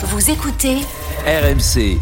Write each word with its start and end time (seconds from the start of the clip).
Vous 0.00 0.30
écoutez 0.30 0.76
RMC. 1.26 1.98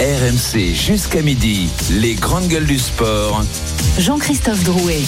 RMC 0.00 0.74
jusqu'à 0.74 1.22
midi, 1.22 1.68
les 1.92 2.14
grandes 2.14 2.48
gueules 2.48 2.66
du 2.66 2.80
sport. 2.80 3.44
Jean-Christophe 3.96 4.64
Drouet. 4.64 5.02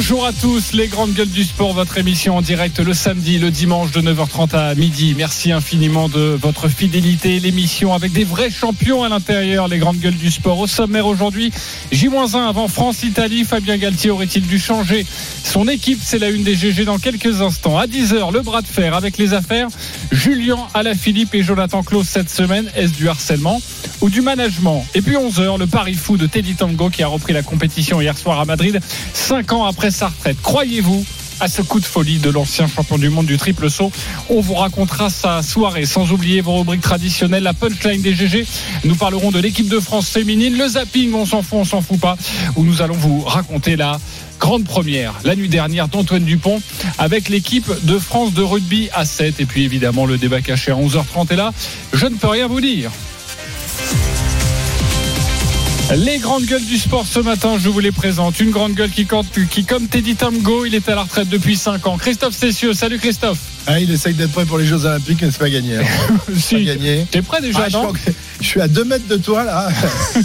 Bonjour 0.00 0.24
à 0.24 0.32
tous, 0.32 0.72
les 0.72 0.88
grandes 0.88 1.12
gueules 1.12 1.28
du 1.28 1.44
sport, 1.44 1.74
votre 1.74 1.98
émission 1.98 2.38
en 2.38 2.40
direct 2.40 2.80
le 2.80 2.94
samedi, 2.94 3.38
le 3.38 3.50
dimanche 3.50 3.92
de 3.92 4.00
9h30 4.00 4.56
à 4.56 4.74
midi. 4.74 5.14
Merci 5.14 5.52
infiniment 5.52 6.08
de 6.08 6.38
votre 6.40 6.68
fidélité. 6.68 7.38
L'émission 7.38 7.92
avec 7.92 8.10
des 8.12 8.24
vrais 8.24 8.48
champions 8.48 9.04
à 9.04 9.10
l'intérieur, 9.10 9.68
les 9.68 9.76
grandes 9.76 9.98
gueules 9.98 10.16
du 10.16 10.30
sport. 10.30 10.58
Au 10.58 10.66
sommaire 10.66 11.06
aujourd'hui, 11.06 11.52
J-1 11.92 12.48
avant 12.48 12.66
France-Italie. 12.66 13.44
Fabien 13.44 13.76
Galtier 13.76 14.10
aurait-il 14.10 14.46
dû 14.46 14.58
changer 14.58 15.04
son 15.44 15.68
équipe? 15.68 16.00
C'est 16.02 16.18
la 16.18 16.30
une 16.30 16.44
des 16.44 16.54
GG 16.54 16.86
dans 16.86 16.98
quelques 16.98 17.42
instants. 17.42 17.76
À 17.76 17.86
10h, 17.86 18.32
le 18.32 18.40
bras 18.40 18.62
de 18.62 18.68
fer 18.68 18.94
avec 18.94 19.18
les 19.18 19.34
affaires. 19.34 19.68
Julien 20.10 20.60
Alaphilippe 20.72 21.34
et 21.34 21.42
Jonathan 21.42 21.82
Klaus 21.82 22.08
cette 22.08 22.30
semaine. 22.30 22.70
Est-ce 22.74 22.94
du 22.94 23.06
harcèlement 23.06 23.60
ou 24.00 24.08
du 24.08 24.22
management? 24.22 24.82
Et 24.94 25.02
puis 25.02 25.16
11h, 25.16 25.58
le 25.58 25.66
pari 25.66 25.92
fou 25.92 26.16
de 26.16 26.26
Teddy 26.26 26.54
Tango 26.54 26.88
qui 26.88 27.02
a 27.02 27.06
repris 27.06 27.34
la 27.34 27.42
compétition 27.42 28.00
hier 28.00 28.16
soir 28.16 28.40
à 28.40 28.46
Madrid, 28.46 28.80
5 29.12 29.52
ans 29.52 29.66
après 29.66 29.89
sa 29.90 30.08
retraite. 30.08 30.36
Croyez-vous 30.42 31.04
à 31.40 31.48
ce 31.48 31.62
coup 31.62 31.80
de 31.80 31.84
folie 31.84 32.18
de 32.18 32.30
l'ancien 32.30 32.66
champion 32.66 32.98
du 32.98 33.08
monde 33.08 33.26
du 33.26 33.38
triple 33.38 33.70
saut? 33.70 33.90
On 34.28 34.40
vous 34.40 34.54
racontera 34.54 35.10
sa 35.10 35.42
soirée, 35.42 35.86
sans 35.86 36.12
oublier 36.12 36.40
vos 36.40 36.58
rubriques 36.58 36.82
traditionnelles, 36.82 37.42
la 37.42 37.54
punchline 37.54 38.02
des 38.02 38.14
GG. 38.14 38.46
Nous 38.84 38.94
parlerons 38.94 39.30
de 39.30 39.40
l'équipe 39.40 39.68
de 39.68 39.80
France 39.80 40.08
féminine, 40.08 40.56
le 40.56 40.68
zapping, 40.68 41.14
on 41.14 41.26
s'en 41.26 41.42
fout, 41.42 41.58
on 41.60 41.64
s'en 41.64 41.80
fout 41.80 41.98
pas, 41.98 42.16
où 42.56 42.64
nous 42.64 42.82
allons 42.82 42.94
vous 42.94 43.20
raconter 43.20 43.76
la 43.76 43.98
grande 44.38 44.64
première 44.64 45.14
la 45.24 45.36
nuit 45.36 45.50
dernière 45.50 45.88
d'Antoine 45.88 46.24
Dupont 46.24 46.62
avec 46.98 47.28
l'équipe 47.28 47.70
de 47.84 47.98
France 47.98 48.32
de 48.32 48.42
rugby 48.42 48.88
à 48.94 49.04
7 49.04 49.38
et 49.38 49.44
puis 49.44 49.64
évidemment 49.64 50.06
le 50.06 50.16
débat 50.16 50.40
caché 50.40 50.72
à 50.72 50.76
11h30 50.76 51.30
est 51.30 51.36
là. 51.36 51.52
Je 51.92 52.06
ne 52.06 52.16
peux 52.16 52.28
rien 52.28 52.46
vous 52.48 52.60
dire. 52.60 52.90
Les 55.96 56.18
grandes 56.18 56.44
gueules 56.44 56.64
du 56.64 56.78
sport 56.78 57.04
ce 57.04 57.18
matin, 57.18 57.56
je 57.60 57.68
vous 57.68 57.80
les 57.80 57.90
présente. 57.90 58.38
Une 58.38 58.50
grande 58.50 58.74
gueule 58.74 58.90
qui, 58.90 59.06
qui 59.50 59.64
comme 59.64 59.88
Teddy 59.88 60.14
Tamgo, 60.14 60.64
il 60.64 60.74
est 60.76 60.88
à 60.88 60.94
la 60.94 61.02
retraite 61.02 61.28
depuis 61.28 61.56
5 61.56 61.84
ans. 61.88 61.98
Christophe 61.98 62.34
Cessieux, 62.34 62.74
salut 62.74 62.98
Christophe. 62.98 63.38
Ah, 63.66 63.80
il 63.80 63.90
essaye 63.90 64.14
d'être 64.14 64.30
prêt 64.30 64.44
pour 64.44 64.58
les 64.58 64.66
Jeux 64.66 64.84
Olympiques, 64.84 65.18
mais 65.20 65.30
c'est 65.32 65.38
pas 65.40 65.50
gagné. 65.50 65.78
hein. 65.78 65.82
si, 66.36 66.54
Pas 66.54 66.60
gagné. 66.62 67.06
T'es 67.10 67.22
prêt 67.22 67.40
déjà, 67.40 67.62
Ah, 67.64 67.68
je, 67.68 67.76
non 67.76 67.92
suis, 67.94 68.12
je 68.40 68.46
suis 68.46 68.60
à 68.60 68.68
2 68.68 68.84
mètres 68.84 69.08
de 69.08 69.16
toi 69.16 69.42
là. 69.44 69.68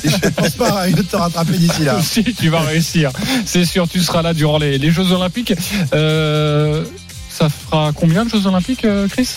Et 0.04 0.10
je 0.10 0.30
pense 0.30 0.52
pas 0.52 0.88
de 0.90 1.02
te 1.02 1.16
rattraper 1.16 1.58
d'ici 1.58 1.84
là. 1.84 2.00
Si, 2.02 2.24
tu 2.24 2.50
vas 2.50 2.62
réussir. 2.62 3.12
C'est 3.46 3.66
sûr, 3.66 3.88
tu 3.88 4.02
seras 4.02 4.22
là 4.22 4.36
durant 4.36 4.60
les, 4.60 4.78
les 4.78 4.92
Jeux 4.92 5.12
Olympiques. 5.12 5.54
Euh, 5.94 6.84
ça 7.30 7.50
fera 7.50 7.92
combien 7.94 8.24
de 8.26 8.30
Jeux 8.30 8.46
Olympiques, 8.46 8.86
euh, 8.86 9.08
Chris? 9.08 9.30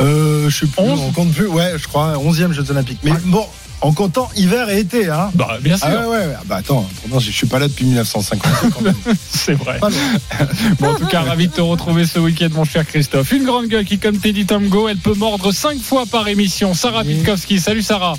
Euh, 0.00 0.48
je 0.48 0.56
suis 0.56 0.66
plus, 0.66 0.82
11? 0.82 1.00
on 1.00 1.12
compte 1.12 1.32
plus. 1.32 1.46
Ouais, 1.46 1.72
je 1.76 1.86
crois 1.86 2.14
11e 2.16 2.52
Jeux 2.52 2.70
Olympiques. 2.70 2.98
Mais 3.04 3.12
bon, 3.26 3.46
en 3.80 3.92
comptant 3.92 4.28
hiver 4.36 4.68
et 4.68 4.80
été, 4.80 5.08
hein. 5.08 5.30
Bah, 5.34 5.58
bien 5.60 5.76
sûr. 5.76 5.86
Ah 5.88 6.00
ouais, 6.00 6.06
ouais, 6.06 6.26
ouais. 6.26 6.34
Bah 6.46 6.56
attends, 6.56 6.88
je 7.18 7.30
suis 7.30 7.46
pas 7.46 7.58
là 7.58 7.68
depuis 7.68 7.86
1950. 7.86 8.72
quand 8.72 8.80
même. 8.82 8.94
C'est 9.30 9.54
vrai. 9.54 9.80
Bon, 10.78 10.90
en 10.90 10.94
tout 10.94 11.06
cas, 11.06 11.22
ravi 11.22 11.48
de 11.48 11.52
te 11.52 11.60
retrouver 11.60 12.06
ce 12.06 12.18
week-end, 12.18 12.48
mon 12.52 12.64
cher 12.64 12.86
Christophe. 12.86 13.32
Une 13.32 13.44
grande 13.44 13.66
gueule 13.66 13.84
qui, 13.84 13.98
comme 13.98 14.18
Teddy 14.18 14.46
Tamgo, 14.46 14.88
elle 14.88 14.96
peut 14.96 15.14
mordre 15.14 15.52
5 15.52 15.80
fois 15.80 16.04
par 16.06 16.28
émission. 16.28 16.74
Sarah. 16.74 17.04
Pitkowski. 17.04 17.60
Salut 17.60 17.82
Sarah. 17.82 18.14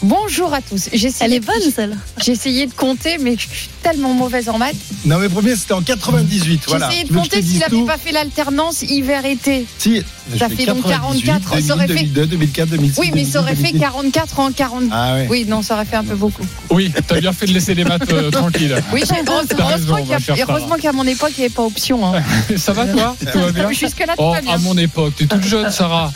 Bonjour 0.00 0.54
à 0.54 0.60
tous. 0.62 0.88
J'ai 0.92 1.08
essayé, 1.08 1.24
Elle 1.24 1.34
est 1.34 1.40
bonne 1.40 1.60
celle. 1.74 1.96
j'ai 2.24 2.30
essayé 2.30 2.66
de 2.66 2.72
compter, 2.72 3.18
mais 3.18 3.34
je 3.36 3.48
suis 3.48 3.68
tellement 3.82 4.14
mauvaise 4.14 4.48
en 4.48 4.56
maths. 4.56 4.76
Non, 5.04 5.18
mais 5.18 5.28
premier, 5.28 5.56
c'était 5.56 5.72
en 5.74 5.82
98. 5.82 6.60
J'ai 6.62 6.68
Voilà. 6.68 6.86
essayé 6.86 7.02
de 7.02 7.08
Tu 7.08 7.14
veux 7.14 7.18
que 7.20 7.24
je 7.24 7.30
te 7.30 7.34
compter 7.34 7.42
dise 7.42 7.50
s'il 7.50 7.60
n'avait 7.60 7.70
tout 7.76 7.84
pas 7.84 7.98
fait 7.98 8.12
l'alternance 8.12 8.82
hiver-été. 8.82 9.66
Si, 9.78 10.04
Ça 10.38 10.48
fait 10.48 10.66
donc 10.66 10.82
98, 10.86 11.26
44, 11.26 11.62
ça 11.66 11.74
aurait 11.74 11.88
fait- 11.88 11.94
2002, 11.94 12.26
2004, 12.26 12.68
2006. 12.68 13.00
Oui, 13.00 13.10
mais 13.12 13.24
ça 13.24 13.40
aurait 13.40 13.56
fait 13.56 13.72
2010. 13.72 13.80
44 13.80 14.38
en 14.38 14.52
40. 14.52 14.84
Ah 14.92 15.14
ouais. 15.14 15.26
Oui, 15.28 15.46
non, 15.48 15.62
ça 15.62 15.74
aurait 15.74 15.84
fait 15.84 15.96
un 15.96 16.04
peu 16.04 16.14
beaucoup. 16.14 16.46
Oui, 16.70 16.92
t'as 17.06 17.18
bien 17.20 17.32
fait 17.32 17.46
de 17.46 17.52
laisser 17.54 17.74
les 17.74 17.84
maths 17.84 18.12
euh, 18.12 18.30
tranquilles. 18.30 18.76
Oui, 18.92 19.00
j'ai- 19.00 19.24
T'as 19.24 19.64
raison, 19.66 19.96
heureusement 20.38 20.76
qu'à 20.80 20.92
mon 20.92 21.04
époque, 21.08 21.32
il 21.36 21.40
n'y 21.40 21.46
avait 21.46 21.54
pas 21.54 21.62
option. 21.64 22.06
hein. 22.14 22.22
Ça 22.56 22.72
va 22.72 22.86
toi? 22.86 23.16
Tout 23.32 23.38
va 23.40 23.50
bien? 23.50 23.72
Jusque-là, 23.72 24.14
tout 24.16 24.22
Oh, 24.22 24.32
va 24.32 24.40
bien. 24.42 24.52
à 24.54 24.58
mon 24.58 24.76
époque, 24.78 25.14
t'es 25.16 25.26
toute 25.26 25.42
jeune, 25.44 25.72
Sarah. 25.72 26.12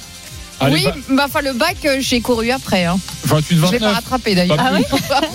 Allez, 0.66 0.74
oui, 0.76 0.84
va- 0.84 1.14
bah, 1.16 1.24
enfin, 1.26 1.40
le 1.42 1.52
bac, 1.52 1.76
euh, 1.84 1.96
j'ai 2.00 2.20
couru 2.20 2.50
après. 2.50 2.84
Hein. 2.84 2.98
28, 3.24 3.48
Je 3.48 3.54
l'ai 3.54 3.60
pas 3.60 3.70
29. 3.86 3.94
rattrapé 3.94 4.34
d'ailleurs. 4.34 4.56
Ah 4.60 4.70
oui 4.74 4.84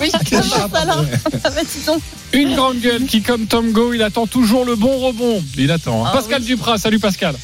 oui, 0.00 0.10
alors 0.74 1.04
Ah 1.44 1.50
bah 1.50 1.60
dis 1.62 1.84
donc. 1.86 2.00
Une 2.32 2.54
grande 2.54 2.80
gueule 2.80 3.04
qui, 3.06 3.22
comme 3.22 3.46
Tom 3.46 3.72
Go, 3.72 3.92
il 3.94 4.02
attend 4.02 4.26
toujours 4.26 4.64
le 4.64 4.76
bon 4.76 4.98
rebond. 4.98 5.42
Il 5.56 5.70
attend. 5.70 6.04
hein. 6.04 6.10
Ah 6.12 6.16
Pascal 6.16 6.42
Duprat, 6.42 6.76
salut 6.78 6.98
Pascal. 6.98 7.34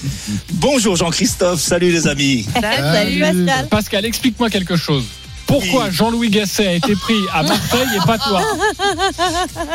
Bonjour 0.53 0.95
Jean-Christophe, 0.97 1.61
salut 1.61 1.91
les 1.91 2.07
amis. 2.07 2.47
Salut 2.61 3.21
Pascal. 3.21 3.67
Pascal, 3.69 4.05
explique-moi 4.05 4.51
quelque 4.51 4.77
chose. 4.77 5.05
Pourquoi 5.47 5.85
Oui. 5.87 5.93
Jean-Louis 5.93 6.31
Gasset 6.31 6.67
a 6.67 6.73
été 6.73 6.95
pris 6.97 7.17
à 7.33 7.43
Marseille 7.43 7.89
et 7.97 8.07
pas 8.07 8.17
toi 8.19 8.43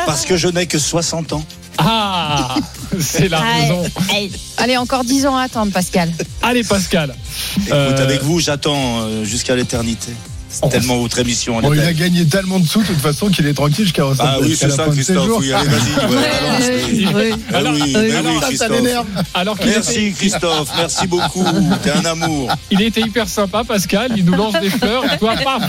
Parce 0.06 0.24
que 0.24 0.36
je 0.36 0.48
n'ai 0.48 0.66
que 0.66 0.78
60 0.78 1.32
ans. 1.32 1.44
Ah 1.82 2.54
C'est 2.98 3.28
la 3.28 3.40
raison. 3.40 3.82
Hey, 4.10 4.30
Allez, 4.58 4.76
encore 4.76 5.04
10 5.04 5.26
ans 5.26 5.36
à 5.36 5.42
attendre, 5.42 5.72
Pascal. 5.72 6.12
Allez 6.42 6.62
Pascal. 6.64 7.14
Écoute, 7.56 7.72
Euh, 7.72 8.02
avec 8.04 8.22
vous, 8.22 8.38
j'attends 8.40 9.00
euh, 9.00 9.24
jusqu'à 9.24 9.56
l'éternité. 9.56 10.12
C'est 10.50 10.68
tellement 10.68 10.98
votre 10.98 11.18
émission. 11.18 11.60
Bon, 11.60 11.72
il 11.72 11.80
a 11.80 11.92
gagné 11.92 12.26
tellement 12.26 12.58
de 12.58 12.66
sous, 12.66 12.80
de 12.82 12.86
toute 12.86 12.98
façon, 13.00 13.28
qu'il 13.28 13.46
est 13.46 13.54
tranquille 13.54 13.84
jusqu'à 13.84 14.04
Ah 14.18 14.38
oui, 14.42 14.56
c'est 14.58 14.70
ça, 14.70 14.86
Christophe. 14.90 15.28
Oui, 15.38 15.52
allez, 15.52 15.68
vas-y. 15.68 17.06
ouais, 17.06 17.12
oui. 17.14 17.42
Ah 17.52 17.56
Alors, 17.58 17.72
oui, 17.74 17.92
bah 17.92 18.00
alors, 18.18 18.42
oui, 18.48 18.56
Ça, 18.56 18.68
l'énerve. 18.68 19.06
alors 19.32 19.56
était, 19.56 19.66
Merci 19.66 20.12
Christophe, 20.12 20.70
merci 20.76 21.06
beaucoup. 21.06 21.44
T'es 21.82 21.90
un 21.92 22.04
amour. 22.04 22.50
il 22.70 22.82
était 22.82 23.00
hyper 23.00 23.28
sympa, 23.28 23.62
Pascal. 23.64 24.12
Il 24.16 24.24
nous 24.24 24.34
lance 24.34 24.58
des 24.60 24.70
fleurs. 24.70 25.04
Et 25.04 25.18
toi, 25.18 25.34
paf 25.42 25.62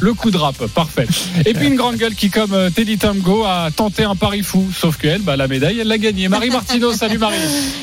Le 0.00 0.14
coup 0.14 0.30
de 0.30 0.36
rap. 0.36 0.56
Parfait. 0.74 1.06
Et 1.44 1.52
puis 1.52 1.66
une 1.66 1.76
grande 1.76 1.96
gueule 1.96 2.14
qui, 2.14 2.30
comme 2.30 2.52
euh, 2.52 2.70
Teddy 2.70 2.98
Tamgo, 2.98 3.44
a 3.44 3.70
tenté 3.74 4.04
un 4.04 4.14
pari 4.14 4.42
fou. 4.42 4.68
Sauf 4.76 4.96
qu'elle, 4.96 5.22
bah, 5.22 5.36
la 5.36 5.48
médaille, 5.48 5.80
elle 5.80 5.88
l'a 5.88 5.98
gagnée. 5.98 6.28
Marie 6.28 6.50
Martineau, 6.50 6.92
salut 6.94 7.18
Marie. 7.18 7.36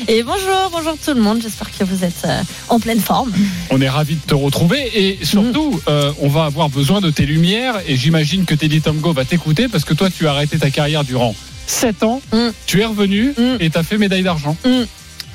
Et 0.08 0.22
bonjour, 0.22 0.70
bonjour 0.72 0.96
tout 1.04 1.12
le 1.14 1.20
monde. 1.20 1.40
J'espère 1.42 1.70
que 1.76 1.84
vous 1.84 2.04
êtes 2.04 2.22
euh, 2.24 2.40
en 2.68 2.80
pleine 2.80 3.00
forme. 3.00 3.32
On 3.70 3.80
est 3.80 3.88
ravis 3.88 4.14
de 4.14 4.20
te 4.26 4.34
retrouver 4.34 4.90
et 4.94 5.18
surtout, 5.24 5.78
euh, 5.88 6.10
on 6.20 6.28
va 6.28 6.37
avoir 6.46 6.68
besoin 6.68 7.00
de 7.00 7.10
tes 7.10 7.26
lumières 7.26 7.74
et 7.86 7.96
j'imagine 7.96 8.44
que 8.44 8.54
Teddy 8.54 8.80
Tomgo 8.80 9.12
va 9.12 9.24
t'écouter 9.24 9.68
parce 9.68 9.84
que 9.84 9.94
toi, 9.94 10.08
tu 10.10 10.26
as 10.26 10.30
arrêté 10.32 10.58
ta 10.58 10.70
carrière 10.70 11.04
durant 11.04 11.34
7 11.66 12.02
ans, 12.02 12.20
Mm. 12.32 12.48
tu 12.66 12.80
es 12.80 12.84
revenu 12.84 13.34
Mm. 13.36 13.56
et 13.60 13.70
tu 13.70 13.78
as 13.78 13.82
fait 13.82 13.98
médaille 13.98 14.22
d'argent. 14.22 14.56
Mm. 14.64 14.84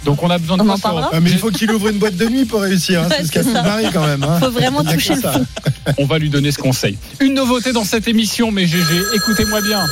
Donc 0.06 0.22
on 0.22 0.30
a 0.30 0.38
besoin 0.38 0.58
de 0.58 0.64
On 0.64 0.78
toi 0.78 0.91
en 0.94 1.09
Ah, 1.14 1.19
mais 1.22 1.31
il 1.31 1.38
faut 1.38 1.50
qu'il 1.50 1.72
ouvre 1.72 1.88
une 1.88 1.97
boîte 1.97 2.18
de 2.18 2.25
nuit 2.28 2.44
pour 2.46 2.62
réussir. 2.62 3.02
Hein. 3.03 3.08
Ouais, 3.09 3.16
c'est 3.19 3.28
ce 3.28 3.31
qu'a 3.31 3.44
fait. 3.44 3.53
Marie 3.53 3.86
quand 3.94 4.06
même. 4.06 4.24
Hein. 4.24 4.40
Faut 4.40 4.52
vraiment 4.52 4.81
Il 4.84 4.94
toucher 4.94 5.16
le 5.16 5.22
fond. 5.22 5.46
On 5.97 6.06
va 6.06 6.18
lui 6.19 6.30
donner 6.30 6.52
ce 6.52 6.58
conseil. 6.58 6.97
Une 7.22 7.34
nouveauté 7.35 7.72
dans 7.72 7.85
cette 7.85 8.08
émission, 8.09 8.52
mes 8.52 8.68
GG, 8.68 8.84
écoutez-moi 9.16 9.62
bien. 9.62 9.85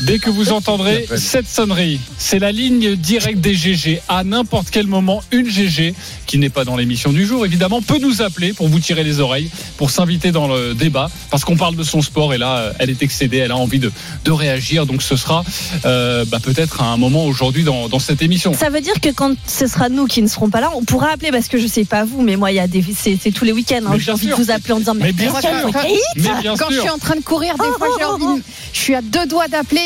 Dès 0.00 0.18
que 0.18 0.30
vous 0.30 0.52
entendrez 0.52 1.06
cette 1.16 1.48
sonnerie, 1.48 2.00
c'est 2.18 2.38
la 2.38 2.50
ligne 2.50 2.96
directe 2.96 3.40
des 3.40 3.54
GG. 3.54 4.02
À 4.08 4.24
n'importe 4.24 4.68
quel 4.70 4.86
moment, 4.86 5.22
une 5.30 5.48
GG, 5.48 5.94
qui 6.26 6.38
n'est 6.38 6.48
pas 6.48 6.64
dans 6.64 6.76
l'émission 6.76 7.12
du 7.12 7.26
jour, 7.26 7.46
évidemment, 7.46 7.82
peut 7.82 7.98
nous 7.98 8.22
appeler 8.22 8.52
pour 8.52 8.68
vous 8.68 8.80
tirer 8.80 9.04
les 9.04 9.20
oreilles, 9.20 9.50
pour 9.76 9.90
s'inviter 9.90 10.32
dans 10.32 10.48
le 10.48 10.74
débat, 10.74 11.10
parce 11.30 11.44
qu'on 11.44 11.56
parle 11.56 11.76
de 11.76 11.82
son 11.82 12.02
sport 12.02 12.34
et 12.34 12.38
là, 12.38 12.72
elle 12.78 12.90
est 12.90 13.02
excédée, 13.02 13.38
elle 13.38 13.52
a 13.52 13.56
envie 13.56 13.78
de, 13.78 13.92
de 14.24 14.30
réagir. 14.30 14.86
Donc 14.86 15.02
ce 15.02 15.16
sera 15.16 15.44
euh, 15.84 16.24
bah, 16.24 16.38
peut-être 16.42 16.80
à 16.82 16.86
un 16.86 16.96
moment 16.96 17.26
aujourd'hui 17.26 17.62
dans, 17.62 17.88
dans 17.88 17.98
cette 18.00 18.22
émission. 18.22 18.54
Ça 18.54 18.70
veut 18.70 18.80
dire 18.80 19.00
que 19.00 19.10
quand 19.10 19.34
ce 19.46 19.66
sera 19.66 19.88
nous 19.88 20.06
qui 20.06 20.22
ne 20.22 20.28
serons 20.28 20.50
pas 20.50 20.60
là, 20.60 20.70
on 20.74 20.84
pourra 20.84 21.10
appeler 21.10 21.30
parce 21.30 21.48
que 21.48 21.58
je 21.58 21.66
sais 21.66 21.84
pas 21.84 22.04
vous, 22.04 22.22
mais 22.22 22.36
moi 22.36 22.50
il 22.50 22.56
y 22.56 22.60
a 22.60 22.66
des 22.66 22.82
c'est 22.96 23.18
c'est 23.22 23.30
tous 23.30 23.44
les 23.44 23.52
week-ends. 23.52 23.80
Hein, 23.86 23.96
j'ai 23.98 24.10
envie 24.12 24.26
de 24.26 24.34
vous 24.34 24.50
appeler 24.50 24.74
en 24.74 24.78
disant 24.78 24.94
Mais 24.94 25.04
mais, 25.04 25.12
bien 25.12 25.40
sûr. 25.40 25.50
ok 25.68 25.74
Mais 26.16 26.22
bien 26.40 26.54
Quand 26.56 26.70
je 26.70 26.80
suis 26.80 26.90
en 26.90 26.98
train 26.98 27.16
de 27.16 27.20
courir, 27.20 27.54
des 27.54 27.64
fois, 27.78 27.88
j'ai 27.98 28.04
envie 28.04 28.38
de... 28.40 28.44
Je 28.72 28.78
suis 28.78 28.94
à 28.94 29.02
deux 29.02 29.26
doigts 29.26 29.48
d'appeler. 29.48 29.81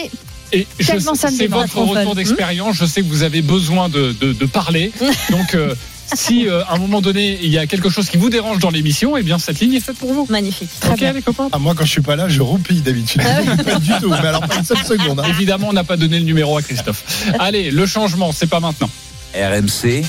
Et 0.52 0.66
je- 0.78 0.86
Tellement 0.86 1.14
ça 1.14 1.30
me 1.30 1.36
c'est 1.36 1.46
votre 1.48 1.76
retour 1.78 2.14
d'expérience. 2.14 2.76
Je 2.76 2.84
sais 2.86 3.02
que 3.02 3.08
vous 3.08 3.22
avez 3.24 3.42
besoin 3.42 3.88
de, 3.88 4.14
de, 4.20 4.32
de 4.32 4.46
parler. 4.46 4.92
Donc, 5.30 5.54
euh, 5.54 5.74
si 6.14 6.46
euh, 6.48 6.62
à 6.66 6.74
un 6.74 6.78
moment 6.78 7.00
donné 7.00 7.36
il 7.42 7.50
y 7.50 7.58
a 7.58 7.66
quelque 7.66 7.90
chose 7.90 8.08
qui 8.08 8.16
vous 8.16 8.30
dérange 8.30 8.60
dans 8.60 8.70
l'émission, 8.70 9.16
eh 9.16 9.24
bien 9.24 9.38
cette 9.40 9.58
ligne 9.58 9.74
est 9.74 9.80
faite 9.80 9.96
pour 9.98 10.12
vous. 10.12 10.24
Magnifique. 10.30 10.68
ok, 10.88 11.00
les 11.00 11.20
copains. 11.22 11.48
Ah, 11.50 11.58
moi, 11.58 11.74
quand 11.76 11.84
je 11.84 11.90
suis 11.90 12.00
pas 12.00 12.14
là, 12.14 12.28
je 12.28 12.40
roupille 12.42 12.80
d'habitude. 12.80 13.22
pas 13.64 13.80
du 13.80 13.90
tout. 14.00 14.08
Mais 14.10 14.28
alors, 14.28 14.42
pas 14.46 14.54
une 14.56 14.64
seule 14.64 14.84
seconde. 14.84 15.18
hein. 15.18 15.24
Évidemment, 15.28 15.66
on 15.70 15.72
n'a 15.72 15.82
pas 15.84 15.96
donné 15.96 16.18
le 16.20 16.24
numéro 16.24 16.56
à 16.56 16.62
Christophe. 16.62 17.02
Allez, 17.40 17.72
le 17.72 17.84
changement, 17.86 18.30
c'est 18.30 18.46
pas 18.46 18.60
maintenant. 18.60 18.88
RMC, 19.34 20.04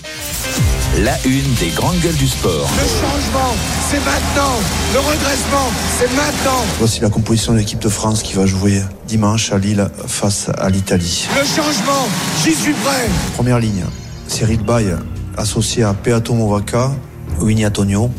la 0.98 1.16
une 1.26 1.54
des 1.56 1.70
grandes 1.76 2.00
gueules 2.00 2.16
du 2.16 2.28
sport. 2.28 2.68
Le 2.76 2.88
changement, 2.88 3.56
c'est 3.90 4.00
maintenant. 4.00 4.56
Le 4.94 5.00
redressement, 5.00 5.70
c'est 6.00 6.12
maintenant. 6.16 6.64
Voici 6.80 7.02
la 7.02 7.10
composition 7.10 7.54
de 7.54 7.60
l'équipe 7.60 7.80
de 7.80 7.90
France 7.90 8.24
qui 8.24 8.34
va 8.34 8.46
jouer 8.46 8.82
dimanche 9.08 9.52
à 9.52 9.58
Lille 9.58 9.90
face 10.08 10.50
à 10.58 10.70
l'Italie. 10.70 11.28
Le 11.36 11.46
changement, 11.46 12.08
j'y 12.44 12.54
suis 12.56 12.74
prêt. 12.74 13.10
Première 13.36 13.60
ligne, 13.60 13.86
Cyril 14.28 14.64
Bay 14.64 14.96
associé 15.38 15.84
à 15.84 15.94
Peato 15.94 16.34
Movaca, 16.34 16.92
Winnie 17.40 17.68
Antonio. 17.68 18.10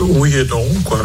Oui 0.00 0.34
et 0.34 0.44
non, 0.46 0.64
quoi. 0.84 0.98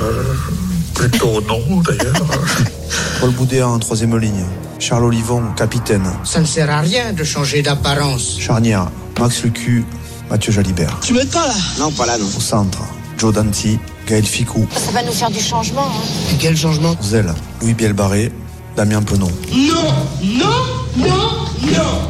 Plutôt 0.96 1.42
non, 1.42 1.82
d'ailleurs. 1.82 2.26
Paul 3.20 3.30
Boudéa 3.32 3.68
en 3.68 3.78
troisième 3.78 4.18
ligne. 4.18 4.46
Charles 4.80 5.06
Olivon, 5.06 5.44
capitaine. 5.56 6.06
Ça 6.24 6.40
ne 6.40 6.46
sert 6.46 6.70
à 6.72 6.82
rien 6.82 7.14
de 7.14 7.24
changer 7.24 7.62
d'apparence. 7.62 8.38
Charnière, 8.40 8.90
Max 9.20 9.44
Lucu, 9.44 9.86
Mathieu 10.30 10.52
Jalibert. 10.52 11.00
Tu 11.02 11.14
m'aides 11.14 11.32
pas 11.32 11.48
là? 11.48 11.54
Non, 11.80 11.90
pas 11.92 12.06
là, 12.06 12.18
non. 12.18 12.26
Au 12.26 12.40
centre, 12.42 12.80
Joe 13.18 13.34
Danti, 13.34 13.80
Gaël 14.06 14.26
Ficou. 14.26 14.68
Ça 14.76 14.92
va 14.92 15.02
nous 15.04 15.14
faire 15.14 15.32
du 15.32 15.40
changement. 15.40 15.88
Hein. 15.88 16.34
Et 16.34 16.38
quel 16.38 16.58
changement? 16.58 16.96
Zelle, 17.02 17.34
Louis 17.62 17.74
Bielbarré, 17.74 18.32
Damien 18.76 19.02
Penon. 19.02 19.32
Non 19.52 19.94
Non 20.24 20.66
Non 20.98 21.30
Non 21.62 22.02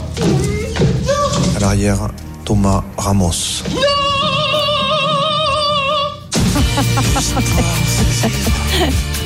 À 1.56 1.60
l'arrière, 1.60 2.08
Thomas 2.46 2.84
Ramos. 2.98 3.64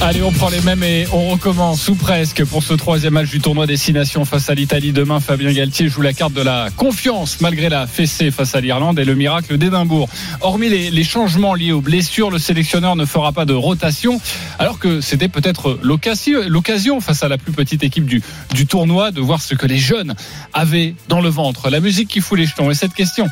Allez, 0.03 0.23
on 0.23 0.31
prend 0.31 0.49
les 0.49 0.61
mêmes 0.61 0.81
et 0.81 1.05
on 1.13 1.29
recommence 1.29 1.87
ou 1.87 1.93
presque 1.93 2.43
pour 2.45 2.63
ce 2.63 2.73
troisième 2.73 3.13
match 3.13 3.29
du 3.29 3.39
tournoi 3.39 3.67
Destination 3.67 4.25
face 4.25 4.49
à 4.49 4.55
l'Italie. 4.55 4.93
Demain, 4.93 5.19
Fabien 5.19 5.53
Galtier 5.53 5.89
joue 5.89 6.01
la 6.01 6.11
carte 6.11 6.33
de 6.33 6.41
la 6.41 6.69
confiance 6.75 7.39
malgré 7.39 7.69
la 7.69 7.85
fessée 7.85 8.31
face 8.31 8.55
à 8.55 8.61
l'Irlande 8.61 8.97
et 8.97 9.05
le 9.05 9.13
miracle 9.13 9.59
d'Édimbourg. 9.59 10.09
Hormis 10.41 10.69
les, 10.69 11.03
changements 11.03 11.53
liés 11.53 11.71
aux 11.71 11.81
blessures, 11.81 12.31
le 12.31 12.39
sélectionneur 12.39 12.95
ne 12.95 13.05
fera 13.05 13.31
pas 13.31 13.45
de 13.45 13.53
rotation 13.53 14.19
alors 14.57 14.79
que 14.79 15.01
c'était 15.01 15.29
peut-être 15.29 15.77
l'occasion 15.83 16.99
face 16.99 17.21
à 17.21 17.27
la 17.27 17.37
plus 17.37 17.51
petite 17.51 17.83
équipe 17.83 18.05
du, 18.05 18.23
du 18.55 18.65
tournoi 18.65 19.11
de 19.11 19.21
voir 19.21 19.39
ce 19.39 19.53
que 19.53 19.67
les 19.67 19.77
jeunes 19.77 20.15
avaient 20.51 20.95
dans 21.09 21.21
le 21.21 21.29
ventre. 21.29 21.69
La 21.69 21.79
musique 21.79 22.09
qui 22.09 22.21
fout 22.21 22.39
les 22.39 22.47
jetons. 22.47 22.71
Et 22.71 22.75
cette 22.75 22.95
question, 22.95 23.27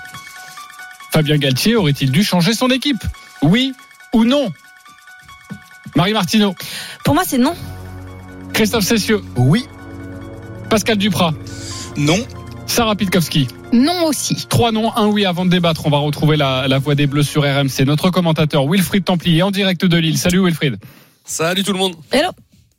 Fabien 1.11 1.37
Galtier 1.37 1.75
aurait-il 1.75 2.11
dû 2.11 2.23
changer 2.23 2.53
son 2.53 2.69
équipe? 2.69 3.03
Oui 3.41 3.73
ou 4.13 4.23
non? 4.23 4.51
Marie 5.95 6.13
Martineau. 6.13 6.55
Pour 7.03 7.13
moi, 7.13 7.23
c'est 7.25 7.37
non. 7.37 7.53
Christophe 8.53 8.83
Cessieux. 8.83 9.21
Oui. 9.35 9.65
Pascal 10.69 10.97
Duprat. 10.97 11.33
Non. 11.97 12.19
Sarah 12.67 12.95
Pitkowski. 12.95 13.47
Non 13.73 14.05
aussi. 14.05 14.47
Trois 14.47 14.71
noms, 14.71 14.95
un 14.95 15.07
oui. 15.07 15.25
Avant 15.25 15.45
de 15.45 15.49
débattre, 15.49 15.85
on 15.85 15.89
va 15.89 15.97
retrouver 15.97 16.37
la, 16.37 16.67
la 16.67 16.79
voix 16.79 16.95
des 16.95 17.07
Bleus 17.07 17.23
sur 17.23 17.43
RMC. 17.43 17.85
Notre 17.85 18.09
commentateur 18.09 18.67
Wilfried 18.67 19.03
Templier 19.03 19.43
en 19.43 19.51
direct 19.51 19.85
de 19.85 19.97
Lille. 19.97 20.17
Salut 20.17 20.43
Wilfried. 20.43 20.77
Salut 21.25 21.63
tout 21.63 21.73
le 21.73 21.79
monde. 21.79 21.95
Hello. 22.11 22.29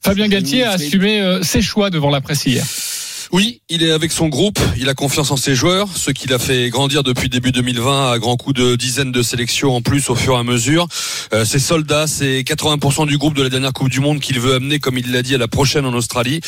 Fabien 0.03 0.29
Galtier 0.29 0.65
a 0.65 0.73
assumé 0.73 1.21
euh, 1.21 1.43
ses 1.43 1.61
choix 1.61 1.91
devant 1.91 2.11
la 2.11 2.21
presse 2.21 2.47
hier. 2.47 2.65
Oui, 3.32 3.62
il 3.69 3.85
est 3.85 3.93
avec 3.93 4.11
son 4.11 4.27
groupe, 4.27 4.59
il 4.77 4.88
a 4.88 4.94
confiance 4.94 5.31
en 5.31 5.37
ses 5.37 5.55
joueurs, 5.55 5.87
ce 5.94 6.11
qu'il 6.11 6.32
a 6.32 6.41
fait 6.41 6.69
grandir 6.69 7.05
depuis 7.05 7.29
début 7.29 7.53
2020 7.53 8.11
à 8.11 8.19
grands 8.19 8.37
coups 8.37 8.56
de 8.56 8.75
dizaines 8.75 9.12
de 9.12 9.23
sélections 9.23 9.77
en 9.77 9.82
plus 9.82 10.11
au 10.11 10.17
fur 10.17 10.35
et 10.35 10.38
à 10.38 10.43
mesure. 10.43 10.88
Euh, 11.32 11.44
ses 11.44 11.61
soldats, 11.61 12.09
c'est 12.09 12.41
80% 12.41 13.06
du 13.06 13.19
groupe 13.19 13.35
de 13.35 13.44
la 13.44 13.49
dernière 13.49 13.73
Coupe 13.73 13.88
du 13.88 14.00
Monde 14.00 14.19
qu'il 14.19 14.41
veut 14.41 14.55
amener, 14.55 14.81
comme 14.81 14.99
il 14.99 15.12
l'a 15.12 15.23
dit, 15.23 15.37
à 15.37 15.38
la 15.38 15.47
prochaine 15.47 15.87
en 15.87 15.94
Australie 15.94 16.41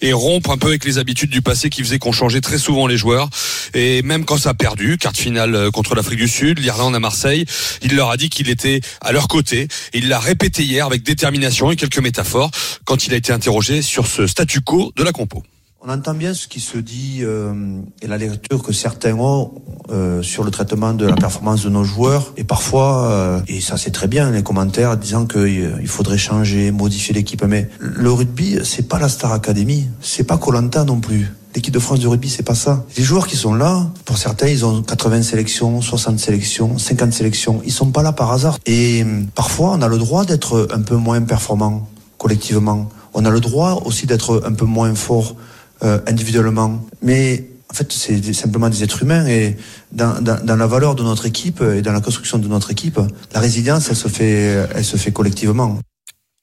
et 0.00 0.14
rompre 0.14 0.50
un 0.50 0.56
peu 0.56 0.68
avec 0.68 0.86
les 0.86 0.96
habitudes 0.96 1.28
du 1.28 1.42
passé 1.42 1.68
qui 1.68 1.82
faisaient 1.82 1.98
qu'on 1.98 2.12
changeait 2.12 2.40
très 2.40 2.56
souvent 2.56 2.86
les 2.86 2.96
joueurs. 2.96 3.28
Et 3.74 4.00
même 4.00 4.24
quand 4.24 4.38
ça 4.38 4.50
a 4.50 4.54
perdu, 4.54 4.96
carte 4.96 5.18
finale 5.18 5.70
contre 5.72 5.94
l'Afrique 5.94 6.20
du 6.20 6.28
Sud, 6.28 6.58
l'Irlande 6.58 6.94
à 6.94 7.00
Marseille, 7.00 7.44
il 7.82 7.94
leur 7.94 8.08
a 8.08 8.16
dit 8.16 8.30
qu'il 8.30 8.48
était 8.48 8.80
à 9.02 9.12
leur 9.12 9.28
côté. 9.28 9.68
Il 9.92 10.08
l'a 10.08 10.18
répété 10.18 10.62
hier 10.62 10.86
avec 10.86 11.02
détermination 11.02 11.70
et 11.70 11.76
quelques 11.76 11.98
métaphores 11.98 12.50
quand 12.86 13.06
il 13.06 13.12
a 13.12 13.18
été 13.18 13.30
interrogé 13.30 13.82
sur 13.82 14.06
ce 14.06 14.26
statu 14.26 14.62
quo 14.62 14.90
de 14.96 15.02
la 15.02 15.12
compo. 15.12 15.42
On 15.82 15.88
entend 15.88 16.12
bien 16.12 16.34
ce 16.34 16.46
qui 16.46 16.60
se 16.60 16.76
dit 16.76 17.20
euh, 17.22 17.80
et 18.02 18.06
la 18.06 18.18
lecture 18.18 18.62
que 18.62 18.70
certains 18.70 19.14
ont 19.14 19.52
euh, 19.88 20.20
sur 20.20 20.44
le 20.44 20.50
traitement 20.50 20.92
de 20.92 21.06
la 21.06 21.14
performance 21.14 21.62
de 21.64 21.70
nos 21.70 21.84
joueurs. 21.84 22.34
Et 22.36 22.44
parfois, 22.44 23.06
euh, 23.06 23.40
et 23.48 23.62
ça 23.62 23.78
c'est 23.78 23.90
très 23.90 24.06
bien, 24.06 24.30
les 24.30 24.42
commentaires 24.42 24.98
disant 24.98 25.24
qu'il 25.24 25.86
faudrait 25.86 26.18
changer, 26.18 26.70
modifier 26.70 27.14
l'équipe. 27.14 27.42
Mais 27.44 27.70
le 27.78 28.12
rugby, 28.12 28.58
c'est 28.62 28.88
pas 28.88 28.98
la 28.98 29.08
Star 29.08 29.32
Academy, 29.32 29.88
c'est 30.02 30.24
pas 30.24 30.36
Colanta 30.36 30.84
non 30.84 31.00
plus. 31.00 31.32
L'équipe 31.54 31.72
de 31.72 31.78
France 31.78 32.00
de 32.00 32.08
rugby, 32.08 32.28
c'est 32.28 32.42
pas 32.42 32.54
ça. 32.54 32.84
Les 32.98 33.02
joueurs 33.02 33.26
qui 33.26 33.36
sont 33.36 33.54
là, 33.54 33.86
pour 34.04 34.18
certains, 34.18 34.48
ils 34.48 34.66
ont 34.66 34.82
80 34.82 35.22
sélections, 35.22 35.80
60 35.80 36.18
sélections, 36.18 36.76
50 36.76 37.14
sélections. 37.14 37.62
Ils 37.64 37.72
sont 37.72 37.90
pas 37.90 38.02
là 38.02 38.12
par 38.12 38.32
hasard. 38.32 38.58
Et 38.66 39.02
parfois, 39.34 39.70
on 39.70 39.80
a 39.80 39.88
le 39.88 39.96
droit 39.96 40.26
d'être 40.26 40.68
un 40.74 40.82
peu 40.82 40.96
moins 40.96 41.22
performant 41.22 41.88
collectivement. 42.18 42.90
On 43.14 43.24
a 43.24 43.30
le 43.30 43.40
droit 43.40 43.82
aussi 43.86 44.06
d'être 44.06 44.42
un 44.44 44.52
peu 44.52 44.66
moins 44.66 44.94
fort 44.94 45.34
euh, 45.82 45.98
individuellement. 46.06 46.84
Mais 47.02 47.46
en 47.70 47.74
fait, 47.74 47.92
c'est 47.92 48.32
simplement 48.32 48.68
des 48.68 48.82
êtres 48.82 49.02
humains 49.02 49.26
et 49.26 49.56
dans, 49.92 50.20
dans, 50.20 50.44
dans, 50.44 50.56
la 50.56 50.66
valeur 50.66 50.94
de 50.94 51.02
notre 51.02 51.26
équipe 51.26 51.62
et 51.62 51.82
dans 51.82 51.92
la 51.92 52.00
construction 52.00 52.38
de 52.38 52.48
notre 52.48 52.72
équipe, 52.72 52.98
la 53.32 53.40
résilience, 53.40 53.88
elle 53.88 53.96
se 53.96 54.08
fait, 54.08 54.66
elle 54.74 54.84
se 54.84 54.96
fait 54.96 55.12
collectivement. 55.12 55.78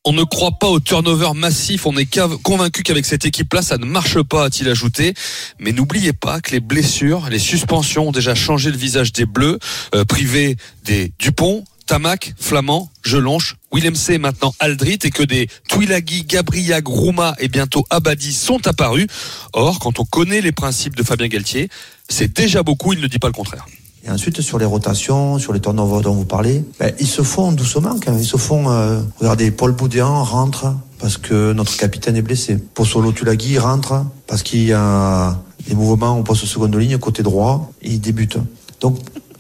On 0.10 0.14
ne 0.14 0.24
croit 0.24 0.54
pas 0.54 0.70
au 0.70 0.80
turnover 0.80 1.32
massif. 1.36 1.86
On 1.86 1.98
est 1.98 2.08
convaincu 2.42 2.82
qu'avec 2.82 3.06
cette 3.06 3.26
équipe-là, 3.26 3.62
ça 3.62 3.78
ne 3.78 3.84
marche 3.84 4.22
pas, 4.22 4.46
a-t-il 4.46 4.70
ajouté. 4.70 5.14
Mais 5.60 5.74
n'oubliez 5.74 6.14
pas 6.14 6.40
que 6.40 6.52
les 6.52 6.62
blessures, 6.62 7.28
les 7.30 7.40
suspensions 7.40 8.08
ont 8.08 8.12
déjà 8.14 8.34
changé 8.34 8.72
le 8.72 8.78
visage 8.78 9.12
des 9.12 9.26
Bleus, 9.26 9.60
euh, 9.96 10.06
privés 10.06 10.56
des 10.86 11.12
Dupont, 11.20 11.66
Tamac, 11.88 12.36
Flamand, 12.38 12.92
Gelonche, 13.04 13.56
Willem 13.74 13.96
C 13.96 14.14
et 14.14 14.18
maintenant 14.20 14.54
Aldrit 14.60 15.00
et 15.04 15.10
que 15.10 15.24
des 15.24 15.48
Twilagui, 15.70 16.26
Gabriel, 16.26 16.84
Rouma 16.86 17.34
et 17.40 17.48
bientôt 17.48 17.86
Abadi 17.90 18.34
sont 18.34 18.68
apparus. 18.68 19.08
Or, 19.54 19.80
quand 19.80 20.00
on 20.00 20.06
connaît 20.06 20.42
les 20.42 20.52
principes 20.52 20.96
de 20.96 21.04
Fabien 21.04 21.28
Galtier, 21.28 21.70
c'est 22.10 22.36
déjà 22.36 22.62
beaucoup, 22.62 22.94
il 22.94 23.02
ne 23.02 23.08
dit 23.08 23.20
pas 23.20 23.28
le 23.28 23.34
contraire. 23.34 23.66
Et 24.06 24.10
ensuite, 24.10 24.42
sur 24.42 24.58
les 24.58 24.66
rotations, 24.66 25.40
sur 25.40 25.54
les 25.54 25.60
turnovers 25.60 26.02
dont 26.02 26.14
vous 26.14 26.26
parlez, 26.26 26.64
ben, 26.80 26.94
ils 27.00 27.08
se 27.08 27.24
font 27.24 27.52
doucement 27.52 27.98
quand 28.04 28.12
même. 28.12 28.22
Ils 28.22 28.28
se 28.28 28.38
font, 28.38 28.70
euh, 28.70 29.02
regardez, 29.20 29.52
Paul 29.52 29.72
Boudéan 29.72 30.24
rentre 30.24 30.74
parce 31.00 31.18
que 31.18 31.54
notre 31.54 31.76
capitaine 31.78 32.16
est 32.16 32.22
blessé. 32.22 32.58
Possolo 32.58 33.12
Tulagi 33.12 33.58
rentre 33.58 34.06
parce 34.28 34.44
qu'il 34.44 34.64
y 34.64 34.74
a 34.74 35.38
des 35.68 35.76
mouvements 35.76 36.18
au 36.20 36.24
poste 36.24 36.46
seconde 36.46 36.76
ligne, 36.76 36.98
côté 36.98 37.24
droit, 37.24 37.72
il 37.82 38.00
débute. 38.00 38.38
Donc, 38.80 38.98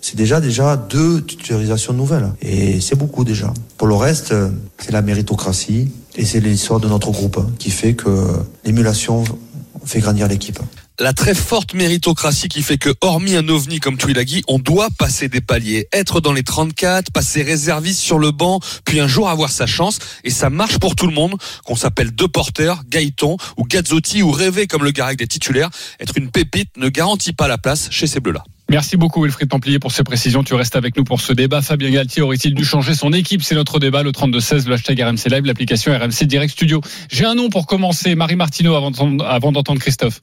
c'est 0.07 0.15
déjà 0.15 0.39
déjà 0.39 0.77
deux 0.77 1.21
titularisations 1.21 1.91
nouvelles. 1.91 2.31
Et 2.41 2.79
c'est 2.79 2.95
beaucoup 2.95 3.25
déjà. 3.25 3.53
Pour 3.77 3.87
le 3.87 3.95
reste, 3.95 4.33
c'est 4.79 4.93
la 4.93 5.01
méritocratie 5.01 5.89
et 6.15 6.23
c'est 6.23 6.39
l'histoire 6.39 6.79
de 6.79 6.87
notre 6.87 7.11
groupe 7.11 7.37
qui 7.59 7.71
fait 7.71 7.93
que 7.93 8.09
l'émulation 8.63 9.25
fait 9.83 9.99
grandir 9.99 10.29
l'équipe 10.29 10.59
la 10.99 11.13
très 11.13 11.35
forte 11.35 11.75
méritocratie 11.75 12.47
qui 12.47 12.63
fait 12.63 12.79
que, 12.79 12.89
hormis 13.01 13.35
un 13.35 13.47
ovni 13.49 13.79
comme 13.79 13.97
Twilagui, 13.97 14.41
on 14.47 14.57
doit 14.57 14.87
passer 14.97 15.29
des 15.29 15.41
paliers, 15.41 15.87
être 15.93 16.21
dans 16.21 16.33
les 16.33 16.41
34, 16.41 17.11
passer 17.11 17.43
réserviste 17.43 17.99
sur 17.99 18.17
le 18.17 18.31
banc, 18.31 18.59
puis 18.83 18.99
un 18.99 19.07
jour 19.07 19.29
avoir 19.29 19.51
sa 19.51 19.67
chance. 19.67 19.99
Et 20.23 20.31
ça 20.31 20.49
marche 20.49 20.79
pour 20.79 20.95
tout 20.95 21.05
le 21.05 21.13
monde, 21.13 21.35
qu'on 21.65 21.75
s'appelle 21.75 22.09
deux 22.09 22.27
porteurs, 22.27 22.81
Gaëton 22.89 23.37
ou 23.57 23.65
Gazzotti 23.65 24.23
ou 24.23 24.31
rêver 24.31 24.65
comme 24.65 24.83
le 24.83 24.89
Garec 24.89 25.19
des 25.19 25.27
titulaires. 25.27 25.69
Être 25.99 26.17
une 26.17 26.31
pépite 26.31 26.75
ne 26.77 26.89
garantit 26.89 27.33
pas 27.33 27.47
la 27.47 27.59
place 27.59 27.89
chez 27.91 28.07
ces 28.07 28.19
bleus-là. 28.19 28.43
Merci 28.69 28.97
beaucoup 28.97 29.23
Wilfried 29.23 29.49
Templier 29.49 29.79
pour 29.79 29.93
ces 29.93 30.03
précisions. 30.03 30.43
Tu 30.43 30.53
restes 30.53 30.75
avec 30.75 30.97
nous 30.97 31.05
pour 31.05 31.21
ce 31.21 31.31
débat. 31.31 31.61
Fabien 31.61 31.89
Galtier 31.89 32.21
aurait-il 32.21 32.53
dû 32.53 32.65
changer 32.65 32.95
son 32.95 33.13
équipe? 33.13 33.41
C'est 33.41 33.55
notre 33.55 33.79
débat, 33.79 34.03
le 34.03 34.11
32-16, 34.11 34.67
le 34.67 34.73
hashtag 34.73 35.01
RMC 35.01 35.29
Live, 35.29 35.45
l'application 35.45 35.97
RMC 35.97 36.25
Direct 36.25 36.51
Studio. 36.51 36.81
J'ai 37.09 37.23
un 37.23 37.35
nom 37.35 37.49
pour 37.49 37.65
commencer, 37.65 38.15
Marie 38.15 38.35
Martineau, 38.35 38.75
avant 38.75 39.51
d'entendre 39.51 39.79
Christophe. 39.79 40.21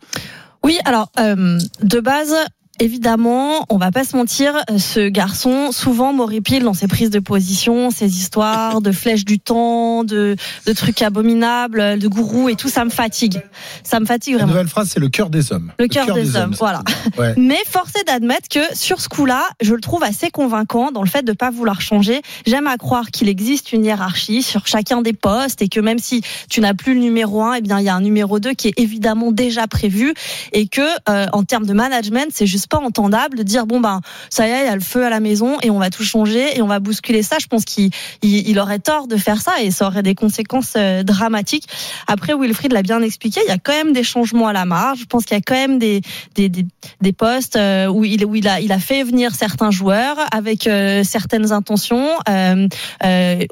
Oui, 0.62 0.78
alors 0.84 1.10
euh, 1.18 1.58
de 1.82 2.00
base, 2.00 2.34
Évidemment, 2.80 3.64
on 3.68 3.76
va 3.76 3.92
pas 3.92 4.04
se 4.04 4.16
mentir, 4.16 4.52
ce 4.78 5.08
garçon 5.08 5.70
souvent 5.70 6.12
m'horripile 6.12 6.64
dans 6.64 6.74
ses 6.74 6.88
prises 6.88 7.10
de 7.10 7.20
position, 7.20 7.90
ses 7.90 8.18
histoires 8.18 8.80
de 8.80 8.90
flèches 8.90 9.24
du 9.24 9.38
temps, 9.38 10.02
de, 10.02 10.34
de 10.66 10.72
trucs 10.72 11.00
abominables, 11.02 11.98
de 11.98 12.08
gourous 12.08 12.48
et 12.48 12.56
tout, 12.56 12.68
ça 12.68 12.84
me 12.84 12.90
fatigue. 12.90 13.40
Ça 13.84 14.00
me 14.00 14.06
fatigue 14.06 14.34
vraiment. 14.34 14.48
La 14.48 14.52
nouvelle 14.54 14.68
phrase, 14.68 14.90
c'est 14.92 14.98
le 14.98 15.08
cœur 15.08 15.30
des 15.30 15.52
hommes. 15.52 15.72
Le, 15.78 15.86
cœur 15.86 16.06
des, 16.06 16.22
des, 16.22 16.36
hommes, 16.36 16.54
voilà. 16.58 16.82
Ouais. 17.18 17.34
Mais 17.36 17.58
force 17.68 17.92
est 18.00 18.04
d'admettre 18.04 18.48
que 18.48 18.74
sur 18.74 19.00
ce 19.00 19.08
coup-là, 19.08 19.44
je 19.60 19.74
le 19.74 19.80
trouve 19.80 20.02
assez 20.02 20.30
convaincant 20.30 20.90
dans 20.90 21.02
le 21.02 21.08
fait 21.08 21.22
de 21.22 21.32
pas 21.32 21.50
vouloir 21.50 21.80
changer. 21.80 22.22
J'aime 22.46 22.66
à 22.66 22.76
croire 22.76 23.10
qu'il 23.10 23.28
existe 23.28 23.72
une 23.72 23.84
hiérarchie 23.84 24.42
sur 24.42 24.66
chacun 24.66 25.02
des 25.02 25.12
postes 25.12 25.62
et 25.62 25.68
que 25.68 25.78
même 25.78 25.98
si 25.98 26.22
tu 26.48 26.60
n'as 26.60 26.74
plus 26.74 26.94
le 26.94 27.00
numéro 27.00 27.42
1, 27.42 27.54
eh 27.54 27.60
bien 27.60 27.78
il 27.78 27.84
y 27.84 27.88
a 27.88 27.94
un 27.94 28.00
numéro 28.00 28.40
2 28.40 28.54
qui 28.54 28.68
est 28.68 28.78
évidemment 28.78 29.30
déjà 29.32 29.68
prévu 29.68 30.14
et 30.52 30.66
que 30.66 30.80
euh, 31.08 31.26
en 31.32 31.44
termes 31.44 31.66
de 31.66 31.72
management, 31.72 32.28
c'est 32.32 32.46
juste 32.46 32.63
pas 32.68 32.78
entendable 32.78 33.38
de 33.38 33.42
dire 33.42 33.66
bon 33.66 33.80
ben 33.80 34.00
ça 34.30 34.46
y 34.46 34.50
est, 34.50 34.62
il 34.62 34.66
y 34.66 34.68
a 34.68 34.74
le 34.74 34.80
feu 34.80 35.04
à 35.04 35.10
la 35.10 35.20
maison 35.20 35.56
et 35.62 35.70
on 35.70 35.78
va 35.78 35.90
tout 35.90 36.04
changer 36.04 36.56
et 36.56 36.62
on 36.62 36.66
va 36.66 36.80
bousculer 36.80 37.22
ça. 37.22 37.36
Je 37.40 37.46
pense 37.46 37.64
qu'il 37.64 37.90
il, 38.22 38.58
aurait 38.58 38.78
tort 38.78 39.06
de 39.06 39.16
faire 39.16 39.40
ça 39.40 39.52
et 39.62 39.70
ça 39.70 39.86
aurait 39.86 40.02
des 40.02 40.14
conséquences 40.14 40.74
euh, 40.76 41.02
dramatiques. 41.02 41.66
Après, 42.06 42.34
Wilfried 42.34 42.72
l'a 42.72 42.82
bien 42.82 43.02
expliqué, 43.02 43.40
il 43.44 43.48
y 43.48 43.52
a 43.52 43.58
quand 43.58 43.72
même 43.72 43.92
des 43.92 44.02
changements 44.02 44.48
à 44.48 44.52
la 44.52 44.64
marge. 44.64 45.00
Je 45.00 45.04
pense 45.06 45.24
qu'il 45.24 45.36
y 45.36 45.40
a 45.40 45.42
quand 45.42 45.54
même 45.54 45.78
des 45.78 46.00
des, 46.34 46.48
des, 46.48 47.12
postes 47.12 47.56
euh, 47.56 47.86
où 47.86 48.04
il 48.04 48.24
où 48.24 48.34
il 48.34 48.48
a 48.48 48.60
il 48.60 48.72
a 48.72 48.78
fait 48.78 49.02
venir 49.02 49.34
certains 49.34 49.70
joueurs 49.70 50.16
avec 50.32 50.66
euh, 50.66 51.04
certaines 51.04 51.52
intentions. 51.52 52.08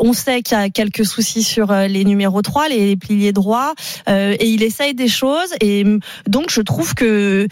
On 0.04 0.12
sait 0.12 0.42
qu'il 0.42 0.58
y 0.58 0.60
a 0.60 0.68
quelques 0.68 1.04
soucis 1.04 1.42
sur 1.42 1.72
les 1.72 2.04
numéros 2.04 2.42
3, 2.42 2.68
les, 2.68 2.86
les 2.86 2.96
piliers 2.96 3.32
droits 3.32 3.74
et 4.08 4.46
il 4.46 4.62
essaye 4.62 4.94
des 4.94 5.08
choses 5.08 5.54
et 5.60 5.84
donc 6.26 6.50
je 6.50 6.60
trouve 6.60 6.94
que 6.94 7.46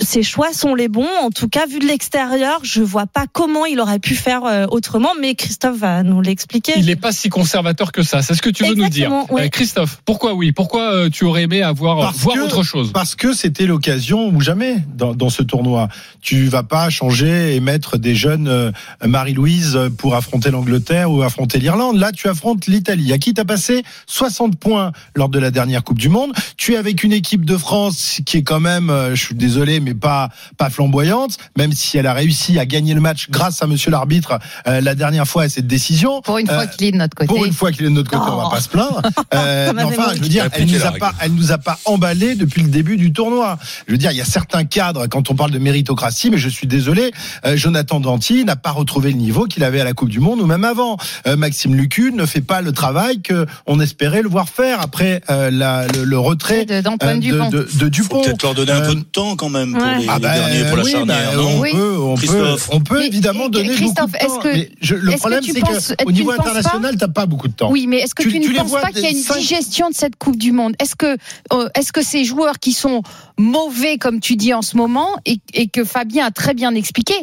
ces 0.00 0.22
choix 0.22 0.52
sont 0.52 0.71
sont 0.72 0.74
les 0.74 0.88
bons. 0.88 1.08
En 1.22 1.30
tout 1.30 1.48
cas, 1.48 1.66
vu 1.66 1.78
de 1.80 1.86
l'extérieur, 1.86 2.60
je 2.62 2.82
vois 2.82 3.06
pas 3.06 3.26
comment 3.30 3.66
il 3.66 3.78
aurait 3.80 3.98
pu 3.98 4.14
faire 4.14 4.44
euh, 4.44 4.66
autrement. 4.70 5.10
Mais 5.20 5.34
Christophe 5.34 5.76
va 5.78 6.02
nous 6.02 6.20
l'expliquer. 6.22 6.72
Il 6.76 6.86
n'est 6.86 6.96
pas 6.96 7.12
si 7.12 7.28
conservateur 7.28 7.92
que 7.92 8.02
ça. 8.02 8.22
C'est 8.22 8.34
ce 8.34 8.42
que 8.42 8.50
tu 8.50 8.64
veux 8.64 8.74
nous 8.74 8.88
dire. 8.88 9.10
Ouais. 9.30 9.44
Euh, 9.44 9.48
Christophe, 9.48 10.00
pourquoi 10.04 10.34
oui? 10.34 10.52
Pourquoi 10.52 10.92
euh, 10.94 11.10
tu 11.10 11.24
aurais 11.24 11.42
aimé 11.42 11.62
avoir 11.62 11.98
Parce 11.98 12.18
voir 12.18 12.36
que- 12.36 12.40
autre 12.42 12.62
chose? 12.62 12.92
Parce 12.92 13.14
que 13.14 13.32
c'était 13.34 13.66
l'occasion 13.66 14.28
ou 14.28 14.40
jamais 14.40 14.76
dans, 14.94 15.14
dans 15.14 15.28
ce 15.30 15.42
tournoi. 15.42 15.88
Tu 16.20 16.46
vas 16.46 16.62
pas 16.62 16.88
changer 16.90 17.54
et 17.54 17.60
mettre 17.60 17.98
des 17.98 18.14
jeunes 18.14 18.72
Marie-Louise 19.04 19.78
pour 19.98 20.14
affronter 20.14 20.50
l'Angleterre 20.50 21.10
ou 21.10 21.22
affronter 21.22 21.58
l'Irlande. 21.58 21.96
Là, 21.98 22.12
tu 22.12 22.28
affrontes 22.28 22.66
l'Italie. 22.66 23.12
À 23.12 23.18
qui 23.18 23.34
t'as 23.34 23.44
passé 23.44 23.82
60 24.06 24.56
points 24.58 24.92
lors 25.14 25.28
de 25.28 25.38
la 25.38 25.50
dernière 25.50 25.84
Coupe 25.84 25.98
du 25.98 26.08
Monde. 26.08 26.32
Tu 26.56 26.74
es 26.74 26.76
avec 26.76 27.02
une 27.04 27.12
équipe 27.12 27.44
de 27.44 27.56
France 27.56 28.20
qui 28.24 28.38
est 28.38 28.42
quand 28.42 28.60
même, 28.60 28.92
je 29.12 29.20
suis 29.22 29.34
désolé, 29.34 29.80
mais 29.80 29.94
pas 29.94 30.30
pas 30.56 30.61
flamboyante. 30.70 31.36
Même 31.56 31.72
si 31.72 31.98
elle 31.98 32.06
a 32.06 32.12
réussi 32.14 32.58
à 32.58 32.66
gagner 32.66 32.94
le 32.94 33.00
match 33.00 33.28
grâce 33.30 33.62
à 33.62 33.66
Monsieur 33.66 33.90
l'arbitre 33.90 34.38
euh, 34.66 34.80
la 34.80 34.94
dernière 34.94 35.26
fois 35.26 35.44
à 35.44 35.48
cette 35.48 35.66
décision. 35.66 36.20
Pour 36.22 36.38
une 36.38 36.46
fois 36.46 36.62
Euh, 36.62 36.66
qu'il 36.66 36.86
est 36.86 36.92
de 36.92 36.96
notre 36.96 37.14
côté. 37.16 37.26
Pour 37.28 37.44
une 37.44 37.52
fois 37.52 37.72
qu'il 37.72 37.82
est 37.82 37.88
de 37.88 37.94
notre 37.94 38.10
côté, 38.10 38.22
on 38.28 38.34
Oh. 38.38 38.42
va 38.44 38.50
pas 38.50 38.60
se 38.60 38.68
plaindre. 38.68 39.02
Euh, 39.34 39.72
mais 39.74 39.82
enfin, 39.82 40.12
je 40.14 40.20
veux 40.20 40.28
dire, 40.28 40.48
elle 40.52 40.66
nous 40.66 40.84
a 40.84 40.92
pas, 40.92 41.12
elle 41.20 41.32
nous 41.32 41.52
a 41.52 41.58
pas 41.58 41.78
emballé 41.86 42.34
depuis 42.34 42.62
le 42.62 42.68
début 42.68 42.96
du 42.96 43.12
tournoi. 43.12 43.58
Je 43.86 43.92
veux 43.92 43.98
dire, 43.98 44.10
il 44.12 44.16
y 44.18 44.20
a 44.20 44.24
certains 44.26 44.64
cadres 44.64 45.06
quand 45.06 45.30
on 45.30 45.34
parle 45.34 45.50
de 45.50 45.58
méritocratie, 45.58 46.30
mais 46.30 46.36
je 46.38 46.48
suis 46.50 46.66
désolé, 46.66 47.12
euh, 47.46 47.56
Jonathan 47.56 47.98
Danty 48.00 48.44
n'a 48.44 48.56
pas 48.56 48.70
retrouvé 48.72 49.10
le 49.10 49.16
niveau 49.16 49.44
qu'il 49.46 49.64
avait 49.64 49.80
à 49.80 49.84
la 49.84 49.94
Coupe 49.94 50.10
du 50.10 50.20
Monde 50.20 50.40
ou 50.40 50.46
même 50.46 50.64
avant. 50.64 50.98
Euh, 51.26 51.36
Maxime 51.36 51.74
Lucu 51.74 52.12
ne 52.12 52.26
fait 52.26 52.40
pas 52.42 52.60
le 52.60 52.72
travail 52.72 53.22
que 53.22 53.46
on 53.66 53.80
espérait 53.80 54.22
le 54.22 54.28
voir 54.28 54.48
faire 54.48 54.80
après 54.80 55.22
euh, 55.30 55.50
la- 55.50 55.86
le, 55.88 56.04
le 56.04 56.18
retrait 56.18 56.66
De- 56.66 56.80
d'Antoine 56.82 57.16
euh, 57.16 57.20
Dupont. 57.20 57.48
de, 57.50 57.68
de, 57.78 57.88
Dupont. 57.88 58.22
peut-être 58.22 58.42
leur 58.42 58.54
donner 58.54 58.72
un 58.72 58.82
Euh, 58.82 58.88
peu 58.88 58.94
de 58.96 59.00
temps 59.00 59.36
quand 59.36 59.48
même 59.48 59.72
pour 59.72 59.82
ouais. 59.82 59.98
les, 60.00 60.06
Ah 60.08 60.18
les 60.18 60.26
derniers 60.52 60.68
pour 60.68 60.76
la 60.78 60.84
oui, 60.84 60.90
charnière, 60.92 61.30
bah, 61.30 61.36
non 61.36 61.48
on 61.48 61.60
Oui. 61.60 61.72
peut, 61.72 61.98
on 61.98 62.14
peut, 62.14 62.20
Christophe. 62.20 62.68
on 62.72 62.80
peut 62.80 62.98
Mais, 63.00 63.06
évidemment 63.06 63.48
donner 63.48 63.68
Christophe, 63.74 64.10
beaucoup 64.12 64.12
de 64.12 64.18
temps. 64.18 64.34
est-ce 64.36 64.42
que- 64.42 64.56
mais 64.58 64.70
je- 64.80 64.94
le 64.94 65.12
problème, 65.16 65.40
c'est 65.44 65.60
penses- 65.60 65.88
que 65.88 65.94
tu 65.96 66.04
au 66.06 66.12
niveau 66.12 66.30
international, 66.32 66.96
t'as 66.98 67.08
pas 67.08 67.26
beaucoup 67.26 67.48
de 67.48 67.54
temps. 67.54 67.70
Oui, 67.70 67.86
mais 67.86 67.98
est-ce 67.98 68.14
que 68.14 68.22
Tu- 68.22 68.32
tu, 68.32 68.40
tu 68.40 68.52
ne 68.52 68.58
penses 68.58 68.72
pas 68.72 68.90
qu'il 68.90 69.02
y 69.02 69.06
a 69.06 69.10
une 69.10 69.16
cinq- 69.16 69.38
digestion 69.38 69.88
de 69.90 69.94
cette 69.94 70.16
Coupe 70.16 70.36
du 70.36 70.52
Monde? 70.52 70.74
Est-ce 70.80 70.94
que, 70.96 71.16
euh, 71.52 71.68
est-ce 71.74 71.92
que 71.92 72.02
ces 72.02 72.24
joueurs 72.24 72.58
qui 72.58 72.72
sont 72.72 73.02
mauvais, 73.38 73.98
comme 73.98 74.20
tu 74.20 74.36
dis 74.36 74.54
en 74.54 74.62
ce 74.62 74.76
moment, 74.76 75.08
et, 75.26 75.38
et 75.54 75.68
que 75.68 75.84
Fabien 75.84 76.26
a 76.26 76.30
très 76.30 76.54
bien 76.54 76.74
expliqué, 76.74 77.14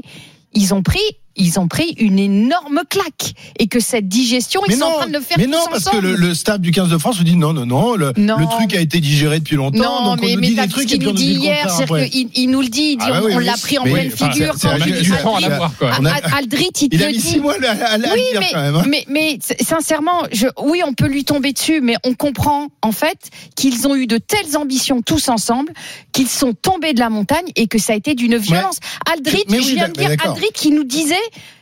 ils 0.53 0.73
ont 0.73 0.83
pris, 0.83 0.99
ils 1.39 1.59
ont 1.59 1.67
pris 1.67 1.95
une 1.97 2.19
énorme 2.19 2.81
claque, 2.87 3.33
et 3.57 3.67
que 3.67 3.79
cette 3.79 4.07
digestion, 4.07 4.61
ils 4.67 4.75
sont 4.75 4.83
en 4.85 4.91
train 4.93 5.07
de 5.07 5.13
le 5.13 5.19
faire 5.21 5.37
mais 5.39 5.47
non, 5.47 5.57
parce 5.71 5.85
que 5.89 5.97
le, 5.97 6.15
le 6.15 6.33
staff 6.35 6.59
du 6.59 6.69
15 6.71 6.89
de 6.89 6.97
France 6.97 7.17
nous 7.17 7.23
dit 7.23 7.35
non, 7.35 7.53
non, 7.53 7.65
non, 7.65 7.95
le, 7.95 8.13
Non. 8.17 8.37
le 8.37 8.45
truc 8.45 8.75
a 8.75 8.79
été 8.81 8.99
digéré 8.99 9.39
depuis 9.39 9.55
longtemps, 9.55 9.77
Non, 10.03 10.11
donc 10.11 10.19
on 10.21 10.25
mais, 10.27 10.35
nous 10.35 10.41
dit 10.41 10.55
des 10.55 10.67
trucs 10.67 10.91
et 10.93 10.97
qu'il 10.99 11.07
on 11.07 11.13
nous 11.13 11.13
nous 11.13 11.17
dit 11.17 11.33
hier, 11.33 11.69
c'est-à-dire 11.69 12.09
qu'il 12.09 12.29
il 12.35 12.47
nous 12.51 12.61
le 12.61 12.67
dit, 12.67 12.91
il 12.93 12.97
dit, 12.97 13.05
Ah 13.07 13.11
bah 13.11 13.19
on, 13.23 13.25
oui, 13.27 13.31
on 13.33 13.37
oui. 13.39 13.45
l'a 13.45 13.57
pris 13.57 13.77
en 13.79 13.83
Mais, 13.85 13.91
pleine 13.91 14.11
figure. 14.11 14.53
on 14.63 16.05
Aldrit, 16.37 16.69
il 16.81 16.89
te 16.89 16.95
Il 16.95 17.03
a 17.03 17.07
le 17.07 17.13
dit. 17.13 17.21
six 17.21 17.39
mois 17.39 17.55
à, 17.55 17.97
Oui, 17.97 18.21
mais, 18.39 18.53
hein. 18.55 18.83
mais, 18.87 19.05
mais 19.09 19.39
sincèrement, 19.61 20.23
oui, 20.63 20.81
on 20.85 20.93
peut 20.93 21.07
lui 21.07 21.23
tomber 21.23 21.53
dessus, 21.53 21.81
mais 21.81 21.95
on 22.03 22.13
comprend 22.13 22.67
en 22.81 22.91
fait 22.91 23.17
qu'ils 23.55 23.87
ont 23.87 23.95
eu 23.95 24.07
de 24.07 24.17
telles 24.17 24.57
ambitions 24.57 25.01
tous 25.01 25.29
ensemble, 25.29 25.73
qu'ils 26.11 26.27
sont 26.27 26.53
tombés 26.53 26.93
de 26.93 26.99
la 26.99 27.09
montagne 27.09 27.47
et 27.55 27.67
que 27.67 27.77
ça 27.77 27.93
a 27.93 27.95
été 27.95 28.15
d'une 28.15 28.37
violence. 28.37 28.77
Aldrit, 29.11 29.43
je 29.49 29.55
viens 29.75 29.87
de 29.89 29.93
dire. 29.93 30.11
Aldrit 30.25 30.49
qui 30.53 30.71
nous 30.71 30.83
disait. 30.83 31.15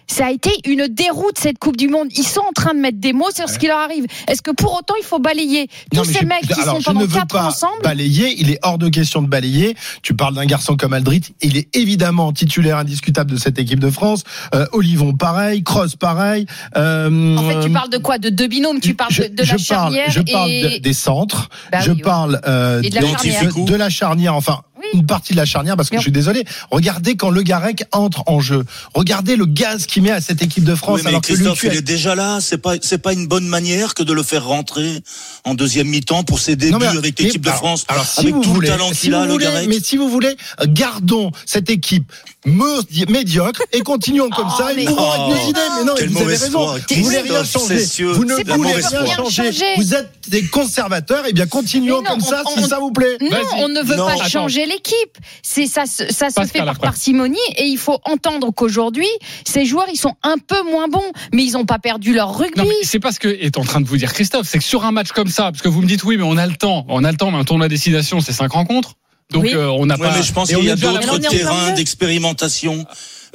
Ça 0.10 0.28
a 0.28 0.32
été 0.32 0.50
une 0.66 0.88
déroute 0.88 1.38
cette 1.38 1.60
Coupe 1.60 1.76
du 1.76 1.90
Monde. 1.90 2.08
Ils 2.16 2.24
sont 2.26 2.40
en 2.40 2.54
train 2.54 2.74
de 2.74 2.80
mettre 2.80 2.98
des 2.98 3.12
mots 3.12 3.30
sur 3.36 3.50
ce 3.50 3.60
qui 3.60 3.68
leur 3.68 3.78
arrive. 3.80 4.06
Est-ce 4.30 4.42
que 4.42 4.52
pour 4.52 4.74
autant 4.74 4.94
il 4.98 5.04
faut 5.06 5.20
balayer 5.20 5.68
tous 5.92 5.98
Non, 5.98 6.04
ces 6.06 6.20
je- 6.22 6.26
mecs 6.26 6.48
qui 6.48 6.54
alors, 6.54 6.76
sont 6.76 6.80
je 6.80 6.86
pendant 6.86 7.02
ne 7.02 7.06
veux 7.06 7.14
quatre 7.14 7.28
pas 7.28 7.44
ans 7.44 7.48
ensemble 7.48 7.82
balayer. 7.84 8.34
Il 8.40 8.50
est 8.50 8.58
hors 8.64 8.78
de 8.78 8.88
question 8.88 9.22
de 9.22 9.28
balayer. 9.28 9.76
Tu 10.04 10.14
parles 10.16 10.34
d'un 10.36 10.46
garçon 10.46 10.78
comme 10.78 10.94
Aldrit. 10.94 11.24
Il 11.42 11.58
est 11.58 11.76
évidemment 11.76 12.32
titulaire 12.32 12.78
indiscutable 12.78 13.32
de 13.32 13.38
cette 13.38 13.60
équipe 13.60 13.82
de 13.82 13.90
France. 13.90 14.24
Euh, 14.56 14.66
Olivon, 14.72 15.12
pareil. 15.14 15.62
Cross, 15.64 15.98
pareil. 15.98 16.46
Euh, 16.78 17.36
En 17.36 17.44
fait, 17.50 17.60
tu 17.68 17.70
parles 17.72 17.90
de 17.90 17.98
quoi? 17.98 18.18
De 18.18 18.30
deux 18.30 18.48
binômes 18.48 18.80
Tu 18.80 18.94
parles 18.94 19.12
je, 19.12 19.24
de, 19.24 19.42
la 19.42 19.46
parle, 19.48 19.60
charnière 19.60 20.10
je 20.10 20.22
parle 20.22 20.50
et... 20.50 20.64
de- 20.64 20.78
des 20.82 20.94
centres. 20.94 21.50
Bah 21.70 21.82
je 21.82 21.92
oui, 21.92 22.02
parle 22.02 22.40
euh, 22.48 22.82
Et 22.82 22.90
de 22.90 22.96
la 22.96 23.02
de 23.02 23.76
la 23.76 23.90
charnière. 23.90 24.36
Enfin, 24.36 24.62
Oui. 24.80 24.86
une 24.94 25.06
partie 25.06 25.34
de 25.34 25.38
la 25.38 25.46
charnière 25.46 25.76
parce 25.76 25.90
que 25.90 25.98
je 25.98 26.02
suis 26.02 26.12
désolé. 26.12 26.44
Regardez 26.72 27.16
quand 27.16 27.30
Le 27.30 27.42
Garec 27.42 27.84
entre 27.92 28.24
en 28.28 28.40
jeu. 28.40 28.64
Regardez 28.94 29.36
le 29.36 29.46
gaz 29.46 29.86
qu'il 29.86 30.04
met 30.04 30.12
à 30.12 30.22
cette 30.22 30.42
équipe 30.42 30.64
de 30.64 30.76
France. 30.76 30.98
Oui, 30.98 31.02
mais 31.04 31.10
alors 31.10 31.22
que 31.22 31.28
Christophe, 31.34 31.64
il 31.64 31.74
est 31.76 31.82
déjà 31.82 32.16
là. 32.16 32.40
C'est 32.42 32.58
pas, 32.60 32.76
c'est 32.82 32.98
pas 33.00 33.14
une 33.14 33.28
bonne 33.28 33.48
manière 33.48 33.94
que 33.94 34.04
de 34.04 34.14
le 34.14 34.24
faire 34.24 34.46
rentrer 34.46 35.02
en 35.46 35.54
deuxième 35.56 35.88
mi-temps 35.88 36.24
pour 36.24 36.40
ses 36.40 36.56
débuts 36.56 36.74
Non, 36.74 36.80
mais- 36.80 36.88
avec 36.88 37.20
l'équipe 37.20 37.44
de 37.44 37.50
France, 37.50 37.86
Alors, 37.88 38.06
si 38.06 38.20
avec 38.22 38.34
vous 38.36 38.42
tout 38.44 38.54
voulez, 38.54 38.68
le 38.70 38.74
talent 38.76 38.90
si 38.94 39.02
qu'il 39.02 39.14
a, 39.16 39.26
le 39.26 39.38
Garec. 39.38 39.68
mais 39.68 39.80
si 39.80 39.98
vous 39.98 40.10
voulez, 40.10 40.36
gardons 40.68 41.32
cette 41.46 41.70
équipe 41.70 42.12
médiocre 42.52 43.62
et 43.74 43.82
continuons 43.82 44.30
comme 44.30 44.50
ça. 44.50 44.70
mais- 44.76 44.84
Et 44.84 44.86
nous 44.88 44.96
Oh, 44.98 45.32
avec 45.32 45.50
idées. 45.50 45.60
Mais 45.80 45.84
non, 45.86 45.94
vous 45.94 46.02
avez 46.02 46.08
mauvaise 46.10 46.44
raison. 46.44 46.68
Vous 46.90 47.04
voulez 47.04 47.20
rien 47.20 47.44
changer. 47.44 47.86
Vous 48.14 48.26
ne 48.26 48.34
voulez 48.56 48.74
rien 48.74 48.90
changer. 48.90 49.52
changer. 49.52 49.66
Vous 49.78 49.94
êtes 49.94 50.10
des 50.30 50.46
conservateurs. 50.48 51.26
Et 51.28 51.34
bien, 51.34 51.46
continuons 51.48 52.04
comme 52.04 52.22
ça, 52.22 52.44
on- 52.46 52.58
si 52.58 52.64
on- 52.66 52.68
ça 52.68 52.80
vous 52.80 52.92
plaît. 52.92 53.18
Non, 53.22 53.38
on 53.60 53.68
ne 53.68 53.82
veut 53.82 53.96
Non. 53.96 54.08
pas 54.08 54.28
changer 54.28 54.66
l'équipe. 54.66 54.96
C'est 55.44 55.68
ça, 55.68 55.86
se- 55.86 56.12
ça 56.14 56.30
fait 56.46 56.60
par 56.60 56.80
parcimonie 56.80 57.38
et 57.58 57.66
il 57.66 57.78
faut 57.78 58.00
entendre 58.06 58.52
qu'aujourd'hui, 58.54 59.08
ces 59.46 59.66
joueurs, 59.66 59.88
ils 59.92 59.98
sont 60.00 60.14
un 60.24 60.38
peu 60.38 60.62
moins 60.64 60.88
bons, 60.88 61.12
mais 61.34 61.44
ils 61.44 61.54
n'ont 61.54 61.66
pas 61.66 61.80
perdu 61.80 62.14
leur 62.14 62.38
rugby. 62.38 62.68
C'est 62.84 63.00
pas 63.00 63.12
ce 63.12 63.20
que 63.20 63.28
est 63.28 63.58
en 63.58 63.64
train 63.64 63.82
de 63.82 63.88
vous 63.88 63.98
dire 63.98 64.14
Christophe, 64.14 64.48
c'est 64.50 64.58
que 64.58 64.64
sur 64.64 64.86
un 64.86 64.92
match 64.92 65.12
comme 65.12 65.30
ça, 65.30 65.44
parce 65.52 65.62
que 65.62 65.68
vous 65.70 65.82
me 65.82 65.88
dites 65.88 66.04
oui, 66.04 66.18
mais 66.18 66.24
on 66.24 66.38
a 66.38 66.46
le 66.48 66.56
temps, 66.56 66.86
on 66.90 67.04
a 67.04 67.12
le 67.12 67.18
temps, 67.18 67.32
mais 67.32 67.38
un 67.38 67.44
tournoi 67.44 67.66
à 67.66 67.70
destination, 67.70 68.22
c'est 68.22 68.34
cinq 68.34 68.52
rencontres. 68.54 68.94
Donc 69.32 69.44
Oui. 69.44 69.52
euh, 69.54 69.68
on 69.70 69.86
n'a 69.86 69.96
Ouais, 69.96 70.08
pas. 70.10 70.16
mais 70.18 70.24
je 70.24 70.32
pense 70.32 70.50
qu'il 70.50 70.64
y 70.64 70.70
a 70.70 70.76
d'autres 70.76 71.18
terrains 71.18 71.72
d'expérimentation 71.74 72.86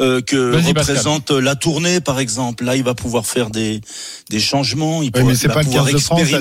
euh, 0.00 0.22
que 0.22 0.52
Pascal. 0.52 0.78
représente 0.78 1.30
la 1.30 1.54
tournée, 1.54 2.00
par 2.00 2.18
exemple. 2.18 2.64
Là, 2.64 2.76
il 2.76 2.82
va 2.82 2.94
pouvoir 2.94 3.26
faire 3.26 3.50
des 3.50 3.82
des 4.30 4.40
changements. 4.40 5.02
Il, 5.02 5.12
pourra- 5.12 5.24
mais 5.24 5.32
il 5.34 5.36
c'est 5.36 5.48
va 5.48 5.54
pas 5.54 5.60
le 5.60 5.66
pouvoir 5.66 5.84
15 5.84 5.92
de 5.94 5.98
France, 5.98 6.20
la. 6.30 6.38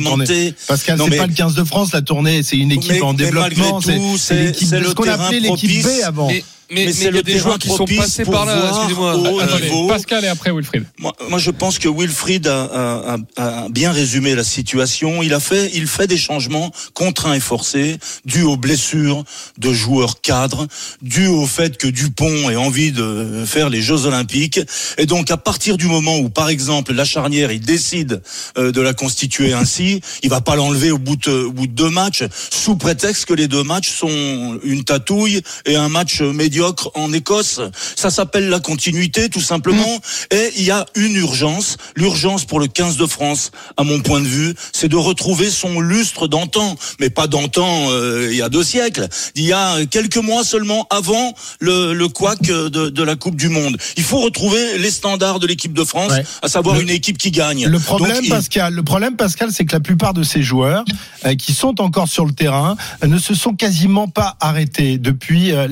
Pascal, 0.67 0.98
c'est 1.03 1.10
mais- 1.10 1.17
pas 1.17 1.27
le 1.27 1.34
15 1.34 1.55
de 1.55 1.63
France, 1.65 1.91
la 1.91 2.01
tournée, 2.01 2.43
c'est 2.43 2.58
une 2.58 2.72
équipe 2.72 2.93
Mais- 2.93 3.01
en 3.01 3.12
mais 3.12 3.17
développement. 3.25 3.81
C'est 3.81 4.00
c'est- 4.17 4.43
l'équipe 4.46 4.70
ce 4.70 4.75
le 4.75 4.93
qu'on 4.93 5.03
terrain 5.03 5.25
appelait 5.25 5.41
l'équipe 5.41 5.84
B 5.84 5.88
avant. 6.05 6.29
Mais, 6.72 6.82
Mais 6.82 6.86
mais 6.88 6.94
c'est 6.94 7.00
il 7.00 7.04
y 7.06 7.08
a 7.08 7.12
le 7.12 7.22
des 7.24 7.38
joueurs 7.38 7.60
qui 7.60 7.68
sont 7.70 7.86
passés 7.86 8.24
par 8.24 8.46
là, 8.46 8.70
excusez-moi. 8.70 9.12
Attendez, 9.44 9.63
niveau. 9.63 9.88
Pascal 9.88 10.24
et 10.24 10.28
après 10.30 10.51
Wilfried. 10.51 10.86
Moi, 11.00 11.13
moi, 11.30 11.38
je 11.38 11.51
pense 11.51 11.80
que 11.80 11.90
Wilfried 11.90 12.48
a, 12.48 12.63
a- 12.63 13.18
a- 13.38 13.63
a 13.66 13.70
bien 13.70 13.92
résumé 13.92 14.34
la 14.36 14.44
situation. 14.46 15.22
Il 15.22 15.34
a 15.34 15.40
fait, 15.42 15.70
il 15.74 15.86
fait 15.88 16.08
des 16.08 16.18
changements 16.18 16.72
contraints 16.94 17.34
et 17.34 17.40
forcés, 17.42 17.98
dus 18.25 18.44
aux 18.44 18.56
blessures 18.56 19.24
de 19.58 19.74
joueurs 19.74 20.22
cadres, 20.22 20.66
dus 21.01 21.28
au 21.28 21.46
fait 21.46 21.78
que 21.78 21.88
Dupont 21.88 22.50
ait 22.50 22.56
envie 22.56 22.94
de 22.94 23.44
faire 23.46 23.70
les 23.70 23.82
Jeux 23.82 24.06
Olympiques. 24.06 24.62
Et 24.98 25.06
donc, 25.06 25.30
à 25.30 25.38
partir 25.38 25.75
du 25.75 25.88
moment 25.88 26.18
où, 26.20 26.30
par 26.30 26.48
exemple, 26.50 26.94
la 26.94 27.04
charnière, 27.06 27.51
il 27.51 27.60
décide 27.62 28.22
euh, 28.58 28.72
de 28.72 28.80
la 28.80 28.94
constituer 28.94 29.51
ainsi, 29.51 30.00
il 30.24 30.30
va 30.30 30.40
pas 30.40 30.56
l'enlever 30.56 30.92
au 30.92 30.98
bout 30.98 31.18
de, 31.18 31.32
au 31.32 31.51
bout 31.51 31.68
de 31.68 31.74
deux 31.74 31.90
matchs, 31.90 32.24
sous 32.50 32.78
prétexte 32.78 33.25
que 33.25 33.34
les 33.34 33.50
deux 33.50 33.63
matchs 33.63 33.90
sont 33.92 34.58
une 34.63 34.86
tatouille 34.86 35.42
et 35.66 35.75
un 35.75 35.90
match 35.90 36.22
médiocre 36.22 36.61
en 36.96 37.13
Écosse. 37.13 37.60
Ça 37.96 38.10
s'appelle 38.10 38.50
la 38.50 38.60
continuité, 38.60 39.30
tout 39.30 39.41
simplement. 39.41 40.00
Et 40.32 40.51
il 40.58 40.63
y 40.63 40.72
a 40.72 40.86
une 40.96 41.15
urgence. 41.15 41.77
L'urgence 41.96 42.46
pour 42.46 42.60
le 42.60 42.68
15 42.68 42.98
de 42.98 43.06
France, 43.06 43.51
à 43.77 43.84
mon 43.84 44.00
point 44.01 44.20
de 44.22 44.27
vue, 44.27 44.53
c'est 44.74 44.88
de 44.88 44.96
retrouver 44.96 45.50
son 45.50 45.80
lustre 45.80 46.27
d'antan. 46.27 46.75
Mais 47.00 47.10
pas 47.10 47.27
d'antan 47.27 47.88
euh, 47.89 48.30
il 48.32 48.38
y 48.38 48.41
a 48.41 48.50
deux 48.50 48.63
siècles. 48.63 49.08
Il 49.36 49.44
y 49.46 49.53
a 49.53 49.86
quelques 49.86 50.18
mois 50.18 50.44
seulement 50.44 50.88
avant 50.89 51.34
le, 51.60 51.94
le 51.94 52.08
couac 52.08 52.41
de, 52.41 52.68
de 52.89 53.03
la 53.03 53.15
Coupe 53.15 53.36
du 53.36 53.50
Monde. 53.50 53.77
Il 53.98 54.03
faut 54.03 54.20
retrouver 54.20 54.77
les 54.77 54.91
standards 54.91 55.39
de 55.39 55.48
l'équipe 55.48 55.74
de 55.74 55.84
France, 55.84 56.12
Ouais. 56.12 56.24
à 56.41 56.48
savoir 56.48 56.75
Le- 56.75 56.82
une 56.84 56.89
équipe 56.89 57.18
qui 57.18 57.32
gagne. 57.32 57.65
Le 57.68 57.80
problème, 57.80 58.15
Donc, 58.18 58.25
il- 58.25 58.30
Pascal, 58.30 58.74
le 58.74 58.84
problème, 58.84 59.15
Pascal, 59.15 59.50
c'est 59.51 59.65
que 59.65 59.74
la 59.74 59.80
plupart 59.80 60.13
de 60.13 60.24
ces 60.24 60.41
joueurs 60.44 60.84
euh, 61.25 61.36
qui 61.36 61.53
sont 61.53 61.80
encore 61.82 62.08
sur 62.08 62.25
le 62.25 62.34
terrain 62.34 62.75
euh, 63.03 63.08
ne 63.08 63.18
se 63.18 63.34
sont 63.36 63.53
quasiment 63.53 64.08
pas 64.08 64.36
arrêtés 64.39 64.98
depuis 64.98 65.51
euh, 65.51 65.68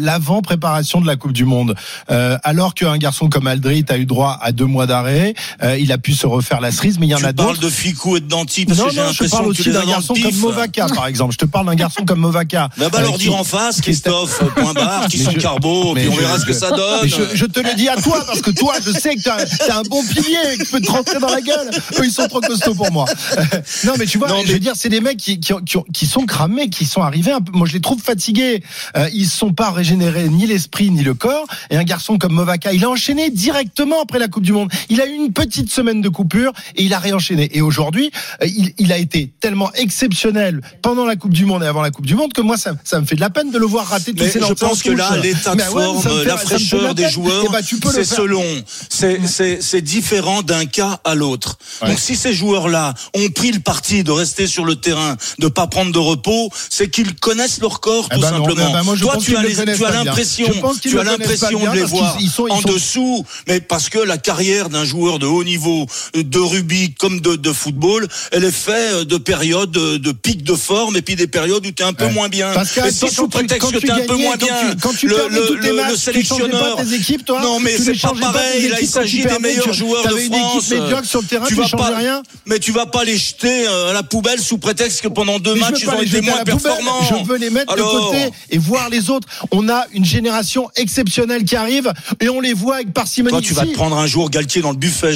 de 1.02 1.06
la 1.08 1.16
Coupe 1.16 1.34
du 1.34 1.46
Monde. 1.46 1.76
Euh, 2.12 2.38
alors 2.44 2.74
qu'un 2.74 2.98
garçon 2.98 3.28
comme 3.30 3.48
Aldrit 3.48 3.86
a 3.90 3.98
eu 3.98 4.06
droit 4.06 4.38
à 4.42 4.52
deux 4.52 4.66
mois 4.66 4.86
d'arrêt, 4.88 5.34
euh, 5.64 5.78
il 5.78 5.92
a 5.92 5.98
pu 5.98 6.14
se 6.14 6.26
refaire 6.28 6.62
la 6.62 6.72
cerise, 6.72 7.00
mais 7.00 7.08
il 7.08 7.10
y 7.10 7.16
en 7.16 7.18
tu 7.18 7.26
a 7.26 7.34
parles 7.34 7.50
d'autres. 7.50 7.62
de 7.62 7.70
Ficou 7.70 8.18
et 8.18 8.20
de 8.20 8.28
Danti 8.28 8.66
parce 8.66 8.80
Non, 8.80 8.86
que 8.86 8.92
j'ai 8.92 8.98
non, 8.98 9.04
je 9.04 9.10
l'impression 9.10 9.38
parle 9.38 9.50
que 9.52 9.56
tu 9.62 9.70
aussi 9.70 9.72
d'un 9.72 9.86
garçon 9.86 10.14
comme 10.14 10.24
pif. 10.24 10.42
Movaka, 10.42 10.88
par 10.88 11.08
exemple. 11.08 11.34
Je 11.34 11.38
te 11.38 11.46
parle 11.46 11.66
d'un 11.68 11.76
garçon 11.76 12.04
comme 12.06 12.20
Movaka. 12.20 12.70
Mais 12.78 12.88
va 12.90 13.00
euh, 13.00 13.02
leur 13.02 13.18
dire 13.18 13.36
en 13.36 13.44
face, 13.44 13.82
Christophe, 13.82 14.44
point 14.56 14.74
barre, 14.74 15.08
qui 15.10 15.18
sont 15.20 15.34
carbo, 15.34 15.94
puis 15.96 16.08
on 16.08 16.16
verra 16.16 16.40
ce 16.40 16.46
que 16.46 16.54
ça 16.54 16.70
donne. 16.72 17.08
Je, 17.08 17.36
je 17.36 17.46
te 17.46 17.60
le 17.60 17.76
dis 17.76 17.90
à 17.90 17.96
toi 17.98 18.24
parce 18.26 18.42
que 18.42 18.52
toi, 18.52 18.74
je 18.86 18.92
sais 18.92 19.16
que 19.16 19.22
t'as 19.22 19.38
as 19.74 19.78
un 19.80 19.84
bon 19.84 20.04
pilier 20.04 20.58
qui 20.60 20.66
peut 20.72 20.82
te 20.82 20.92
rentrer 20.92 21.20
dans 21.20 21.30
la 21.30 21.42
gueule. 21.42 21.70
Eux, 22.00 22.06
ils 22.06 22.12
sont 22.12 22.28
trop 22.28 22.42
costauds 22.42 22.76
pour 22.76 22.92
moi. 22.92 23.06
Non, 23.86 23.94
mais 23.98 24.06
tu 24.06 24.18
vois, 24.18 24.28
Non, 24.30 24.42
je 24.46 24.54
veux 24.54 24.60
dire, 24.60 24.74
c'est 24.76 24.90
des 24.90 25.00
mecs 25.02 25.18
qui, 25.18 25.40
qui, 25.40 25.54
ont- 25.54 25.62
qui, 25.62 25.78
ont- 25.78 25.86
qui 25.94 26.06
sont 26.06 26.26
cramés, 26.26 26.70
qui 26.70 26.86
sont 26.86 27.02
arrivés 27.02 27.32
un 27.32 27.42
peu. 27.42 27.52
Moi, 27.54 27.68
je 27.68 27.74
les 27.74 27.82
trouve 27.82 28.02
fatigués. 28.02 28.64
Euh, 28.98 29.10
ils 29.14 29.28
sont 29.28 29.54
pas 29.54 29.72
régénérés 29.72 30.28
ni 30.30 30.46
les 30.48 30.59
l'esprit 30.60 30.92
ni 30.92 31.04
le 31.04 31.14
corps. 31.14 31.48
Et 31.70 31.78
un 31.78 31.84
garçon 31.84 32.18
comme 32.18 32.34
Movaca, 32.34 32.74
il 32.74 32.84
a 32.84 32.90
enchaîné 32.90 33.30
directement 33.30 34.02
après 34.02 34.20
la 34.20 34.28
Coupe 34.28 34.44
du 34.44 34.52
Monde. 34.52 34.70
Il 34.90 35.00
a 35.00 35.08
eu 35.08 35.14
une 35.14 35.32
petite 35.32 35.72
semaine 35.72 36.02
de 36.02 36.10
coupure 36.10 36.52
et 36.76 36.84
il 36.84 36.94
a 36.94 37.00
réenchaîné. 37.00 37.50
Et 37.54 37.62
aujourd'hui, 37.62 38.12
euh, 38.42 38.46
il, 38.46 38.74
il, 38.78 38.92
a 38.92 38.98
été 38.98 39.32
tellement 39.40 39.72
exceptionnel 39.74 40.62
pendant 40.82 41.06
la 41.06 41.16
Coupe 41.16 41.34
du 41.34 41.46
Monde 41.46 41.64
et 41.64 41.68
avant 41.68 41.82
la 41.82 41.92
Coupe 41.92 42.06
du 42.06 42.16
Monde 42.16 42.34
que 42.34 42.42
moi, 42.42 42.58
ça, 42.58 42.74
ça 42.84 43.00
me 43.00 43.06
fait 43.06 43.16
de 43.16 43.22
la 43.22 43.30
peine 43.30 43.52
de 43.52 43.58
le 43.58 43.66
voir 43.66 43.88
rater 43.88 44.14
tous 44.14 44.26
ces 44.26 44.42
Je 44.42 44.54
pense 44.54 44.84
que 44.84 44.92
là, 44.92 45.16
l'état 45.18 45.56
de 45.56 45.62
forme, 45.62 45.98
ouais, 46.06 46.26
la 46.26 46.38
fraîcheur 46.38 46.94
des 46.94 47.10
joueurs, 47.10 47.46
eh 47.48 47.52
ben, 47.52 47.62
c'est 47.92 48.04
selon. 48.04 48.44
C'est 48.90 49.82
différent 49.82 50.42
d'un 50.42 50.66
cas 50.66 51.00
à 51.06 51.16
l'autre. 51.16 51.58
Ouais. 51.82 51.90
Donc 51.90 52.00
si 52.00 52.16
ces 52.18 52.34
joueurs-là 52.34 52.94
ont 53.14 53.30
pris 53.30 53.52
le 53.52 53.60
parti 53.60 54.04
de 54.04 54.12
rester 54.12 54.48
sur 54.48 54.66
le 54.66 54.76
terrain, 54.76 55.16
de 55.40 55.48
pas 55.48 55.68
prendre 55.68 55.92
de 55.92 56.00
repos, 56.00 56.50
c'est 56.70 56.90
qu'ils 56.90 57.16
connaissent 57.16 57.62
leur 57.62 57.80
corps 57.80 58.10
eh 58.12 58.16
tout 58.16 58.22
ben 58.22 58.30
simplement. 58.30 58.66
Non, 58.66 58.74
ben 58.74 58.84
moi, 58.84 58.98
Toi, 58.98 59.18
tu 59.18 59.38
as, 59.38 59.44
les, 59.44 59.56
tu 60.52 60.58
as 60.58 60.64
l'impression, 60.64 60.90
tu 60.90 61.00
as 61.00 61.04
l'impression 61.04 61.60
de 61.60 61.76
les 61.76 61.84
voir 61.84 62.18
ils 62.20 62.30
sont, 62.30 62.48
ils 62.48 62.52
en 62.52 62.62
sont... 62.62 62.74
dessous, 62.74 63.26
mais 63.48 63.60
parce 63.62 63.90
que 63.90 64.00
la 64.00 64.18
carrière 64.18 64.70
d'un 64.70 64.86
joueur 64.86 65.20
de 65.20 65.26
haut 65.26 65.44
niveau, 65.44 65.86
de 66.16 66.40
rugby 66.40 66.94
comme 66.96 67.20
de, 67.22 67.36
de 67.36 67.54
football, 67.54 68.08
elle 68.32 68.44
est 68.44 68.52
faite 68.52 69.02
de 69.02 69.18
périodes 69.18 69.72
de 69.72 70.12
pic 70.12 70.44
de 70.44 70.56
forme 70.56 70.98
et 70.98 71.02
puis 71.02 71.16
des 71.16 71.28
périodes 71.28 71.66
où 71.66 71.72
tu 71.72 71.84
es 71.84 71.86
un 71.86 71.94
peu 71.94 72.06
ouais. 72.06 72.14
moins 72.14 72.30
bien. 72.30 72.52
Parce 72.54 72.78
et 72.78 72.92
si 72.92 73.10
sous 73.10 73.28
prétexte 73.28 73.72
que 73.72 73.78
tu 73.78 73.88
es 73.88 73.92
un 73.92 74.06
peu 74.06 74.16
moins 74.16 74.38
bien, 74.38 74.48
quand 74.48 74.70
tu, 74.70 74.78
quand 74.78 74.94
tu 74.98 75.08
le, 75.08 75.28
le, 75.56 75.74
matchs, 75.74 75.92
le 75.92 75.98
sélectionneur. 75.98 76.78
Tu 76.78 76.86
tes 76.86 76.96
équipes, 76.96 77.26
toi 77.26 77.42
non, 77.42 77.60
mais 77.60 77.78
c'est 77.78 78.00
pas 78.00 78.14
pareil. 78.20 78.68
Là, 78.70 78.78
il 78.82 78.88
s'agit 78.88 79.24
des 79.24 79.40
meilleurs 79.40 79.74
joueurs 79.74 80.08
de 80.08 80.18
France. 80.18 80.74
Sur 81.04 81.22
le 81.22 81.28
terrain, 81.28 81.46
tu 81.48 81.56
vas 81.56 81.70
pas 81.70 81.96
rien. 81.96 82.24
Mais 82.46 82.60
tu 82.60 82.72
vas 82.72 82.86
pas 82.86 83.04
les 83.04 83.18
jeter 83.18 83.68
à 83.68 83.94
la 83.94 84.04
poubelle 84.04 84.40
sous 84.40 84.58
prétexte 84.58 85.02
que 85.02 85.08
pendant 85.08 85.40
deux 85.40 85.56
matchs 85.56 85.82
ils 85.82 85.90
ont 85.90 86.02
été 86.02 86.22
moins 86.22 86.44
performants. 86.44 87.02
Je 87.10 87.28
veux 87.28 87.38
les 87.38 87.50
mettre 87.50 87.76
de 87.76 87.82
côté 87.82 88.32
et 88.50 88.58
voir 88.58 88.90
les 88.90 89.10
autres. 89.10 89.28
On 89.52 89.70
a 89.70 89.86
une 89.94 90.06
génération 90.06 90.39
exceptionnelle 90.76 91.44
qui 91.44 91.56
arrive 91.56 91.92
et 92.20 92.30
on 92.30 92.40
les 92.40 92.54
voit 92.54 92.76
avec 92.76 92.94
parcimonie. 92.94 93.32
Toi, 93.32 93.42
tu 93.42 93.54
vas 93.54 93.66
te 93.66 93.74
prendre 93.74 93.98
un 93.98 94.08
jour 94.08 94.30
Galtier 94.30 94.62
dans 94.62 94.72
le 94.72 94.78
buffet. 94.78 95.14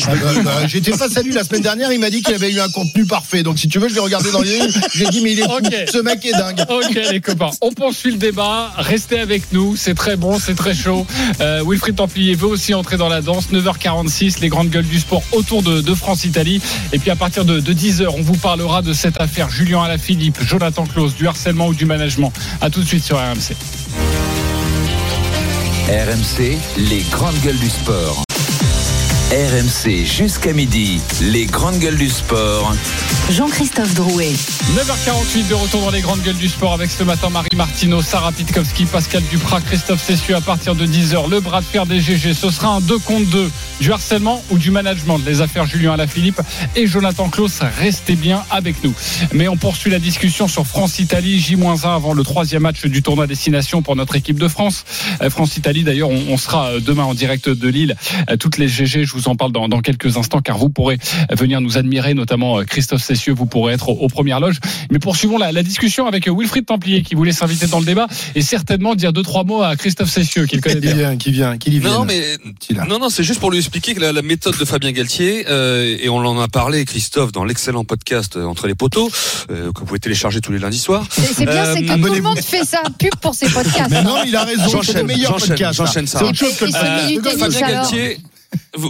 J'étais 0.67 0.91
face 0.93 1.17
à 1.17 1.21
lui 1.21 1.33
la 1.33 1.43
semaine 1.43 1.61
dernière. 1.61 1.91
Il 1.91 1.99
m'a 1.99 2.09
dit 2.09 2.21
qu'il 2.21 2.33
avait 2.33 2.51
eu 2.51 2.59
un 2.59 2.69
contenu 2.69 3.05
parfait. 3.05 3.43
Donc 3.43 3.59
si 3.59 3.67
tu 3.67 3.79
veux, 3.79 3.89
je 3.89 3.93
vais 3.93 3.99
regarder 3.99 4.31
dans 4.31 4.41
les. 4.41 4.59
J'ai 4.93 5.05
dit 5.07 5.21
mais 5.23 5.33
il 5.33 5.39
est 5.39 5.51
okay. 5.51 5.85
ce 5.91 5.99
mec 5.99 6.25
est 6.25 6.31
dingue. 6.31 6.63
Ok 6.69 6.99
les 7.11 7.21
copains, 7.21 7.51
on 7.61 7.71
poursuit 7.71 8.11
le 8.11 8.17
débat. 8.17 8.71
Restez 8.77 9.19
avec 9.19 9.51
nous, 9.51 9.75
c'est 9.75 9.93
très 9.93 10.15
bon, 10.15 10.39
c'est 10.39 10.55
très 10.55 10.73
chaud. 10.73 11.05
Euh, 11.41 11.63
Wilfried 11.65 11.95
Templier 11.95 12.35
veut 12.35 12.47
aussi 12.47 12.73
entrer 12.73 12.97
dans 12.97 13.09
la 13.09 13.21
danse. 13.21 13.49
9h46, 13.51 14.39
les 14.41 14.49
grandes 14.49 14.69
gueules 14.69 14.87
du 14.87 14.99
sport 14.99 15.23
autour 15.31 15.63
de, 15.63 15.81
de 15.81 15.93
France-Italie. 15.93 16.61
Et 16.91 16.99
puis 16.99 17.09
à 17.09 17.15
partir 17.15 17.45
de, 17.45 17.59
de 17.59 17.73
10h, 17.73 18.07
on 18.15 18.21
vous 18.21 18.37
parlera 18.37 18.81
de 18.81 18.93
cette 18.93 19.19
affaire 19.19 19.49
Julien 19.49 19.83
Alaphilippe, 19.83 20.37
Jonathan 20.41 20.85
Klaus, 20.85 21.15
du 21.15 21.27
harcèlement 21.27 21.67
ou 21.67 21.73
du 21.73 21.85
management. 21.85 22.31
À 22.61 22.69
tout 22.69 22.81
de 22.81 22.87
suite 22.87 23.03
sur 23.03 23.17
RMC. 23.17 23.55
RMC, 25.93 26.57
les 26.89 27.03
grandes 27.11 27.39
gueules 27.41 27.59
du 27.59 27.69
sport. 27.69 28.23
RMC 29.31 30.03
jusqu'à 30.03 30.51
midi, 30.51 30.99
les 31.21 31.45
grandes 31.45 31.77
gueules 31.77 31.97
du 31.97 32.09
sport. 32.09 32.73
Jean-Christophe 33.31 33.93
Drouet. 33.93 34.33
9h48 34.75 35.47
de 35.47 35.53
retour 35.53 35.81
dans 35.81 35.91
les 35.91 36.01
grandes 36.01 36.21
gueules 36.21 36.35
du 36.35 36.49
sport 36.49 36.73
avec 36.73 36.91
ce 36.91 37.03
matin 37.03 37.29
Marie 37.29 37.55
Martineau, 37.55 38.01
Sarah 38.01 38.33
Pitkowski, 38.33 38.83
Pascal 38.85 39.23
Duprat, 39.31 39.61
Christophe 39.61 40.03
Cessieux 40.03 40.35
à 40.35 40.41
partir 40.41 40.75
de 40.75 40.85
10h. 40.85 41.29
Le 41.29 41.39
bras 41.39 41.61
de 41.61 41.65
fer 41.65 41.85
des 41.85 42.01
GG, 42.01 42.33
ce 42.33 42.49
sera 42.49 42.67
un 42.75 42.81
2 42.81 42.99
contre 42.99 43.29
2 43.29 43.49
du 43.79 43.91
harcèlement 43.93 44.43
ou 44.51 44.57
du 44.57 44.71
management. 44.71 45.19
Les 45.25 45.39
affaires 45.39 45.65
Julien 45.65 45.93
Alaphilippe 45.93 46.41
et 46.75 46.85
Jonathan 46.85 47.29
Klaus, 47.29 47.61
restez 47.79 48.15
bien 48.15 48.43
avec 48.51 48.83
nous. 48.83 48.93
Mais 49.31 49.47
on 49.47 49.55
poursuit 49.55 49.89
la 49.89 49.99
discussion 49.99 50.49
sur 50.49 50.67
France-Italie, 50.67 51.39
J-1 51.39 51.87
avant 51.87 52.13
le 52.13 52.23
troisième 52.23 52.63
match 52.63 52.85
du 52.85 53.01
tournoi 53.01 53.25
destination 53.25 53.81
pour 53.81 53.95
notre 53.95 54.17
équipe 54.17 54.37
de 54.37 54.49
France. 54.49 54.83
France-Italie 55.29 55.83
d'ailleurs, 55.83 56.09
on, 56.09 56.37
sera 56.37 56.79
demain 56.81 57.03
en 57.03 57.13
direct 57.13 57.47
de 57.47 57.67
Lille. 57.69 57.95
Toutes 58.39 58.57
les 58.57 58.67
GG, 58.67 59.05
je 59.05 59.13
vous 59.13 59.29
en 59.29 59.35
parle 59.35 59.53
dans, 59.53 59.69
dans 59.69 59.79
quelques 59.79 60.17
instants 60.17 60.41
car 60.41 60.57
vous 60.57 60.69
pourrez 60.69 60.97
venir 61.31 61.61
nous 61.61 61.77
admirer, 61.77 62.13
notamment 62.13 62.63
Christophe 62.65 63.01
Cessieux, 63.01 63.12
vous 63.31 63.45
pourrez 63.45 63.73
être 63.73 63.89
aux, 63.89 63.93
aux 63.93 64.07
premières 64.07 64.39
loges. 64.39 64.59
Mais 64.91 64.99
poursuivons 64.99 65.37
la, 65.37 65.51
la, 65.51 65.63
discussion 65.63 66.07
avec 66.07 66.27
Wilfried 66.27 66.65
Templier 66.65 67.01
qui 67.03 67.15
voulait 67.15 67.31
s'inviter 67.31 67.67
dans 67.67 67.79
le 67.79 67.85
débat 67.85 68.07
et 68.35 68.41
certainement 68.41 68.95
dire 68.95 69.13
deux 69.13 69.23
trois 69.23 69.43
mots 69.43 69.61
à 69.61 69.75
Christophe 69.75 70.09
Cessieux 70.09 70.45
qu'il 70.45 70.61
connaît 70.61 70.79
bien. 70.79 70.93
Vient, 70.93 71.17
qui 71.17 71.31
vient, 71.31 71.57
qui 71.57 71.79
vient. 71.79 71.89
Non 71.89 72.05
mais 72.05 72.37
non 72.87 72.99
non, 72.99 73.09
c'est 73.09 73.23
juste 73.23 73.39
pour 73.39 73.51
lui 73.51 73.59
expliquer 73.59 73.93
que 73.93 73.99
la, 73.99 74.11
la 74.11 74.21
méthode 74.21 74.57
de 74.57 74.65
Fabien 74.65 74.91
Galtier 74.91 75.45
euh, 75.49 75.97
et 75.99 76.09
on 76.09 76.17
en 76.17 76.39
a 76.39 76.47
parlé 76.47 76.85
Christophe 76.85 77.31
dans 77.31 77.43
l'excellent 77.43 77.83
podcast 77.83 78.37
euh, 78.37 78.45
entre 78.45 78.67
les 78.67 78.75
poteaux 78.75 79.09
euh, 79.49 79.71
que 79.71 79.79
vous 79.79 79.85
pouvez 79.85 79.99
télécharger 79.99 80.41
tous 80.41 80.51
les 80.51 80.59
lundis 80.59 80.79
soirs. 80.79 81.07
C'est 81.11 81.45
bien, 81.45 81.73
c'est 81.73 81.83
que 81.83 81.93
tout 81.93 82.13
le 82.13 82.21
monde 82.21 82.39
fait 82.39 82.65
ça 82.65 82.81
pub 82.97 83.15
pour 83.21 83.35
ses 83.35 83.49
podcasts. 83.49 83.89
Mais 83.89 84.03
non, 84.03 84.23
il 84.25 84.35
a 84.35 84.43
raison. 84.43 84.81
C'est 84.83 84.93
le 84.93 85.03
meilleur 85.03 85.35
podcast. 85.35 85.73
J'enchaîne 85.77 86.07
ça. 86.07 86.19
C'est 86.19 86.25
autre 86.25 86.37
chose 86.37 86.55
que 86.55 86.65
euh, 86.65 87.37
Fabien 87.37 87.59
Galtier 87.59 88.17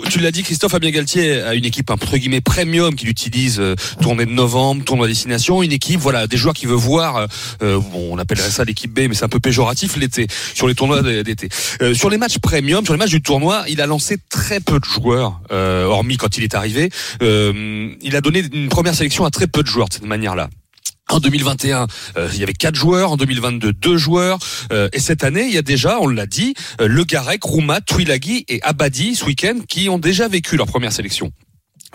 tu 0.09 0.19
l'as 0.19 0.31
dit, 0.31 0.43
Christophe 0.43 0.71
Fabien 0.71 0.91
Galtier 0.91 1.41
a 1.41 1.53
une 1.53 1.65
équipe 1.65 1.89
entre 1.89 2.17
guillemets 2.17 2.41
premium 2.41 2.95
qui 2.95 3.05
utilise 3.05 3.59
euh, 3.59 3.75
tournée 4.01 4.25
de 4.25 4.31
novembre, 4.31 4.83
tournoi 4.83 5.07
destination, 5.07 5.63
une 5.63 5.71
équipe 5.71 5.99
voilà 5.99 6.27
des 6.27 6.37
joueurs 6.37 6.53
qui 6.53 6.65
veut 6.65 6.73
voir. 6.73 7.27
Euh, 7.61 7.79
bon, 7.79 8.09
on 8.11 8.17
appellerait 8.17 8.49
ça 8.49 8.63
l'équipe 8.63 8.91
B, 8.91 9.07
mais 9.09 9.13
c'est 9.13 9.25
un 9.25 9.29
peu 9.29 9.39
péjoratif 9.39 9.95
l'été 9.97 10.27
sur 10.53 10.67
les 10.67 10.75
tournois 10.75 11.01
d'été. 11.01 11.49
Euh, 11.81 11.93
sur 11.93 12.09
les 12.09 12.17
matchs 12.17 12.39
premium, 12.39 12.83
sur 12.83 12.93
les 12.93 12.99
matchs 12.99 13.11
du 13.11 13.21
tournoi, 13.21 13.65
il 13.67 13.81
a 13.81 13.85
lancé 13.85 14.17
très 14.29 14.59
peu 14.59 14.79
de 14.79 14.85
joueurs, 14.85 15.41
euh, 15.51 15.85
hormis 15.85 16.17
quand 16.17 16.37
il 16.37 16.43
est 16.43 16.55
arrivé. 16.55 16.89
Euh, 17.21 17.93
il 18.01 18.15
a 18.15 18.21
donné 18.21 18.43
une 18.53 18.69
première 18.69 18.95
sélection 18.95 19.25
à 19.25 19.31
très 19.31 19.47
peu 19.47 19.63
de 19.63 19.67
joueurs 19.67 19.89
de 19.89 19.93
cette 19.93 20.05
manière-là. 20.05 20.49
En 21.09 21.19
2021, 21.19 21.87
euh, 22.17 22.29
il 22.33 22.39
y 22.39 22.43
avait 22.43 22.53
quatre 22.53 22.75
joueurs. 22.75 23.11
En 23.11 23.17
2022, 23.17 23.73
deux 23.73 23.97
joueurs. 23.97 24.39
Euh, 24.71 24.89
et 24.93 24.99
cette 24.99 25.23
année, 25.23 25.45
il 25.45 25.53
y 25.53 25.57
a 25.57 25.61
déjà, 25.61 25.99
on 25.99 26.07
l'a 26.07 26.25
dit, 26.25 26.53
euh, 26.79 26.87
Le 26.87 27.03
Garec, 27.03 27.43
Rouma, 27.43 27.81
Twilagui 27.81 28.45
et 28.47 28.61
Abadi 28.63 29.15
ce 29.15 29.25
week-end 29.25 29.59
qui 29.67 29.89
ont 29.89 29.99
déjà 29.99 30.27
vécu 30.27 30.55
leur 30.55 30.67
première 30.67 30.93
sélection. 30.93 31.31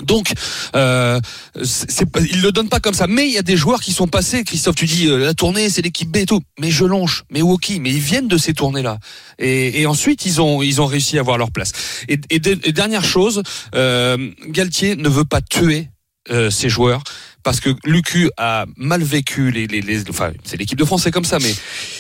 Donc, 0.03 0.33
euh, 0.77 1.21
c'est, 1.65 2.07
il 2.31 2.43
le 2.43 2.53
donne 2.53 2.69
pas 2.69 2.81
comme 2.81 2.95
ça. 2.95 3.07
Mais 3.07 3.27
il 3.27 3.33
y 3.33 3.39
a 3.39 3.43
des 3.43 3.57
joueurs 3.57 3.81
qui 3.81 3.93
sont 3.93 4.07
passés. 4.07 4.45
Christophe, 4.45 4.77
tu 4.77 4.87
dis 4.87 5.09
euh, 5.09 5.19
la 5.19 5.35
tournée, 5.35 5.71
c'est 5.71 5.83
l'équipe 5.83 6.11
B 6.11 6.19
et 6.19 6.27
tout. 6.27 6.41
Mais 6.61 6.71
Jelonche, 6.71 7.25
mais 7.31 7.43
Woki, 7.43 7.81
mais 7.81 7.91
ils 7.91 7.99
viennent 7.99 8.29
de 8.29 8.39
ces 8.39 8.55
tournées-là. 8.55 8.99
Et, 9.39 9.81
et, 9.81 9.87
ensuite, 9.87 10.27
ils 10.27 10.41
ont 10.41 10.63
ils 10.63 10.81
ont 10.81 10.87
réussi 10.87 11.17
à 11.19 11.21
avoir 11.21 11.39
leur 11.39 11.51
place. 11.51 11.73
Et, 12.09 12.21
et, 12.31 12.37
et 12.37 12.73
dernière 12.73 13.05
chose, 13.05 13.43
euh, 13.75 14.31
Galtier 14.49 14.97
ne 14.97 15.09
veut 15.09 15.25
pas 15.25 15.41
tuer 15.41 15.89
euh, 16.31 16.51
ses 16.51 16.69
joueurs 16.69 17.03
parce 17.43 17.61
que 17.61 17.71
Lucu 17.85 18.31
a 18.37 18.67
mal 18.77 19.03
vécu 19.03 19.51
les, 19.51 19.67
les, 19.67 19.81
les 19.81 20.09
enfin 20.11 20.33
c'est 20.45 20.57
l'équipe 20.57 20.79
de 20.79 20.85
France 20.85 21.05
c'est 21.05 21.11
comme 21.11 21.25
ça 21.25 21.39
mais 21.39 21.55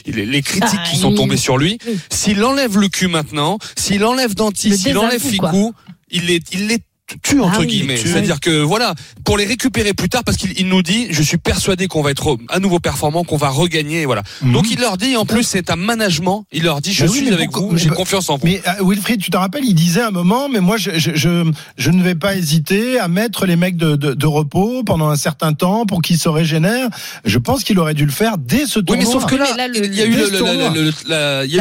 les, 0.06 0.26
les 0.26 0.42
critiques 0.42 0.80
ah, 0.82 0.88
qui 0.90 0.96
sont 0.96 1.14
tombées 1.14 1.36
sur 1.36 1.58
lui 1.58 1.78
s'il 2.10 2.42
enlève 2.44 2.78
Lucu 2.78 3.08
maintenant 3.08 3.58
s'il 3.76 4.04
enlève 4.04 4.34
Danti 4.34 4.76
s'il 4.76 4.98
enlève 4.98 5.20
Ficou 5.20 5.72
il 6.10 6.26
les 6.26 6.40
il 6.52 6.66
les 6.66 6.78
tue 7.22 7.40
entre 7.40 7.54
ah 7.56 7.60
oui, 7.60 7.66
guillemets 7.66 7.96
c'est-à-dire 7.96 8.40
que 8.40 8.60
voilà 8.62 8.94
pour 9.24 9.38
les 9.38 9.44
récupérer 9.46 9.94
plus 9.94 10.08
tard 10.08 10.24
parce 10.24 10.36
qu'il 10.36 10.66
nous 10.68 10.82
dit 10.82 11.06
je 11.10 11.22
suis 11.22 11.38
persuadé 11.38 11.86
qu'on 11.88 12.02
va 12.02 12.10
être 12.10 12.36
à 12.48 12.58
nouveau 12.58 12.78
performant 12.80 13.24
qu'on 13.24 13.36
va 13.36 13.48
regagner 13.48 14.04
voilà 14.06 14.22
Mhm. 14.42 14.52
donc 14.52 14.70
il 14.70 14.78
leur 14.80 14.96
dit 14.98 15.16
en 15.16 15.24
plus 15.26 15.42
c'est 15.42 15.70
un 15.70 15.76
management 15.76 16.44
il 16.52 16.62
leur 16.64 16.80
dit 16.80 16.92
je 16.92 17.04
Mais 17.04 17.08
suis 17.10 17.26
oui, 17.28 17.32
avec 17.32 17.50
vous 17.52 17.76
j'ai 17.76 17.88
mais- 17.90 17.96
confiance 17.96 18.28
en 18.30 18.36
vous 18.36 18.46
Mais 18.46 18.60
euh, 18.66 18.84
Wilfried, 18.84 19.20
tu 19.20 19.30
te 19.30 19.36
rappelles, 19.36 19.64
il 19.64 19.74
disait 19.74 20.00
à 20.02 20.08
un 20.08 20.10
moment, 20.10 20.48
mais 20.48 20.60
moi, 20.60 20.76
je, 20.76 20.90
je, 20.96 21.10
je, 21.14 21.50
je 21.76 21.90
ne 21.90 22.02
vais 22.02 22.14
pas 22.14 22.34
hésiter 22.36 22.98
à 22.98 23.08
mettre 23.08 23.46
les 23.46 23.56
mecs 23.56 23.76
de, 23.76 23.96
de, 23.96 24.14
de 24.14 24.26
repos 24.26 24.82
pendant 24.84 25.08
un 25.08 25.16
certain 25.16 25.52
temps 25.54 25.86
pour 25.86 26.02
qu'ils 26.02 26.18
se 26.18 26.28
régénèrent. 26.28 26.88
Je 27.24 27.38
pense 27.38 27.64
qu'il 27.64 27.78
aurait 27.78 27.94
dû 27.94 28.04
le 28.06 28.12
faire 28.12 28.38
dès 28.38 28.66
ce 28.66 28.78
Oui, 28.80 28.84
tournoi. 28.84 29.04
mais 29.04 29.10
sauf 29.10 29.26
que 29.26 29.34
là, 29.36 29.46
il 29.74 29.94
y 29.94 30.00
a 30.00 30.04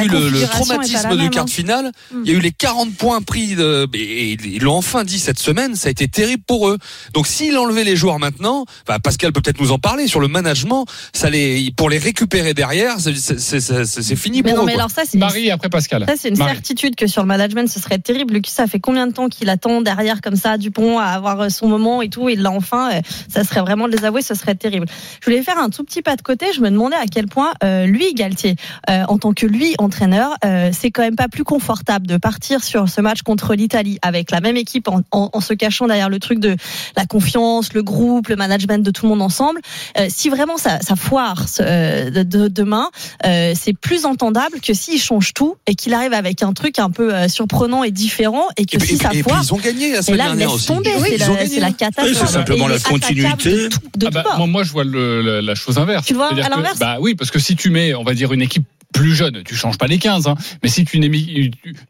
eu 0.04 0.08
le, 0.10 0.48
traumatisme 0.48 1.10
de 1.10 1.16
même, 1.16 1.30
quart 1.30 1.44
hein. 1.44 1.46
de 1.46 1.50
finale. 1.50 1.92
Mm. 2.12 2.18
Il 2.26 2.32
y 2.32 2.36
a 2.36 2.38
eu 2.38 2.42
les 2.42 2.52
40 2.52 2.94
points 2.96 3.22
pris 3.22 3.56
de, 3.56 3.88
et 3.94 4.34
ils 4.44 4.62
l'ont 4.62 4.76
enfin 4.78 5.04
dit 5.04 5.20
cette 5.20 5.37
semaine. 5.40 5.76
Ça 5.76 5.88
a 5.88 5.92
été 5.92 6.08
terrible 6.08 6.44
pour 6.46 6.70
eux. 6.70 6.78
Donc, 7.14 7.28
s'il 7.28 7.58
enlevait 7.58 7.84
les 7.84 7.96
joueurs 7.96 8.20
maintenant, 8.20 8.66
bah, 8.88 9.00
Pascal 9.00 9.32
peut 9.34 9.42
peut-être 9.42 9.60
nous 9.62 9.72
en 9.72 9.80
parler 9.80 10.08
sur 10.08 10.20
le 10.20 10.28
management. 10.28 10.86
Ça 11.14 11.30
les, 11.30 11.72
pour 11.76 11.90
les 11.90 11.98
récupérer 11.98 12.54
derrière, 12.54 12.96
c'est- 13.00 14.16
fini 14.16 14.42
Mais 14.42 14.50
pour 14.52 14.58
non, 14.60 14.64
eux. 14.64 14.66
mais 14.68 14.74
quoi. 14.74 14.82
alors 14.82 14.92
ça, 14.92 15.04
c'est 15.06 15.18
Marie 15.18 15.52
après 15.52 15.70
Pascal. 15.70 16.06
Ça, 16.08 16.16
c'est 16.18 16.30
une 16.30 16.38
Marie. 16.38 16.54
certitude 16.54 16.96
que 16.96 17.08
sur 17.08 17.22
le 17.22 17.28
management, 17.28 17.70
ce 17.70 17.80
serait 17.80 18.00
terrible. 18.00 18.34
Lucas, 18.34 18.52
ça 18.54 18.68
fait 18.68 18.80
combien 18.80 19.08
de 19.08 19.14
temps 19.14 19.30
qu'il 19.30 19.50
attend 19.50 19.82
derrière 19.82 20.22
comme 20.22 20.36
ça, 20.36 20.58
Dupont, 20.58 21.00
à 21.00 21.06
avoir 21.06 21.42
euh, 21.42 21.50
son 21.50 21.68
moment 21.68 22.02
et 22.02 22.10
tout, 22.10 22.30
et 22.30 22.34
il 22.34 22.42
l'a 22.42 22.52
enfin. 22.52 22.92
euh, 22.94 23.02
Ça 23.30 23.44
serait 23.44 23.62
vraiment 23.62 23.88
de 23.88 23.96
les 23.96 24.06
avouer, 24.06 24.22
ce 24.22 24.34
serait 24.36 24.56
terrible. 24.56 24.88
Je 25.22 25.26
voulais 25.26 25.44
faire 25.44 25.58
un 25.58 25.70
tout 25.70 25.84
petit 25.84 26.02
pas 26.02 26.16
de 26.16 26.22
côté. 26.22 26.48
Je 26.56 26.62
me 26.62 26.70
demandais 26.70 26.96
à 26.96 27.06
quel 27.06 27.28
point 27.28 27.54
euh, 27.64 27.86
lui, 27.86 28.14
Galtier, 28.14 28.56
euh, 28.90 29.04
en 29.08 29.18
tant 29.18 29.34
que 29.34 29.46
lui 29.46 29.76
entraîneur, 29.78 30.32
euh, 30.46 30.72
c'est 30.74 30.92
quand 30.92 31.02
même 31.04 31.16
pas 31.16 31.28
plus 31.28 31.44
confortable 31.44 32.08
de 32.08 32.18
partir 32.18 32.64
sur 32.64 32.90
ce 32.90 33.02
match 33.02 33.22
contre 33.22 33.54
l'Italie 33.56 34.00
avec 34.02 34.32
la 34.32 34.40
même 34.42 34.58
équipe 34.58 34.88
en, 34.88 35.02
en 35.12 35.27
en, 35.34 35.38
en 35.38 35.42
se 35.42 35.54
cachant 35.54 35.88
derrière 35.88 36.10
le 36.10 36.20
truc 36.20 36.40
de 36.40 36.56
la 36.96 37.06
confiance, 37.06 37.74
le 37.74 37.84
groupe, 37.84 38.28
le 38.30 38.36
management 38.36 38.84
de 38.84 38.92
tout 38.92 39.04
le 39.06 39.10
monde 39.10 39.22
ensemble. 39.22 39.60
Euh, 39.98 40.08
si 40.10 40.30
vraiment 40.30 40.58
ça, 40.58 40.80
ça 40.82 40.96
foire 40.96 41.46
euh, 41.60 42.10
de, 42.10 42.24
de- 42.24 42.48
demain, 42.48 42.90
euh, 43.26 43.54
c'est 43.60 43.74
plus 43.78 44.06
entendable 44.06 44.60
que 44.62 44.74
s'il 44.74 45.00
change 45.00 45.34
tout 45.34 45.56
et 45.68 45.76
qu'il 45.76 45.94
arrive 45.94 46.14
avec 46.14 46.44
un 46.44 46.54
truc 46.54 46.80
un 46.80 46.90
peu 46.90 47.14
euh, 47.14 47.28
surprenant 47.28 47.84
et 47.84 47.92
différent 47.92 48.46
et 48.58 48.66
que 48.66 48.78
Et 48.78 48.80
si 48.80 48.94
et 48.94 48.98
ça 48.98 49.10
et 49.14 49.24
foire, 49.24 49.42
ils 49.44 49.54
ont 49.54 49.58
gagné 49.58 49.92
la 49.94 50.00
et 50.00 50.02
semaine 50.02 50.18
là, 50.18 50.26
dernière 50.28 50.54
aussi. 50.54 50.68
tomber, 50.68 50.92
Oui, 50.98 51.08
c'est 51.10 51.16
ils 51.16 51.20
la, 51.20 51.48
c'est 51.48 51.60
la 51.60 51.72
catastrophe. 51.72 52.18
C'est 52.28 52.34
simplement 52.34 52.68
la 52.68 52.80
continuité. 52.80 53.50
De, 53.52 53.68
tout- 53.70 53.80
de 53.98 54.08
Ah 54.08 54.12
bah, 54.12 54.24
tout 54.32 54.38
moi, 54.38 54.48
moi, 54.48 54.64
je 54.64 54.72
vois 54.72 54.84
le- 54.84 55.22
la, 55.22 55.42
la 55.42 55.56
chose 55.56 55.78
inverse. 55.78 56.06
Tu 56.06 56.14
vois 56.14 56.28
à 56.32 56.36
que- 56.36 56.50
l'inverse 56.50 56.80
Bah 56.80 56.98
oui, 57.00 57.16
parce 57.16 57.32
que 57.32 57.40
si 57.40 57.56
tu 57.56 57.70
mets, 57.70 57.94
on 57.96 58.04
va 58.04 58.14
dire, 58.14 58.34
une 58.34 58.42
équipe 58.42 58.66
plus 58.94 59.14
jeune, 59.16 59.44
tu 59.44 59.56
changes 59.56 59.78
pas 59.78 59.88
les 59.88 59.98
15, 60.00 60.28
hein, 60.28 60.36
mais 60.64 60.70
si 60.70 60.86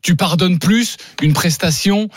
tu, 0.01 0.15
pardonnes 0.15 0.57
plus 0.59 0.97
une 1.21 1.33
prestation 1.33 2.09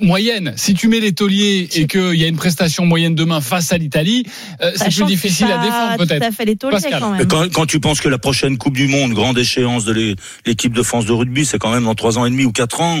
moyenne. 0.00 0.52
Si 0.56 0.74
tu 0.74 0.88
mets 0.88 1.00
les 1.00 1.12
tauliers 1.12 1.68
et 1.74 1.86
qu'il 1.86 2.14
y 2.14 2.24
a 2.24 2.28
une 2.28 2.36
prestation 2.36 2.86
moyenne 2.86 3.14
demain 3.14 3.40
face 3.40 3.72
à 3.72 3.78
l'Italie, 3.78 4.24
euh, 4.62 4.70
c'est 4.76 4.84
plus 4.86 5.04
difficile 5.06 5.46
à 5.46 5.58
défendre 5.58 5.96
peut-être. 5.98 6.20
Quand 6.70 6.78
quand, 7.28 7.52
quand 7.52 7.66
tu 7.66 7.80
penses 7.80 8.00
que 8.00 8.08
la 8.08 8.18
prochaine 8.18 8.58
Coupe 8.58 8.74
du 8.76 8.86
Monde, 8.88 9.12
grande 9.12 9.38
échéance 9.38 9.84
de 9.84 9.92
l'é- 9.92 10.16
l'équipe 10.46 10.72
de 10.72 10.82
France 10.82 11.04
de 11.06 11.12
rugby, 11.12 11.44
c'est 11.44 11.58
quand 11.58 11.72
même 11.72 11.84
dans 11.84 11.94
trois 11.94 12.18
ans 12.18 12.26
et 12.26 12.30
demi 12.30 12.44
ou 12.44 12.52
quatre 12.52 12.80
ans. 12.80 13.00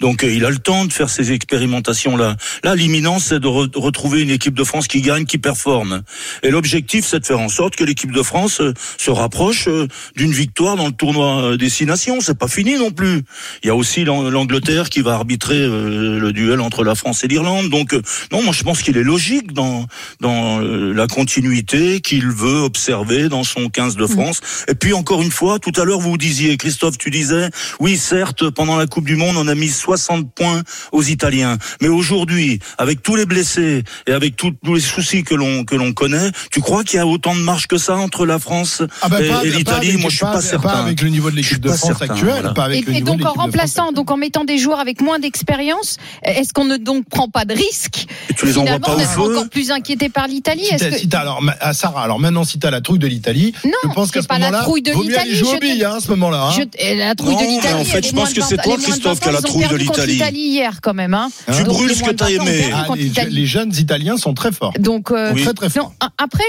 Donc 0.00 0.24
euh, 0.24 0.32
il 0.32 0.44
a 0.44 0.50
le 0.50 0.58
temps 0.58 0.84
de 0.84 0.92
faire 0.92 1.08
ces 1.10 1.32
expérimentations-là. 1.32 2.36
Là, 2.64 2.74
l'imminence, 2.74 3.26
c'est 3.26 3.40
de 3.40 3.48
re- 3.48 3.70
retrouver 3.78 4.22
une 4.22 4.30
équipe 4.30 4.54
de 4.54 4.64
France 4.64 4.88
qui 4.88 5.00
gagne, 5.02 5.24
qui 5.24 5.38
performe. 5.38 6.02
Et 6.42 6.50
l'objectif, 6.50 7.04
c'est 7.06 7.20
de 7.20 7.26
faire 7.26 7.40
en 7.40 7.48
sorte 7.48 7.76
que 7.76 7.84
l'équipe 7.84 8.12
de 8.12 8.22
France 8.22 8.60
euh, 8.60 8.74
se 8.98 9.10
rapproche 9.10 9.68
euh, 9.68 9.86
d'une 10.16 10.32
victoire 10.32 10.76
dans 10.76 10.86
le 10.86 10.92
tournoi 10.92 11.42
euh, 11.52 11.56
des 11.56 11.68
six 11.68 11.86
nations. 11.86 12.20
C'est 12.20 12.38
pas 12.38 12.48
fini 12.48 12.74
non 12.76 12.90
plus. 12.90 13.22
Il 13.62 13.68
y 13.68 13.70
a 13.70 13.74
aussi 13.76 14.04
l'An- 14.04 14.28
l'Angleterre 14.30 14.88
qui 14.90 15.00
va 15.00 15.14
arbitrer 15.14 15.56
euh, 15.58 16.15
le 16.18 16.32
duel 16.32 16.60
entre 16.60 16.84
la 16.84 16.94
France 16.94 17.24
et 17.24 17.28
l'Irlande. 17.28 17.70
Donc 17.70 17.94
euh, 17.94 18.02
non, 18.32 18.42
moi 18.42 18.52
je 18.52 18.62
pense 18.62 18.82
qu'il 18.82 18.96
est 18.96 19.02
logique 19.02 19.52
dans 19.52 19.86
dans 20.20 20.60
euh, 20.60 20.92
la 20.92 21.06
continuité 21.06 22.00
qu'il 22.00 22.26
veut 22.28 22.60
observer 22.60 23.28
dans 23.28 23.44
son 23.44 23.68
15 23.68 23.96
de 23.96 24.06
France. 24.06 24.40
Et 24.68 24.74
puis 24.74 24.92
encore 24.92 25.22
une 25.22 25.30
fois, 25.30 25.58
tout 25.58 25.72
à 25.76 25.84
l'heure 25.84 26.00
vous 26.00 26.16
disiez, 26.16 26.56
Christophe, 26.56 26.98
tu 26.98 27.10
disais, 27.10 27.50
oui 27.80 27.96
certes, 27.96 28.50
pendant 28.50 28.76
la 28.76 28.86
Coupe 28.86 29.06
du 29.06 29.16
Monde, 29.16 29.36
on 29.36 29.48
a 29.48 29.54
mis 29.54 29.68
60 29.68 30.32
points 30.34 30.62
aux 30.92 31.02
Italiens, 31.02 31.58
mais 31.80 31.88
aujourd'hui, 31.88 32.58
avec 32.78 33.02
tous 33.02 33.16
les 33.16 33.26
blessés 33.26 33.84
et 34.06 34.12
avec 34.12 34.36
tous 34.36 34.52
tous 34.64 34.74
les 34.74 34.80
soucis 34.80 35.24
que 35.24 35.34
l'on 35.34 35.64
que 35.64 35.74
l'on 35.74 35.92
connaît, 35.92 36.30
tu 36.50 36.60
crois 36.60 36.84
qu'il 36.84 36.96
y 36.96 37.00
a 37.00 37.06
autant 37.06 37.34
de 37.34 37.40
marge 37.40 37.66
que 37.66 37.78
ça 37.78 37.96
entre 37.96 38.26
la 38.26 38.38
France 38.38 38.82
Ah 39.02 39.08
bah, 39.08 39.20
et, 39.22 39.50
l'Italie? 39.50 39.96
Moi, 39.96 40.10
je 40.10 40.16
suis 40.16 40.24
pas, 40.24 40.40
certain. 40.40 40.68
Pas 40.68 40.82
avec 40.82 41.00
le 41.00 41.08
niveau 41.08 41.30
de 41.30 41.36
l'équipe 41.36 41.60
de 41.60 41.68
pas 41.68 41.76
France 41.76 41.98
certain, 41.98 42.14
actuelle, 42.14 42.40
voilà. 42.40 42.54
pas 42.54 42.64
avec 42.64 42.82
Et, 42.82 42.86
le 42.86 42.90
et 42.90 42.94
niveau 42.94 43.06
donc 43.06 43.20
de 43.20 43.24
en 43.24 43.32
remplaçant, 43.32 43.92
donc 43.92 44.10
en 44.10 44.16
mettant 44.16 44.44
des 44.44 44.58
joueurs 44.58 44.80
avec 44.80 45.00
moins 45.00 45.18
d'expérience, 45.18 45.98
est-ce 46.22 46.52
qu'on 46.52 46.64
ne 46.64 46.76
donc 46.76 47.08
prend 47.08 47.28
pas 47.28 47.44
de 47.44 47.54
risque 47.54 48.06
Et 48.30 48.34
tu 48.34 48.46
les 48.46 48.52
envoies 48.58 48.64
finalement 48.76 48.86
pas 48.86 48.94
au 48.96 49.06
feu 49.06 49.20
encore 49.36 49.48
plus 49.48 49.70
inquiété 49.70 50.08
par 50.08 50.26
l'Italie? 50.28 50.64
Si 50.64 50.76
que 50.90 50.98
si 50.98 51.08
alors, 51.14 51.40
ah, 51.60 51.72
Sarah, 51.72 52.02
alors 52.02 52.18
maintenant, 52.18 52.44
si 52.44 52.58
t'as 52.58 52.70
la 52.70 52.80
trouille 52.80 52.98
de 52.98 53.06
l'Italie, 53.06 53.52
Non, 53.64 53.70
je 53.84 53.88
pense 53.88 54.10
qu'à 54.10 54.20
c'est 54.20 54.24
ce 54.24 54.28
pas 54.28 54.38
la 54.38 54.46
moment-là, 54.46 54.62
trouille 54.64 54.82
de 54.82 54.92
vaut 54.92 55.02
mieux 55.04 55.18
aller 55.18 55.30
l'Italie, 55.30 55.36
jouer 55.38 55.48
je 55.50 55.56
aux 55.56 55.60
billes, 55.60 55.84
hein, 55.84 55.94
à 55.96 56.00
ce 56.00 56.08
moment-là. 56.10 56.42
hein. 56.48 56.50
Je- 56.56 56.62
et 56.84 56.94
la 56.96 57.14
trouille 57.14 57.34
Non, 57.34 57.40
de 57.40 57.46
l'Italie. 57.46 57.74
en 57.80 57.84
fait, 57.84 58.06
je 58.06 58.12
pense 58.12 58.32
que 58.32 58.42
c'est 58.42 58.56
20 58.56 58.62
toi, 58.62 58.76
Christophe, 58.82 59.20
qui 59.20 59.28
a 59.28 59.32
la 59.32 59.38
20 59.40 59.48
ans, 59.48 59.52
ils 59.54 59.64
ont 59.64 59.68
trouille 59.68 59.68
de 59.68 59.76
l'Italie. 59.76 60.12
l'Italie 60.14 60.40
hier, 60.40 60.80
quand 60.82 60.94
même. 60.94 61.14
Hein. 61.14 61.28
Tu 61.56 61.64
brûles 61.64 61.88
les 61.88 61.94
ce 61.94 62.02
que 62.02 62.10
t'as 62.10 62.26
20 62.28 62.38
ans 62.38 62.42
ont 62.42 62.94
aimé. 62.94 63.12
les, 63.30 63.46
jeunes 63.46 63.72
Italiens 63.76 64.16
sont 64.16 64.34
très 64.34 64.52
forts. 64.52 64.72
Donc, 64.78 65.10
euh, 65.10 65.32
Oui. 65.34 65.42
Très, 65.44 65.54
très 65.54 65.70
forts. 65.70 65.92
non, 66.02 66.08
après, 66.18 66.42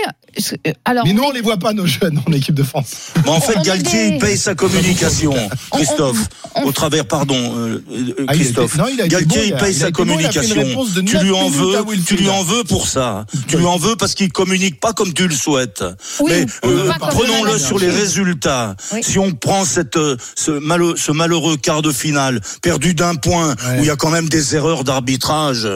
euh, 0.68 0.72
alors. 0.86 1.06
Mais 1.06 1.14
nous, 1.14 1.24
on 1.24 1.32
les 1.32 1.42
voit 1.42 1.58
pas, 1.58 1.74
nos 1.74 1.86
jeunes, 1.86 2.22
en 2.28 2.32
équipe 2.32 2.56
de 2.56 2.64
France. 2.64 3.12
Mais 3.24 3.30
en 3.30 3.40
fait, 3.42 3.60
Galtier, 3.64 4.08
il 4.14 4.18
paye 4.20 4.38
sa 4.38 4.56
communication. 4.56 5.34
On- 5.72 5.78
Christophe, 5.78 6.18
on- 6.56 6.64
au 6.64 6.72
travers, 6.72 7.06
pardon, 7.08 7.36
euh, 7.58 7.84
Ah, 7.90 7.92
il 7.94 8.24
a 8.28 8.34
Christophe. 8.34 8.78
non, 8.78 8.86
Galtier, 9.08 9.47
il 9.48 9.56
paye 9.56 9.74
sa 9.74 9.92
communication. 9.92 10.64
tu 11.06 11.18
lui 11.18 11.32
en 11.32 11.50
veux, 11.50 11.74
tu 12.06 12.16
lui 12.16 12.30
en 12.30 12.44
veux 12.44 12.64
pour 12.64 12.88
ça. 12.88 13.26
Tu 13.48 13.58
lui 13.58 13.66
en 13.66 13.78
veux 13.78 13.96
parce 13.96 14.14
qu'il 14.14 14.32
communique 14.32 14.80
pas 14.80 14.94
comme 14.94 15.14
tu 15.14 15.28
le 15.28 15.36
souhaites. 15.36 15.84
Mais 16.26 16.46
euh, 16.66 16.92
prenons-le 17.00 17.54
le 17.54 17.60
sur 17.60 17.80
les 17.80 17.90
résultats. 17.90 18.76
Si 19.02 19.20
on 19.20 19.32
prend 19.32 19.66
cette, 19.66 19.98
euh, 19.98 20.18
ce, 20.36 21.12
malheureux, 21.12 21.58
quart 21.58 21.82
de 21.82 21.92
finale 21.92 22.42
perdu 22.62 22.94
d'un 22.94 23.16
point 23.16 23.56
où 23.78 23.80
il 23.80 23.86
y 23.86 23.90
a 23.90 23.96
quand 23.96 24.10
même 24.10 24.30
des 24.30 24.56
erreurs 24.56 24.84
d'arbitrage. 24.84 25.68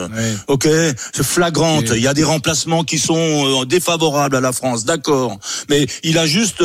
Ok, 0.48 0.68
c'est 1.14 1.24
flagrante. 1.24 1.92
Il 1.96 2.02
y 2.02 2.08
a 2.08 2.14
des 2.14 2.24
remplacements 2.24 2.84
qui 2.84 3.00
sont 3.00 3.16
euh, 3.62 3.66
défavorables 3.66 4.36
à 4.36 4.42
la 4.42 4.52
France, 4.52 4.86
d'accord. 4.86 5.38
Mais 5.70 5.86
il 6.04 6.18
a 6.18 6.26
juste 6.26 6.64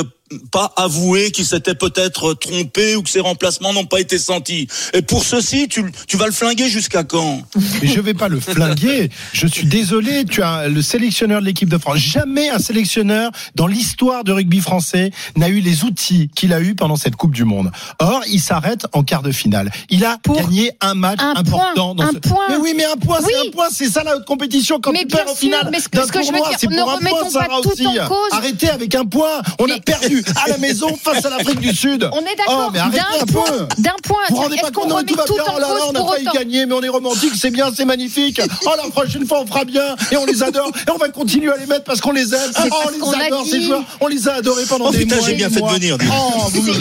pas 0.51 0.73
avoué 0.77 1.31
qu'il 1.31 1.45
s'était 1.47 1.75
peut-être 1.75 2.35
trompé 2.35 2.97
ou 2.97 3.03
que 3.03 3.11
ses 3.11 3.21
remplacements 3.21 3.73
n'ont 3.73 3.85
pas 3.87 4.01
été 4.01 4.19
sentis. 4.19 4.67
Et 4.93 5.03
pour 5.03 5.25
ceci, 5.25 5.69
tu, 5.69 5.85
tu 6.09 6.17
vas 6.17 6.27
le 6.27 6.33
flinguer 6.33 6.69
jusqu'à 6.69 7.05
quand? 7.05 7.43
Mais 7.83 7.89
je 7.89 8.01
vais 8.01 8.15
pas 8.15 8.29
le 8.29 8.41
flinguer. 8.41 9.11
Je 9.33 9.47
suis 9.47 9.67
désolé. 9.67 10.25
Tu 10.25 10.43
as 10.43 10.69
le 10.69 10.83
sélectionneur 10.83 11.41
de 11.41 11.47
l'équipe 11.47 11.69
de 11.69 11.79
France. 11.79 11.99
Jamais 11.99 12.49
un 12.51 12.59
sélectionneur 12.59 13.31
dans 13.55 13.67
l'histoire 13.67 14.25
de 14.25 14.33
rugby 14.33 14.61
français 14.61 15.11
n'a 15.37 15.49
eu 15.49 15.61
les 15.61 15.85
outils 15.85 16.29
qu'il 16.35 16.53
a 16.53 16.61
eu 16.61 16.75
pendant 16.75 16.97
cette 16.97 17.17
Coupe 17.17 17.35
du 17.35 17.45
Monde. 17.45 17.71
Or, 18.01 18.23
il 18.29 18.41
s'arrête 18.41 18.87
en 18.93 19.03
quart 19.05 19.23
de 19.23 19.31
finale. 19.33 19.71
Il 19.91 20.05
a 20.05 20.19
Pour 20.23 20.37
gagné 20.37 20.73
un 20.81 20.95
match 20.95 21.21
un 21.21 21.35
important. 21.37 21.73
point, 21.75 21.95
dans 21.95 22.03
un 22.05 22.11
ce... 22.13 22.19
point. 22.19 22.45
Mais 22.51 22.57
oui, 22.57 22.75
mais 22.77 22.85
un 22.85 22.97
point, 22.97 23.19
Oui. 23.23 23.33
c'est 23.33 23.49
un 23.49 23.51
point. 23.53 23.69
C'est 23.71 23.89
ça 23.89 24.03
la 24.03 24.17
haute 24.17 24.25
compétition 24.27 24.81
quand 24.81 24.93
Mais 24.93 25.01
tu 25.01 25.07
bien 25.07 25.19
perds 25.19 25.27
au 25.27 25.31
sûr, 25.31 25.39
final. 25.39 25.69
mais 25.71 25.81
ce 25.81 25.89
que- 25.89 25.97
d'un 25.99 26.07
ce 26.07 26.13
que 26.13 26.23
je 26.23 26.27
veux 26.29 26.33
dire, 26.39 26.51
c'est 26.59 26.69
ne 26.69 26.77
pour 26.81 26.91
un 26.91 26.97
remettons 26.97 27.17
point, 27.17 27.25
pas 27.25 27.31
Sarah 27.47 27.61
tout 27.63 27.69
aussi. 27.71 27.87
en 27.87 28.09
cause. 28.09 28.17
Arrêtez 28.33 28.69
avec 28.71 28.95
un 28.95 29.05
point. 29.05 29.41
On 29.59 29.65
a 29.67 29.75
Mais- 29.75 29.81
perdu 30.23 30.41
à 30.45 30.49
la 30.51 30.59
maison 30.59 30.89
face 31.03 31.25
à 31.25 31.31
l'Afrique 31.31 31.61
du 31.61 31.75
Sud. 31.75 32.09
On 32.13 32.21
est 32.21 32.37
d'accord. 32.37 32.67
Oh, 32.69 32.71
mais 32.73 32.79
arrêtez 32.79 33.01
un 33.23 33.27
point, 33.27 33.45
peu. 33.47 33.83
d'un 33.83 33.91
point. 34.03 34.17
Vous 34.31 34.37
vous 34.37 34.43
rendez 34.43 34.57
pas 34.57 34.71
compte, 34.71 34.93
remet 34.93 35.05
tout 35.07 35.15
va 35.15 35.25
tout 35.25 35.35
bien, 35.35 35.43
en 35.45 35.57
oh 35.57 35.61
là 35.61 35.69
là, 35.69 35.81
on 35.91 35.95
a 36.09 36.13
failli 36.13 36.27
gagner, 36.35 36.67
mais 36.67 36.75
on 36.75 36.83
est 36.83 36.89
romantique, 36.89 37.33
c'est 37.37 37.51
bien, 37.51 37.71
c'est 37.75 37.85
magnifique. 37.85 38.41
Oh, 38.67 38.71
la 38.83 38.91
prochaine 38.91 39.27
fois, 39.27 39.41
on 39.43 39.47
fera 39.47 39.65
bien, 39.65 39.95
et 40.11 40.17
on 40.17 40.27
les 40.27 40.43
adore, 40.43 40.71
et 40.87 40.91
on 40.91 40.97
va 40.99 41.09
continuer 41.09 41.53
à 41.53 41.57
les 41.57 41.67
mettre 41.67 41.85
parce 41.85 42.01
qu'on 42.01 42.13
les 42.13 42.35
aime. 42.35 42.51
Oh, 42.71 42.75
on 43.03 43.11
les 43.13 43.19
a 43.23 43.27
adore, 43.27 43.45
dit. 43.45 43.51
ces 43.51 43.63
joueurs, 43.63 43.83
on 44.01 44.07
les 44.09 44.29
a 44.29 44.35
adorés 44.35 44.65
pendant 44.69 44.87
Oh 44.89 44.93
des 44.93 44.99
putain, 44.99 45.17
mois. 45.17 45.27
j'ai 45.27 45.35
bien 45.35 45.51
fait 45.51 45.61
de 45.61 45.67
venir. 45.69 45.97
Oh, 46.11 46.49
vous. 46.51 46.73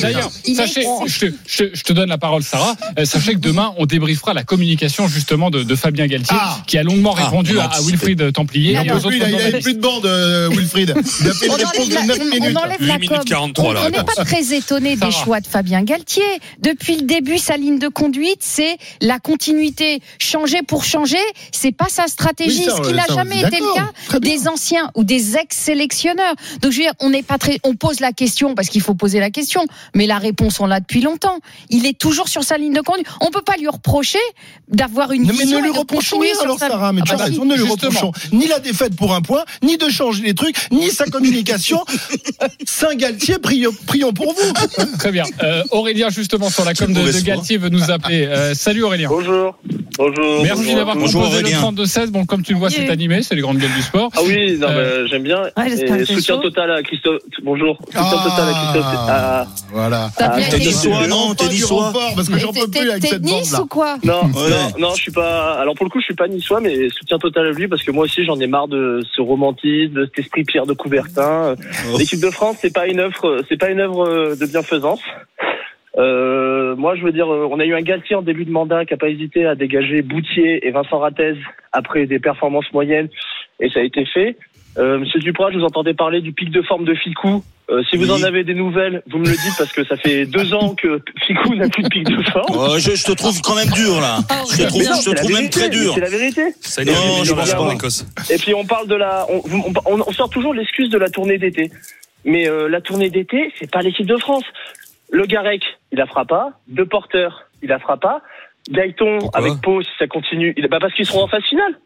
D'ailleurs, 0.00 0.30
sachez, 0.56 0.86
je, 1.06 1.82
te- 1.82 1.92
donne 1.92 2.08
la 2.08 2.18
parole, 2.18 2.42
Sarah. 2.42 2.76
Euh, 2.98 3.04
sachez 3.04 3.34
que 3.34 3.38
demain, 3.38 3.72
on 3.78 3.86
débriefera 3.86 4.32
la 4.34 4.44
communication 4.44 5.08
justement 5.08 5.50
de, 5.50 5.74
Fabien 5.74 6.06
Galtier, 6.06 6.36
Ah. 6.38 6.58
qui 6.66 6.78
a 6.78 6.82
longuement 6.82 7.14
Ah, 7.18 7.24
répondu 7.24 7.56
on 7.58 7.60
à. 7.60 7.80
Wilfried 7.80 8.32
Templier. 8.32 8.72
Il 8.72 8.76
a- 8.76 8.80
avait 8.80 9.00
journalistes. 9.00 9.62
plus 9.62 9.74
de 9.74 9.80
bande, 9.80 10.04
euh, 10.06 10.48
Wilfried. 10.50 10.94
Il 11.20 11.28
a 11.28 11.32
fait 11.34 11.46
une 11.46 11.52
On 11.52 11.54
réponse 11.56 11.88
de 11.88 11.94
la, 11.94 12.02
9 12.04 12.18
on- 12.20 12.24
minutes. 12.24 12.54
On 12.70 12.74
enlève 12.74 12.80
8 12.80 12.86
la 12.86 12.98
minutes 12.98 13.08
com. 13.18 13.24
43, 13.26 13.74
la 13.74 13.80
On 13.80 13.90
n'est 13.90 14.04
pas 14.04 14.24
très 14.24 14.54
étonné 14.54 14.96
des 14.96 15.10
choix 15.10 15.40
de 15.40 15.46
Fabien 15.46 15.82
Galtier. 15.82 16.22
Depuis 16.60 16.96
le 16.96 17.02
début, 17.02 17.38
sa 17.38 17.56
ligne 17.56 17.78
de 17.78 17.88
conduite, 17.88 18.40
c'est 18.40 18.76
la 19.00 19.18
continuité. 19.18 20.00
Changer 20.18 20.62
pour 20.62 20.84
changer, 20.84 21.18
c'est 21.52 21.72
pas 21.72 21.88
sa 21.88 22.06
stratégie. 22.06 22.58
Oui, 22.60 22.64
ça, 22.70 22.76
ce 22.76 22.82
qui 22.88 22.94
n'a 22.94 23.06
jamais 23.14 23.40
été 23.40 23.58
le 23.58 23.74
cas 23.74 24.18
des 24.18 24.48
anciens 24.48 24.90
ou 24.94 25.04
des 25.04 25.36
ex-sélectionneurs. 25.36 26.34
Donc 26.62 26.72
je 26.72 26.78
veux 26.78 26.84
dire, 26.84 26.92
on 27.00 27.10
n'est 27.10 27.22
pas 27.22 27.38
très, 27.38 27.58
on 27.64 27.74
pose 27.74 28.00
la 28.00 28.12
question 28.12 28.54
parce 28.54 28.68
qu'il 28.68 28.80
faut 28.80 28.94
poser 28.94 29.20
la 29.20 29.30
question, 29.30 29.64
mais 29.94 30.06
la 30.06 30.18
réponse 30.18 30.60
on 30.60 30.66
l'a 30.66 30.80
depuis 30.80 31.00
longtemps. 31.00 31.38
Il 31.70 31.86
est 31.86 31.98
toujours 31.98 32.28
sur 32.28 32.44
sa 32.44 32.58
ligne 32.58 32.72
de 32.72 32.80
conduite. 32.80 33.06
On 33.20 33.30
peut 33.30 33.42
pas 33.42 33.56
lui 33.56 33.68
reprocher 33.68 34.18
d'avoir 34.68 35.12
une 35.12 35.22
Non, 35.22 35.32
mais 35.36 35.44
vision 35.44 35.58
ne 35.58 35.64
lui 35.64 35.70
reprochons 35.70 36.18
rien 36.18 36.34
alors 36.42 36.58
sa- 36.58 36.68
Sarah, 36.68 36.92
mais 36.92 37.00
Ah 37.04 37.08
tu 37.08 37.12
as 37.12 37.16
bah 37.16 37.24
si. 37.26 37.30
raison, 37.30 37.44
ne 37.44 37.54
lui 37.56 37.62
reprochons 37.68 38.12
ni 38.32 38.46
la 38.46 38.58
défaite 38.60 38.94
pour 38.96 39.14
un 39.14 39.22
point, 39.22 39.44
ni 39.62 39.76
de 39.76 39.88
changer 39.88 40.22
les 40.22 40.34
trucs, 40.34 40.56
ni 40.70 40.90
sa 40.90 41.04
communication. 41.06 41.84
Saint-Galtier, 42.66 43.38
prions, 43.38 43.70
prions 43.86 44.12
pour 44.12 44.34
vous. 44.34 44.86
Très 44.98 45.12
bien. 45.12 45.24
Euh, 45.42 45.62
Aurélien, 45.70 46.08
justement, 46.10 46.50
sur 46.50 46.64
la 46.64 46.74
com 46.74 46.92
de, 46.92 47.00
de. 47.00 47.20
Galtier, 47.24 47.56
veut 47.58 47.68
nous 47.68 47.90
appeler. 47.90 48.26
Euh, 48.26 48.54
salut 48.54 48.82
Aurélien. 48.82 49.08
Bonjour. 49.08 49.56
Bonjour. 49.98 50.42
Merci 50.42 50.74
d'avoir 50.74 50.96
composé 50.96 51.18
le 51.18 51.24
Aurélien. 51.26 51.60
32-16. 51.72 52.06
Bon, 52.10 52.24
comme 52.24 52.42
tu 52.42 52.52
le 52.52 52.58
vois, 52.58 52.70
c'est 52.70 52.88
animé, 52.88 53.22
c'est 53.22 53.34
les 53.34 53.40
grandes 53.42 53.58
gueules 53.58 53.72
du 53.74 53.82
sport. 53.82 54.10
Ah 54.14 54.20
oui, 54.24 54.56
non, 54.58 54.66
Euh, 54.70 55.06
j'aime 55.08 55.22
bien. 55.22 55.42
Ouais, 55.56 55.70
Et 55.72 56.04
soutien 56.04 56.36
chaud. 56.36 56.40
total 56.42 56.70
à 56.70 56.82
Christophe. 56.82 57.20
Bonjour. 57.42 57.78
Soutien 57.86 58.02
total 58.02 58.48
à 58.48 58.52
Christophe. 58.52 58.84
Ah, 58.94 59.06
Ah, 59.42 59.46
voilà. 59.72 60.10
Ah, 60.18 60.28
t'es 60.50 60.56
été- 60.56 60.66
niçois, 60.66 61.06
non, 61.06 61.34
t'es 61.34 61.44
renfort, 61.64 62.12
parce 62.14 62.28
que 62.28 62.38
j'en 62.38 62.52
peux 62.52 62.68
plus 62.68 62.90
avec 62.90 63.04
cette 63.06 63.22
Nice 63.22 63.54
ou 63.60 63.66
quoi 63.66 63.96
non, 64.04 64.22
non, 64.28 64.78
non, 64.78 64.94
je 64.94 65.02
suis 65.02 65.12
pas. 65.12 65.54
Alors 65.60 65.74
pour 65.74 65.84
le 65.84 65.90
coup, 65.90 66.00
je 66.00 66.04
suis 66.04 66.14
pas 66.14 66.28
niçois, 66.28 66.60
mais 66.60 66.88
soutien 66.90 67.18
total 67.18 67.46
à 67.46 67.50
lui 67.52 67.68
parce 67.68 67.82
que 67.82 67.90
moi 67.90 68.04
aussi, 68.04 68.24
j'en 68.24 68.38
ai 68.40 68.46
marre 68.46 68.68
de 68.68 69.02
ce 69.14 69.20
romantisme, 69.20 69.92
de 69.94 70.04
cet 70.06 70.18
esprit 70.24 70.44
Pierre 70.44 70.66
de 70.66 70.72
Coubertin. 70.72 71.54
Oh. 71.92 71.98
L'équipe 71.98 72.20
de 72.20 72.30
France, 72.30 72.49
c'est 72.58 72.72
pas 72.72 72.86
une 72.86 73.00
œuvre, 73.00 73.42
c'est 73.48 73.58
pas 73.58 73.70
une 73.70 73.80
œuvre 73.80 74.06
euh, 74.08 74.36
de 74.36 74.46
bienfaisance. 74.46 75.00
Euh, 75.98 76.76
moi, 76.76 76.94
je 76.94 77.02
veux 77.02 77.12
dire, 77.12 77.32
euh, 77.32 77.48
on 77.50 77.58
a 77.58 77.64
eu 77.64 77.74
un 77.74 77.82
Galtier 77.82 78.14
en 78.16 78.22
début 78.22 78.44
de 78.44 78.50
mandat 78.52 78.84
qui 78.84 78.94
a 78.94 78.96
pas 78.96 79.08
hésité 79.08 79.44
à 79.46 79.54
dégager 79.56 80.02
Boutier 80.02 80.66
et 80.66 80.70
Vincent 80.70 80.98
Rattez 80.98 81.34
après 81.72 82.06
des 82.06 82.18
performances 82.20 82.72
moyennes, 82.72 83.08
et 83.60 83.68
ça 83.70 83.80
a 83.80 83.82
été 83.82 84.04
fait. 84.06 84.36
Euh, 84.78 84.98
Monsieur 85.00 85.18
Duprat, 85.18 85.50
je 85.50 85.58
vous 85.58 85.64
entendais 85.64 85.94
parler 85.94 86.20
du 86.20 86.32
pic 86.32 86.50
de 86.50 86.62
forme 86.62 86.84
de 86.84 86.94
Ficou. 86.94 87.42
Euh, 87.70 87.82
si 87.90 87.96
vous 87.96 88.04
Oui. 88.12 88.20
en 88.20 88.24
avez 88.24 88.44
des 88.44 88.54
nouvelles, 88.54 89.02
vous 89.10 89.18
me 89.18 89.24
le 89.26 89.32
dites 89.32 89.54
parce 89.58 89.72
que 89.72 89.84
ça 89.84 89.96
fait 89.96 90.26
deux 90.26 90.54
ans 90.54 90.74
que 90.76 91.00
Ficou 91.26 91.54
n'a 91.56 91.68
plus 91.68 91.82
de 91.82 91.88
pic 91.88 92.04
de 92.04 92.22
forme. 92.30 92.44
Oh, 92.56 92.78
je, 92.78 92.94
je 92.94 93.04
te 93.04 93.12
trouve 93.12 93.40
quand 93.42 93.56
même 93.56 93.68
dur 93.70 94.00
là. 94.00 94.18
Je 94.52 94.62
te 94.62 94.68
trouve, 94.68 94.82
non, 94.84 94.90
je 95.04 95.10
te 95.10 95.16
trouve 95.16 95.30
même 95.32 95.38
vérité, 95.40 95.60
très 95.60 95.68
dur. 95.70 95.92
C'est 95.94 96.00
la 96.00 96.08
vérité. 96.08 96.42
Ça 96.60 96.84
Non, 96.84 96.92
je 97.24 97.32
pense 97.32 97.52
en 97.54 97.66
pas. 97.66 97.74
Écosse. 97.74 98.06
Et 98.30 98.36
puis 98.38 98.54
on 98.54 98.64
parle 98.64 98.86
de 98.86 98.94
la, 98.94 99.26
on, 99.28 99.40
on- 99.86 100.04
on 100.06 100.12
sort 100.12 100.30
toujours 100.30 100.54
l'excuse 100.54 100.88
de 100.88 100.98
la 100.98 101.10
tournée 101.10 101.38
d'été. 101.38 101.70
Mais 102.24 102.48
euh, 102.48 102.68
la 102.68 102.80
tournée 102.80 103.10
d'été, 103.10 103.52
c'est 103.58 103.70
pas 103.70 103.80
l'équipe 103.80 104.06
de 104.06 104.16
France. 104.16 104.44
Le 105.10 105.24
Garec, 105.26 105.62
il 105.92 105.98
la 105.98 106.06
fera 106.06 106.24
pas. 106.24 106.50
De 106.68 106.84
Porter, 106.84 107.28
il 107.62 107.68
la 107.68 107.78
fera 107.78 107.96
pas. 107.96 108.20
Gaëton 108.70 109.18
avec 109.32 109.54
Pau, 109.62 109.82
si 109.82 109.90
ça 109.98 110.06
continue, 110.06 110.54
il- 110.56 110.68
bah 110.68 110.78
parce 110.80 110.94
qu'ils 110.94 111.06
seront 111.06 111.24
en 111.24 111.28
phase 111.28 111.42
finale. 111.44 111.78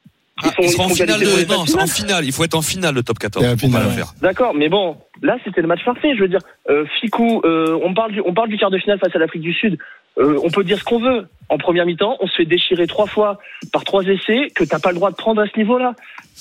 Ah, 0.43 0.51
ils 0.61 0.69
seront 0.69 0.87
en 0.87 0.89
finale 0.89 1.21
de, 1.21 1.25
non, 1.49 1.65
finales. 1.65 1.85
en 1.85 1.87
finale. 1.87 2.25
Il 2.25 2.33
faut 2.33 2.43
être 2.45 2.57
en 2.57 2.63
finale, 2.63 2.95
le 2.97 3.05
top 3.05 3.19
14. 3.21 3.45
Et 3.45 3.49
en 3.49 3.51
Faut 3.53 3.57
pas 3.57 3.67
finale, 3.67 3.83
le 3.85 3.89
ouais. 3.91 3.95
faire. 3.95 4.13
D'accord, 4.21 4.53
mais 4.53 4.69
bon, 4.69 4.97
là 5.23 5.37
c'était 5.45 5.61
le 5.63 5.69
match 5.69 5.85
parfait. 5.85 6.15
Je 6.17 6.21
veux 6.21 6.29
dire, 6.29 6.41
euh, 6.69 6.85
Ficou, 7.01 7.41
euh, 7.45 7.79
on 7.85 7.95
parle 7.95 8.11
du, 8.13 8.21
on 8.21 8.35
parle 8.35 8.49
du 8.49 8.59
quart 8.59 8.71
de 8.71 8.79
finale 8.79 8.99
face 8.99 9.15
à 9.15 9.19
l'Afrique 9.21 9.43
du 9.43 9.53
Sud. 9.55 9.79
Euh, 10.19 10.39
on 10.45 10.51
peut 10.51 10.65
dire 10.65 10.79
ce 10.79 10.85
qu'on 10.85 10.99
veut. 10.99 11.29
En 11.49 11.59
première 11.59 11.87
mi-temps, 11.87 12.17
on 12.21 12.27
se 12.27 12.35
fait 12.35 12.45
déchirer 12.45 12.87
trois 12.89 13.07
fois 13.07 13.39
par 13.73 13.85
trois 13.85 14.03
essais 14.05 14.49
que 14.55 14.65
t'as 14.65 14.79
pas 14.81 14.91
le 14.91 14.97
droit 14.97 15.11
de 15.11 15.17
prendre 15.17 15.41
à 15.41 15.47
ce 15.47 15.57
niveau-là. 15.57 15.95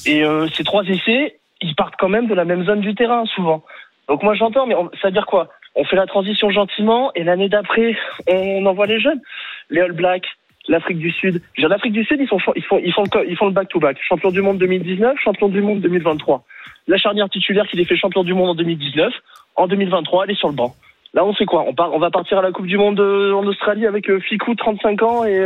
Et 0.08 0.24
euh, 0.24 0.48
ces 0.56 0.64
trois 0.64 0.84
essais, 0.86 1.38
ils 1.62 1.76
partent 1.76 1.96
quand 2.00 2.10
même 2.10 2.28
de 2.28 2.34
la 2.34 2.46
même 2.46 2.66
zone 2.66 2.82
du 2.82 2.96
terrain 2.96 3.26
souvent. 3.36 3.64
Donc 4.08 4.24
moi 4.24 4.34
j'entends, 4.36 4.66
mais 4.66 4.76
on- 4.76 4.90
ça 5.02 5.08
veut 5.08 5.14
dire 5.14 5.26
quoi? 5.26 5.50
On 5.76 5.84
fait 5.86 5.96
la 5.96 6.06
transition 6.06 6.50
gentiment 6.52 7.12
et 7.16 7.24
l'année 7.24 7.50
d'après, 7.50 7.96
on 8.28 8.66
envoie 8.66 8.86
les 8.86 9.00
jeunes, 9.00 9.22
les 9.70 9.82
All 9.82 9.94
Blacks. 9.94 10.28
L'Afrique 10.70 11.00
du 11.00 11.12
Sud. 11.12 11.42
L'Afrique 11.58 11.92
du 11.92 12.06
Sud, 12.06 12.22
ils, 12.22 12.28
sont, 12.30 12.40
font, 12.40 12.54
ils, 12.56 12.64
font 12.64 12.78
le, 12.78 13.30
ils 13.30 13.36
font 13.36 13.48
le 13.48 13.52
back-to-back. 13.52 13.98
Champion 14.02 14.32
du 14.32 14.42
monde 14.42 14.60
2019, 14.60 15.18
champion 15.20 15.50
du 15.50 15.62
monde 15.62 15.82
2023 15.82 16.46
la 16.88 16.98
charnière 16.98 17.30
titulaire 17.30 17.68
qui 17.68 17.78
les 17.78 17.86
fait 17.86 17.96
champion 17.96 18.24
du 18.24 18.34
monde 18.34 18.50
en 18.50 18.56
2019, 18.56 19.14
en 19.56 19.68
2023, 19.68 20.26
elle 20.26 20.32
est 20.32 20.36
sur 20.36 20.50
le 20.50 20.56
banc. 20.56 20.76
Là, 21.14 21.24
on 21.24 21.34
fait 21.34 21.46
quoi? 21.46 21.64
On, 21.68 21.74
part, 21.74 21.94
on 21.94 22.00
va 22.00 22.10
partir 22.10 22.40
à 22.40 22.42
la 22.42 22.52
Coupe 22.52 22.66
du 22.66 22.78
Monde 22.78 23.00
euh, 23.00 23.34
en 23.34 23.46
Australie 23.46 23.86
avec 23.86 24.10
euh, 24.10 24.20
Ficou 24.20 24.56
35 24.56 25.02
ans 25.04 25.24
et 25.26 25.38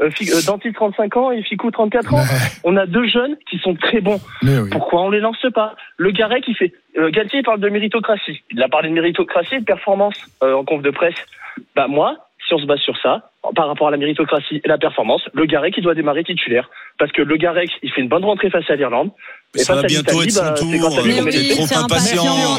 euh, 0.00 0.08
euh, 0.08 0.40
Danty 0.46 0.72
35 0.72 1.16
ans 1.16 1.30
et 1.30 1.42
Ficou 1.42 1.70
34 1.70 2.14
ans. 2.14 2.22
On 2.64 2.76
a 2.76 2.86
deux 2.86 3.06
jeunes 3.06 3.36
qui 3.48 3.58
sont 3.58 3.74
très 3.74 4.00
bons. 4.00 4.20
Mais 4.42 4.58
oui. 4.58 4.70
Pourquoi 4.70 5.02
on 5.02 5.10
les 5.10 5.20
lance 5.20 5.44
pas? 5.54 5.74
Le 5.96 6.10
Garret 6.10 6.40
qui 6.40 6.54
fait 6.54 6.72
euh, 6.98 7.10
Galtier 7.10 7.40
il 7.40 7.44
parle 7.44 7.60
de 7.60 7.68
méritocratie. 7.68 8.42
Il 8.50 8.62
a 8.62 8.68
parlé 8.68 8.88
de 8.88 8.94
méritocratie 8.94 9.56
et 9.56 9.60
de 9.60 9.64
performance 9.64 10.16
euh, 10.42 10.54
en 10.54 10.64
conf 10.64 10.82
de 10.82 10.90
presse. 10.90 11.14
Bah 11.76 11.86
moi, 11.88 12.16
si 12.46 12.54
on 12.54 12.58
se 12.58 12.66
base 12.66 12.80
sur 12.80 12.96
ça, 12.98 13.30
par 13.54 13.68
rapport 13.68 13.88
à 13.88 13.90
la 13.90 13.96
méritocratie 13.96 14.60
et 14.64 14.68
la 14.68 14.78
performance, 14.78 15.22
le 15.32 15.46
Garec 15.46 15.74
qui 15.74 15.80
doit 15.80 15.94
démarrer 15.94 16.24
titulaire. 16.24 16.70
Parce 16.98 17.12
que 17.12 17.22
le 17.22 17.36
Garec, 17.36 17.70
il 17.82 17.90
fait 17.90 18.00
une 18.00 18.08
bonne 18.08 18.24
rentrée 18.24 18.50
face 18.50 18.68
à 18.70 18.76
l'Irlande. 18.76 19.10
Mais 19.52 19.62
Et 19.62 19.64
ça 19.64 19.74
va 19.74 19.82
bientôt 19.82 20.22
être 20.22 20.30
son 20.30 20.42
bah, 20.42 20.54
c'est 20.56 20.62
tour. 20.62 20.98
euh, 21.00 21.30
T'es 21.32 21.48
trop 21.56 21.66
c'est 21.66 21.74
impatient. 21.74 22.58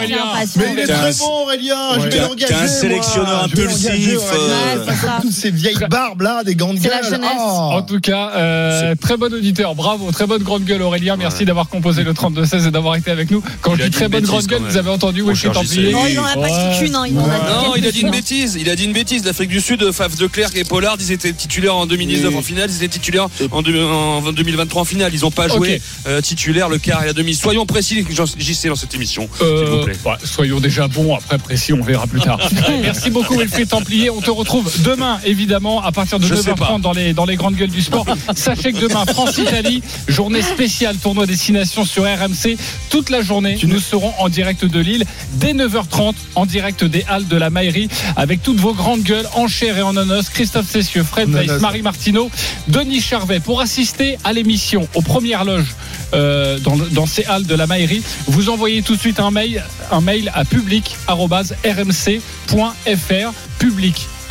Mais 0.57 0.73
il 0.73 0.79
est 0.79 0.87
très 0.87 1.13
bon, 1.13 1.43
Aurélien. 1.43 1.75
Je 1.95 1.99
vais 2.01 2.09
T'es 2.09 2.19
un- 2.19 2.27
l'engager. 2.27 2.47
t'es 2.47 2.53
un 2.53 2.67
sélectionneur 2.67 3.43
impulsif, 3.45 4.17
euh. 4.33 4.85
Toutes 5.21 5.31
ces 5.31 5.51
vieilles 5.51 5.77
barbes 5.89 6.21
là, 6.21 6.43
des 6.43 6.53
grandes 6.55 6.79
C'est 6.81 6.89
gueules. 6.89 7.21
Oh. 7.23 7.69
En 7.75 7.81
tout 7.81 8.01
cas, 8.01 8.31
euh, 8.35 8.95
très 8.99 9.15
bon 9.15 9.33
auditeur, 9.33 9.73
bravo, 9.73 10.11
très 10.11 10.27
bonne 10.27 10.43
grande 10.43 10.65
gueule 10.65 10.81
Aurélien, 10.81 11.15
merci 11.15 11.45
d'avoir 11.45 11.69
composé 11.69 12.03
le 12.03 12.11
32-16 12.13 12.67
et 12.67 12.71
d'avoir 12.71 12.97
été 12.97 13.09
avec 13.09 13.31
nous. 13.31 13.41
Quand 13.61 13.75
Il 13.75 13.83
je 13.83 13.87
dis 13.87 13.91
très 13.91 14.09
bonne 14.09 14.25
grande 14.25 14.45
gueule, 14.47 14.61
vous 14.61 14.75
avez 14.75 14.89
entendu 14.89 15.21
Wilfried 15.23 15.53
Templier. 15.53 15.93
Oh, 15.95 16.05
il 16.09 16.19
en 16.19 16.25
a 16.25 16.33
pas 16.35 16.47
dit 16.49 16.77
qu'une, 16.79 16.95
hein, 16.95 17.05
Non, 17.09 17.73
il 17.77 17.87
a 17.87 17.91
dit 17.93 18.01
une 18.01 18.11
bêtise. 18.11 18.57
Il 18.59 18.69
a 18.69 18.75
dit 18.75 18.83
une 18.83 18.91
bêtise. 18.93 19.23
L'Afrique 19.23 19.49
du 19.49 19.61
Sud, 19.61 19.89
Faf 19.93 20.17
de 20.17 20.27
Clerc 20.27 20.49
et 20.55 20.65
Pollard, 20.65 20.97
ils 20.99 21.13
étaient 21.13 21.31
titulaires 21.31 21.77
en 21.77 21.85
2019 21.85 22.31
Oui. 22.33 22.37
en 22.37 22.41
finale. 22.41 22.69
Ils 22.69 22.75
étaient 22.83 22.89
titulaires 22.99 23.27
en, 23.51 23.61
deux- 23.61 23.81
en 23.81 24.29
2023 24.33 24.81
en 24.81 24.85
finale. 24.85 25.11
Ils 25.13 25.21
n'ont 25.21 25.31
pas 25.31 25.47
joué 25.47 25.81
titulaire 26.21 26.67
le 26.67 26.80
quart 26.81 27.03
et 27.03 27.07
la 27.07 27.13
demi. 27.13 27.35
Soyons 27.35 27.65
précis, 27.65 28.05
JC, 28.37 28.67
dans 28.67 28.75
cette 28.75 28.93
émission. 28.95 29.29
Euh, 29.41 29.59
S'il 29.65 29.67
vous 29.67 29.83
plaît. 29.85 29.97
ouais, 30.05 30.15
soyons 30.23 30.59
déjà 30.59 30.87
bons, 30.87 31.15
après 31.15 31.37
précis, 31.37 31.73
on 31.73 31.81
verra 31.81 32.07
plus 32.07 32.21
tard. 32.21 32.39
Merci 32.81 33.09
beaucoup 33.09 33.37
Wilfried 33.37 33.69
Templier. 33.69 34.09
On 34.09 34.21
te 34.21 34.31
retrouve 34.31 34.71
demain, 34.83 35.19
évidemment, 35.25 35.81
à 35.83 35.91
partir 35.91 36.19
de 36.19 36.25
Je 36.25 36.35
sais 36.35 36.53
pas. 36.53 36.65
9h30 36.77 36.81
dans 36.81 36.93
les, 36.93 37.13
dans 37.13 37.25
les 37.25 37.35
grandes 37.35 37.55
gueules 37.55 37.69
du 37.69 37.81
sport. 37.81 38.05
Sachez 38.35 38.73
que 38.73 38.79
demain, 38.79 39.05
France-Italie, 39.05 39.81
journée 40.07 40.41
spéciale, 40.41 40.97
tournoi 40.97 41.25
destination 41.25 41.85
sur 41.85 42.03
RMC. 42.03 42.57
Toute 42.89 43.09
la 43.09 43.21
journée, 43.21 43.57
nous 43.63 43.79
serons 43.79 44.13
en 44.19 44.29
direct 44.29 44.65
de 44.65 44.79
Lille 44.79 45.05
dès 45.33 45.53
9h30, 45.53 46.13
en 46.35 46.45
direct 46.45 46.83
des 46.83 47.03
Halles 47.07 47.27
de 47.27 47.37
la 47.37 47.49
Maillerie, 47.49 47.89
avec 48.15 48.41
toutes 48.43 48.59
vos 48.59 48.73
grandes 48.73 49.03
gueules 49.03 49.27
en 49.35 49.47
chair 49.47 49.77
et 49.77 49.81
en 49.81 49.95
onos. 49.95 50.29
Christophe 50.29 50.69
Cessieux, 50.69 51.03
Fred 51.03 51.29
Weiss. 51.29 51.61
Marie 51.61 51.81
Martineau, 51.81 52.29
Denis 52.67 53.01
Charvet. 53.01 53.39
Pour 53.39 53.61
assister 53.61 54.17
à 54.23 54.33
l'émission, 54.33 54.87
aux 54.95 55.01
premières 55.01 55.43
loges 55.45 55.75
euh, 56.13 56.59
dans, 56.59 57.05
ces 57.05 57.25
halles 57.25 57.45
de 57.45 57.55
la 57.55 57.67
Maillerie, 57.67 58.03
vous 58.27 58.49
envoyez 58.49 58.81
tout 58.81 58.95
de 58.95 58.99
suite 58.99 59.19
un 59.19 59.31
mail, 59.31 59.63
un 59.91 60.01
mail 60.01 60.31
à 60.33 60.45
public.rmc.fr 60.45 63.33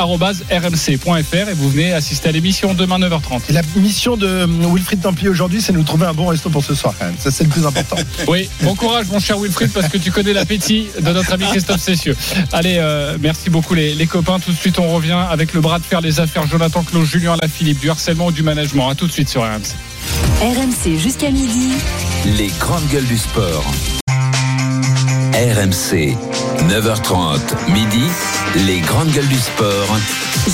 public.rmc.fr 0.00 1.48
et 1.48 1.54
vous 1.54 1.70
venez 1.70 1.92
assister 1.92 2.28
à 2.28 2.32
l'émission 2.32 2.74
demain 2.74 2.98
9h30. 2.98 3.42
Et 3.48 3.52
la 3.52 3.62
mission 3.76 4.16
de 4.16 4.26
euh, 4.26 4.46
Wilfried 4.46 5.00
Templier 5.00 5.28
aujourd'hui, 5.28 5.60
c'est 5.60 5.72
de 5.72 5.78
nous 5.78 5.84
trouver 5.84 6.06
un 6.06 6.14
bon 6.14 6.26
resto 6.26 6.48
pour 6.50 6.64
ce 6.64 6.74
soir 6.74 6.94
quand 6.98 7.06
même. 7.06 7.16
Ça, 7.18 7.30
c'est 7.30 7.44
le 7.44 7.50
plus 7.50 7.66
important. 7.66 7.96
Oui, 8.28 8.48
bon 8.62 8.74
courage 8.74 9.06
mon 9.08 9.18
cher 9.18 9.38
Wilfried 9.38 9.72
parce 9.72 9.88
que 9.88 9.98
tu 9.98 10.10
connais 10.12 10.32
l'appétit 10.32 10.88
de 11.00 11.10
notre 11.10 11.32
ami 11.32 11.44
Christophe 11.46 11.80
Cessieux. 11.80 12.16
Allez, 12.52 12.76
euh, 12.78 13.16
merci 13.20 13.50
beaucoup 13.50 13.74
les, 13.74 13.94
les 13.94 14.06
copains. 14.06 14.38
Tout 14.38 14.52
de 14.52 14.56
suite 14.56 14.78
on 14.78 14.88
revient 14.88 15.18
avec 15.30 15.52
le 15.52 15.60
bras 15.60 15.78
de 15.78 15.84
fer 15.84 16.00
les 16.00 16.20
affaires 16.20 16.46
Jonathan 16.46 16.82
Claude, 16.82 17.04
Julien 17.04 17.36
Lafilippe, 17.40 17.80
du 17.80 17.90
harcèlement 17.90 18.26
ou 18.26 18.32
du 18.32 18.42
management. 18.42 18.90
À 18.90 18.94
tout 18.94 19.06
de 19.06 19.12
suite 19.12 19.28
sur 19.28 19.42
RMC. 19.42 19.74
RMC 20.40 20.98
jusqu'à 20.98 21.30
midi. 21.30 21.72
Les 22.24 22.50
grandes 22.58 22.86
gueules 22.88 23.06
du 23.06 23.18
sport. 23.18 23.64
RMC, 25.32 26.16
9h30, 26.68 27.38
midi, 27.72 28.02
les 28.66 28.80
grandes 28.80 29.10
gueules 29.12 29.28
du 29.28 29.38
sport. 29.38 29.96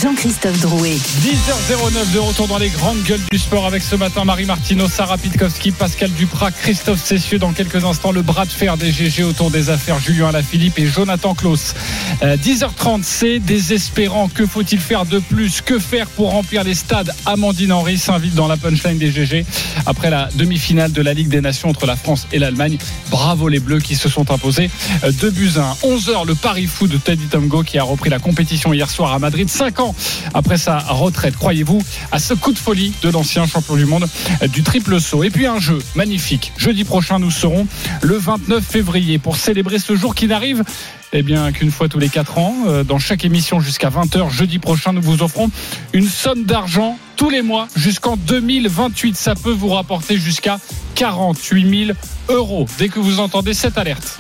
Jean-Christophe 0.03 0.61
Drouet. 0.61 0.97
10h09 0.97 2.13
de 2.13 2.19
retour 2.19 2.47
dans 2.47 2.59
les 2.59 2.69
grandes 2.69 3.03
gueules 3.05 3.21
du 3.31 3.39
sport 3.39 3.65
avec 3.67 3.83
ce 3.83 3.97
matin 3.97 4.25
Marie 4.25 4.45
Martino, 4.45 4.87
Sarah 4.89 5.17
Pitkowski, 5.17 5.71
Pascal 5.71 6.11
Duprat, 6.11 6.51
Christophe 6.51 7.03
Cessieux. 7.03 7.39
Dans 7.39 7.53
quelques 7.53 7.85
instants, 7.85 8.13
le 8.13 8.21
bras 8.23 8.45
de 8.45 8.51
fer 8.51 8.77
des 8.77 8.93
GG 8.93 9.25
autour 9.25 9.51
des 9.51 9.71
affaires 9.71 9.99
Julien 9.99 10.29
Alaphilippe 10.29 10.79
et 10.79 10.87
Jonathan 10.87 11.35
Klaus. 11.35 11.75
Euh, 12.23 12.37
10h30, 12.37 13.01
c'est 13.03 13.39
désespérant. 13.39 14.29
Que 14.29 14.45
faut-il 14.47 14.81
faire 14.81 15.07
de 15.07 15.21
plus? 15.21 15.63
Que 15.63 15.79
faire 15.79 16.09
pour 16.09 16.33
remplir 16.33 16.65
les 16.65 16.75
stades? 16.75 17.13
Amandine 17.25 17.73
Henry 17.73 17.97
s'invite 17.97 18.35
dans 18.35 18.49
la 18.49 18.57
punchline 18.57 18.99
des 18.99 19.11
GG 19.11 19.47
après 19.87 20.11
la 20.11 20.29
demi-finale 20.35 20.93
de 20.93 21.01
la 21.01 21.15
Ligue 21.15 21.29
des 21.29 21.41
Nations 21.41 21.71
entre 21.71 21.87
la 21.87 21.97
France 21.97 22.27
et 22.33 22.39
l'Allemagne. 22.39 22.77
Bravo 23.11 23.49
les 23.49 23.61
Bleus 23.61 23.81
qui 23.81 23.95
se 23.97 24.09
sont 24.09 24.31
imposés. 24.31 24.66
À 25.03 25.07
un. 25.07 25.11
11h, 25.11 26.27
le 26.27 26.35
Paris 26.35 26.67
Fou 26.67 26.87
de 26.87 26.97
Teddy 26.97 27.27
Tomgo 27.27 27.63
qui 27.63 27.79
a 27.79 27.83
repris 27.83 28.11
la 28.11 28.19
compétition 28.19 28.73
hier 28.73 28.91
soir 28.91 29.13
à 29.13 29.19
Madrid. 29.19 29.49
5 29.49 29.81
ans 29.81 29.95
après 30.35 30.59
sa 30.59 30.79
retraite. 30.79 31.37
Croyez-vous 31.37 31.83
à 32.13 32.19
ce 32.19 32.35
coup 32.35 32.53
de 32.53 32.59
folie 32.59 32.93
de 33.03 33.11
l'ancien 33.11 33.47
champion 33.47 33.77
du 33.77 33.85
monde 33.85 34.07
euh, 34.43 34.49
du 34.49 34.63
triple 34.63 35.01
saut. 35.01 35.23
Et 35.23 35.31
puis 35.31 35.47
un 35.47 35.59
jeu 35.59 35.79
magnifique. 35.95 36.53
Jeudi 36.57 36.85
prochain, 36.85 37.19
nous 37.19 37.31
serons 37.31 37.67
le 38.03 38.17
29 38.17 38.65
février 38.65 39.19
pour 39.19 39.37
célébrer 39.37 39.79
ce 39.79 39.97
jour 39.97 40.15
qui 40.15 40.27
n'arrive 40.27 40.65
eh 41.13 41.23
bien 41.23 41.53
qu'une 41.53 41.71
fois 41.71 41.89
tous 41.89 41.99
les 41.99 42.09
4 42.09 42.39
ans, 42.39 42.55
euh, 42.67 42.85
dans 42.85 42.99
chaque 42.99 43.25
émission 43.25 43.61
jusqu'à 43.61 43.89
20h 43.89 44.31
jeudi 44.31 44.59
prochain, 44.59 44.93
nous 44.93 45.03
vous 45.03 45.23
offrons 45.23 45.51
une 45.93 46.09
somme 46.09 46.45
d'argent 46.45 46.99
tous 47.17 47.31
les 47.31 47.43
mois 47.43 47.69
jusqu'en 47.77 48.17
2028. 48.17 49.17
Ça 49.17 49.35
peut 49.35 49.53
vous 49.53 49.69
rapporter 49.69 50.17
jusqu'à 50.17 50.59
48 50.95 51.87
000 51.87 51.99
euros 52.29 52.67
dès 52.79 52.89
que 52.89 52.99
vous 52.99 53.21
entendez 53.21 53.55
cette 53.55 53.79
alerte. 53.79 54.19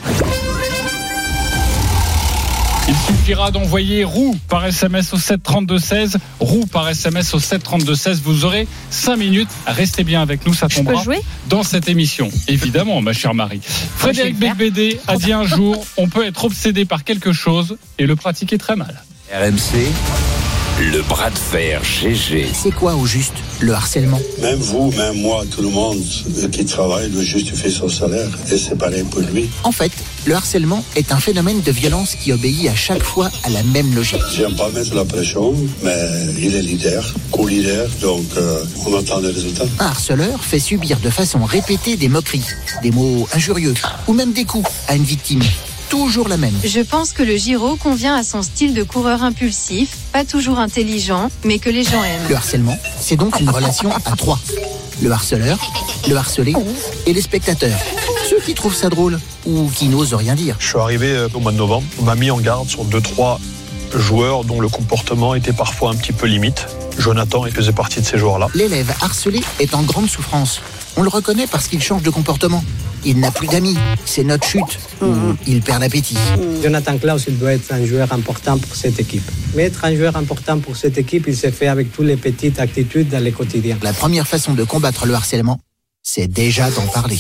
Il 2.89 2.95
suffira 2.95 3.51
d'envoyer 3.51 4.05
roue 4.05 4.37
par 4.49 4.65
SMS 4.65 5.13
au 5.13 5.17
732-16. 5.17 6.17
Roue 6.39 6.67
par 6.67 6.89
SMS 6.89 7.35
au 7.35 7.39
732-16. 7.39 8.21
Vous 8.23 8.45
aurez 8.45 8.69
5 8.91 9.17
minutes. 9.17 9.49
Restez 9.67 10.05
bien 10.05 10.23
avec 10.23 10.47
nous, 10.47 10.55
ça 10.55 10.69
Je 10.71 10.77
peux 10.79 10.85
tombera 10.85 11.03
jouer 11.03 11.21
dans 11.49 11.65
cette 11.65 11.89
émission. 11.89 12.31
Évidemment, 12.47 13.01
ma 13.01 13.13
chère 13.13 13.35
Marie. 13.35 13.61
Frédéric. 13.63 14.39
Becbédé 14.39 15.01
a 15.09 15.17
dit 15.17 15.33
un 15.33 15.45
jour 15.45 15.85
on 15.97 16.09
peut 16.09 16.25
être 16.25 16.45
obsédé 16.45 16.85
par 16.85 17.03
quelque 17.03 17.33
chose 17.33 17.77
et 17.99 18.07
le 18.07 18.15
pratiquer 18.15 18.59
très 18.59 18.77
mal. 18.77 19.03
RMC, 19.33 19.91
le 20.79 21.01
bras 21.03 21.31
de 21.31 21.39
fer 21.39 21.83
GG. 21.83 22.51
C'est 22.53 22.71
quoi 22.71 22.95
au 22.95 23.07
juste 23.07 23.33
le 23.61 23.73
harcèlement? 23.73 24.21
Même 24.43 24.59
vous, 24.59 24.91
même 24.93 25.21
moi, 25.23 25.43
tout 25.51 25.63
le 25.63 25.71
monde 25.71 25.99
qui 26.53 26.65
travaille 26.67 27.09
doit 27.09 27.23
justifier 27.23 27.71
son 27.71 27.89
salaire. 27.89 28.29
Et 28.53 28.59
c'est 28.59 28.77
pareil 28.77 29.05
pour 29.05 29.23
lui. 29.23 29.49
En 29.65 29.73
fait, 29.73 29.93
le 30.27 30.35
harcèlement 30.35 30.85
est 30.95 31.13
un 31.13 31.19
phénomène 31.19 31.63
de 31.63 31.73
violence 31.73 32.15
qui 32.15 32.31
obéit 32.31 32.69
à 32.69 32.75
chaque 32.75 33.03
fois 33.03 33.31
à 33.45 33.51
la 33.51 33.63
même 33.63 33.95
logique. 33.95 34.21
J'aime 34.37 34.55
pas 34.55 34.69
mettre 34.69 34.95
la 34.95 35.07
pression, 35.07 35.55
mais 35.83 35.97
il 36.39 36.55
est 36.55 36.63
leader, 36.63 37.15
co-leader, 37.31 37.89
donc 38.03 38.27
euh, 38.37 38.63
on 38.87 38.99
attend 38.99 39.21
les 39.21 39.31
résultats. 39.31 39.65
Un 39.79 39.87
harceleur 39.87 40.45
fait 40.45 40.61
subir 40.61 41.01
de 41.01 41.09
façon 41.09 41.43
répétée 41.45 41.97
des 41.97 42.09
moqueries, 42.09 42.45
des 42.83 42.91
mots 42.91 43.27
injurieux 43.33 43.75
ou 44.09 44.13
même 44.13 44.33
des 44.33 44.45
coups 44.45 44.71
à 44.89 44.97
une 44.97 45.05
victime. 45.05 45.43
Toujours 45.89 46.29
la 46.29 46.37
même. 46.37 46.55
Je 46.65 46.81
pense 46.81 47.13
que 47.13 47.23
le 47.23 47.37
Giro 47.37 47.77
convient 47.77 48.17
à 48.17 48.25
son 48.25 48.43
style 48.43 48.75
de 48.75 48.83
coureur 48.83 49.23
impulsif, 49.23 49.97
pas 50.13 50.25
toujours 50.25 50.59
intelligent, 50.59 51.31
mais 51.45 51.59
que 51.59 51.71
les 51.71 51.85
gens 51.85 52.03
aiment. 52.03 52.29
Le 52.29 52.35
harcèlement, 52.35 52.77
c'est 52.99 53.17
donc 53.17 53.39
une 53.41 53.51
relation 53.51 53.91
à 54.05 54.17
trois. 54.17 54.39
Le 55.03 55.11
harceleur, 55.13 55.59
le 56.09 56.17
harcelé 56.17 56.55
et 57.07 57.13
les 57.13 57.21
spectateurs. 57.21 57.79
Ceux 58.29 58.41
qui 58.41 58.55
trouvent 58.55 58.75
ça 58.75 58.89
drôle 58.89 59.21
ou 59.47 59.71
qui 59.75 59.89
n'osent 59.89 60.15
rien 60.15 60.35
dire. 60.35 60.57
Je 60.59 60.67
suis 60.69 60.79
arrivé 60.79 61.11
euh, 61.11 61.29
au 61.35 61.41
mois 61.41 61.53
de 61.53 61.59
novembre. 61.59 61.87
On 62.01 62.03
m'a 62.03 62.15
mis 62.17 62.31
en 62.31 62.39
garde 62.39 62.69
sur 62.69 62.85
deux, 62.85 63.01
trois 63.01 63.39
joueurs 63.95 64.45
dont 64.45 64.61
le 64.61 64.69
comportement 64.69 65.35
était 65.35 65.53
parfois 65.53 65.91
un 65.91 65.95
petit 65.95 66.13
peu 66.13 66.27
limite. 66.27 66.67
Jonathan 66.99 67.47
il 67.47 67.53
faisait 67.53 67.73
partie 67.73 68.01
de 68.01 68.07
ces 68.07 68.19
joueurs-là. 68.19 68.49
L'élève 68.55 68.93
harcelé 69.03 69.41
est 69.61 69.75
en 69.75 69.83
grande 69.83 70.09
souffrance. 70.09 70.61
On 70.97 71.03
le 71.03 71.09
reconnaît 71.09 71.47
parce 71.47 71.69
qu'il 71.69 71.83
change 71.83 72.03
de 72.03 72.11
comportement. 72.11 72.65
Il 73.05 73.21
n'a 73.21 73.31
plus 73.31 73.47
d'amis. 73.47 73.77
C'est 74.05 74.25
notre 74.25 74.47
chute. 74.47 74.79
Ou 75.03 75.35
il 75.47 75.61
perd 75.61 75.81
l'appétit. 75.81 76.17
Jonathan 76.63 76.97
Klaus, 76.99 77.25
il 77.29 77.39
doit 77.39 77.53
être 77.53 77.73
un 77.73 77.85
joueur 77.85 78.13
important 78.13 78.59
pour 78.59 78.75
cette 78.75 78.99
équipe. 78.99 79.31
Mais 79.55 79.65
être 79.65 79.85
un 79.85 79.95
joueur 79.95 80.17
important 80.17 80.59
pour 80.59 80.77
cette 80.77 80.99
équipe, 80.99 81.27
il 81.29 81.37
se 81.37 81.51
fait 81.51 81.69
avec 81.69 81.93
toutes 81.93 82.07
les 82.07 82.17
petites 82.17 82.59
attitudes 82.59 83.09
dans 83.11 83.23
le 83.23 83.31
quotidien. 83.31 83.79
La 83.83 83.93
première 83.93 84.27
façon 84.27 84.55
de 84.55 84.65
combattre 84.65 85.07
le 85.07 85.15
harcèlement, 85.15 85.61
c'est 86.03 86.29
déjà 86.29 86.71
d'en 86.71 86.87
parler. 86.87 87.19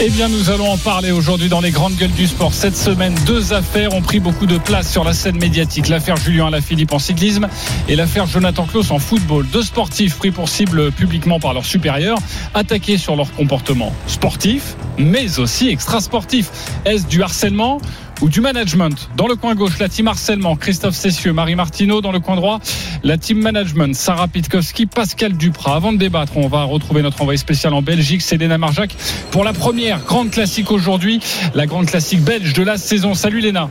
Eh 0.00 0.10
bien, 0.10 0.28
nous 0.28 0.50
allons 0.50 0.70
en 0.70 0.78
parler 0.78 1.12
aujourd'hui 1.12 1.48
dans 1.48 1.60
les 1.60 1.70
grandes 1.70 1.94
gueules 1.94 2.10
du 2.10 2.26
sport. 2.26 2.52
Cette 2.52 2.76
semaine, 2.76 3.14
deux 3.26 3.52
affaires 3.52 3.94
ont 3.94 4.00
pris 4.00 4.18
beaucoup 4.18 4.46
de 4.46 4.58
place 4.58 4.90
sur 4.90 5.04
la 5.04 5.12
scène 5.12 5.36
médiatique. 5.36 5.88
L'affaire 5.88 6.16
Julien 6.16 6.46
Alaphilippe 6.46 6.92
en 6.92 6.98
cyclisme 6.98 7.48
et 7.88 7.94
l'affaire 7.94 8.26
Jonathan 8.26 8.64
Klaus 8.66 8.90
en 8.90 8.98
football. 8.98 9.46
Deux 9.52 9.62
sportifs 9.62 10.16
pris 10.16 10.30
pour 10.30 10.48
cible 10.48 10.90
publiquement 10.90 11.38
par 11.38 11.54
leurs 11.54 11.66
supérieurs, 11.66 12.18
attaqués 12.54 12.98
sur 12.98 13.14
leur 13.14 13.32
comportement 13.32 13.92
sportif, 14.06 14.76
mais 14.98 15.38
aussi 15.38 15.68
extra-sportif. 15.68 16.50
Est-ce 16.84 17.06
du 17.06 17.22
harcèlement 17.22 17.80
ou 18.22 18.28
du 18.28 18.40
management. 18.40 19.10
Dans 19.16 19.26
le 19.26 19.34
coin 19.34 19.54
gauche, 19.54 19.78
la 19.78 19.88
team 19.88 20.08
harcèlement, 20.08 20.56
Christophe 20.56 20.94
Cessieux, 20.94 21.32
Marie 21.32 21.56
Martineau. 21.56 22.00
Dans 22.00 22.12
le 22.12 22.20
coin 22.20 22.36
droit, 22.36 22.60
la 23.02 23.18
team 23.18 23.40
management, 23.40 23.94
Sarah 23.94 24.28
Pitkowski, 24.28 24.86
Pascal 24.86 25.36
Duprat. 25.36 25.74
Avant 25.74 25.92
de 25.92 25.98
débattre, 25.98 26.36
on 26.36 26.48
va 26.48 26.62
retrouver 26.62 27.02
notre 27.02 27.20
envoyé 27.20 27.36
spécial 27.36 27.74
en 27.74 27.82
Belgique, 27.82 28.22
c'est 28.22 28.36
Léna 28.36 28.58
Marjac, 28.58 28.94
pour 29.32 29.44
la 29.44 29.52
première 29.52 30.04
grande 30.04 30.30
classique 30.30 30.70
aujourd'hui, 30.70 31.20
la 31.54 31.66
grande 31.66 31.86
classique 31.86 32.22
belge 32.22 32.52
de 32.52 32.62
la 32.62 32.78
saison. 32.78 33.14
Salut 33.14 33.40
Léna. 33.40 33.68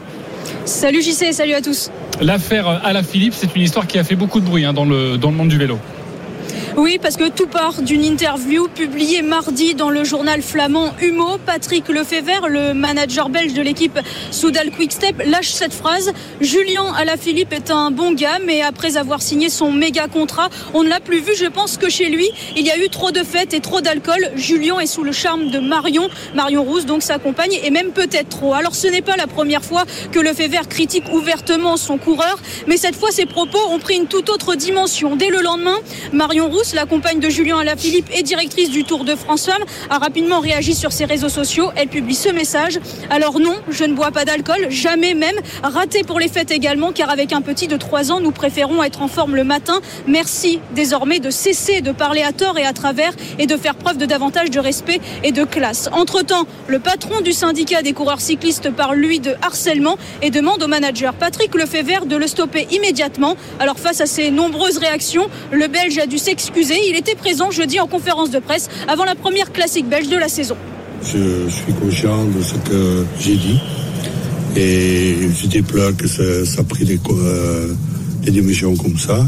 Salut 0.65 1.01
JC, 1.01 1.31
salut 1.31 1.53
à 1.53 1.61
tous. 1.61 1.89
L'affaire 2.19 2.67
Alain 2.67 3.03
Philippe, 3.03 3.33
c'est 3.35 3.55
une 3.55 3.61
histoire 3.61 3.87
qui 3.87 3.97
a 3.97 4.03
fait 4.03 4.15
beaucoup 4.15 4.41
de 4.41 4.45
bruit 4.45 4.65
hein, 4.65 4.73
dans, 4.73 4.85
le, 4.85 5.17
dans 5.17 5.31
le 5.31 5.37
monde 5.37 5.49
du 5.49 5.57
vélo. 5.57 5.79
Oui, 6.77 6.99
parce 7.01 7.17
que 7.17 7.27
tout 7.27 7.47
part 7.47 7.81
d'une 7.81 8.03
interview 8.03 8.69
publiée 8.69 9.21
mardi 9.21 9.75
dans 9.75 9.89
le 9.89 10.05
journal 10.05 10.41
flamand 10.41 10.93
Humo. 11.01 11.37
Patrick 11.45 11.89
Lefebvre, 11.89 12.47
le 12.47 12.73
manager 12.73 13.27
belge 13.27 13.53
de 13.53 13.61
l'équipe 13.61 13.99
Soudal 14.31 14.71
Quickstep, 14.71 15.21
lâche 15.25 15.51
cette 15.51 15.73
phrase. 15.73 16.13
Julien 16.39 16.85
Alaphilippe 16.97 17.51
est 17.51 17.71
un 17.71 17.91
bon 17.91 18.13
gars, 18.13 18.39
mais 18.45 18.61
après 18.61 18.95
avoir 18.95 19.21
signé 19.21 19.49
son 19.49 19.71
méga 19.71 20.07
contrat, 20.07 20.49
on 20.73 20.83
ne 20.83 20.89
l'a 20.89 21.01
plus 21.01 21.19
vu. 21.19 21.33
Je 21.35 21.45
pense 21.45 21.75
que 21.75 21.89
chez 21.89 22.07
lui, 22.07 22.29
il 22.55 22.65
y 22.65 22.71
a 22.71 22.77
eu 22.77 22.87
trop 22.89 23.11
de 23.11 23.23
fêtes 23.23 23.53
et 23.53 23.59
trop 23.59 23.81
d'alcool. 23.81 24.31
Julien 24.35 24.79
est 24.79 24.87
sous 24.87 25.03
le 25.03 25.11
charme 25.11 25.49
de 25.49 25.59
Marion, 25.59 26.09
Marion 26.35 26.63
Rousse, 26.63 26.85
donc 26.85 27.03
sa 27.03 27.19
compagne, 27.19 27.59
et 27.63 27.69
même 27.69 27.91
peut-être 27.91 28.29
trop. 28.29 28.53
Alors 28.53 28.75
ce 28.75 28.87
n'est 28.87 29.01
pas 29.01 29.17
la 29.17 29.27
première 29.27 29.63
fois 29.63 29.83
que 30.13 30.19
Lefebvre 30.19 30.69
critique 30.69 31.11
ouvertement 31.11 31.75
son 31.75 31.97
coureur, 31.97 32.39
mais 32.67 32.77
cette 32.77 32.95
fois 32.95 33.11
ses 33.11 33.25
propos 33.25 33.59
ont 33.69 33.79
pris 33.79 33.97
une 33.97 34.07
toute 34.07 34.29
autre 34.29 34.55
dimension. 34.55 35.17
Dès 35.17 35.29
le 35.29 35.41
lendemain, 35.41 35.77
Marion 36.13 36.49
Rousse 36.49 36.60
la 36.75 36.85
compagne 36.85 37.19
de 37.19 37.27
Julien 37.27 37.57
Alaphilippe 37.57 38.09
et 38.15 38.21
directrice 38.21 38.69
du 38.69 38.83
Tour 38.83 39.03
de 39.03 39.15
France 39.15 39.47
Femmes, 39.47 39.63
a 39.89 39.97
rapidement 39.97 40.39
réagi 40.39 40.75
sur 40.75 40.91
ses 40.91 41.05
réseaux 41.05 41.27
sociaux. 41.27 41.71
Elle 41.75 41.87
publie 41.87 42.13
ce 42.13 42.29
message. 42.29 42.79
Alors 43.09 43.39
non, 43.39 43.55
je 43.69 43.83
ne 43.83 43.93
bois 43.93 44.11
pas 44.11 44.25
d'alcool, 44.25 44.67
jamais 44.69 45.15
même. 45.15 45.35
Raté 45.63 46.03
pour 46.03 46.19
les 46.19 46.27
fêtes 46.27 46.51
également, 46.51 46.91
car 46.91 47.09
avec 47.09 47.33
un 47.33 47.41
petit 47.41 47.67
de 47.67 47.77
3 47.77 48.11
ans, 48.11 48.19
nous 48.19 48.31
préférons 48.31 48.83
être 48.83 49.01
en 49.01 49.07
forme 49.07 49.35
le 49.35 49.43
matin. 49.43 49.81
Merci 50.05 50.59
désormais 50.75 51.19
de 51.19 51.31
cesser 51.31 51.81
de 51.81 51.91
parler 51.91 52.21
à 52.21 52.31
tort 52.31 52.59
et 52.59 52.65
à 52.65 52.73
travers 52.73 53.13
et 53.39 53.47
de 53.47 53.57
faire 53.57 53.75
preuve 53.75 53.97
de 53.97 54.05
davantage 54.05 54.51
de 54.51 54.59
respect 54.59 55.01
et 55.23 55.31
de 55.31 55.43
classe. 55.43 55.89
Entre-temps, 55.91 56.45
le 56.67 56.77
patron 56.77 57.21
du 57.21 57.33
syndicat 57.33 57.81
des 57.81 57.93
coureurs 57.93 58.21
cyclistes 58.21 58.69
parle 58.69 58.97
lui 58.97 59.19
de 59.19 59.33
harcèlement 59.41 59.97
et 60.21 60.29
demande 60.29 60.61
au 60.61 60.67
manager 60.67 61.15
Patrick 61.15 61.55
Lefebvre 61.55 62.05
de 62.05 62.15
le 62.15 62.27
stopper 62.27 62.67
immédiatement. 62.69 63.35
Alors 63.59 63.79
face 63.79 63.99
à 63.99 64.05
ces 64.05 64.29
nombreuses 64.29 64.77
réactions, 64.77 65.27
le 65.51 65.67
Belge 65.67 65.97
a 65.97 66.05
dû 66.05 66.19
s'excuser 66.19 66.50
il 66.55 66.95
était 66.95 67.15
présent 67.15 67.51
jeudi 67.51 67.79
en 67.79 67.87
conférence 67.87 68.31
de 68.31 68.39
presse 68.39 68.69
avant 68.87 69.05
la 69.05 69.15
première 69.15 69.51
classique 69.51 69.87
belge 69.87 70.09
de 70.09 70.17
la 70.17 70.27
saison. 70.27 70.55
Je 71.03 71.49
suis 71.49 71.73
conscient 71.73 72.25
de 72.25 72.41
ce 72.41 72.53
que 72.69 73.05
j'ai 73.19 73.35
dit 73.35 73.59
et 74.55 75.15
je 75.33 75.47
déplore 75.47 75.95
que 75.95 76.07
ça, 76.07 76.61
a 76.61 76.63
pris 76.63 76.85
des, 76.85 76.99
euh, 77.09 77.73
des 78.23 78.31
démissions 78.31 78.75
comme 78.75 78.97
ça. 78.97 79.25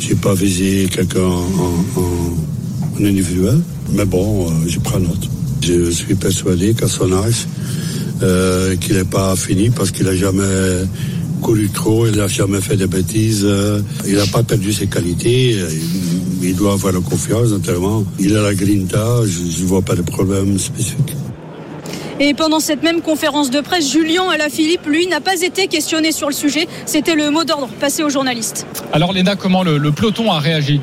J'ai 0.00 0.14
pas 0.14 0.34
visé 0.34 0.88
quelqu'un 0.92 1.20
en, 1.20 3.04
individuel, 3.04 3.60
mais 3.92 4.04
bon, 4.04 4.46
euh, 4.46 4.52
je 4.66 4.78
note. 4.78 5.28
Je 5.62 5.90
suis 5.90 6.14
persuadé 6.14 6.74
qu'à 6.74 6.88
son 6.88 7.12
âge, 7.12 7.46
euh, 8.22 8.76
qu'il 8.76 8.96
n'est 8.96 9.04
pas 9.04 9.36
fini 9.36 9.70
parce 9.70 9.90
qu'il 9.90 10.06
n'a 10.06 10.16
jamais 10.16 10.42
couru 11.46 11.68
trop, 11.68 12.08
il 12.08 12.16
n'a 12.16 12.26
jamais 12.26 12.60
fait 12.60 12.76
de 12.76 12.86
bêtises, 12.86 13.44
euh, 13.44 13.80
il 14.04 14.16
n'a 14.16 14.26
pas 14.26 14.42
perdu 14.42 14.72
ses 14.72 14.88
qualités, 14.88 15.50
il, 15.50 16.48
il 16.48 16.56
doit 16.56 16.72
avoir 16.72 16.92
la 16.92 16.98
confiance 16.98 17.50
notamment. 17.50 18.04
Il 18.18 18.36
a 18.36 18.42
la 18.42 18.52
grinta, 18.52 19.20
je 19.24 19.62
ne 19.62 19.66
vois 19.68 19.82
pas 19.82 19.94
de 19.94 20.02
problème 20.02 20.58
spécifique. 20.58 21.14
Et 22.18 22.34
pendant 22.34 22.58
cette 22.58 22.82
même 22.82 23.00
conférence 23.00 23.50
de 23.50 23.60
presse, 23.60 23.92
Julien 23.92 24.28
Alaphilippe, 24.28 24.86
lui, 24.86 25.06
n'a 25.06 25.20
pas 25.20 25.40
été 25.40 25.68
questionné 25.68 26.10
sur 26.10 26.26
le 26.26 26.34
sujet. 26.34 26.66
C'était 26.84 27.14
le 27.14 27.30
mot 27.30 27.44
d'ordre 27.44 27.68
passé 27.78 28.02
aux 28.02 28.10
journalistes. 28.10 28.66
Alors 28.92 29.12
Léna, 29.12 29.36
comment 29.36 29.62
le, 29.62 29.78
le 29.78 29.92
peloton 29.92 30.32
a 30.32 30.40
réagi? 30.40 30.80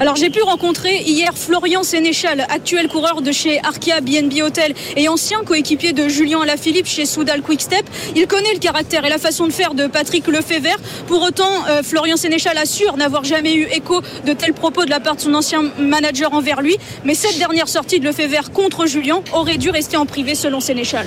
Alors 0.00 0.14
j'ai 0.14 0.30
pu 0.30 0.42
rencontrer 0.42 1.02
hier 1.02 1.32
Florian 1.34 1.82
Sénéchal, 1.82 2.46
actuel 2.48 2.88
coureur 2.88 3.20
de 3.20 3.32
chez 3.32 3.58
Arkia 3.64 4.00
BNB 4.00 4.42
Hotel 4.42 4.72
et 4.96 5.08
ancien 5.08 5.42
coéquipier 5.42 5.92
de 5.92 6.08
Julien 6.08 6.40
Alaphilippe 6.40 6.86
chez 6.86 7.04
Soudal 7.04 7.42
Quickstep. 7.42 7.84
Il 8.14 8.28
connaît 8.28 8.52
le 8.52 8.60
caractère 8.60 9.04
et 9.04 9.08
la 9.08 9.18
façon 9.18 9.48
de 9.48 9.52
faire 9.52 9.74
de 9.74 9.88
Patrick 9.88 10.28
Lefebvre. 10.28 10.78
Pour 11.08 11.22
autant, 11.22 11.66
euh, 11.68 11.82
Florian 11.82 12.16
Sénéchal 12.16 12.56
assure 12.58 12.96
n'avoir 12.96 13.24
jamais 13.24 13.54
eu 13.54 13.64
écho 13.64 14.00
de 14.24 14.32
tels 14.34 14.54
propos 14.54 14.84
de 14.84 14.90
la 14.90 15.00
part 15.00 15.16
de 15.16 15.20
son 15.20 15.34
ancien 15.34 15.64
manager 15.78 16.32
envers 16.32 16.62
lui. 16.62 16.76
Mais 17.04 17.14
cette 17.14 17.38
dernière 17.38 17.68
sortie 17.68 17.98
de 17.98 18.04
Lefebvre 18.04 18.52
contre 18.52 18.86
Julien 18.86 19.22
aurait 19.32 19.58
dû 19.58 19.70
rester 19.70 19.96
en 19.96 20.06
privé 20.06 20.36
selon 20.36 20.60
Sénéchal 20.60 21.06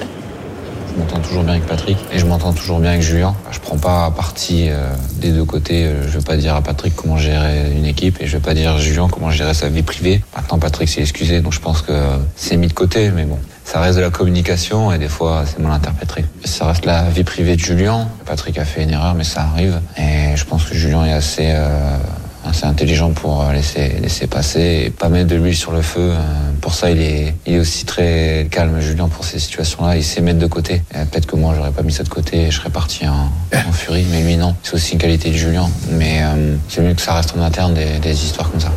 m'entends 1.01 1.19
toujours 1.19 1.43
bien 1.43 1.53
avec 1.53 1.65
Patrick 1.65 1.97
et 2.13 2.19
je 2.19 2.25
m'entends 2.27 2.53
toujours 2.53 2.79
bien 2.79 2.91
avec 2.91 3.01
Julien. 3.01 3.35
Je 3.51 3.59
prends 3.59 3.77
pas 3.77 4.11
parti 4.11 4.67
euh, 4.69 4.93
des 5.15 5.31
deux 5.31 5.45
côtés. 5.45 5.89
Je 6.03 6.17
veux 6.17 6.23
pas 6.23 6.37
dire 6.37 6.55
à 6.55 6.61
Patrick 6.61 6.95
comment 6.95 7.17
gérer 7.17 7.71
une 7.75 7.85
équipe 7.85 8.21
et 8.21 8.27
je 8.27 8.37
veux 8.37 8.41
pas 8.41 8.53
dire 8.53 8.73
à 8.73 8.77
Julien 8.77 9.07
comment 9.11 9.31
gérer 9.31 9.55
sa 9.55 9.67
vie 9.67 9.81
privée. 9.81 10.21
Maintenant, 10.35 10.59
Patrick 10.59 10.87
s'est 10.89 11.01
excusé, 11.01 11.41
donc 11.41 11.53
je 11.53 11.59
pense 11.59 11.81
que 11.81 11.93
c'est 12.35 12.55
mis 12.55 12.67
de 12.67 12.73
côté, 12.73 13.09
mais 13.09 13.25
bon. 13.25 13.39
Ça 13.63 13.79
reste 13.79 13.97
de 13.97 14.01
la 14.01 14.11
communication 14.11 14.91
et 14.91 14.99
des 14.99 15.07
fois 15.07 15.43
c'est 15.47 15.59
mal 15.59 15.71
interprété. 15.71 16.23
Ça 16.43 16.67
reste 16.67 16.85
la 16.85 17.09
vie 17.09 17.23
privée 17.23 17.55
de 17.55 17.61
Julien. 17.61 18.07
Patrick 18.25 18.59
a 18.59 18.65
fait 18.65 18.83
une 18.83 18.91
erreur, 18.91 19.15
mais 19.15 19.23
ça 19.23 19.41
arrive. 19.41 19.81
Et 19.97 20.35
je 20.35 20.45
pense 20.45 20.65
que 20.65 20.75
Julien 20.75 21.05
est 21.05 21.13
assez 21.13 21.47
euh, 21.47 21.97
assez 22.45 22.65
intelligent 22.65 23.11
pour 23.11 23.45
laisser, 23.51 23.89
laisser 24.01 24.27
passer 24.27 24.83
et 24.85 24.89
pas 24.89 25.09
mettre 25.09 25.27
de 25.27 25.35
l'huile 25.35 25.55
sur 25.55 25.71
le 25.71 25.81
feu. 25.81 26.11
Pour 26.59 26.73
ça, 26.73 26.91
il 26.91 27.01
est, 27.01 27.33
il 27.45 27.55
est 27.55 27.59
aussi 27.59 27.85
très 27.85 28.47
calme, 28.49 28.79
Julien, 28.79 29.07
pour 29.07 29.25
ces 29.25 29.39
situations-là. 29.39 29.97
Il 29.97 30.03
sait 30.03 30.21
mettre 30.21 30.39
de 30.39 30.47
côté. 30.47 30.81
Peut-être 30.91 31.25
que 31.25 31.35
moi, 31.35 31.53
j'aurais 31.55 31.71
pas 31.71 31.81
mis 31.83 31.91
ça 31.91 32.03
de 32.03 32.09
côté 32.09 32.43
et 32.43 32.51
je 32.51 32.57
serais 32.57 32.69
parti 32.69 33.07
en, 33.07 33.31
furie, 33.71 34.05
mais 34.11 34.21
lui, 34.21 34.37
non. 34.37 34.55
C'est 34.63 34.75
aussi 34.75 34.93
une 34.93 34.99
qualité 34.99 35.29
de 35.29 35.35
Julien. 35.35 35.69
Mais 35.91 36.21
euh, 36.21 36.55
c'est 36.69 36.81
mieux 36.81 36.93
que 36.93 37.01
ça 37.01 37.13
reste 37.13 37.35
en 37.37 37.41
interne 37.41 37.73
des, 37.73 38.23
histoires 38.23 38.51
comme 38.51 38.59
ça. 38.59 38.71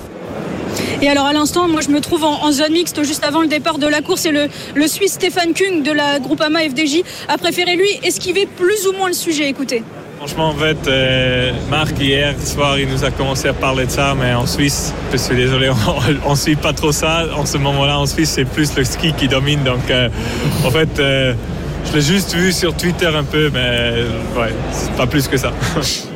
Et 1.02 1.08
alors 1.08 1.26
à 1.26 1.32
l'instant, 1.32 1.68
moi 1.68 1.80
je 1.80 1.90
me 1.90 2.00
trouve 2.00 2.24
en, 2.24 2.44
en, 2.44 2.52
zone 2.52 2.72
mixte 2.72 3.02
juste 3.04 3.24
avant 3.24 3.42
le 3.42 3.48
départ 3.48 3.78
de 3.78 3.86
la 3.86 4.00
course 4.00 4.26
et 4.26 4.32
le, 4.32 4.48
le 4.74 4.88
Suisse 4.88 5.12
Stéphane 5.12 5.52
Kung 5.54 5.82
de 5.82 5.92
la 5.92 6.18
Groupama 6.18 6.60
FDJ 6.60 7.02
a 7.28 7.38
préféré 7.38 7.76
lui 7.76 7.88
esquiver 8.02 8.46
plus 8.46 8.86
ou 8.88 8.92
moins 8.92 9.08
le 9.08 9.14
sujet. 9.14 9.48
Écoutez. 9.48 9.82
Franchement, 10.26 10.48
en 10.48 10.54
fait, 10.54 10.88
euh, 10.88 11.52
Marc, 11.68 12.00
hier 12.00 12.34
soir, 12.40 12.78
il 12.78 12.88
nous 12.88 13.04
a 13.04 13.10
commencé 13.10 13.46
à 13.46 13.52
parler 13.52 13.84
de 13.84 13.90
ça, 13.90 14.14
mais 14.18 14.32
en 14.32 14.46
Suisse, 14.46 14.94
je 15.12 15.18
suis 15.18 15.36
désolé, 15.36 15.68
on 16.24 16.30
ne 16.30 16.34
suit 16.34 16.56
pas 16.56 16.72
trop 16.72 16.92
ça. 16.92 17.26
En 17.36 17.44
ce 17.44 17.58
moment-là, 17.58 17.98
en 17.98 18.06
Suisse, 18.06 18.30
c'est 18.30 18.46
plus 18.46 18.74
le 18.74 18.84
ski 18.84 19.12
qui 19.12 19.28
domine. 19.28 19.62
Donc, 19.64 19.90
euh, 19.90 20.08
en 20.64 20.70
fait, 20.70 20.98
euh, 20.98 21.34
je 21.84 21.96
l'ai 21.96 22.00
juste 22.00 22.34
vu 22.34 22.52
sur 22.52 22.74
Twitter 22.74 23.10
un 23.14 23.24
peu, 23.24 23.50
mais 23.52 23.96
ouais, 24.34 24.54
pas 24.96 25.06
plus 25.06 25.28
que 25.28 25.36
ça. 25.36 25.52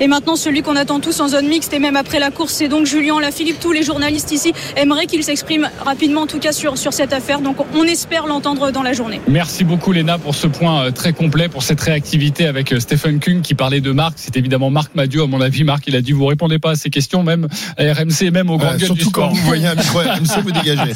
Et 0.00 0.08
maintenant, 0.08 0.34
celui 0.36 0.62
qu'on 0.62 0.76
attend 0.76 0.98
tous 1.00 1.20
en 1.20 1.28
zone 1.28 1.46
mixte 1.46 1.72
et 1.74 1.78
même 1.78 1.96
après 1.96 2.18
la 2.18 2.30
course, 2.30 2.54
c'est 2.54 2.68
donc 2.68 2.86
Julien 2.86 3.20
Lafilippe. 3.20 3.60
Tous 3.60 3.72
les 3.72 3.82
journalistes 3.82 4.32
ici 4.32 4.52
aimeraient 4.76 5.06
qu'il 5.06 5.22
s'exprime 5.22 5.68
rapidement, 5.84 6.22
en 6.22 6.26
tout 6.26 6.38
cas 6.38 6.52
sur, 6.52 6.78
sur 6.78 6.92
cette 6.92 7.12
affaire. 7.12 7.40
Donc 7.40 7.56
on 7.74 7.84
espère 7.84 8.26
l'entendre 8.26 8.70
dans 8.70 8.82
la 8.82 8.92
journée. 8.94 9.20
Merci 9.28 9.64
beaucoup, 9.64 9.92
Léna, 9.92 10.18
pour 10.18 10.34
ce 10.34 10.46
point 10.46 10.84
euh, 10.84 10.90
très 10.90 11.12
complet, 11.12 11.48
pour 11.48 11.62
cette 11.62 11.80
réactivité 11.80 12.46
avec 12.46 12.72
euh, 12.72 12.80
Stephen 12.80 13.20
Kung 13.20 13.42
qui 13.42 13.54
parlait 13.54 13.80
de 13.80 13.92
Marc. 13.92 14.14
C'est 14.16 14.36
évidemment 14.36 14.70
Marc 14.70 14.94
Madiot, 14.94 15.24
à 15.24 15.26
mon 15.26 15.40
avis. 15.40 15.64
Marc, 15.64 15.84
il 15.86 15.96
a 15.96 16.00
dit 16.00 16.12
vous 16.12 16.26
répondez 16.26 16.58
pas 16.58 16.70
à 16.70 16.74
ces 16.76 16.88
questions, 16.90 17.22
même 17.22 17.46
à 17.76 17.82
RMC, 17.92 18.30
même 18.32 18.48
au 18.50 18.56
grand 18.56 18.68
Euh, 18.70 18.76
gueule 18.76 18.86
surtout 18.86 19.04
du 19.06 19.10
quand 19.10 19.22
sport. 19.28 19.34
vous 19.34 19.46
voyez 19.46 19.66
un 19.66 19.74
micro 19.74 19.98
RMC, 20.00 20.42
vous 20.42 20.52
dégagez. 20.52 20.92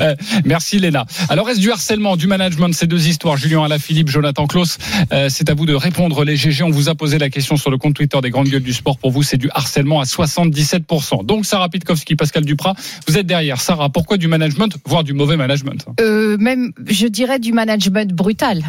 Euh, 0.00 0.14
Merci 0.44 0.78
Léna. 0.78 1.06
Alors 1.28 1.48
est-ce 1.50 1.58
du 1.60 1.70
harcèlement, 1.72 2.16
du 2.16 2.26
management, 2.28 2.72
ces 2.72 2.86
deux 2.86 3.08
histoires, 3.08 3.36
Julien 3.36 3.64
Alaphilippe, 3.64 4.08
Jonathan 4.10 4.46
Klaus, 4.46 4.78
euh, 5.12 5.28
c'est 5.28 5.50
à 5.50 5.54
vous 5.54 5.66
de 5.66 5.74
répondre 5.74 6.24
les 6.24 6.36
GG. 6.36 6.62
On 6.62 6.70
vous 6.70 6.88
a 6.88 6.94
posé 6.94 7.18
la 7.18 7.28
question 7.30 7.56
sur 7.56 7.70
le 7.70 7.78
compte 7.78 7.94
Twitter 7.94 8.11
des 8.20 8.30
grandes 8.30 8.48
gueules 8.48 8.62
du 8.62 8.72
sport. 8.72 8.98
Pour 8.98 9.10
vous, 9.10 9.22
c'est 9.22 9.36
du 9.36 9.48
harcèlement 9.54 10.00
à 10.00 10.04
77%. 10.04 11.24
Donc 11.24 11.46
Sarah 11.46 11.68
Pitkowski, 11.68 12.16
Pascal 12.16 12.44
Duprat, 12.44 12.74
vous 13.08 13.18
êtes 13.18 13.26
derrière. 13.26 13.60
Sarah, 13.60 13.88
pourquoi 13.88 14.16
du 14.16 14.28
management, 14.28 14.76
voire 14.84 15.04
du 15.04 15.12
mauvais 15.12 15.36
management? 15.36 15.86
Euh, 16.00 16.36
même, 16.38 16.72
je 16.86 17.06
dirais 17.06 17.38
du 17.38 17.52
management 17.52 18.12
brutal. 18.12 18.62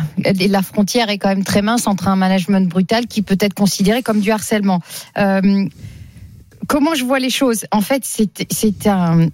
La 0.49 0.61
frontière 0.61 1.09
est 1.09 1.17
quand 1.17 1.29
même 1.29 1.43
très 1.43 1.61
mince 1.61 1.87
entre 1.87 2.07
un 2.07 2.15
management 2.15 2.69
brutal 2.69 3.07
qui 3.07 3.21
peut 3.21 3.37
être 3.39 3.53
considéré 3.53 4.01
comme 4.01 4.19
du 4.19 4.31
harcèlement. 4.31 4.79
Euh, 5.17 5.65
comment 6.67 6.95
je 6.95 7.03
vois 7.03 7.19
les 7.19 7.29
choses? 7.29 7.65
En 7.71 7.81
fait, 7.81 8.03
c'est 8.05 8.87
un 8.87 9.27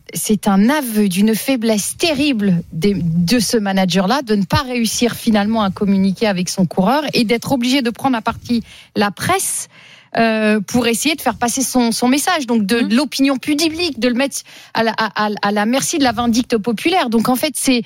un 0.46 0.70
aveu 0.70 1.10
d'une 1.10 1.36
faiblesse 1.36 1.96
terrible 1.98 2.64
de 2.74 3.40
ce 3.40 3.58
manager-là 3.58 4.22
de 4.24 4.36
ne 4.36 4.44
pas 4.44 4.64
réussir 4.64 5.16
finalement 5.16 5.64
à 5.64 5.70
communiquer 5.70 6.28
avec 6.28 6.50
son 6.50 6.66
coureur 6.66 7.04
et 7.14 7.24
d'être 7.24 7.52
obligé 7.52 7.82
de 7.82 7.90
prendre 7.90 8.18
à 8.18 8.22
partie 8.22 8.64
la 8.96 9.12
presse. 9.12 9.70
Euh, 10.18 10.60
pour 10.60 10.88
essayer 10.88 11.16
de 11.16 11.22
faire 11.22 11.36
passer 11.38 11.62
son, 11.62 11.92
son 11.92 12.08
message, 12.08 12.48
donc 12.48 12.66
de, 12.66 12.82
de 12.82 12.96
l'opinion 12.96 13.38
publique, 13.38 14.00
de 14.00 14.08
le 14.08 14.16
mettre 14.16 14.38
à 14.74 14.84
la, 14.84 14.92
à, 14.98 15.52
la 15.52 15.66
merci 15.66 15.98
de 15.98 16.04
la 16.04 16.12
vindicte 16.12 16.58
populaire. 16.58 17.10
Donc 17.10 17.30
en 17.30 17.36
fait, 17.36 17.54
c'est 17.56 17.84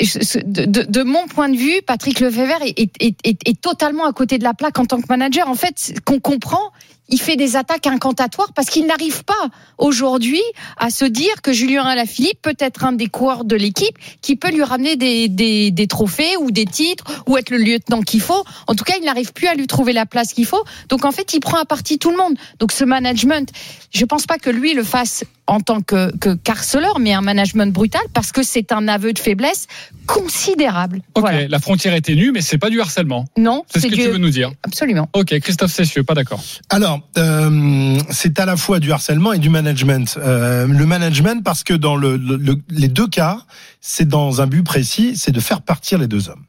de, 0.00 0.64
de- 0.64 0.82
de 0.88 1.02
mon 1.02 1.26
point 1.26 1.48
de 1.48 1.56
vue, 1.56 1.82
Patrick 1.86 2.20
Lefebvre 2.20 2.62
est, 2.62 2.78
est, 2.78 3.16
est, 3.24 3.48
est- 3.48 3.60
totalement 3.60 4.04
à 4.06 4.12
côté 4.12 4.38
de 4.38 4.44
la 4.44 4.54
plaque 4.54 4.78
en 4.78 4.86
tant 4.86 5.00
que 5.00 5.06
manager. 5.08 5.48
En 5.48 5.54
fait, 5.54 5.94
qu'on 6.04 6.20
comprend, 6.20 6.70
il 7.08 7.18
fait 7.20 7.36
des 7.36 7.56
attaques 7.56 7.86
incantatoires 7.86 8.52
parce 8.54 8.68
qu'il 8.68 8.86
n'arrive 8.86 9.24
pas 9.24 9.48
aujourd'hui 9.78 10.42
à 10.76 10.90
se 10.90 11.04
dire 11.04 11.40
que 11.42 11.52
Julien 11.52 11.84
Alaphilippe 11.84 12.40
peut 12.42 12.56
être 12.58 12.84
un 12.84 12.92
des 12.92 13.06
coureurs 13.08 13.44
de 13.44 13.56
l'équipe 13.56 13.96
qui 14.20 14.36
peut 14.36 14.50
lui 14.50 14.62
ramener 14.62 14.96
des, 14.96 15.28
des, 15.28 15.70
des 15.70 15.86
trophées 15.86 16.36
ou 16.40 16.50
des 16.50 16.66
titres 16.66 17.04
ou 17.26 17.36
être 17.36 17.50
le 17.50 17.56
lieutenant 17.58 18.02
qu'il 18.02 18.20
faut. 18.20 18.44
En 18.66 18.74
tout 18.74 18.84
cas, 18.84 18.94
il 19.00 19.04
n'arrive 19.04 19.32
plus 19.32 19.46
à 19.46 19.54
lui 19.54 19.66
trouver 19.66 19.92
la 19.92 20.06
place 20.06 20.32
qu'il 20.32 20.46
faut. 20.46 20.62
Donc 20.88 21.04
en 21.04 21.12
fait, 21.12 21.32
il 21.34 21.40
prend 21.40 21.58
à 21.58 21.64
partie 21.64 21.98
tout 21.98 22.10
le 22.10 22.16
monde. 22.16 22.34
Donc 22.58 22.72
ce 22.72 22.84
management, 22.84 23.50
je 23.92 24.04
pense 24.04 24.26
pas 24.26 24.38
que 24.38 24.50
lui 24.50 24.74
le 24.74 24.84
fasse 24.84 25.24
en 25.46 25.60
tant 25.60 25.80
que, 25.80 26.14
que 26.18 26.34
carceleur, 26.34 26.98
mais 26.98 27.14
un 27.14 27.22
management 27.22 27.72
brutal 27.72 28.02
parce 28.12 28.32
que 28.32 28.42
c'est 28.42 28.70
un 28.70 28.86
aveu 28.86 29.14
de 29.14 29.18
faiblesse 29.18 29.66
considérable. 30.06 30.98
Ok, 31.14 31.20
Voilà. 31.22 31.48
la 31.48 31.58
frontière 31.58 31.94
est 31.94 32.00
ténue, 32.02 32.32
mais 32.32 32.40
c'est 32.42 32.58
pas 32.58 32.68
du 32.70 32.80
harcèlement. 32.80 33.24
Non, 33.36 33.64
C'est 33.72 33.80
ce 33.80 33.86
que 33.86 33.94
du- 33.94 34.02
tu 34.02 34.08
veux 34.08 34.18
nous 34.18 34.30
dire. 34.30 34.50
Absolument. 34.62 35.08
Ok, 35.14 35.38
Christophe 35.40 35.72
Cessieux, 35.72 36.02
pas 36.02 36.14
d'accord. 36.14 36.42
Alors, 36.68 36.97
euh, 37.16 37.98
c'est 38.10 38.38
à 38.40 38.46
la 38.46 38.56
fois 38.56 38.80
du 38.80 38.92
harcèlement 38.92 39.32
et 39.32 39.38
du 39.38 39.50
management. 39.50 40.18
Euh, 40.18 40.66
le 40.66 40.86
management, 40.86 41.42
parce 41.44 41.64
que 41.64 41.74
dans 41.74 41.96
le, 41.96 42.16
le- 42.16 42.36
le- 42.36 42.60
les 42.70 42.88
deux 42.88 43.06
cas, 43.08 43.40
c'est 43.80 44.08
dans 44.08 44.40
un 44.40 44.46
but 44.46 44.62
précis, 44.62 45.12
c'est 45.16 45.32
de 45.32 45.40
faire 45.40 45.62
partir 45.62 45.98
les 45.98 46.06
deux 46.08 46.28
hommes. 46.28 46.42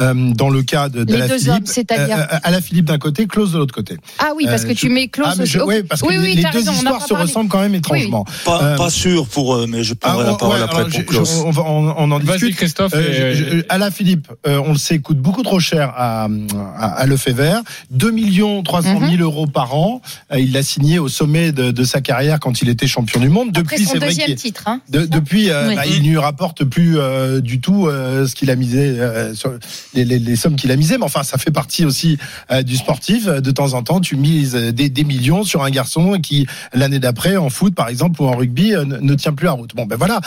Euh, 0.00 0.32
dans 0.34 0.48
le 0.50 0.62
cas 0.62 0.88
de, 0.88 1.00
Les 1.04 1.04
deux 1.28 1.38
Philippe, 1.38 1.48
hommes, 1.50 1.66
c'est-à-dire 1.66 2.26
à 2.42 2.50
la 2.50 2.60
Philippe 2.60 2.86
d'un 2.86 2.98
côté, 2.98 3.26
Klaus 3.26 3.52
de 3.52 3.58
l'autre 3.58 3.74
côté. 3.74 3.96
Ah 4.18 4.30
oui, 4.36 4.44
parce 4.46 4.64
Euh, 4.64 4.68
que 4.68 4.72
tu 4.72 4.88
je- 4.88 4.92
mets 4.92 5.08
Klaus 5.08 5.36
Ah, 5.38 5.44
je- 5.44 5.58
ouais, 5.60 5.82
parce 5.82 6.00
que 6.02 6.08
oui, 6.08 6.16
oui, 6.18 6.34
les, 6.34 6.42
deux 6.42 6.48
raison, 6.48 6.72
histoires 6.72 7.06
se 7.06 7.14
ressemblent 7.14 7.48
quand 7.48 7.60
même 7.60 7.74
étrangement. 7.74 8.24
Pas, 8.44 8.62
Euh, 8.62 8.76
pas 8.76 8.90
sûr 8.90 9.26
pour 9.28 9.54
eux, 9.54 9.66
mais 9.68 9.84
je 9.84 9.94
prendrai 9.94 10.24
ah, 10.26 10.30
la 10.32 10.36
parole 10.36 10.56
ouais, 10.56 10.62
après 10.64 10.82
pour 11.04 11.24
je- 11.24 11.24
je- 11.24 11.42
on, 11.44 11.50
va- 11.50 11.62
on, 11.62 11.94
on 11.96 12.10
en 12.10 12.18
Vas-y, 12.18 12.38
discute. 12.38 12.56
Christophe, 12.56 12.92
Euh, 12.94 13.30
et- 13.32 13.34
je- 13.36 13.44
je- 13.58 13.62
Alain 13.68 13.90
Philippe, 13.90 14.28
euh, 14.46 14.60
on 14.64 14.72
le 14.72 14.78
sait, 14.78 14.98
coûte 14.98 15.18
beaucoup 15.18 15.42
trop 15.42 15.60
cher 15.60 15.92
à, 15.96 16.26
à, 16.78 16.86
à 16.94 17.06
Lefebvre. 17.06 17.62
2 17.90 18.10
millions 18.10 18.62
300 18.62 18.98
000 18.98 19.12
Mhm. 19.12 19.20
euros 19.22 19.46
par 19.46 19.74
an. 19.74 20.00
Euh, 20.32 20.40
il 20.40 20.52
l'a 20.52 20.62
signé 20.62 20.98
au 20.98 21.08
sommet 21.08 21.52
de, 21.52 21.70
de 21.70 21.84
sa 21.84 22.00
carrière 22.00 22.40
quand 22.40 22.62
il 22.62 22.68
était 22.68 22.86
champion 22.86 23.20
du 23.20 23.28
monde. 23.28 23.48
Après 23.50 23.62
Depuis, 23.76 23.84
c'est 23.86 23.98
vrai 23.98 24.08
deuxième 24.08 24.34
titre. 24.34 24.64
Hein. 24.66 24.80
de- 24.88 25.06
depuis, 25.06 25.50
euh, 25.50 25.68
Oui. 25.68 25.76
bah, 25.76 25.86
il 25.86 26.02
lui 26.02 26.18
rapporte 26.18 26.64
plus 26.72 26.98
euh, 26.98 27.40
du 27.42 27.60
tout 27.60 27.86
euh, 27.86 28.26
ce 28.26 28.34
qu'il 28.34 28.50
a 28.50 28.56
misé, 28.56 28.78
euh, 28.98 29.34
sur 29.34 29.52
les, 29.92 30.06
les- 30.06 30.18
les 30.18 30.36
sommes 30.36 30.56
qu'il 30.56 30.70
a 30.72 30.76
misées. 30.76 30.96
Mais 30.96 31.04
enfin, 31.04 31.22
ça 31.22 31.36
fait 31.36 31.50
partie 31.50 31.84
aussi 31.84 32.16
euh, 32.50 32.62
du 32.62 32.76
sportif. 32.76 33.26
De 33.26 33.50
temps 33.50 33.74
en 33.74 33.82
temps, 33.82 34.00
tu 34.00 34.16
mises 34.16 34.54
euh, 34.56 34.72
des, 34.72 34.88
des 34.88 35.04
millions 35.04 35.44
sur 35.44 35.62
un 35.64 35.70
garçon 35.70 36.18
qui, 36.20 36.46
l'année 36.72 36.98
d'après, 36.98 37.36
en 37.36 37.50
foot, 37.50 37.74
par 37.74 37.88
exemple, 37.88 38.22
ou 38.22 38.26
en 38.26 38.34
rugby, 38.36 38.74
euh, 38.74 38.86
ne, 38.86 38.96
ne 38.96 39.14
tient 39.14 39.34
plus 39.34 39.44
la 39.44 39.52
route. 39.52 39.74
Bon, 39.76 39.84
ben 39.84 39.96
voilà. 39.96 40.20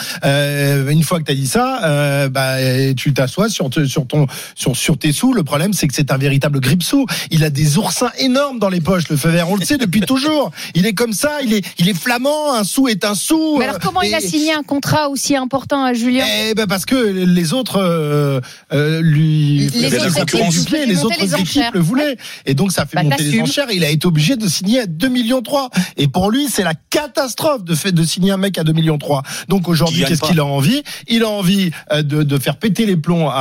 Une 0.88 1.02
fois 1.02 1.18
que 1.18 1.24
tu 1.24 1.32
as 1.32 1.34
dit 1.34 1.48
ça, 1.48 2.28
bah, 2.28 2.56
tu 2.96 3.12
t'assois 3.12 3.48
sur, 3.48 3.68
te- 3.68 3.84
sur, 3.84 4.06
ton, 4.06 4.26
sur, 4.54 4.76
sur 4.76 4.96
tes 4.98 5.12
sous. 5.12 5.32
Le 5.32 5.42
problème, 5.42 5.72
c'est 5.72 5.88
que 5.88 5.94
c'est 5.94 6.12
un 6.12 6.16
véritable 6.18 6.60
grippe-sous. 6.60 7.06
Il 7.32 7.42
a 7.42 7.50
des 7.50 7.76
oursins 7.76 8.12
énormes 8.18 8.60
dans 8.60 8.68
les 8.68 8.80
poches, 8.80 9.08
le 9.08 9.16
feu 9.16 9.30
vert. 9.30 9.50
On 9.50 9.56
le 9.56 9.64
sait 9.64 9.78
depuis 9.78 10.00
toujours. 10.02 10.52
Il 10.74 10.86
est 10.86 10.94
comme 10.94 11.12
ça. 11.12 11.38
Il 11.42 11.52
est, 11.54 11.64
il 11.78 11.88
est 11.88 11.94
flamand. 11.98 12.54
Un 12.54 12.62
sou 12.64 12.86
est 12.86 13.04
un 13.04 13.14
sou. 13.16 13.56
Mais 13.58 13.64
alors 13.64 13.80
comment 13.80 14.02
il 14.02 14.14
a 14.14 14.18
Et- 14.18 14.28
signé 14.28 14.52
un 14.54 14.62
contrat 14.62 15.08
aussi 15.08 15.34
important 15.34 15.82
à 15.84 15.92
Julien 15.92 16.24
eh 16.50 16.54
ben 16.54 16.66
parce 16.66 16.84
que 16.86 16.94
les 16.96 17.52
autres 17.52 17.76
euh, 17.80 18.40
euh, 18.72 19.00
lui 19.02 19.68
Les 19.74 19.94
autres 19.94 20.04
la 20.04 20.20
concurrence 20.20 20.54
équipes 20.56 20.64
du 20.64 20.70
pied, 20.70 20.78
faisaient 20.78 20.86
les 20.86 20.94
monter 20.94 21.06
autres 21.06 21.16
les 21.20 21.34
équipes 21.34 21.40
enchères. 21.48 21.70
le 21.74 21.80
voulaient 21.80 22.16
et 22.46 22.54
donc 22.54 22.72
ça 22.72 22.86
fait 22.86 22.96
Bah, 22.96 23.02
monter 23.04 23.22
les 23.24 23.40
enchères. 23.40 23.66
Il 23.72 23.84
a 23.84 23.90
été 23.90 24.06
obligé 24.06 24.36
de 24.36 24.46
signer 24.48 24.80
à 24.80 24.86
2 24.86 25.08
millions 25.08 25.42
3 25.42 25.70
et 25.96 26.08
pour 26.08 26.30
lui 26.30 26.48
c'est 26.48 26.64
la 26.64 26.74
catastrophe 26.74 27.64
de 27.64 27.74
fait 27.74 27.92
de 27.92 28.02
signer 28.04 28.30
un 28.32 28.36
mec 28.36 28.58
à 28.58 28.64
2 28.64 28.72
millions 28.72 28.98
3. 28.98 29.22
Donc 29.48 29.68
aujourd'hui 29.68 30.04
qu'est-ce 30.04 30.22
qu'il 30.22 30.40
a 30.40 30.44
envie? 30.44 30.82
Il 31.08 31.22
a 31.22 31.28
envie 31.28 31.70
euh, 31.92 32.02
de, 32.02 32.22
de 32.22 32.38
faire 32.38 32.56
péter 32.56 32.86
les 32.86 32.96
plombs 32.96 33.28
à, 33.28 33.34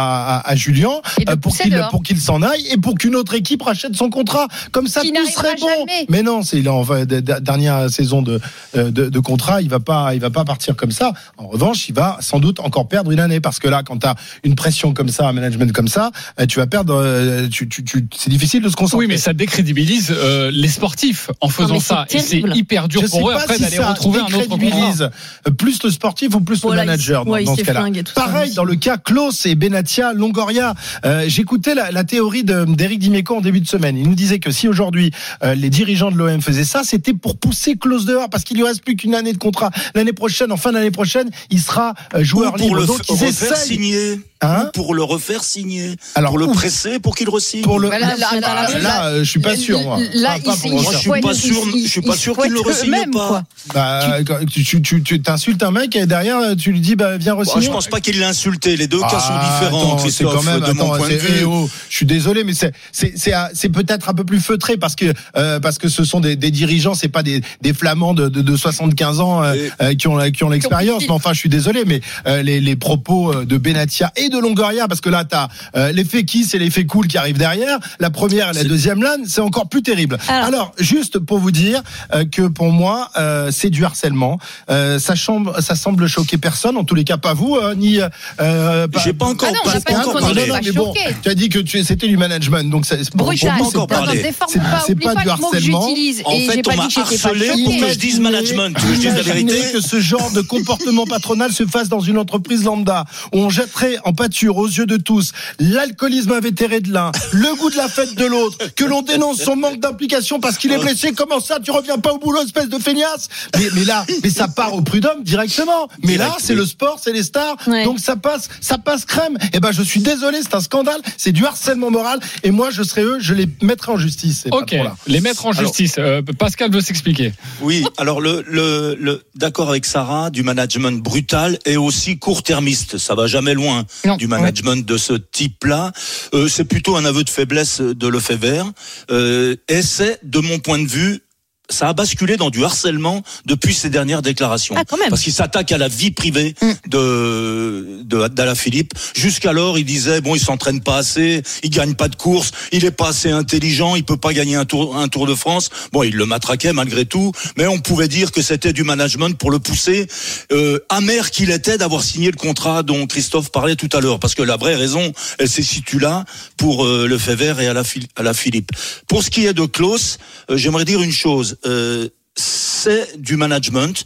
à, 0.44 0.50
à 0.50 0.56
Julien 0.56 0.92
euh, 1.30 1.36
pour 1.36 1.56
qu'il 1.58 1.80
pour 1.92 2.04
qu'il 2.04 2.20
s'en 2.20 2.42
aille 2.42 2.66
et 2.72 2.78
pour 2.78 2.96
qu'une 2.96 3.16
autre 3.16 3.34
équipe 3.34 3.62
rachète 3.62 3.96
son 3.96 4.10
contrat. 4.10 4.48
Comme 4.72 4.88
ça 4.88 5.02
tout 5.02 5.32
serait 5.32 5.56
bon. 5.60 5.68
jamais. 5.68 6.06
Mais 6.10 6.24
non, 6.24 6.42
c'est 6.44 6.66
en 6.68 6.84
de- 6.84 7.20
dernière 7.20 7.90
saison 7.90 8.22
de, 8.22 8.40
de 8.74 8.90
de 9.10 9.20
contrat, 9.20 9.62
il 9.62 9.70
va 9.70 9.80
pas 9.80 10.14
il 10.14 10.20
va 10.22 10.30
pas 10.30 10.46
partir 10.46 10.76
comme 10.76 10.92
ça. 10.92 11.14
En 11.38 11.48
revanche, 11.48 11.88
il 11.90 11.96
va 11.96 12.18
sans 12.22 12.40
doute 12.40 12.60
encore 12.60 12.85
perdre 12.86 13.12
une 13.12 13.20
année 13.20 13.40
parce 13.40 13.60
que 13.60 13.68
là 13.68 13.84
quand 13.84 14.00
tu 14.00 14.08
as 14.08 14.16
une 14.44 14.56
pression 14.56 14.94
comme 14.94 15.10
ça, 15.10 15.28
un 15.28 15.34
management 15.34 15.72
comme 15.72 15.88
ça, 15.88 16.12
euh, 16.40 16.46
tu 16.46 16.60
vas 16.60 16.68
perdre 16.68 16.94
euh, 16.96 17.48
tu, 17.50 17.68
tu, 17.70 17.84
tu- 17.84 18.06
c'est 18.16 18.30
difficile 18.30 18.62
de 18.62 18.70
se 18.70 18.76
concentrer. 18.76 19.06
Oui, 19.06 19.08
mais 19.08 19.18
ça 19.18 19.34
décrédibilise 19.34 20.14
euh, 20.16 20.52
les 20.52 20.68
sportifs 20.70 21.30
en 21.42 21.50
faisant 21.50 21.80
ça. 21.80 22.06
c'est 22.10 22.18
Et 22.18 22.22
c'est 22.22 22.40
hyper 22.58 22.88
dur 22.88 23.02
je 23.02 23.08
pour 23.08 23.30
eux 23.30 23.34
après 23.34 23.56
si 23.56 23.62
d'aller 23.64 23.80
retrouver 23.80 24.20
un 24.20 24.26
autre 24.26 24.48
contrat. 24.48 25.10
plus 25.58 25.82
le 25.84 25.90
sportif 25.90 26.34
ou 26.36 26.42
plus 26.42 26.62
Voilà, 26.62 26.82
le 26.84 26.88
il- 26.88 26.92
manager 26.92 27.26
dans, 27.26 27.32
ouais, 27.32 27.44
il 27.44 27.46
dans 27.46 27.52
ce 27.54 27.60
s'est 27.60 27.66
cas-là. 27.66 27.80
flingué, 27.82 28.04
tout 28.04 28.14
ça 28.16 28.22
Pareil 28.26 28.54
dans 28.54 28.64
le 28.64 28.76
cas 28.76 28.98
Klaus 28.98 29.46
et 29.46 29.56
Benatia 29.56 30.14
Longoria. 30.14 30.74
Euh, 31.06 31.26
J'écoutais 31.28 31.76
la, 31.76 31.92
la 31.92 32.04
théorie 32.04 32.44
de- 32.44 32.66
d'Éric 32.66 33.00
Dimeco 33.00 33.36
en 33.38 33.42
début 33.42 33.62
de 33.62 33.68
semaine. 33.68 33.98
Il 33.98 34.08
nous 34.08 34.16
disait 34.16 34.40
que 34.40 34.52
si 34.52 34.68
aujourd'hui 34.68 35.12
euh, 35.44 35.56
les 35.56 35.70
dirigeants 35.70 36.12
de 36.12 36.18
l'OM 36.18 36.42
faisaient 36.42 36.64
ça, 36.66 36.82
c'était 36.84 37.14
pour 37.14 37.38
pousser 37.38 37.76
Klaus 37.78 38.06
dehors 38.06 38.30
parce 38.30 38.44
qu'il 38.44 38.58
lui 38.58 38.64
reste 38.64 38.84
plus 38.84 38.96
qu'une 38.96 39.16
année 39.16 39.34
de 39.34 39.38
contrat. 39.38 39.72
L'année 39.96 40.14
prochaine, 40.14 40.52
en 40.52 40.58
fin 40.58 40.72
d'année 40.72 40.92
prochaine, 40.92 41.30
il 41.50 41.60
sera 41.60 41.94
euh, 42.14 42.24
joueur 42.24 42.54
Ou 42.56 42.58
pour 42.76 42.82
le 42.82 42.88
Donc 42.88 43.02
f- 43.02 43.06
ils 43.10 43.26
refaire 43.26 43.52
essayent. 43.54 43.68
signer. 43.68 44.20
Hein 44.42 44.66
Ou 44.68 44.72
pour 44.74 44.94
le 44.94 45.02
refaire 45.02 45.44
signer. 45.44 45.96
Alors, 46.14 46.32
pour 46.32 46.38
le 46.38 46.48
presser 46.48 47.00
pour 47.00 47.16
qu'il 47.16 47.30
resigne. 47.30 47.62
Pour 47.62 47.80
le 47.80 47.88
Voilà, 47.88 48.10
là, 48.10 48.16
là, 48.34 48.40
là, 48.40 48.68
là, 48.70 48.80
là, 48.80 49.06
euh, 49.08 49.24
je 49.24 49.30
suis 49.30 49.40
pas 49.40 49.56
sûr 49.56 49.82
moi. 49.82 49.98
Là, 50.14 50.38
Pas- 50.44 50.54
il-. 50.66 50.72
Moi, 50.74 50.84
je 50.92 50.98
suis 50.98 51.10
pas 51.22 51.34
sûr- 51.34 51.64
je 51.84 51.88
suis 51.88 52.02
pas 52.02 52.16
sûr 52.18 52.38
qu'il 52.38 52.52
le 52.52 52.60
eux-mêmes, 52.60 53.12
pas. 53.12 53.44
Bah, 53.74 54.18
tu, 54.52 54.64
tu, 54.64 54.82
tu, 54.82 55.02
tu 55.02 55.22
t'insultes 55.22 55.64
un 55.64 55.72
mec 55.72 55.96
et 55.96 56.06
derrière 56.06 56.40
tu 56.58 56.72
lui 56.74 56.82
dis 56.82 56.96
bah 56.96 57.18
viens 57.18 57.34
Moi, 57.34 57.44
re-signer. 57.46 57.66
je 57.66 57.72
pense 57.72 57.88
pas 57.88 58.02
qu'il 58.02 58.20
l'a 58.20 58.28
insulté. 58.28 58.76
Les 58.78 58.88
deux 58.88 59.00
cas 59.00 59.10
sont 59.20 59.32
Ah, 59.32 59.58
différents, 59.60 59.80
attends, 59.94 59.98
c'est 60.00 60.04
Christophe, 60.04 60.36
quand 60.36 60.44
même, 60.44 60.60
de 60.60 60.66
mon 60.74 60.84
attends, 60.84 60.98
point 60.98 61.08
de 61.10 61.14
c'est- 61.14 61.18
vue. 61.18 61.34
eh 61.42 61.46
oh, 61.46 61.70
je 61.90 61.96
suis 61.96 62.06
désolé, 62.06 62.44
mais 62.44 62.54
c'est 62.54 62.74
c'est 62.92 63.14
c'est 63.54 63.70
peut-être 63.70 64.10
un 64.10 64.14
peu 64.14 64.26
plus 64.26 64.42
feutré 64.42 64.78
parce 64.78 64.96
que 64.96 65.12
euh, 65.38 65.60
parce 65.60 65.78
que 65.80 65.88
ce 65.88 66.04
sont 66.04 66.20
des, 66.20 66.36
des 66.36 66.52
dirigeants, 66.52 66.94
c'est 66.94 67.08
pas 67.08 67.24
des, 67.24 67.42
des 67.62 67.74
flamands 67.74 68.14
de, 68.14 68.28
de, 68.28 68.42
de 68.42 68.56
75 68.58 69.22
ans 69.22 69.44
euh, 69.44 69.56
euh, 69.82 69.96
qui 69.96 70.08
ont 70.08 70.20
qui 70.32 70.44
ont 70.44 70.50
l'expérience. 70.50 71.04
Mais 71.04 71.12
enfin, 71.12 71.32
je 71.34 71.40
suis 71.40 71.50
désolé, 71.50 71.84
mais 71.86 72.02
euh, 72.28 72.42
les, 72.44 72.60
les 72.66 72.76
propos 72.76 73.32
euh, 73.34 73.46
de 73.46 73.58
Benatia 73.58 74.12
et 74.18 74.30
de 74.30 74.38
Longoria, 74.40 74.88
parce 74.88 75.02
que 75.02 75.10
là 75.10 75.24
t'as 75.24 75.48
euh, 75.76 75.92
l'effet 75.92 76.24
kiss 76.26 76.54
et 76.54 76.60
l'effet 76.60 76.86
cool 76.86 77.08
qui 77.08 77.18
arrivent 77.18 77.38
derrière. 77.38 77.80
La 78.00 78.10
première 78.10 78.50
et 78.50 78.54
la 78.54 78.64
deuxième 78.64 79.02
lane, 79.02 79.22
c'est 79.28 79.42
encore 79.42 79.68
plus 79.70 79.82
terrible. 79.84 80.18
Alors- 80.28 80.46
Alors, 80.56 80.72
juste 80.80 81.20
pour 81.20 81.40
vous 81.40 81.52
dire 81.52 81.82
euh, 82.14 82.24
que 82.26 82.44
pour 82.48 82.72
moi, 82.72 83.10
euh, 83.18 83.50
c'est 83.52 83.70
du 83.70 83.84
harcèlement. 83.84 84.40
Euh, 84.70 85.00
ça, 85.00 85.16
semble, 85.16 85.52
ça 85.62 85.76
semble 85.76 86.08
choquer 86.08 86.38
personne, 86.38 86.78
en 86.78 86.84
tous 86.86 86.96
les 86.96 87.04
cas 87.04 87.18
pas 87.18 87.34
vous, 87.34 87.56
euh, 87.56 87.76
ni. 87.76 88.00
Euh, 88.40 88.88
J'ai 89.04 89.14
pas 89.14 89.26
encore- 89.26 89.50
Ah 89.52 89.54
non, 89.66 89.72
pas 89.72 89.80
pas 89.82 90.00
encore 90.00 90.20
parlé. 90.22 90.48
pas 90.48 90.60
mais 90.64 90.72
bon, 90.72 90.94
tu 91.24 91.30
as 91.30 91.36
dit 91.36 91.50
que 91.50 91.60
c'était 91.84 92.08
du 92.08 92.18
management, 92.18 92.70
donc 92.70 92.86
c'est 92.86 92.98
pour, 93.12 93.18
pour 93.18 93.28
Brutal. 93.28 93.50
moi, 93.58 93.66
pas 93.66 93.72
c'est 93.72 93.78
encore 93.78 93.88
Non, 94.00 94.00
non, 94.00 94.06
parlé. 94.06 94.22
C'est- 94.50 94.60
pas, 94.60 94.66
pas 94.70 95.14
pas 95.14 95.22
du 95.24 95.30
harcèlement. 95.30 95.86
En 96.26 96.32
fait, 96.32 96.62
pas 96.62 96.72
on 96.74 96.78
m'a 96.78 96.84
harcelé 97.02 97.48
pour 97.64 97.74
que 97.88 97.94
je 97.94 97.98
dise 98.00 98.20
management. 98.20 98.74
Tu 98.80 98.86
veux 98.86 98.90
que 98.96 99.02
je 99.02 99.08
dise 99.10 99.16
la 99.16 99.22
vérité 99.24 99.56
que 99.74 99.82
ce 99.82 100.00
genre 100.00 100.32
de 100.32 100.42
comportement 100.42 101.06
patronal 101.06 101.52
se 101.52 101.66
fasse 101.66 101.90
dans 101.90 102.00
une 102.00 102.18
entreprise 102.18 102.55
lambda 102.64 103.06
où 103.34 103.40
on 103.40 103.50
jetterait 103.50 103.98
en 104.06 104.14
pâture 104.14 104.58
aux 104.58 104.68
yeux 104.68 104.86
de 104.86 104.98
tous 104.98 105.32
l'alcoolisme 105.60 106.32
invétéré 106.32 106.80
de 106.80 106.92
l'un, 106.94 107.12
le 107.34 107.56
goût 107.58 107.70
de 107.70 107.76
la 107.78 107.88
fête 107.88 108.16
de 108.16 108.26
l'autre, 108.26 108.58
que 108.76 108.86
l'on 108.86 109.02
dénonce 109.02 109.42
son 109.42 109.56
manque 109.56 109.80
d'implication 109.80 110.40
parce 110.40 110.58
qu'il 110.58 110.72
est 110.72 110.78
blessé. 110.78 111.14
Comment 111.14 111.40
ça, 111.40 111.60
tu 111.60 111.72
reviens 111.72 111.98
pas 111.98 112.14
au 112.14 112.18
boulot, 112.20 112.42
espèce 112.44 112.70
de 112.70 112.80
feignasse? 112.80 113.28
Mais, 113.58 113.68
mais 113.76 113.84
là, 113.84 114.06
mais 114.24 114.30
ça 114.30 114.48
part 114.48 114.74
au 114.74 114.82
prud'homme 114.82 115.24
directement. 115.24 115.88
Mais 116.04 116.18
là, 116.18 116.36
c'est 116.40 116.56
le 116.56 116.66
sport, 116.66 117.00
c'est 117.04 117.12
les 117.14 117.24
stars, 117.24 117.58
Ouais. 117.68 117.84
donc 117.84 118.00
ça 118.00 118.16
passe, 118.16 118.50
ça 118.62 118.78
passe 118.78 119.06
crème. 119.06 119.38
Et 119.54 119.60
ben, 119.60 119.72
je 119.72 119.82
suis 119.82 120.00
désolé, 120.02 120.40
c'est 120.42 120.56
un 120.56 120.60
scandale, 120.62 121.02
c'est 121.18 121.32
du 121.32 121.46
harcèlement 121.46 121.92
moral. 121.92 122.20
Et 122.44 122.52
moi, 122.52 122.70
je 122.72 122.84
serais 122.84 123.04
eux, 123.04 123.18
je 123.20 123.34
les 123.34 123.48
mettrais 123.62 123.92
en 123.92 123.98
justice. 123.98 124.46
Ok, 124.52 124.76
les 125.08 125.22
mettre 125.22 125.46
en 125.46 125.52
Alors- 125.52 125.62
justice. 125.64 125.96
Euh, 125.98 126.22
Pascal 126.38 126.72
veut 126.72 126.82
s'expliquer. 126.82 127.34
Oui, 127.62 127.86
alors 127.98 128.22
le, 128.22 128.44
le, 128.48 128.96
le 129.00 129.24
d'accord 129.36 129.70
avec 129.70 129.86
Sarah, 129.86 130.30
du 130.30 130.44
management 130.44 131.02
brutal 131.02 131.58
et 131.66 131.78
aussi 131.78 132.20
court-termiste. 132.46 132.98
Ça 132.98 133.16
va 133.16 133.28
jamais 133.28 133.54
loin 133.54 133.86
Non. 134.06 134.18
du 134.18 134.28
management 134.28 134.86
de 134.86 134.98
ce 134.98 135.14
type-là. 135.14 135.92
Euh, 136.34 136.48
c'est 136.48 136.66
plutôt 136.66 136.96
un 136.96 137.06
aveu 137.06 137.24
de 137.24 137.30
faiblesse 137.30 137.82
de 137.82 138.08
Lefebvre. 138.08 138.72
Euh, 139.10 139.56
et 139.68 139.82
c'est, 139.82 140.20
de 140.24 140.40
mon 140.40 140.60
point 140.60 140.80
de 140.80 140.88
vue, 140.88 141.22
ça 141.70 141.90
a 141.90 141.94
basculé 141.94 142.38
dans 142.38 142.50
du 142.50 142.64
harcèlement 142.64 143.24
depuis 143.46 143.74
ses 143.74 143.90
dernières 143.90 144.22
déclarations. 144.22 144.76
Ah, 144.78 144.84
quand 144.88 144.98
même. 144.98 145.10
Parce 145.10 145.22
qu'il 145.22 145.34
s'attaque 145.34 145.72
à 145.72 145.78
la 145.78 145.88
vie 145.88 146.12
privée 146.12 146.56
de, 146.88 148.02
de 148.04 148.28
d'Ala 148.28 148.56
Philippe. 148.56 148.94
Jusqu'alors, 149.16 149.78
il 149.78 149.86
disait 149.86 150.22
bon, 150.22 150.36
il 150.36 150.40
s'entraîne 150.40 150.82
pas 150.82 150.98
assez, 150.98 151.44
il 151.64 151.70
gagne 151.70 151.96
pas 151.96 152.08
de 152.08 152.16
course, 152.16 152.52
il 152.72 152.86
est 152.86 152.92
pas 152.92 153.10
assez 153.10 153.32
intelligent, 153.32 153.96
il 153.96 154.04
peut 154.04 154.18
pas 154.18 154.34
gagner 154.34 154.56
un 154.56 154.66
tour 154.66 154.96
un 154.96 155.08
Tour 155.08 155.28
de 155.28 155.36
France. 155.36 155.70
Bon, 155.92 156.04
il 156.04 156.16
le 156.16 156.26
matraquait 156.26 156.74
malgré 156.74 157.06
tout, 157.06 157.32
mais 157.58 157.68
on 157.68 157.80
pouvait 157.80 158.08
dire 158.08 158.32
que 158.32 158.42
c'était 158.42 158.74
du 158.74 158.84
management 158.84 159.38
pour 159.38 159.52
le 159.52 159.60
pousser. 159.60 160.08
Euh, 160.52 160.80
amer 160.90 161.32
qu'il 161.32 161.52
était 161.52 161.78
d'avoir 161.78 162.04
signé 162.04 162.32
le 162.32 162.38
contrat 162.38 162.84
dont 162.84 163.08
Christophe 163.08 163.52
parlait 163.52 163.76
tout 163.76 163.90
à 163.94 164.02
l'heure, 164.02 164.20
parce 164.20 164.36
que 164.36 164.44
la 164.44 164.58
vraie 164.58 164.76
raison, 164.76 165.12
elle 165.40 165.50
se 165.50 165.62
situe 165.62 166.00
là 166.00 166.26
pour 166.58 166.86
euh, 166.86 167.08
le 167.08 167.18
fait 167.18 167.36
vert 167.36 167.60
et 167.60 167.68
à 167.68 167.74
la, 167.74 167.84
à 168.16 168.24
la 168.24 168.34
Philippe. 168.34 168.72
Pour 169.08 169.24
ce 169.24 169.30
qui 169.30 169.46
est 169.46 169.54
de 169.54 169.66
Klaus, 169.66 170.18
euh, 170.50 170.58
j'aimerais 170.58 170.86
dire 170.86 171.02
une 171.02 171.12
chose. 171.12 171.55
Euh, 171.66 172.10
c'est 172.36 173.20
du 173.20 173.38
management 173.38 174.04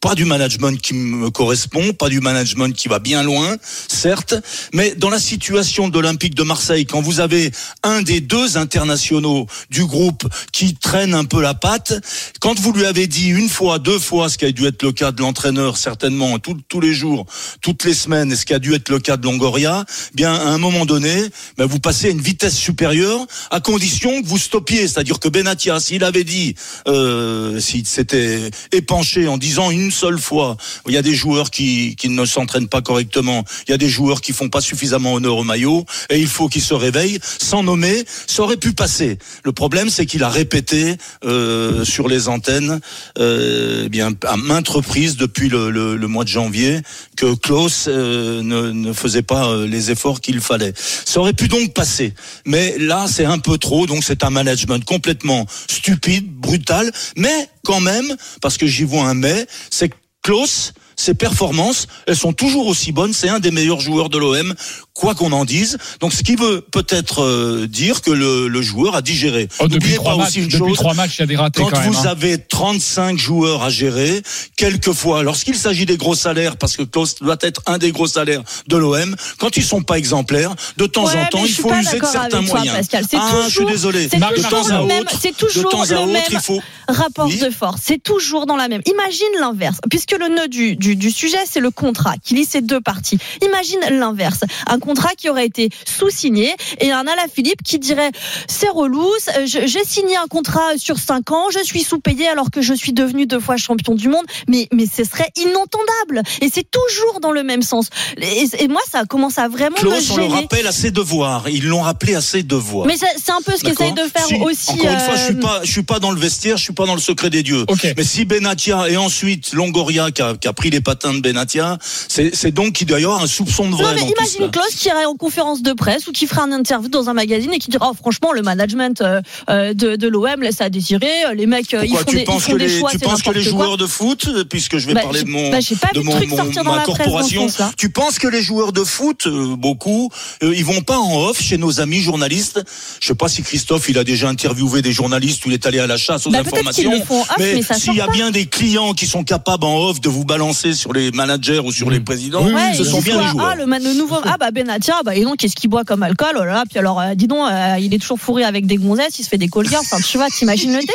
pas 0.00 0.14
du 0.14 0.24
management 0.24 0.80
qui 0.80 0.94
me 0.94 1.30
correspond, 1.30 1.92
pas 1.92 2.08
du 2.08 2.20
management 2.20 2.74
qui 2.74 2.88
va 2.88 2.98
bien 2.98 3.22
loin, 3.22 3.56
certes, 3.88 4.34
mais 4.72 4.94
dans 4.94 5.10
la 5.10 5.18
situation 5.18 5.88
de 5.88 5.94
l'Olympique 5.94 6.34
de 6.34 6.42
Marseille, 6.42 6.86
quand 6.86 7.00
vous 7.00 7.20
avez 7.20 7.50
un 7.82 8.02
des 8.02 8.20
deux 8.20 8.56
internationaux 8.56 9.46
du 9.70 9.84
groupe 9.84 10.28
qui 10.52 10.74
traîne 10.74 11.14
un 11.14 11.24
peu 11.24 11.40
la 11.40 11.54
patte, 11.54 11.94
quand 12.40 12.58
vous 12.60 12.72
lui 12.72 12.86
avez 12.86 13.06
dit 13.06 13.28
une 13.28 13.48
fois, 13.48 13.78
deux 13.78 13.98
fois, 13.98 14.28
ce 14.28 14.38
qui 14.38 14.44
a 14.44 14.52
dû 14.52 14.66
être 14.66 14.82
le 14.82 14.92
cas 14.92 15.12
de 15.12 15.20
l'entraîneur 15.20 15.76
certainement 15.76 16.38
tous 16.38 16.80
les 16.80 16.94
jours, 16.94 17.26
toutes 17.60 17.84
les 17.84 17.94
semaines, 17.94 18.32
et 18.32 18.36
ce 18.36 18.46
qui 18.46 18.54
a 18.54 18.58
dû 18.58 18.74
être 18.74 18.88
le 18.88 19.00
cas 19.00 19.16
de 19.16 19.24
Longoria, 19.24 19.84
bien 20.14 20.32
à 20.32 20.48
un 20.48 20.58
moment 20.58 20.86
donné, 20.86 21.14
ben, 21.56 21.66
vous 21.66 21.80
passez 21.80 22.06
à 22.06 22.10
une 22.10 22.20
vitesse 22.20 22.56
supérieure 22.56 23.26
à 23.50 23.60
condition 23.60 24.22
que 24.22 24.26
vous 24.26 24.38
stoppiez, 24.38 24.88
c'est-à-dire 24.88 25.18
que 25.18 25.28
Benatia, 25.28 25.80
s'il 25.80 26.04
avait 26.04 26.24
dit, 26.24 26.54
euh, 26.86 27.58
s'il 27.60 27.86
s'était 27.86 28.50
épanché 28.72 29.26
en 29.28 29.38
disant 29.38 29.70
une 29.70 29.87
une 29.88 29.92
seule 29.92 30.18
fois. 30.18 30.58
Il 30.86 30.92
y 30.92 30.98
a 30.98 31.02
des 31.02 31.14
joueurs 31.14 31.50
qui, 31.50 31.96
qui 31.96 32.10
ne 32.10 32.24
s'entraînent 32.26 32.68
pas 32.68 32.82
correctement. 32.82 33.42
Il 33.66 33.70
y 33.70 33.74
a 33.74 33.78
des 33.78 33.88
joueurs 33.88 34.20
qui 34.20 34.34
font 34.34 34.50
pas 34.50 34.60
suffisamment 34.60 35.14
honneur 35.14 35.38
au 35.38 35.44
maillot 35.44 35.86
et 36.10 36.18
il 36.18 36.26
faut 36.26 36.48
qu'ils 36.48 36.62
se 36.62 36.74
réveillent. 36.74 37.18
Sans 37.38 37.62
nommer, 37.62 38.04
ça 38.26 38.42
aurait 38.42 38.58
pu 38.58 38.74
passer. 38.74 39.18
Le 39.44 39.52
problème, 39.52 39.88
c'est 39.88 40.04
qu'il 40.04 40.22
a 40.24 40.28
répété 40.28 40.96
euh, 41.24 41.86
sur 41.86 42.06
les 42.06 42.28
antennes, 42.28 42.80
euh, 43.18 43.84
eh 43.86 43.88
bien 43.88 44.12
à 44.26 44.36
maintes 44.36 44.68
reprises 44.68 45.16
depuis 45.16 45.48
le, 45.48 45.70
le, 45.70 45.96
le 45.96 46.06
mois 46.06 46.24
de 46.24 46.28
janvier, 46.28 46.82
que 47.16 47.34
Klaus 47.34 47.86
euh, 47.88 48.42
ne, 48.42 48.70
ne 48.72 48.92
faisait 48.92 49.22
pas 49.22 49.48
euh, 49.48 49.66
les 49.66 49.90
efforts 49.90 50.20
qu'il 50.20 50.40
fallait. 50.42 50.74
Ça 50.76 51.20
aurait 51.20 51.32
pu 51.32 51.48
donc 51.48 51.72
passer. 51.72 52.12
Mais 52.44 52.76
là, 52.78 53.06
c'est 53.08 53.24
un 53.24 53.38
peu 53.38 53.56
trop. 53.56 53.86
Donc 53.86 54.04
c'est 54.04 54.22
un 54.22 54.30
management 54.30 54.84
complètement 54.84 55.46
stupide, 55.66 56.26
brutal, 56.30 56.92
mais 57.16 57.48
quand 57.64 57.80
même, 57.80 58.16
parce 58.40 58.56
que 58.56 58.66
j'y 58.66 58.84
vois 58.84 59.04
un 59.04 59.14
mais, 59.14 59.46
c'est 59.70 59.88
que 59.88 59.96
Klaus, 60.22 60.72
ses 60.98 61.14
performances, 61.14 61.86
elles 62.06 62.16
sont 62.16 62.32
toujours 62.32 62.66
aussi 62.66 62.92
bonnes. 62.92 63.12
C'est 63.12 63.28
un 63.28 63.38
des 63.38 63.52
meilleurs 63.52 63.80
joueurs 63.80 64.08
de 64.08 64.18
l'OM, 64.18 64.54
quoi 64.94 65.14
qu'on 65.14 65.32
en 65.32 65.44
dise. 65.44 65.78
Donc, 66.00 66.12
ce 66.12 66.22
qui 66.22 66.34
veut 66.34 66.60
peut-être 66.60 67.22
euh, 67.22 67.66
dire 67.68 68.02
que 68.02 68.10
le, 68.10 68.48
le, 68.48 68.62
joueur 68.62 68.96
a 68.96 69.02
digéré. 69.02 69.48
Oh, 69.60 69.68
depuis 69.68 69.94
trois 69.94 70.16
matchs, 70.16 70.38
depuis 70.38 70.72
trois 70.74 70.94
matchs, 70.94 71.18
il 71.18 71.20
y 71.20 71.22
a 71.22 71.26
des 71.26 71.36
ratés 71.36 71.62
quand, 71.62 71.70
quand 71.70 71.80
vous 71.82 71.98
hein. 72.00 72.10
avez 72.10 72.38
35 72.38 73.16
joueurs 73.16 73.62
à 73.62 73.70
gérer, 73.70 74.22
quelquefois, 74.56 75.22
lorsqu'il 75.22 75.54
s'agit 75.54 75.86
des 75.86 75.96
gros 75.96 76.16
salaires, 76.16 76.56
parce 76.56 76.76
que 76.76 76.82
Klaus 76.82 77.14
doit 77.20 77.38
être 77.42 77.62
un 77.66 77.78
des 77.78 77.92
gros 77.92 78.08
salaires 78.08 78.42
de 78.66 78.76
l'OM, 78.76 79.14
quand 79.38 79.56
ils 79.56 79.64
sont 79.64 79.82
pas 79.82 79.98
exemplaires, 79.98 80.54
de 80.76 80.86
temps 80.86 81.06
Ouais, 81.06 81.16
en 81.16 81.26
temps, 81.26 81.44
il 81.44 81.52
faut 81.54 81.68
pas 81.68 81.80
user 81.80 82.00
de 82.00 82.04
certains 82.04 82.42
toi, 82.42 82.58
moyens. 82.58 82.76
Pascal. 82.76 83.04
Ah, 83.14 83.42
je 83.48 83.54
suis 83.54 83.66
désolé. 83.66 84.08
C'est 84.10 84.18
de 84.18 84.34
toujours 84.34 84.50
temps 84.50 84.68
à 84.68 84.80
le 84.80 84.86
même- 84.86 85.02
autre, 85.02 85.14
c'est 85.20 85.30
de 85.30 85.36
toujours 85.36 85.70
temps 85.70 85.82
à 85.82 85.86
le 85.86 86.06
même 86.06 86.22
il 86.30 86.40
faut 86.40 86.60
rapport 86.88 87.26
Oui. 87.26 87.38
de 87.38 87.50
force. 87.50 87.80
C'est 87.84 88.02
toujours 88.02 88.46
dans 88.46 88.56
la 88.56 88.68
même. 88.68 88.82
Imagine 88.86 89.28
l'inverse, 89.40 89.78
puisque 89.90 90.12
le 90.12 90.28
nœud 90.28 90.48
du, 90.48 90.76
du, 90.76 90.87
du 90.96 91.10
sujet, 91.10 91.38
c'est 91.48 91.60
le 91.60 91.70
contrat 91.70 92.14
qui 92.22 92.34
lie 92.34 92.44
ces 92.44 92.60
deux 92.60 92.80
parties. 92.80 93.18
Imagine 93.42 93.80
l'inverse. 93.90 94.40
Un 94.66 94.78
contrat 94.78 95.10
qui 95.16 95.28
aurait 95.28 95.46
été 95.46 95.70
sous-signé 95.86 96.54
et 96.80 96.90
un 96.92 97.06
Alaphilippe 97.06 97.62
qui 97.62 97.78
dirait 97.78 98.10
c'est 98.48 98.68
relou, 98.68 99.06
euh, 99.36 99.46
j'ai 99.46 99.84
signé 99.84 100.16
un 100.16 100.26
contrat 100.26 100.76
sur 100.76 100.98
5 100.98 101.30
ans, 101.32 101.44
je 101.52 101.62
suis 101.62 101.82
sous-payé 101.82 102.28
alors 102.28 102.50
que 102.50 102.62
je 102.62 102.74
suis 102.74 102.92
devenu 102.92 103.26
deux 103.26 103.40
fois 103.40 103.56
champion 103.56 103.94
du 103.94 104.08
monde, 104.08 104.24
mais, 104.48 104.68
mais 104.72 104.86
ce 104.86 105.04
serait 105.04 105.30
inentendable. 105.36 106.22
Et 106.40 106.48
c'est 106.52 106.68
toujours 106.70 107.20
dans 107.20 107.32
le 107.32 107.42
même 107.42 107.62
sens. 107.62 107.88
Et, 108.18 108.44
et 108.58 108.68
moi, 108.68 108.80
ça 108.90 109.04
commence 109.04 109.38
à 109.38 109.48
vraiment 109.48 109.76
me 109.76 109.80
Klaus, 109.80 110.10
on 110.10 110.16
le 110.16 110.22
gêner. 110.22 110.34
rappelle 110.34 110.66
à 110.66 110.72
ses 110.72 110.90
devoirs. 110.90 111.48
Ils 111.48 111.66
l'ont 111.66 111.82
rappelé 111.82 112.14
à 112.14 112.20
ses 112.20 112.42
devoirs. 112.42 112.86
Mais 112.86 112.96
c'est 112.96 113.32
un 113.32 113.40
peu 113.44 113.52
ce 113.56 113.62
qu'essaye 113.62 113.92
de 113.92 114.02
faire 114.02 114.26
Si, 114.26 114.34
aussi. 114.36 114.70
Encore 114.72 114.90
une 114.92 114.98
fois, 115.00 115.14
je 115.16 115.24
suis 115.24 115.34
euh, 115.34 115.40
pas, 115.40 115.60
je 115.62 115.70
suis 115.70 115.82
pas 115.82 115.98
dans 115.98 116.10
le 116.10 116.20
vestiaire, 116.20 116.56
je 116.56 116.62
suis 116.62 116.72
pas 116.72 116.86
dans 116.86 116.94
le 116.94 117.00
secret 117.00 117.30
des 117.30 117.42
dieux. 117.42 117.64
Mais 117.96 118.04
si 118.04 118.24
Benatia 118.24 118.88
et 118.88 118.96
ensuite 118.96 119.52
Longoria 119.52 120.10
qui 120.10 120.22
a, 120.22 120.34
qui 120.34 120.48
a 120.48 120.52
pris 120.52 120.70
les 120.70 120.77
patins 120.80 121.14
de 121.14 121.20
Benatia, 121.20 121.78
c'est 122.08 122.50
donc 122.50 122.72
qu'il 122.74 122.86
doit 122.86 123.00
y 123.00 123.04
avoir 123.04 123.22
un 123.22 123.26
soupçon 123.26 123.64
de 123.66 123.70
Non, 123.70 123.76
vrai 123.78 123.94
mais 123.94 124.00
dans 124.00 124.06
tout 124.08 124.14
imagine. 124.18 124.50
Klaus 124.50 124.74
qui 124.74 124.88
irait 124.88 125.04
en 125.04 125.14
conférence 125.14 125.62
de 125.62 125.72
presse 125.72 126.06
ou 126.06 126.12
qui 126.12 126.26
ferait 126.26 126.42
un 126.42 126.52
interview 126.52 126.88
dans 126.88 127.08
un 127.08 127.14
magazine 127.14 127.52
et 127.52 127.58
qui 127.58 127.70
dira 127.70 127.88
oh, 127.90 127.94
franchement 127.94 128.32
le 128.32 128.42
management 128.42 129.00
euh, 129.00 129.20
euh, 129.50 129.74
de, 129.74 129.96
de 129.96 130.08
l'OM 130.08 130.42
laisse 130.42 130.60
à 130.60 130.70
désirer 130.70 131.08
les 131.34 131.46
mecs 131.46 131.74
euh, 131.74 131.84
ils 131.84 131.90
Pourquoi 131.90 132.04
font 132.04 132.10
tu 132.10 132.16
des, 132.16 132.22
ils 132.22 132.24
penses 132.26 132.42
font 132.44 132.52
que 132.52 132.58
des 132.58 132.68
les, 132.68 132.78
choix 132.78 132.90
tu 132.90 132.98
penses 132.98 133.22
que 133.22 133.30
les 133.30 133.42
quoi. 133.42 133.50
joueurs 133.50 133.76
de 133.76 133.86
foot, 133.86 134.26
euh, 134.28 134.44
puisque 134.44 134.78
je 134.78 134.86
vais 134.86 134.94
Bah, 134.94 135.02
parler 135.02 135.22
de 135.22 135.28
mon, 135.28 135.50
bah, 135.50 135.58
pas 135.80 135.88
de 135.94 136.00
mon, 136.00 136.14
mon- 136.14 136.64
ma 136.64 136.80
presse 136.80 136.84
corporation, 136.86 137.48
sens-là. 137.48 137.72
tu 137.76 137.90
penses 137.90 138.18
que 138.18 138.28
les 138.28 138.42
joueurs 138.42 138.72
de 138.72 138.84
foot, 138.84 139.26
euh, 139.26 139.56
beaucoup, 139.56 140.10
euh, 140.42 140.54
ils 140.56 140.64
vont 140.64 140.80
pas 140.80 140.98
en 140.98 141.16
off 141.26 141.40
chez 141.40 141.58
nos 141.58 141.80
amis 141.80 142.00
journalistes? 142.00 142.60
Je 143.00 143.06
sais 143.06 143.14
pas 143.14 143.28
si 143.28 143.42
Christophe, 143.42 143.88
il 143.88 143.98
a 143.98 144.04
déjà 144.04 144.28
interviewé 144.28 144.82
des 144.82 144.92
journalistes 144.92 145.44
ou 145.46 145.50
il 145.50 145.54
est 145.54 145.66
allé 145.66 145.78
à 145.78 145.86
la 145.86 145.96
chasse 145.96 146.26
aux 146.26 146.30
Bah, 146.30 146.38
informations. 146.40 146.90
le 146.90 147.00
font 147.02 147.20
off, 147.22 147.28
mais 147.38 147.62
s'il 147.62 147.94
y 147.94 148.00
a 148.00 148.08
bien 148.08 148.30
des 148.30 148.46
clients 148.46 148.94
qui 148.94 149.06
sont 149.06 149.24
capables 149.24 149.64
en 149.64 149.76
off 149.88 150.00
de 150.00 150.08
vous 150.08 150.24
balancer 150.24 150.67
sur 150.74 150.92
les 150.92 151.10
managers 151.10 151.58
ou 151.60 151.72
sur 151.72 151.90
les 151.90 152.00
présidents, 152.00 152.44
Ouais, 152.44 152.74
ce 152.74 152.82
et 152.82 152.84
sont 152.84 153.00
bien 153.00 153.20
les 153.20 153.26
joueurs. 153.28 153.52
Ah, 153.52 153.54
le, 153.56 153.64
le 153.64 153.94
nouveau. 153.98 154.16
Ah, 154.24 154.36
bah, 154.38 154.50
Benatia, 154.50 154.94
bah, 155.04 155.14
et 155.14 155.22
donc, 155.22 155.36
qu'est-ce 155.38 155.56
qu'il 155.56 155.70
boit 155.70 155.84
comme 155.84 156.02
alcool? 156.02 156.28
Oh 156.34 156.44
là 156.44 156.52
là, 156.52 156.64
puis 156.68 156.78
alors, 156.78 157.00
euh, 157.00 157.14
dis 157.14 157.26
donc, 157.26 157.48
euh, 157.50 157.76
il 157.80 157.94
est 157.94 157.98
toujours 157.98 158.18
fourré 158.20 158.44
avec 158.44 158.66
des 158.66 158.76
gonzesses, 158.76 159.18
il 159.18 159.24
se 159.24 159.28
fait 159.28 159.38
des 159.38 159.48
colliers. 159.48 159.76
Enfin, 159.76 159.98
tu 160.00 160.16
vois, 160.18 160.28
t'imagines 160.28 160.72
le 160.72 160.80
délire. 160.80 160.94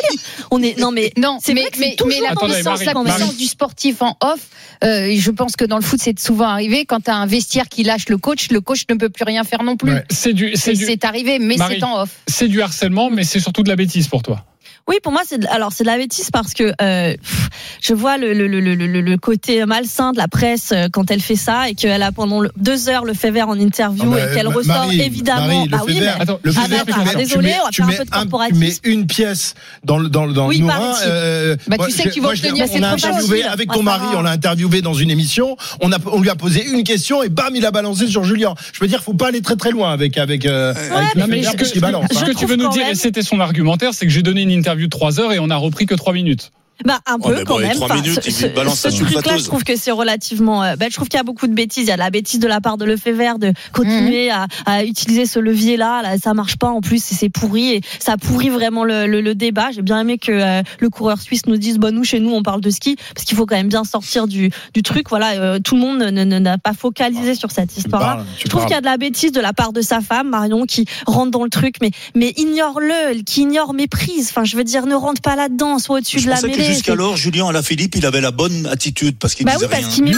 On 0.50 0.62
est, 0.62 0.78
non, 0.78 0.90
mais, 0.92 1.12
Non, 1.16 1.38
c'est 1.42 1.54
mais, 1.54 1.62
vrai 1.62 1.70
que 1.70 1.78
mais, 1.80 1.96
mais 2.06 2.20
la 2.20 2.34
dans 2.34 2.46
le 2.46 2.52
puissance, 2.54 2.78
sens 2.80 2.86
la 2.86 2.94
puissance 2.94 3.36
du 3.36 3.46
sportif 3.46 4.02
en 4.02 4.16
off, 4.20 4.40
euh, 4.84 5.14
je 5.16 5.30
pense 5.30 5.56
que 5.56 5.64
dans 5.64 5.76
le 5.76 5.82
foot, 5.82 6.00
c'est 6.02 6.18
souvent 6.20 6.48
arrivé. 6.48 6.84
Quand 6.84 7.00
tu 7.00 7.10
as 7.10 7.16
un 7.16 7.26
vestiaire 7.26 7.68
qui 7.68 7.82
lâche 7.82 8.08
le 8.08 8.18
coach, 8.18 8.48
le 8.50 8.60
coach 8.60 8.84
ne 8.90 8.94
peut 8.96 9.08
plus 9.08 9.24
rien 9.24 9.42
faire 9.44 9.62
non 9.62 9.76
plus. 9.76 9.92
Ouais. 9.92 10.04
C'est 10.10 10.32
du, 10.32 10.52
c'est 10.54 10.72
Et 10.72 10.76
du, 10.76 10.84
C'est 10.84 11.04
arrivé, 11.04 11.38
mais 11.38 11.56
Marie, 11.56 11.76
c'est 11.78 11.84
en 11.84 12.02
off. 12.02 12.10
c'est 12.26 12.48
du 12.48 12.62
harcèlement, 12.62 13.10
mais 13.10 13.24
c'est 13.24 13.40
surtout 13.40 13.62
de 13.62 13.68
la 13.68 13.76
bêtise 13.76 14.08
pour 14.08 14.22
toi. 14.22 14.44
Oui, 14.86 14.96
pour 15.02 15.12
moi, 15.12 15.22
c'est 15.26 15.38
de- 15.38 15.46
alors 15.48 15.72
c'est 15.72 15.82
de 15.84 15.88
la 15.88 15.96
bêtise 15.96 16.30
parce 16.30 16.52
que 16.52 16.64
euh, 16.82 17.14
pff, 17.16 17.48
je 17.80 17.94
vois 17.94 18.18
le, 18.18 18.34
le, 18.34 18.46
le, 18.46 18.60
le, 18.60 18.74
le- 18.74 19.00
le 19.00 19.16
côté 19.16 19.64
malsain 19.64 20.12
de 20.12 20.18
la 20.18 20.28
presse 20.28 20.72
euh, 20.72 20.88
quand 20.92 21.10
elle 21.10 21.20
fait 21.22 21.36
ça 21.36 21.70
et 21.70 21.74
qu'elle 21.74 22.02
a 22.02 22.12
pendant 22.12 22.40
le- 22.40 22.50
deux 22.58 22.90
heures 22.90 23.04
le 23.06 23.14
fait 23.14 23.30
vert 23.30 23.48
en 23.48 23.58
interview 23.58 24.04
Ah 24.06 24.14
bah, 24.14 24.30
et 24.30 24.34
qu'elle 24.34 24.48
ressort 24.48 24.84
Marie, 24.84 25.00
évidemment. 25.00 25.40
Marie, 25.46 25.64
le 25.64 25.70
bah 25.70 25.78
fait 25.78 25.84
oui, 25.86 26.00
vert, 26.00 26.14
mais 26.18 26.22
Attends, 26.22 26.40
le 26.42 26.52
fait 26.52 26.60
ah, 26.62 26.68
vert, 26.68 26.84
d'accord, 26.84 27.02
tu 27.02 27.08
mets- 27.08 27.24
désolé, 27.24 27.48
tu 27.48 27.56
on 27.60 27.64
va 27.64 27.70
tu 27.70 27.82
faire 27.82 27.84
un 27.86 27.96
peu 27.96 28.04
de 28.04 28.10
tu 28.10 28.10
corporatisme. 28.10 28.60
mets 28.60 28.72
une 28.84 29.06
pièce 29.06 29.54
dans 29.84 29.96
le 29.98 30.08
dans 30.10 30.26
le 30.26 30.34
dans 30.34 30.48
Oui, 30.48 30.58
le 30.58 30.66
ici. 30.66 30.74
euh, 31.06 31.56
Bah, 31.66 31.76
tu 31.82 31.90
sais 31.90 32.10
je 32.14 32.20
l'ai- 32.20 32.50
obtenir, 32.50 32.64
interviewé 32.92 33.44
avec 33.44 33.70
ton 33.72 33.82
mari, 33.82 34.04
on 34.16 34.20
l'a 34.20 34.32
interviewé 34.32 34.82
dans 34.82 34.92
une 34.94 35.10
émission. 35.10 35.56
On 35.80 35.92
a 35.92 35.96
on 36.12 36.20
lui 36.20 36.28
a 36.28 36.34
posé 36.36 36.62
une 36.62 36.84
question 36.84 37.22
et 37.22 37.30
bam, 37.30 37.56
il 37.56 37.64
a 37.64 37.70
balancé 37.70 38.06
sur 38.06 38.24
Julien. 38.24 38.54
Je 38.74 38.80
veux 38.80 38.86
dire, 38.88 39.02
faut 39.02 39.14
pas 39.14 39.28
aller 39.28 39.40
très 39.40 39.56
très 39.56 39.70
loin 39.70 39.92
avec 39.92 40.18
avec 40.18 40.44
euh, 40.44 40.74
avec 40.94 41.14
le 41.14 41.20
Non, 41.22 41.26
mais 41.28 41.36
fait 41.38 41.42
ce 41.44 41.48
vert 41.52 41.56
que, 41.56 41.72
qui 41.72 41.80
balance. 41.80 42.06
ce 42.12 42.18
hein. 42.18 42.26
que 42.26 42.32
tu 42.32 42.44
veux 42.44 42.56
nous 42.56 42.68
dire, 42.68 42.86
et 42.86 42.94
c'était 42.94 43.22
son 43.22 43.40
argumentaire, 43.40 43.94
c'est 43.94 44.04
que 44.04 44.12
j'ai 44.12 44.22
donné 44.22 44.42
une 44.42 44.50
interview 44.50 44.73
de 44.82 44.90
3 44.90 45.20
heures 45.20 45.32
et 45.32 45.38
on 45.38 45.50
a 45.50 45.56
repris 45.56 45.86
que 45.86 45.94
3 45.94 46.12
minutes. 46.12 46.52
Bah 46.84 46.98
un 47.06 47.14
Ouais, 47.16 47.20
peu 47.22 47.34
mais 47.36 47.44
quand 47.44 47.54
bon, 47.54 47.60
même. 47.60 47.72
trois 47.74 47.86
Enfin, 47.92 48.00
minutes, 48.02 48.20
ce- 48.22 48.30
ce- 48.30 48.46
balance 48.46 48.80
ce 48.80 48.88
truc-là, 48.88 49.38
je 49.38 49.44
trouve 49.44 49.62
que 49.64 49.76
c'est 49.76 49.90
relativement. 49.92 50.62
euh, 50.64 50.74
bah, 50.76 50.86
je 50.90 50.94
trouve 50.94 51.08
qu'il 51.08 51.18
y 51.18 51.20
a 51.20 51.24
beaucoup 51.24 51.46
de 51.46 51.52
bêtises. 51.54 51.84
Il 51.84 51.88
y 51.88 51.92
a 51.92 51.94
de 51.94 52.00
la 52.00 52.10
bêtise 52.10 52.40
de 52.40 52.48
la 52.48 52.60
part 52.60 52.76
de 52.78 52.84
Lefebvre 52.84 53.38
de 53.38 53.52
continuer 53.72 54.30
à, 54.30 54.46
à 54.66 54.84
utiliser 54.84 55.24
ce 55.26 55.38
levier-là. 55.38 56.02
Là, 56.02 56.18
ça 56.18 56.34
marche 56.34 56.56
pas 56.56 56.68
en 56.68 56.80
plus, 56.80 57.02
c'est 57.02 57.28
pourri 57.28 57.74
et 57.74 57.80
ça 58.00 58.16
pourrit 58.16 58.48
vraiment 58.48 58.82
le, 58.84 59.06
le, 59.06 59.20
le 59.20 59.34
débat. 59.34 59.70
J'ai 59.72 59.82
bien 59.82 60.00
aimé 60.00 60.18
que 60.18 60.32
euh, 60.32 60.62
le 60.80 60.90
coureur 60.90 61.20
suisse 61.20 61.46
nous 61.46 61.56
dise 61.56 61.78
bon 61.78 61.94
nous 61.94 62.04
chez 62.04 62.18
nous 62.20 62.32
on 62.32 62.42
parle 62.42 62.60
de 62.60 62.70
ski 62.70 62.96
parce 63.14 63.24
qu'il 63.24 63.36
faut 63.36 63.46
quand 63.46 63.56
même 63.56 63.68
bien 63.68 63.84
sortir 63.84 64.26
du, 64.26 64.50
du 64.74 64.82
truc. 64.82 65.08
Voilà, 65.10 65.32
euh, 65.40 65.58
tout 65.60 65.76
le 65.76 65.80
monde 65.80 65.98
ne- 65.98 66.24
ne- 66.24 66.38
n'a 66.38 66.58
pas 66.58 66.72
focalisé 66.74 67.34
sur 67.36 67.50
cette 67.52 67.76
histoire-là. 67.76 68.24
Je 68.42 68.48
trouve 68.48 68.62
qu'il 68.62 68.72
y 68.72 68.76
a 68.76 68.80
de 68.80 68.86
la 68.86 68.96
bêtise 68.96 69.32
de 69.32 69.40
la 69.40 69.52
part 69.52 69.72
de 69.72 69.80
sa 69.80 70.00
femme 70.00 70.28
Marion 70.30 70.64
qui 70.66 70.86
rentre 71.06 71.30
dans 71.30 71.44
le 71.44 71.50
truc, 71.50 71.76
mais 71.80 71.90
mais 72.16 72.32
ignore-le, 72.36 73.22
qui 73.22 73.42
ignore 73.42 73.74
méprise. 73.74 74.28
Enfin, 74.30 74.44
je 74.44 74.56
veux 74.56 74.64
dire, 74.64 74.86
ne 74.86 74.94
rentre 74.94 75.20
pas 75.22 75.36
là-dedans, 75.36 75.78
soit 75.78 75.98
au-dessus 75.98 76.16
de 76.24 76.28
la 76.30 76.40
mêlée. 76.48 76.63
Jusqu'alors, 76.64 77.16
Julien 77.16 77.48
Alaphilippe, 77.48 77.94
il 77.96 78.06
avait 78.06 78.20
la 78.20 78.30
bonne 78.30 78.66
attitude 78.66 79.16
parce 79.18 79.34
qu'il 79.34 79.46
Bah 79.46 79.54
disait 79.54 79.66
oui, 79.66 79.70
parce 79.70 79.94
qu'il. 79.94 80.14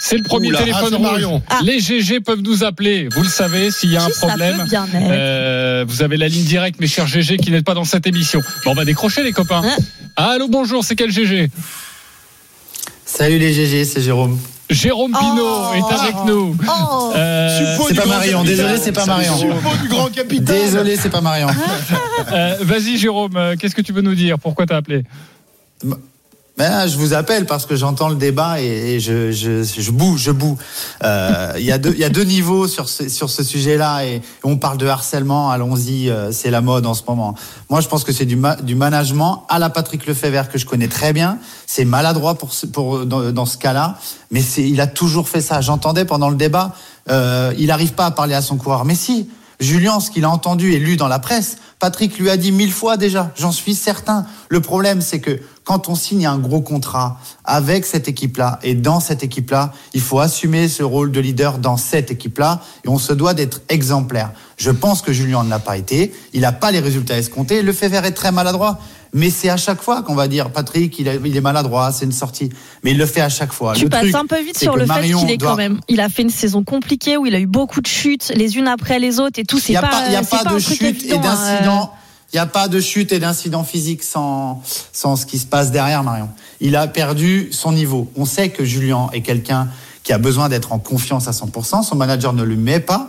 C'est 0.00 0.16
le 0.16 0.22
premier 0.22 0.48
Oula, 0.48 0.58
téléphone 0.58 0.96
ah, 1.04 1.08
rouge. 1.08 1.40
Ah. 1.48 1.60
Les 1.64 1.80
GG 1.80 2.20
peuvent 2.20 2.40
nous 2.40 2.62
appeler. 2.62 3.08
Vous 3.10 3.22
le 3.22 3.28
savez, 3.28 3.70
s'il 3.72 3.90
y 3.90 3.96
a 3.96 4.04
un 4.04 4.10
problème. 4.10 4.64
Euh, 4.94 5.84
vous 5.88 6.02
avez 6.02 6.16
la 6.16 6.28
ligne 6.28 6.44
directe, 6.44 6.80
mes 6.80 6.86
chers 6.86 7.08
GG, 7.08 7.36
qui 7.38 7.50
n'êtes 7.50 7.64
pas 7.64 7.74
dans 7.74 7.84
cette 7.84 8.06
émission. 8.06 8.40
Bon, 8.64 8.70
on 8.70 8.74
va 8.74 8.84
décrocher, 8.84 9.24
les 9.24 9.32
copains. 9.32 9.62
Hein 9.64 9.76
Allô, 10.14 10.46
bonjour, 10.48 10.84
c'est 10.84 10.94
quel 10.94 11.10
GG 11.10 11.50
Salut 13.04 13.38
les 13.38 13.52
GG, 13.52 13.84
c'est 13.84 14.00
Jérôme. 14.00 14.38
Jérôme 14.70 15.12
Pinault 15.12 15.44
Oh. 15.46 15.74
est 15.74 15.94
avec 15.94 16.14
nous. 16.26 16.56
Oh. 16.68 17.12
Euh, 17.16 17.76
C'est 17.86 17.92
du 17.94 17.98
pas 17.98 18.04
grand 18.04 18.14
Marion, 18.16 18.38
capitaine. 18.42 18.56
désolé, 18.56 18.76
c'est 18.78 18.92
pas 18.92 19.06
Marion. 19.06 19.36
Suppôt 19.38 19.76
du 19.82 19.88
grand 19.88 20.06
capitaine. 20.12 20.44
Désolé, 20.44 20.96
c'est 20.96 21.08
pas 21.10 21.20
Marion. 21.22 21.48
euh, 22.32 22.56
Vas-y, 22.60 22.98
Jérôme, 22.98 23.36
euh, 23.36 23.56
qu'est-ce 23.58 23.74
que 23.74 23.80
tu 23.82 23.92
veux 23.92 24.02
nous 24.02 24.14
dire? 24.14 24.38
Pourquoi 24.38 24.66
t'as 24.66 24.76
appelé? 24.76 25.04
Là, 26.58 26.88
je 26.88 26.96
vous 26.98 27.14
appelle 27.14 27.46
parce 27.46 27.66
que 27.66 27.76
j'entends 27.76 28.08
le 28.08 28.16
débat 28.16 28.60
et, 28.60 28.98
je, 28.98 29.30
je, 29.30 29.62
je 29.62 29.90
boue, 29.92 30.16
je 30.16 30.32
boue. 30.32 30.58
Euh, 31.04 31.52
Il 31.56 31.64
y, 31.64 31.70
a 31.70 31.78
deux- 31.78 31.92
il 31.92 32.00
y 32.00 32.04
a 32.04 32.08
deux 32.08 32.24
niveaux 32.24 32.66
sur 32.66 32.88
ce, 32.88 33.08
sur 33.08 33.30
ce 33.30 33.44
sujet-là 33.44 34.04
et 34.04 34.22
on 34.42 34.56
parle 34.56 34.76
de 34.76 34.86
harcèlement, 34.88 35.50
allons-y, 35.50 36.10
euh, 36.10 36.32
c'est 36.32 36.50
la 36.50 36.60
mode 36.60 36.84
en 36.86 36.94
ce 36.94 37.02
moment. 37.06 37.34
Moi, 37.70 37.80
je 37.80 37.86
pense 37.86 38.02
que 38.02 38.12
c'est 38.12 38.24
du, 38.24 38.34
ma- 38.36 38.56
du 38.56 38.74
management 38.74 39.44
à 39.48 39.60
la 39.60 39.70
Patrick 39.70 40.04
Lefebvre 40.06 40.48
que 40.48 40.58
je 40.58 40.66
connais 40.66 40.88
très 40.88 41.12
bien. 41.12 41.38
C'est 41.66 41.84
maladroit 41.84 42.34
pour, 42.34 42.50
pour 42.72 43.06
dans, 43.06 43.30
dans 43.30 43.46
ce 43.46 43.56
cas-là, 43.56 43.96
mais 44.32 44.40
c'est, 44.42 44.68
il 44.68 44.80
a 44.80 44.88
toujours 44.88 45.28
fait 45.28 45.40
ça. 45.40 45.60
J'entendais 45.60 46.04
pendant 46.04 46.28
le 46.28 46.36
débat, 46.36 46.74
euh, 47.08 47.52
il 47.56 47.68
n'arrive 47.68 47.92
pas 47.92 48.06
à 48.06 48.10
parler 48.10 48.34
à 48.34 48.42
son 48.42 48.56
coureur. 48.56 48.84
Mais 48.84 48.96
si, 48.96 49.28
Julien, 49.60 49.98
ce 49.98 50.10
qu'il 50.10 50.24
a 50.24 50.30
entendu 50.30 50.72
et 50.72 50.78
lu 50.78 50.96
dans 50.96 51.08
la 51.08 51.18
presse, 51.18 51.56
Patrick 51.80 52.18
lui 52.18 52.30
a 52.30 52.36
dit 52.36 52.52
mille 52.52 52.72
fois 52.72 52.96
déjà, 52.96 53.32
j'en 53.36 53.50
suis 53.50 53.74
certain. 53.74 54.24
Le 54.48 54.60
problème, 54.60 55.00
c'est 55.00 55.20
que 55.20 55.40
quand 55.64 55.88
on 55.88 55.96
signe 55.96 56.26
un 56.26 56.38
gros 56.38 56.60
contrat 56.60 57.18
avec 57.44 57.84
cette 57.84 58.08
équipe-là 58.08 58.58
et 58.62 58.74
dans 58.74 59.00
cette 59.00 59.22
équipe-là, 59.22 59.72
il 59.94 60.00
faut 60.00 60.20
assumer 60.20 60.68
ce 60.68 60.82
rôle 60.82 61.10
de 61.10 61.20
leader 61.20 61.58
dans 61.58 61.76
cette 61.76 62.10
équipe-là 62.10 62.62
et 62.84 62.88
on 62.88 62.98
se 62.98 63.12
doit 63.12 63.34
d'être 63.34 63.60
exemplaire. 63.68 64.30
Je 64.56 64.70
pense 64.70 65.02
que 65.02 65.12
Julien 65.12 65.42
ne 65.42 65.50
l'a 65.50 65.58
pas 65.58 65.76
été, 65.76 66.14
il 66.32 66.42
n'a 66.42 66.52
pas 66.52 66.70
les 66.70 66.80
résultats 66.80 67.18
escomptés, 67.18 67.62
le 67.62 67.72
fait 67.72 67.92
est 67.92 68.12
très 68.12 68.32
maladroit. 68.32 68.78
Mais 69.14 69.30
c'est 69.30 69.48
à 69.48 69.56
chaque 69.56 69.80
fois 69.82 70.02
qu'on 70.02 70.14
va 70.14 70.28
dire 70.28 70.50
Patrick, 70.50 70.98
il, 70.98 71.08
a- 71.08 71.14
il 71.14 71.36
est 71.36 71.40
maladroit, 71.40 71.92
c'est 71.92 72.04
une 72.04 72.12
sortie. 72.12 72.50
Mais 72.84 72.90
il 72.92 72.98
le 72.98 73.06
fait 73.06 73.20
à 73.22 73.28
chaque 73.28 73.52
fois. 73.52 73.74
Tu 73.74 73.84
Le 73.84 73.88
passes 73.90 74.02
truc, 74.02 74.14
un 74.14 74.26
peu 74.26 74.40
vite 74.42 74.58
sur 74.58 74.76
le 74.76 74.86
fait 74.86 75.00
qu'il 75.02 75.30
est 75.30 75.36
doit- 75.36 75.50
quand 75.52 75.56
même. 75.56 75.80
Il 75.88 76.00
a 76.00 76.08
fait 76.08 76.22
une 76.22 76.30
saison 76.30 76.62
compliquée 76.64 77.16
où 77.16 77.26
il 77.26 77.34
a 77.34 77.40
eu 77.40 77.46
beaucoup 77.46 77.80
de 77.80 77.86
chutes, 77.86 78.32
les 78.34 78.56
unes 78.58 78.68
après 78.68 78.98
les 78.98 79.18
autres 79.20 79.38
et 79.38 79.44
tout. 79.44 79.58
Il 79.68 79.70
n'y 79.72 79.76
a 79.76 79.82
pas, 79.82 79.88
pas, 79.88 80.06
il 80.08 80.12
y 80.12 80.16
a 80.16 80.22
c'est 80.22 80.30
pas 80.36 80.44
pas 80.44 80.54
de 80.54 80.58
chute 80.58 81.04
et 81.04 81.12
hein. 81.14 81.18
d'incident. 81.18 81.92
Il 82.32 82.36
n'y 82.36 82.40
a 82.40 82.46
pas 82.46 82.68
de 82.68 82.78
chute 82.78 83.10
et 83.12 83.18
d'incident 83.18 83.64
physique 83.64 84.02
sans, 84.02 84.62
sans 84.92 85.16
ce 85.16 85.24
qui 85.24 85.38
se 85.38 85.46
passe 85.46 85.70
derrière, 85.70 86.02
Marion. 86.02 86.28
Il 86.60 86.76
a 86.76 86.86
perdu 86.86 87.48
son 87.52 87.72
niveau. 87.72 88.10
On 88.16 88.26
sait 88.26 88.50
que 88.50 88.64
Julien 88.66 89.08
est 89.14 89.22
quelqu'un 89.22 89.68
qui 90.02 90.12
a 90.12 90.18
besoin 90.18 90.50
d'être 90.50 90.72
en 90.72 90.78
confiance 90.78 91.26
à 91.26 91.30
100%. 91.30 91.82
Son 91.84 91.96
manager 91.96 92.34
ne 92.34 92.42
le 92.42 92.56
met 92.56 92.80
pas. 92.80 93.08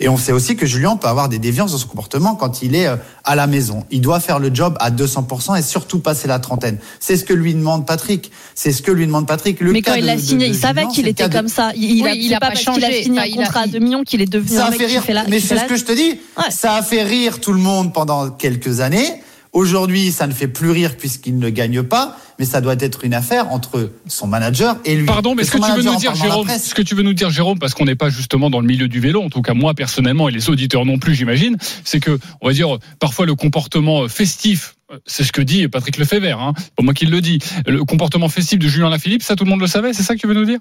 Et 0.00 0.08
on 0.08 0.16
sait 0.16 0.30
aussi 0.32 0.54
que 0.54 0.64
Julien 0.64 0.96
peut 0.96 1.08
avoir 1.08 1.28
des 1.28 1.38
déviances 1.40 1.72
dans 1.72 1.78
son 1.78 1.88
comportement 1.88 2.36
quand 2.36 2.62
il 2.62 2.76
est 2.76 2.86
euh, 2.86 2.96
à 3.24 3.34
la 3.34 3.46
maison. 3.48 3.84
Il 3.90 4.00
doit 4.00 4.20
faire 4.20 4.38
le 4.38 4.54
job 4.54 4.76
à 4.80 4.90
200% 4.92 5.58
et 5.58 5.62
surtout 5.62 5.98
passer 5.98 6.28
la 6.28 6.38
trentaine. 6.38 6.78
C'est 7.00 7.16
ce 7.16 7.24
que 7.24 7.32
lui 7.34 7.52
demande 7.54 7.84
Patrick. 7.86 8.30
C'est 8.54 8.70
ce 8.72 8.80
que 8.80 8.92
lui 8.92 9.06
demande 9.06 9.26
Patrick. 9.26 9.60
Le 9.60 9.72
mais 9.72 9.82
cas 9.82 9.92
quand 9.92 9.96
il 9.98 10.02
de- 10.02 10.06
l'a 10.06 10.18
signé, 10.18 10.46
de 10.48 10.52
il 10.54 10.56
savait 10.58 10.86
qu'il 10.86 11.08
était 11.08 11.28
de- 11.28 11.32
comme 11.32 11.48
ça. 11.48 11.72
Il, 11.74 12.02
Oui, 12.04 12.08
a, 12.08 12.12
il 12.14 12.32
a 12.32 12.38
pas 12.38 12.46
pas 12.46 12.52
parce 12.52 12.60
qu'il 12.64 12.84
a 12.84 12.86
changé. 12.88 13.02
signé 13.02 13.18
Enfin, 13.18 13.28
un 13.28 13.30
il 13.32 13.40
a- 13.40 13.44
contrat 13.44 13.60
à 13.60 13.66
il- 13.66 13.72
2 13.72 13.78
millions 13.80 14.04
qu'il 14.04 14.22
est 14.22 14.26
devenu 14.26 14.56
Ça 14.56 14.64
un 14.64 14.68
a 14.68 14.70
mec 14.70 14.78
fait 14.80 14.86
qui 14.86 14.92
rire, 14.92 15.02
fait 15.04 15.12
la. 15.14 15.24
mais 15.26 15.40
c'est 15.40 15.58
ce 15.58 15.64
que 15.64 15.76
je 15.76 15.84
te 15.84 15.92
dis. 15.92 16.20
Ça 16.50 16.74
a 16.74 16.82
fait 16.82 17.02
rire 17.02 17.40
tout 17.40 17.52
le 17.52 17.58
monde 17.60 17.92
pendant 17.92 18.30
quelques 18.30 18.80
années. 18.80 19.20
Aujourd'hui, 19.52 20.12
ça 20.12 20.26
ne 20.26 20.32
fait 20.32 20.48
plus 20.48 20.70
rire 20.70 20.96
puisqu'il 20.96 21.38
ne 21.38 21.48
gagne 21.48 21.82
pas, 21.82 22.16
mais 22.38 22.44
ça 22.44 22.60
doit 22.60 22.76
être 22.78 23.04
une 23.04 23.14
affaire 23.14 23.50
entre 23.50 23.90
son 24.06 24.26
manager 24.26 24.76
et 24.84 24.94
lui. 24.94 25.06
Pardon, 25.06 25.34
mais 25.34 25.44
ce 25.44 25.52
que 25.52 25.58
tu 25.58 25.72
veux 25.72 25.82
nous 25.82 25.96
dire, 25.96 26.14
Jérôme, 26.14 26.46
presse. 26.46 26.68
ce 26.68 26.74
que 26.74 26.82
tu 26.82 26.94
veux 26.94 27.02
nous 27.02 27.14
dire, 27.14 27.30
Jérôme, 27.30 27.58
parce 27.58 27.74
qu'on 27.74 27.86
n'est 27.86 27.96
pas 27.96 28.10
justement 28.10 28.50
dans 28.50 28.60
le 28.60 28.66
milieu 28.66 28.88
du 28.88 29.00
vélo, 29.00 29.22
en 29.22 29.30
tout 29.30 29.42
cas 29.42 29.54
moi 29.54 29.74
personnellement 29.74 30.28
et 30.28 30.32
les 30.32 30.50
auditeurs 30.50 30.84
non 30.84 30.98
plus, 30.98 31.14
j'imagine, 31.14 31.56
c'est 31.84 32.00
que, 32.00 32.18
on 32.40 32.48
va 32.48 32.52
dire, 32.52 32.78
parfois 32.98 33.26
le 33.26 33.34
comportement 33.34 34.08
festif. 34.08 34.74
C'est 35.06 35.24
ce 35.24 35.32
que 35.32 35.42
dit 35.42 35.68
Patrick 35.68 35.98
Lefebvre, 35.98 36.40
hein, 36.40 36.54
pas 36.76 36.82
moi 36.82 36.94
qui 36.94 37.06
le 37.06 37.20
dis. 37.20 37.38
Le 37.66 37.84
comportement 37.84 38.28
festif 38.28 38.58
de 38.58 38.68
Julien 38.68 38.88
Lafilippe, 38.88 39.22
ça 39.22 39.36
tout 39.36 39.44
le 39.44 39.50
monde 39.50 39.60
le 39.60 39.66
savait, 39.66 39.92
c'est 39.92 40.02
ça 40.02 40.14
que 40.14 40.20
tu 40.20 40.26
veux 40.26 40.34
nous 40.34 40.46
dire? 40.46 40.60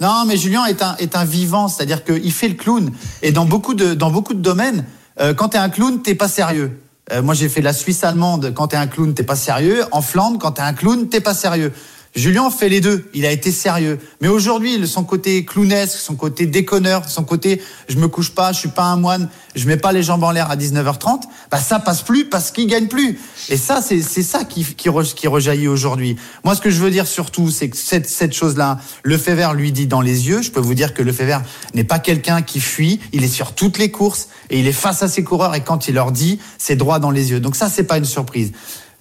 Non, 0.00 0.24
mais 0.26 0.36
Julien 0.36 0.64
est 0.64 0.82
un, 0.82 0.96
est 0.96 1.14
un 1.14 1.24
vivant, 1.24 1.68
c'est-à-dire 1.68 2.04
qu'il 2.04 2.32
fait 2.32 2.48
le 2.48 2.54
clown. 2.54 2.90
Et 3.22 3.32
dans 3.32 3.44
beaucoup 3.44 3.74
de, 3.74 3.92
dans 3.92 4.10
beaucoup 4.10 4.34
de 4.34 4.40
domaines, 4.40 4.84
euh, 5.20 5.34
quand 5.34 5.50
t'es 5.50 5.58
un 5.58 5.68
clown, 5.68 6.00
t'es 6.02 6.14
pas 6.14 6.28
sérieux. 6.28 6.80
Euh, 7.12 7.22
moi, 7.22 7.34
j'ai 7.34 7.48
fait 7.48 7.60
la 7.60 7.72
Suisse 7.72 8.04
allemande. 8.04 8.52
Quand 8.54 8.68
t'es 8.68 8.76
un 8.76 8.86
clown, 8.86 9.14
t'es 9.14 9.22
pas 9.22 9.36
sérieux. 9.36 9.84
En 9.90 10.02
Flandre, 10.02 10.38
quand 10.38 10.52
t'es 10.52 10.62
un 10.62 10.74
clown, 10.74 11.08
t'es 11.08 11.20
pas 11.20 11.34
sérieux. 11.34 11.72
Julien 12.16 12.50
fait 12.50 12.68
les 12.68 12.80
deux. 12.80 13.08
Il 13.14 13.24
a 13.24 13.30
été 13.30 13.52
sérieux. 13.52 13.98
Mais 14.20 14.26
aujourd'hui, 14.26 14.84
son 14.88 15.04
côté 15.04 15.44
clownesque, 15.44 15.96
son 15.96 16.16
côté 16.16 16.46
déconneur, 16.46 17.08
son 17.08 17.22
côté 17.22 17.62
je 17.88 17.96
me 17.96 18.08
couche 18.08 18.30
pas, 18.34 18.52
je 18.52 18.58
suis 18.58 18.68
pas 18.68 18.84
un 18.84 18.96
moine, 18.96 19.28
je 19.54 19.66
mets 19.68 19.76
pas 19.76 19.92
les 19.92 20.02
jambes 20.02 20.24
en 20.24 20.32
l'air 20.32 20.50
à 20.50 20.56
19h30, 20.56 21.22
bah 21.50 21.58
ça 21.58 21.78
passe 21.78 22.02
plus 22.02 22.24
parce 22.24 22.50
qu'il 22.50 22.66
gagne 22.66 22.88
plus. 22.88 23.18
Et 23.48 23.56
ça, 23.56 23.80
c'est 23.80 24.02
ça 24.02 24.44
qui, 24.44 24.64
qui, 24.64 24.88
re- 24.88 25.14
qui 25.14 25.28
rejaillit 25.28 25.68
aujourd'hui. 25.68 26.16
Moi, 26.44 26.56
ce 26.56 26.60
que 26.60 26.70
je 26.70 26.80
veux 26.80 26.90
dire 26.90 27.06
surtout, 27.06 27.48
c'est 27.50 27.68
que 27.68 27.76
cette, 27.76 28.34
chose-là, 28.34 28.78
le 29.04 29.14
vert 29.16 29.54
lui 29.54 29.70
dit 29.70 29.86
dans 29.86 30.00
les 30.00 30.28
yeux. 30.28 30.42
Je 30.42 30.50
peux 30.50 30.60
vous 30.60 30.74
dire 30.74 30.94
que 30.94 31.02
le 31.02 31.12
vert 31.12 31.42
n'est 31.74 31.84
pas 31.84 32.00
quelqu'un 32.00 32.42
qui 32.42 32.58
fuit. 32.60 32.98
Il 33.12 33.22
est 33.22 33.28
sur 33.28 33.52
toutes 33.52 33.78
les 33.78 33.92
courses 33.92 34.28
et 34.50 34.58
il 34.58 34.66
est 34.66 34.72
face 34.72 35.04
à 35.04 35.08
ses 35.08 35.22
coureurs. 35.22 35.54
Et 35.54 35.62
quand 35.62 35.86
il 35.86 35.94
leur 35.94 36.10
dit, 36.10 36.40
c'est 36.58 36.76
droit 36.76 36.98
dans 36.98 37.12
les 37.12 37.30
yeux. 37.30 37.38
Donc 37.38 37.54
ça, 37.54 37.68
c'est 37.68 37.84
pas 37.84 37.98
une 37.98 38.04
surprise. 38.04 38.50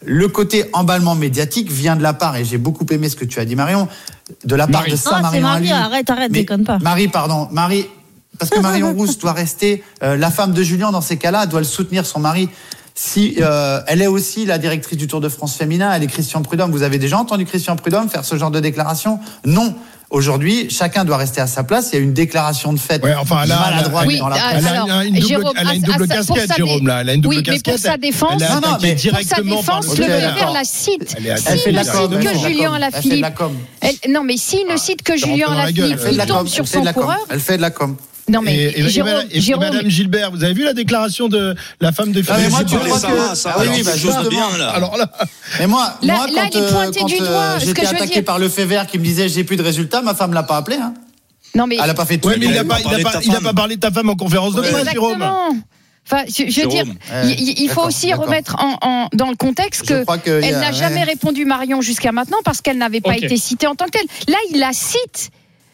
Le 0.06 0.28
côté 0.30 0.66
emballement 0.74 1.16
médiatique 1.16 1.70
vient 1.72 1.96
de 1.96 2.04
la 2.04 2.14
part, 2.14 2.38
et 2.38 2.46
j'ai 2.46 2.58
beaucoup 2.58 2.86
aimé 2.90 3.10
ce 3.10 3.16
que 3.18 3.26
tu 3.26 3.40
as 3.40 3.46
dit, 3.46 3.56
Marion, 3.56 3.88
de 4.46 4.56
la 4.56 4.66
part 4.68 4.82
Marie. 4.82 4.92
de 4.92 4.96
ça, 4.96 5.12
Ah, 5.16 5.22
Marion 5.22 5.42
Marie, 5.42 5.72
Ali. 5.72 5.72
arrête, 5.72 6.10
arrête, 6.10 6.32
Mais- 6.32 6.40
déconne 6.40 6.64
pas. 6.64 6.80
Marie, 6.80 7.10
pardon, 7.10 7.50
Marie, 7.52 7.86
parce 8.38 8.50
que 8.50 8.60
Marion 8.60 8.94
Rousse 8.94 9.18
doit 9.18 9.34
rester 9.34 9.84
euh, 10.02 10.16
la 10.16 10.32
femme 10.32 10.54
de 10.54 10.64
Julien 10.64 10.92
dans 10.92 11.02
ces 11.02 11.18
cas-là, 11.18 11.46
doit 11.48 11.60
le 11.60 11.66
soutenir 11.66 12.06
son 12.06 12.20
mari. 12.20 12.50
Si 12.96 13.36
euh, 13.42 13.82
elle 13.88 14.02
est 14.02 14.08
aussi 14.08 14.46
la 14.46 14.58
directrice 14.58 14.98
du 14.98 15.08
Tour 15.08 15.20
de 15.22 15.30
France 15.30 15.56
féminin, 15.56 15.92
elle 15.94 16.04
est 16.04 16.08
Christian 16.08 16.42
Prudhomme. 16.42 16.72
Vous 16.72 16.84
avez 16.84 16.98
déjà 16.98 17.18
entendu 17.18 17.46
Christian 17.46 17.76
Prudhomme 17.76 18.10
faire 18.10 18.24
ce 18.26 18.38
genre 18.38 18.52
de 18.52 18.60
déclaration? 18.60 19.20
Non. 19.46 19.74
Aujourd'hui, 20.12 20.68
chacun 20.72 21.06
doit 21.06 21.18
rester 21.18 21.40
à 21.40 21.46
sa 21.46 21.64
place. 21.64 21.90
Il 21.92 21.96
y 21.96 22.00
a 22.00 22.02
une 22.02 22.14
déclaration 22.14 22.74
de 22.74 22.80
fait 22.80 23.04
Ouais, 23.04 23.14
enfin, 23.14 23.42
elle 23.44 23.52
a- 23.52 23.60
maladroite 23.60 24.08
Oui, 24.08 24.18
dans 24.18 24.28
la 24.28 24.38
ah, 24.38 24.50
presse. 24.54 24.66
Elle 24.68 24.76
a 24.76 24.82
alors, 24.84 25.02
une 25.02 25.14
double- 25.14 25.28
Jérôme, 25.28 25.54
elle 25.56 25.68
a 25.68 25.74
une 25.76 25.84
à- 25.84 25.88
double 25.88 26.08
pour 26.08 26.16
casquette, 26.36 26.56
Jérôme, 26.58 26.88
là. 26.88 27.02
Elle 27.02 27.10
a 27.10 27.14
une 27.14 27.22
double 27.22 27.36
oui, 27.36 27.44
mais 27.46 27.54
casquette. 27.54 27.74
pour 27.76 27.84
sa 27.84 27.98
défense, 27.98 28.42
Elle 28.42 28.48
Non, 28.56 28.56
non, 28.56 28.78
mais 28.82 28.94
pour 28.94 29.02
sa 29.02 29.10
directement 29.12 29.56
défense, 29.58 29.98
le 30.00 30.06
Vert 30.06 30.52
la 30.52 30.64
cite. 30.64 31.16
Elle 31.18 31.32
attaquée 31.32 31.50
Elle 31.52 31.60
fait 31.60 31.72
ne 31.72 31.76
la 31.76 31.86
com, 31.86 32.12
cite 32.12 32.20
que 32.24 32.40
Julien 32.40 32.70
com, 32.72 32.76
elle 32.76 32.82
fait 32.82 32.88
de 32.88 32.92
Lafilippe, 32.96 33.22
la 33.22 33.32
com. 33.32 33.54
elle- 33.82 34.12
non 34.12 34.24
mais 34.24 34.38
s'il 34.38 34.68
ne 34.68 34.78
cite 34.78 35.04
que 35.04 35.16
Julien. 35.16 35.54
Lafilippe, 35.54 35.84
Elle 35.92 36.00
fait 36.00 36.06
de 36.08 36.12
il 36.14 36.18
la 36.18 36.26
tombe 36.26 36.48
sur 36.48 36.68
son 36.68 36.80
de 36.80 36.86
la 36.86 36.94
com. 36.94 37.04
coureur. 37.04 37.20
Elle 37.30 37.40
fait 37.40 37.58
de 37.58 37.62
la 37.62 37.70
com. 37.72 37.96
Non 38.30 38.42
mais 38.42 38.56
Et, 38.56 38.64
et- 38.64 38.80
et 38.82 38.90
Jérôme, 38.90 39.12
Madame- 39.14 39.28
et 39.32 39.42
Jérôme, 39.42 39.64
Madame 39.66 39.90
Gilbert, 39.90 40.32
vous 40.32 40.44
avez 40.44 40.54
vu 40.54 40.64
la 40.64 40.74
déclaration 40.74 41.28
de 41.28 41.56
la 41.82 41.92
femme 41.92 42.12
de 42.12 42.22
Ah, 42.28 42.34
mais 42.38 42.44
Philippe 42.44 42.52
moi, 42.52 42.64
tu 42.64 42.70
Gilbert 42.70 42.86
crois 42.88 43.00
ça 43.00 43.08
que- 43.08 43.14
va, 43.16 43.36
ça 43.36 43.52
Ah 43.54 43.58
va, 43.58 43.64
oui, 43.64 43.70
alors, 43.74 43.86
bah, 43.86 43.98
justement. 43.98 44.30
bien 44.30 44.58
là. 44.58 44.70
Alors 44.70 44.98
là, 44.98 45.12
Mais 45.60 45.68
moi, 45.68 45.94
Là- 46.04 46.16
moi 46.16 46.28
là, 46.28 46.42
quand, 46.52 46.60
euh, 46.60 46.72
pointé 46.72 47.00
quand, 47.02 47.06
du 47.08 47.16
euh, 47.16 47.26
doigt. 47.28 47.60
Ce 47.60 47.66
que 47.66 47.82
j'étais 47.82 47.88
attaqué 47.96 48.14
dire- 48.16 48.24
par 48.26 48.40
le 48.40 48.48
fait 48.50 48.66
vert 48.66 48.86
qui 48.88 49.00
me 49.00 49.04
disait 49.04 49.28
j'ai 49.30 49.44
plus 49.44 49.56
de 49.58 49.64
résultats, 49.64 50.02
ma 50.02 50.14
femme 50.14 50.34
l'a 50.34 50.44
pas 50.44 50.58
appelé. 50.58 50.78
Hein. 50.78 50.94
non 51.56 51.66
mais 51.66 51.78
Elle 51.84 51.90
a 51.90 51.94
pas 51.96 52.06
fait 52.06 52.18
tout. 52.20 52.28
ouais, 52.28 52.38
mais 52.38 52.46
il 52.46 52.50
il 52.52 52.56
n'a 52.56 52.62
a 52.62 52.64
pas, 52.64 52.76
pas 52.76 52.80
il 52.82 52.86
a 52.86 52.90
parlé 53.10 53.40
pas, 53.44 53.54
parlé 53.54 53.76
de 53.76 53.80
ta 53.82 53.90
femme 53.92 54.10
en 54.10 54.16
conférence 54.16 54.54
de 54.54 54.62
presse, 54.62 54.72
Jérôme. 54.92 55.14
Exactement. 55.14 55.50
Enfin, 56.12 56.24
je, 56.28 56.50
je 56.50 56.62
veux 56.62 56.68
dire, 56.68 56.86
Ouais, 56.86 57.36
il, 57.38 57.60
il 57.62 57.70
faut 57.70 57.82
aussi 57.84 58.14
remettre 58.14 58.56
en, 58.60 58.78
en- 58.82 59.10
dans 59.14 59.30
le 59.30 59.36
contexte 59.36 59.84
Je 59.88 59.94
que 59.96 60.04
crois 60.04 60.18
que 60.18 60.40
il 60.42 60.46
y 60.46 60.50
elle 60.50 60.56
a- 60.56 60.60
n'a 60.60 60.72
jamais 60.72 60.96
ouais. 61.02 61.04
répondu 61.04 61.46
Marion 61.46 61.82
jusqu'à 61.82 62.12
maintenant 62.12 62.38
parce 62.46 62.62
qu'elle 62.62 62.78
n'avait 62.80 63.02
pas 63.02 63.16
été 63.18 63.38
citée 63.38 63.68
en 63.68 63.76
tant 63.76 63.86
que 63.86 63.92
telle. 63.92 64.08
Là, 64.28 64.38
il 64.52 64.60
la 64.60 64.74
cite. 64.74 65.30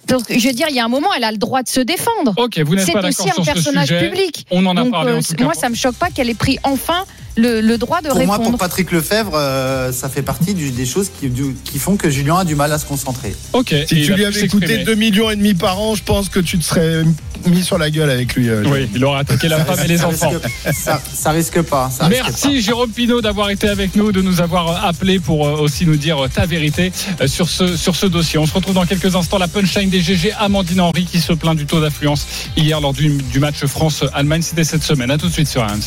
Donc, 0.08 0.24
je 0.30 0.48
veux 0.48 0.54
dire, 0.54 0.68
il 0.70 0.76
y 0.76 0.80
a 0.80 0.86
un 0.86 0.90
moment, 0.90 1.10
elle 1.16 1.24
a 1.24 1.32
le 1.32 1.38
droit 1.38 1.64
de 1.64 1.68
se 1.70 1.80
défendre. 1.80 2.34
Ok, 2.38 2.60
vous 2.60 2.76
n'êtes 2.76 2.86
C'est 2.86 2.94
pas 2.94 3.08
aussi 3.08 3.26
d'accord 3.26 3.40
un 3.40 3.44
sur 3.44 3.46
ce 3.46 3.52
personnage 3.54 3.90
public. 4.00 4.46
On 4.52 4.66
en 4.66 4.76
a 4.78 4.84
Donc, 4.84 4.92
parlé 4.92 5.12
euh, 5.12 5.18
en 5.18 5.22
tout 5.22 5.34
cas. 5.34 5.44
moi, 5.44 5.54
ça 5.54 5.70
me 5.70 5.76
choque 5.76 5.96
pas 5.96 6.10
qu'elle 6.10 6.30
ait 6.30 6.34
pris 6.36 6.58
enfin 6.64 7.06
le, 7.38 7.60
le 7.62 7.78
droit 7.78 8.02
de 8.02 8.08
Pour 8.10 8.26
moi, 8.26 8.36
répondre. 8.38 8.52
pour 8.52 8.60
Patrick 8.60 8.92
Lefebvre, 8.92 9.34
euh, 9.36 9.92
ça 9.92 10.08
fait 10.10 10.22
partie 10.22 10.54
du- 10.54 10.72
des 10.72 10.86
choses 10.86 11.10
qui, 11.20 11.30
du- 11.30 11.56
qui 11.66 11.80
font 11.80 11.98
que 11.98 12.10
Julien 12.10 12.38
a 12.38 12.46
du 12.46 12.56
mal 12.56 12.72
à 12.72 12.80
se 12.80 12.86
concentrer. 12.86 13.36
Ok. 13.54 13.76
Si 13.88 14.04
tu 14.04 14.14
lui 14.14 14.24
avais 14.26 14.48
coûté 14.48 14.68
s'exprimer. 14.68 14.84
2 14.86 14.96
millions 14.96 15.30
et 15.30 15.36
demi 15.36 15.54
par 15.54 15.80
an, 15.80 15.96
je 15.96 16.04
pense 16.04 16.30
que 16.30 16.40
tu 16.40 16.58
te 16.58 16.64
serais 16.64 17.04
mis 17.48 17.62
sur 17.64 17.78
la 17.78 17.90
gueule 17.92 18.10
avec 18.10 18.34
lui. 18.36 18.50
euh, 18.50 18.64
Oui, 18.68 18.90
il 18.96 19.04
aurait 19.04 19.20
attaqué 19.20 19.48
la 19.50 19.64
femme 19.66 19.78
et 19.84 19.88
les 19.88 19.98
Ça 19.98 20.08
enfants. 20.08 20.30
risque- 20.30 20.74
ça, 20.82 21.02
ça 21.14 21.32
risque 21.32 21.62
pas. 21.62 21.92
ça 21.96 22.08
risque 22.08 22.24
Merci 22.24 22.62
Jérôme 22.62 22.90
Pinault 22.90 23.22
d'avoir 23.22 23.50
été 23.50 23.68
avec 23.68 23.96
nous, 23.96 24.12
de 24.12 24.22
nous 24.22 24.40
avoir 24.42 24.70
euh, 24.70 24.88
appelé 24.90 25.20
pour 25.20 25.42
aussi 25.42 25.86
nous 25.86 25.98
dire 25.98 26.18
ta 26.34 26.46
vérité 26.46 26.92
sur 27.28 27.50
ce, 27.50 27.76
sur 27.76 27.96
ce 27.96 28.06
dossier. 28.06 28.40
On 28.40 28.46
se 28.46 28.54
retrouve 28.54 28.74
dans 28.76 28.86
quelques 28.86 29.16
instants. 29.16 29.38
La 29.38 29.48
punchline 29.50 29.90
des 29.90 30.00
GG, 30.02 30.32
Amandine 30.40 30.80
Henry 30.82 31.04
qui 31.06 31.20
se 31.20 31.34
plaint 31.34 31.56
du 31.58 31.66
taux 31.66 31.82
d'affluence 31.82 32.26
hier 32.56 32.80
lors 32.82 32.94
du, 32.94 33.10
du 33.32 33.40
match 33.40 33.64
France-Allemagne. 33.66 34.42
C'était 34.42 34.64
cette 34.64 34.84
semaine. 34.84 35.12
À 35.12 35.18
tout 35.18 35.28
de 35.28 35.34
suite 35.34 35.48
sur 35.50 35.62
RMC. 35.62 35.86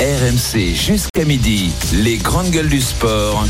RMC 0.00 0.74
jusqu'à 0.74 1.24
midi, 1.24 1.70
les 1.92 2.16
grandes 2.16 2.50
gueules 2.50 2.68
du 2.68 2.80
sport. 2.80 3.44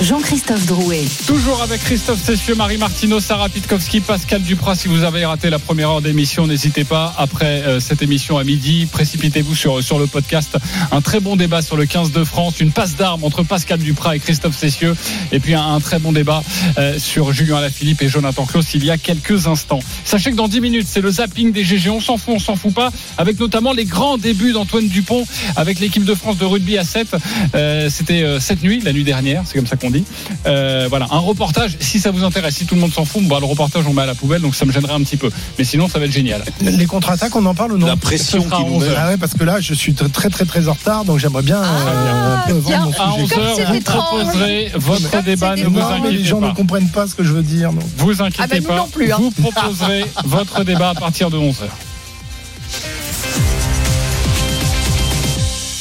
Jean-Christophe 0.00 0.66
Drouet. 0.66 1.04
Toujours 1.28 1.62
avec 1.62 1.80
Christophe 1.84 2.20
Cessieux, 2.20 2.56
Marie 2.56 2.76
Martineau, 2.76 3.20
Sarah 3.20 3.48
Pitkowski, 3.48 4.00
Pascal 4.00 4.42
Duprat. 4.42 4.74
Si 4.74 4.88
vous 4.88 5.04
avez 5.04 5.24
raté 5.24 5.48
la 5.48 5.60
première 5.60 5.90
heure 5.90 6.00
d'émission, 6.00 6.48
n'hésitez 6.48 6.82
pas. 6.82 7.14
Après 7.18 7.62
euh, 7.62 7.78
cette 7.78 8.02
émission 8.02 8.38
à 8.38 8.42
midi, 8.42 8.88
précipitez-vous 8.90 9.54
sur, 9.54 9.82
sur 9.82 10.00
le 10.00 10.08
podcast. 10.08 10.56
Un 10.90 11.00
très 11.02 11.20
bon 11.20 11.36
débat 11.36 11.62
sur 11.62 11.76
le 11.76 11.86
15 11.86 12.10
de 12.10 12.24
France, 12.24 12.58
une 12.58 12.72
passe 12.72 12.96
d'armes 12.96 13.22
entre 13.22 13.44
Pascal 13.44 13.78
Duprat 13.78 14.16
et 14.16 14.18
Christophe 14.18 14.56
Cessieux. 14.56 14.96
Et 15.30 15.38
puis 15.38 15.54
un, 15.54 15.74
un 15.74 15.80
très 15.80 16.00
bon 16.00 16.10
débat 16.10 16.42
euh, 16.78 16.98
sur 16.98 17.32
Julien 17.32 17.58
Alaphilippe 17.58 18.02
et 18.02 18.08
Jonathan 18.08 18.44
Klaus 18.44 18.74
il 18.74 18.84
y 18.84 18.90
a 18.90 18.98
quelques 18.98 19.46
instants. 19.46 19.80
Sachez 20.04 20.32
que 20.32 20.36
dans 20.36 20.48
10 20.48 20.60
minutes, 20.60 20.88
c'est 20.90 21.00
le 21.00 21.12
zapping 21.12 21.52
des 21.52 21.62
GG. 21.62 21.90
On 21.90 22.00
s'en 22.00 22.16
fout, 22.16 22.34
on 22.34 22.40
s'en 22.40 22.56
fout 22.56 22.74
pas. 22.74 22.90
Avec 23.18 23.38
notamment 23.38 23.72
les 23.72 23.84
grands 23.84 24.18
débuts 24.18 24.52
d'Antoine 24.52 24.88
Dupont 24.88 25.24
avec 25.54 25.78
l'équipe 25.82 26.04
de 26.04 26.14
France 26.14 26.38
de 26.38 26.44
rugby 26.46 26.78
à 26.78 26.84
7. 26.84 27.08
Euh, 27.54 27.90
C'était 27.90 28.22
euh, 28.22 28.40
cette 28.40 28.62
nuit, 28.62 28.80
la 28.80 28.92
nuit 28.92 29.04
dernière, 29.04 29.42
c'est 29.44 29.58
comme 29.58 29.66
ça 29.66 29.76
qu'on 29.76 29.90
dit. 29.90 30.04
Euh, 30.46 30.86
voilà, 30.88 31.06
un 31.10 31.18
reportage. 31.18 31.76
Si 31.80 32.00
ça 32.00 32.10
vous 32.10 32.24
intéresse, 32.24 32.56
si 32.56 32.64
tout 32.66 32.74
le 32.74 32.80
monde 32.80 32.92
s'en 32.92 33.04
fout, 33.04 33.22
bah, 33.28 33.36
le 33.40 33.46
reportage 33.46 33.84
on 33.86 33.92
met 33.92 34.02
à 34.02 34.06
la 34.06 34.14
poubelle, 34.14 34.40
donc 34.40 34.54
ça 34.54 34.64
me 34.64 34.72
gênerait 34.72 34.94
un 34.94 35.02
petit 35.02 35.16
peu. 35.18 35.30
Mais 35.58 35.64
sinon, 35.64 35.88
ça 35.88 35.98
va 35.98 36.06
être 36.06 36.12
génial. 36.12 36.42
Les 36.62 36.86
contre-attaques, 36.86 37.34
on 37.36 37.44
en 37.44 37.54
parle 37.54 37.72
ou 37.72 37.78
non? 37.78 37.86
La 37.86 37.96
pression 37.96 38.42
qui 38.44 38.54
à 38.54 38.58
nous 38.60 38.76
11 38.76 38.82
met. 38.84 38.88
heures. 38.88 38.98
Ah 38.98 39.08
ouais, 39.10 39.16
parce 39.18 39.34
que 39.34 39.44
là, 39.44 39.60
je 39.60 39.74
suis 39.74 39.92
très 39.94 40.30
très 40.30 40.44
très, 40.44 40.68
en 40.68 40.72
retard, 40.72 41.04
donc 41.04 41.18
j'aimerais 41.18 41.42
bien 41.42 41.62
euh, 41.62 42.52
mon 42.54 42.90
À 42.92 43.18
sujet. 43.18 43.34
11h, 43.36 43.72
vous 43.72 43.80
proposerez 43.80 44.70
votre 44.76 45.22
débat, 45.24 45.56
ne 45.56 45.64
vous 45.64 45.76
les 45.76 45.82
inquiétez 45.82 46.24
gens 46.24 46.40
pas. 46.40 46.48
ne 46.48 46.54
comprennent 46.54 46.88
pas 46.90 47.06
ce 47.06 47.14
que 47.14 47.24
je 47.24 47.32
veux 47.32 47.42
dire. 47.42 47.72
non. 47.72 47.80
Vous 47.98 48.22
inquiétez 48.22 48.42
Ah 48.42 48.46
ben, 48.46 48.62
nous 48.62 48.68
pas, 48.68 48.76
non 48.76 48.86
plus, 48.88 49.12
hein. 49.12 49.16
vous 49.20 49.30
proposerez 49.30 50.04
votre 50.24 50.64
débat 50.64 50.90
à 50.90 50.94
partir 50.94 51.30
de 51.30 51.38
11h. 51.38 51.54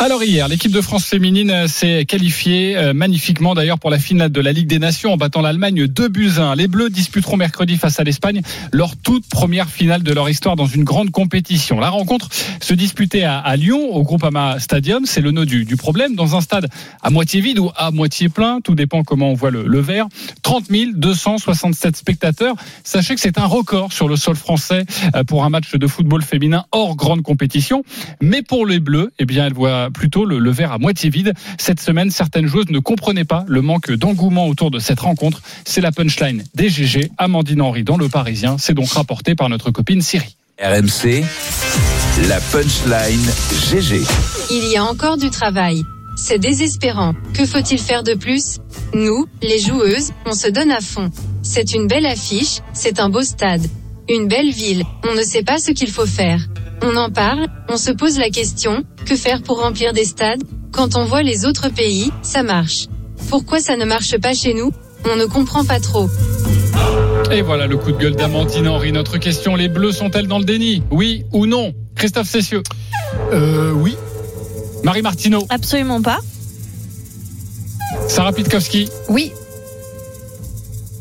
Alors 0.01 0.23
hier, 0.23 0.47
l'équipe 0.47 0.71
de 0.71 0.81
France 0.81 1.05
féminine 1.05 1.67
s'est 1.67 2.05
qualifiée 2.05 2.75
euh, 2.75 2.91
magnifiquement 2.91 3.53
d'ailleurs 3.53 3.77
pour 3.77 3.91
la 3.91 3.99
finale 3.99 4.31
de 4.31 4.41
la 4.41 4.51
Ligue 4.51 4.65
des 4.65 4.79
Nations 4.79 5.13
en 5.13 5.17
battant 5.17 5.41
l'Allemagne 5.41 5.85
2 5.85 6.07
buts 6.07 6.31
1. 6.39 6.55
Les 6.55 6.67
Bleus 6.67 6.89
disputeront 6.89 7.37
mercredi 7.37 7.77
face 7.77 7.99
à 7.99 8.03
l'Espagne 8.03 8.41
leur 8.73 8.97
toute 8.97 9.29
première 9.29 9.69
finale 9.69 10.01
de 10.01 10.11
leur 10.11 10.27
histoire 10.27 10.55
dans 10.55 10.65
une 10.65 10.83
grande 10.83 11.11
compétition. 11.11 11.79
La 11.79 11.89
rencontre 11.89 12.29
se 12.61 12.73
disputait 12.73 13.25
à, 13.25 13.55
Lyon 13.55 13.93
au 13.93 14.01
Groupama 14.01 14.59
Stadium, 14.59 15.05
c'est 15.05 15.21
le 15.21 15.29
nœud 15.29 15.45
du, 15.45 15.65
du 15.65 15.77
problème, 15.77 16.15
dans 16.15 16.35
un 16.35 16.41
stade 16.41 16.67
à 17.03 17.11
moitié 17.11 17.39
vide 17.39 17.59
ou 17.59 17.69
à 17.75 17.91
moitié 17.91 18.27
plein, 18.27 18.59
tout 18.59 18.73
dépend 18.73 19.03
comment 19.03 19.29
on 19.29 19.35
voit 19.35 19.51
le, 19.51 19.67
le 19.67 19.79
verre. 19.81 20.07
30 20.41 20.63
267 20.95 21.95
spectateurs. 21.95 22.55
Sachez 22.83 23.13
que 23.13 23.21
c'est 23.21 23.37
un 23.37 23.45
record 23.45 23.93
sur 23.93 24.07
le 24.07 24.15
sol 24.15 24.35
français 24.35 24.83
euh, 25.15 25.23
pour 25.23 25.45
un 25.45 25.49
match 25.49 25.75
de 25.75 25.85
football 25.85 26.23
féminin 26.23 26.65
hors 26.71 26.95
grande 26.95 27.21
compétition. 27.21 27.83
Mais 28.19 28.41
pour 28.41 28.65
les 28.65 28.79
Bleus, 28.79 29.11
eh 29.19 29.25
bien, 29.25 29.45
elle 29.45 29.53
voit 29.53 29.90
plutôt 29.91 30.25
le, 30.25 30.39
le 30.39 30.51
verre 30.51 30.71
à 30.71 30.77
moitié 30.77 31.09
vide. 31.09 31.33
Cette 31.57 31.79
semaine, 31.79 32.09
certaines 32.09 32.47
joueuses 32.47 32.69
ne 32.69 32.79
comprenaient 32.79 33.25
pas 33.25 33.45
le 33.47 33.61
manque 33.61 33.91
d'engouement 33.91 34.47
autour 34.47 34.71
de 34.71 34.79
cette 34.79 34.99
rencontre. 34.99 35.41
C'est 35.65 35.81
la 35.81 35.91
punchline 35.91 36.43
des 36.55 36.69
GG, 36.69 37.11
Amandine 37.17 37.61
Henry 37.61 37.83
dans 37.83 37.97
Le 37.97 38.09
Parisien. 38.09 38.57
C'est 38.57 38.73
donc 38.73 38.91
rapporté 38.91 39.35
par 39.35 39.49
notre 39.49 39.71
copine 39.71 40.01
Siri. 40.01 40.35
RMC, 40.61 41.23
la 42.27 42.39
punchline 42.39 43.29
GG. 43.69 44.01
Il 44.51 44.67
y 44.67 44.77
a 44.77 44.83
encore 44.83 45.17
du 45.17 45.29
travail. 45.29 45.83
C'est 46.15 46.37
désespérant. 46.37 47.13
Que 47.33 47.45
faut-il 47.45 47.79
faire 47.79 48.03
de 48.03 48.13
plus? 48.13 48.59
Nous, 48.93 49.25
les 49.41 49.59
joueuses, 49.59 50.11
on 50.25 50.33
se 50.33 50.47
donne 50.47 50.71
à 50.71 50.81
fond. 50.81 51.09
C'est 51.41 51.73
une 51.73 51.87
belle 51.87 52.05
affiche, 52.05 52.59
c'est 52.73 52.99
un 52.99 53.09
beau 53.09 53.21
stade. 53.21 53.65
Une 54.09 54.27
belle 54.27 54.51
ville, 54.51 54.83
on 55.09 55.15
ne 55.15 55.23
sait 55.23 55.43
pas 55.43 55.57
ce 55.57 55.71
qu'il 55.71 55.89
faut 55.89 56.05
faire. 56.05 56.45
On 56.83 56.95
en 56.95 57.09
parle, 57.11 57.47
on 57.69 57.77
se 57.77 57.91
pose 57.91 58.17
la 58.17 58.29
question, 58.29 58.83
que 59.05 59.15
faire 59.15 59.41
pour 59.43 59.61
remplir 59.61 59.93
des 59.93 60.05
stades? 60.05 60.41
Quand 60.71 60.95
on 60.95 61.05
voit 61.05 61.21
les 61.21 61.45
autres 61.45 61.69
pays, 61.69 62.11
ça 62.21 62.43
marche. 62.43 62.87
Pourquoi 63.29 63.59
ça 63.59 63.75
ne 63.77 63.85
marche 63.85 64.17
pas 64.17 64.33
chez 64.33 64.53
nous? 64.53 64.71
On 65.11 65.15
ne 65.15 65.25
comprend 65.25 65.63
pas 65.65 65.79
trop. 65.79 66.09
Et 67.31 67.41
voilà 67.41 67.67
le 67.67 67.77
coup 67.77 67.91
de 67.91 67.97
gueule 67.97 68.15
d'Amandine 68.15 68.67
Henry. 68.67 68.91
Notre 68.91 69.17
question, 69.17 69.55
les 69.55 69.67
Bleus 69.67 69.91
sont-elles 69.91 70.27
dans 70.27 70.39
le 70.39 70.45
déni? 70.45 70.83
Oui 70.91 71.23
ou 71.31 71.45
non? 71.45 71.73
Christophe 71.95 72.27
Cessieux 72.29 72.63
Euh, 73.31 73.71
oui. 73.73 73.95
Marie 74.83 75.01
Martineau 75.01 75.45
Absolument 75.49 76.01
pas. 76.01 76.19
Sarah 78.07 78.33
Pitkowski 78.33 78.89
Oui. 79.09 79.31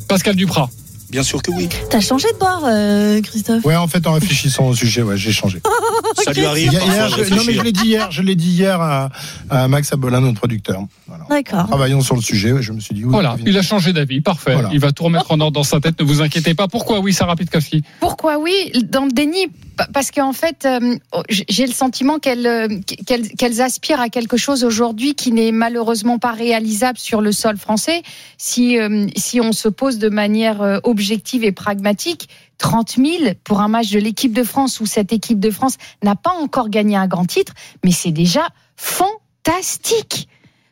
Pascal 0.08 0.34
Duprat 0.36 0.68
Bien 1.10 1.22
sûr 1.22 1.42
que 1.42 1.50
oui. 1.50 1.68
T'as 1.90 2.00
changé 2.00 2.28
de 2.32 2.38
bord, 2.38 2.62
euh, 2.64 3.20
Christophe 3.20 3.64
Ouais, 3.64 3.76
en 3.76 3.88
fait, 3.88 4.06
en 4.06 4.12
réfléchissant 4.12 4.66
au 4.68 4.74
sujet, 4.74 5.02
ouais, 5.02 5.16
j'ai 5.16 5.32
changé. 5.32 5.60
Ça 6.24 6.32
lui 6.32 6.44
arrive 6.44 6.70
Hier, 6.72 6.80
parfois 6.80 6.94
hier, 6.94 7.16
de 7.18 7.24
je- 7.24 7.34
non, 7.34 7.42
mais 7.46 7.52
je 7.54 7.62
l'ai 7.62 7.72
dit 7.72 7.86
hier, 7.86 8.10
je 8.10 8.22
l'ai 8.22 8.34
dit 8.34 8.50
hier 8.50 8.80
à, 8.80 9.10
à 9.48 9.68
Max 9.68 9.92
Abolin, 9.92 10.20
notre 10.20 10.38
producteur. 10.38 10.82
D'accord. 11.28 11.66
Travaillons 11.66 12.00
sur 12.00 12.14
le 12.16 12.22
sujet, 12.22 12.52
ouais, 12.52 12.62
je 12.62 12.72
me 12.72 12.80
suis 12.80 12.94
dit 12.94 13.04
oui. 13.04 13.10
Voilà, 13.10 13.36
il 13.44 13.56
a 13.56 13.62
changé 13.62 13.92
d'avis, 13.92 14.20
parfait. 14.20 14.52
Voilà. 14.54 14.70
Il 14.72 14.80
va 14.80 14.92
tout 14.92 15.04
remettre 15.04 15.30
en 15.32 15.40
ordre 15.40 15.52
dans 15.52 15.62
sa 15.64 15.80
tête, 15.80 15.98
ne 16.00 16.04
vous 16.04 16.22
inquiétez 16.22 16.54
pas. 16.54 16.68
Pourquoi 16.68 17.00
oui, 17.00 17.12
Sarah 17.12 17.36
Pitkowski 17.36 17.82
Pourquoi 18.00 18.38
oui? 18.38 18.52
Dans 18.84 19.04
le 19.04 19.10
déni, 19.12 19.46
parce 19.92 20.10
qu'en 20.10 20.32
fait, 20.32 20.64
euh, 20.64 20.96
j'ai 21.28 21.66
le 21.66 21.72
sentiment 21.72 22.18
qu'elles 22.18 22.46
euh, 22.46 22.68
qu'elles 23.06 23.60
aspirent 23.60 24.00
à 24.00 24.08
quelque 24.08 24.36
chose 24.36 24.64
aujourd'hui 24.64 25.14
qui 25.14 25.32
n'est 25.32 25.52
malheureusement 25.52 26.18
pas 26.18 26.32
réalisable 26.32 26.98
sur 26.98 27.20
le 27.20 27.32
sol 27.32 27.56
français. 27.56 28.02
Si, 28.38 28.78
euh, 28.78 29.06
si 29.16 29.40
on 29.40 29.52
se 29.52 29.68
pose 29.68 29.98
de 29.98 30.08
manière 30.08 30.80
objective 30.84 31.44
et 31.44 31.52
pragmatique, 31.52 32.28
30 32.58 32.96
000 32.96 33.08
pour 33.44 33.60
un 33.60 33.68
match 33.68 33.90
de 33.90 33.98
l'équipe 33.98 34.32
de 34.32 34.44
France 34.44 34.80
où 34.80 34.86
cette 34.86 35.12
équipe 35.12 35.40
de 35.40 35.50
France 35.50 35.76
n'a 36.02 36.16
pas 36.16 36.32
encore 36.32 36.68
gagné 36.68 36.96
un 36.96 37.06
grand 37.06 37.26
titre, 37.26 37.54
mais 37.84 37.92
c'est 37.92 38.12
déjà 38.12 38.48
fantastique. 38.76 40.28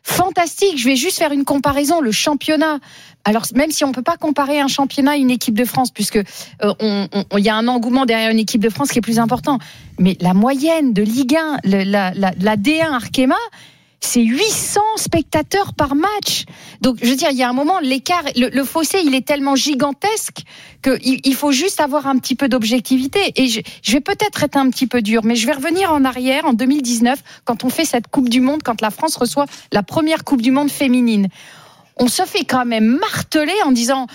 Fantastique. 0.09 0.77
Je 0.77 0.85
vais 0.85 0.95
juste 0.95 1.19
faire 1.19 1.31
une 1.31 1.45
comparaison. 1.45 2.01
Le 2.01 2.11
championnat. 2.11 2.79
Alors 3.25 3.43
même 3.53 3.69
si 3.71 3.83
on 3.83 3.91
peut 3.91 4.01
pas 4.01 4.17
comparer 4.17 4.59
un 4.59 4.67
championnat 4.67 5.11
à 5.11 5.15
une 5.17 5.29
équipe 5.29 5.55
de 5.55 5.65
France, 5.65 5.91
puisque 5.91 6.17
euh, 6.17 7.07
il 7.37 7.43
y 7.43 7.49
a 7.49 7.55
un 7.55 7.67
engouement 7.67 8.05
derrière 8.05 8.31
une 8.31 8.39
équipe 8.39 8.61
de 8.61 8.69
France 8.69 8.89
qui 8.89 8.99
est 8.99 9.01
plus 9.01 9.19
important, 9.19 9.59
mais 9.99 10.17
la 10.21 10.33
moyenne 10.33 10.93
de 10.93 11.01
Ligue 11.03 11.35
1, 11.35 11.57
le- 11.63 11.83
la, 11.83 12.11
la, 12.15 12.31
la 12.39 12.55
D1 12.57 12.91
Arkema, 12.93 13.35
c'est 14.01 14.21
800 14.23 14.79
spectateurs 14.95 15.73
par 15.73 15.93
match. 15.93 16.45
Donc, 16.79 16.97
je 17.03 17.09
veux 17.09 17.17
dire, 17.17 17.27
il 17.31 17.37
y 17.37 17.43
a 17.43 17.49
un 17.49 17.53
moment, 17.53 17.79
l'écart, 17.81 18.23
le, 18.37 18.47
le 18.47 18.63
fossé, 18.63 18.99
il 19.03 19.13
est 19.13 19.27
tellement 19.27 19.57
gigantesque 19.57 20.43
qu'il 20.81 21.19
il 21.25 21.35
faut 21.35 21.51
juste 21.51 21.81
avoir 21.81 22.07
un 22.07 22.17
petit 22.17 22.35
peu 22.35 22.47
d'objectivité. 22.47 23.19
Et 23.35 23.47
je, 23.49 23.59
je 23.83 23.91
vais 23.91 23.99
peut-être 23.99 24.41
être 24.41 24.55
un 24.55 24.69
petit 24.69 24.87
peu 24.87 25.01
dur, 25.01 25.25
mais 25.25 25.35
je 25.35 25.45
vais 25.45 25.51
revenir 25.51 25.91
en 25.91 26.05
arrière, 26.05 26.45
en 26.45 26.53
2019, 26.53 27.21
quand 27.43 27.65
on 27.65 27.69
fait 27.69 27.83
cette 27.83 28.07
Coupe 28.07 28.29
du 28.29 28.39
Monde, 28.39 28.61
quand 28.63 28.79
la 28.79 28.89
France 28.89 29.17
reçoit 29.17 29.45
la 29.73 29.83
première 29.83 30.23
Coupe 30.23 30.41
du 30.41 30.51
Monde 30.51 30.71
féminine. 30.71 31.27
On 31.99 32.07
se 32.07 32.23
fait 32.23 32.45
quand 32.45 32.65
même 32.65 32.97
marteler 32.99 33.55
en 33.65 33.71
disant 33.71 34.07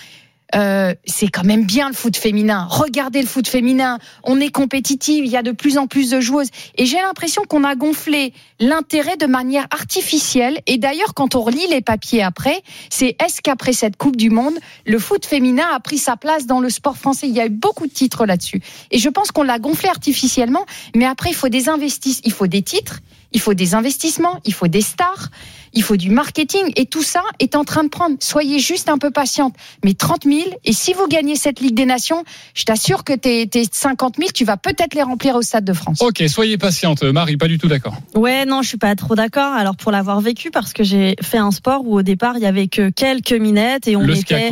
euh, 0.54 0.94
c'est 1.04 1.28
quand 1.28 1.42
même 1.42 1.64
bien 1.64 1.88
le 1.88 1.94
foot 1.94 2.16
féminin. 2.16 2.66
Regardez 2.70 3.20
le 3.20 3.26
foot 3.26 3.48
féminin. 3.48 3.98
On 4.22 4.40
est 4.40 4.50
compétitive. 4.50 5.24
Il 5.24 5.30
y 5.30 5.36
a 5.36 5.42
de 5.42 5.50
plus 5.50 5.78
en 5.78 5.86
plus 5.86 6.10
de 6.10 6.20
joueuses. 6.20 6.50
Et 6.76 6.86
j'ai 6.86 6.98
l'impression 6.98 7.42
qu'on 7.42 7.64
a 7.64 7.74
gonflé 7.74 8.32
l'intérêt 8.60 9.16
de 9.16 9.26
manière 9.26 9.66
artificielle. 9.70 10.60
Et 10.66 10.78
d'ailleurs, 10.78 11.14
quand 11.14 11.34
on 11.34 11.42
relit 11.42 11.66
les 11.68 11.80
papiers 11.80 12.22
après, 12.22 12.62
c'est 12.88 13.16
est-ce 13.22 13.42
qu'après 13.42 13.72
cette 13.72 13.96
Coupe 13.96 14.16
du 14.16 14.30
Monde, 14.30 14.54
le 14.86 14.98
foot 14.98 15.26
féminin 15.26 15.66
a 15.74 15.80
pris 15.80 15.98
sa 15.98 16.16
place 16.16 16.46
dans 16.46 16.60
le 16.60 16.70
sport 16.70 16.96
français? 16.96 17.26
Il 17.26 17.34
y 17.34 17.40
a 17.40 17.46
eu 17.46 17.50
beaucoup 17.50 17.86
de 17.86 17.92
titres 17.92 18.24
là-dessus. 18.24 18.62
Et 18.90 18.98
je 18.98 19.08
pense 19.08 19.32
qu'on 19.32 19.42
l'a 19.42 19.58
gonflé 19.58 19.88
artificiellement. 19.88 20.66
Mais 20.94 21.06
après, 21.06 21.30
il 21.30 21.34
faut 21.34 21.48
des 21.48 21.68
investissements. 21.68 22.22
Il 22.24 22.32
faut 22.32 22.46
des 22.46 22.62
titres. 22.62 23.00
Il 23.32 23.40
faut 23.40 23.54
des 23.54 23.74
investissements. 23.74 24.38
Il 24.44 24.54
faut 24.54 24.68
des 24.68 24.82
stars. 24.82 25.30
Il 25.74 25.82
faut 25.82 25.96
du 25.96 26.10
marketing. 26.10 26.72
Et 26.76 26.86
tout 26.86 27.02
ça 27.02 27.22
est 27.38 27.56
en 27.56 27.64
train 27.64 27.84
de 27.84 27.88
prendre. 27.88 28.16
Soyez 28.20 28.58
juste 28.58 28.88
un 28.88 28.98
peu 28.98 29.10
patiente. 29.10 29.54
Mais 29.84 29.94
30 29.94 30.24
000, 30.24 30.38
et 30.64 30.72
si 30.72 30.92
vous 30.92 31.06
gagnez 31.06 31.36
cette 31.36 31.60
Ligue 31.60 31.74
des 31.74 31.86
Nations, 31.86 32.24
je 32.54 32.64
t'assure 32.64 33.04
que 33.04 33.12
tes, 33.12 33.46
tes 33.46 33.64
50 33.70 34.16
000, 34.18 34.30
tu 34.34 34.44
vas 34.44 34.56
peut-être 34.56 34.94
les 34.94 35.02
remplir 35.02 35.34
au 35.36 35.42
Stade 35.42 35.64
de 35.64 35.72
France. 35.72 36.00
Ok, 36.00 36.22
soyez 36.28 36.58
patiente. 36.58 37.02
Marie, 37.02 37.36
pas 37.36 37.48
du 37.48 37.58
tout 37.58 37.68
d'accord. 37.68 37.96
Ouais, 38.14 38.44
non, 38.44 38.62
je 38.62 38.68
suis 38.68 38.78
pas 38.78 38.94
trop 38.94 39.14
d'accord. 39.14 39.52
Alors 39.52 39.76
pour 39.76 39.92
l'avoir 39.92 40.20
vécu, 40.20 40.50
parce 40.50 40.72
que 40.72 40.84
j'ai 40.84 41.16
fait 41.22 41.38
un 41.38 41.50
sport 41.50 41.82
où 41.84 41.98
au 41.98 42.02
départ 42.02 42.36
il 42.36 42.42
y 42.42 42.46
avait 42.46 42.68
que 42.68 42.90
quelques 42.90 43.32
minettes 43.32 43.88
et 43.88 43.96
on 43.96 44.00
Le 44.00 44.16
était, 44.16 44.50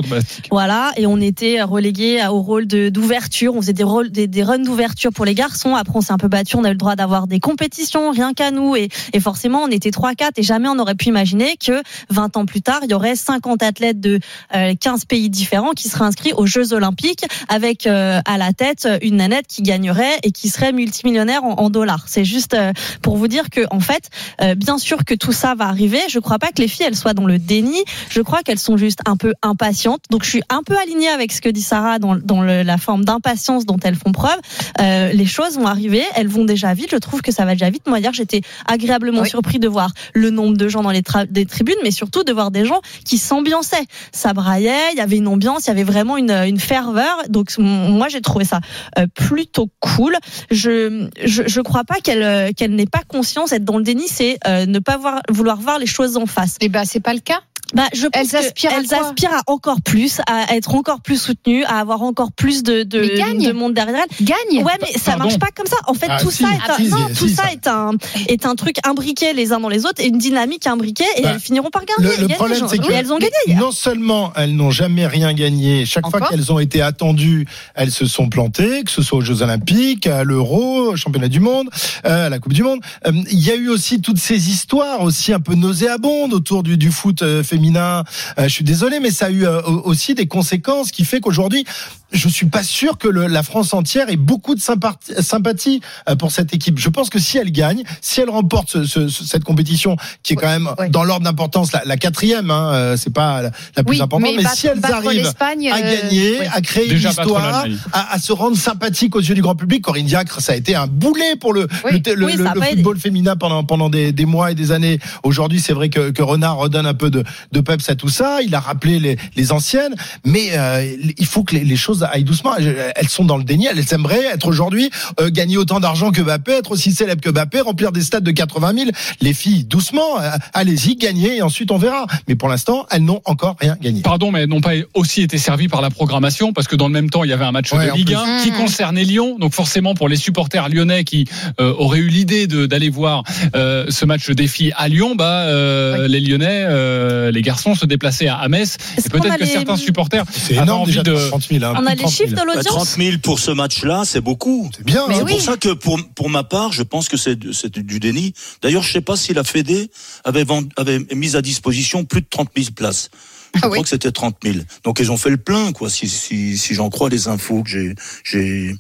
voilà, 0.50 0.90
et 0.96 1.06
on 1.06 1.18
était 1.18 1.62
relégué 1.62 2.20
au 2.28 2.42
rôle 2.42 2.66
de 2.66 2.88
d'ouverture. 2.88 3.54
On 3.54 3.60
faisait 3.60 3.72
des 3.72 3.84
rôles, 3.84 4.10
des, 4.10 4.26
des 4.26 4.42
runs 4.42 4.58
d'ouverture 4.58 5.12
pour 5.12 5.24
les 5.24 5.34
garçons. 5.34 5.74
Après, 5.74 5.96
on 5.96 6.00
s'est 6.00 6.12
un 6.12 6.18
peu 6.18 6.28
battu. 6.28 6.56
On 6.56 6.64
a 6.64 6.68
eu 6.68 6.72
le 6.72 6.78
droit 6.78 6.96
d'avoir 6.96 7.26
des 7.26 7.40
compétitions, 7.40 8.10
rien 8.10 8.34
qu'à 8.34 8.50
nous, 8.50 8.76
et, 8.76 8.88
et 9.12 9.20
forcément, 9.20 9.62
on 9.62 9.68
était 9.68 9.90
3-4 9.90 10.32
et 10.36 10.42
jamais 10.42 10.68
on 10.68 10.78
aurait 10.78 10.94
pu 10.94 11.11
imaginer 11.12 11.56
que 11.56 11.82
20 12.10 12.36
ans 12.36 12.46
plus 12.46 12.62
tard, 12.62 12.80
il 12.84 12.90
y 12.90 12.94
aurait 12.94 13.16
50 13.16 13.62
athlètes 13.62 14.00
de 14.00 14.18
euh, 14.54 14.74
15 14.78 15.04
pays 15.04 15.28
différents 15.28 15.72
qui 15.72 15.88
seraient 15.88 16.04
inscrits 16.04 16.32
aux 16.32 16.46
Jeux 16.46 16.72
Olympiques 16.72 17.24
avec 17.48 17.86
euh, 17.86 18.20
à 18.24 18.38
la 18.38 18.52
tête 18.52 18.88
une 19.02 19.16
nanette 19.16 19.46
qui 19.46 19.62
gagnerait 19.62 20.18
et 20.22 20.32
qui 20.32 20.48
serait 20.48 20.72
multimillionnaire 20.72 21.44
en, 21.44 21.68
dollars. 21.70 22.04
C'est 22.06 22.24
juste 22.24 22.54
euh, 22.54 22.72
pour 23.02 23.16
vous 23.16 23.28
dire 23.28 23.50
que 23.50 23.60
en 23.70 23.80
fait, 23.80 24.08
euh, 24.40 24.54
bien 24.54 24.78
sûr 24.78 25.04
que 25.04 25.14
tout 25.14 25.32
ça 25.32 25.54
va 25.54 25.66
arriver. 25.66 26.00
Je 26.08 26.18
crois 26.18 26.38
pas 26.38 26.48
que 26.48 26.60
les 26.62 26.68
filles 26.68 26.86
elles 26.88 26.96
soient 26.96 27.14
dans 27.14 27.26
le 27.26 27.38
déni. 27.38 27.82
Je 28.10 28.20
crois 28.22 28.42
qu'elles 28.42 28.58
sont 28.58 28.76
juste 28.76 29.00
un 29.06 29.16
peu 29.16 29.34
impatientes. 29.42 30.02
Donc 30.10 30.24
je 30.24 30.30
suis 30.30 30.42
un 30.48 30.62
peu 30.64 30.76
alignée 30.78 31.08
avec 31.08 31.32
ce 31.32 31.40
que 31.40 31.48
dit 31.48 31.62
Sarah 31.62 31.98
dans, 31.98 32.16
dans 32.16 32.40
le- 32.42 32.62
la 32.62 32.78
forme 32.78 33.04
d'impatience 33.04 33.64
dont 33.66 33.78
elles 33.84 33.96
font 33.96 34.12
preuve. 34.12 34.38
Euh, 34.80 35.12
les 35.12 35.26
choses 35.26 35.56
vont 35.56 35.66
arriver, 35.66 36.02
elles 36.14 36.28
vont 36.28 36.44
déjà 36.44 36.72
vite. 36.74 36.90
Je 36.90 36.96
trouve 36.96 37.20
que 37.22 37.32
ça 37.32 37.44
va 37.44 37.52
déjà 37.52 37.70
vite. 37.70 37.86
Moi 37.86 37.98
hier 38.00 38.12
j'étais 38.12 38.40
agréablement 38.66 39.24
surpris 39.24 39.58
de 39.58 39.68
voir 39.68 39.92
le 40.14 40.30
nombre 40.30 40.56
de 40.56 40.68
gens 40.68 40.82
dans 40.82 40.90
les 40.90 41.01
des 41.28 41.46
tribunes, 41.46 41.76
mais 41.82 41.90
surtout 41.90 42.24
de 42.24 42.32
voir 42.32 42.50
des 42.50 42.64
gens 42.64 42.80
qui 43.04 43.18
s'ambiançaient. 43.18 43.84
Ça 44.12 44.32
braillait, 44.32 44.92
il 44.92 44.98
y 44.98 45.00
avait 45.00 45.16
une 45.16 45.28
ambiance, 45.28 45.66
il 45.66 45.68
y 45.68 45.70
avait 45.70 45.84
vraiment 45.84 46.16
une, 46.16 46.30
une 46.30 46.60
ferveur. 46.60 47.22
Donc 47.28 47.52
moi 47.58 48.08
j'ai 48.08 48.20
trouvé 48.20 48.44
ça 48.44 48.60
euh, 48.98 49.06
plutôt 49.14 49.68
cool. 49.80 50.16
Je 50.50 51.08
je, 51.24 51.60
crois 51.60 51.84
pas 51.84 51.96
qu'elle 52.02 52.22
euh, 52.22 52.50
qu'elle 52.56 52.74
n'ait 52.74 52.86
pas 52.86 53.02
conscience. 53.06 53.52
Être 53.52 53.64
dans 53.64 53.78
le 53.78 53.84
déni, 53.84 54.08
c'est 54.08 54.38
euh, 54.46 54.66
ne 54.66 54.78
pas 54.78 54.98
vouloir 55.30 55.60
voir 55.60 55.78
les 55.78 55.86
choses 55.86 56.16
en 56.16 56.26
face. 56.26 56.56
Et 56.60 56.68
ben 56.68 56.84
c'est 56.84 57.00
pas 57.00 57.14
le 57.14 57.20
cas. 57.20 57.40
Bah, 57.74 57.84
je 57.94 58.06
pense 58.06 58.34
Elles 58.34 58.44
aspirent 58.46 58.70
à 58.72 58.78
elles 58.78 58.86
quoi 58.86 59.06
aspirent 59.08 59.32
à 59.34 59.42
encore 59.46 59.80
plus, 59.82 60.20
à 60.26 60.54
être 60.56 60.74
encore 60.74 61.00
plus 61.00 61.20
soutenues, 61.20 61.64
à 61.64 61.78
avoir 61.80 62.02
encore 62.02 62.32
plus 62.32 62.62
de, 62.62 62.82
de, 62.82 63.00
Mais 63.00 63.14
gagne. 63.16 63.46
de 63.46 63.52
monde 63.52 63.74
derrière 63.74 63.96
elles. 64.04 64.26
Gagne. 64.26 64.62
Ouais, 64.64 64.72
mais 64.80 64.92
ça 64.92 65.12
Pardon. 65.12 65.24
marche 65.24 65.38
pas 65.38 65.48
comme 65.54 65.66
ça. 65.66 65.76
En 65.86 65.94
fait, 65.94 66.06
Ah, 66.10 66.18
tout 66.20 66.30
si, 66.30 66.42
ça, 66.42 66.50
est 66.50 66.70
un, 66.70 66.76
si, 66.76 66.88
non, 66.88 67.08
si, 67.08 67.14
tout 67.14 67.28
si, 67.28 67.34
ça, 67.34 67.44
ça. 67.44 67.52
est 67.52 67.66
un 67.66 67.92
est 68.28 68.46
un 68.46 68.54
truc 68.54 68.76
imbriqué 68.86 69.32
les 69.32 69.52
uns 69.52 69.60
dans 69.60 69.68
les 69.68 69.86
autres 69.86 70.00
et 70.02 70.06
une 70.08 70.18
dynamique 70.18 70.66
imbriquée 70.66 71.04
et 71.16 71.22
Bah, 71.22 71.30
elles 71.34 71.40
finiront 71.40 71.70
par 71.70 71.82
gagner. 71.84 72.14
Le, 72.18 72.26
le 72.28 72.34
problème, 72.34 72.66
c'est 72.68 72.78
que 72.78 72.92
elles 72.92 73.12
ont 73.12 73.18
gagné. 73.18 73.32
hier. 73.46 73.58
non 73.58 73.72
seulement 73.72 74.32
elles 74.36 74.54
n'ont 74.54 74.70
jamais 74.70 75.06
rien 75.06 75.32
gagné, 75.32 75.86
chaque 75.86 76.08
fois 76.08 76.20
qu'elles 76.20 76.52
ont 76.52 76.58
été 76.58 76.82
attendues, 76.82 77.46
elles 77.74 77.90
se 77.90 78.06
sont 78.06 78.28
plantées, 78.28 78.84
que 78.84 78.90
ce 78.90 79.02
soit 79.02 79.18
aux 79.18 79.22
Jeux 79.22 79.42
Olympiques, 79.42 80.06
à 80.06 80.24
l'Euro, 80.24 80.90
au 80.92 80.96
Championnat 80.96 81.28
du 81.28 81.40
Monde, 81.40 81.68
euh, 82.04 82.26
à 82.26 82.28
la 82.28 82.38
Coupe 82.38 82.52
du 82.52 82.62
Monde. 82.62 82.80
Euh, 83.06 83.12
Il 83.30 83.40
y 83.40 83.50
a 83.50 83.54
eu 83.56 83.68
aussi 83.68 84.00
toutes 84.00 84.18
ces 84.18 84.50
histoires 84.50 85.00
aussi 85.02 85.32
un 85.32 85.40
peu 85.40 85.54
nauséabondes 85.54 86.34
autour 86.34 86.62
du, 86.62 86.76
du 86.76 86.90
foot 86.90 87.22
euh, 87.22 87.42
Euh, 87.76 88.02
je 88.44 88.48
suis 88.48 88.64
désolé, 88.64 89.00
mais 89.00 89.10
ça 89.10 89.26
a 89.26 89.30
eu 89.30 89.46
euh, 89.46 89.60
aussi 89.62 90.14
des 90.14 90.26
conséquences 90.26 90.90
qui 90.90 91.04
fait 91.04 91.20
qu'aujourd'hui, 91.20 91.64
je 92.12 92.28
suis 92.28 92.46
pas 92.46 92.62
sûr 92.62 92.98
que 92.98 93.08
le- 93.08 93.26
la 93.26 93.42
France 93.42 93.74
entière 93.74 94.08
ait 94.10 94.16
beaucoup 94.16 94.54
de 94.54 94.60
sympathie, 94.60 95.12
sympathie 95.20 95.80
euh, 96.08 96.14
pour 96.16 96.30
cette 96.30 96.54
équipe. 96.54 96.78
Je 96.78 96.88
pense 96.88 97.10
que 97.10 97.18
si 97.18 97.38
elle 97.38 97.50
gagne, 97.50 97.82
si 98.00 98.20
elle 98.20 98.30
remporte 98.30 98.70
ce- 98.70 98.84
ce- 98.84 99.08
ce- 99.08 99.24
cette 99.24 99.44
compétition 99.44 99.96
qui 100.22 100.34
est 100.34 100.36
quand 100.36 100.48
même 100.48 100.68
dans 100.90 101.04
l'ordre 101.04 101.24
d'importance 101.24 101.72
la, 101.72 101.82
la 101.84 101.96
quatrième, 101.96 102.50
hein, 102.50 102.70
euh, 102.74 102.96
c'est 102.96 103.12
pas 103.12 103.42
la, 103.42 103.50
la 103.76 103.82
plus 103.84 103.96
Oui, 103.96 104.02
importante, 104.02 104.30
mais, 104.30 104.36
mais 104.36 104.42
battre- 104.44 104.56
si 104.56 104.66
elles 104.66 104.84
arrivent 104.84 105.32
à 105.40 105.50
euh, 105.50 106.00
gagner, 106.02 106.46
à 106.48 106.60
créer 106.60 106.88
Déjà 106.88 107.10
une 107.10 107.18
histoire, 107.20 107.64
à, 107.92 108.12
à 108.14 108.18
se 108.18 108.32
rendre 108.32 108.56
sympathique 108.56 109.16
aux 109.16 109.20
yeux 109.20 109.34
du 109.34 109.42
grand 109.42 109.54
public, 109.56 109.82
Corinne 109.82 110.06
Diacre, 110.06 110.40
ça 110.40 110.52
a 110.52 110.56
été 110.56 110.74
un 110.74 110.86
boulet 110.86 111.36
pour 111.36 111.52
le, 111.52 111.66
Oui. 111.84 112.02
le, 112.04 112.14
le- 112.14 112.62
football 112.62 112.98
féminin 112.98 113.36
pendant 113.36 113.64
pendant 113.64 113.88
des, 113.90 114.12
des 114.12 114.26
mois 114.26 114.50
et 114.50 114.54
des 114.54 114.72
années. 114.72 114.98
Aujourd'hui, 115.22 115.60
c'est 115.60 115.72
vrai 115.72 115.88
que, 115.88 116.10
que 116.10 116.22
Renard 116.22 116.56
redonne 116.56 116.86
un 116.86 116.94
peu 116.94 117.10
de, 117.10 117.24
de 117.52 117.60
peps 117.60 117.88
à 117.88 117.94
tout 117.94 118.08
ça. 118.08 118.40
Il 118.42 118.54
a 118.54 118.60
rappelé 118.60 118.98
les, 118.98 119.16
les 119.36 119.52
anciennes, 119.52 119.94
mais 120.24 120.50
euh, 120.52 120.84
il 121.18 121.26
faut 121.26 121.42
que 121.44 121.54
les, 121.54 121.64
les 121.64 121.76
choses 122.02 122.08
aillent 122.12 122.24
doucement. 122.24 122.52
Elles 122.56 123.08
sont 123.08 123.24
dans 123.24 123.36
le 123.36 123.44
déni. 123.44 123.66
Elles 123.66 123.84
aimeraient 123.92 124.24
être 124.24 124.46
aujourd'hui 124.46 124.90
euh, 125.20 125.30
gagner 125.30 125.56
autant 125.56 125.80
d'argent 125.80 126.10
que 126.10 126.20
Mbappé, 126.22 126.52
être 126.52 126.70
aussi 126.72 126.92
célèbre 126.92 127.20
que 127.20 127.30
Mbappé, 127.30 127.60
remplir 127.60 127.92
des 127.92 128.02
stades 128.02 128.24
de 128.24 128.30
80 128.30 128.72
000. 128.76 128.90
Les 129.20 129.32
filles, 129.34 129.64
doucement, 129.64 130.20
euh, 130.20 130.30
allez-y, 130.54 130.96
gagnez 130.96 131.36
et 131.38 131.42
ensuite 131.42 131.70
on 131.70 131.78
verra. 131.78 132.06
Mais 132.28 132.34
pour 132.34 132.48
l'instant, 132.48 132.86
elles 132.90 133.04
n'ont 133.04 133.20
encore 133.24 133.56
rien 133.60 133.76
gagné. 133.80 134.02
Pardon, 134.02 134.30
mais 134.32 134.42
elles 134.42 134.48
n'ont 134.48 134.60
pas 134.60 134.72
aussi 134.94 135.22
été 135.22 135.38
servies 135.38 135.68
par 135.68 135.80
la 135.80 135.90
programmation 135.90 136.52
parce 136.52 136.66
que 136.68 136.76
dans 136.76 136.86
le 136.86 136.92
même 136.92 137.10
temps, 137.10 137.24
il 137.24 137.30
y 137.30 137.32
avait 137.32 137.44
un 137.44 137.52
match 137.52 137.72
Ouais, 137.72 137.86
de 137.88 137.92
Ligue 137.92 138.06
plus. 138.06 138.16
1 138.16 138.42
qui 138.42 138.50
Mmh. 138.50 138.54
concernait 138.56 139.04
Lyon. 139.04 139.36
Donc 139.38 139.54
forcément, 139.54 139.94
pour 139.94 140.08
les 140.08 140.16
supporters 140.16 140.68
lyonnais 140.68 141.04
qui 141.04 141.26
euh, 141.60 141.72
auraient 141.78 141.98
eu 142.00 142.08
l'idée 142.08 142.46
de- 142.46 142.66
d'aller 142.66 142.90
voir 142.90 143.22
euh, 143.54 143.86
ce 143.88 144.04
match 144.04 144.28
des 144.30 144.46
filles 144.46 144.72
à 144.76 144.88
Lyon, 144.88 145.14
bah 145.16 145.42
euh, 145.46 146.06
les 146.08 146.20
Lyonnais, 146.20 146.64
euh, 146.66 147.30
les 147.30 147.42
garçons 147.42 147.74
se 147.74 147.86
déplaçaient 147.86 148.28
à, 148.28 148.36
à 148.36 148.48
Metz. 148.48 148.76
Et 148.98 149.08
peut-être 149.08 149.36
que 149.36 149.44
les- 149.44 149.46
certains 149.50 149.76
supporters 149.76 150.24
C'est 150.30 150.54
avaient 150.54 150.62
énorme 150.64 150.82
envie 150.82 150.90
déjà, 150.92 151.02
de 151.02 151.28
30 151.28 151.42
000. 151.50 151.64
hein, 151.64 151.74
On 151.78 151.86
a 151.92 151.94
les 151.94 152.02
30 152.02 152.12
000. 152.12 152.28
chiffres 152.28 152.40
de 152.40 152.46
Bah, 152.46 152.54
30 152.62 152.74
l'audience. 152.74 152.96
000 152.96 153.18
pour 153.22 153.38
ce 153.38 153.50
match-là, 153.50 154.02
c'est 154.04 154.20
beaucoup. 154.20 154.70
C'est 154.76 154.84
bien. 154.84 155.04
C'est 155.08 155.22
oui. 155.22 155.32
pour 155.32 155.40
ça 155.40 155.56
que 155.56 155.72
pour, 155.74 155.98
pour 156.14 156.28
ma 156.30 156.42
part, 156.44 156.72
je 156.72 156.82
pense 156.82 157.08
que 157.08 157.16
c'est 157.16 157.38
c'est 157.52 157.78
du 157.78 158.00
déni. 158.00 158.34
D'ailleurs, 158.62 158.82
je 158.82 158.92
sais 158.92 159.00
pas 159.00 159.16
si 159.16 159.32
la 159.34 159.44
Fédé 159.44 159.90
avait, 160.24 160.44
vend- 160.44 160.68
avait 160.76 160.98
mis 161.14 161.36
à 161.36 161.42
disposition 161.42 162.04
plus 162.04 162.20
de 162.22 162.26
30 162.28 162.48
000 162.56 162.68
places. 162.74 163.10
Je 163.54 163.58
Ah 163.62 163.66
crois 163.66 163.76
oui. 163.78 163.82
que 163.82 163.88
c'était 163.90 164.10
30 164.10 164.36
000. 164.42 164.56
Donc 164.82 164.98
ils 164.98 165.12
ont 165.12 165.18
fait 165.18 165.28
le 165.28 165.36
plein, 165.36 165.72
quoi, 165.72 165.90
si, 165.90 166.08
si, 166.08 166.56
si 166.56 166.74
j'en 166.74 166.88
crois 166.88 167.10
les 167.10 167.28
infos 167.28 167.62
que 167.62 167.68
j'ai 167.68 167.94
j'ai 168.24 168.74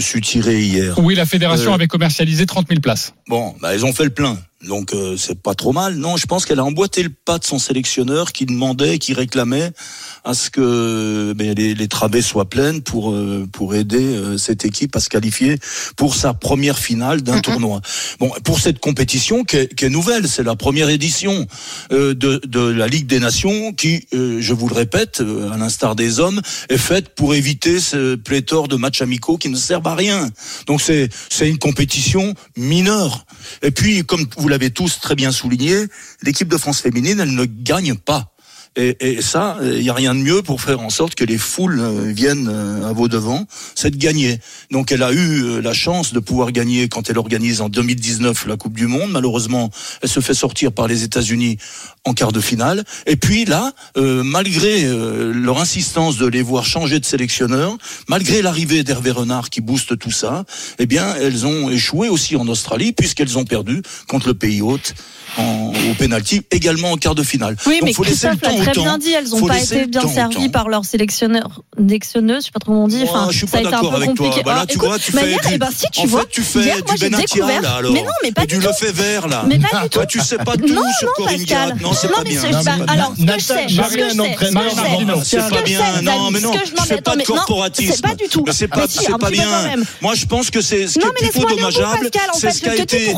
su 0.00 0.20
tirer 0.20 0.60
hier. 0.60 0.98
Oui, 0.98 1.14
la 1.14 1.24
fédération 1.24 1.70
Euh, 1.70 1.74
avait 1.74 1.86
commercialisé 1.86 2.44
30 2.44 2.66
000 2.68 2.80
places. 2.80 3.14
Bon, 3.28 3.54
bah, 3.60 3.76
ils 3.76 3.84
ont 3.84 3.92
fait 3.92 4.02
le 4.04 4.10
plein. 4.10 4.36
Donc 4.66 4.92
euh, 4.92 5.16
c'est 5.16 5.40
pas 5.40 5.54
trop 5.54 5.72
mal. 5.72 5.94
Non, 5.94 6.16
je 6.16 6.26
pense 6.26 6.44
qu'elle 6.44 6.58
a 6.58 6.64
emboîté 6.64 7.02
le 7.02 7.10
pas 7.10 7.38
de 7.38 7.44
son 7.44 7.58
sélectionneur 7.58 8.32
qui 8.32 8.44
demandait, 8.44 8.98
qui 8.98 9.14
réclamait 9.14 9.70
à 10.24 10.34
ce 10.34 10.50
que 10.50 11.32
ben, 11.36 11.54
les, 11.54 11.74
les 11.74 11.88
travées 11.88 12.22
soient 12.22 12.48
pleines 12.48 12.82
pour 12.82 13.12
euh, 13.12 13.46
pour 13.52 13.76
aider 13.76 14.02
euh, 14.02 14.36
cette 14.36 14.64
équipe 14.64 14.96
à 14.96 15.00
se 15.00 15.08
qualifier 15.08 15.58
pour 15.96 16.16
sa 16.16 16.34
première 16.34 16.78
finale 16.78 17.22
d'un 17.22 17.40
tournoi. 17.40 17.80
Bon, 18.18 18.30
pour 18.42 18.58
cette 18.58 18.80
compétition 18.80 19.44
qui 19.44 19.56
est, 19.56 19.74
qui 19.74 19.84
est 19.84 19.90
nouvelle, 19.90 20.28
c'est 20.28 20.42
la 20.42 20.56
première 20.56 20.88
édition 20.88 21.46
euh, 21.92 22.14
de, 22.14 22.40
de 22.44 22.60
la 22.60 22.88
Ligue 22.88 23.06
des 23.06 23.20
Nations 23.20 23.72
qui, 23.72 24.06
euh, 24.12 24.40
je 24.40 24.52
vous 24.54 24.68
le 24.68 24.74
répète, 24.74 25.20
euh, 25.20 25.50
à 25.52 25.56
l'instar 25.56 25.94
des 25.94 26.18
hommes, 26.18 26.40
est 26.68 26.78
faite 26.78 27.14
pour 27.14 27.34
éviter 27.34 27.78
ce 27.78 28.16
pléthore 28.16 28.66
de 28.66 28.76
matchs 28.76 29.02
amicaux 29.02 29.38
qui 29.38 29.48
ne 29.48 29.56
servent 29.56 29.86
à 29.86 29.94
rien. 29.94 30.28
Donc 30.66 30.80
c'est 30.80 31.08
c'est 31.28 31.48
une 31.48 31.58
compétition 31.58 32.34
mineure. 32.56 33.24
Et 33.62 33.70
puis, 33.70 34.04
comme 34.04 34.26
vous 34.36 34.47
l'avez 34.48 34.70
tous 34.70 35.00
très 35.00 35.14
bien 35.14 35.32
souligné, 35.32 35.86
l'équipe 36.22 36.48
de 36.48 36.56
France 36.56 36.80
féminine, 36.80 37.20
elle 37.20 37.34
ne 37.34 37.44
gagne 37.44 37.94
pas. 37.96 38.34
Et, 38.80 39.20
ça, 39.22 39.56
il 39.60 39.80
n'y 39.80 39.90
a 39.90 39.94
rien 39.94 40.14
de 40.14 40.20
mieux 40.20 40.40
pour 40.40 40.60
faire 40.60 40.78
en 40.80 40.88
sorte 40.88 41.16
que 41.16 41.24
les 41.24 41.36
foules 41.36 41.80
euh, 41.80 42.12
viennent 42.12 42.48
euh, 42.48 42.88
à 42.88 42.92
vos 42.92 43.08
devants, 43.08 43.44
c'est 43.74 43.90
de 43.90 43.96
gagner. 43.96 44.38
Donc 44.70 44.92
elle 44.92 45.02
a 45.02 45.10
eu 45.10 45.42
euh, 45.42 45.60
la 45.60 45.72
chance 45.72 46.12
de 46.12 46.20
pouvoir 46.20 46.52
gagner 46.52 46.88
quand 46.88 47.10
elle 47.10 47.18
organise 47.18 47.60
en 47.60 47.68
2019 47.68 48.46
la 48.46 48.56
Coupe 48.56 48.74
du 48.74 48.86
Monde. 48.86 49.10
Malheureusement, 49.10 49.70
elle 50.00 50.08
se 50.08 50.20
fait 50.20 50.32
sortir 50.32 50.70
par 50.70 50.86
les 50.86 51.02
États-Unis 51.02 51.58
en 52.04 52.14
quart 52.14 52.30
de 52.30 52.40
finale. 52.40 52.84
Et 53.06 53.16
puis 53.16 53.44
là, 53.44 53.72
malgré 53.96 54.86
leur 54.86 55.60
insistance 55.60 56.16
de 56.16 56.26
les 56.26 56.40
voir 56.40 56.64
changer 56.64 57.00
de 57.00 57.04
sélectionneur, 57.04 57.76
malgré 58.08 58.40
l'arrivée 58.40 58.82
d'Hervé 58.84 59.10
Renard 59.10 59.50
qui 59.50 59.60
booste 59.60 59.98
tout 59.98 60.10
ça, 60.10 60.44
eh 60.78 60.86
bien, 60.86 61.14
elles 61.16 61.46
ont 61.46 61.68
échoué 61.68 62.08
aussi 62.08 62.36
en 62.36 62.46
Australie 62.48 62.92
puisqu'elles 62.92 63.36
ont 63.36 63.44
perdu 63.44 63.82
contre 64.06 64.28
le 64.28 64.34
pays 64.34 64.62
hôte 64.62 64.94
en, 65.36 65.72
au 65.90 65.94
penalty, 65.98 66.42
également 66.50 66.92
en 66.92 66.96
quart 66.96 67.14
de 67.14 67.22
finale. 67.22 67.56
Oui, 67.66 67.74
Donc, 67.80 67.84
mais 67.88 67.92
faut 67.92 68.04
laisser 68.04 68.28
le 68.28 68.36
Christophe 68.36 68.52
temps 68.56 68.62
très 68.62 68.72
temps. 68.72 68.82
bien 68.82 68.98
dit, 68.98 69.12
elles 69.12 69.28
n'ont 69.28 69.46
pas 69.46 69.58
été 69.62 69.86
bien 69.86 70.06
servies 70.08 70.48
par 70.48 70.68
leur 70.68 70.84
sélectionneur, 70.84 71.62
sélectionneuse, 71.78 72.40
je 72.40 72.44
sais 72.46 72.50
pas 72.52 72.60
trop 72.60 72.72
comment 72.72 72.84
on 72.84 72.88
dit. 72.88 72.98
Moi, 73.04 73.08
Enfin, 73.10 73.28
je 73.30 73.36
suis 73.38 73.46
pas 73.46 73.60
d'accord 73.62 73.94
avec 73.94 74.14
toi. 74.14 74.26
compliqué. 74.26 74.42
Bah 74.44 74.50
là, 74.50 74.56
Alors, 74.58 74.66
tu 74.66 74.76
écoute, 74.76 74.88
vois, 74.88 74.98
tu 74.98 75.12
fais 75.12 75.28
hier, 75.28 75.40
du- 75.40 75.54
eh 75.54 75.58
ben, 75.58 75.68
si 75.74 75.86
tu 75.92 76.00
en 76.00 76.06
vois, 76.06 76.20
fait, 76.22 76.28
tu 76.30 76.42
fais 76.42 76.60
hier, 76.60 76.76
du 76.82 76.94
Benatia, 76.98 77.60
là, 77.60 77.74
alors. 77.76 77.92
Mais 77.92 78.02
non, 78.02 78.10
mais 78.22 78.32
pas 78.32 78.42
Et 78.44 78.46
du 78.46 78.58
du 78.58 78.60
tout. 78.64 78.68
Lefebvre, 78.68 79.28
là. 79.28 79.44
Mais 79.46 79.58
pas 79.58 79.68
du 79.68 79.82
tout. 79.84 79.88
Toi, 79.90 80.06
tu 80.06 80.20
sais 80.20 80.38
pas 80.38 80.56
tout 80.56 80.66
non, 80.66 80.82
sur 80.98 81.08
non, 81.08 81.12
Corinne 81.16 81.38
Pascal. 81.38 81.66
Diacre. 81.68 81.82
Non, 81.82 81.92
c'est 81.94 82.08
pas 82.08 82.22
mais 82.24 82.30
bien. 82.30 82.40
c'est- 82.40 82.50
bah, 82.64 82.72
mais 82.78 82.92
alors, 82.92 83.12
ce 83.18 83.24
que 83.24 83.32
je 83.32 83.38
sais, 83.44 83.54
ce 83.54 83.54
que 83.66 83.72
je 83.72 84.10
sais, 84.10 84.36
c'est 85.24 85.48
pas 85.50 85.62
bien. 85.62 86.02
Non, 86.02 86.30
mais 86.30 86.40
ce 86.40 86.44
non, 86.46 86.52
mais 86.90 87.00
pas 87.00 87.16
de 87.16 87.22
corporatisme. 87.22 87.92
C'est 87.94 88.02
pas 88.02 88.14
du 88.14 88.28
tout. 88.28 88.44
Mais 88.46 88.52
c'est 88.52 88.68
pas, 88.68 88.86
c'est 88.88 89.30
bien. 89.30 89.48
Moi, 90.00 90.14
je 90.14 90.26
pense 90.26 90.50
que 90.50 90.60
c'est 90.60 90.86
ce 90.86 90.98
qui 90.98 91.06
est 91.06 91.10
mais 91.22 91.28
plutôt 91.28 91.48
dommageable. 91.48 92.10
C'est 92.34 92.40
fait, 92.40 92.52
ce 92.52 92.60
qui 92.60 92.68
a 92.68 92.74
été, 92.76 93.14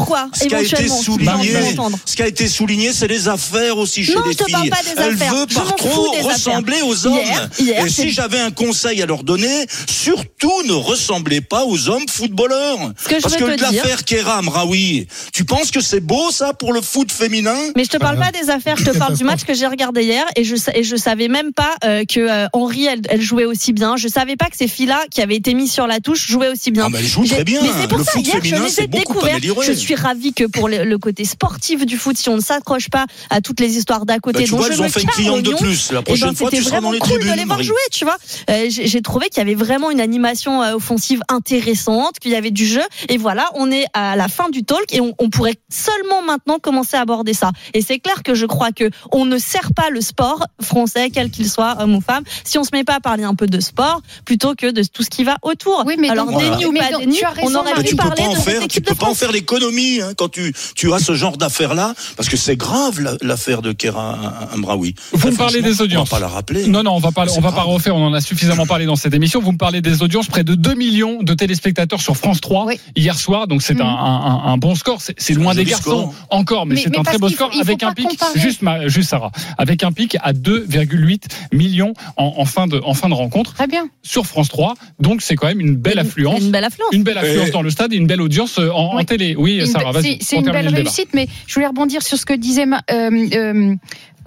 souligné. 0.89 1.77
Ce 2.05 2.17
qui 2.17 2.23
a 2.23 2.27
été 2.27 2.49
souligné, 2.49 2.93
c'est 2.93 3.07
les 3.09 3.29
affaires 3.29 3.79
aussi 3.79 4.05
chez 4.05 4.15
Non, 4.15 4.23
les 4.27 4.33
je 4.33 4.39
te 4.39 4.45
filles. 4.45 4.53
parle 4.55 4.69
pas 4.71 4.83
des 4.83 4.91
Elle 4.97 5.15
affaires. 5.15 5.35
veut 5.35 5.47
Je 5.49 5.55
par 5.55 5.65
m'en 5.67 5.71
trop 5.73 6.11
ressembler 6.23 6.75
affaires. 6.77 6.87
aux 6.89 7.07
hommes. 7.07 7.15
Hier- 7.15 7.49
hier, 7.59 7.87
Et 7.87 7.91
si 7.91 8.11
j'avais 8.11 8.41
un 8.41 8.51
conseil 8.51 9.01
à 9.03 9.07
leur 9.07 9.23
donner, 9.25 9.67
surtout 9.89 10.63
ne 10.67 10.73
ressemblez 10.73 11.41
pas 11.41 11.65
aux 11.65 11.89
hommes 11.89 12.09
footballeurs. 12.09 12.93
Que 13.09 13.21
Parce 13.21 13.37
que 13.37 13.45
l'affaire 13.45 14.05
Kéram, 14.05 14.49
Raoui, 14.49 15.07
tu 15.33 15.45
penses 15.45 15.71
que 15.71 15.81
c'est 15.81 16.01
beau 16.01 16.31
ça 16.31 16.53
pour 16.55 16.73
le 16.73 16.81
foot 16.81 17.13
féminin? 17.13 17.57
Mais 17.77 17.85
je 17.85 17.91
te 17.91 17.97
parle 17.99 18.19
pas 18.19 18.31
des 18.33 18.51
affaires, 18.51 18.77
je 18.77 18.85
te 18.85 18.97
parle 18.97 19.17
du 19.17 19.25
match 19.31 19.45
que 19.45 19.55
j'ai 19.55 19.67
regardé 19.67 20.03
hier 20.03 20.25
et 20.37 20.45
je 20.45 20.57
et 20.75 20.83
je 20.85 20.97
savais 20.97 21.29
même 21.29 21.53
pas 21.53 21.75
euh, 21.85 22.05
que 22.05 22.21
euh, 22.21 22.47
Henri 22.53 22.87
elle, 22.87 23.01
elle 23.09 23.21
jouait 23.23 23.45
aussi 23.45 23.73
bien. 23.73 23.97
Je 23.97 24.09
savais 24.09 24.37
pas 24.37 24.47
que 24.47 24.57
ces 24.57 24.69
filles-là 24.69 25.05
qui 25.11 25.21
avaient 25.23 25.37
été 25.37 25.55
mises 25.55 25.73
sur 25.73 25.87
la 25.87 26.01
touche 26.01 26.27
jouaient 26.31 26.49
aussi 26.49 26.71
bien. 26.71 26.85
Ah, 26.87 26.91
bah, 26.91 26.99
elles 27.01 27.07
jouent 27.07 27.25
très 27.27 27.45
bien. 27.45 27.61
Mais 27.63 27.69
c'est 27.81 27.89
pour 27.89 27.99
Le 27.99 28.05
ça 28.05 28.19
hier 28.19 28.37
je 28.43 28.55
les 28.57 28.81
ai 28.81 28.87
découvertes. 28.87 29.43
Je 29.67 29.73
suis 29.73 29.95
ravie 29.95 30.33
que 30.33 30.45
pour 30.45 30.69
le, 30.69 30.85
le 30.85 30.99
côté 30.99 31.25
sportif 31.25 31.85
du 31.87 31.90
foot, 31.99 32.17
si 32.17 32.29
on 32.29 32.37
ne 32.37 32.41
s'accroche 32.43 32.89
pas 32.91 33.07
à 33.31 33.41
toutes 33.41 33.61
les 33.61 33.77
histoires 33.77 34.07
d'à 34.07 34.19
côté, 34.19 34.41
Bah, 34.41 34.45
tu 34.45 34.51
dont 34.51 34.57
vois, 34.59 34.67
je 34.69 34.73
elles 34.73 34.83
ont 34.83 34.89
fait 34.89 35.03
une 35.03 35.09
cliente 35.09 35.43
de 35.43 35.53
plus. 35.55 35.93
La 35.93 36.01
eh 36.01 36.03
prochaine 36.03 36.29
ben, 36.31 36.35
fois, 36.37 36.51
tu 36.51 36.57
seras 36.63 36.71
vraiment 36.81 36.89
dans 36.89 36.93
les 36.93 36.99
cool 37.01 37.19
de 37.21 37.25
les 37.25 37.45
voir 37.45 37.47
Marie. 37.59 37.65
jouer, 37.65 37.77
tu 37.91 38.05
vois. 38.05 38.17
Euh, 38.51 38.67
j'ai 38.69 39.03
trouvé 39.03 39.29
qu'il 39.29 39.39
y 39.39 39.41
avait 39.41 39.55
vraiment 39.55 39.91
une 39.91 40.01
animation 40.01 40.63
euh, 40.63 40.75
offensive 40.75 41.21
intéressante, 41.29 42.19
qu'il 42.21 42.31
y 42.33 42.37
avait 42.37 42.51
du 42.51 42.67
jeu. 42.67 42.83
Et 43.09 43.19
voilà, 43.19 43.49
on 43.55 43.71
est 43.71 43.87
à 43.95 44.17
la 44.17 44.29
fin 44.29 44.49
du 44.51 44.65
talk 44.65 44.93
et 44.93 45.01
on, 45.01 45.15
on 45.19 45.31
pourrait 45.31 45.57
seulement 45.71 46.23
maintenant 46.23 46.59
commencer 46.59 46.97
à 46.97 47.01
aborder 47.01 47.35
ça. 47.35 47.51
Et 47.75 47.83
c'est 47.83 47.99
clair 47.99 48.23
que 48.23 48.35
je 48.35 48.47
crois 48.47 48.73
que 48.73 48.91
on 49.13 49.25
ne 49.25 49.39
sert 49.39 49.73
pas 49.75 49.91
le 49.91 50.01
sport 50.01 50.47
français, 50.63 51.11
quel 51.11 51.31
qu'il 51.31 51.49
soit, 51.49 51.77
homme 51.81 51.95
ou 51.97 52.01
femme, 52.01 52.25
si 52.45 52.59
on 52.59 52.65
se 52.65 52.71
met 52.73 52.85
pas 52.85 52.95
à 52.97 53.01
parler 53.01 53.25
un 53.25 53.35
peu 53.35 53.47
de 53.47 53.61
sport 53.61 54.01
plutôt 54.25 54.55
que 54.55 54.71
de 54.71 54.83
tout 54.83 55.03
ce 55.03 55.11
qui 55.11 55.25
va 55.25 55.37
autour. 55.43 55.85
Oui, 55.87 55.97
mais 55.99 56.11
Alors 56.11 56.27
donc- 56.27 56.41
déni 56.41 56.67
ou 56.67 56.73
pas 56.73 56.99
déni, 56.99 57.17
tu 57.19 57.25
on 57.43 57.55
aurait 57.55 57.75
pu 57.75 57.85
tu 57.85 57.97
peux 57.97 58.03
parler 58.03 58.23
pas 58.23 58.29
en 58.29 58.33
de 58.33 58.37
cette 58.37 58.45
faire, 58.45 58.59
tu 58.61 58.65
équipe 58.67 58.87
peux 58.87 58.95
de 58.95 58.99
pas 58.99 59.07
en 59.07 59.15
faire 59.15 59.33
l'économie 59.33 60.01
hein, 60.01 60.13
quand 60.17 60.29
tu 60.29 60.53
tu 60.75 60.93
as 60.93 60.99
ce 60.99 61.15
genre 61.15 61.37
d'affaire 61.37 61.75
parce 62.17 62.29
que 62.29 62.37
c'est 62.37 62.57
grave 62.57 63.01
la- 63.01 63.17
l'affaire 63.23 63.63
de 63.63 63.73
Kera 63.73 64.49
Amraoui. 64.53 64.95
Vous 65.13 65.31
me 65.31 65.37
parlez 65.37 65.63
des 65.63 65.81
audiences. 65.83 66.09
On 66.13 66.17
va 66.17 66.21
pas 66.21 66.27
la 66.27 66.33
rappeler. 66.33 66.67
Non, 66.67 66.83
non, 66.83 66.93
on 66.93 66.99
va 66.99 67.13
pas, 67.13 67.27
on 67.37 67.41
va 67.41 67.53
pas 67.53 67.63
refaire. 67.63 67.95
On 67.97 68.05
en 68.07 68.15
a 68.15 68.21
suffisamment 68.21 68.67
parlé 68.67 68.87
dans 68.87 68.97
cette 68.97 69.15
émission. 69.15 69.41
Vous 69.41 69.53
me 69.53 69.59
parlez 69.59 69.81
des 69.81 70.03
audiences, 70.03 70.27
près 70.29 70.45
de 70.45 70.55
2 70.55 70.75
millions 70.75 71.23
de 71.23 71.35
téléspectateurs 71.35 72.01
sur 72.01 72.17
France 72.17 72.41
3 72.41 72.67
hier 72.97 73.17
soir. 73.19 73.47
Donc 73.47 73.63
c'est 73.63 73.75
Mhm. 73.75 73.81
un, 73.83 73.85
un- 73.87 74.53
un 74.53 74.57
bon 74.57 74.75
score. 74.75 75.01
C'est 75.01 75.35
loin 75.35 75.55
des 75.55 75.65
garçons 75.65 75.83
score. 76.11 76.15
encore, 76.31 76.67
mais, 76.67 76.75
Mais- 76.77 76.81
c'est 76.83 76.99
un 76.99 77.03
très 77.03 77.19
beau 77.19 77.29
score 77.29 77.53
faut 77.53 77.61
avec 77.61 77.83
un 77.83 77.93
pic. 77.93 78.07
comparer. 78.09 78.39
Juste, 78.41 78.63
ma- 78.63 78.89
juste 78.89 79.11
Sarah, 79.11 79.31
avec 79.59 79.83
un 79.83 79.93
pic 79.93 80.17
à 80.23 80.33
2,8 80.33 81.25
millions 81.53 81.93
en, 82.17 82.35
en 82.39 82.45
fin 82.45 82.67
de 82.67 82.81
en 82.85 82.95
fin 82.95 83.09
de 83.09 83.15
rencontre 83.15 83.55
Très 83.55 83.67
bien. 83.67 83.89
sur 84.03 84.27
France 84.27 84.49
3. 84.49 84.75
Donc 84.99 85.23
c'est 85.23 85.37
quand 85.37 85.47
même 85.47 85.61
une 85.61 85.77
belle 85.77 85.99
affluence. 85.99 86.41
Une 86.41 86.51
belle 86.51 86.65
affluence. 86.65 86.91
Une 86.93 87.03
belle 87.03 87.19
affluence 87.19 87.49
Et- 87.49 87.53
dans 87.53 87.63
le 87.63 87.71
stade 87.71 87.93
et 87.93 87.97
une 87.97 88.07
belle 88.07 88.21
audience 88.21 88.59
euh, 88.59 88.71
en, 88.73 89.03
télé. 89.05 89.35
Oui, 89.37 89.59
Une 89.61 89.67
Sarah, 89.67 89.93
vas-y. 89.93 90.19
C'est 90.21 90.37
une 90.37 90.51
belle 90.51 90.69
réussite, 90.69 91.09
mais 91.15 91.29
je 91.47 91.55
voulais 91.55 91.67
rebondir 91.71 92.03
sur 92.03 92.19
ce 92.19 92.27
que 92.27 92.35
disait 92.35 92.67
euh, 92.67 93.11
euh, 93.35 93.75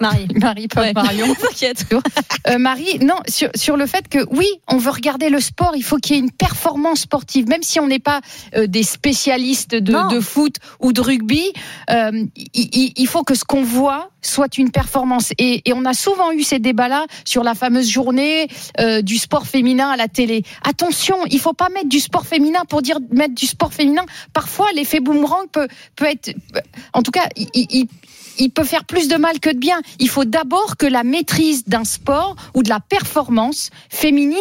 Marie. 0.00 0.26
Marie, 0.34 0.68
pas 0.68 0.80
Ouais. 0.82 0.92
Marion. 0.92 1.34
T'inquiète. 1.40 1.86
Euh, 2.48 2.58
Marie, 2.58 2.98
non, 3.00 3.16
sur, 3.28 3.48
sur 3.54 3.76
le 3.76 3.86
fait 3.86 4.08
que 4.08 4.18
oui, 4.30 4.46
on 4.68 4.76
veut 4.76 4.90
regarder 4.90 5.28
le 5.30 5.40
sport, 5.40 5.72
il 5.76 5.82
faut 5.84 5.96
qu'il 5.98 6.16
y 6.16 6.18
ait 6.18 6.22
une 6.22 6.30
performance 6.30 7.00
sportive, 7.00 7.46
même 7.48 7.62
si 7.62 7.80
on 7.80 7.86
n'est 7.86 7.98
pas 7.98 8.20
euh, 8.56 8.66
des 8.66 8.82
spécialistes 8.82 9.74
de, 9.74 10.14
de 10.14 10.20
foot 10.20 10.56
ou 10.80 10.92
de 10.92 11.00
rugby, 11.00 11.52
euh, 11.90 12.24
il, 12.54 13.06
faut 13.06 13.22
que 13.24 13.34
ce 13.34 13.44
qu'on 13.44 13.62
voit 13.62 14.10
soit 14.22 14.56
une 14.58 14.70
performance. 14.70 15.32
Et, 15.38 15.68
et 15.68 15.72
on 15.72 15.84
a 15.84 15.94
souvent 15.94 16.32
eu 16.32 16.42
ces 16.42 16.58
débats-là 16.58 17.06
sur 17.24 17.44
la 17.44 17.54
fameuse 17.54 17.88
journée 17.88 18.48
du 19.02 19.18
sport 19.18 19.46
féminin 19.46 19.90
à 19.90 19.96
la 19.96 20.08
télé. 20.08 20.42
Attention, 20.64 21.16
il 21.30 21.38
faut 21.38 21.52
pas 21.52 21.68
mettre 21.68 21.88
du 21.88 22.00
sport 22.00 22.26
féminin 22.26 22.60
pour 22.68 22.82
dire 22.82 22.98
mettre 23.12 23.34
du 23.34 23.46
sport 23.46 23.72
féminin. 23.72 24.04
Parfois, 24.32 24.66
l'effet 24.74 25.00
boomerang 25.00 25.46
peut, 25.52 25.68
peut 25.96 26.06
être, 26.06 26.32
en 26.92 27.02
tout 27.02 27.10
cas, 27.10 27.28
il, 27.36 27.48
il- 27.54 27.88
il 28.38 28.50
peut 28.50 28.64
faire 28.64 28.84
plus 28.84 29.08
de 29.08 29.16
mal 29.16 29.40
que 29.40 29.50
de 29.50 29.58
bien. 29.58 29.80
Il 29.98 30.08
faut 30.08 30.24
d'abord 30.24 30.76
que 30.76 30.86
la 30.86 31.04
maîtrise 31.04 31.64
d'un 31.66 31.84
sport 31.84 32.36
ou 32.54 32.62
de 32.62 32.68
la 32.68 32.80
performance 32.80 33.70
féminine 33.88 34.38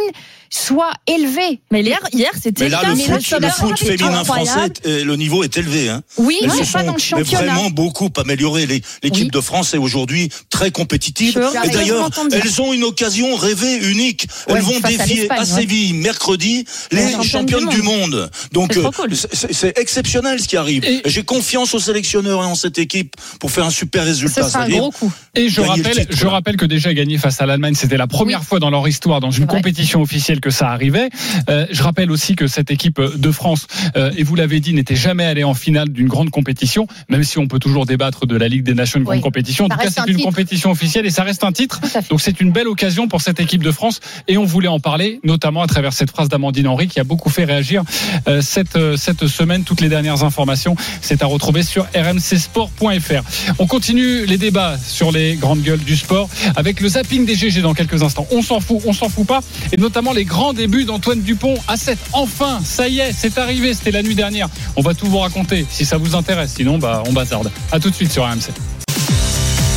soit 0.56 0.92
élevée. 1.08 1.62
Mais 1.72 1.82
hier, 1.82 2.00
hier 2.14 2.30
c'était 2.40 2.66
Mais 2.66 2.70
là, 2.70 2.82
le 2.88 2.96
foot, 2.96 3.22
ça 3.22 3.40
le 3.40 3.50
foot 3.50 3.80
féminin 3.80 4.24
français, 4.24 4.72
euh, 4.86 5.04
le 5.04 5.16
niveau 5.16 5.44
est 5.44 5.58
élevé. 5.58 5.90
Hein. 5.90 6.04
Oui, 6.18 6.38
mais 6.44 6.48
pas 6.50 6.64
sont 6.66 6.84
dans 6.84 6.94
le 6.94 7.00
championnat. 7.00 7.46
vraiment 7.54 7.70
beaucoup 7.72 8.10
améliorées. 8.18 8.66
Les- 8.68 8.84
L'équipe 9.02 9.24
Oui. 9.26 9.32
de 9.32 9.42
France 9.42 9.74
est 9.74 9.78
aujourd'hui 9.80 10.30
très 10.50 10.70
compétitive. 10.70 11.34
Je 11.34 11.68
Et 11.68 11.72
d'ailleurs, 11.72 12.10
elles 12.32 12.62
ont 12.62 12.72
une 12.74 12.84
occasion 12.84 13.36
rêvée, 13.36 13.78
unique. 13.78 14.28
Ouais, 14.48 14.56
elles 14.58 14.62
vont 14.62 14.78
à 14.84 14.88
défier 14.90 15.32
à 15.32 15.40
ouais. 15.40 15.46
Séville 15.46 15.94
mercredi 15.94 16.66
les 16.92 17.02
championnes 17.12 17.24
championnes 17.24 17.70
du 17.70 17.76
du 17.78 17.82
monde. 17.82 18.30
Donc 18.52 18.74
C'est 18.74 18.86
euh, 18.86 18.92
cool. 18.92 19.10
c'est- 19.16 19.78
exceptionnel 19.80 20.40
ce 20.40 20.48
qui 20.48 20.58
arrive. 20.58 20.84
J'ai 21.06 21.24
confiance 21.24 21.74
aux 21.74 21.80
sélectionneurs 21.80 22.44
et 22.44 22.46
en 22.46 22.56
cette 22.56 22.78
équipe 22.78 23.16
pour 23.40 23.50
faire 23.52 23.66
un 23.66 23.72
super 23.72 24.06
résultat. 24.06 24.44
Ce 24.44 24.50
sera 24.52 24.60
un 24.64 24.66
C'est-à-dire 24.68 24.82
gros 24.82 24.92
coup. 24.92 25.12
Et 25.36 25.50
je 25.50 25.62
rappelle, 25.62 26.06
je 26.10 26.28
rappelle 26.28 26.58
que 26.58 26.66
déjà 26.66 26.94
gagné 26.94 27.18
face 27.18 27.42
à 27.42 27.48
l'Allemagne, 27.48 27.74
c'était 27.74 27.98
la 27.98 28.06
première 28.08 28.44
fois 28.44 28.60
dans 28.60 28.70
leur 28.70 28.88
histoire 28.88 29.20
dans 29.20 29.32
une 29.32 29.48
compétition 29.48 30.02
officielle 30.02 30.40
que 30.44 30.50
ça 30.50 30.70
arrivait. 30.70 31.10
Euh, 31.50 31.66
je 31.72 31.82
rappelle 31.84 32.12
aussi 32.12 32.36
que 32.36 32.48
cette 32.48 32.70
équipe 32.70 33.00
de 33.02 33.32
France, 33.32 33.66
euh, 33.96 34.12
et 34.18 34.24
vous 34.24 34.36
l'avez 34.36 34.60
dit, 34.60 34.74
n'était 34.74 34.96
jamais 34.98 35.24
allée 35.24 35.46
en 35.46 35.54
finale 35.54 35.88
d'une 35.90 36.08
grande 36.10 36.30
compétition, 36.32 36.86
même 37.10 37.24
si 37.24 37.38
on 37.40 37.48
peut 37.48 37.60
toujours 37.60 37.86
débattre 37.86 38.28
de 38.28 38.36
la 38.36 38.50
Ligue 38.50 38.64
des 38.64 38.74
Nations, 38.74 39.00
une 39.00 39.06
grande 39.06 39.16
Oui. 39.18 39.22
compétition. 39.22 39.66
En 39.66 39.70
Ça 39.70 39.76
tout 39.76 39.82
cas, 39.84 39.90
c'est 39.90 40.00
un 40.02 40.06
une 40.06 40.18
titre. 40.18 40.28
compétition 40.28 40.70
officielle 40.72 41.06
et 41.06 41.10
ça 41.12 41.24
reste 41.24 41.44
un 41.46 41.54
titre. 41.54 41.80
Donc 42.10 42.20
c'est 42.20 42.42
une 42.42 42.52
belle 42.52 42.68
occasion 42.68 43.08
pour 43.08 43.22
cette 43.22 43.40
équipe 43.40 43.64
de 43.64 43.72
France 43.72 44.02
et 44.28 44.38
on 44.38 44.44
voulait 44.44 44.68
en 44.68 44.80
parler, 44.82 45.22
notamment 45.24 45.62
à 45.62 45.68
travers 45.68 45.94
cette 45.94 46.12
phrase 46.12 46.28
d'Amandine 46.28 46.68
Henry 46.68 46.88
qui 46.90 47.00
a 47.00 47.06
beaucoup 47.06 47.30
fait 47.30 47.46
réagir 47.46 47.84
euh, 48.28 48.42
cette, 48.42 48.78
cette 48.98 49.28
semaine. 49.28 49.64
Toutes 49.64 49.80
les 49.80 49.90
dernières 49.90 50.24
informations, 50.26 50.76
c'est 51.02 51.24
à 51.24 51.26
retrouver 51.26 51.64
sur 51.64 51.88
rmcsport.fr. 51.96 53.24
On 53.60 53.68
continue 53.68 54.26
les 54.26 54.38
débats 54.38 54.78
sur 54.86 55.12
les 55.12 55.36
grandes 55.36 55.62
gueules 55.62 55.80
du 55.84 55.96
sport 55.96 56.30
avec 56.56 56.82
le 56.82 56.90
zapping 56.90 57.26
des 57.26 57.36
GG 57.36 57.62
dans 57.62 57.74
quelques 57.74 58.04
instants. 58.04 58.28
On 58.32 58.42
s'en 58.42 58.60
fout, 58.60 58.80
on 58.86 58.94
s'en 58.94 59.10
fout 59.10 59.26
pas. 59.26 59.42
Et 59.72 59.78
notamment 59.78 60.14
les 60.14 60.26
grands 60.34 60.54
débuts 60.54 60.84
d'Antoine 60.84 61.22
Dupont 61.22 61.54
à 61.68 61.78
7. 61.78 61.96
Enfin, 62.12 62.60
ça 62.66 62.88
y 62.88 63.00
est, 63.00 63.14
c'est 63.16 63.38
arrivé, 63.38 63.72
c'était 63.76 63.92
la 63.92 64.02
nuit 64.02 64.16
dernière. 64.16 64.50
On 64.76 64.82
va 64.82 64.96
tout 64.96 65.06
vous 65.06 65.20
raconter 65.20 65.64
si 65.70 65.86
ça 65.86 65.98
vous 65.98 66.16
intéresse. 66.16 66.54
Sinon, 66.56 66.80
bah, 66.80 67.04
on 67.08 67.14
bazarde. 67.14 67.52
À 67.72 67.80
tout 67.80 67.92
de 67.92 67.96
suite 67.96 68.12
sur 68.12 68.24
RMC. 68.24 68.50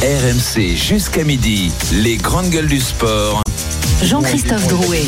RMC 0.01 0.75
jusqu'à 0.75 1.25
midi, 1.25 1.71
les 1.93 2.17
grandes 2.17 2.49
gueules 2.49 2.69
du 2.69 2.81
sport. 2.81 3.46
Jean-Christophe 4.03 4.69
Drouet. 4.69 5.05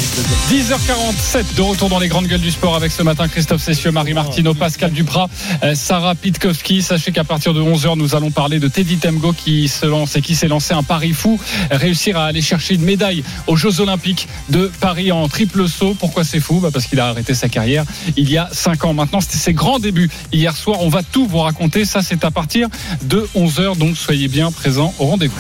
10h47 0.50 1.54
de 1.56 1.62
retour 1.62 1.88
dans 1.90 1.98
les 1.98 2.08
grandes 2.08 2.26
gueules 2.26 2.40
du 2.40 2.50
sport 2.50 2.74
avec 2.74 2.90
ce 2.90 3.02
matin 3.02 3.28
Christophe 3.28 3.62
Cessieux, 3.62 3.90
Marie 3.90 4.14
Martino, 4.14 4.54
Pascal 4.54 4.92
Duprat, 4.92 5.28
euh, 5.62 5.74
Sarah 5.74 6.14
Pitkowski. 6.14 6.82
Sachez 6.82 7.12
qu'à 7.12 7.22
partir 7.22 7.52
de 7.52 7.60
11h, 7.60 7.96
nous 7.98 8.16
allons 8.16 8.30
parler 8.30 8.58
de 8.58 8.66
Teddy 8.66 8.96
Temgo 8.96 9.32
qui 9.32 9.68
se 9.68 9.84
lance 9.84 10.16
et 10.16 10.22
qui 10.22 10.34
s'est 10.34 10.48
lancé 10.48 10.72
un 10.72 10.82
pari 10.82 11.12
fou, 11.12 11.38
réussir 11.70 12.18
à 12.18 12.26
aller 12.26 12.40
chercher 12.40 12.74
une 12.74 12.84
médaille 12.84 13.22
aux 13.46 13.56
Jeux 13.56 13.80
Olympiques 13.80 14.26
de 14.48 14.70
Paris 14.80 15.12
en 15.12 15.28
triple 15.28 15.68
saut. 15.68 15.94
Pourquoi 15.98 16.24
c'est 16.24 16.40
fou? 16.40 16.60
Bah 16.60 16.70
Parce 16.72 16.86
qu'il 16.86 16.98
a 16.98 17.08
arrêté 17.08 17.34
sa 17.34 17.48
carrière 17.48 17.84
il 18.16 18.30
y 18.30 18.38
a 18.38 18.48
5 18.50 18.86
ans. 18.86 18.94
Maintenant, 18.94 19.20
c'était 19.20 19.36
ses 19.36 19.52
grands 19.52 19.78
débuts 19.78 20.10
hier 20.32 20.56
soir. 20.56 20.78
On 20.80 20.88
va 20.88 21.02
tout 21.02 21.26
vous 21.26 21.38
raconter. 21.38 21.84
Ça, 21.84 22.00
c'est 22.02 22.24
à 22.24 22.30
partir 22.30 22.68
de 23.02 23.28
11h. 23.36 23.76
Donc, 23.76 23.96
soyez 23.96 24.28
bien 24.28 24.50
présents 24.50 24.94
au 24.98 25.06
rendez-vous. 25.06 25.36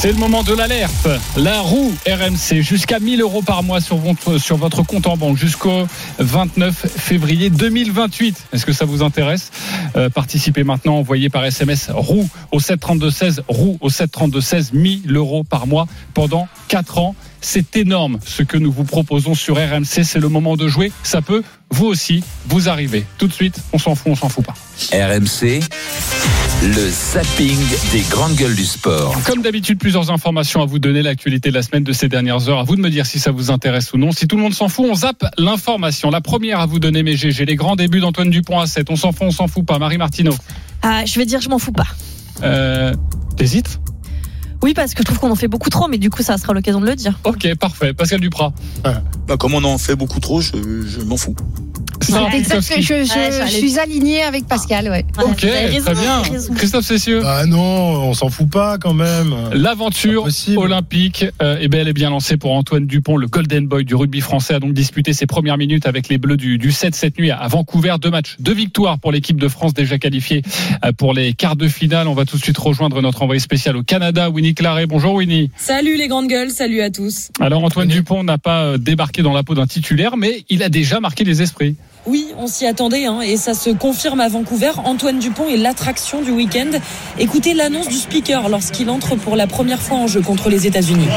C'est 0.00 0.12
le 0.12 0.18
moment 0.18 0.44
de 0.44 0.54
l'alerte. 0.54 1.08
La 1.36 1.60
roue 1.60 1.92
RMC 2.06 2.60
jusqu'à 2.60 3.00
1000 3.00 3.20
euros 3.20 3.42
par 3.42 3.64
mois 3.64 3.80
sur 3.80 3.96
votre, 3.96 4.38
sur 4.38 4.56
votre 4.56 4.84
compte 4.84 5.08
en 5.08 5.16
banque 5.16 5.36
jusqu'au 5.36 5.88
29 6.20 6.86
février 6.96 7.50
2028. 7.50 8.46
Est-ce 8.52 8.64
que 8.64 8.72
ça 8.72 8.84
vous 8.84 9.02
intéresse? 9.02 9.50
Euh, 9.96 10.08
Participez 10.08 10.62
maintenant, 10.62 10.98
envoyez 10.98 11.30
par 11.30 11.44
SMS 11.44 11.90
roue 11.92 12.28
au 12.52 12.60
732-16, 12.60 13.40
roue 13.48 13.76
au 13.80 13.88
732-16, 13.90 14.68
1000 14.72 15.16
euros 15.16 15.42
par 15.42 15.66
mois 15.66 15.88
pendant 16.14 16.46
4 16.68 16.98
ans. 16.98 17.16
C'est 17.40 17.76
énorme 17.76 18.18
ce 18.24 18.42
que 18.42 18.56
nous 18.56 18.72
vous 18.72 18.84
proposons 18.84 19.34
sur 19.34 19.56
RMC. 19.56 20.04
C'est 20.04 20.18
le 20.18 20.28
moment 20.28 20.56
de 20.56 20.68
jouer. 20.68 20.92
Ça 21.02 21.22
peut, 21.22 21.42
vous 21.70 21.86
aussi, 21.86 22.22
vous 22.46 22.68
arriver. 22.68 23.04
Tout 23.18 23.28
de 23.28 23.32
suite, 23.32 23.60
on 23.72 23.78
s'en 23.78 23.94
fout, 23.94 24.12
on 24.12 24.16
s'en 24.16 24.28
fout 24.28 24.44
pas. 24.44 24.54
RMC, 24.92 25.60
le 26.62 26.90
zapping 26.90 27.58
des 27.92 28.02
grandes 28.10 28.34
gueules 28.34 28.56
du 28.56 28.64
sport. 28.64 29.14
Comme 29.24 29.42
d'habitude, 29.42 29.78
plusieurs 29.78 30.10
informations 30.10 30.62
à 30.62 30.66
vous 30.66 30.78
donner, 30.78 31.02
l'actualité 31.02 31.50
de 31.50 31.54
la 31.54 31.62
semaine 31.62 31.84
de 31.84 31.92
ces 31.92 32.08
dernières 32.08 32.48
heures. 32.48 32.58
À 32.58 32.64
vous 32.64 32.76
de 32.76 32.80
me 32.80 32.90
dire 32.90 33.06
si 33.06 33.20
ça 33.20 33.30
vous 33.30 33.50
intéresse 33.50 33.92
ou 33.92 33.98
non. 33.98 34.12
Si 34.12 34.26
tout 34.26 34.36
le 34.36 34.42
monde 34.42 34.54
s'en 34.54 34.68
fout, 34.68 34.86
on 34.90 34.94
zappe 34.94 35.24
l'information. 35.38 36.10
La 36.10 36.20
première 36.20 36.60
à 36.60 36.66
vous 36.66 36.80
donner, 36.80 37.02
mes 37.02 37.16
GG, 37.16 37.44
les 37.44 37.56
grands 37.56 37.76
débuts 37.76 38.00
d'Antoine 38.00 38.30
Dupont 38.30 38.58
à 38.58 38.66
7. 38.66 38.90
On 38.90 38.96
s'en 38.96 39.12
fout, 39.12 39.22
on 39.22 39.30
s'en 39.30 39.46
fout 39.46 39.64
pas. 39.64 39.78
Marie 39.78 39.98
Martineau. 39.98 40.34
Ah, 40.82 41.04
je 41.04 41.18
vais 41.18 41.26
dire, 41.26 41.40
je 41.40 41.48
m'en 41.48 41.58
fous 41.58 41.72
pas. 41.72 41.86
Euh, 42.42 42.94
T'hésites? 43.36 43.80
Oui, 44.62 44.74
parce 44.74 44.94
que 44.94 45.02
je 45.02 45.04
trouve 45.04 45.18
qu'on 45.20 45.30
en 45.30 45.36
fait 45.36 45.48
beaucoup 45.48 45.70
trop, 45.70 45.88
mais 45.88 45.98
du 45.98 46.10
coup, 46.10 46.22
ça 46.22 46.36
sera 46.36 46.52
l'occasion 46.52 46.80
de 46.80 46.86
le 46.86 46.96
dire. 46.96 47.18
Ok, 47.24 47.54
parfait. 47.56 47.92
Pascal 47.94 48.20
Duprat. 48.20 48.52
bah, 49.26 49.36
comme 49.38 49.54
on 49.54 49.62
en 49.64 49.78
fait 49.78 49.94
beaucoup 49.94 50.20
trop, 50.20 50.40
je, 50.40 50.52
je 50.86 51.00
m'en 51.00 51.16
fous. 51.16 51.36
Sarah 52.12 52.28
C'est 52.30 52.38
exact 52.38 52.54
que 52.60 52.74
Pitkowski. 52.74 52.82
je, 52.82 52.86
je- 53.04 53.18
Ouais, 53.18 53.30
je 53.30 53.36
j'allais- 53.38 53.50
suis 53.50 53.78
alignée 53.78 54.22
avec 54.22 54.46
Pascal. 54.46 54.88
Ouais. 54.90 55.04
Ok, 55.24 55.36
très 55.38 55.94
bien. 55.94 56.22
Christophe 56.56 56.84
Cessieux. 56.86 57.22
Ah 57.24 57.44
non, 57.46 57.58
on 57.60 58.14
s'en 58.14 58.28
fout 58.30 58.48
pas 58.50 58.78
quand 58.78 58.94
même. 58.94 59.34
L'aventure 59.52 60.26
olympique 60.56 61.24
euh, 61.42 61.58
est 61.58 61.68
bel 61.68 61.88
et 61.88 61.92
bien 61.92 62.10
lancée 62.10 62.36
pour 62.36 62.52
Antoine 62.52 62.86
Dupont. 62.86 63.16
Le 63.16 63.26
Golden 63.26 63.66
Boy 63.66 63.84
du 63.84 63.94
rugby 63.94 64.20
français 64.20 64.54
a 64.54 64.60
donc 64.60 64.72
disputé 64.72 65.12
ses 65.12 65.26
premières 65.26 65.56
minutes 65.58 65.86
avec 65.86 66.08
les 66.08 66.18
Bleus 66.18 66.36
du, 66.36 66.58
du 66.58 66.72
7 66.72 66.94
cette 66.94 67.18
nuit 67.18 67.30
à 67.30 67.46
Vancouver. 67.48 67.94
Deux 68.00 68.10
matchs, 68.10 68.36
deux 68.38 68.54
victoires 68.54 68.98
pour 68.98 69.12
l'équipe 69.12 69.38
de 69.38 69.48
France 69.48 69.74
déjà 69.74 69.98
qualifiée 69.98 70.42
euh, 70.84 70.92
pour 70.92 71.14
les 71.14 71.34
quarts 71.34 71.56
de 71.56 71.68
finale. 71.68 72.08
On 72.08 72.14
va 72.14 72.24
tout 72.24 72.36
de 72.36 72.42
suite 72.42 72.58
rejoindre 72.58 73.00
notre 73.02 73.22
envoyé 73.22 73.40
spécial 73.40 73.76
au 73.76 73.82
Canada, 73.82 74.30
Winnie 74.30 74.54
Claret. 74.54 74.86
Bonjour 74.86 75.14
Winnie. 75.14 75.50
Salut 75.56 75.96
les 75.96 76.08
grandes 76.08 76.28
gueules, 76.28 76.50
salut 76.50 76.80
à 76.80 76.90
tous. 76.90 77.30
Alors 77.40 77.64
Antoine 77.64 77.88
Dupont 77.88 78.24
n'a 78.24 78.38
pas 78.38 78.62
euh, 78.64 78.78
débarqué 78.78 79.22
dans 79.22 79.32
la 79.32 79.42
peau 79.42 79.54
d'un 79.54 79.66
titulaire, 79.66 80.16
mais 80.16 80.44
il 80.48 80.62
a 80.62 80.68
déjà 80.68 81.00
marqué 81.00 81.24
les 81.24 81.42
esprits. 81.42 81.76
Oui, 82.06 82.32
on 82.38 82.46
s'y 82.46 82.66
attendait 82.66 83.06
hein, 83.06 83.20
et 83.20 83.36
ça 83.36 83.54
se 83.54 83.70
confirme 83.70 84.20
à 84.20 84.28
Vancouver. 84.28 84.72
Antoine 84.84 85.18
Dupont 85.18 85.48
est 85.48 85.56
l'attraction 85.56 86.22
du 86.22 86.30
week-end. 86.30 86.70
Écoutez 87.18 87.54
l'annonce 87.54 87.88
du 87.88 87.96
speaker 87.96 88.48
lorsqu'il 88.48 88.88
entre 88.90 89.16
pour 89.16 89.36
la 89.36 89.46
première 89.46 89.80
fois 89.80 89.98
en 89.98 90.06
jeu 90.06 90.20
contre 90.20 90.48
les 90.48 90.66
États-Unis. 90.66 91.08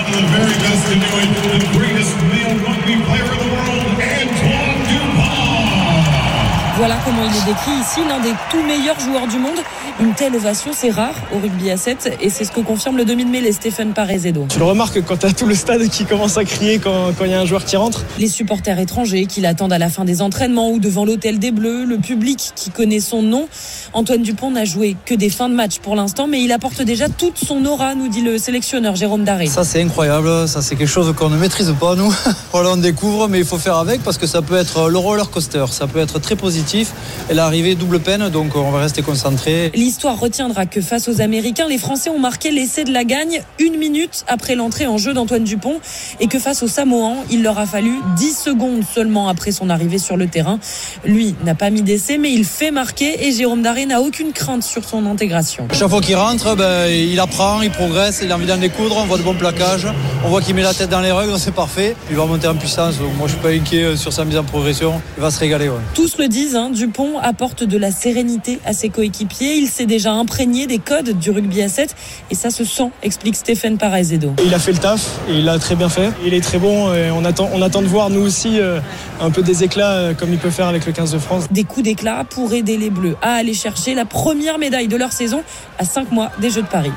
Voilà 6.77 6.97
comment 7.11 7.27
il 7.29 7.35
est 7.35 7.53
décrit 7.53 7.71
ici, 7.71 7.99
l'un 8.07 8.19
des 8.19 8.33
tout 8.49 8.63
meilleurs 8.63 8.99
joueurs 8.99 9.27
du 9.27 9.37
monde. 9.37 9.59
Une 9.99 10.13
telle 10.13 10.35
ovation, 10.35 10.71
c'est 10.73 10.89
rare 10.89 11.13
au 11.33 11.39
rugby 11.39 11.69
à 11.69 11.77
7 11.77 12.17
et 12.21 12.29
c'est 12.29 12.45
ce 12.45 12.51
que 12.51 12.61
confirme 12.61 12.97
le 12.97 13.05
demi 13.05 13.25
de 13.25 13.29
mêlée 13.29 13.51
Stéphane 13.51 13.93
Parezedo. 13.93 14.45
Tu 14.49 14.59
le 14.59 14.65
remarques 14.65 15.01
quand 15.05 15.17
t'as 15.17 15.31
tout 15.31 15.45
le 15.45 15.55
stade 15.55 15.87
qui 15.89 16.05
commence 16.05 16.37
à 16.37 16.45
crier 16.45 16.79
quand 16.79 17.11
il 17.23 17.31
y 17.31 17.33
a 17.33 17.39
un 17.39 17.45
joueur 17.45 17.65
qui 17.65 17.75
rentre? 17.75 18.03
Les 18.17 18.27
supporters 18.27 18.79
étrangers 18.79 19.25
qui 19.25 19.41
l'attendent 19.41 19.73
à 19.73 19.77
la 19.77 19.89
fin 19.89 20.05
des 20.05 20.21
entraînements 20.21 20.71
ou 20.71 20.79
devant 20.79 21.05
l'hôtel 21.05 21.39
des 21.39 21.51
Bleus, 21.51 21.85
le 21.85 21.97
public 21.97 22.53
qui 22.55 22.69
connaît 22.69 22.99
son 22.99 23.21
nom. 23.21 23.47
Antoine 23.93 24.21
Dupont 24.21 24.51
n'a 24.51 24.65
joué 24.65 24.95
que 25.05 25.13
des 25.13 25.29
fins 25.29 25.49
de 25.49 25.55
match 25.55 25.79
pour 25.79 25.95
l'instant, 25.95 26.27
mais 26.27 26.41
il 26.41 26.51
apporte 26.51 26.81
déjà 26.81 27.09
toute 27.09 27.37
son 27.37 27.65
aura, 27.65 27.93
nous 27.93 28.07
dit 28.07 28.21
le 28.21 28.37
sélectionneur 28.37 28.95
Jérôme 28.95 29.23
Daré. 29.23 29.47
Ça 29.47 29.63
c'est 29.63 29.81
incroyable, 29.81 30.47
ça 30.47 30.61
c'est 30.61 30.75
quelque 30.75 30.87
chose 30.87 31.13
qu'on 31.15 31.29
ne 31.29 31.37
maîtrise 31.37 31.73
pas 31.79 31.95
nous. 31.95 32.13
voilà 32.53 32.71
on 32.71 32.77
découvre 32.77 33.27
mais 33.27 33.39
il 33.39 33.45
faut 33.45 33.57
faire 33.57 33.75
avec 33.75 34.01
parce 34.01 34.17
que 34.17 34.27
ça 34.27 34.41
peut 34.41 34.55
être 34.55 34.89
le 34.89 34.97
roller 34.97 35.29
coaster, 35.29 35.65
ça 35.71 35.87
peut 35.87 35.99
être 35.99 36.19
très 36.19 36.35
positif 36.35 36.93
l'arrivée 37.29 37.75
double 37.75 37.99
peine 37.99 38.29
donc 38.29 38.55
on 38.55 38.71
va 38.71 38.79
rester 38.79 39.01
concentré. 39.01 39.71
L'histoire 39.73 40.19
retiendra 40.19 40.65
que 40.65 40.81
face 40.81 41.07
aux 41.07 41.21
Américains, 41.21 41.67
les 41.67 41.77
Français 41.77 42.09
ont 42.09 42.19
marqué 42.19 42.51
l'essai 42.51 42.83
de 42.83 42.91
la 42.91 43.03
gagne 43.03 43.41
une 43.59 43.77
minute 43.77 44.23
après 44.27 44.55
l'entrée 44.55 44.87
en 44.87 44.97
jeu 44.97 45.13
d'Antoine 45.13 45.43
Dupont 45.43 45.79
et 46.19 46.27
que 46.27 46.39
face 46.39 46.63
aux 46.63 46.67
Samoans, 46.67 47.23
il 47.29 47.43
leur 47.43 47.57
a 47.59 47.65
fallu 47.65 47.93
10 48.17 48.37
secondes 48.37 48.83
seulement 48.83 49.27
après 49.27 49.51
son 49.51 49.69
arrivée 49.69 49.97
sur 49.97 50.17
le 50.17 50.27
terrain. 50.27 50.59
Lui 51.05 51.35
n'a 51.43 51.55
pas 51.55 51.69
mis 51.69 51.81
d'essai, 51.81 52.17
mais 52.17 52.31
il 52.31 52.45
fait 52.45 52.71
marquer 52.71 53.27
et 53.27 53.31
Jérôme 53.31 53.61
Daré 53.61 53.85
n'a 53.85 54.01
aucune 54.01 54.33
crainte 54.33 54.63
sur 54.63 54.83
son 54.83 55.05
intégration. 55.05 55.67
Chaque 55.73 55.89
fois 55.89 56.01
qu'il 56.01 56.15
rentre, 56.15 56.55
ben, 56.55 56.87
il 56.87 57.19
apprend, 57.19 57.61
il 57.61 57.71
progresse, 57.71 58.21
il 58.23 58.31
a 58.31 58.35
envie 58.35 58.45
d'en 58.45 58.57
découdre, 58.57 58.97
on 58.97 59.05
voit 59.05 59.17
de 59.17 59.23
bons 59.23 59.35
plaquages, 59.35 59.87
on 60.25 60.29
voit 60.29 60.41
qu'il 60.41 60.55
met 60.55 60.63
la 60.63 60.73
tête 60.73 60.89
dans 60.89 61.01
les 61.01 61.11
règles, 61.11 61.37
c'est 61.37 61.53
parfait. 61.53 61.95
Il 62.09 62.15
va 62.15 62.25
monter 62.25 62.47
en 62.47 62.55
puissance, 62.55 62.97
donc 62.97 63.15
moi 63.17 63.27
je 63.27 63.33
suis 63.33 63.41
pas 63.41 63.49
inquiet 63.49 63.95
sur 63.95 64.13
sa 64.13 64.25
mise 64.25 64.37
en 64.37 64.43
progression, 64.43 65.01
il 65.17 65.21
va 65.21 65.31
se 65.31 65.39
régaler. 65.39 65.69
Ouais. 65.69 65.79
Tous 65.93 66.17
le 66.17 66.27
disent, 66.27 66.55
hein, 66.55 66.61
hein. 66.61 66.71
Dupont 66.91 67.19
apporte 67.19 67.63
de 67.63 67.77
la 67.77 67.89
sérénité 67.89 68.59
à 68.65 68.73
ses 68.73 68.89
coéquipiers. 68.89 69.55
Il 69.55 69.69
s'est 69.69 69.85
déjà 69.85 70.11
imprégné 70.11 70.67
des 70.67 70.77
codes 70.77 71.17
du 71.17 71.31
rugby 71.31 71.61
à 71.61 71.69
7 71.69 71.95
et 72.29 72.35
ça 72.35 72.49
se 72.49 72.65
sent, 72.65 72.89
explique 73.01 73.37
Stéphane 73.37 73.77
Parazedo. 73.77 74.33
Il 74.45 74.53
a 74.53 74.59
fait 74.59 74.73
le 74.73 74.77
taf 74.77 75.21
et 75.29 75.35
il 75.35 75.45
l'a 75.45 75.57
très 75.57 75.75
bien 75.75 75.87
fait. 75.87 76.11
Il 76.25 76.33
est 76.33 76.41
très 76.41 76.57
bon 76.57 76.93
et 76.93 77.09
on 77.09 77.23
attend, 77.23 77.49
on 77.53 77.61
attend 77.61 77.81
de 77.81 77.87
voir 77.87 78.09
nous 78.09 78.19
aussi 78.19 78.59
euh, 78.59 78.81
un 79.21 79.31
peu 79.31 79.41
des 79.41 79.63
éclats 79.63 79.93
euh, 79.93 80.13
comme 80.13 80.33
il 80.33 80.37
peut 80.37 80.49
faire 80.49 80.67
avec 80.67 80.85
le 80.85 80.91
15 80.91 81.13
de 81.13 81.19
France. 81.19 81.45
Des 81.49 81.63
coups 81.63 81.85
d'éclat 81.85 82.25
pour 82.29 82.53
aider 82.53 82.75
les 82.75 82.89
Bleus 82.89 83.15
à 83.21 83.35
aller 83.35 83.53
chercher 83.53 83.93
la 83.93 84.03
première 84.03 84.57
médaille 84.57 84.89
de 84.89 84.97
leur 84.97 85.13
saison 85.13 85.43
à 85.79 85.85
5 85.85 86.11
mois 86.11 86.29
des 86.41 86.49
Jeux 86.49 86.63
de 86.63 86.67
Paris. 86.67 86.91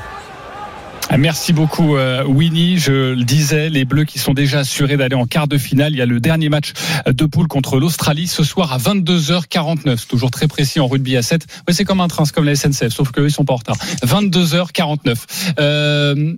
Ah, 1.09 1.17
Merci 1.17 1.53
beaucoup 1.53 1.95
euh, 1.95 2.23
Winnie. 2.23 2.77
Je 2.77 3.13
le 3.13 3.23
disais, 3.23 3.69
les 3.69 3.85
Bleus 3.85 4.05
qui 4.05 4.19
sont 4.19 4.33
déjà 4.33 4.59
assurés 4.59 4.97
d'aller 4.97 5.15
en 5.15 5.25
quart 5.25 5.47
de 5.47 5.57
finale. 5.57 5.93
Il 5.93 5.97
y 5.97 6.01
a 6.01 6.05
le 6.05 6.19
dernier 6.19 6.49
match 6.49 6.73
de 7.05 7.25
poule 7.25 7.47
contre 7.47 7.79
l'Australie 7.79 8.27
ce 8.27 8.43
soir 8.43 8.73
à 8.73 8.77
22h49. 8.77 9.97
C'est 9.97 10.07
toujours 10.07 10.31
très 10.31 10.47
précis 10.47 10.79
en 10.79 10.87
rugby 10.87 11.15
à 11.15 11.21
7. 11.21 11.45
Ouais, 11.67 11.73
c'est 11.73 11.85
comme 11.85 12.01
un 12.01 12.07
train, 12.07 12.23
comme 12.25 12.45
la 12.45 12.55
SNCF, 12.55 12.89
sauf 12.89 13.11
qu'eux 13.11 13.25
ils 13.27 13.31
sont 13.31 13.45
pas 13.45 13.53
en 13.53 13.57
retard. 13.57 13.77
22h49. 14.03 15.15
Euh, 15.59 16.33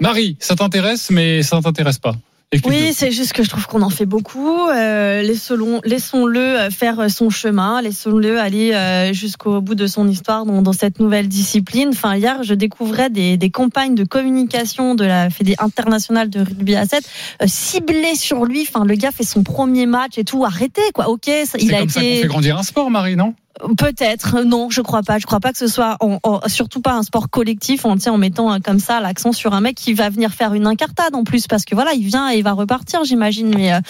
Marie, 0.00 0.36
ça 0.40 0.56
t'intéresse, 0.56 1.10
mais 1.10 1.42
ça 1.42 1.56
ne 1.56 1.62
t'intéresse 1.62 1.98
pas? 1.98 2.16
Oui, 2.64 2.94
c'est 2.94 3.10
juste 3.10 3.34
que 3.34 3.42
je 3.42 3.50
trouve 3.50 3.66
qu'on 3.66 3.82
en 3.82 3.90
fait 3.90 4.06
beaucoup. 4.06 4.68
Euh, 4.70 5.20
laissons- 5.20 5.82
Laissons-le 5.84 6.40
euh, 6.40 6.70
faire 6.70 7.10
son 7.10 7.28
chemin, 7.28 7.82
laissons-le 7.82 8.40
aller 8.40 8.72
euh, 8.72 9.12
jusqu'au 9.12 9.60
bout 9.60 9.74
de 9.74 9.86
son 9.86 10.08
histoire 10.08 10.46
dans, 10.46 10.62
dans 10.62 10.72
cette 10.72 10.98
nouvelle 10.98 11.28
discipline. 11.28 11.90
Enfin, 11.90 12.16
hier, 12.16 12.42
je 12.42 12.54
découvrais 12.54 13.10
des, 13.10 13.36
des 13.36 13.50
campagnes 13.50 13.94
de 13.94 14.04
communication 14.04 14.94
de 14.94 15.04
la 15.04 15.28
Fédé 15.28 15.56
internationale 15.58 16.30
de 16.30 16.40
rugby 16.40 16.74
à 16.74 16.86
7 16.86 17.04
euh, 17.42 17.46
ciblées 17.46 18.14
sur 18.14 18.46
lui. 18.46 18.62
Enfin, 18.66 18.86
le 18.86 18.94
gars 18.94 19.10
fait 19.10 19.24
son 19.24 19.42
premier 19.42 19.84
match 19.84 20.16
et 20.16 20.24
tout. 20.24 20.46
Arrêtez, 20.46 20.80
quoi. 20.94 21.10
Ok, 21.10 21.30
ça- 21.44 21.58
il 21.60 21.74
a 21.74 21.80
comme 21.80 21.90
ça 21.90 22.00
qu'on 22.00 22.06
été. 22.06 22.22
fait 22.22 22.28
grandir 22.28 22.56
un 22.56 22.62
sport, 22.62 22.90
Marie, 22.90 23.16
non? 23.16 23.34
Peut-être, 23.76 24.42
non, 24.44 24.70
je 24.70 24.80
crois 24.80 25.02
pas. 25.02 25.18
Je 25.18 25.26
crois 25.26 25.40
pas 25.40 25.52
que 25.52 25.58
ce 25.58 25.66
soit, 25.66 25.96
en- 26.00 26.18
en- 26.22 26.40
surtout 26.48 26.80
pas 26.80 26.92
un 26.92 27.02
sport 27.02 27.28
collectif 27.30 27.84
en, 27.84 27.96
en 28.06 28.18
mettant 28.18 28.58
comme 28.60 28.78
ça 28.78 29.00
l'accent 29.00 29.32
sur 29.32 29.52
un 29.54 29.60
mec 29.60 29.74
qui 29.76 29.94
va 29.94 30.10
venir 30.10 30.32
faire 30.32 30.54
une 30.54 30.66
incartade 30.66 31.14
en 31.14 31.24
plus, 31.24 31.46
parce 31.46 31.64
que 31.64 31.74
voilà, 31.74 31.92
il 31.94 32.04
vient 32.04 32.30
et 32.32 32.36
il 32.38 32.44
va 32.44 32.52
repartir, 32.52 33.04
j'imagine. 33.04 33.52
Mais 33.54 33.72
euh, 33.72 33.80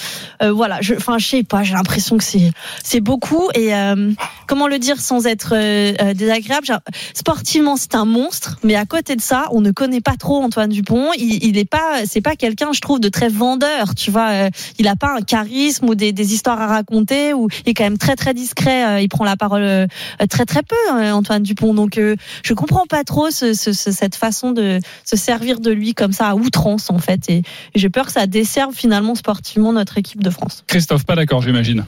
euh, 0.42 0.52
voilà, 0.52 0.78
je, 0.80 0.94
enfin, 0.94 1.18
je 1.18 1.26
sais 1.26 1.42
pas. 1.42 1.62
J'ai 1.64 1.74
l'impression 1.74 2.16
que 2.16 2.24
c'est, 2.24 2.50
c'est 2.82 3.00
beaucoup. 3.00 3.48
Et 3.54 3.74
euh, 3.74 4.12
comment 4.46 4.68
le 4.68 4.78
dire 4.78 5.00
sans 5.00 5.26
être 5.26 5.52
euh, 5.54 5.92
euh, 6.00 6.14
désagréable? 6.14 6.66
Genre, 6.66 6.80
Sportivement, 7.14 7.76
c'est 7.76 7.94
un 7.94 8.04
monstre, 8.04 8.58
mais 8.62 8.74
à 8.74 8.86
côté 8.86 9.16
de 9.16 9.20
ça, 9.20 9.46
on 9.52 9.60
ne 9.60 9.70
connaît 9.70 10.00
pas 10.00 10.16
trop 10.18 10.42
Antoine 10.42 10.70
Dupont. 10.70 11.10
Il, 11.18 11.44
il 11.44 11.58
est 11.58 11.68
pas, 11.68 12.06
c'est 12.06 12.20
pas 12.22 12.36
quelqu'un, 12.36 12.72
je 12.72 12.80
trouve, 12.80 13.00
de 13.00 13.08
très 13.08 13.28
vendeur. 13.28 13.94
Tu 13.94 14.10
vois, 14.10 14.48
il 14.78 14.88
a 14.88 14.96
pas 14.96 15.14
un 15.18 15.20
charisme 15.22 15.88
ou 15.90 15.94
des, 15.94 16.12
des 16.12 16.32
histoires 16.32 16.60
à 16.60 16.66
raconter. 16.68 17.34
Ou 17.34 17.48
il 17.66 17.70
est 17.70 17.74
quand 17.74 17.84
même 17.84 17.98
très 17.98 18.16
très 18.16 18.32
discret. 18.34 19.02
il 19.02 19.08
prend 19.08 19.24
la 19.24 19.36
parole 19.36 19.57
euh, 19.62 19.86
très 20.28 20.44
très 20.44 20.62
peu, 20.62 20.76
hein, 20.92 21.12
Antoine 21.14 21.42
Dupont. 21.42 21.74
Donc 21.74 21.98
euh, 21.98 22.16
je 22.44 22.54
comprends 22.54 22.86
pas 22.86 23.04
trop 23.04 23.30
ce, 23.30 23.54
ce- 23.54 23.72
ce- 23.72 23.90
cette 23.92 24.14
façon 24.14 24.52
de 24.52 24.80
se 25.04 25.16
servir 25.16 25.60
de 25.60 25.70
lui 25.70 25.94
comme 25.94 26.12
ça 26.12 26.28
à 26.28 26.34
outrance 26.34 26.90
en 26.90 26.98
fait. 26.98 27.28
Et, 27.28 27.36
et 27.38 27.42
j'ai 27.74 27.88
peur 27.90 28.06
que 28.06 28.12
ça 28.12 28.26
desserve 28.26 28.74
finalement 28.74 29.14
sportivement 29.14 29.72
notre 29.72 29.98
équipe 29.98 30.22
de 30.22 30.30
France. 30.30 30.64
Christophe, 30.66 31.04
pas 31.04 31.16
d'accord, 31.16 31.42
j'imagine. 31.42 31.84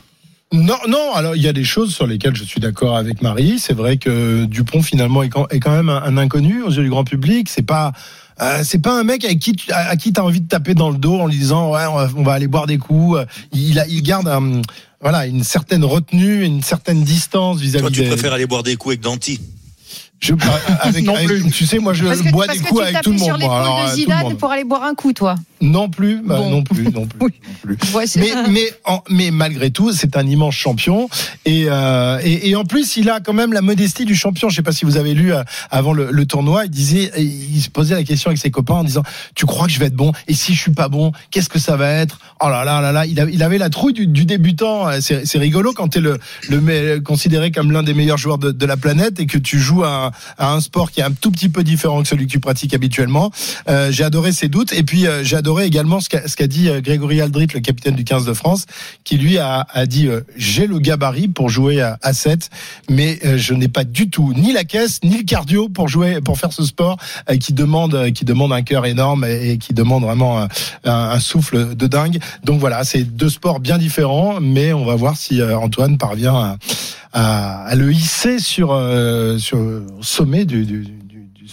Non, 0.53 0.75
non. 0.89 1.13
Alors 1.15 1.37
il 1.37 1.43
y 1.43 1.47
a 1.49 1.53
des 1.53 1.63
choses 1.63 1.95
sur 1.95 2.09
lesquelles 2.09 2.35
je 2.35 2.43
suis 2.43 2.61
d'accord 2.61 2.97
avec 2.97 3.23
Marie. 3.23 3.61
C'est 3.61 3.73
vrai 3.73 3.99
que 3.99 4.47
Dupont 4.47 4.83
finalement 4.83 5.23
est 5.23 5.29
quand, 5.29 5.47
est 5.51 5.61
quand 5.61 5.71
même 5.71 5.89
un, 5.89 6.03
un 6.03 6.17
inconnu 6.17 6.63
aux 6.63 6.71
yeux 6.71 6.83
du 6.83 6.91
grand 6.91 7.05
public. 7.05 7.49
C'est 7.49 7.63
pas 7.63 7.93
euh, 8.43 8.63
c'est 8.65 8.81
pas 8.81 8.99
un 8.99 9.05
mec 9.05 9.25
avec 9.25 9.39
qui 9.39 9.53
tu, 9.53 9.71
à, 9.71 9.91
à 9.91 9.97
qui 9.97 10.13
t'as 10.13 10.23
envie 10.23 10.41
de 10.41 10.49
taper 10.49 10.75
dans 10.75 10.91
le 10.91 10.97
dos 10.97 11.21
en 11.21 11.27
lui 11.29 11.37
disant 11.37 11.71
ouais 11.71 11.85
on 11.89 11.95
va, 11.95 12.09
on 12.17 12.23
va 12.25 12.33
aller 12.33 12.49
boire 12.49 12.67
des 12.67 12.79
coups. 12.79 13.21
Il 13.53 13.79
a, 13.79 13.87
il 13.87 14.03
garde 14.03 14.27
un, 14.27 14.63
voilà 15.01 15.27
une 15.27 15.45
certaine 15.45 15.85
retenue, 15.85 16.45
une 16.45 16.63
certaine 16.63 17.03
distance 17.05 17.61
vis-à-vis 17.61 17.81
Toi, 17.83 17.91
tu 17.91 18.01
des. 18.03 18.09
préfères 18.09 18.33
aller 18.33 18.47
boire 18.47 18.63
des 18.63 18.77
coups 18.77 18.93
avec 18.93 19.01
Danti 19.01 19.41
Je, 20.21 20.35
avec, 20.83 21.05
Non 21.05 21.15
avec- 21.15 21.27
plus. 21.29 21.51
Tu 21.51 21.65
sais, 21.67 21.79
moi, 21.79 21.95
je 21.95 22.05
Parce 22.05 22.23
bois 22.25 22.47
des 22.47 22.59
coups 22.59 22.81
tu 22.83 22.87
avec 22.87 23.01
tout 23.03 23.13
le 23.13 23.19
sur 23.19 23.29
monde. 23.31 23.41
l'épaule 23.41 23.57
Alors, 23.57 23.79
de 23.79 23.83
euh, 23.87 23.91
le 23.91 23.95
Zidane 23.97 24.23
monde. 24.23 24.39
pour 24.39 24.51
aller 24.53 24.65
boire 24.65 24.85
un 24.85 24.95
coup, 24.95 25.13
toi. 25.15 25.35
Non 25.63 25.89
plus, 25.91 26.21
bah, 26.25 26.37
Bon. 26.37 26.51
non 26.51 26.63
plus, 26.63 26.85
non 26.85 27.07
plus. 27.07 27.19
non 27.21 27.31
plus. 27.63 27.77
Ouais, 27.95 28.05
Mais, 28.17 28.31
mais, 28.51 28.71
en- 28.85 29.03
mais 29.11 29.31
malgré 29.31 29.71
tout, 29.71 29.93
c'est 29.93 30.17
un 30.17 30.27
immense 30.27 30.55
champion. 30.55 31.09
Et, 31.47 31.65
euh, 31.69 32.19
et, 32.23 32.51
et 32.51 32.57
en 32.57 32.65
plus, 32.65 32.97
il 32.97 33.09
a 33.11 33.21
quand 33.21 33.33
même 33.33 33.53
la 33.55 33.63
modestie 33.63 34.05
du 34.05 34.15
champion. 34.15 34.49
Je 34.51 34.57
sais 34.57 34.63
pas 34.63 34.73
si 34.73 34.85
vous 34.85 34.97
avez 34.99 35.15
lu 35.15 35.33
euh, 35.33 35.43
avant 35.71 35.93
le, 35.95 36.09
le 36.11 36.27
tournoi, 36.27 36.65
il 36.67 36.71
disait, 36.71 37.11
il 37.19 37.61
se 37.63 37.71
posait 37.71 37.95
la 37.95 38.03
question 38.05 38.29
avec 38.29 38.39
ses 38.39 38.51
copains 38.51 38.75
en 38.75 38.85
disant, 38.85 39.03
tu 39.35 39.47
crois 39.47 39.67
que 39.67 39.73
je 39.73 39.79
vais 39.79 39.87
être 39.87 39.95
bon? 39.97 40.13
Et 40.29 40.35
si 40.35 40.55
je 40.55 40.61
suis 40.61 40.73
pas 40.73 40.89
bon, 40.89 41.13
qu'est-ce 41.31 41.49
que 41.49 41.59
ça 41.59 41.77
va 41.77 41.91
être? 41.91 42.21
Oh 42.43 42.49
là 42.49 42.65
là 42.65 42.81
là 42.83 42.93
là, 42.93 43.07
il, 43.07 43.19
a- 43.21 43.25
il 43.31 43.43
avait 43.43 43.59
la 43.59 43.71
trouille 43.71 43.93
du, 43.95 44.07
du 44.07 44.25
débutant. 44.27 44.87
C'est 45.01 45.27
c'est 45.27 45.39
rigolo 45.39 45.73
quand 45.75 45.89
t'es 45.89 46.01
le, 46.01 46.19
le 46.49 46.61
me- 46.61 46.99
considéré 47.01 47.51
comme 47.51 47.71
l'un 47.73 47.83
des 47.83 47.95
meilleurs 47.95 48.19
joueurs 48.19 48.39
de, 48.39 48.51
de 48.51 48.67
la 48.67 48.77
planète 48.77 49.19
et 49.21 49.27
que 49.27 49.39
tu 49.39 49.59
joues 49.59 49.85
à, 49.85 50.07
un- 50.07 50.10
à 50.39 50.53
un 50.53 50.61
sport 50.61 50.91
qui 50.91 51.01
est 51.01 51.05
un 51.05 51.13
tout 51.13 51.31
petit 51.31 51.49
peu 51.49 51.63
différent 51.65 52.03
que 52.03 52.09
celui 52.09 52.27
que 52.27 52.33
tu 52.33 52.41
pratiques 52.41 52.75
habituellement. 52.75 53.31
Euh, 53.69 53.91
j'ai 53.93 54.05
adoré 54.05 54.33
ses 54.33 54.49
doutes 54.49 54.73
et 54.73 54.83
puis 54.83 55.07
euh, 55.07 55.23
j'ai 55.25 55.37
adoré 55.37 55.65
également 55.67 56.01
ce 56.01 56.09
qu'a 56.09 56.27
ce 56.29 56.37
qu'a 56.37 56.47
dit 56.47 56.69
euh, 56.69 56.81
Grégory 56.81 57.21
Aldrit, 57.21 57.49
le 57.55 57.61
capitaine 57.61 57.95
du 57.95 58.05
15 58.05 58.25
de 58.25 58.33
France, 58.35 58.67
qui 59.05 59.17
lui 59.17 59.39
a, 59.39 59.67
a 59.73 59.87
dit 59.87 60.07
euh, 60.09 60.21
j'ai 60.37 60.67
le 60.67 60.79
gabarit 60.79 61.29
pour 61.29 61.49
jouer 61.49 61.81
à, 61.81 61.99
à 62.03 62.13
7, 62.13 62.51
mais 62.91 63.19
euh, 63.25 63.37
je 63.39 63.55
n'ai 63.55 63.69
pas 63.69 63.85
du 63.85 64.11
tout 64.11 64.33
ni 64.37 64.53
la 64.53 64.65
caisse 64.65 65.01
ni 65.05 65.19
le 65.19 65.25
cardio 65.25 65.69
pour 65.69 65.89
jouer 65.89 66.21
pour 66.21 66.39
faire 66.39 66.53
ce 66.53 66.65
sport 66.65 66.97
euh, 67.31 67.37
qui 67.37 67.53
demande 67.53 68.11
qui 68.13 68.25
demande 68.25 68.53
un 68.53 68.63
cœur 68.63 68.87
énorme 68.87 69.25
et, 69.25 69.59
qui 69.59 69.75
demande 69.75 70.03
vraiment 70.05 70.41
un, 70.43 70.49
un- 70.85 71.21
souffle 71.21 71.75
de 71.75 71.87
dingue. 71.87 72.19
Donc 72.45 72.61
voilà, 72.61 72.85
c'est 72.85 73.05
deux 73.05 73.29
sports 73.29 73.61
bien 73.61 73.79
différents, 73.79 74.41
mais 74.41 74.73
on 74.73 74.85
va 74.85 74.95
voir 74.95 75.17
si 75.17 75.43
Antoine 75.43 75.99
parvient 75.99 76.35
à, 76.35 76.57
à, 77.13 77.65
à 77.65 77.75
le 77.75 77.93
hisser 77.93 78.39
sur 78.39 78.73
euh, 78.73 79.39
sur 79.39 79.59
au 79.59 80.03
sommet 80.03 80.45
du, 80.45 80.65
du, 80.65 80.87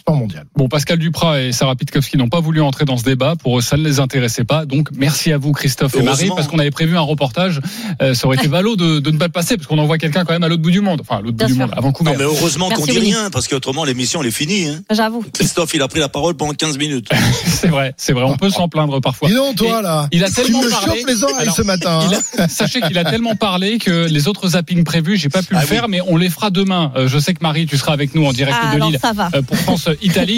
sport 0.08 0.20
mondial. 0.20 0.46
Bon, 0.56 0.70
Pascal 0.70 0.98
Duprat 1.00 1.42
et 1.42 1.52
Sarah 1.52 1.76
Pitkowski 1.76 2.16
n'ont 2.18 2.30
pas 2.30 2.40
voulu 2.40 2.62
entrer 2.62 2.86
dans 2.86 2.96
ce 2.96 3.04
débat. 3.04 3.36
Pour 3.36 3.58
eux, 3.60 3.62
ça 3.62 3.76
ne 3.76 3.84
les 3.84 4.00
intéressait 4.00 4.46
pas. 4.46 4.66
Donc, 4.66 4.88
merci 4.96 5.34
à 5.34 5.38
vous, 5.38 5.52
Christophe 5.52 5.96
et 5.96 6.02
Marie, 6.02 6.30
parce 6.34 6.48
qu'on 6.48 6.60
avait 6.60 6.72
prévu 6.72 6.96
un 6.98 7.02
reportage. 7.02 7.60
Euh, 8.02 8.14
ça 8.14 8.26
aurait 8.28 8.38
été 8.38 8.48
ballot 8.48 8.78
de, 8.78 9.00
de 9.00 9.12
ne 9.12 9.18
pas 9.18 9.26
le 9.26 9.32
passer, 9.34 9.58
parce 9.58 9.68
qu'on 9.68 9.78
envoie 9.78 9.98
quelqu'un 9.98 10.24
quand 10.24 10.32
même 10.32 10.44
à 10.44 10.48
l'autre 10.48 10.62
bout 10.62 10.72
du 10.72 10.80
monde. 10.80 11.02
Enfin, 11.02 11.18
à 11.18 11.22
l'autre 11.22 11.32
bout 11.34 11.38
Bien 11.40 11.48
du 11.48 11.54
sûr. 11.56 11.62
monde, 11.68 11.74
à 11.76 11.82
Vancouver. 11.82 12.12
Non, 12.12 12.18
mais 12.18 12.24
heureusement 12.24 12.70
qu'on 12.70 12.86
dit 12.86 12.98
rien, 13.00 13.30
parce 13.32 13.50
qu'autrement, 13.50 13.84
l'émission, 13.84 14.22
elle 14.22 14.28
est 14.30 14.32
finie. 14.32 14.68
Hein. 14.68 14.80
J'avoue. 14.90 15.26
Christophe, 15.34 15.74
il 15.74 15.82
a 15.82 15.90
pris 15.90 16.00
la 16.00 16.08
parole 16.10 16.36
pendant 16.36 16.54
15 16.54 16.78
minutes. 16.78 17.10
c'est 17.46 17.68
vrai, 17.68 17.94
c'est 17.98 18.14
vrai. 18.14 18.24
On 18.24 18.38
peut 18.38 18.50
s'en 18.50 18.70
plaindre 18.70 19.02
parfois. 19.02 19.28
Dis 19.28 19.36
donc, 19.36 19.56
toi, 19.58 19.80
Et 19.80 19.84
là, 19.84 20.08
il 20.14 20.24
a 20.24 20.30
tu 20.30 20.36
tellement 20.36 20.62
me 20.64 20.70
parlé. 20.70 21.04
les 21.06 21.24
oreilles 21.24 21.36
Alors, 21.42 21.56
ce 21.56 21.62
matin. 21.64 22.00
Il 22.10 22.16
hein. 22.16 22.20
a- 22.38 22.48
sachez 22.48 22.80
qu'il 22.80 22.98
a 22.98 23.04
tellement 23.04 23.36
parlé 23.36 23.78
que 23.78 24.08
les 24.08 24.30
autres 24.30 24.50
zappings 24.50 24.86
prévus, 24.86 25.18
j'ai 25.18 25.28
pas 25.30 25.42
pu 25.42 25.50
Ah 25.52 25.56
le 25.58 25.62
oui. 25.64 25.68
faire, 25.68 25.90
mais 25.90 26.00
on 26.08 26.16
les 26.16 26.30
fera 26.30 26.50
demain. 26.50 26.94
Euh, 26.96 27.10
je 27.10 27.20
sais 27.20 27.34
que 27.34 27.40
Marie, 27.44 27.66
tu 27.66 27.78
seras 27.78 27.92
avec 27.92 28.16
nous 28.16 28.26
en 28.26 28.32
direct 28.32 28.58
Ah, 28.62 28.74
de 28.76 28.82
Lille 28.86 29.00
ça 29.02 29.12
va. 29.12 29.30
euh, 29.36 29.42
pour 29.42 29.58